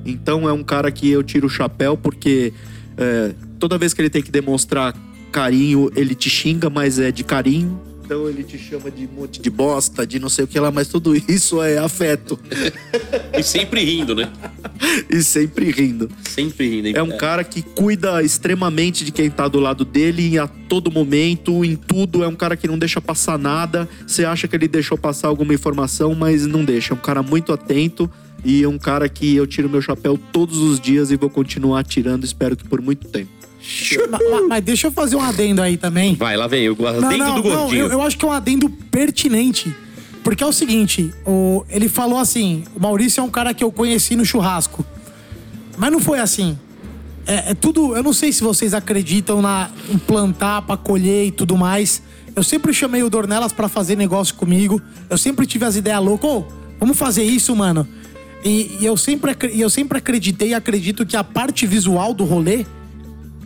Então 0.04 0.48
é 0.48 0.52
um 0.52 0.62
cara 0.62 0.90
que 0.90 1.10
eu 1.10 1.22
tiro 1.22 1.46
o 1.46 1.50
chapéu 1.50 1.96
porque 1.96 2.52
é, 2.96 3.34
toda 3.58 3.78
vez 3.78 3.92
que 3.94 4.00
ele 4.00 4.10
tem 4.10 4.22
que 4.22 4.30
demonstrar 4.30 4.94
carinho, 5.32 5.90
ele 5.96 6.14
te 6.14 6.30
xinga, 6.30 6.70
mas 6.70 6.98
é 6.98 7.10
de 7.10 7.24
carinho. 7.24 7.80
Então 8.04 8.28
ele 8.28 8.44
te 8.44 8.58
chama 8.58 8.90
de 8.90 9.06
um 9.06 9.20
monte 9.20 9.40
de 9.40 9.48
bosta, 9.48 10.06
de 10.06 10.18
não 10.18 10.28
sei 10.28 10.44
o 10.44 10.48
que 10.48 10.60
lá, 10.60 10.70
mas 10.70 10.88
tudo 10.88 11.16
isso 11.16 11.62
é 11.62 11.78
afeto. 11.78 12.38
E 13.36 13.42
sempre 13.42 13.82
rindo, 13.82 14.14
né? 14.14 14.30
e 15.08 15.22
sempre 15.22 15.70
rindo. 15.70 16.10
Sempre 16.28 16.68
rindo. 16.68 16.98
É 16.98 17.02
um 17.02 17.16
cara 17.16 17.42
que 17.42 17.62
cuida 17.62 18.22
extremamente 18.22 19.04
de 19.04 19.10
quem 19.10 19.30
tá 19.30 19.48
do 19.48 19.58
lado 19.58 19.84
dele 19.84 20.38
a 20.38 20.46
todo 20.46 20.90
momento, 20.90 21.64
em 21.64 21.76
tudo. 21.76 22.22
É 22.22 22.28
um 22.28 22.36
cara 22.36 22.56
que 22.56 22.68
não 22.68 22.78
deixa 22.78 23.00
passar 23.00 23.38
nada. 23.38 23.88
Você 24.06 24.24
acha 24.24 24.46
que 24.46 24.54
ele 24.54 24.68
deixou 24.68 24.98
passar 24.98 25.28
alguma 25.28 25.54
informação, 25.54 26.14
mas 26.14 26.46
não 26.46 26.62
deixa. 26.62 26.92
É 26.92 26.96
um 26.96 27.00
cara 27.00 27.22
muito 27.22 27.52
atento 27.52 28.10
e 28.44 28.62
é 28.62 28.68
um 28.68 28.78
cara 28.78 29.08
que 29.08 29.34
eu 29.34 29.46
tiro 29.46 29.68
meu 29.70 29.80
chapéu 29.80 30.18
todos 30.30 30.58
os 30.58 30.78
dias 30.78 31.10
e 31.10 31.16
vou 31.16 31.30
continuar 31.30 31.82
tirando, 31.84 32.24
espero 32.24 32.54
que 32.54 32.64
por 32.68 32.82
muito 32.82 33.08
tempo. 33.08 33.43
Ma- 34.10 34.18
ma- 34.18 34.48
Mas, 34.48 34.64
deixa 34.64 34.86
eu 34.88 34.92
fazer 34.92 35.16
um 35.16 35.20
adendo 35.20 35.62
aí 35.62 35.76
também. 35.76 36.14
Vai, 36.14 36.36
lá 36.36 36.46
vem, 36.46 36.68
o 36.68 36.76
Não, 36.78 36.86
adendo 36.88 37.18
não, 37.24 37.40
do 37.40 37.48
não, 37.48 37.56
gordinho. 37.62 37.84
eu, 37.86 37.92
eu 37.92 38.02
acho 38.02 38.16
que 38.18 38.24
é 38.24 38.28
um 38.28 38.32
adendo 38.32 38.68
pertinente. 38.68 39.74
Porque 40.22 40.42
é 40.42 40.46
o 40.46 40.52
seguinte, 40.52 41.12
o, 41.26 41.64
ele 41.68 41.88
falou 41.88 42.18
assim: 42.18 42.64
o 42.74 42.80
Maurício 42.80 43.20
é 43.20 43.24
um 43.24 43.30
cara 43.30 43.52
que 43.52 43.62
eu 43.62 43.70
conheci 43.70 44.16
no 44.16 44.24
churrasco. 44.24 44.84
Mas 45.76 45.92
não 45.92 46.00
foi 46.00 46.18
assim. 46.18 46.58
É, 47.26 47.50
é 47.50 47.54
tudo. 47.54 47.94
Eu 47.96 48.02
não 48.02 48.12
sei 48.12 48.32
se 48.32 48.42
vocês 48.42 48.72
acreditam 48.74 49.42
na, 49.42 49.70
em 49.90 49.98
plantar 49.98 50.62
pra 50.62 50.76
colher 50.76 51.26
e 51.26 51.30
tudo 51.30 51.56
mais. 51.56 52.02
Eu 52.36 52.42
sempre 52.42 52.72
chamei 52.72 53.02
o 53.02 53.10
Dornelas 53.10 53.52
pra 53.52 53.68
fazer 53.68 53.96
negócio 53.96 54.34
comigo. 54.34 54.80
Eu 55.10 55.18
sempre 55.18 55.46
tive 55.46 55.64
as 55.64 55.76
ideias 55.76 56.02
loucas. 56.02 56.28
Ô, 56.30 56.44
vamos 56.80 56.96
fazer 56.96 57.22
isso, 57.22 57.54
mano. 57.54 57.86
E, 58.44 58.78
e 58.80 58.84
eu 58.86 58.96
sempre, 58.96 59.34
e 59.52 59.60
eu 59.60 59.70
sempre 59.70 59.98
acreditei 59.98 60.48
e 60.50 60.54
acredito 60.54 61.06
que 61.06 61.16
a 61.16 61.24
parte 61.24 61.66
visual 61.66 62.12
do 62.12 62.24
rolê 62.24 62.64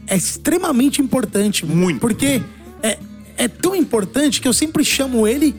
é 0.09 0.16
extremamente 0.16 1.01
importante. 1.01 1.64
Muito. 1.64 2.01
Porque 2.01 2.43
é, 2.82 2.98
é 3.36 3.48
tão 3.48 3.74
importante 3.74 4.40
que 4.40 4.48
eu 4.48 4.52
sempre 4.52 4.85
chamo 4.85 5.26
ele 5.26 5.55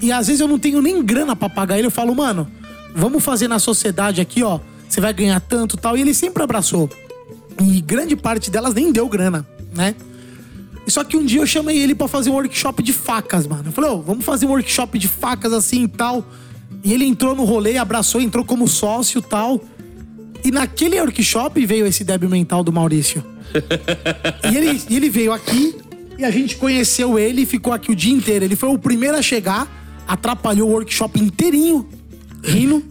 e 0.00 0.12
às 0.12 0.26
vezes 0.26 0.40
eu 0.40 0.48
não 0.48 0.58
tenho 0.58 0.80
nem 0.82 1.02
grana 1.02 1.34
pra 1.34 1.48
pagar 1.48 1.78
ele. 1.78 1.86
Eu 1.86 1.90
falo, 1.90 2.14
mano, 2.14 2.46
vamos 2.94 3.24
fazer 3.24 3.48
na 3.48 3.58
sociedade 3.58 4.20
aqui, 4.20 4.42
ó. 4.42 4.60
Você 4.88 5.00
vai 5.00 5.12
ganhar 5.12 5.40
tanto 5.40 5.76
tal. 5.76 5.96
E 5.96 6.00
ele 6.00 6.14
sempre 6.14 6.42
abraçou. 6.42 6.90
E 7.60 7.80
grande 7.80 8.14
parte 8.14 8.50
delas 8.50 8.74
nem 8.74 8.92
deu 8.92 9.08
grana, 9.08 9.46
né? 9.74 9.94
Só 10.86 11.02
que 11.02 11.16
um 11.16 11.24
dia 11.24 11.40
eu 11.40 11.46
chamei 11.46 11.78
ele 11.78 11.94
pra 11.94 12.06
fazer 12.06 12.30
um 12.30 12.34
workshop 12.34 12.82
de 12.82 12.92
facas, 12.92 13.46
mano. 13.46 13.64
Eu 13.66 13.72
falei, 13.72 13.90
ô, 13.90 14.00
vamos 14.00 14.24
fazer 14.24 14.46
um 14.46 14.50
workshop 14.50 14.98
de 14.98 15.08
facas 15.08 15.52
assim 15.52 15.84
e 15.84 15.88
tal. 15.88 16.24
E 16.84 16.92
ele 16.92 17.04
entrou 17.04 17.34
no 17.34 17.44
rolê, 17.44 17.76
abraçou, 17.76 18.20
entrou 18.20 18.44
como 18.44 18.68
sócio 18.68 19.18
e 19.18 19.22
tal. 19.22 19.60
E 20.44 20.50
naquele 20.50 21.00
workshop 21.00 21.64
veio 21.66 21.86
esse 21.86 22.04
débil 22.04 22.28
mental 22.28 22.62
do 22.62 22.72
Maurício. 22.72 23.24
E 24.50 24.56
ele, 24.56 24.82
ele 24.90 25.10
veio 25.10 25.32
aqui 25.32 25.74
e 26.18 26.24
a 26.24 26.30
gente 26.30 26.56
conheceu 26.56 27.18
ele 27.18 27.42
e 27.42 27.46
ficou 27.46 27.72
aqui 27.72 27.90
o 27.90 27.94
dia 27.94 28.12
inteiro. 28.14 28.44
Ele 28.44 28.56
foi 28.56 28.68
o 28.68 28.78
primeiro 28.78 29.16
a 29.16 29.22
chegar, 29.22 29.68
atrapalhou 30.06 30.68
o 30.68 30.72
workshop 30.72 31.20
inteirinho, 31.20 31.88
rindo. 32.42 32.82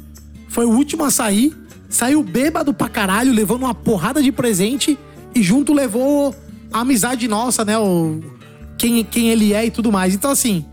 Foi 0.47 0.65
o 0.65 0.69
último 0.69 1.03
a 1.03 1.11
sair, 1.11 1.53
saiu 1.89 2.23
bêbado 2.23 2.73
pra 2.73 2.87
caralho, 2.87 3.33
levando 3.33 3.63
uma 3.63 3.75
porrada 3.75 4.21
de 4.21 4.31
presente 4.31 4.97
e 5.33 5.43
junto 5.43 5.73
levou 5.73 6.33
a 6.71 6.79
amizade 6.81 7.27
nossa, 7.27 7.65
né? 7.65 7.77
O, 7.77 8.21
quem, 8.77 9.03
quem 9.03 9.29
ele 9.29 9.53
é 9.53 9.65
e 9.65 9.71
tudo 9.71 9.91
mais. 9.91 10.13
Então, 10.13 10.31
assim, 10.31 10.65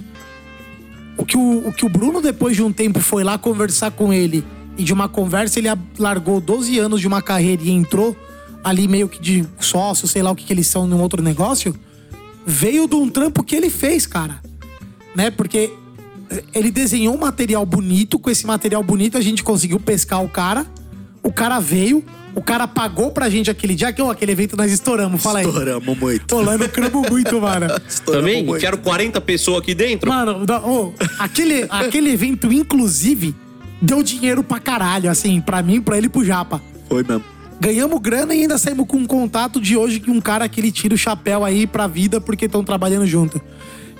o 1.16 1.24
que 1.24 1.36
o, 1.36 1.69
o 1.69 1.73
que 1.73 1.85
o 1.85 1.89
Bruno, 1.89 2.20
depois 2.20 2.55
de 2.55 2.62
um 2.62 2.73
tempo, 2.73 3.01
foi 3.01 3.24
lá 3.24 3.39
conversar 3.39 3.90
com 3.90 4.12
ele 4.12 4.44
e 4.77 4.85
de 4.85 4.93
uma 4.93 5.09
conversa 5.09 5.59
ele 5.59 5.69
largou 5.99 6.40
12 6.40 6.78
anos 6.78 7.01
de 7.01 7.07
uma 7.07 7.23
carreira 7.23 7.62
e 7.62 7.70
entrou 7.70 8.16
ali 8.65 8.86
meio 8.86 9.09
que 9.09 9.20
de 9.20 9.47
sócio, 9.59 10.07
sei 10.07 10.23
lá 10.23 10.31
o 10.31 10.36
que, 10.36 10.44
que 10.44 10.53
eles 10.53 10.66
são 10.66 10.86
num 10.86 11.01
outro 11.01 11.23
negócio, 11.23 11.74
veio 12.47 12.86
de 12.86 12.94
um 12.94 13.09
trampo 13.09 13.43
que 13.43 13.57
ele 13.57 13.70
fez, 13.70 14.07
cara. 14.07 14.40
Né? 15.15 15.31
Porque 15.31 15.73
ele 16.55 16.70
desenhou 16.70 17.15
um 17.15 17.19
material 17.19 17.66
bonito, 17.66 18.19
com 18.19 18.31
esse 18.31 18.47
material 18.47 18.82
bonito 18.82 19.19
a 19.19 19.20
gente 19.20 19.43
conseguiu 19.43 19.78
pescar 19.78 20.23
o 20.23 20.28
cara, 20.28 20.66
o 21.23 21.32
cara 21.32 21.61
veio, 21.61 22.05
o 22.35 22.43
cara 22.43 22.66
pagou 22.66 23.11
pra 23.11 23.28
gente 23.28 23.51
aquele 23.51 23.74
dia, 23.74 23.93
que 23.93 24.01
ó, 24.01 24.11
aquele 24.11 24.32
evento 24.32 24.57
nós 24.57 24.73
estouramos, 24.73 25.23
fala 25.23 25.40
aí. 25.40 25.47
Estouramos 25.47 25.99
muito. 25.99 26.40
Lá 26.40 26.55
lucramos 26.55 27.11
muito, 27.11 27.40
mano. 27.40 27.66
Também 28.07 28.49
enfiaram 28.49 28.78
40 28.78 29.20
pessoas 29.20 29.59
aqui 29.59 29.74
dentro. 29.74 30.09
Mano, 30.09 30.44
ô, 30.65 30.93
aquele, 31.19 31.66
aquele 31.69 32.11
evento, 32.11 32.51
inclusive, 32.53 33.35
deu 33.82 34.02
dinheiro 34.02 34.44
pra 34.44 34.60
caralho, 34.60 35.10
assim, 35.10 35.40
pra 35.40 35.60
mim, 35.60 35.82
pra 35.82 35.98
ele 35.98 36.06
e 36.06 36.09
pro 36.09 36.24
Japa. 36.24 36.62
Foi 36.88 37.02
mesmo. 37.02 37.24
Ganhamos 37.60 38.00
grana 38.00 38.34
e 38.34 38.42
ainda 38.42 38.56
saímos 38.59 38.86
com 38.86 38.96
um 38.96 39.06
contato 39.06 39.60
de 39.60 39.76
hoje 39.76 40.00
que 40.00 40.10
um 40.10 40.20
cara 40.20 40.48
que 40.48 40.60
ele 40.60 40.72
tira 40.72 40.94
o 40.94 40.98
chapéu 40.98 41.44
aí 41.44 41.66
pra 41.66 41.86
vida 41.86 42.20
porque 42.20 42.46
estão 42.46 42.64
trabalhando 42.64 43.06
junto. 43.06 43.40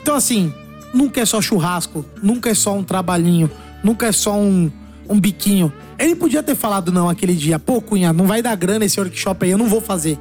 Então, 0.01 0.15
assim, 0.15 0.53
nunca 0.95 1.21
é 1.21 1.25
só 1.25 1.41
churrasco, 1.41 2.05
nunca 2.23 2.51
é 2.51 2.55
só 2.55 2.77
um 2.77 2.83
trabalhinho, 2.83 3.51
nunca 3.83 4.07
é 4.07 4.13
só 4.13 4.37
um, 4.37 4.71
um 5.09 5.19
biquinho. 5.21 5.73
Ele 5.99 6.17
podia 6.17 6.43
ter 6.43 6.57
falado 6.57 6.91
não 6.91 7.09
aquele 7.09 7.35
dia, 7.35 7.59
pô, 7.59 7.81
Cunha, 7.81 8.13
não 8.13 8.27
vai 8.27 8.43
dar 8.43 8.57
grana 8.57 8.85
esse 8.85 8.99
workshop 8.99 9.45
aí, 9.45 9.53
eu 9.53 9.59
não 9.59 9.67
vou 9.67 9.81
fazer. 9.81 10.19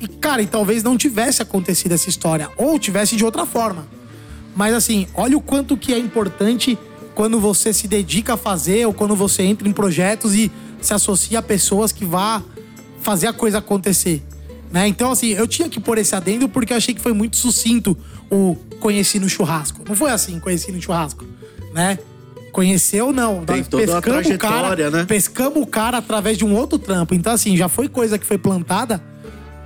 E, 0.00 0.08
cara, 0.08 0.42
e 0.42 0.46
talvez 0.46 0.82
não 0.82 0.96
tivesse 0.96 1.42
acontecido 1.42 1.92
essa 1.92 2.08
história, 2.08 2.48
ou 2.56 2.78
tivesse 2.78 3.14
de 3.14 3.24
outra 3.24 3.46
forma. 3.46 3.86
Mas 4.56 4.74
assim, 4.74 5.06
olha 5.14 5.36
o 5.36 5.40
quanto 5.40 5.76
que 5.76 5.92
é 5.92 5.98
importante 5.98 6.76
quando 7.14 7.40
você 7.40 7.72
se 7.72 7.88
dedica 7.88 8.34
a 8.34 8.36
fazer 8.36 8.86
ou 8.86 8.92
quando 8.92 9.14
você 9.14 9.42
entra 9.42 9.68
em 9.68 9.72
projetos 9.72 10.34
e 10.34 10.50
se 10.80 10.94
associa 10.94 11.38
a 11.38 11.42
pessoas 11.42 11.92
que 11.92 12.04
vá 12.04 12.42
fazer 13.00 13.26
a 13.26 13.32
coisa 13.32 13.58
acontecer. 13.58 14.22
Né? 14.70 14.86
Então, 14.86 15.10
assim, 15.10 15.28
eu 15.28 15.46
tinha 15.46 15.68
que 15.68 15.80
pôr 15.80 15.98
esse 15.98 16.14
adendo 16.14 16.48
porque 16.48 16.72
eu 16.72 16.76
achei 16.76 16.94
que 16.94 17.00
foi 17.00 17.12
muito 17.12 17.36
sucinto 17.36 17.96
o 18.30 18.56
conheci 18.78 19.18
no 19.18 19.28
churrasco. 19.28 19.82
Não 19.86 19.96
foi 19.96 20.10
assim, 20.10 20.38
conheci 20.38 20.70
no 20.70 20.80
churrasco, 20.80 21.24
né? 21.74 21.98
Conheceu, 22.52 23.12
não. 23.12 23.44
Tem 23.44 23.58
Nós 23.58 23.68
toda 23.68 23.84
uma 23.84 24.00
pescamos 24.00 24.26
o 24.26 24.38
cara, 24.38 24.54
trajetória, 24.54 24.90
né? 24.90 25.04
pescamos 25.04 25.62
o 25.62 25.66
cara 25.66 25.98
através 25.98 26.38
de 26.38 26.44
um 26.44 26.54
outro 26.54 26.78
trampo. 26.78 27.14
Então, 27.14 27.32
assim, 27.32 27.56
já 27.56 27.68
foi 27.68 27.88
coisa 27.88 28.18
que 28.18 28.26
foi 28.26 28.38
plantada 28.38 29.02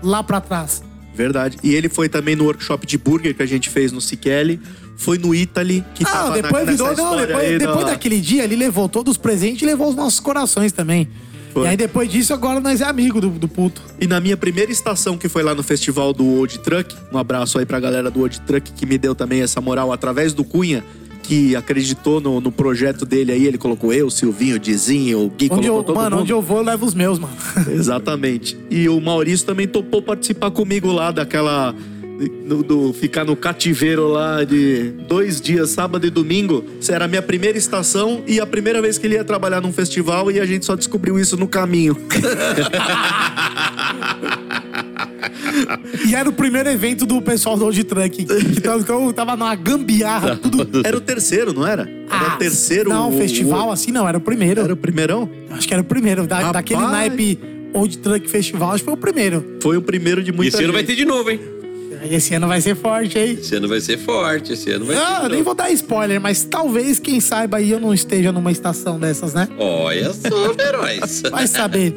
lá 0.02 0.22
pra 0.22 0.40
trás. 0.40 0.82
Verdade. 1.14 1.56
E 1.62 1.74
ele 1.74 1.88
foi 1.88 2.08
também 2.08 2.34
no 2.34 2.44
workshop 2.44 2.86
de 2.86 2.98
burger 2.98 3.34
que 3.34 3.42
a 3.42 3.46
gente 3.46 3.68
fez 3.70 3.92
no 3.92 4.00
Sikeli. 4.00 4.60
Foi 4.96 5.18
no 5.18 5.34
Italy, 5.34 5.84
que 5.94 6.04
Ah, 6.04 6.10
tava 6.10 6.30
depois 6.42 6.64
na, 6.66 6.72
virou. 6.72 6.96
Não, 6.96 7.16
depois, 7.16 7.36
aí 7.44 7.58
depois 7.58 7.84
da- 7.84 7.90
daquele 7.92 8.20
dia, 8.20 8.44
ele 8.44 8.54
levou 8.56 8.88
todos 8.88 9.12
os 9.12 9.16
presentes 9.16 9.62
e 9.62 9.66
levou 9.66 9.88
os 9.88 9.94
nossos 9.96 10.20
corações 10.20 10.70
também. 10.72 11.08
Foi. 11.52 11.64
E 11.64 11.66
aí 11.68 11.76
depois 11.76 12.10
disso, 12.10 12.32
agora 12.34 12.58
nós 12.60 12.80
é 12.80 12.84
amigo 12.84 13.20
do, 13.20 13.28
do 13.30 13.48
puto. 13.48 13.80
E 14.00 14.06
na 14.06 14.20
minha 14.20 14.36
primeira 14.36 14.70
estação, 14.72 15.16
que 15.16 15.28
foi 15.28 15.42
lá 15.42 15.54
no 15.54 15.62
festival 15.62 16.12
do 16.12 16.24
Old 16.24 16.58
Truck, 16.60 16.94
um 17.12 17.18
abraço 17.18 17.58
aí 17.58 17.66
pra 17.66 17.78
galera 17.78 18.10
do 18.10 18.20
Old 18.20 18.40
Truck 18.40 18.72
que 18.72 18.84
me 18.86 18.98
deu 18.98 19.14
também 19.14 19.40
essa 19.42 19.60
moral 19.60 19.92
através 19.92 20.32
do 20.32 20.42
Cunha, 20.44 20.84
que 21.24 21.56
acreditou 21.56 22.20
no, 22.20 22.40
no 22.40 22.52
projeto 22.52 23.04
dele 23.04 23.32
aí. 23.32 23.46
Ele 23.46 23.58
colocou 23.58 23.92
eu, 23.92 24.08
Silvinho, 24.10 24.58
Dizinho, 24.58 25.20
o 25.24 25.30
Gui, 25.30 25.48
Onde 25.50 25.68
colocou 25.68 25.78
eu, 25.78 25.84
todo 25.84 25.96
mano, 25.96 26.10
mundo. 26.10 26.22
onde 26.22 26.32
eu 26.32 26.40
vou, 26.42 26.58
eu 26.58 26.62
levo 26.64 26.84
os 26.86 26.94
meus, 26.94 27.18
mano. 27.18 27.34
Exatamente. 27.72 28.56
E 28.70 28.88
o 28.88 29.00
Maurício 29.00 29.46
também 29.46 29.66
topou 29.66 30.00
participar 30.02 30.50
comigo 30.50 30.92
lá 30.92 31.10
daquela. 31.10 31.74
Do, 32.46 32.62
do- 32.62 32.92
ficar 32.92 33.24
no 33.24 33.34
cativeiro 33.34 34.06
lá 34.06 34.44
de 34.44 34.92
dois 35.08 35.40
dias, 35.40 35.70
sábado 35.70 36.06
e 36.06 36.10
domingo. 36.10 36.64
Isso 36.80 36.92
era 36.92 37.06
a 37.06 37.08
minha 37.08 37.20
primeira 37.20 37.58
estação 37.58 38.22
e 38.24 38.38
a 38.38 38.46
primeira 38.46 38.80
vez 38.80 38.96
que 38.98 39.06
ele 39.06 39.16
ia 39.16 39.24
trabalhar 39.24 39.60
num 39.60 39.72
festival 39.72 40.30
e 40.30 40.38
a 40.38 40.46
gente 40.46 40.64
só 40.64 40.76
descobriu 40.76 41.18
isso 41.18 41.36
no 41.36 41.48
caminho. 41.48 41.96
E 46.08 46.14
era 46.14 46.28
o 46.28 46.32
primeiro 46.32 46.68
evento 46.68 47.06
do 47.06 47.20
pessoal 47.22 47.56
do 47.56 47.64
Old 47.64 47.84
Truck. 47.84 48.22
Então, 48.22 49.04
eu 49.06 49.12
tava 49.12 49.36
numa 49.36 49.54
gambiarra, 49.54 50.36
tudo. 50.36 50.82
Era 50.84 50.96
o 50.96 51.00
terceiro, 51.00 51.52
não 51.52 51.66
era? 51.66 51.82
Era 51.82 52.32
Ah, 52.32 52.34
o 52.34 52.38
terceiro. 52.38 52.90
Não, 52.90 53.10
o- 53.10 53.18
festival 53.18 53.68
o- 53.68 53.72
assim 53.72 53.90
não, 53.92 54.08
era 54.08 54.18
o 54.18 54.20
primeiro. 54.20 54.60
Era 54.60 54.72
o 54.72 54.76
primeirão? 54.76 55.28
Acho 55.50 55.66
que 55.66 55.74
era 55.74 55.82
o 55.82 55.86
primeiro. 55.86 56.26
Da, 56.26 56.36
Rapaz. 56.36 56.52
daquele 56.52 56.80
naipe 56.82 57.38
Old 57.72 57.98
Truck 57.98 58.28
Festival, 58.30 58.70
acho 58.70 58.78
que 58.78 58.84
foi 58.84 58.94
o 58.94 58.96
primeiro. 58.96 59.56
Foi 59.62 59.76
o 59.76 59.82
primeiro 59.82 60.22
de 60.22 60.32
muita 60.32 60.56
Esse 60.56 60.64
ano 60.64 60.72
vai 60.72 60.82
gente. 60.82 60.90
ter 60.90 60.96
de 60.96 61.04
novo, 61.04 61.30
hein? 61.30 61.40
Esse 62.10 62.34
ano 62.34 62.46
vai 62.46 62.60
ser 62.60 62.76
forte, 62.76 63.18
hein? 63.18 63.38
Esse 63.40 63.54
ano 63.56 63.66
vai 63.66 63.80
ser 63.80 63.96
forte, 63.98 64.52
esse 64.52 64.70
ano 64.70 64.84
vai 64.84 64.94
ser. 64.94 65.02
Ah, 65.02 65.20
eu 65.22 65.28
nem 65.30 65.42
vou 65.42 65.54
dar 65.54 65.70
spoiler, 65.70 66.20
mas 66.20 66.44
talvez, 66.44 66.98
quem 66.98 67.18
saiba 67.18 67.56
aí, 67.56 67.70
eu 67.70 67.80
não 67.80 67.94
esteja 67.94 68.30
numa 68.30 68.52
estação 68.52 68.98
dessas, 69.00 69.32
né? 69.32 69.48
Olha 69.58 70.12
só, 70.12 70.52
heróis. 70.60 71.22
Vai 71.30 71.46
saber. 71.46 71.94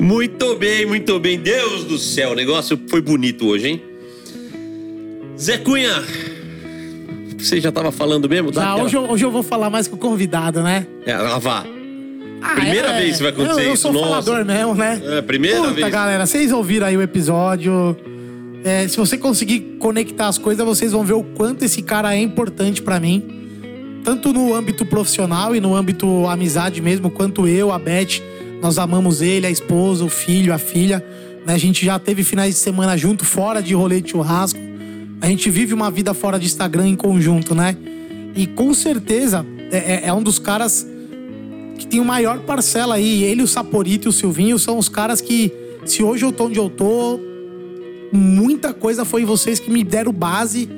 Muito 0.00 0.56
bem, 0.56 0.86
muito 0.86 1.18
bem. 1.20 1.38
Deus 1.38 1.84
do 1.84 1.98
céu, 1.98 2.30
o 2.30 2.34
negócio 2.34 2.78
foi 2.88 3.00
bonito 3.02 3.46
hoje, 3.46 3.68
hein? 3.68 3.82
Zé 5.38 5.58
Cunha, 5.58 6.02
você 7.38 7.60
já 7.60 7.70
tava 7.70 7.92
falando 7.92 8.28
mesmo? 8.28 8.50
Dá 8.50 8.60
Já, 8.62 8.70
aquela- 8.72 8.84
hoje, 8.86 8.96
eu, 8.96 9.02
hoje 9.10 9.24
eu 9.24 9.30
vou 9.30 9.42
falar 9.42 9.70
mais 9.70 9.86
com 9.88 9.96
o 9.96 9.98
convidado, 9.98 10.62
né? 10.62 10.86
É, 11.06 11.16
lá 11.16 11.38
vá. 11.38 11.64
Ah, 12.42 12.54
Primeira 12.54 12.94
vez 12.94 13.16
que 13.18 13.22
vai 13.22 13.32
acontecer 13.32 13.60
eu, 13.60 13.64
eu 13.68 13.72
isso, 13.74 13.82
sou 13.82 13.92
nossa. 13.92 14.06
falador 14.22 14.44
mesmo, 14.46 14.74
né? 14.74 15.00
É, 15.04 15.22
primeira 15.22 15.58
Puta, 15.60 15.72
vez. 15.74 15.88
galera, 15.92 16.24
vocês 16.26 16.50
ouviram 16.52 16.86
aí 16.86 16.96
o 16.96 17.02
episódio. 17.02 17.94
É, 18.64 18.88
se 18.88 18.96
você 18.96 19.18
conseguir 19.18 19.76
conectar 19.78 20.28
as 20.28 20.38
coisas, 20.38 20.64
vocês 20.64 20.92
vão 20.92 21.04
ver 21.04 21.12
o 21.14 21.22
quanto 21.22 21.62
esse 21.64 21.82
cara 21.82 22.14
é 22.14 22.18
importante 22.20 22.80
pra 22.80 22.98
mim. 22.98 23.22
Tanto 24.02 24.32
no 24.32 24.54
âmbito 24.54 24.86
profissional 24.86 25.54
e 25.54 25.60
no 25.60 25.74
âmbito 25.76 26.26
amizade 26.26 26.80
mesmo, 26.80 27.10
quanto 27.10 27.46
eu, 27.46 27.70
a 27.70 27.78
Beth. 27.78 28.22
Nós 28.62 28.78
amamos 28.78 29.22
ele, 29.22 29.46
a 29.46 29.50
esposa, 29.50 30.04
o 30.04 30.08
filho, 30.08 30.52
a 30.52 30.58
filha. 30.58 31.04
né? 31.46 31.54
A 31.54 31.58
gente 31.58 31.84
já 31.84 31.98
teve 31.98 32.22
finais 32.22 32.54
de 32.54 32.60
semana 32.60 32.96
junto, 32.96 33.24
fora 33.24 33.62
de 33.62 33.74
rolê 33.74 34.00
de 34.00 34.10
churrasco. 34.10 34.58
A 35.20 35.26
gente 35.26 35.50
vive 35.50 35.72
uma 35.74 35.90
vida 35.90 36.12
fora 36.14 36.38
de 36.38 36.46
Instagram 36.46 36.88
em 36.88 36.96
conjunto, 36.96 37.54
né? 37.54 37.76
E 38.36 38.46
com 38.46 38.72
certeza 38.74 39.44
é, 39.70 39.76
é- 39.76 40.02
é 40.08 40.12
um 40.12 40.22
dos 40.22 40.38
caras 40.38 40.86
que 41.78 41.86
tem 41.86 41.98
o 42.00 42.04
maior 42.04 42.40
parcela 42.40 42.94
aí. 42.96 43.22
Ele, 43.24 43.42
o 43.42 43.46
Saporito 43.48 44.08
e 44.08 44.10
o 44.10 44.12
Silvinho 44.12 44.58
são 44.58 44.78
os 44.78 44.88
caras 44.88 45.20
que, 45.20 45.52
se 45.86 46.02
hoje 46.02 46.24
eu 46.24 46.32
tô 46.32 46.44
onde 46.44 46.58
eu 46.58 46.68
tô, 46.70 47.18
muita 48.12 48.72
coisa 48.72 49.04
foi 49.04 49.24
vocês 49.24 49.58
que 49.58 49.70
me 49.70 49.82
deram 49.84 50.12
base, 50.12 50.68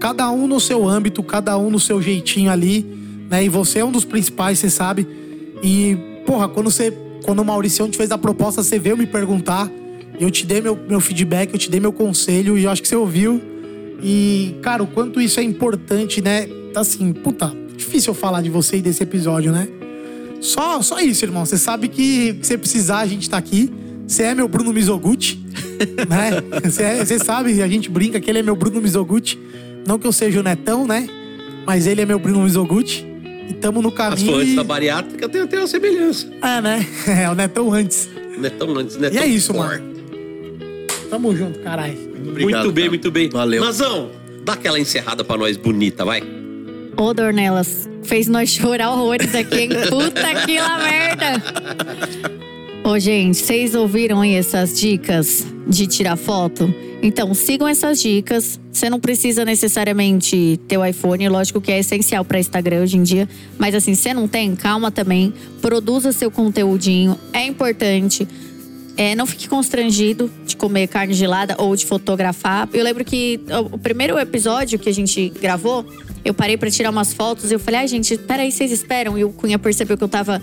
cada 0.00 0.30
um 0.30 0.46
no 0.46 0.60
seu 0.60 0.86
âmbito, 0.88 1.22
cada 1.22 1.56
um 1.58 1.70
no 1.70 1.78
seu 1.80 2.00
jeitinho 2.02 2.50
ali, 2.50 2.84
né? 3.30 3.44
E 3.44 3.48
você 3.48 3.80
é 3.80 3.84
um 3.84 3.90
dos 3.92 4.04
principais, 4.04 4.58
você 4.58 4.70
sabe. 4.70 5.06
E, 5.62 5.96
porra, 6.26 6.48
quando 6.48 6.70
você. 6.70 6.92
Quando 7.22 7.40
o 7.40 7.44
Mauricião 7.44 7.88
te 7.88 7.96
fez 7.96 8.10
a 8.10 8.18
proposta, 8.18 8.62
você 8.62 8.78
veio 8.78 8.96
me 8.96 9.06
perguntar. 9.06 9.70
Eu 10.20 10.30
te 10.30 10.44
dei 10.46 10.60
meu, 10.60 10.78
meu 10.88 11.00
feedback, 11.00 11.52
eu 11.52 11.58
te 11.58 11.70
dei 11.70 11.80
meu 11.80 11.92
conselho 11.92 12.58
e 12.58 12.64
eu 12.64 12.70
acho 12.70 12.82
que 12.82 12.88
você 12.88 12.96
ouviu. 12.96 13.40
E, 14.02 14.56
cara, 14.62 14.82
o 14.82 14.86
quanto 14.86 15.20
isso 15.20 15.38
é 15.40 15.42
importante, 15.42 16.20
né? 16.20 16.48
Assim, 16.74 17.12
puta, 17.12 17.52
difícil 17.76 18.10
eu 18.10 18.14
falar 18.14 18.42
de 18.42 18.50
você 18.50 18.76
e 18.78 18.82
desse 18.82 19.02
episódio, 19.02 19.52
né? 19.52 19.68
Só, 20.40 20.82
só 20.82 21.00
isso, 21.00 21.24
irmão. 21.24 21.44
Você 21.46 21.56
sabe 21.56 21.88
que 21.88 22.36
se 22.42 22.48
você 22.48 22.58
precisar, 22.58 22.98
a 22.98 23.06
gente 23.06 23.30
tá 23.30 23.36
aqui. 23.38 23.72
Você 24.06 24.24
é 24.24 24.34
meu 24.34 24.48
Bruno 24.48 24.72
Mizoguchi, 24.72 25.40
né? 26.08 26.60
Você 26.68 26.82
é- 26.82 27.04
você 27.04 27.18
sabe, 27.18 27.62
a 27.62 27.68
gente 27.68 27.88
brinca 27.88 28.20
que 28.20 28.28
ele 28.28 28.40
é 28.40 28.42
meu 28.42 28.56
Bruno 28.56 28.80
Mizoguchi. 28.80 29.38
Não 29.86 29.98
que 29.98 30.06
eu 30.06 30.12
seja 30.12 30.40
o 30.40 30.42
Netão, 30.42 30.86
né? 30.86 31.08
Mas 31.64 31.86
ele 31.86 32.00
é 32.00 32.06
meu 32.06 32.18
Bruno 32.18 32.42
Mizoguchi. 32.42 33.06
E 33.52 33.54
tamo 33.54 33.82
no 33.82 33.88
As 33.90 33.94
caminho. 33.94 34.34
antes 34.36 34.52
e- 34.54 34.56
da 34.56 34.64
bariátrica 34.64 35.28
tem 35.28 35.42
até 35.42 35.58
uma 35.58 35.66
semelhança. 35.66 36.26
É, 36.40 36.60
né? 36.62 36.86
É, 37.06 37.28
o 37.28 37.34
Netão 37.34 37.70
antes. 37.70 38.08
Não 38.38 38.46
é 38.48 38.80
antes, 38.80 38.96
não 38.96 39.08
é 39.08 39.12
E 39.12 39.18
é 39.18 39.26
isso, 39.26 39.52
mano. 39.54 39.92
Tamo 41.10 41.36
junto, 41.36 41.58
caralho. 41.58 41.98
Obrigado, 42.28 42.62
muito 42.64 42.72
bem, 42.72 42.84
cara. 42.84 42.88
muito 42.90 43.10
bem. 43.10 43.28
Valeu. 43.28 43.62
Nazão, 43.62 44.10
dá 44.42 44.54
aquela 44.54 44.80
encerrada 44.80 45.22
pra 45.22 45.36
nós 45.36 45.58
bonita, 45.58 46.02
vai. 46.02 46.22
Ô, 46.96 47.12
Dornelas, 47.12 47.88
fez 48.02 48.26
nós 48.26 48.48
chorar 48.48 48.90
horrores 48.90 49.34
aqui, 49.34 49.60
hein? 49.60 49.68
Puta 49.90 50.34
que 50.46 50.58
lá 50.58 50.78
merda! 50.78 51.42
Ô, 52.84 52.98
gente, 52.98 53.36
vocês 53.36 53.76
ouviram 53.76 54.20
aí 54.20 54.34
essas 54.34 54.76
dicas 54.76 55.46
de 55.68 55.86
tirar 55.86 56.16
foto? 56.16 56.74
Então, 57.00 57.32
sigam 57.32 57.68
essas 57.68 58.02
dicas. 58.02 58.58
Você 58.72 58.90
não 58.90 58.98
precisa 58.98 59.44
necessariamente 59.44 60.58
ter 60.66 60.78
o 60.78 60.84
iPhone, 60.84 61.28
lógico 61.28 61.60
que 61.60 61.70
é 61.70 61.78
essencial 61.78 62.24
para 62.24 62.40
Instagram 62.40 62.82
hoje 62.82 62.96
em 62.96 63.04
dia. 63.04 63.28
Mas 63.56 63.76
assim, 63.76 63.94
você 63.94 64.12
não 64.12 64.26
tem, 64.26 64.56
calma 64.56 64.90
também. 64.90 65.32
Produza 65.60 66.10
seu 66.10 66.28
conteúdinho, 66.28 67.16
é 67.32 67.46
importante. 67.46 68.26
É, 68.96 69.14
não 69.14 69.26
fique 69.26 69.48
constrangido 69.48 70.28
de 70.44 70.56
comer 70.56 70.88
carne 70.88 71.14
gelada 71.14 71.54
ou 71.58 71.76
de 71.76 71.86
fotografar. 71.86 72.68
Eu 72.74 72.82
lembro 72.82 73.04
que 73.04 73.40
o 73.70 73.78
primeiro 73.78 74.18
episódio 74.18 74.76
que 74.76 74.88
a 74.88 74.94
gente 74.94 75.28
gravou, 75.40 75.86
eu 76.24 76.34
parei 76.34 76.56
pra 76.56 76.68
tirar 76.68 76.90
umas 76.90 77.14
fotos 77.14 77.52
e 77.52 77.54
eu 77.54 77.60
falei, 77.60 77.80
ai 77.80 77.88
gente, 77.88 78.18
peraí, 78.18 78.50
vocês 78.50 78.72
esperam. 78.72 79.16
E 79.16 79.24
o 79.24 79.30
Cunha 79.30 79.58
percebeu 79.58 79.96
que 79.96 80.02
eu 80.02 80.08
tava 80.08 80.42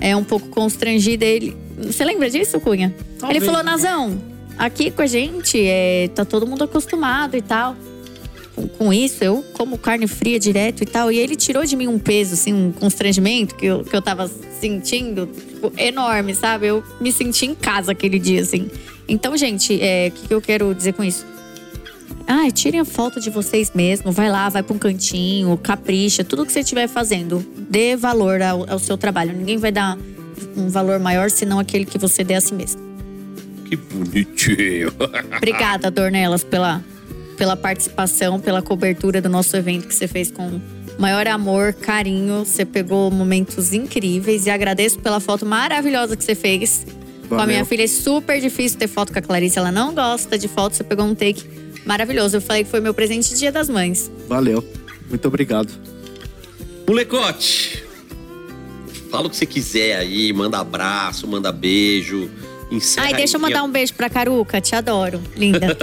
é, 0.00 0.14
um 0.16 0.24
pouco 0.24 0.48
constrangida. 0.48 1.24
Ele. 1.24 1.56
Você 1.78 2.04
lembra 2.04 2.30
disso, 2.30 2.60
Cunha? 2.60 2.94
Talvez. 3.18 3.42
Ele 3.42 3.46
falou, 3.46 3.62
Nazão, 3.62 4.20
aqui 4.56 4.90
com 4.90 5.02
a 5.02 5.06
gente, 5.06 5.60
é, 5.60 6.08
tá 6.14 6.24
todo 6.24 6.46
mundo 6.46 6.64
acostumado 6.64 7.36
e 7.36 7.42
tal. 7.42 7.76
Com, 8.54 8.68
com 8.68 8.92
isso, 8.92 9.24
eu 9.24 9.44
como 9.54 9.76
carne 9.76 10.06
fria 10.06 10.38
direto 10.38 10.82
e 10.82 10.86
tal. 10.86 11.10
E 11.10 11.18
ele 11.18 11.36
tirou 11.36 11.64
de 11.64 11.76
mim 11.76 11.88
um 11.88 11.98
peso, 11.98 12.34
assim, 12.34 12.52
um 12.52 12.72
constrangimento 12.72 13.54
que 13.56 13.66
eu, 13.66 13.82
que 13.82 13.94
eu 13.94 14.02
tava 14.02 14.30
sentindo 14.60 15.26
tipo, 15.26 15.72
enorme, 15.76 16.34
sabe? 16.34 16.68
Eu 16.68 16.82
me 17.00 17.12
senti 17.12 17.46
em 17.46 17.54
casa 17.54 17.92
aquele 17.92 18.18
dia, 18.18 18.42
assim. 18.42 18.70
Então, 19.08 19.36
gente, 19.36 19.80
é, 19.82 20.08
o 20.08 20.10
que, 20.12 20.28
que 20.28 20.34
eu 20.34 20.40
quero 20.40 20.74
dizer 20.74 20.94
com 20.94 21.04
isso? 21.04 21.26
Ai, 22.44 22.52
tirem 22.52 22.78
a 22.78 22.84
foto 22.84 23.20
de 23.20 23.30
vocês 23.30 23.72
mesmo. 23.74 24.12
Vai 24.12 24.30
lá, 24.30 24.50
vai 24.50 24.62
pra 24.62 24.76
um 24.76 24.78
cantinho, 24.78 25.56
capricha. 25.56 26.22
Tudo 26.22 26.44
que 26.44 26.52
você 26.52 26.60
estiver 26.60 26.86
fazendo, 26.86 27.38
dê 27.70 27.96
valor 27.96 28.42
ao, 28.42 28.70
ao 28.70 28.78
seu 28.78 28.98
trabalho. 28.98 29.32
Ninguém 29.34 29.56
vai 29.56 29.72
dar 29.72 29.96
um 30.54 30.68
valor 30.68 31.00
maior 31.00 31.30
senão 31.30 31.58
aquele 31.58 31.86
que 31.86 31.96
você 31.96 32.22
dê 32.22 32.34
a 32.34 32.42
si 32.42 32.52
mesmo. 32.52 32.82
Que 33.64 33.76
bonitinho. 33.76 34.92
Obrigada, 35.38 35.90
Dornelas, 35.90 36.44
pela, 36.44 36.84
pela 37.38 37.56
participação, 37.56 38.38
pela 38.38 38.60
cobertura 38.60 39.22
do 39.22 39.30
nosso 39.30 39.56
evento 39.56 39.88
que 39.88 39.94
você 39.94 40.06
fez 40.06 40.30
com 40.30 40.60
maior 40.98 41.26
amor, 41.26 41.72
carinho. 41.72 42.44
Você 42.44 42.66
pegou 42.66 43.10
momentos 43.10 43.72
incríveis 43.72 44.44
e 44.44 44.50
agradeço 44.50 44.98
pela 44.98 45.18
foto 45.18 45.46
maravilhosa 45.46 46.14
que 46.14 46.22
você 46.22 46.34
fez. 46.34 46.86
Com 47.26 47.36
a 47.36 47.38
Valeu. 47.38 47.54
minha 47.54 47.64
filha 47.64 47.84
é 47.84 47.86
super 47.86 48.38
difícil 48.38 48.78
ter 48.78 48.86
foto 48.86 49.14
com 49.14 49.18
a 49.18 49.22
Clarice, 49.22 49.58
ela 49.58 49.72
não 49.72 49.94
gosta 49.94 50.36
de 50.36 50.46
foto, 50.46 50.76
você 50.76 50.84
pegou 50.84 51.06
um 51.06 51.14
take 51.14 51.63
maravilhoso. 51.84 52.36
Eu 52.36 52.40
falei 52.40 52.64
que 52.64 52.70
foi 52.70 52.80
meu 52.80 52.94
presente 52.94 53.30
de 53.30 53.38
Dia 53.38 53.52
das 53.52 53.68
Mães. 53.68 54.10
Valeu. 54.28 54.64
Muito 55.08 55.28
obrigado. 55.28 55.72
Molecote, 56.86 57.82
fala 59.10 59.26
o 59.26 59.30
que 59.30 59.36
você 59.36 59.46
quiser 59.46 59.96
aí, 59.96 60.32
manda 60.32 60.58
abraço, 60.58 61.26
manda 61.26 61.50
beijo. 61.50 62.30
Encerra 62.70 63.06
Ai, 63.06 63.14
deixa 63.14 63.36
eu 63.36 63.40
mandar 63.40 63.62
ó. 63.62 63.66
um 63.66 63.70
beijo 63.70 63.94
pra 63.94 64.10
Caruca, 64.10 64.60
te 64.60 64.74
adoro, 64.74 65.22
linda. 65.36 65.76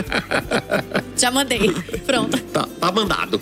Já 1.16 1.30
mandei, 1.30 1.70
pronto. 2.06 2.38
Tá, 2.44 2.68
tá 2.80 2.92
mandado. 2.92 3.40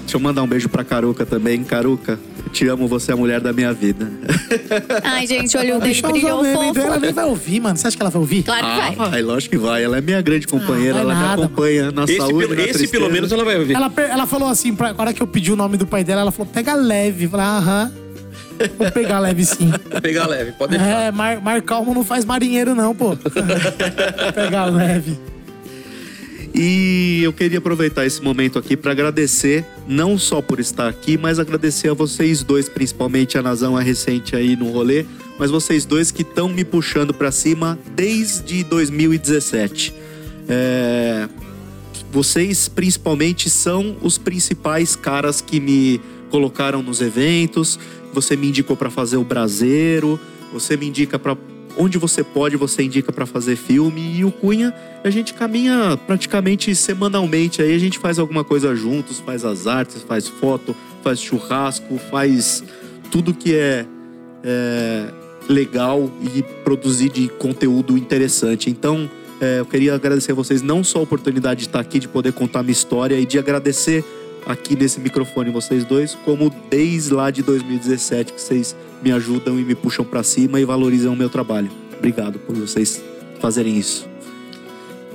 Deixa 0.00 0.16
eu 0.16 0.20
mandar 0.20 0.42
um 0.42 0.46
beijo 0.46 0.68
pra 0.68 0.84
Caruca 0.84 1.24
também. 1.24 1.62
Caruca, 1.64 2.18
te 2.52 2.66
amo, 2.68 2.86
você 2.88 3.10
é 3.10 3.14
a 3.14 3.16
mulher 3.16 3.40
da 3.40 3.52
minha 3.52 3.72
vida. 3.72 4.10
Ai, 5.04 5.26
gente, 5.26 5.56
olha, 5.56 5.74
o 5.74 5.76
eu 5.76 5.80
brilhou 5.80 6.44
fofo. 6.44 7.00
nem 7.00 7.12
vai 7.12 7.24
ouvir, 7.24 7.60
mano. 7.60 7.76
Você 7.76 7.86
acha 7.88 7.96
que 7.96 8.02
ela 8.02 8.10
vai 8.10 8.20
ouvir? 8.20 8.42
Claro 8.42 8.66
que 8.66 8.96
vai. 8.98 9.10
Ai, 9.14 9.22
lógico 9.22 9.56
que 9.56 9.62
vai. 9.62 9.82
Ela 9.84 9.98
é 9.98 10.00
minha 10.00 10.20
grande 10.20 10.46
companheira. 10.46 11.00
Ah, 11.00 11.04
vai 11.04 11.12
ela 11.12 11.14
nada, 11.14 11.36
me 11.36 11.44
acompanha 11.44 11.90
na 11.92 12.04
Esse, 12.04 12.16
saúde, 12.16 12.38
pelo, 12.46 12.54
na 12.54 12.62
esse 12.62 12.72
tristeza. 12.72 12.92
pelo 12.92 13.10
menos 13.10 13.32
ela 13.32 13.44
vai 13.44 13.58
ouvir. 13.58 13.74
Ela, 13.74 13.92
ela 13.96 14.26
falou 14.26 14.48
assim, 14.48 14.74
pra, 14.74 14.92
na 14.92 15.00
hora 15.00 15.12
que 15.12 15.22
eu 15.22 15.26
pedi 15.26 15.52
o 15.52 15.56
nome 15.56 15.76
do 15.76 15.86
pai 15.86 16.04
dela, 16.04 16.20
ela 16.22 16.32
falou, 16.32 16.50
pega 16.52 16.74
leve. 16.74 17.24
Eu 17.24 17.30
falei, 17.30 17.46
aham. 17.46 17.92
Vou 18.78 18.90
pegar 18.92 19.18
leve 19.18 19.44
sim. 19.44 19.72
Vai 19.90 20.00
pegar 20.02 20.26
leve, 20.26 20.52
pode 20.52 20.76
deixar. 20.76 20.86
É, 21.06 21.10
mar, 21.10 21.40
mar 21.40 21.60
calmo 21.62 21.92
não 21.94 22.04
faz 22.04 22.24
marinheiro 22.24 22.74
não, 22.74 22.94
pô. 22.94 23.16
Vou 23.16 23.16
pegar 24.34 24.66
leve. 24.66 25.18
E 26.54 27.20
eu 27.22 27.32
queria 27.32 27.58
aproveitar 27.58 28.04
esse 28.04 28.22
momento 28.22 28.58
aqui 28.58 28.76
para 28.76 28.92
agradecer, 28.92 29.64
não 29.88 30.18
só 30.18 30.42
por 30.42 30.60
estar 30.60 30.86
aqui, 30.86 31.16
mas 31.16 31.38
agradecer 31.38 31.88
a 31.88 31.94
vocês 31.94 32.42
dois, 32.42 32.68
principalmente 32.68 33.38
a 33.38 33.42
Nazão 33.42 33.78
é 33.78 33.82
recente 33.82 34.36
aí 34.36 34.54
no 34.54 34.70
rolê, 34.70 35.06
mas 35.38 35.50
vocês 35.50 35.86
dois 35.86 36.10
que 36.10 36.22
estão 36.22 36.48
me 36.48 36.62
puxando 36.64 37.14
para 37.14 37.32
cima 37.32 37.78
desde 37.96 38.62
2017. 38.64 39.94
É, 40.46 41.28
vocês 42.10 42.68
principalmente 42.68 43.48
são 43.48 43.96
os 44.02 44.18
principais 44.18 44.94
caras 44.94 45.40
que 45.40 45.58
me 45.58 45.98
colocaram 46.30 46.82
nos 46.82 47.00
eventos. 47.00 47.78
Você 48.12 48.36
me 48.36 48.48
indicou 48.48 48.76
para 48.76 48.90
fazer 48.90 49.16
o 49.16 49.24
Braseiro, 49.24 50.20
você 50.52 50.76
me 50.76 50.86
indica 50.86 51.18
para 51.18 51.34
onde 51.76 51.98
você 51.98 52.22
pode, 52.22 52.56
você 52.56 52.82
indica 52.82 53.12
para 53.12 53.26
fazer 53.26 53.56
filme 53.56 54.18
e 54.18 54.24
o 54.24 54.30
Cunha, 54.30 54.74
a 55.02 55.10
gente 55.10 55.34
caminha 55.34 55.98
praticamente 56.06 56.74
semanalmente 56.74 57.62
aí, 57.62 57.74
a 57.74 57.78
gente 57.78 57.98
faz 57.98 58.18
alguma 58.18 58.44
coisa 58.44 58.74
juntos, 58.74 59.20
faz 59.20 59.44
as 59.44 59.66
artes, 59.66 60.02
faz 60.02 60.28
foto, 60.28 60.74
faz 61.02 61.20
churrasco, 61.20 61.98
faz 62.10 62.62
tudo 63.10 63.34
que 63.34 63.54
é, 63.54 63.86
é 64.44 65.08
legal 65.48 66.10
e 66.34 66.42
produzir 66.64 67.10
de 67.10 67.28
conteúdo 67.28 67.96
interessante. 67.96 68.70
Então, 68.70 69.10
é, 69.40 69.58
eu 69.58 69.66
queria 69.66 69.94
agradecer 69.94 70.32
a 70.32 70.34
vocês 70.34 70.62
não 70.62 70.84
só 70.84 71.00
a 71.00 71.02
oportunidade 71.02 71.60
de 71.60 71.66
estar 71.66 71.80
aqui, 71.80 71.98
de 71.98 72.08
poder 72.08 72.32
contar 72.32 72.62
minha 72.62 72.72
história 72.72 73.18
e 73.18 73.26
de 73.26 73.38
agradecer 73.38 74.04
aqui 74.46 74.76
nesse 74.76 75.00
microfone 75.00 75.50
vocês 75.50 75.84
dois, 75.84 76.14
como 76.24 76.52
desde 76.70 77.12
lá 77.12 77.30
de 77.30 77.42
2017 77.42 78.32
que 78.32 78.40
vocês 78.40 78.76
me 79.02 79.10
ajudam 79.12 79.58
e 79.58 79.64
me 79.64 79.74
puxam 79.74 80.04
para 80.04 80.22
cima 80.22 80.60
e 80.60 80.64
valorizam 80.64 81.12
o 81.12 81.16
meu 81.16 81.28
trabalho. 81.28 81.70
Obrigado 81.98 82.38
por 82.38 82.54
vocês 82.56 83.02
fazerem 83.40 83.76
isso. 83.78 84.08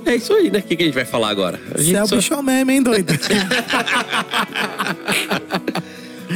É 0.04 0.14
isso 0.16 0.32
aí, 0.32 0.50
né? 0.50 0.60
O 0.60 0.62
que, 0.62 0.76
que 0.76 0.82
a 0.82 0.86
gente 0.86 0.94
vai 0.94 1.04
falar 1.04 1.28
agora? 1.28 1.60
A 1.74 1.78
Você 1.78 1.84
gente 1.84 1.96
é 1.96 2.02
o 2.02 2.06
só- 2.06 2.16
bichão 2.16 2.42
mesmo, 2.42 2.70
hein, 2.70 2.82
doido? 2.82 3.12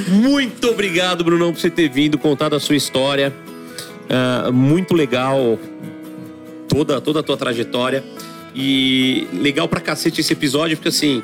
Muito 0.08 0.68
obrigado, 0.70 1.22
Brunão, 1.22 1.52
por 1.52 1.60
você 1.60 1.70
ter 1.70 1.88
vindo, 1.88 2.16
contado 2.18 2.54
a 2.56 2.60
sua 2.60 2.76
história. 2.76 3.32
Ah, 4.08 4.50
muito 4.52 4.94
legal 4.94 5.58
toda, 6.68 7.00
toda 7.00 7.20
a 7.20 7.22
tua 7.22 7.36
trajetória. 7.36 8.02
E 8.54 9.26
legal 9.32 9.68
pra 9.68 9.80
cacete 9.80 10.20
esse 10.20 10.32
episódio, 10.32 10.76
porque 10.76 10.88
assim, 10.88 11.22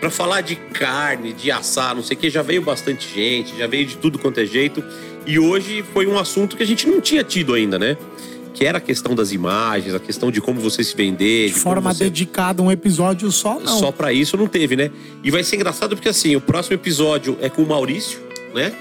pra 0.00 0.10
falar 0.10 0.42
de 0.42 0.56
carne, 0.56 1.32
de 1.32 1.50
assar, 1.50 1.94
não 1.94 2.02
sei 2.02 2.16
o 2.16 2.20
que, 2.20 2.28
já 2.28 2.42
veio 2.42 2.60
bastante 2.62 3.08
gente, 3.14 3.56
já 3.56 3.66
veio 3.66 3.86
de 3.86 3.96
tudo 3.96 4.18
quanto 4.18 4.40
é 4.40 4.44
jeito. 4.46 4.82
E 5.26 5.40
hoje 5.40 5.84
foi 5.92 6.06
um 6.06 6.16
assunto 6.18 6.56
que 6.56 6.62
a 6.62 6.66
gente 6.66 6.86
não 6.86 7.00
tinha 7.00 7.24
tido 7.24 7.52
ainda, 7.52 7.78
né? 7.78 7.96
Que 8.54 8.64
era 8.64 8.78
a 8.78 8.80
questão 8.80 9.14
das 9.14 9.32
imagens, 9.32 9.92
a 9.92 9.98
questão 9.98 10.30
de 10.30 10.40
como 10.40 10.60
você 10.60 10.84
se 10.84 10.96
vender. 10.96 11.48
De 11.48 11.54
como 11.54 11.64
forma 11.64 11.92
você... 11.92 12.04
dedicada, 12.04 12.62
um 12.62 12.70
episódio 12.70 13.30
só, 13.32 13.58
não. 13.58 13.78
Só 13.78 13.90
pra 13.90 14.12
isso 14.12 14.36
não 14.36 14.46
teve, 14.46 14.76
né? 14.76 14.90
E 15.24 15.30
vai 15.30 15.42
ser 15.42 15.56
engraçado 15.56 15.96
porque 15.96 16.08
assim, 16.08 16.36
o 16.36 16.40
próximo 16.40 16.74
episódio 16.74 17.36
é 17.40 17.50
com 17.50 17.62
o 17.62 17.66
Maurício, 17.66 18.20
né? 18.54 18.72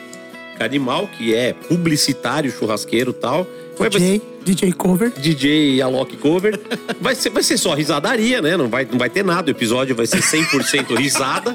Animal, 0.60 1.10
que 1.18 1.34
é 1.34 1.52
publicitário, 1.52 2.52
churrasqueiro 2.52 3.12
e 3.12 3.14
tal. 3.14 3.48
Vai, 3.78 3.90
vai 3.90 4.00
DJ, 4.00 4.22
DJ 4.46 4.72
Cover. 4.74 5.12
DJ 5.12 5.82
Alok 5.82 6.16
Cover. 6.18 6.60
Vai 7.02 7.16
ser, 7.16 7.30
vai 7.30 7.44
ser 7.44 7.58
só 7.58 7.74
risadaria, 7.74 8.42
né? 8.42 8.56
Não 8.56 8.70
vai, 8.70 8.88
não 8.90 8.98
vai 8.98 9.10
ter 9.10 9.24
nada. 9.24 9.50
O 9.50 9.52
episódio 9.52 9.96
vai 9.96 10.08
ser 10.08 10.20
100% 10.20 10.96
risada. 10.96 11.54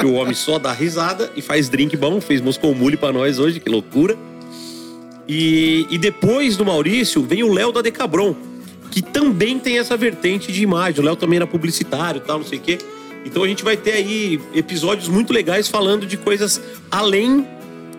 Que 0.00 0.06
o 0.06 0.14
homem 0.14 0.34
só 0.34 0.58
dá 0.58 0.72
risada 0.72 1.30
e 1.36 1.42
faz 1.42 1.68
drink 1.68 1.96
bom. 1.96 2.20
Fez 2.20 2.40
Moscou 2.40 2.74
Mule 2.74 2.96
pra 2.96 3.12
nós 3.12 3.38
hoje, 3.38 3.60
que 3.60 3.68
loucura. 3.68 4.16
E, 5.28 5.86
e 5.90 5.98
depois 5.98 6.56
do 6.56 6.64
Maurício 6.64 7.22
vem 7.22 7.42
o 7.42 7.52
Léo 7.52 7.72
da 7.72 7.82
Decabron, 7.82 8.36
que 8.90 9.02
também 9.02 9.58
tem 9.58 9.78
essa 9.78 9.96
vertente 9.96 10.52
de 10.52 10.62
imagem. 10.62 11.00
O 11.00 11.04
Léo 11.04 11.16
também 11.16 11.36
era 11.38 11.46
publicitário 11.46 12.20
tal, 12.20 12.38
não 12.38 12.46
sei 12.46 12.58
o 12.58 12.60
quê. 12.60 12.78
Então 13.24 13.42
a 13.42 13.48
gente 13.48 13.64
vai 13.64 13.76
ter 13.76 13.92
aí 13.92 14.40
episódios 14.54 15.08
muito 15.08 15.32
legais 15.32 15.66
falando 15.66 16.06
de 16.06 16.16
coisas 16.16 16.60
além 16.90 17.46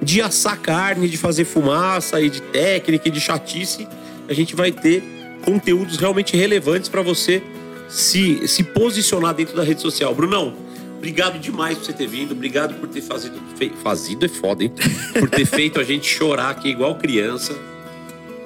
de 0.02 0.22
assar 0.22 0.60
carne, 0.60 1.10
de 1.10 1.18
fazer 1.18 1.44
fumaça 1.44 2.22
e 2.22 2.30
de 2.30 2.42
técnica 2.42 3.10
e 3.10 3.12
de 3.12 3.20
chatice. 3.20 3.88
A 4.30 4.34
gente 4.34 4.56
vai 4.56 4.72
ter 4.72 5.04
conteúdos 5.44 5.98
realmente 5.98 6.38
relevantes 6.38 6.88
para 6.88 7.02
você 7.02 7.44
se, 7.90 8.48
se 8.48 8.64
posicionar 8.64 9.34
dentro 9.34 9.56
da 9.56 9.64
rede 9.64 9.82
social. 9.82 10.16
Brunão, 10.16 10.54
obrigado 10.98 11.40
demais 11.40 11.78
por 11.78 11.86
você 11.86 11.94
ter 11.94 12.08
vindo. 12.08 12.32
Obrigado 12.34 12.74
por 12.80 12.88
ter 12.90 13.02
fazido. 13.02 13.40
Fe, 13.56 13.72
fazido 13.84 14.26
é 14.26 14.30
foda, 14.30 14.64
hein? 14.64 14.72
Por 15.20 15.30
ter 15.30 15.46
feito 15.46 15.80
a 15.80 15.84
gente 15.84 16.06
chorar 16.08 16.50
aqui 16.50 16.70
igual 16.70 16.96
criança. 16.96 17.54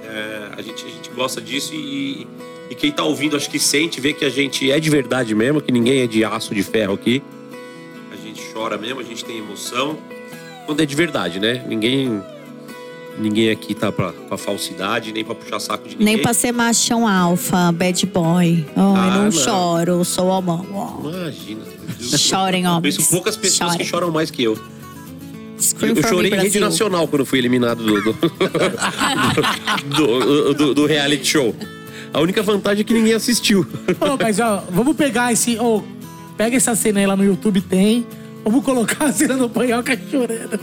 É, 0.05 0.49
a, 0.57 0.61
gente, 0.61 0.85
a 0.85 0.89
gente 0.89 1.09
gosta 1.11 1.39
disso 1.41 1.73
e, 1.73 2.27
e 2.69 2.75
quem 2.75 2.91
tá 2.91 3.03
ouvindo 3.03 3.35
acho 3.37 3.49
que 3.49 3.57
sente, 3.59 4.01
vê 4.01 4.13
que 4.13 4.25
a 4.25 4.29
gente 4.29 4.69
é 4.71 4.79
de 4.79 4.89
verdade 4.89 5.33
mesmo, 5.33 5.61
que 5.61 5.71
ninguém 5.71 6.01
é 6.01 6.07
de 6.07 6.23
aço 6.25 6.53
de 6.53 6.63
ferro 6.63 6.93
aqui. 6.93 7.23
A 8.11 8.15
gente 8.15 8.41
chora 8.53 8.77
mesmo, 8.77 8.99
a 8.99 9.03
gente 9.03 9.23
tem 9.23 9.37
emoção. 9.37 9.97
Quando 10.65 10.81
é 10.81 10.85
de 10.85 10.95
verdade, 10.95 11.39
né? 11.39 11.63
Ninguém. 11.67 12.21
Ninguém 13.19 13.49
aqui 13.51 13.73
tá 13.75 13.91
pra, 13.91 14.13
pra 14.13 14.37
falsidade, 14.37 15.11
nem 15.11 15.23
pra 15.23 15.35
puxar 15.35 15.59
saco 15.59 15.83
de 15.87 15.95
ninguém. 15.97 16.15
Nem 16.15 16.23
pra 16.23 16.33
ser 16.33 16.51
machão 16.53 17.05
alfa, 17.07 17.71
bad 17.73 18.05
boy. 18.05 18.65
Oh, 18.75 18.79
Ah, 18.95 19.07
eu 19.07 19.13
não, 19.13 19.23
não. 19.25 19.31
choro, 19.31 20.05
sou 20.05 20.27
homem. 20.27 20.65
Oh. 20.73 21.09
Imagina. 21.09 21.61
Chorem, 21.99 22.63
Eu 22.65 22.71
homens. 22.71 22.95
Conheço 22.97 23.11
poucas 23.11 23.35
pessoas 23.37 23.71
Chorem. 23.71 23.77
que 23.85 23.85
choram 23.91 24.11
mais 24.11 24.29
que 24.31 24.43
eu. 24.43 24.57
Scream 25.59 25.95
eu 25.95 26.07
chorei 26.07 26.31
em 26.31 26.35
rede 26.39 26.59
nacional 26.59 27.07
quando 27.07 27.23
fui 27.25 27.37
eliminado 27.39 27.83
do, 27.85 28.01
do, 28.01 28.13
do, 29.89 30.53
do- 30.53 30.73
do 30.73 30.85
reality 30.85 31.25
show. 31.27 31.55
A 32.13 32.19
única 32.19 32.41
vantagem 32.43 32.81
é 32.81 32.83
que 32.83 32.93
ninguém 32.93 33.13
assistiu. 33.13 33.65
Ô, 33.99 34.17
mas 34.21 34.39
ó, 34.39 34.63
vamos 34.71 34.95
pegar 34.95 35.31
esse. 35.31 35.57
Ô, 35.59 35.83
pega 36.35 36.57
essa 36.57 36.75
cena 36.75 36.99
aí 36.99 37.05
lá 37.05 37.15
no 37.15 37.23
YouTube, 37.23 37.61
tem. 37.61 38.05
Vamos 38.43 38.63
colocar 38.65 39.05
a 39.05 39.13
cena 39.13 39.37
do 39.37 39.47
Panhoca 39.49 39.97
chorando. 40.09 40.59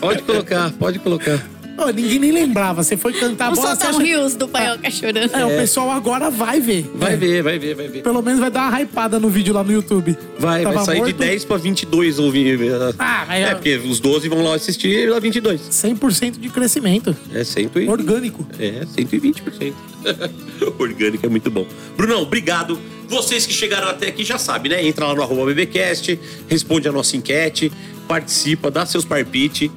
Pode 0.00 0.22
colocar, 0.22 0.70
pode 0.72 0.98
colocar. 1.00 1.42
Ô, 1.76 1.90
ninguém 1.90 2.18
nem 2.18 2.30
lembrava. 2.32 2.82
Você 2.82 2.96
foi 2.96 3.12
cantar 3.12 3.46
a 3.46 3.50
Vamos 3.50 3.64
bola, 3.64 3.76
um 3.76 3.88
acha... 3.96 4.02
rios 4.02 4.34
do 4.36 4.46
Panhoca 4.48 4.90
chorando. 4.90 5.34
É, 5.34 5.44
o 5.44 5.48
pessoal 5.50 5.90
agora 5.90 6.30
vai 6.30 6.60
ver. 6.60 6.90
Vai 6.94 7.14
É. 7.14 7.16
ver, 7.16 7.42
vai 7.42 7.58
ver, 7.58 7.74
vai 7.74 7.88
ver. 7.88 8.02
Pelo 8.02 8.22
menos 8.22 8.40
vai 8.40 8.50
dar 8.50 8.68
uma 8.68 8.80
hypada 8.80 9.18
no 9.18 9.28
vídeo 9.28 9.52
lá 9.52 9.62
no 9.64 9.72
YouTube. 9.72 10.16
Vai, 10.38 10.62
vai 10.64 10.72
Tava 10.74 10.84
sair 10.86 10.96
de 10.96 11.00
morto. 11.02 11.16
10 11.18 11.44
pra 11.44 11.56
22 11.56 12.18
ouvir. 12.18 12.58
Ah, 12.98 13.26
É, 13.36 13.42
é 13.42 13.54
porque 13.54 13.76
os 13.76 13.98
12 14.00 14.28
vão 14.28 14.42
lá 14.44 14.54
assistir 14.54 14.88
e 14.88 15.06
lá 15.08 15.18
22. 15.18 15.60
100% 15.62 16.38
de 16.38 16.48
crescimento. 16.48 17.16
É 17.32 17.42
100 17.42 17.70
e... 17.76 17.88
Orgânico. 17.88 18.46
É, 18.58 18.84
120%. 18.96 19.72
Orgânico 20.78 21.26
é 21.26 21.28
muito 21.28 21.50
bom. 21.50 21.66
Brunão, 21.96 22.22
obrigado. 22.22 22.78
Vocês 23.08 23.46
que 23.46 23.52
chegaram 23.52 23.88
até 23.88 24.08
aqui 24.08 24.24
já 24.24 24.38
sabem, 24.38 24.70
né? 24.70 24.86
Entra 24.86 25.06
lá 25.06 25.14
no 25.14 25.22
arroba 25.22 25.46
BBcast, 25.46 26.18
responde 26.48 26.88
a 26.88 26.92
nossa 26.92 27.16
enquete, 27.16 27.70
participa, 28.08 28.70
dá 28.70 28.86
seus 28.86 29.04
parpite. 29.04 29.70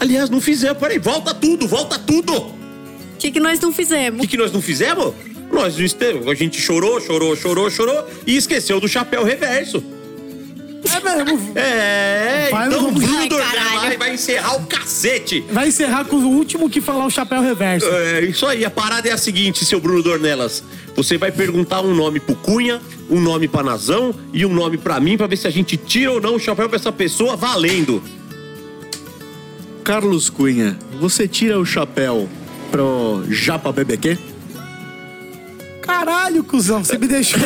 Aliás, 0.00 0.28
não 0.30 0.40
fizemos, 0.40 0.78
peraí, 0.78 0.98
volta 0.98 1.32
tudo, 1.34 1.66
volta 1.66 1.98
tudo! 1.98 2.32
O 2.32 2.46
O 3.14 3.16
que, 3.18 3.30
que 3.30 3.40
nós 3.40 3.58
não 3.60 3.72
fizemos? 3.72 4.20
que, 4.20 4.26
que 4.28 4.36
nós 4.36 4.52
não 4.52 4.60
fizemos? 4.60 5.14
Nós 5.52 5.76
não 5.78 6.30
a 6.30 6.34
gente 6.34 6.60
chorou, 6.60 7.00
chorou, 7.00 7.36
chorou, 7.36 7.70
chorou 7.70 8.04
e 8.26 8.36
esqueceu 8.36 8.80
do 8.80 8.88
chapéu 8.88 9.24
reverso. 9.24 9.82
É 10.84 11.24
mesmo. 11.24 11.52
É, 11.54 12.48
Vai, 12.50 12.66
então 12.68 12.88
o 12.88 12.92
Bruno 12.92 13.28
vai, 13.80 13.96
vai 13.96 14.14
encerrar 14.14 14.56
o 14.56 14.66
cacete. 14.66 15.42
Vai 15.50 15.68
encerrar 15.68 16.04
com 16.04 16.16
o 16.16 16.28
último 16.28 16.68
que 16.68 16.80
falar 16.80 17.06
o 17.06 17.10
chapéu 17.10 17.40
reverso. 17.40 17.86
É 17.86 18.20
isso 18.22 18.44
aí, 18.46 18.64
a 18.64 18.70
parada 18.70 19.08
é 19.08 19.12
a 19.12 19.16
seguinte, 19.16 19.64
seu 19.64 19.80
Bruno 19.80 20.02
Dornelas. 20.02 20.62
Você 20.94 21.16
vai 21.16 21.32
perguntar 21.32 21.80
um 21.80 21.94
nome 21.94 22.20
pro 22.20 22.34
Cunha, 22.36 22.80
um 23.08 23.20
nome 23.20 23.48
pra 23.48 23.62
Nazão 23.62 24.14
e 24.32 24.44
um 24.44 24.52
nome 24.52 24.76
pra 24.76 25.00
mim 25.00 25.16
pra 25.16 25.26
ver 25.26 25.36
se 25.36 25.46
a 25.46 25.50
gente 25.50 25.76
tira 25.76 26.12
ou 26.12 26.20
não 26.20 26.34
o 26.36 26.38
chapéu 26.40 26.68
pra 26.68 26.76
essa 26.76 26.92
pessoa 26.92 27.36
valendo. 27.36 28.02
Carlos 29.84 30.30
Cunha, 30.30 30.78
você 30.98 31.28
tira 31.28 31.58
o 31.58 31.66
chapéu 31.66 32.28
pro 32.70 33.22
Japa 33.28 33.70
BBQ? 33.70 34.16
Caralho, 35.82 36.42
cuzão, 36.42 36.82
você 36.82 36.96
me 36.96 37.06
deixou. 37.06 37.38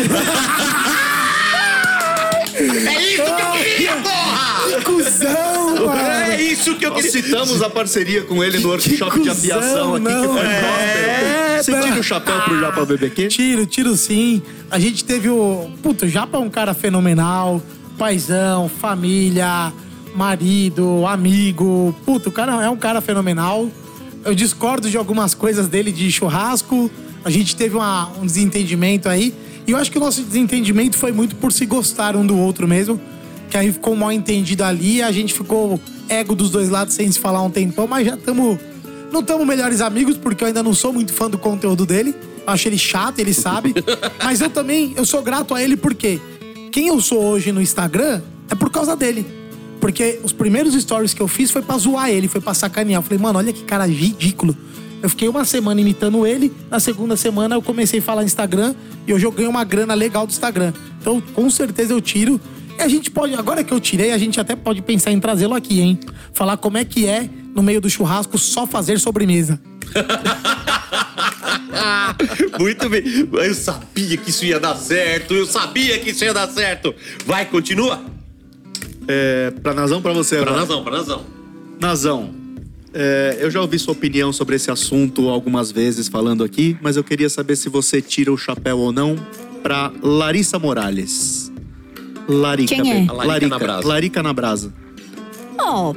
É 2.55 3.03
isso 3.03 3.23
que 3.25 3.31
eu 3.43 3.53
queria, 3.53 3.97
porra! 3.97 4.69
que 4.69 4.85
cuzão, 4.85 5.87
mano. 5.87 6.01
É 6.01 6.43
isso 6.43 6.75
que 6.77 6.87
eu 6.87 6.95
queria. 6.95 7.11
citamos 7.11 7.63
a 7.63 7.71
parceria 7.71 8.23
com 8.23 8.43
ele 8.43 8.59
no 8.59 8.69
workshop 8.69 9.21
de 9.21 9.29
cuzão, 9.29 9.33
aviação 9.33 9.95
aqui, 9.97 10.07
que 10.07 10.13
não. 10.13 10.35
foi 10.35 10.47
É, 10.47 10.61
próspero. 10.61 11.63
Você 11.65 11.71
não. 11.73 11.81
tira 11.83 12.01
o 12.01 12.03
chapéu 12.03 12.41
pro 12.43 12.61
Japa 12.61 12.85
BBQ? 12.85 13.29
Tiro, 13.29 13.67
tiro 13.67 13.97
sim. 13.97 14.43
A 14.71 14.79
gente 14.79 15.05
teve 15.05 15.29
o. 15.29 15.71
Puta, 15.83 16.07
o 16.07 16.09
Japa 16.09 16.39
é 16.39 16.41
um 16.41 16.51
cara 16.51 16.73
fenomenal. 16.75 17.61
Paizão, 17.99 18.69
família, 18.69 19.73
marido, 20.19 21.07
amigo. 21.07 21.95
Puta, 22.05 22.29
o 22.29 22.33
cara 22.33 22.63
é 22.65 22.69
um 22.69 22.77
cara 22.77 23.01
fenomenal. 23.01 23.69
Eu 24.25 24.35
discordo 24.35 24.91
de 24.91 24.97
algumas 24.97 25.33
coisas 25.33 25.69
dele 25.69 25.93
de 25.93 26.11
churrasco. 26.11 26.91
A 27.25 27.31
gente 27.31 27.55
teve 27.57 27.77
uma- 27.77 28.09
um 28.21 28.27
desentendimento 28.27 29.09
aí. 29.09 29.33
E 29.67 29.71
eu 29.71 29.79
acho 29.79 29.91
que 29.91 29.97
o 29.99 30.01
nosso 30.01 30.23
desentendimento 30.23 30.97
foi 30.97 31.13
muito 31.13 31.37
por 31.37 31.53
se 31.53 31.65
gostar 31.65 32.17
um 32.17 32.27
do 32.27 32.37
outro 32.37 32.67
mesmo. 32.67 33.01
Que 33.49 33.57
aí 33.57 33.73
ficou 33.73 33.95
mal 33.97 34.11
entendido 34.13 34.65
ali. 34.65 35.01
A 35.03 35.13
gente 35.13 35.33
ficou 35.33 35.81
ego 36.09 36.35
dos 36.35 36.51
dois 36.51 36.69
lados 36.69 36.95
sem 36.95 37.11
se 37.11 37.19
falar 37.19 37.43
um 37.43 37.51
tempão, 37.51 37.87
mas 37.87 38.07
já 38.07 38.15
estamos. 38.15 38.59
Não 39.13 39.21
estamos 39.21 39.47
melhores 39.47 39.81
amigos, 39.81 40.17
porque 40.19 40.45
eu 40.45 40.49
ainda 40.49 40.63
não 40.63 40.75
sou 40.75 40.93
muito 40.93 41.13
fã 41.15 41.31
do 41.31 41.39
conteúdo 41.39 41.87
dele. 41.87 42.15
Eu 42.47 42.53
acho 42.53 42.69
ele 42.69 42.77
chato, 42.77 43.21
ele 43.21 43.33
sabe. 43.33 43.73
mas 44.23 44.41
eu 44.41 44.51
também, 44.51 44.93
eu 44.97 45.05
sou 45.07 45.23
grato 45.23 45.55
a 45.55 45.63
ele 45.63 45.77
porque 45.77 46.21
quem 46.73 46.89
eu 46.89 47.01
sou 47.01 47.23
hoje 47.25 47.53
no 47.53 47.63
Instagram 47.63 48.21
é 48.51 48.55
por 48.55 48.69
causa 48.71 48.95
dele. 48.97 49.38
Porque 49.81 50.21
os 50.23 50.33
primeiros 50.33 50.75
stories 50.75 51.15
que 51.15 51.21
eu 51.21 51.29
fiz 51.29 51.51
foi 51.51 51.63
pra 51.63 51.79
zoar 51.79 52.11
ele, 52.11 52.29
foi 52.29 52.41
pra 52.41 52.55
sacanear. 52.55 52.99
Eu 52.99 53.03
falei, 53.03 53.19
mano, 53.19 53.39
olha 53.39 53.53
que 53.53 53.63
cara 53.63 53.87
ridículo. 53.87 54.57
Eu 55.01 55.09
fiquei 55.09 55.29
uma 55.29 55.45
semana 55.45 55.81
imitando 55.81 56.27
ele, 56.27 56.53
na 56.69 56.81
segunda 56.81 57.17
semana 57.17 57.55
eu 57.55 57.63
comecei 57.63 58.01
a 58.01 58.03
falar 58.03 58.25
Instagram 58.25 58.75
e 59.07 59.11
eu 59.11 59.19
joguei 59.19 59.47
uma 59.47 59.63
grana 59.63 59.95
legal 59.95 60.27
do 60.27 60.31
Instagram. 60.31 60.73
Então, 61.01 61.21
com 61.21 61.49
certeza 61.49 61.93
eu 61.93 62.01
tiro. 62.01 62.41
E 62.77 62.83
a 62.83 62.89
gente 62.89 63.11
pode, 63.11 63.35
agora 63.35 63.63
que 63.63 63.73
eu 63.73 63.79
tirei, 63.79 64.13
a 64.13 64.19
gente 64.19 64.41
até 64.41 64.57
pode 64.57 64.83
pensar 64.83 65.13
em 65.13 65.21
trazê-lo 65.21 65.55
aqui, 65.55 65.81
hein? 65.81 66.01
Falar 66.33 66.57
como 66.57 66.79
é 66.79 66.85
que 66.85 67.07
é, 67.07 67.29
no 67.55 67.63
meio 67.63 67.81
do 67.81 67.89
churrasco, 67.89 68.37
só 68.39 68.67
fazer 68.67 68.99
sobremesa. 68.99 69.61
Muito 72.59 72.89
bem. 72.89 73.03
Eu 73.33 73.55
sabia 73.55 74.17
que 74.17 74.31
isso 74.31 74.45
ia 74.45 74.59
dar 74.59 74.77
certo. 74.77 75.35
Eu 75.35 75.47
sabia 75.47 75.99
que 75.99 76.11
isso 76.11 76.25
ia 76.25 76.35
dar 76.35 76.49
certo. 76.49 76.95
Vai, 77.25 77.47
continua. 77.47 78.05
É, 79.09 79.51
pra 79.63 79.73
Nazão, 79.73 80.03
pra 80.03 80.13
você 80.13 80.37
Pra 80.37 80.51
agora. 80.51 80.61
Nazão, 80.61 80.85
pra 80.85 80.93
Nazão. 80.99 81.25
Nazão, 81.81 82.31
é, 82.93 83.39
eu 83.41 83.51
já 83.51 83.61
ouvi 83.61 83.79
sua 83.79 83.93
opinião 83.93 84.33
sobre 84.33 84.57
esse 84.57 84.71
assunto 84.71 85.29
algumas 85.29 85.71
vezes 85.73 86.09
falando 86.09 86.45
aqui, 86.45 86.77
mas 86.83 86.97
eu 86.97 87.05
queria 87.05 87.31
saber 87.31 87.57
se 87.57 87.69
você 87.69 88.03
tira 88.03 88.33
o 88.33 88.37
chapéu 88.37 88.79
ou 88.79 88.93
não 88.93 89.17
pra 89.63 89.91
Larissa 90.03 90.59
Morales. 90.59 91.51
Larica. 92.29 92.75
Quem 92.75 92.91
é? 92.91 92.95
Larica 93.07 93.25
Larica 93.27 93.49
na 93.49 93.59
brasa. 93.59 93.89
Larica 93.89 94.23
na 94.23 94.33
brasa. 94.33 94.75
Ó. 95.59 95.95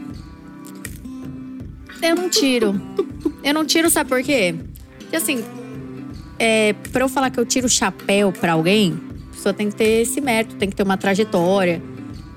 eu 2.01 2.15
não 2.15 2.29
tiro. 2.29 2.79
Eu 3.43 3.53
não 3.53 3.65
tiro, 3.65 3.89
sabe 3.89 4.09
por 4.09 4.23
quê? 4.23 4.55
Porque 4.99 5.15
assim, 5.15 5.43
é, 6.39 6.73
pra 6.91 7.03
eu 7.03 7.09
falar 7.09 7.29
que 7.29 7.39
eu 7.39 7.45
tiro 7.45 7.65
o 7.67 7.69
chapéu 7.69 8.31
pra 8.31 8.53
alguém, 8.53 8.97
a 9.29 9.35
pessoa 9.35 9.53
tem 9.53 9.69
que 9.69 9.75
ter 9.75 10.01
esse 10.01 10.21
mérito, 10.21 10.55
tem 10.55 10.69
que 10.69 10.75
ter 10.75 10.83
uma 10.83 10.97
trajetória 10.97 11.81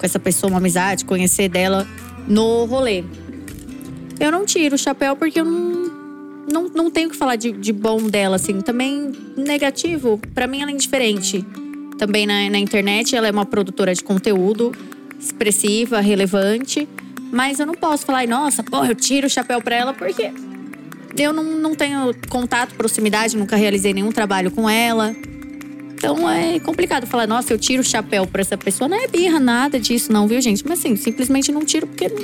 com 0.05 0.07
essa 0.07 0.21
pessoa, 0.21 0.51
uma 0.51 0.59
amizade, 0.59 1.03
conhecer 1.07 1.49
dela 1.49 1.89
no 2.29 2.67
rolê. 2.67 3.05
Eu 4.21 4.31
não 4.31 4.45
tiro 4.45 4.75
o 4.75 4.79
chapéu 4.79 5.17
porque 5.17 5.41
eu 5.41 5.47
não, 5.47 6.45
não, 6.47 6.69
não 6.69 6.91
tenho 6.91 7.09
que 7.09 7.17
falar 7.17 7.37
de, 7.37 7.53
de 7.53 7.73
bom 7.73 8.03
dela, 8.03 8.37
assim. 8.37 8.61
Também 8.61 9.11
negativo, 9.35 10.21
pra 10.35 10.47
mim 10.47 10.61
ela 10.61 10.71
é 10.71 10.75
indiferente. 10.75 11.43
Também 11.97 12.27
na, 12.27 12.51
na 12.51 12.59
internet, 12.59 13.17
ela 13.17 13.29
é 13.29 13.31
uma 13.31 13.47
produtora 13.47 13.95
de 13.95 14.05
conteúdo 14.05 14.73
expressiva, 15.19 16.01
relevante. 16.01 16.87
Mas 17.33 17.59
eu 17.59 17.65
não 17.65 17.75
posso 17.75 18.05
falar, 18.05 18.29
nossa, 18.29 18.63
porra, 18.63 18.89
eu 18.89 18.95
tiro 18.95 19.27
o 19.27 19.31
chapéu 19.31 19.63
pra 19.63 19.75
ela 19.75 19.95
porque 19.95 20.31
eu 21.17 21.33
não, 21.33 21.45
não 21.45 21.75
tenho 21.75 22.15
contato, 22.29 22.75
proximidade, 22.75 23.39
nunca 23.39 23.57
realizei 23.57 23.95
nenhum 23.95 24.13
trabalho 24.13 24.51
com 24.51 24.69
ela. 24.69 25.17
Então 26.05 26.29
é 26.31 26.59
complicado 26.61 27.07
falar, 27.07 27.27
nossa, 27.27 27.53
eu 27.53 27.59
tiro 27.59 27.83
o 27.83 27.85
chapéu 27.85 28.27
pra 28.27 28.43
essa 28.43 28.57
pessoa. 28.59 28.89
Não 28.89 28.97
é 29.03 29.09
birra, 29.09 29.41
nada 29.41 29.81
disso, 29.81 30.13
não, 30.13 30.29
viu, 30.29 30.41
gente? 30.41 30.63
Mas 30.67 30.79
assim, 30.81 30.97
simplesmente 30.97 31.51
não 31.51 31.65
tiro 31.65 31.87
porque 31.87 32.09
não, 32.09 32.19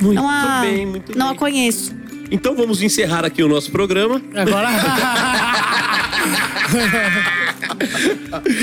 Muito 0.00 0.14
não, 0.14 0.28
a, 0.30 0.60
bem, 0.62 0.86
muito 0.86 1.16
não 1.18 1.26
bem. 1.28 1.36
a 1.36 1.38
conheço. 1.38 1.94
Então 2.30 2.56
vamos 2.56 2.82
encerrar 2.82 3.24
aqui 3.24 3.42
o 3.42 3.48
nosso 3.48 3.70
programa. 3.70 4.20
Agora. 4.34 4.68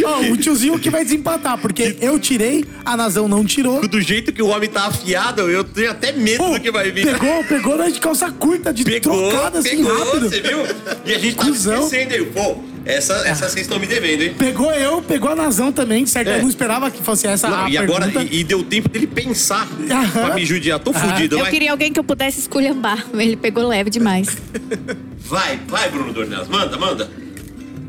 Ó, 0.05 0.21
o 0.31 0.37
tiozinho 0.37 0.77
que 0.79 0.89
vai 0.89 1.03
desempatar, 1.03 1.57
porque 1.57 1.95
eu 2.01 2.19
tirei, 2.19 2.65
a 2.83 2.97
Nazão 2.97 3.27
não 3.27 3.45
tirou. 3.45 3.87
Do 3.87 4.01
jeito 4.01 4.31
que 4.33 4.41
o 4.41 4.47
homem 4.47 4.69
tá 4.69 4.87
afiado, 4.87 5.41
eu 5.49 5.63
tenho 5.63 5.91
até 5.91 6.11
medo 6.11 6.43
Pô, 6.43 6.49
do 6.51 6.59
que 6.59 6.71
vai 6.71 6.91
vir. 6.91 7.05
pegou, 7.05 7.43
pegou 7.45 7.77
nós 7.77 7.93
de 7.93 7.99
calça 7.99 8.29
curta, 8.31 8.73
de 8.73 8.83
Pegou, 8.83 9.29
trocada 9.29 9.59
assim 9.59 9.77
pegou, 9.77 9.97
rápido. 10.05 10.29
você 10.29 10.41
viu? 10.41 10.59
E 11.05 11.13
a 11.13 11.19
gente 11.19 11.35
tá 11.35 11.45
Cusão. 11.45 11.83
esquecendo 11.85 12.13
aí. 12.15 12.25
Pô, 12.25 12.57
essa, 12.85 13.13
essa 13.27 13.47
vocês 13.49 13.61
estão 13.65 13.79
me 13.79 13.87
devendo, 13.87 14.21
hein? 14.23 14.35
Pegou 14.37 14.71
eu, 14.73 15.01
pegou 15.01 15.29
a 15.29 15.35
Nazão 15.35 15.71
também, 15.71 16.05
certo? 16.05 16.27
É. 16.29 16.37
Eu 16.37 16.41
não 16.41 16.49
esperava 16.49 16.91
que 16.91 17.01
fosse 17.01 17.25
essa 17.27 17.47
Não, 17.49 17.65
a 17.65 17.69
e 17.69 17.77
agora, 17.77 18.11
e, 18.29 18.39
e 18.39 18.43
deu 18.43 18.63
tempo 18.63 18.89
dele 18.89 19.07
pensar 19.07 19.67
Aham. 19.89 20.11
pra 20.25 20.35
me 20.35 20.45
judiar. 20.45 20.79
Tô 20.79 20.91
fudido, 20.93 21.35
Eu 21.35 21.41
vai. 21.43 21.51
queria 21.51 21.71
alguém 21.71 21.93
que 21.93 21.99
eu 21.99 22.03
pudesse 22.03 22.39
esculhambar. 22.39 23.05
Ele 23.13 23.37
pegou 23.37 23.67
leve 23.67 23.89
demais. 23.89 24.27
Vai, 25.25 25.57
vai, 25.67 25.89
Bruno 25.89 26.11
Dornelles. 26.13 26.47
Manda, 26.49 26.77
manda. 26.77 27.09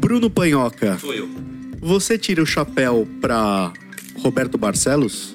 Bruno 0.00 0.30
Panhoca, 0.30 0.96
Sou 1.00 1.12
eu. 1.12 1.28
você 1.80 2.16
tira 2.16 2.40
o 2.40 2.46
chapéu 2.46 3.06
pra 3.20 3.72
Roberto 4.22 4.56
Barcelos? 4.56 5.34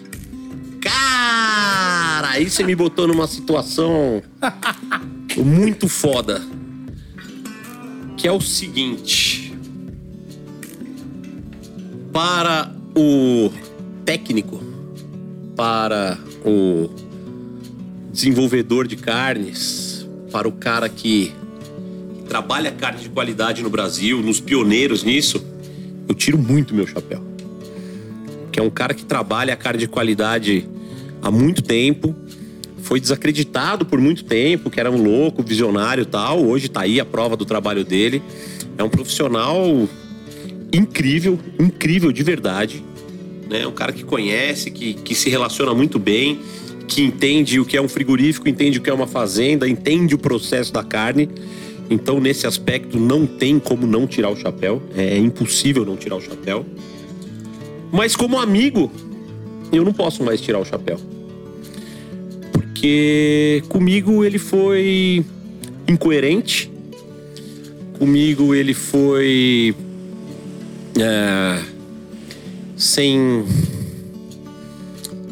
Cara, 0.82 2.30
aí 2.30 2.50
você 2.50 2.64
me 2.64 2.74
botou 2.74 3.06
numa 3.08 3.28
situação 3.28 4.24
muito 5.38 5.88
foda. 5.90 6.42
Que 8.18 8.28
é 8.28 8.32
o 8.32 8.42
seguinte. 8.42 9.49
Para 12.12 12.74
o 12.96 13.52
técnico, 14.06 14.62
para 15.56 16.18
o 16.46 16.90
desenvolvedor 18.12 18.88
de 18.88 18.96
carnes, 18.96 20.08
para 20.32 20.48
o 20.48 20.52
cara 20.52 20.90
que 20.90 21.34
trabalha 22.28 22.72
carne 22.72 23.02
de 23.02 23.10
qualidade 23.10 23.62
no 23.62 23.70
Brasil, 23.70 24.22
nos 24.22 24.40
pioneiros 24.40 25.04
nisso, 25.04 25.44
eu 26.08 26.16
tiro 26.16 26.38
muito 26.38 26.74
meu 26.74 26.86
chapéu 26.86 27.30
que 28.52 28.60
é 28.60 28.64
um 28.64 28.70
cara 28.70 28.94
que 28.94 29.06
trabalha 29.06 29.54
a 29.54 29.58
carne 29.58 29.80
de 29.80 29.88
qualidade 29.88 30.68
há 31.22 31.32
muito 31.32 31.62
tempo, 31.62 32.16
foi 32.82 33.00
desacreditado 33.00 33.86
por 33.86 34.00
muito 34.00 34.24
tempo, 34.24 34.70
que 34.70 34.80
era 34.80 34.92
um 34.92 35.02
louco, 35.02 35.44
visionário 35.44 36.06
tal. 36.06 36.44
Hoje 36.44 36.68
tá 36.68 36.82
aí 36.82 37.00
a 37.00 37.06
prova 37.06 37.38
do 37.38 37.46
trabalho 37.46 37.86
dele. 37.86 38.22
É 38.78 38.84
um 38.84 38.90
profissional 38.90 39.88
incrível, 40.74 41.40
incrível 41.60 42.12
de 42.12 42.24
verdade. 42.24 42.84
Né? 43.50 43.66
Um 43.66 43.72
cara 43.72 43.92
que 43.92 44.04
conhece, 44.04 44.70
que, 44.72 44.94
que 44.94 45.16
se 45.16 45.30
relaciona 45.30 45.74
muito 45.74 45.98
bem, 45.98 46.40
que 46.88 47.04
entende 47.04 47.60
o 47.60 47.66
que 47.66 47.78
é 47.78 47.82
um 47.82 47.88
frigorífico, 47.88 48.48
entende 48.50 48.80
o 48.80 48.82
que 48.82 48.90
é 48.90 48.94
uma 48.94 49.08
fazenda, 49.08 49.68
entende 49.68 50.16
o 50.16 50.18
processo 50.18 50.74
da 50.74 50.84
carne. 50.84 51.30
Então, 51.90 52.20
nesse 52.20 52.46
aspecto, 52.46 53.00
não 53.00 53.26
tem 53.26 53.58
como 53.60 53.88
não 53.88 54.06
tirar 54.06 54.30
o 54.30 54.36
chapéu. 54.36 54.82
É 54.96 55.18
impossível 55.18 55.84
não 55.86 55.98
tirar 55.98 56.16
o 56.18 56.22
chapéu. 56.22 56.66
Mas 57.92 58.16
como 58.16 58.38
amigo, 58.38 58.92
eu 59.72 59.84
não 59.84 59.94
posso 59.94 60.24
mais 60.24 60.40
tirar 60.40 60.60
o 60.60 60.66
chapéu. 60.66 61.00
Porque 62.52 63.64
comigo 63.70 64.24
ele 64.24 64.38
foi 64.38 65.26
incoerente. 65.88 66.72
Comigo 67.98 68.54
ele 68.54 68.74
foi. 68.74 69.76
É, 71.02 71.64
sem. 72.76 73.46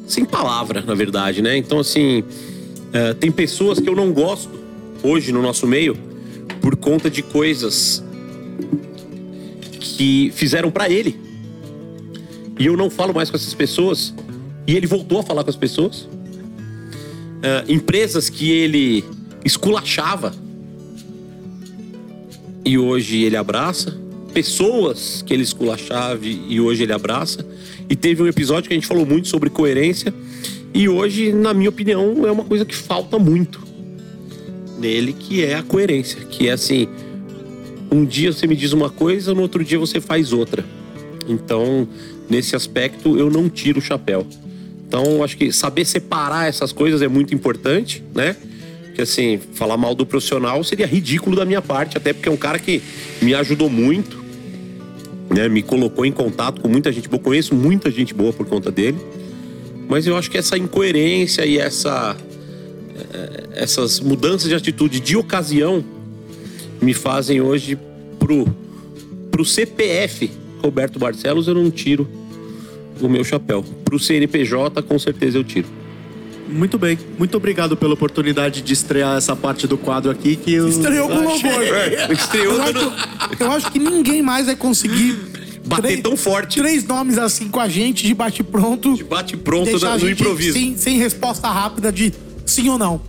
Sem 0.07 0.23
palavra, 0.23 0.81
na 0.81 0.93
verdade, 0.93 1.41
né? 1.41 1.57
Então, 1.57 1.79
assim. 1.79 2.23
é, 2.93 3.13
tem 3.13 3.31
pessoas 3.31 3.79
que 3.79 3.89
eu 3.89 3.95
não 3.95 4.13
gosto 4.13 4.49
hoje 5.03 5.31
no 5.31 5.41
nosso 5.41 5.67
meio 5.67 5.97
por 6.61 6.75
conta 6.75 7.09
de 7.09 7.21
coisas 7.21 8.03
que 9.79 10.31
fizeram 10.33 10.71
pra 10.71 10.89
ele. 10.89 11.19
E 12.59 12.65
eu 12.65 12.75
não 12.75 12.89
falo 12.89 13.13
mais 13.13 13.29
com 13.29 13.35
essas 13.35 13.53
pessoas. 13.53 14.13
E 14.65 14.75
ele 14.75 14.87
voltou 14.87 15.19
a 15.19 15.23
falar 15.23 15.43
com 15.43 15.49
as 15.49 15.55
pessoas. 15.55 16.07
Ah, 17.43 17.63
empresas 17.67 18.29
que 18.29 18.51
ele 18.51 19.03
esculachava. 19.45 20.33
E 22.65 22.77
hoje 22.77 23.23
ele 23.23 23.37
abraça. 23.37 23.97
Pessoas 24.37 25.23
que 25.25 25.33
ele 25.33 25.41
esculachava 25.41 26.19
e 26.23 26.61
hoje 26.61 26.83
ele 26.83 26.93
abraça. 26.93 27.43
E 27.89 27.95
teve 27.95 28.21
um 28.21 28.27
episódio 28.27 28.67
que 28.67 28.73
a 28.75 28.77
gente 28.77 28.85
falou 28.85 29.03
muito 29.03 29.27
sobre 29.27 29.49
coerência. 29.49 30.13
E 30.75 30.87
hoje, 30.87 31.33
na 31.33 31.55
minha 31.55 31.71
opinião, 31.71 32.23
é 32.23 32.31
uma 32.31 32.43
coisa 32.43 32.63
que 32.63 32.75
falta 32.75 33.17
muito 33.17 33.59
nele, 34.77 35.11
que 35.11 35.43
é 35.43 35.55
a 35.55 35.63
coerência. 35.63 36.21
Que 36.25 36.49
é 36.49 36.51
assim, 36.51 36.87
um 37.89 38.05
dia 38.05 38.31
você 38.31 38.45
me 38.45 38.55
diz 38.55 38.73
uma 38.73 38.91
coisa, 38.91 39.33
no 39.33 39.41
outro 39.41 39.63
dia 39.63 39.79
você 39.79 39.99
faz 39.99 40.31
outra. 40.31 40.63
Então, 41.27 41.87
nesse 42.29 42.55
aspecto, 42.55 43.17
eu 43.17 43.31
não 43.31 43.49
tiro 43.49 43.79
o 43.79 43.81
chapéu. 43.81 44.23
Então, 44.87 45.23
acho 45.23 45.35
que 45.35 45.51
saber 45.51 45.83
separar 45.83 46.47
essas 46.47 46.71
coisas 46.71 47.01
é 47.01 47.07
muito 47.07 47.33
importante, 47.33 48.03
né? 48.13 48.35
Porque, 48.85 49.01
assim, 49.01 49.39
falar 49.55 49.77
mal 49.77 49.95
do 49.95 50.05
profissional 50.05 50.63
seria 50.63 50.85
ridículo 50.85 51.35
da 51.35 51.43
minha 51.43 51.61
parte, 51.61 51.97
até 51.97 52.13
porque 52.13 52.29
é 52.29 52.31
um 52.31 52.37
cara 52.37 52.59
que 52.59 52.83
me 53.19 53.33
ajudou 53.33 53.67
muito, 53.67 54.16
né? 55.29 55.47
Me 55.47 55.61
colocou 55.61 56.05
em 56.05 56.11
contato 56.11 56.61
com 56.61 56.67
muita 56.67 56.91
gente 56.91 57.07
boa. 57.09 57.21
Conheço 57.21 57.55
muita 57.55 57.89
gente 57.91 58.13
boa 58.13 58.33
por 58.33 58.45
conta 58.45 58.71
dele. 58.71 58.97
Mas 59.87 60.05
eu 60.05 60.17
acho 60.17 60.29
que 60.29 60.37
essa 60.37 60.57
incoerência 60.57 61.45
e 61.45 61.57
essa, 61.57 62.15
eh, 63.13 63.43
essas 63.53 63.99
mudanças 63.99 64.49
de 64.49 64.55
atitude 64.55 64.99
de 64.99 65.15
ocasião 65.15 65.83
me 66.81 66.93
fazem 66.93 67.41
hoje 67.41 67.77
pro, 68.19 68.45
pro 69.31 69.45
CPF 69.45 70.29
Roberto 70.61 70.99
Barcelos 70.99 71.47
eu 71.47 71.55
não 71.55 71.69
tiro 71.71 72.07
o 72.99 73.07
meu 73.07 73.23
chapéu. 73.23 73.63
Pro 73.85 73.99
CNPJ, 73.99 74.81
com 74.81 74.97
certeza 74.97 75.37
eu 75.37 75.43
tiro. 75.43 75.67
Muito 76.49 76.77
bem. 76.77 76.97
Muito 77.17 77.35
obrigado 77.37 77.75
pela 77.75 77.93
oportunidade 77.93 78.61
de 78.61 78.73
estrear 78.73 79.17
essa 79.17 79.35
parte 79.35 79.67
do 79.67 79.77
quadro 79.77 80.09
aqui 80.11 80.35
que 80.35 80.53
eu 80.53 80.67
Estreou 80.69 81.07
com 81.09 81.19
louvor. 81.21 81.63
É, 81.63 82.11
estreou 82.13 82.55
Eu 82.55 82.61
acho, 82.61 82.73
dando- 82.73 82.93
eu 83.39 83.51
acho 83.51 83.71
que 83.71 83.79
ninguém 83.79 84.21
mais 84.21 84.45
vai 84.45 84.55
conseguir 84.55 85.17
Bater 85.65 85.81
três- 85.83 86.01
tão 86.01 86.15
forte. 86.15 86.59
Três 86.61 86.85
nomes 86.85 87.17
assim 87.17 87.49
com 87.49 87.59
a 87.59 87.67
gente 87.67 88.05
de 88.07 88.13
bate-pronto. 88.13 88.95
Bate 89.05 89.35
pronto 89.35 89.65
deixar 89.65 89.87
no, 89.87 89.93
a 89.93 89.97
no 89.97 90.07
gente 90.07 90.21
improviso. 90.21 90.53
Sem, 90.53 90.77
sem 90.77 90.97
resposta 90.97 91.47
rápida 91.49 91.91
de 91.91 92.13
sim 92.45 92.69
ou 92.69 92.77
não. 92.77 93.01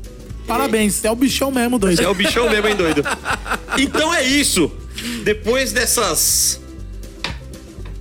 Parabéns, 0.46 0.94
você 0.94 1.06
é 1.06 1.10
o 1.10 1.14
bichão 1.14 1.52
mesmo, 1.52 1.78
doido. 1.78 2.00
É 2.00 2.08
o 2.08 2.14
bichão 2.14 2.48
mesmo, 2.50 2.66
hein, 2.66 2.74
doido? 2.74 3.04
Então 3.78 4.12
é 4.14 4.24
isso. 4.26 4.70
Depois 5.22 5.72
dessas 5.72 6.58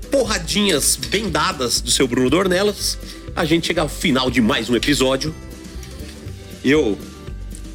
porradinhas 0.10 0.96
bem 1.10 1.30
dadas 1.30 1.82
do 1.82 1.92
seu 1.92 2.08
Bruno 2.08 2.30
Dornelas, 2.30 2.98
a 3.38 3.46
gente 3.46 3.68
chega 3.68 3.82
ao 3.82 3.88
final 3.88 4.32
de 4.32 4.42
mais 4.42 4.68
um 4.68 4.76
episódio. 4.76 5.34
Eu 6.66 6.98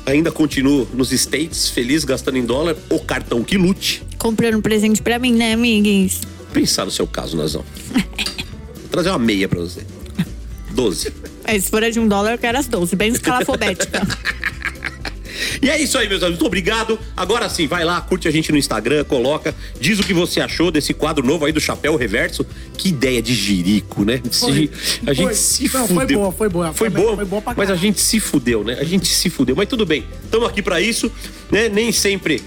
ainda 0.04 0.32
continuo 0.32 0.88
nos 0.92 1.12
States, 1.12 1.68
feliz, 1.68 2.02
gastando 2.02 2.36
em 2.36 2.44
dólar, 2.44 2.76
o 2.90 2.98
cartão 2.98 3.44
que 3.44 3.56
lute. 3.56 4.02
Comprando 4.18 4.56
um 4.56 4.60
presente 4.60 5.00
pra 5.00 5.20
mim, 5.20 5.32
né, 5.32 5.52
amiguinhos? 5.52 6.22
Pensar 6.52 6.84
no 6.84 6.90
seu 6.90 7.06
caso, 7.06 7.36
Nazão. 7.36 7.64
Vou 7.94 8.88
trazer 8.90 9.10
uma 9.10 9.20
meia 9.20 9.48
pra 9.48 9.60
você. 9.60 9.86
12. 10.72 11.12
Mas 11.46 11.64
se 11.64 11.70
for 11.70 11.84
a 11.84 11.90
de 11.90 12.00
um 12.00 12.08
dólar, 12.08 12.32
eu 12.32 12.38
quero 12.38 12.58
as 12.58 12.66
12, 12.66 12.96
bem 12.96 13.12
escalafobética. 13.12 14.02
E 15.60 15.68
é 15.70 15.80
isso 15.80 15.96
aí, 15.98 16.08
meus 16.08 16.22
amigos. 16.22 16.38
Muito 16.38 16.46
obrigado. 16.46 16.98
Agora 17.16 17.48
sim, 17.48 17.66
vai 17.66 17.84
lá, 17.84 18.00
curte 18.00 18.26
a 18.28 18.30
gente 18.30 18.50
no 18.52 18.58
Instagram, 18.58 19.04
coloca, 19.04 19.54
diz 19.80 19.98
o 19.98 20.02
que 20.04 20.12
você 20.14 20.40
achou 20.40 20.70
desse 20.70 20.92
quadro 20.94 21.26
novo 21.26 21.44
aí 21.44 21.52
do 21.52 21.60
Chapéu 21.60 21.96
Reverso. 21.96 22.44
Que 22.76 22.88
ideia 22.88 23.22
de 23.22 23.34
jirico, 23.34 24.04
né? 24.04 24.20
Se- 24.30 24.70
a 25.06 25.12
gente 25.12 25.26
foi. 25.26 25.34
se 25.34 25.70
Não, 25.74 25.86
fudeu. 25.88 25.96
foi 25.96 26.06
boa, 26.16 26.32
foi 26.32 26.48
boa. 26.48 26.72
Foi 26.72 26.90
Foi 26.90 27.00
boa, 27.02 27.16
foi 27.16 27.24
boa 27.24 27.42
pra 27.42 27.54
mas 27.56 27.70
a 27.70 27.76
gente 27.76 28.00
se 28.00 28.18
fudeu, 28.20 28.64
né? 28.64 28.76
A 28.80 28.84
gente 28.84 29.06
se 29.08 29.30
fudeu. 29.30 29.54
Mas 29.56 29.68
tudo 29.68 29.86
bem, 29.86 30.04
estamos 30.24 30.48
aqui 30.48 30.62
pra 30.62 30.80
isso, 30.80 31.10
né? 31.50 31.68
Nem 31.68 31.92
sempre 31.92 32.42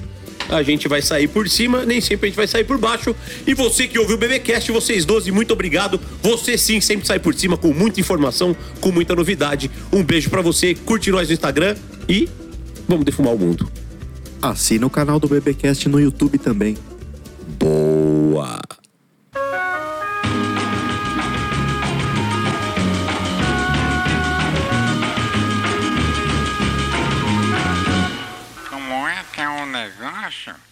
a 0.50 0.62
gente 0.62 0.88
vai 0.88 1.02
sair 1.02 1.28
por 1.28 1.50
cima, 1.50 1.86
nem 1.86 2.00
sempre 2.00 2.28
a 2.28 2.30
gente 2.30 2.36
vai 2.38 2.48
sair 2.48 2.64
por 2.64 2.78
baixo. 2.78 3.16
E 3.48 3.54
você 3.56 3.88
que 3.88 3.98
ouviu 3.98 4.16
o 4.16 4.20
BBcast, 4.20 4.72
vocês 4.72 5.04
12, 5.06 5.32
muito 5.32 5.52
obrigado. 5.54 6.00
Você 6.22 6.56
sim 6.58 6.80
sempre 6.82 7.08
sai 7.08 7.18
por 7.18 7.34
cima 7.34 7.58
com 7.58 7.74
muita 7.74 8.00
informação, 8.00 8.56
com 8.80 8.92
muita 8.92 9.16
novidade. 9.16 9.72
Um 9.92 10.04
beijo 10.04 10.30
pra 10.30 10.42
você, 10.42 10.76
curte 10.76 11.10
nós 11.10 11.28
no 11.30 11.34
Instagram 11.34 11.76
e 12.08 12.30
Vamos 12.88 13.06
defumar 13.06 13.34
o 13.34 13.40
mundo. 13.40 13.70
Assina 14.42 14.86
o 14.86 14.90
canal 14.90 15.20
do 15.20 15.28
Bebecast 15.28 15.90
no 15.90 16.00
YouTube 16.00 16.38
também. 16.38 16.78
Boa! 17.60 18.60
Como 28.70 29.08
é 29.08 29.24
que 29.34 29.42
é 29.42 29.48
o 29.48 29.64
um 29.64 29.66
negócio? 29.66 30.65